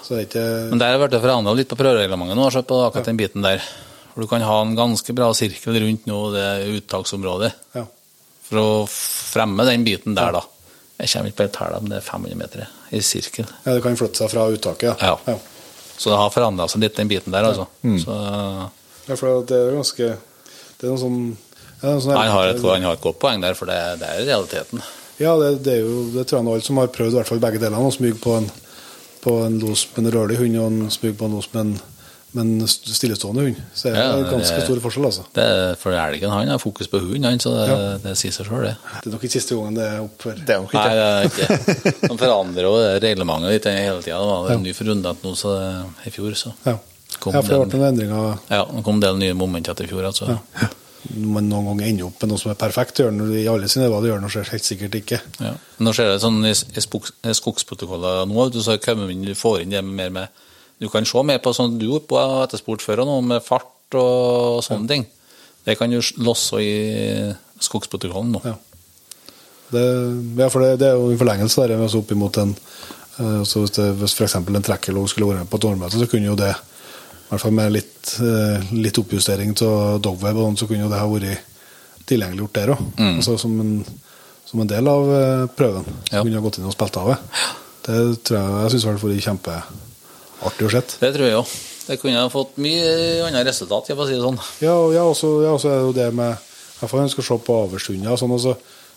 så 0.04 0.16
er 0.16 0.24
det 0.24 0.30
ikke 0.30 0.70
Men 0.70 0.80
der 0.80 0.98
har 0.98 1.08
det 1.08 1.22
forandra 1.22 1.56
litt 1.56 1.68
på 1.68 1.76
prøvereglementet 1.76 2.40
nå, 2.40 2.50
på 2.64 2.82
akkurat 2.88 3.06
den 3.06 3.18
biten 3.18 3.42
der. 3.42 3.62
For 4.14 4.22
du 4.22 4.28
kan 4.28 4.42
ha 4.42 4.62
en 4.62 4.76
ganske 4.76 5.14
bra 5.16 5.34
sirkel 5.34 5.76
rundt 5.80 6.06
nå 6.06 6.32
det 6.34 6.48
uttaksområdet 6.68 7.52
ja. 7.76 7.86
for 8.44 8.58
å 8.60 8.88
fremme 8.88 9.64
den 9.68 9.84
biten 9.84 10.16
der, 10.16 10.32
da. 10.32 10.42
Jeg 11.02 11.10
kommer 11.10 11.32
ikke 11.32 11.38
på 11.38 11.44
et 11.48 11.54
tall, 11.54 11.78
men 11.82 11.90
det 11.90 11.98
er 11.98 12.06
500 12.06 12.36
meter 12.38 12.68
i 12.92 13.00
sirkel. 13.02 13.48
ja, 13.66 13.74
det 13.74 13.82
kan 13.84 13.96
flytte 13.98 14.22
seg 14.22 14.30
fra 14.30 14.48
uttaket. 14.52 15.02
Ja. 15.02 15.18
ja. 15.26 15.38
Så 16.02 16.10
det 16.10 16.18
har 16.18 16.32
forandra 16.34 16.66
seg 16.72 16.82
litt, 16.82 16.96
den 16.98 17.10
biten 17.12 17.34
der, 17.34 17.46
altså. 17.52 17.68
Så 18.02 18.16
Ja, 19.08 19.16
for 19.18 19.42
det 19.46 19.58
er 19.58 19.68
jo 19.70 19.78
ganske 19.82 20.08
Det 20.80 20.88
er 20.88 20.92
noe 20.96 21.02
sånn 21.02 21.20
noe 21.82 22.00
sånn- 22.02 22.16
han 22.18 22.30
har, 22.34 22.48
et, 22.56 22.62
han 22.62 22.84
har 22.86 22.94
et 22.98 23.02
godt 23.04 23.20
poeng 23.22 23.42
der, 23.42 23.54
for 23.58 23.70
det, 23.70 23.78
det 24.02 24.08
er 24.10 24.26
realiteten. 24.26 24.82
Ja, 25.22 25.36
det, 25.38 25.64
det 25.66 25.74
er 25.76 25.82
jo 25.86 26.04
Det 26.14 26.26
tror 26.30 26.40
jeg 26.42 26.48
alle 26.56 26.66
som 26.66 26.78
har 26.82 26.88
prøvd 26.94 27.14
i 27.14 27.18
hvert 27.20 27.30
fall 27.30 27.42
begge 27.44 27.62
delene, 27.62 27.86
å 27.86 27.94
smyge 27.94 28.18
på 28.22 28.36
en, 28.40 28.50
på 29.22 29.36
en 29.46 29.60
los 29.62 29.86
med 29.96 30.06
en 30.08 30.14
rørlig 30.18 30.38
hund 30.42 30.58
og 30.62 30.68
en 30.72 30.92
smyge 30.94 31.18
på 31.20 31.26
en 31.30 31.36
los 31.38 31.50
med 31.54 31.62
en, 31.66 31.74
med 32.34 32.42
en 32.46 32.68
stillestående 32.68 33.44
hund. 33.44 33.58
Så 33.76 33.90
er 33.90 33.96
det 33.96 34.04
Ja, 34.06 34.30
ganske 34.32 34.56
det- 34.56 34.64
stor 34.66 34.80
forskjell, 34.80 35.06
altså. 35.10 35.24
Det 35.36 35.44
er, 35.44 35.76
for 35.76 35.92
elgen 35.92 36.30
han 36.32 36.48
har 36.48 36.58
fokus 36.60 36.88
på 36.88 37.00
hunden, 37.02 37.24
han, 37.28 37.40
så 37.40 37.52
det, 37.58 37.68
Ja. 37.70 37.98
det 38.06 38.18
sier 38.18 38.32
seg 38.32 38.46
sjøl, 38.48 38.64
det. 38.70 38.76
Det 39.04 39.08
er 39.08 39.12
nok 39.16 39.24
ikke 39.24 39.32
siste 39.36 39.56
gangen 39.56 39.76
det 39.76 39.84
er 39.88 40.00
opp 40.06 40.22
for 40.22 40.32
Det 40.34 40.50
er 40.56 40.62
nok 40.62 40.74
Nei, 40.74 40.90
det 40.96 41.08
er 41.08 41.24
ikke. 41.28 42.08
De 42.12 42.18
forandrer 42.18 42.64
jo 42.64 42.74
reglementet 43.04 43.50
litt 43.52 43.66
hele 43.66 44.02
tida. 44.02 44.20
Det 44.20 44.28
var 44.32 44.52
en 44.56 44.64
ny 44.64 44.74
runde 44.74 45.16
nå 45.24 45.36
så 45.36 45.56
i 46.06 46.10
fjor, 46.10 46.32
så 46.40 46.54
Ja, 46.66 46.78
kom, 47.20 47.34
ja 47.34 47.42
for 47.42 47.66
det 47.66 47.70
ble 47.70 47.80
noen 47.80 47.90
endringer. 47.94 48.40
ja, 48.50 48.64
det 48.66 48.84
kom 48.84 48.96
en 48.96 49.02
del 49.08 49.18
nye 49.18 49.34
momenter 49.34 49.72
etter 49.76 49.84
i 49.84 49.92
fjor. 49.92 50.06
Altså. 50.08 50.40
Man 51.18 51.50
noen 51.50 51.66
ganger 51.66 51.88
ender 51.90 52.06
opp 52.06 52.22
med 52.22 52.30
noe 52.30 52.38
som 52.38 52.52
er 52.52 52.56
perfekt, 52.62 53.00
gjør 53.02 53.10
den 53.12 53.34
i 53.36 53.48
alle 53.50 53.68
sine 53.68 53.88
øyne, 53.90 54.02
det 54.04 54.12
gjør 54.12 54.22
den 54.22 54.46
helt 54.52 54.64
sikkert 54.64 54.96
ikke. 55.02 55.20
Ja. 55.42 55.54
Nå 55.82 55.94
ser 55.98 56.12
det 56.14 56.22
sånn 56.22 56.46
i, 56.46 56.52
i 56.54 57.34
skogsprotokoller 57.34 58.26
nå, 58.30 58.52
du, 58.54 58.60
så 58.62 58.78
kommer 58.80 59.10
inn, 59.12 59.26
du 59.26 59.34
får 59.36 59.64
inn 59.64 59.74
det 59.74 59.84
mer 59.84 60.10
med 60.14 60.28
Du 60.82 60.88
kan 60.90 61.06
se 61.06 61.22
mer 61.24 61.38
på 61.44 61.54
sånn 61.54 61.78
du 61.78 61.86
gjorde 61.86 62.08
på 62.10 62.18
ettersport 62.44 62.82
før, 62.82 63.04
noe 63.06 63.22
med 63.22 63.44
fart 63.46 63.94
og 64.00 64.64
sånne 64.66 64.90
ting. 64.90 65.04
Det 65.66 65.76
kan 65.78 65.92
du 65.94 66.00
losse 66.26 66.58
i 66.58 66.72
skogsprotokollen 67.62 68.32
nå. 68.34 68.42
Ja. 68.48 68.56
Det, 69.72 69.84
ja, 70.42 70.48
for 70.52 70.64
det, 70.66 70.80
det 70.82 70.88
er 70.90 70.98
jo 71.00 71.12
en 71.14 71.20
forlengelse 71.22 71.64
der, 71.64 71.78
altså 71.80 72.02
opp 72.02 72.10
imot 72.12 72.40
en 72.42 72.50
eh, 72.52 73.44
så 73.48 73.62
Hvis, 73.62 73.76
det, 73.78 73.86
hvis 74.02 74.16
f.eks. 74.18 74.36
en 74.42 74.66
trekkelog 74.66 75.08
skulle 75.12 75.30
vært 75.30 75.46
med 75.46 75.52
på 75.52 75.60
et 75.62 75.68
årmøte, 75.70 76.00
så 76.02 76.08
kunne 76.12 76.28
jo 76.32 76.36
det, 76.40 76.50
i 76.58 77.30
hvert 77.30 77.44
fall 77.46 77.56
med 77.56 77.72
litt, 77.78 78.16
eh, 78.26 78.74
litt 78.82 79.00
oppjustering 79.00 79.54
av 79.64 80.02
dogweb, 80.04 80.42
og 80.42 80.50
sånn, 80.50 80.60
så 80.64 80.68
kunne 80.72 80.88
jo 80.88 80.92
det 80.92 81.00
ha 81.00 81.08
vært 81.14 81.46
tilgjengeliggjort 82.10 82.58
der 82.58 82.74
òg. 82.74 82.82
Altså 83.22 83.38
som, 83.40 83.54
en, 83.64 83.78
som 84.50 84.66
en 84.66 84.74
del 84.74 84.90
av 84.92 85.14
eh, 85.16 85.46
prøven. 85.56 85.86
Så 86.10 86.18
Ja. 86.18 86.26
kunne 86.26 86.42
ha 86.42 86.44
gått 86.50 86.58
inn 86.60 86.68
og 86.68 86.76
spilt 86.76 86.98
av 87.00 87.14
det. 87.14 87.22
Det 87.86 88.02
tror 88.26 88.38
jeg 88.42 88.60
jeg 88.66 88.74
syns 88.74 88.84
det 88.84 88.92
hadde 88.92 89.46
vært 89.46 89.72
kjempeartig 90.42 90.68
å 90.68 90.72
se. 90.72 90.82
Det 91.00 91.14
tror 91.16 91.28
jeg 91.28 91.38
òg. 91.38 91.54
Det 91.88 91.98
kunne 92.02 92.22
ha 92.22 92.30
fått 92.32 92.58
mye 92.62 93.26
annet 93.28 93.48
resultat, 93.48 93.88
jeg 93.90 93.98
får 93.98 94.08
si 94.08 94.18
det 94.18 94.26
sånn. 94.26 94.40
Ja, 94.62 94.74
og 94.78 94.94
ja, 94.94 95.04
også, 95.04 95.32
ja, 95.44 95.54
også 95.56 95.70
er 95.72 95.80
det 95.80 95.88
jo 95.90 95.94
det 95.94 96.14
med 96.14 96.38
Jeg 96.82 96.90
får 96.90 97.02
ønske 97.04 97.22
å 97.22 97.26
se 97.28 97.38
på 97.46 97.56
og 98.16 98.18
sånn, 98.18 98.32
og 98.34 98.40
så, 98.42 98.56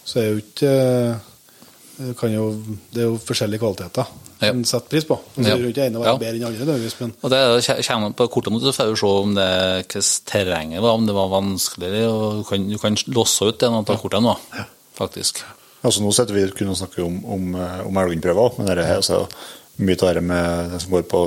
så 0.09 0.21
er 0.21 0.29
jo 0.31 0.37
ikke 0.41 0.69
eh, 0.73 2.13
kan 2.17 2.33
jo, 2.33 2.47
Det 2.93 3.03
er 3.03 3.11
jo 3.11 3.19
forskjellige 3.21 3.61
kvaliteter 3.61 4.07
Ja. 4.41 4.51
en 4.51 4.65
setter 4.65 4.89
pris 4.89 5.05
på. 5.05 5.15
Altså, 5.19 5.43
så 5.45 5.49
Ja. 5.49 5.55
er 5.57 5.63
jo 5.63 5.73
ikke 5.73 5.85
ene 5.87 5.99
å 6.01 6.05
Ja. 6.05 6.17
bedre 6.17 6.35
enn 6.37 6.47
andre, 6.47 6.65
nødvendigvis, 6.65 7.01
men 7.01 7.13
Og 7.23 7.31
det 7.31 7.39
er 7.39 7.83
kommer 7.87 8.15
på 8.15 8.29
kortet 8.31 8.53
så 8.63 8.73
får 8.73 8.91
du 8.91 8.97
se 8.97 9.07
om 9.07 9.35
det 9.35 9.87
hvordan 9.89 10.25
terrenget 10.27 10.81
var, 10.83 10.91
om 10.93 11.07
det 11.07 11.15
var 11.15 11.29
vanskeligere. 11.29 12.09
og 12.11 12.37
Du 12.39 12.45
kan, 12.45 12.69
du 12.71 12.79
kan 12.79 12.95
låse 13.09 13.43
ut 13.47 13.59
det 13.59 13.69
av 13.69 13.85
kortene 14.01 14.23
nå, 14.23 14.37
faktisk. 14.97 15.43
Altså 15.85 16.01
Nå 16.01 16.11
sitter 16.13 16.33
vi 16.35 16.51
kun 16.51 16.69
og 16.71 16.77
snakker 16.77 17.05
om, 17.05 17.25
om, 17.27 17.55
eh, 17.55 17.87
om 17.87 17.95
elgprøver, 17.97 18.59
men 18.59 18.67
det 18.67 18.79
er 18.79 18.97
altså, 18.97 19.29
mye 19.77 19.99
av 20.07 20.15
det 20.15 20.23
med 20.23 20.71
det 20.75 20.81
som 20.85 20.95
går 20.95 21.05
på, 21.11 21.21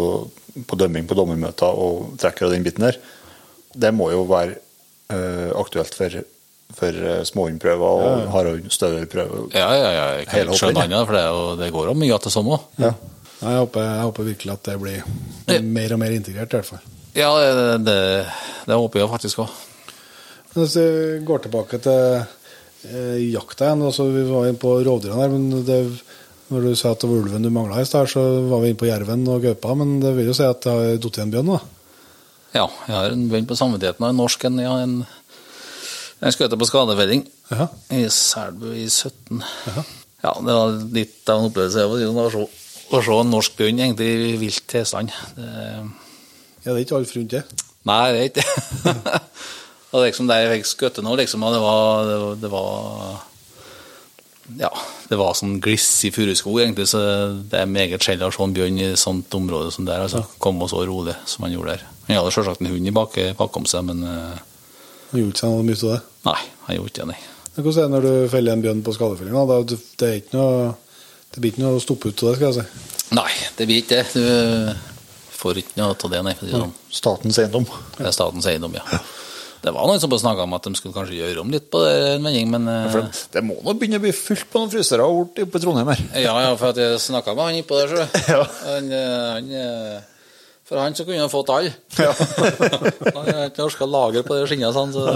på 0.68 0.80
dømming 0.80 1.08
på 1.10 1.18
dommermøter 1.20 1.68
og 1.84 2.16
trekker 2.22 2.48
og 2.48 2.56
den 2.56 2.66
biten 2.66 2.86
der, 2.88 2.98
det 3.78 3.92
må 3.94 4.10
jo 4.14 4.24
være 4.30 4.56
uh, 5.14 5.52
aktuelt 5.60 5.94
for, 5.94 6.16
for 6.78 6.96
eh, 7.12 7.22
småhundprøver 7.28 7.84
og 8.08 8.24
hardhund, 8.34 8.72
prøver. 9.12 9.46
Ja, 9.54 9.68
ja, 9.76 9.92
ja. 9.92 10.08
Jeg 10.18 10.30
Hele 10.34 10.52
kan 10.52 10.60
skjønne 10.62 10.86
annet, 10.88 11.06
for 11.06 11.18
det, 11.18 11.26
jo- 11.28 11.56
det 11.62 11.70
går 11.76 11.92
jo 11.92 11.98
mye 12.00 12.18
til 12.24 12.34
det 12.34 12.56
òg. 12.58 12.66
Ja. 12.82 12.94
Nei, 13.38 13.52
jeg, 13.54 13.62
håper, 13.62 13.84
jeg 13.86 14.06
håper 14.08 14.28
virkelig 14.32 14.54
at 14.56 14.64
det 14.66 14.78
blir 14.82 15.62
mer 15.62 15.94
og 15.94 16.00
mer 16.02 16.16
integrert, 16.16 16.54
i 16.54 16.58
hvert 16.58 16.72
fall. 16.72 16.86
Ja, 17.18 17.30
det, 17.38 17.86
det, 17.86 18.00
det 18.66 18.80
håper 18.82 19.04
jeg 19.04 19.12
faktisk 19.14 19.44
òg. 19.46 19.54
Men 20.54 20.64
Hvis 20.64 20.76
vi 20.80 20.90
går 21.28 21.44
tilbake 21.46 21.78
til 21.86 22.18
eh, 22.18 23.18
jakta 23.30 23.68
igjen, 23.68 23.86
altså 23.86 24.08
vi 24.10 24.24
var 24.26 24.48
inne 24.50 24.58
på 24.62 24.74
rovdyrene 24.88 25.22
her, 25.22 25.34
men 25.36 25.66
det, 25.68 25.80
når 26.52 26.64
du 26.70 26.76
sa 26.80 26.94
at 26.94 27.02
det 27.04 27.10
var 27.12 27.22
ulven 27.24 27.44
du 27.44 27.50
mangla 27.54 27.82
i 27.84 27.88
stad, 27.88 28.08
så 28.12 28.22
var 28.48 28.62
vi 28.64 28.70
inne 28.72 28.80
på 28.80 28.88
jerven 28.90 29.26
og 29.28 29.42
gaupa, 29.44 29.74
men 29.76 29.98
det 30.04 30.14
vil 30.18 30.30
jo 30.32 30.36
si 30.38 30.46
at 30.48 30.62
det 30.64 30.72
har 30.74 31.00
datt 31.04 31.20
igjen 31.20 31.34
bjørn 31.34 31.52
da? 31.56 31.60
Ja, 32.56 32.66
jeg 32.88 32.96
har 32.96 33.12
en 33.14 33.26
bjørn 33.32 33.48
på 33.50 33.58
samvittigheten 33.60 34.06
en 34.08 34.16
norsk 34.22 34.46
en. 34.48 34.62
Ja, 34.64 34.78
en, 34.86 34.94
en 36.24 36.34
skjøt 36.34 36.56
på 36.58 36.68
skadefelling 36.70 37.26
Ja. 37.52 37.68
i 37.94 38.06
Selbu 38.12 38.72
i 38.74 38.88
17. 38.90 39.44
Ja, 40.24 40.32
det 40.42 40.56
var 40.56 40.78
litt 40.96 41.30
av 41.30 41.42
en 41.44 41.50
opplevelse 41.52 41.84
å 41.86 42.00
å 42.00 42.30
se, 42.34 42.46
å 42.98 43.02
se 43.06 43.18
en 43.22 43.30
norsk 43.36 43.60
bjørn 43.60 43.84
egentlig 43.84 44.08
i 44.32 44.36
vilt 44.42 44.64
tilstand. 44.72 45.12
Det, 45.36 45.48
Ja, 46.66 46.74
det 46.74 46.80
er 46.82 46.84
ikke 46.88 46.98
alle 46.98 47.08
forunt 47.12 47.32
det. 47.32 47.44
nei, 47.88 48.12
det 48.12 48.20
er 48.20 48.30
ikke 48.32 48.44
det. 48.48 49.22
og 49.94 50.02
liksom 50.04 50.28
der 50.28 50.42
jeg 50.46 50.56
fikk 50.58 50.72
skutt 50.72 50.98
nå, 51.06 51.14
liksom, 51.20 51.44
og 51.48 51.54
det 51.56 51.62
var, 51.64 52.08
det 52.10 52.18
var, 52.24 52.34
det 52.42 52.50
var 52.52 53.22
ja, 54.56 54.70
det 55.10 55.18
var 55.20 55.36
sånn 55.36 55.58
gliss 55.64 55.90
i 56.08 56.12
furuskog, 56.16 56.62
egentlig, 56.64 56.88
så 56.88 57.02
det 57.52 57.62
er 57.62 57.70
meget 57.70 58.04
sjelden 58.04 58.30
å 58.30 58.34
se 58.34 58.46
en 58.46 58.56
bjørn 58.56 58.80
i 58.80 58.86
et 58.94 59.02
sånt 59.02 59.34
område 59.36 59.74
som 59.76 59.88
der. 59.88 60.06
altså. 60.06 60.24
Komme 60.44 60.70
så 60.72 60.86
rolig 60.88 61.18
som 61.28 61.44
han 61.44 61.56
gjorde 61.56 61.76
der. 61.76 61.88
Han 62.08 62.22
hadde 62.22 62.36
selvsagt 62.36 62.64
en 62.64 62.72
hund 62.72 62.88
i 62.88 62.96
bak, 62.96 63.18
bakom 63.40 63.68
seg, 63.68 63.84
men 63.90 64.06
uh, 64.08 64.38
Han 65.12 65.22
gjorde 65.22 65.36
ikke 65.36 65.44
seg 65.44 65.52
noe 65.56 65.68
mye 65.68 65.80
av 65.82 65.92
det. 65.92 66.00
nei, 66.30 66.40
han 66.68 66.78
gjorde 66.80 66.94
ikke 66.94 67.02
det, 67.02 67.10
nei. 67.12 67.20
Men 67.56 67.66
Hvordan 67.66 67.84
er 67.84 67.88
det 67.88 67.96
når 67.96 68.08
du 68.08 68.32
feller 68.32 68.54
en 68.54 68.64
bjørn 68.64 68.84
på 68.86 68.96
skadefellinga? 68.96 69.46
Det, 69.50 69.80
det, 70.00 70.08
er 70.08 70.20
ikke 70.22 70.38
noe, 70.38 70.68
det 71.34 71.44
blir 71.44 71.56
ikke 71.56 71.66
noe 71.66 71.80
å 71.80 71.84
stoppe 71.84 72.12
ut 72.12 72.24
av 72.24 72.30
det, 72.30 72.38
skal 72.38 72.48
jeg 72.48 72.60
si. 72.62 72.94
Nei, 73.18 73.32
det 73.58 73.68
blir 73.68 73.84
ikke 73.84 74.00
det. 74.00 74.08
Du 74.14 75.38
får 75.38 75.64
ikke 75.64 75.82
noe 75.82 75.96
av 75.96 76.14
det, 76.14 76.24
nei. 76.28 76.36
Sånn. 76.44 76.76
Statens 76.94 77.40
eiendom. 77.44 77.68
Det 77.98 78.08
er 78.08 78.16
statens 78.16 78.48
eiendom, 78.52 78.80
ja. 78.80 78.86
Det 79.64 79.74
var 79.74 79.88
noen 79.90 80.02
som 80.02 80.12
snakka 80.14 80.46
om 80.46 80.54
at 80.58 80.68
de 80.68 80.74
skulle 80.78 80.96
kanskje 80.96 81.18
gjøre 81.18 81.42
om 81.42 81.50
litt 81.52 81.70
på 81.74 81.82
det, 81.84 81.94
en 82.16 82.28
vending, 82.28 82.52
men 82.54 82.68
eh, 82.72 82.90
For 82.94 83.08
det, 83.34 83.42
må 83.46 83.58
nå 83.66 83.74
begynne 83.78 84.00
å 84.00 84.04
bli 84.04 84.14
fullt 84.16 84.46
på 84.52 84.62
noen 84.62 84.74
frysere 84.74 85.08
oppe 85.08 85.48
på 85.50 85.62
Trondheim 85.64 85.90
her. 85.92 86.04
Ja, 86.22 86.36
ja, 86.46 86.52
for 86.60 86.72
at 86.72 86.82
jeg 86.82 87.02
snakka 87.02 87.34
med 87.36 87.50
han 87.50 87.58
innpå 87.62 87.80
der, 87.82 87.96
så. 87.96 88.06
Ja. 88.30 88.44
Han, 88.68 88.92
eh, 88.94 89.26
han, 89.34 89.50
eh, 89.64 89.98
for 90.68 90.82
han 90.84 90.96
så 90.98 91.08
kunne 91.08 91.24
han 91.26 91.34
fått 91.34 91.52
alle. 91.56 91.74
Ja. 91.98 92.14
han 93.18 93.32
har 93.34 93.50
ikke 93.50 93.66
norska 93.66 93.90
lager 93.90 94.28
på 94.28 94.38
det 94.38 94.48
skinnet. 94.52 94.76
sånn, 94.78 94.94
så 94.96 95.10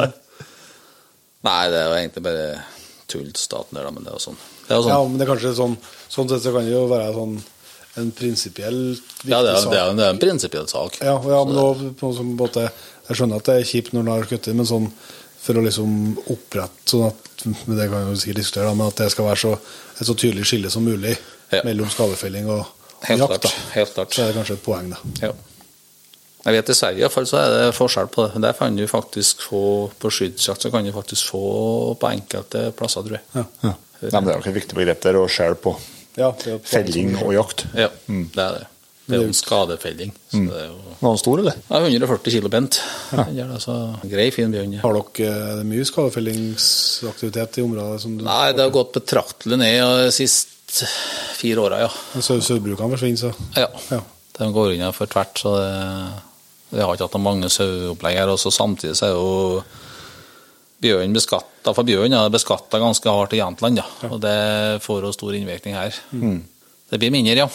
Nei, 1.41 1.61
det 1.73 1.79
er 1.81 1.95
egentlig 1.97 2.25
bare 2.25 2.49
tull 3.09 3.29
til 3.31 3.41
staten 3.41 3.77
der, 3.77 3.87
da, 3.87 3.93
men 3.93 4.05
det 4.05 4.11
er 4.11 4.17
jo 4.19 4.25
sånn. 4.29 4.37
Er 4.67 4.75
Ja, 4.77 4.81
sånn. 4.85 5.09
men 5.11 5.19
det 5.19 5.25
er 5.25 5.31
kanskje 5.33 5.55
sånn 5.57 5.73
Sånn 6.11 6.29
sett 6.29 6.43
så 6.45 6.51
kan 6.53 6.67
det 6.67 6.73
jo 6.73 6.85
være 6.91 7.13
sånn 7.15 7.37
en 7.99 8.11
prinsipiell 8.15 8.77
viktig 8.95 9.29
Ja, 9.31 9.41
det 9.43 9.51
er, 9.51 9.57
sak. 9.63 9.71
det 9.73 9.79
er, 9.81 9.93
det 9.97 10.05
er 10.05 10.13
en 10.15 10.21
prinsipiell 10.21 10.67
sak. 10.71 10.99
Ja, 11.03 11.17
ja 11.19 11.41
men 11.47 11.57
også 11.59 11.89
på 11.99 12.11
en 12.11 12.15
sånn 12.21 12.29
måte 12.39 12.63
Jeg 13.09 13.17
skjønner 13.19 13.41
at 13.41 13.49
det 13.49 13.55
er 13.59 13.67
kjipt 13.67 13.91
når 13.93 14.05
du 14.07 14.11
har 14.13 14.23
skutt 14.29 14.47
men 14.55 14.69
sånn 14.69 14.87
for 15.41 15.57
å 15.57 15.63
liksom 15.65 15.93
opprette 16.31 16.91
sånn 16.93 17.07
at 17.09 17.45
men 17.65 17.77
Det 17.79 17.87
kan 17.89 18.03
jeg 18.03 18.11
jo 18.13 18.19
sikkert 18.21 18.39
diskutere, 18.43 18.65
da, 18.69 18.73
men 18.77 18.87
at 18.91 18.99
det 19.01 19.07
skal 19.11 19.25
være 19.25 19.41
så, 19.41 19.51
et 19.97 20.05
så 20.07 20.13
tydelig 20.13 20.45
skille 20.45 20.69
som 20.69 20.83
mulig 20.85 21.15
Ja. 21.51 21.63
mellom 21.67 21.89
skadefelling 21.91 22.45
og, 22.53 22.67
Helt 23.09 23.19
jakt. 23.19 23.31
klart, 23.31 23.43
da. 23.43 23.49
helt 23.73 23.93
klart. 23.95 24.13
Så 24.13 24.21
er 24.21 24.27
det 24.29 24.35
kanskje 24.37 24.53
et 24.59 24.63
poeng, 24.63 24.91
da. 24.93 24.99
Ja. 25.25 25.31
Jeg 26.45 26.53
vet 26.55 26.69
I 26.69 26.75
Sverige 26.77 27.01
i 27.01 27.03
hvert 27.05 27.13
fall 27.17 27.25
så 27.29 27.37
er 27.41 27.49
det 27.53 27.73
forskjell 27.77 28.07
på 28.13 28.23
det. 28.27 28.41
Der 28.45 28.53
kan 28.57 28.75
du 28.77 28.85
faktisk 28.89 29.41
få 29.49 29.63
på 29.99 30.09
skyddsjakt 30.13 30.61
så 30.63 30.71
kan 30.73 30.85
du 30.85 30.93
faktisk 30.95 31.33
få 31.33 31.41
på 32.01 32.09
enkelte 32.13 32.63
plasser, 32.77 33.03
tror 33.05 33.17
jeg. 33.17 33.25
Ja. 33.35 33.43
Ja. 33.65 33.73
Nei, 34.01 34.11
men 34.15 34.25
det 34.29 34.31
er 34.33 34.37
jo 34.39 34.41
ikke 34.45 34.53
et 34.53 34.59
viktig 34.61 34.77
begrep 34.79 35.01
der 35.03 35.19
å 35.19 35.25
skjelle 35.29 35.57
på 35.61 35.75
Ja, 36.19 36.29
er 36.33 36.59
felling 36.67 37.13
og 37.23 37.33
jakt. 37.35 37.65
Ja, 37.77 37.87
det 38.07 38.43
er 38.43 38.57
det. 38.59 38.67
Det 39.11 39.17
er 39.17 39.23
jo 39.25 39.27
en 39.31 39.35
skadefelling. 39.35 40.11
Mm. 40.31 40.43
det 40.47 40.57
er 40.61 40.65
jo 40.69 40.75
Var 41.01 41.09
den 41.09 41.17
stor, 41.19 41.39
eller? 41.41 41.55
ja, 41.67 41.79
140 41.83 42.31
kilo 42.35 42.49
bent. 42.53 42.77
Ja. 43.11 43.25
gjør 43.33 43.49
det, 43.55 43.61
så 43.63 43.75
grei, 44.07 44.27
fin 44.31 44.51
bjørn. 44.53 44.75
ja. 44.77 44.81
Har 44.85 44.93
dere 44.99 45.31
er 45.31 45.57
det 45.59 45.65
mye 45.67 45.87
skadefellingsaktivitet 45.89 47.57
i 47.59 47.65
området? 47.65 48.01
som 48.01 48.17
du... 48.17 48.23
Nei, 48.27 48.51
det 48.55 48.63
har 48.63 48.73
gått 48.75 48.93
betraktelig 48.95 49.57
ned 49.59 49.81
de 50.05 50.11
siste 50.15 50.87
fire 51.35 51.65
åra, 51.65 51.81
ja. 51.85 51.89
Sau- 52.21 52.39
Sauebrukene 52.43 52.93
forsvinner, 52.93 53.17
så 53.19 53.33
ja. 53.59 53.67
Ja. 53.91 54.01
De 54.37 54.51
går 54.55 54.75
unna 54.77 54.91
for 54.95 55.09
tvert, 55.11 55.41
så 55.43 55.55
det, 55.59 55.71
vi 56.71 56.79
har 56.81 56.93
ikke 56.95 57.09
hatt 57.09 57.17
noen 57.17 57.25
mange 57.27 57.49
saueopplegg 57.51 58.15
her. 58.21 58.31
Og 58.31 58.39
så 58.39 58.51
samtidig 58.53 58.95
så 58.97 59.09
er 59.09 59.17
jo 59.17 59.63
bjørn 60.81 61.13
beskatta, 61.13 61.73
for 61.77 61.85
bjørn 61.87 62.13
er 62.17 62.31
beskatta 62.33 62.79
ganske 62.81 63.09
hardt 63.13 63.35
i 63.37 63.41
Jämtland, 63.41 63.77
ja. 63.81 63.85
og 64.09 64.19
det 64.23 64.81
får 64.81 65.05
jo 65.07 65.11
stor 65.13 65.35
innvirkning 65.37 65.75
her. 65.77 65.93
Det 66.91 66.99
blir 66.99 67.11
mindre, 67.13 67.35
ja. 67.45 67.47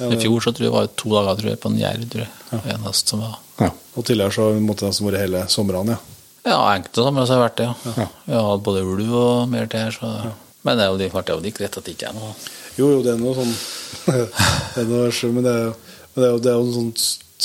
Ja, 0.00 0.08
I 0.10 0.16
fjor 0.18 0.40
så 0.42 0.50
tror 0.50 0.64
jeg 0.66 0.88
det 0.88 0.96
to 0.98 1.12
dager 1.12 1.36
tror 1.38 1.50
jeg, 1.52 1.58
på 1.62 1.70
en 1.70 1.76
jerv, 1.78 2.06
tror 2.10 2.24
jeg. 2.24 2.62
Eneste 2.74 3.12
som 3.14 3.20
var 3.22 3.36
Ja. 3.62 3.68
Og 3.94 4.02
tidligere 4.08 4.32
så 4.34 4.48
måtte 4.58 4.82
det 4.82 4.88
nesten 4.90 5.06
vært 5.06 5.20
hele 5.22 5.44
somrene? 5.52 5.94
ja. 5.98 6.10
Ja, 6.44 6.56
enkelte 6.74 7.00
somre 7.06 7.22
så 7.24 7.36
har 7.38 7.38
det 7.40 7.44
vært 7.46 7.60
det, 7.60 7.92
ja. 8.02 8.06
Vi 8.26 8.32
har 8.36 8.48
hatt 8.50 8.64
både 8.66 8.82
ulv 8.84 9.12
og 9.16 9.46
mer 9.48 9.64
til 9.70 9.80
her, 9.80 9.94
så 9.96 10.32
Men 10.64 10.76
det 10.76 10.84
er 10.84 10.90
jo 10.90 10.98
de- 10.98 11.10
klart 11.10 11.26
det 11.26 11.32
er 11.32 11.38
jo 11.38 11.44
like 11.44 11.56
greit 11.58 11.76
at 11.78 11.84
det 11.84 11.94
ikke 11.94 12.08
er 12.10 12.12
noe 12.18 12.34
Jo, 12.76 12.90
jo, 12.90 13.02
det 13.02 13.12
er 13.14 13.20
noe 13.22 13.34
sånn 13.38 13.54
det 14.74 14.82
er 14.82 14.90
noe, 14.90 15.30
Men 15.32 15.44
det 15.46 15.54
er, 15.54 15.72
men 16.14 16.20
det 16.20 16.26
er, 16.26 16.32
jo, 16.34 16.38
det 16.44 16.50
er 16.52 16.58
jo 16.58 16.66
en 16.66 16.74
sånn 16.74 16.92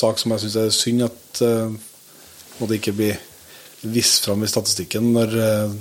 sak 0.02 0.20
som 0.20 0.32
jeg 0.36 0.40
syns 0.44 0.58
er 0.60 0.70
synd 0.76 1.06
at 1.08 1.42
uh, 1.46 1.72
måtte 2.60 2.76
ikke 2.76 2.94
bli 2.98 3.12
vist 3.82 4.26
fram 4.28 4.44
i 4.44 4.50
statistikken 4.50 5.14
når 5.16 5.40
eh, 5.40 5.78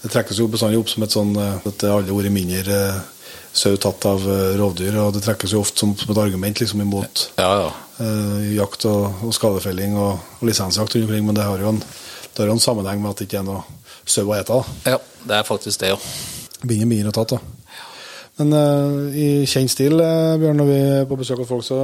Det 0.00 0.08
trekkes 0.12 0.38
jo 0.40 0.48
bestandig 0.48 0.78
opp 0.80 0.88
som 0.88 1.04
et 1.04 1.12
sånn 1.12 1.34
eh, 1.36 1.66
at 1.68 1.82
alle 1.84 2.08
har 2.08 2.16
vært 2.16 2.32
mindre 2.32 2.76
uh, 2.96 3.00
sau 3.52 3.76
tatt 3.76 4.04
av 4.06 4.22
eh, 4.30 4.56
rovdyr, 4.58 4.96
og 5.02 5.14
det 5.14 5.24
trekkes 5.24 5.54
jo 5.54 5.62
ofte 5.64 5.82
som, 5.82 5.94
som 5.98 6.12
et 6.12 6.22
argument 6.22 6.60
liksom 6.62 6.82
imot 6.84 7.24
Ja, 7.40 7.50
ja. 7.64 7.70
eh, 8.04 8.50
jakt 8.56 8.86
og, 8.88 9.24
og 9.26 9.34
skadefelling 9.34 9.96
og, 9.98 10.20
og 10.38 10.46
lisensjakt 10.46 10.94
rundt 10.94 11.08
omkring, 11.08 11.26
men 11.26 11.38
det 11.38 11.46
har 11.46 11.62
jo 11.62 11.72
en, 11.72 11.80
det 11.82 12.44
har 12.44 12.50
jo 12.52 12.56
en 12.56 12.62
sammenheng 12.62 13.02
med 13.02 13.12
at 13.12 13.22
det 13.22 13.26
ikke 13.28 13.40
er 13.42 13.48
noe 13.48 13.64
sau 14.10 14.24
å 14.30 14.36
ete. 14.38 14.56
Ja, 14.88 14.98
det 15.26 15.36
er 15.36 15.46
faktisk 15.46 15.82
det, 15.82 15.92
jo. 15.92 15.98
Binder 16.62 16.88
mindre 16.88 17.12
tatt, 17.14 17.34
da. 17.34 17.40
Men 18.40 18.54
eh, 18.56 19.18
i 19.18 19.28
kjent 19.50 19.74
stil, 19.74 19.98
eh, 20.02 20.38
Bjørn, 20.40 20.62
når 20.62 20.70
vi 20.70 20.78
er 20.94 21.08
på 21.10 21.18
besøk 21.20 21.42
hos 21.42 21.50
folk, 21.50 21.66
så 21.66 21.80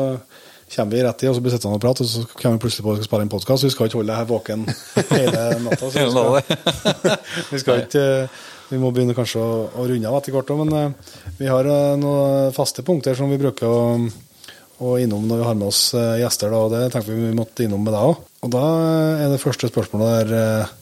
kommer 0.75 0.97
vi 0.97 1.03
rett 1.05 1.23
i, 1.23 1.29
og 1.31 1.37
så 1.37 1.43
blir 1.43 1.53
vi 1.53 1.57
sittende 1.57 1.79
og 1.79 1.83
prate, 1.85 2.05
og 2.05 2.11
så 2.11 2.25
kommer 2.33 2.59
vi 2.59 2.65
plutselig 2.65 2.85
på 2.85 2.93
at 2.93 2.99
vi 2.99 3.05
skal 3.05 3.11
spille 3.11 3.27
en 3.27 3.33
podkast. 3.33 3.67
Vi 3.67 3.73
skal 3.73 3.89
ikke 3.89 4.01
holde 4.01 4.13
deg 4.13 4.21
her 4.21 4.29
våken 4.31 4.67
hele 5.13 5.43
natta. 5.65 5.91
Så 5.91 6.03
vi, 6.03 6.11
skal, 6.13 7.17
vi, 7.53 7.61
skal 7.63 7.83
ikke, 7.85 8.05
eh, 8.27 8.47
vi 8.73 8.81
må 8.83 8.93
begynne 8.95 9.17
kanskje 9.17 9.43
å, 9.43 9.59
å 9.71 9.89
runde 9.89 10.11
av 10.11 10.19
etter 10.21 10.35
hvert 10.37 10.55
òg, 10.55 10.63
men 10.65 10.79
eh, 10.81 11.19
vi 11.39 11.51
har 11.51 11.71
eh, 11.71 11.93
noen 12.03 12.55
faste 12.57 12.85
punkter 12.87 13.19
som 13.19 13.31
vi 13.31 13.39
bruker 13.41 13.71
å, 13.71 13.85
å 14.83 14.97
innom 15.03 15.29
når 15.31 15.43
vi 15.43 15.49
har 15.51 15.61
med 15.61 15.71
oss 15.71 15.85
gjester, 15.95 16.51
da, 16.53 16.65
og 16.67 16.75
det 16.75 16.83
tenker 16.95 17.15
vi 17.15 17.29
vi 17.31 17.37
måtte 17.39 17.67
innom 17.67 17.87
med 17.87 17.95
deg 17.95 18.11
òg. 18.11 18.27
Og 18.47 18.53
da 18.55 18.65
er 19.23 19.31
det 19.33 19.43
første 19.43 19.71
spørsmålet 19.71 20.33
der 20.35 20.75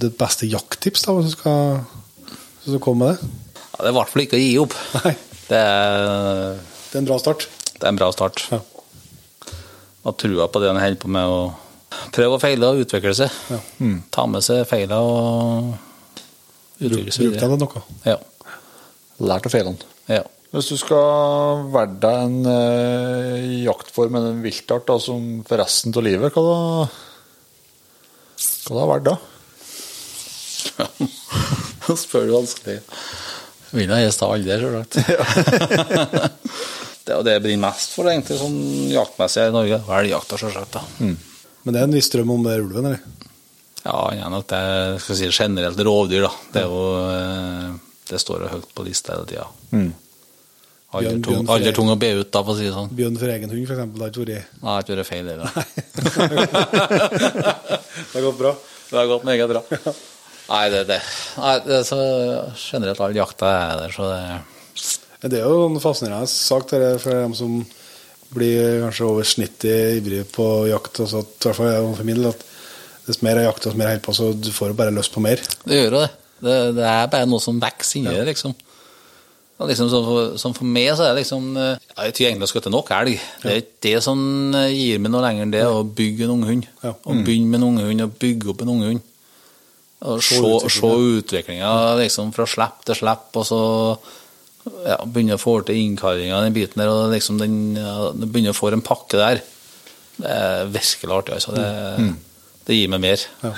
det 0.00 0.14
beste 0.18 0.48
jakttips, 0.50 1.04
da, 1.06 1.14
hvis 1.18 1.32
du 1.32 1.36
skal, 1.38 1.82
hvis 2.62 2.74
du 2.74 2.82
komme 2.82 3.04
med 3.04 3.14
det? 3.14 3.30
ja. 3.30 3.36
Det 3.80 3.88
er 3.88 3.94
i 3.94 3.96
hvert 3.96 4.12
fall 4.12 4.22
ikke 4.26 4.36
å 4.36 4.42
gi 4.42 4.50
opp. 4.60 4.74
Nei. 5.00 5.14
Det 5.50 5.58
er, 5.58 6.58
Det 6.90 6.98
er 6.98 7.00
en 7.00 7.08
bra 7.08 7.16
start. 7.18 7.46
det 7.72 7.86
er 7.86 7.88
en 7.90 7.98
bra 7.98 8.10
start. 8.14 8.44
Ja. 8.52 8.60
Ha 10.04 10.12
trua 10.16 10.46
på 10.48 10.60
det 10.62 10.70
en 10.70 10.80
holder 10.80 11.00
på 11.02 11.10
med, 11.12 11.28
og 11.28 12.10
prøve 12.14 12.36
og 12.38 12.42
feile 12.42 12.68
og 12.72 12.80
utvikle 12.84 13.12
seg. 13.18 13.30
Ja. 13.52 13.60
Ta 14.14 14.26
med 14.30 14.44
seg 14.46 14.62
feilene 14.70 15.00
og 15.04 15.74
utvikle 16.80 17.12
seg 17.12 17.28
bruk 17.28 17.40
deg 17.42 17.56
noe. 17.60 17.82
Ja. 18.08 18.18
Lært 19.20 19.48
av 19.50 19.52
feilene. 19.56 19.90
ja. 20.08 20.24
Hvis 20.50 20.66
du 20.72 20.74
skal 20.80 21.60
være 21.70 21.92
deg 22.02 22.16
en 22.24 22.46
eh, 22.50 23.50
jaktform 23.62 24.16
eller 24.18 24.32
en 24.34 24.40
viltart 24.42 24.82
da, 24.88 24.96
som 24.98 25.44
for 25.46 25.62
resten 25.62 25.94
av 25.94 26.02
livet, 26.02 26.34
hva 26.34 26.42
da? 26.42 26.56
Hva 28.66 28.80
da 28.80 28.88
vært 28.90 29.06
da? 29.06 29.14
Nå 31.86 31.96
spør 32.02 32.26
du 32.26 32.34
vanskelig. 32.34 32.80
Vil 33.70 33.86
jeg 33.94 34.08
helst 34.08 34.24
ha 34.26 34.32
alle, 34.34 34.58
sjølsagt. 34.58 34.94
det 37.06 37.14
er 37.14 37.24
det 37.26 37.34
jeg 37.36 37.44
brenner 37.46 37.64
mest 37.68 37.94
for, 37.96 38.10
egentlig, 38.10 38.36
sånn 38.40 38.58
jaktmessig 38.92 39.48
i 39.48 39.54
Norge. 39.54 39.80
Elgjakta, 40.00 40.38
sjølsagt. 40.40 40.78
Mm. 41.00 41.16
Men 41.64 41.74
det 41.74 41.80
er 41.80 41.88
en 41.88 41.96
viss 41.96 42.12
drøm 42.12 42.34
om 42.36 42.44
det 42.46 42.52
er 42.54 42.64
ulven, 42.64 42.90
eller? 42.90 43.00
Ja, 43.80 43.96
han 44.10 44.20
er 44.20 44.32
nok 44.34 44.46
det 44.50 44.60
skal 45.04 45.18
si, 45.18 45.30
generelt 45.32 45.80
rovdyr, 45.88 46.26
da. 46.26 46.32
Det 46.52 46.62
er 46.62 46.68
jo 46.68 46.84
eh, 47.08 47.68
Det 48.10 48.20
står 48.20 48.44
jo 48.44 48.52
høyt 48.54 48.70
på 48.76 48.84
lista 48.84 49.14
hele 49.16 49.28
tida. 49.30 49.46
Tung, 50.90 51.46
aldri 51.46 51.70
tung 51.70 51.86
å 51.92 51.94
be 52.00 52.08
ut, 52.18 52.30
da, 52.34 52.42
for 52.42 52.52
å 52.52 52.58
si 52.58 52.66
det 52.66 52.74
sånn. 52.74 52.90
Bjørn 52.98 53.18
for 53.20 53.30
egen 53.30 53.52
hund, 53.52 53.62
eksempel, 53.62 53.96
det 54.00 54.04
har 54.04 54.10
ikke 54.10 54.24
vært 54.26 54.46
Nei, 54.66 54.78
det 54.88 54.96
er 54.98 55.06
feil, 55.06 55.26
det. 55.30 55.36
Det 58.10 58.16
har 58.16 58.24
gått 58.24 58.38
bra. 58.40 58.50
Det 58.90 58.96
har 58.98 59.06
gått 59.06 59.26
meget 59.28 59.50
bra. 59.52 59.60
Nei, 60.50 60.64
det, 60.72 60.80
det. 60.88 60.98
Nei, 61.38 61.52
det 61.62 61.76
er 61.76 61.84
så 61.86 62.00
generelt 62.58 63.02
all 63.04 63.14
jakta 63.14 63.52
er 63.54 63.84
der, 63.84 63.94
så 63.94 64.08
det 64.10 64.20
Men 64.24 65.09
Det 65.20 65.40
er 65.40 65.44
jo 65.44 65.66
en 65.66 65.80
fascinerende 65.82 66.30
sak 66.32 66.70
det 66.70 66.80
er 66.80 67.02
for 67.02 67.12
dem 67.12 67.34
som 67.36 67.58
blir 68.30 68.84
kanskje 68.84 69.08
over 69.08 69.26
snittet 69.26 69.98
ivrige 69.98 70.24
på 70.32 70.46
jakt. 70.70 71.02
Altså 71.02 71.24
at, 71.24 71.34
I 71.34 71.48
hvert 71.48 71.58
fall 71.58 71.92
for 71.98 72.08
min 72.08 72.20
del 72.20 72.30
at 72.30 72.46
dess 73.08 73.22
mer 73.26 73.40
jeg 73.40 73.48
jakter, 73.48 73.70
dess 73.70 73.78
mer 73.78 73.90
jeg 73.90 73.98
holder 73.98 74.06
på, 74.06 74.16
så 74.16 74.32
du 74.38 74.50
får 74.54 74.72
jo 74.72 74.78
bare 74.78 74.94
lyst 74.96 75.14
på 75.14 75.22
mer. 75.24 75.42
Det 75.64 75.78
gjør 75.80 75.88
jo 75.88 76.02
det. 76.02 76.10
det. 76.46 76.58
Det 76.78 76.90
er 76.92 77.12
bare 77.12 77.28
noe 77.28 77.42
som 77.42 77.60
vokser 77.60 78.00
inni 78.00 78.14
det, 78.14 78.26
liksom. 78.30 78.54
Og 79.60 79.68
liksom 79.68 79.90
som, 79.92 80.06
for, 80.06 80.36
som 80.40 80.54
for 80.56 80.64
meg 80.64 80.88
så 80.96 81.04
er 81.04 81.10
det 81.12 81.20
liksom 81.20 81.50
eh, 81.60 81.74
ja, 81.76 82.06
Jeg 82.06 82.14
tror 82.16 82.26
egentlig 82.26 82.46
jeg 82.46 82.46
har 82.46 82.50
skutt 82.54 82.68
nok 82.72 82.92
elg. 82.96 83.24
Det 83.42 83.50
er 83.50 83.58
ikke 83.60 83.82
det 83.84 83.98
som 84.06 84.22
eh, 84.56 84.72
gir 84.72 85.02
meg 85.04 85.12
noe 85.12 85.24
lenger 85.26 85.44
enn 85.44 85.52
det 85.52 85.64
å 85.68 85.82
bygge 85.84 86.24
en 86.24 86.32
unghund. 86.38 86.68
Ja. 86.80 86.94
Å 86.96 87.16
begynne 87.18 87.50
med 87.50 87.60
en 87.60 87.66
unghund 87.74 88.06
og 88.06 88.14
bygge 88.22 88.54
opp 88.54 88.64
en 88.64 88.72
unghund. 88.72 89.02
Og 90.00 90.22
se, 90.24 90.40
se 90.72 90.92
utviklinga 91.18 91.74
liksom, 92.00 92.32
fra 92.32 92.46
slipp 92.48 92.86
til 92.88 92.96
slipp, 93.02 93.28
og 93.36 93.44
så 93.44 93.60
ja, 94.86 94.98
begynner 95.06 95.38
å 95.38 95.42
få 95.42 95.56
til 95.66 95.78
innkallinga 95.80 96.42
den 96.44 96.56
biten 96.56 96.82
der, 96.82 96.90
og 96.92 97.14
liksom 97.14 97.38
den, 97.40 97.58
ja, 97.78 98.10
du 98.12 98.26
begynner 98.26 98.54
å 98.54 98.58
få 98.58 98.72
en 98.74 98.84
pakke 98.84 99.20
der. 99.20 99.42
Det 100.20 100.32
er 100.36 100.66
virkelig 100.72 101.16
artig, 101.16 101.36
altså. 101.38 101.54
Det, 101.56 102.10
det 102.68 102.76
gir 102.76 102.90
meg 102.92 103.00
mer. 103.06 103.22
Ja. 103.44 103.54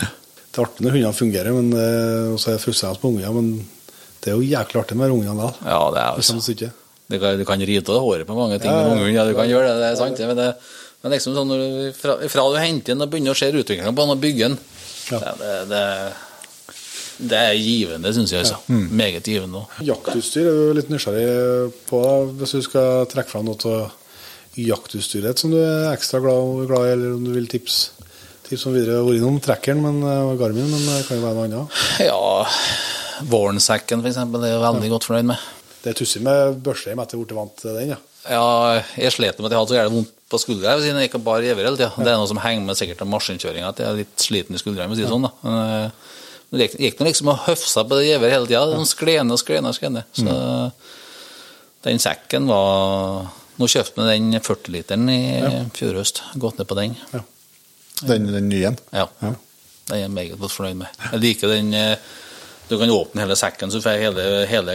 Det 0.52 0.60
er 0.60 0.66
artig 0.66 0.84
når 0.84 0.94
hundene 0.98 1.16
fungerer, 1.16 1.56
men 1.56 1.72
også 1.74 2.34
og 2.34 2.38
så 2.42 2.52
er 2.52 2.58
det 2.58 2.64
frustrerende 2.66 3.02
med 3.02 3.10
ungene. 3.10 3.32
Men 3.38 4.20
det 4.22 4.30
er 4.30 4.38
jo 4.38 4.46
jæklig 4.46 4.80
artig 4.84 4.98
med 5.00 5.16
ungene 5.16 5.34
da. 5.40 5.50
Ja, 5.66 5.80
det 5.94 6.02
er 6.04 6.20
altså. 6.20 6.70
Du 7.12 7.18
kan, 7.20 7.34
du 7.36 7.44
kan 7.44 7.60
rite 7.66 7.92
av 7.92 8.04
håret 8.06 8.24
på 8.28 8.36
mange 8.36 8.56
ting 8.62 8.70
Ja, 8.70 8.76
med 8.78 8.86
unge 8.86 8.94
mange 8.94 9.08
hunder, 9.10 9.18
ja, 9.18 9.24
du 9.28 9.36
kan 9.36 9.50
gjøre 9.50 9.72
det, 9.72 9.80
det 9.82 9.88
er 9.90 9.96
sant. 10.00 10.20
Men, 10.30 10.38
det, 10.38 10.46
men 11.02 11.12
liksom 11.12 11.34
sånn 11.36 11.50
du, 11.50 11.64
fra, 11.98 12.14
fra 12.30 12.44
du 12.54 12.60
henter 12.62 12.94
den 12.94 13.04
og 13.04 13.10
begynner 13.12 13.34
å 13.34 13.40
se 13.40 13.50
utviklinga 13.50 13.90
på 13.92 14.06
den 14.06 14.14
og 14.14 14.22
bygger 14.22 14.52
den, 14.52 14.60
Ja. 15.10 15.18
det, 15.18 15.32
det, 15.42 15.56
det, 15.72 15.82
det 17.18 17.38
er 17.38 17.58
givende, 17.58 18.12
syns 18.14 18.32
jeg. 18.32 18.44
Altså. 18.46 18.60
Meget 18.68 19.26
givende. 19.28 19.64
også. 19.64 19.86
Jaktutstyr 19.88 20.46
er 20.46 20.60
du 20.60 20.76
litt 20.78 20.92
nysgjerrig 20.92 21.72
på, 21.88 22.02
da, 22.04 22.14
hvis 22.40 22.54
du 22.56 22.62
skal 22.66 23.10
trekke 23.12 23.32
fram 23.32 23.48
noe 23.48 23.72
av 23.72 23.98
jaktutstyret 24.58 25.40
som 25.40 25.52
du 25.52 25.58
er 25.60 25.90
ekstra 25.92 26.20
glad, 26.20 26.66
glad 26.68 26.86
i, 26.88 26.94
eller 26.96 27.16
om 27.16 27.24
du 27.24 27.32
vil 27.34 27.48
tipse 27.50 27.92
tips 28.48 28.66
om 28.68 28.76
videre. 28.76 28.98
Jeg 28.98 29.00
har 29.00 29.08
vært 29.08 29.20
innom 29.22 29.40
trekkeren 29.42 29.82
men, 29.84 30.00
eh, 30.04 30.22
og 30.28 30.38
Garmin, 30.40 30.68
men 30.68 30.86
det 30.90 31.02
kan 31.08 31.18
jo 31.18 31.24
være 31.24 31.38
noe 31.38 31.48
annet. 31.48 31.82
Ja, 32.02 32.22
eksempel, 34.12 34.42
det 34.42 34.50
er 34.50 34.58
jeg 34.58 34.64
veldig 34.66 34.90
godt 34.96 35.08
fornøyd 35.08 35.28
med. 35.32 35.50
Det 35.82 35.92
er 35.92 35.98
tussig 35.98 36.22
med 36.22 36.58
børsteim 36.62 37.00
etter 37.02 37.16
at 37.16 37.22
jeg 37.22 37.30
ble 37.30 37.38
vant 37.38 37.54
til 37.58 37.78
den. 37.78 37.94
ja. 37.94 38.00
Ja, 38.22 38.82
jeg 38.94 39.10
slet 39.16 39.38
med 39.40 39.48
at 39.48 39.54
jeg 39.54 39.58
hadde 39.58 39.72
så 39.72 39.78
jævlig 39.80 39.96
vondt 39.96 40.10
på 40.30 40.38
skuldra 40.38 40.76
siden 40.78 41.00
jeg 41.00 41.08
gikk 41.08 41.16
bare 41.26 41.42
gjever 41.48 41.66
hele 41.66 41.78
tida. 41.80 41.90
Det 41.98 42.12
er 42.12 42.20
noe 42.20 42.30
som 42.30 42.38
henger 42.38 42.68
med 42.68 42.78
sikkert 42.78 43.02
av 43.02 43.10
maskinkjøringa, 43.10 43.72
at 43.72 43.82
jeg 43.82 43.88
er 43.88 43.98
litt 43.98 44.22
sliten 44.22 44.54
i 44.54 44.60
skuldra, 44.62 44.86
for 44.86 44.94
å 44.94 44.98
si 45.00 45.02
det 45.02 45.10
sånn. 45.10 45.26
da. 45.26 45.90
Men, 46.52 46.60
det 46.60 46.68
gikk, 46.76 46.98
nå 47.00 47.08
liksom 47.08 47.30
og 47.32 47.46
høfsa 47.46 47.84
på 47.88 47.96
det 47.96 48.10
gjever 48.10 48.34
hele 48.34 48.48
tida. 48.50 48.64
Sånn 48.76 48.90
sklene 48.90 49.32
og 49.32 49.40
sklene 49.40 49.70
og 49.72 49.76
sklene. 49.78 50.02
Så 50.14 50.34
den 51.82 52.02
sekken 52.02 52.50
var 52.50 53.30
Nå 53.60 53.66
kjøpte 53.68 54.00
vi 54.00 54.14
den 54.16 54.40
40-literen 54.40 55.10
i 55.12 55.18
fjor 55.76 55.98
høst. 56.00 56.22
Gått 56.40 56.56
ned 56.58 56.66
på 56.70 56.76
den. 56.78 56.94
Den, 58.00 58.30
den 58.32 58.46
nye. 58.48 58.70
Ja. 58.96 59.04
Den 59.20 59.92
er 59.92 60.00
jeg 60.00 60.12
meget 60.14 60.38
godt 60.40 60.54
fornøyd 60.54 60.78
med. 60.80 61.02
Jeg 61.10 61.20
liker 61.20 61.52
den 61.52 61.68
eh, 61.76 62.06
Du 62.72 62.78
kan 62.80 62.90
åpne 62.90 63.20
hele 63.20 63.36
sekken, 63.36 63.68
så 63.68 63.76
du 63.76 63.84
får 63.84 63.98
hele, 64.00 64.22
hele, 64.48 64.74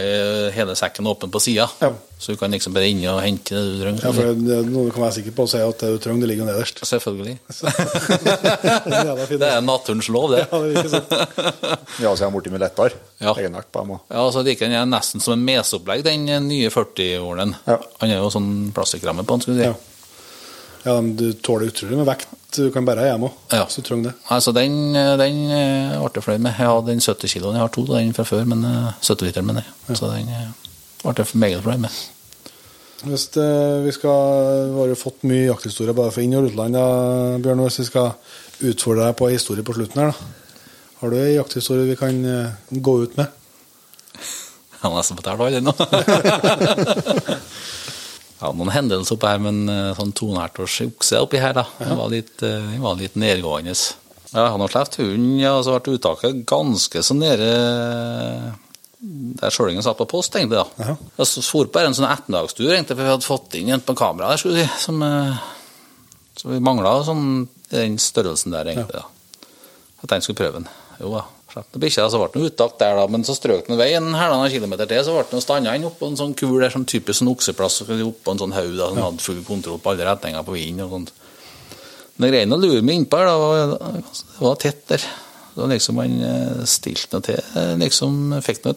hele 0.54 0.74
sekken 0.78 1.08
åpen 1.10 1.32
på 1.34 1.40
sida. 1.42 1.64
Ja. 1.82 1.88
Så 2.18 2.32
du 2.32 2.38
kan 2.38 2.52
liksom 2.54 2.76
bare 2.76 2.86
inn 2.86 3.00
og 3.10 3.18
hente 3.24 3.56
det 3.58 3.72
du 3.72 3.80
trenger. 3.82 4.04
Ja, 4.06 4.12
for 4.14 4.38
det 4.38 4.54
er 4.54 4.68
noe 4.70 4.86
du 4.86 4.92
kan 4.94 5.02
være 5.02 5.16
sikker 5.16 5.34
på 5.34 5.48
å 5.48 5.50
si 5.50 5.58
at 5.64 5.82
det 5.82 5.90
du 5.96 5.98
trenger, 6.04 6.22
det 6.22 6.30
ligger 6.30 6.44
jo 6.44 6.50
nederst. 6.52 6.84
Selvfølgelig. 6.86 7.34
Er. 9.08 9.34
Det 9.34 9.48
er 9.50 9.66
naturens 9.66 10.08
lov, 10.14 10.30
det. 10.36 10.44
Ja, 10.46 10.62
det. 10.62 11.02
Ja, 12.04 12.14
så 12.14 12.22
er 12.22 12.28
den 12.28 12.38
blitt 12.38 12.52
mye 12.54 12.62
lettere. 12.62 13.02
Ja. 13.18 13.34
Egenart 13.34 13.72
på 13.74 13.82
dem 13.82 13.96
òg. 13.96 14.06
Ja, 14.14 14.24
så 14.30 14.46
liker 14.46 14.70
den 14.70 14.94
nesten 14.94 15.22
som 15.24 15.34
en 15.34 15.42
mesopplegg, 15.46 16.06
den 16.06 16.30
nye 16.46 16.70
40-åren. 16.70 17.58
Ja. 17.66 17.80
Han 17.98 18.14
er 18.14 18.22
jo 18.22 18.30
sånn 18.30 18.52
plastikkramme 18.78 19.26
på 19.26 19.34
den, 19.34 19.46
skulle 19.48 19.58
du 19.58 19.64
si. 19.64 19.70
Ja. 19.72 19.97
Ja, 20.88 20.94
du 21.02 21.26
tåler 21.44 21.68
utrolig 21.68 21.98
med 22.00 22.06
vekt. 22.08 22.28
Du 22.56 22.70
kan 22.72 22.86
bære 22.88 23.04
hjem 23.10 23.26
òg, 23.28 23.32
Ja. 23.52 23.64
hvis 23.68 23.76
du 23.76 23.82
trenger 23.84 24.04
det. 24.08 24.14
Altså, 24.32 24.50
den, 24.56 24.72
den 25.20 25.36
eh, 25.52 25.98
ble 26.00 26.08
jeg 26.16 26.24
fornøyd 26.24 26.40
med. 26.46 26.54
Jeg 26.56 26.64
hadde 26.70 26.88
den 26.94 27.02
70 27.04 27.28
kiloen. 27.34 27.56
Jeg 27.58 27.64
har 27.66 27.72
to 27.74 27.82
av 27.84 27.98
den 27.98 28.14
fra 28.16 28.24
før, 28.24 28.44
men 28.48 28.60
eh, 28.64 28.88
70 29.04 29.26
liter, 29.28 29.42
mener 29.44 29.62
jeg. 29.66 29.72
Så 30.00 30.08
den 30.14 30.28
eh, 30.32 30.48
ble 31.02 31.12
jeg 31.18 31.26
meget 31.44 31.60
fornøyd 31.66 31.82
med. 31.84 31.92
Hvis 33.04 33.26
det, 33.36 33.50
vi 33.84 33.92
skal, 33.94 34.18
vi 34.72 34.78
har 34.80 34.88
jo 34.90 34.96
fått 34.98 35.20
mye 35.28 35.44
jakthistorie 35.50 35.94
bare 35.94 36.10
fra 36.10 36.22
inn- 36.24 36.34
og 36.40 36.48
utland, 36.48 36.72
da, 36.74 36.86
Bjørn. 37.44 37.60
Hvis 37.68 37.78
vi 37.84 37.88
skal 37.92 38.08
utfordre 38.72 39.04
deg 39.10 39.14
på 39.20 39.28
en 39.28 39.36
historie 39.36 39.62
på 39.68 39.76
slutten 39.76 40.00
her, 40.02 40.08
da. 40.16 40.20
Har 41.02 41.08
du 41.12 41.16
en 41.20 41.36
jakthistorie 41.36 41.84
vi 41.92 42.00
kan 42.00 42.16
eh, 42.26 42.56
gå 42.74 42.96
ut 43.04 43.12
med? 43.20 43.28
Jeg 44.78 44.82
har 44.88 44.94
nesten 44.96 45.18
fortalt 45.20 45.42
alle 45.42 45.60
nå. 45.62 45.72
ja, 48.38 48.52
noen 48.54 48.70
hendelser 48.74 49.16
oppe 49.16 49.30
her, 49.32 49.40
men 49.42 49.64
eh, 49.72 49.94
sånn 49.98 50.14
tonært 50.16 50.60
års 50.62 50.78
okse 50.86 51.22
oppi 51.24 51.40
her, 51.42 51.56
da. 51.56 51.66
Den 51.80 51.98
var 51.98 52.12
litt, 52.12 52.36
eh, 52.42 52.70
den 52.72 52.84
var 52.84 52.98
litt 53.00 53.18
nedgående. 53.18 53.74
Ja, 54.28 54.44
jeg 54.44 54.52
har 54.52 54.60
sluppet 54.60 54.98
hunden, 55.00 55.36
ja, 55.40 55.54
og 55.56 55.64
så 55.64 55.78
ble 55.78 55.96
uttaket 55.96 56.42
ganske 56.48 57.02
så 57.02 57.16
nede 57.16 57.52
der 58.98 59.54
sjølingen 59.54 59.84
satt 59.86 59.98
på 60.00 60.08
post, 60.10 60.34
egentlig. 60.34 60.58
da. 60.58 60.82
Jaha. 60.82 60.96
Jeg 61.20 61.44
for 61.46 61.70
på 61.70 61.82
en 61.82 61.94
sånn 61.94 62.08
ettermiddagstur, 62.10 62.66
egentlig, 62.72 62.96
for 62.96 63.04
vi 63.04 63.12
hadde 63.12 63.28
fått 63.28 63.54
inn 63.58 63.70
en 63.74 63.84
på 63.86 63.94
kamera 63.98 64.32
der, 64.32 64.40
skulle 64.42 64.58
vi 64.58 64.66
si, 64.66 64.82
som 64.88 65.02
eh, 65.06 65.38
Så 66.38 66.52
vi 66.52 66.60
mangla 66.62 66.96
sånn 67.06 67.48
den 67.72 67.96
størrelsen 67.98 68.54
der, 68.54 68.70
egentlig. 68.70 69.00
da. 69.02 69.48
At 70.02 70.12
den 70.12 70.22
skulle 70.22 70.38
prøve 70.38 70.60
den. 70.60 70.68
Jo 71.02 71.16
da. 71.16 71.24
Slapp 71.48 71.76
bikkja, 71.80 72.10
så 72.12 72.18
ble 72.20 72.28
den 72.34 72.44
uttak 72.50 72.74
der, 72.80 72.98
da, 72.98 73.06
men 73.08 73.22
så 73.24 73.32
strøk 73.36 73.70
den 73.70 73.78
veien 73.80 74.10
halvannen 74.12 74.52
kilometer 74.52 74.88
til, 74.90 75.00
så 75.06 75.14
ble 75.14 75.24
den 75.30 75.44
standa 75.44 75.72
inn 75.76 75.86
oppå 75.88 76.10
en 76.10 76.18
sånn 76.20 76.34
kul 76.36 76.58
der, 76.60 76.72
som 76.74 76.84
typisk 76.88 77.24
en 77.24 77.30
okseplass, 77.32 77.80
oppå 77.88 78.34
en 78.34 78.42
sånn 78.42 78.52
haug 78.52 78.74
da, 78.76 78.90
som 78.90 79.00
hadde 79.00 79.24
full 79.24 79.40
kontroll 79.46 79.80
på 79.80 79.94
alle 79.94 80.10
retninger 80.10 80.44
på 80.44 80.56
vinden 80.58 80.84
og 80.84 80.92
sånt. 80.92 81.14
Men 82.18 82.34
greien 82.34 82.52
å 82.52 82.58
lure 82.60 82.82
meg 82.84 83.00
innpå 83.00 83.22
her, 83.22 83.30
da, 83.30 83.88
det 84.04 84.44
var 84.44 84.60
tett 84.60 84.84
der. 84.92 85.08
Da 85.58 85.66
liksom 85.66 85.98
Han 85.98 86.20
eh, 86.22 86.64
stilte 86.70 87.16
noe 87.16 87.24
til, 87.26 87.38
eh, 87.58 87.74
liksom 87.80 88.36
fikk 88.44 88.66
noe 88.66 88.76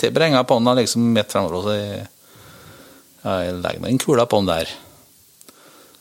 til 0.00 0.12
brenga 0.16 0.42
på 0.44 0.56
han 0.58 0.68
da, 0.68 0.74
liksom 0.80 1.04
midt 1.14 1.32
fremover, 1.32 1.62
så 1.62 1.76
jeg, 1.76 2.06
jeg 3.22 3.58
legger 3.60 3.84
meg 3.84 3.94
en 3.94 4.02
kula 4.02 4.26
på 4.26 4.40
han 4.40 4.50
der. 4.50 4.72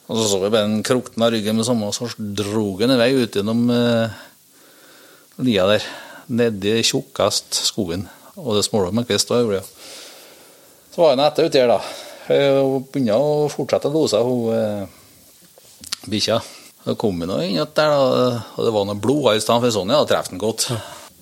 Og 0.09 0.17
så 0.17 0.25
så 0.31 0.39
vi 0.41 0.49
bare 0.49 0.65
den 0.65 0.81
krukten 0.87 1.21
av 1.21 1.29
ryggen 1.35 1.59
med 1.59 1.67
samme, 1.67 1.91
og 1.91 1.93
så 1.93 2.09
dro 2.17 2.71
den 2.79 2.95
en 2.95 3.01
vei 3.01 3.11
ut 3.13 3.35
gjennom 3.37 3.67
eh, 3.75 4.19
lia 5.43 5.65
der, 5.69 5.85
nedi 6.29 6.79
tjukkast 6.83 7.61
skogen. 7.69 8.07
Og 8.39 8.55
det 8.57 8.65
smålet 8.67 8.95
med 8.95 9.07
kvist. 9.07 9.31
Så 10.89 11.01
var 11.01 11.15
hun 11.15 11.23
etter 11.23 11.49
uti 11.49 11.61
her, 11.61 11.71
da. 11.71 11.79
Hun 12.29 12.85
begynte 12.91 13.17
å 13.17 13.49
fortsette 13.51 13.89
å 13.89 13.93
lose, 13.93 14.21
hun 14.21 14.53
eh, 14.53 14.85
bikkja. 16.09 16.39
Så 16.85 16.95
kom 16.99 17.19
hun 17.23 17.33
inn 17.43 17.57
der, 17.59 17.73
da, 17.75 18.39
og 18.55 18.65
det 18.65 18.73
var 18.75 18.87
noe 18.87 18.99
blod 18.99 19.33
i 19.33 19.41
stedet 19.41 19.65
for 19.65 19.75
sånn, 19.75 19.91
ja, 19.91 19.99
da 20.03 20.09
traff 20.09 20.31
den 20.31 20.41
godt. 20.41 20.69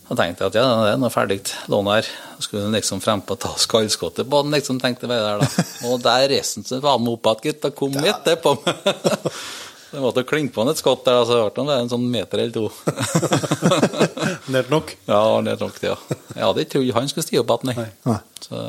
Da 0.08 0.16
tenkte 0.16 0.46
jeg 0.46 0.54
at 0.54 0.58
ja, 0.60 0.66
det 0.86 0.92
er 0.94 1.00
noe 1.02 1.12
ferdig 1.12 1.42
lån 1.72 1.90
her. 1.92 2.10
Skulle 2.40 2.68
hun 2.68 2.76
liksom 2.78 3.02
frempå 3.04 3.36
ta 3.40 3.52
skallskottet 3.60 4.30
på 4.30 4.44
den, 4.44 4.54
liksom, 4.56 4.80
tenkte 4.84 5.08
jeg 5.08 5.16
der, 5.16 5.42
da. 5.42 5.66
Og 5.90 6.04
der 6.04 6.36
så 6.44 6.82
var 6.84 7.00
den 7.02 7.10
opp 7.12 7.28
igjen, 7.28 7.48
gitt, 7.50 7.66
og 7.68 7.80
kom 7.80 7.98
etterpå. 8.04 8.56
Det 9.88 10.02
måtte 10.04 10.24
klinke 10.28 10.52
på 10.56 10.64
han 10.64 10.72
et 10.74 10.80
skott 10.82 11.06
der, 11.08 11.22
så 11.28 11.38
hørte 11.44 11.64
han 11.64 11.70
det 11.72 11.78
en 11.80 11.92
sånn 11.94 12.08
meter 12.12 12.42
eller 12.44 12.56
to. 12.56 12.66
Nært 14.54 14.72
nok. 14.74 14.92
ja, 15.08 15.20
er 15.40 15.62
nok 15.64 15.78
det, 15.80 15.94
ja. 15.94 15.98
Jeg 16.36 16.44
hadde 16.44 16.66
ikke 16.66 16.74
trodd 16.74 16.96
han 16.98 17.12
skulle 17.12 17.28
stige 17.28 17.44
opp 17.44 17.54
igjen, 17.56 17.72
nei. 17.72 17.88
Nei. 18.10 18.18
Så, 18.44 18.64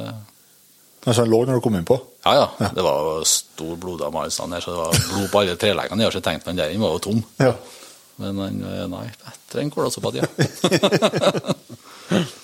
så 1.09 1.16
han 1.23 1.32
lå 1.32 1.43
når 1.49 1.59
du 1.59 1.65
kom 1.65 1.78
inn 1.78 1.89
på. 1.89 1.99
ja, 2.39 2.47
ja. 2.61 2.70
Det 2.77 2.85
var 2.86 3.23
stor 3.27 3.74
bloddam 3.82 4.20
alle 4.20 4.35
steder, 4.35 4.62
så 4.62 4.74
det 4.74 4.81
var 4.85 5.03
blod 5.11 5.28
på 5.32 5.43
alle 5.43 5.59
treleggene. 5.59 6.05
Jeg 6.05 6.11
har 6.11 6.19
ikke 6.19 6.28
tenkt 6.31 6.47
på 6.47 6.55
der, 6.59 6.74
inne 6.74 6.86
var 6.86 6.95
jo 6.95 7.05
tom. 7.09 7.20
Ja. 7.43 7.53
Men 8.19 8.43
han, 8.43 8.62
eh, 8.66 8.86
nei, 8.90 9.07
etter 9.31 9.62
en 9.62 9.70
det, 10.15 10.23
ja. 10.23 10.28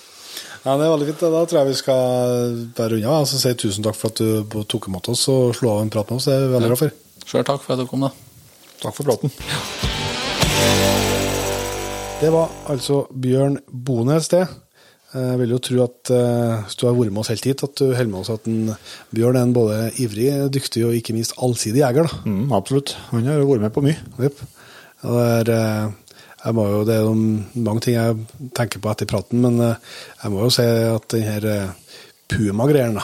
Ja, 0.65 0.73
det 0.79 0.87
er 0.87 0.89
veldig 0.95 1.07
fint. 1.11 1.19
Da 1.29 1.43
tror 1.45 1.59
jeg 1.59 1.69
vi 1.69 1.73
skal 1.77 2.53
bære 2.73 2.97
unna. 2.97 3.19
Altså, 3.19 3.37
si 3.37 3.51
tusen 3.53 3.85
takk 3.85 3.97
for 3.99 4.09
at 4.09 4.17
du 4.17 4.63
tok 4.65 4.87
imot 4.89 5.11
oss 5.13 5.27
og 5.29 5.51
slo 5.53 5.75
av 5.75 5.83
en 5.83 5.91
prat 5.93 6.09
med 6.09 6.17
oss. 6.17 6.25
Det 6.25 6.33
er 6.33 6.47
vi 6.47 6.53
veldig 6.55 6.69
glad 6.71 6.79
for. 6.81 6.95
Sjøl 7.29 7.45
takk 7.45 7.61
for 7.61 7.75
at 7.75 7.83
du 7.83 7.89
kom, 7.91 8.01
da. 8.07 8.09
Takk 8.81 8.95
for 8.95 9.07
praten. 9.07 9.31
Det 12.21 12.29
var 12.31 12.51
altså 12.71 13.05
Bjørn 13.11 13.59
Bones, 13.67 14.29
det. 14.31 14.45
Jeg 15.15 15.39
vil 15.39 15.51
jo 15.53 15.59
tro 15.63 15.81
at 15.85 16.11
eh, 16.11 16.63
hvis 16.65 16.77
du 16.79 16.85
har 16.87 16.95
vært 16.97 17.13
med 17.15 17.21
oss 17.21 17.29
helt 17.31 17.45
hit, 17.47 17.61
at 17.63 17.75
du 17.79 17.85
holder 17.87 18.11
med 18.11 18.19
oss 18.19 18.31
at 18.33 18.47
en, 18.51 18.73
Bjørn 19.15 19.37
er 19.39 19.45
en 19.47 19.53
både 19.55 19.77
ivrig, 20.03 20.27
dyktig 20.51 20.83
og 20.87 20.95
ikke 20.97 21.15
minst 21.15 21.37
allsidig 21.39 21.83
jeger. 21.83 22.09
da. 22.09 22.19
Mm, 22.27 22.49
absolutt. 22.55 22.95
Han 23.13 23.27
har 23.29 23.39
jo 23.39 23.47
vært 23.51 23.63
med 23.63 23.75
på 23.75 23.83
mye. 23.85 23.95
Yep. 24.19 24.41
Det 25.05 25.27
er, 25.29 25.51
eh, 25.55 26.17
jeg 26.45 26.57
må 26.57 26.65
jo, 26.71 26.81
det 26.87 26.97
er 26.99 27.21
mange 27.67 27.85
ting 27.85 27.95
jeg 27.95 28.51
tenker 28.57 28.83
på 28.83 28.91
etter 28.91 29.09
praten, 29.09 29.43
men 29.45 29.61
eh, 29.63 29.95
jeg 30.23 30.33
må 30.33 30.43
jo 30.43 30.51
si 30.57 30.67
at 30.67 31.07
denne 31.15 31.55
eh, 31.55 31.95
Puma-greien, 32.25 32.95
da, 32.97 33.03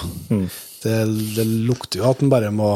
det, 0.82 0.96
det 1.36 1.44
lukter 1.46 2.02
jo 2.02 2.08
at 2.10 2.24
en 2.26 2.32
bare 2.32 2.50
må 2.50 2.72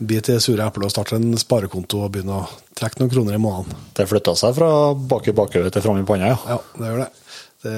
bite 0.00 0.36
i 0.36 0.42
sure 0.42 0.64
eplet 0.64 0.88
og 0.88 0.92
starte 0.94 1.18
en 1.18 1.36
sparekonto 1.40 2.04
og 2.06 2.12
begynne 2.14 2.40
å 2.40 2.48
trekke 2.78 3.02
noen 3.02 3.12
kroner 3.12 3.36
i 3.36 3.42
måneden. 3.42 3.76
Det 3.96 4.08
flytta 4.08 4.34
seg 4.38 4.56
fra 4.56 4.70
bak 4.94 5.28
i 5.28 5.36
bakhodet 5.36 5.74
til 5.74 5.84
fram 5.84 6.00
i 6.00 6.06
panna, 6.08 6.32
ja. 6.32 6.38
Ja, 6.54 6.58
det 6.78 6.90
gjør 6.90 7.02
det. 7.02 7.08
det 7.66 7.76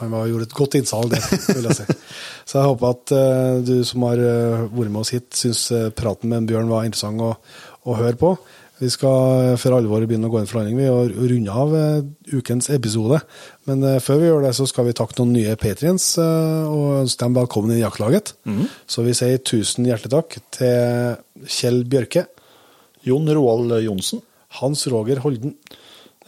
han 0.00 0.12
var, 0.14 0.28
gjorde 0.30 0.48
et 0.48 0.56
godt 0.56 0.78
innsalg 0.80 1.12
det, 1.12 1.22
vil 1.52 1.68
jeg 1.68 1.80
si. 1.82 1.88
Så 2.48 2.60
jeg 2.60 2.70
håper 2.70 2.94
at 2.94 3.16
eh, 3.16 3.56
du 3.66 3.74
som 3.84 4.06
har 4.08 4.22
eh, 4.22 4.68
vært 4.70 4.92
med 4.92 5.02
oss 5.02 5.12
hit, 5.16 5.28
syns 5.36 5.66
eh, 5.74 5.90
praten 5.94 6.30
med 6.30 6.42
en 6.42 6.52
Bjørn 6.52 6.70
var 6.72 6.86
interessant 6.88 7.24
å, 7.24 7.34
å 7.84 7.98
høre 7.98 8.16
på. 8.20 8.36
Vi 8.80 8.90
skal 8.92 9.56
for 9.56 9.72
alvor 9.72 10.04
begynne 10.04 10.28
å 10.28 10.32
gå 10.32 10.40
inn 10.40 10.48
for 10.48 10.60
landing 10.60 10.76
vi, 10.76 10.88
og 10.92 11.14
runde 11.16 11.52
av 11.64 11.70
ukens 12.28 12.68
episode. 12.74 13.22
Men 13.66 13.82
uh, 13.82 13.98
før 14.02 14.20
vi 14.20 14.28
gjør 14.30 14.46
det, 14.46 14.54
så 14.58 14.66
skal 14.70 14.86
vi 14.88 14.94
takke 14.96 15.18
noen 15.18 15.34
nye 15.34 15.56
patriens 15.60 16.12
uh, 16.22 16.66
og 16.70 17.02
ønske 17.02 17.24
dem 17.24 17.36
velkommen 17.36 17.74
i 17.74 17.82
jaktlaget. 17.82 18.36
Så 18.86 19.04
vi 19.06 19.14
sier 19.18 19.42
tusen 19.42 19.88
hjertelig 19.88 20.14
takk 20.14 20.38
til 20.54 21.50
Kjell 21.50 21.82
Bjørke, 21.90 22.26
Jon 23.06 23.28
Roald 23.36 23.76
Johnsen. 23.84 24.22
Hans 24.60 24.86
Roger 24.88 25.20
Holden, 25.20 25.56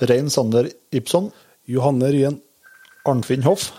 Rein 0.04 0.30
Sander 0.30 0.68
Ibson. 0.94 1.30
Johanne 1.68 2.10
Ryen, 2.12 2.40
Arnfinn 3.08 3.44
Hoff. 3.46 3.70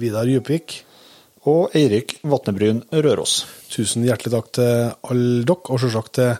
Vidar 0.00 0.28
Djupvik. 0.28 0.82
Og 1.46 1.74
Eirik 1.78 2.16
Vatnebryn 2.26 2.82
Røros. 2.90 3.44
tusen 3.70 4.02
hjertelig 4.02 4.32
takk 4.32 4.48
til 4.56 4.70
alle 5.06 5.44
dere, 5.46 5.70
og 5.70 5.78
selvsagt 5.78 6.12
til 6.18 6.32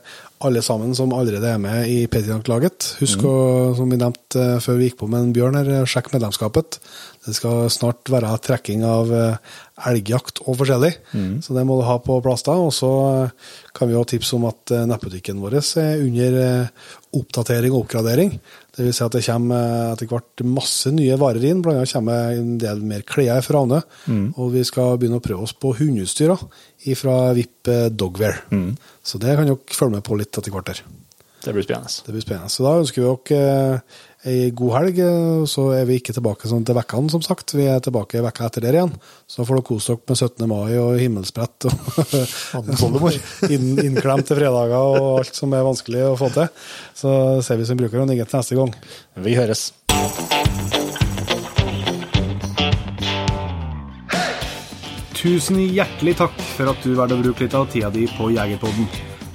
alle 0.45 0.61
sammen 0.63 0.93
som 0.97 1.15
allerede 1.17 1.49
er 1.49 1.61
med 1.61 1.89
i 1.89 2.05
Patrion-laget. 2.13 2.91
Husk 3.01 3.23
å, 3.25 3.37
som 3.79 3.89
vi 3.89 3.99
nevnte 4.01 4.43
eh, 4.43 4.59
før 4.63 4.77
vi 4.77 4.91
gikk 4.91 4.99
på 5.01 5.09
med 5.09 5.23
en 5.23 5.33
Bjørn 5.37 5.57
her, 5.57 5.71
eh, 5.79 5.87
sjekk 5.89 6.11
medlemskapet. 6.13 6.79
Det 7.25 7.35
skal 7.39 7.71
snart 7.73 8.11
være 8.13 8.35
trekking 8.45 8.85
av 8.87 9.13
eh, 9.17 9.55
elgjakt 9.89 10.43
og 10.45 10.59
forskjellig, 10.61 10.93
så 11.45 11.57
det 11.57 11.65
må 11.69 11.77
du 11.77 11.83
ha 11.85 11.99
på 12.01 12.15
plass 12.25 12.47
da. 12.47 12.55
Og 12.61 12.71
så 12.73 12.91
kan 13.77 13.91
vi 13.91 13.97
jo 13.97 14.05
tipse 14.09 14.33
om 14.37 14.47
at 14.49 14.73
nettbutikken 14.89 15.43
vår 15.43 15.59
er 15.61 16.01
under 16.01 16.39
oppdatering 17.21 17.75
og 17.75 17.85
oppgradering. 17.85 18.35
Det 18.77 18.85
vil 18.85 18.95
si 18.97 19.05
at 19.05 19.17
det 19.17 19.25
kommer 19.27 19.63
eh, 19.63 19.93
etter 19.95 20.11
hvert 20.11 20.45
masse 20.49 20.93
nye 20.95 21.17
varer 21.21 21.47
inn, 21.49 21.65
annet 21.65 21.93
kommer 21.93 22.37
en 22.37 22.55
del 22.63 22.85
mer 22.87 23.07
klær 23.09 23.43
fra 23.47 23.65
Ane. 23.65 23.81
Og 24.37 24.53
vi 24.55 24.67
skal 24.69 24.99
begynne 25.01 25.23
å 25.23 25.25
prøve 25.25 25.49
oss 25.49 25.57
på 25.57 25.75
hundeutstyr 25.79 26.37
fra 27.01 27.17
VIP 27.37 27.73
eh, 27.73 27.89
Dogwear. 27.91 28.45
Så 29.03 29.23
det 29.23 29.37
kan 29.39 29.49
dere 29.49 29.79
følge 29.81 29.99
med 29.99 30.07
på 30.07 30.21
litt 30.21 30.37
etter 30.37 30.55
hvert 30.55 30.73
der. 30.73 30.85
Det 31.47 31.53
blir 31.55 31.63
spennende. 31.63 32.03
Det 32.07 32.13
blir 32.13 32.25
spennende. 32.25 32.51
Så 32.51 32.65
da 32.67 32.73
ønsker 32.81 33.03
vi 33.03 33.09
dere 33.31 33.43
eh, 33.79 33.81
ei 34.27 34.51
god 34.51 34.73
helg. 34.77 34.99
eh, 34.99 35.45
Så 35.47 35.69
er 35.77 35.85
vi 35.87 36.01
ikke 36.01 36.15
tilbake 36.17 36.49
sånn 36.51 36.65
til 36.67 36.75
vekkene, 36.77 37.11
som 37.13 37.23
sagt. 37.23 37.55
Vi 37.55 37.67
er 37.71 37.81
tilbake 37.85 38.23
vekka 38.25 38.49
etter 38.49 38.65
der 38.67 38.79
igjen. 38.81 38.95
Så 39.31 39.47
får 39.47 39.61
dere 39.61 39.67
kose 39.71 39.95
dere 39.95 40.03
med 40.09 40.17
17. 40.19 40.49
mai 40.51 40.77
og 40.83 40.99
himmelsbrett 41.01 41.69
og 41.71 41.73
inn, 43.55 43.73
innklemt 43.87 44.27
til 44.27 44.41
fredager 44.41 44.77
og 44.77 45.21
alt 45.23 45.35
som 45.39 45.55
er 45.55 45.67
vanskelig 45.67 46.05
å 46.11 46.17
få 46.19 46.33
til. 46.35 46.49
Så 46.95 47.17
ser 47.47 47.61
vi 47.61 47.69
som 47.69 47.79
bruker 47.79 48.03
og 48.03 48.11
nigger 48.11 48.27
til 48.31 48.43
neste 48.43 48.59
gang. 48.59 48.75
Vi 49.23 49.37
høres. 49.39 49.71
Tusen 55.17 55.59
hjertelig 55.73 56.17
takk 56.21 56.35
for 56.55 56.71
at 56.71 56.83
du 56.85 56.93
valgte 56.99 57.17
å 57.17 57.23
bruke 57.25 57.47
litt 57.47 57.55
av 57.57 57.69
tida 57.73 57.91
di 57.95 58.05
på 58.19 58.29
Jegerpodden. 58.35 58.87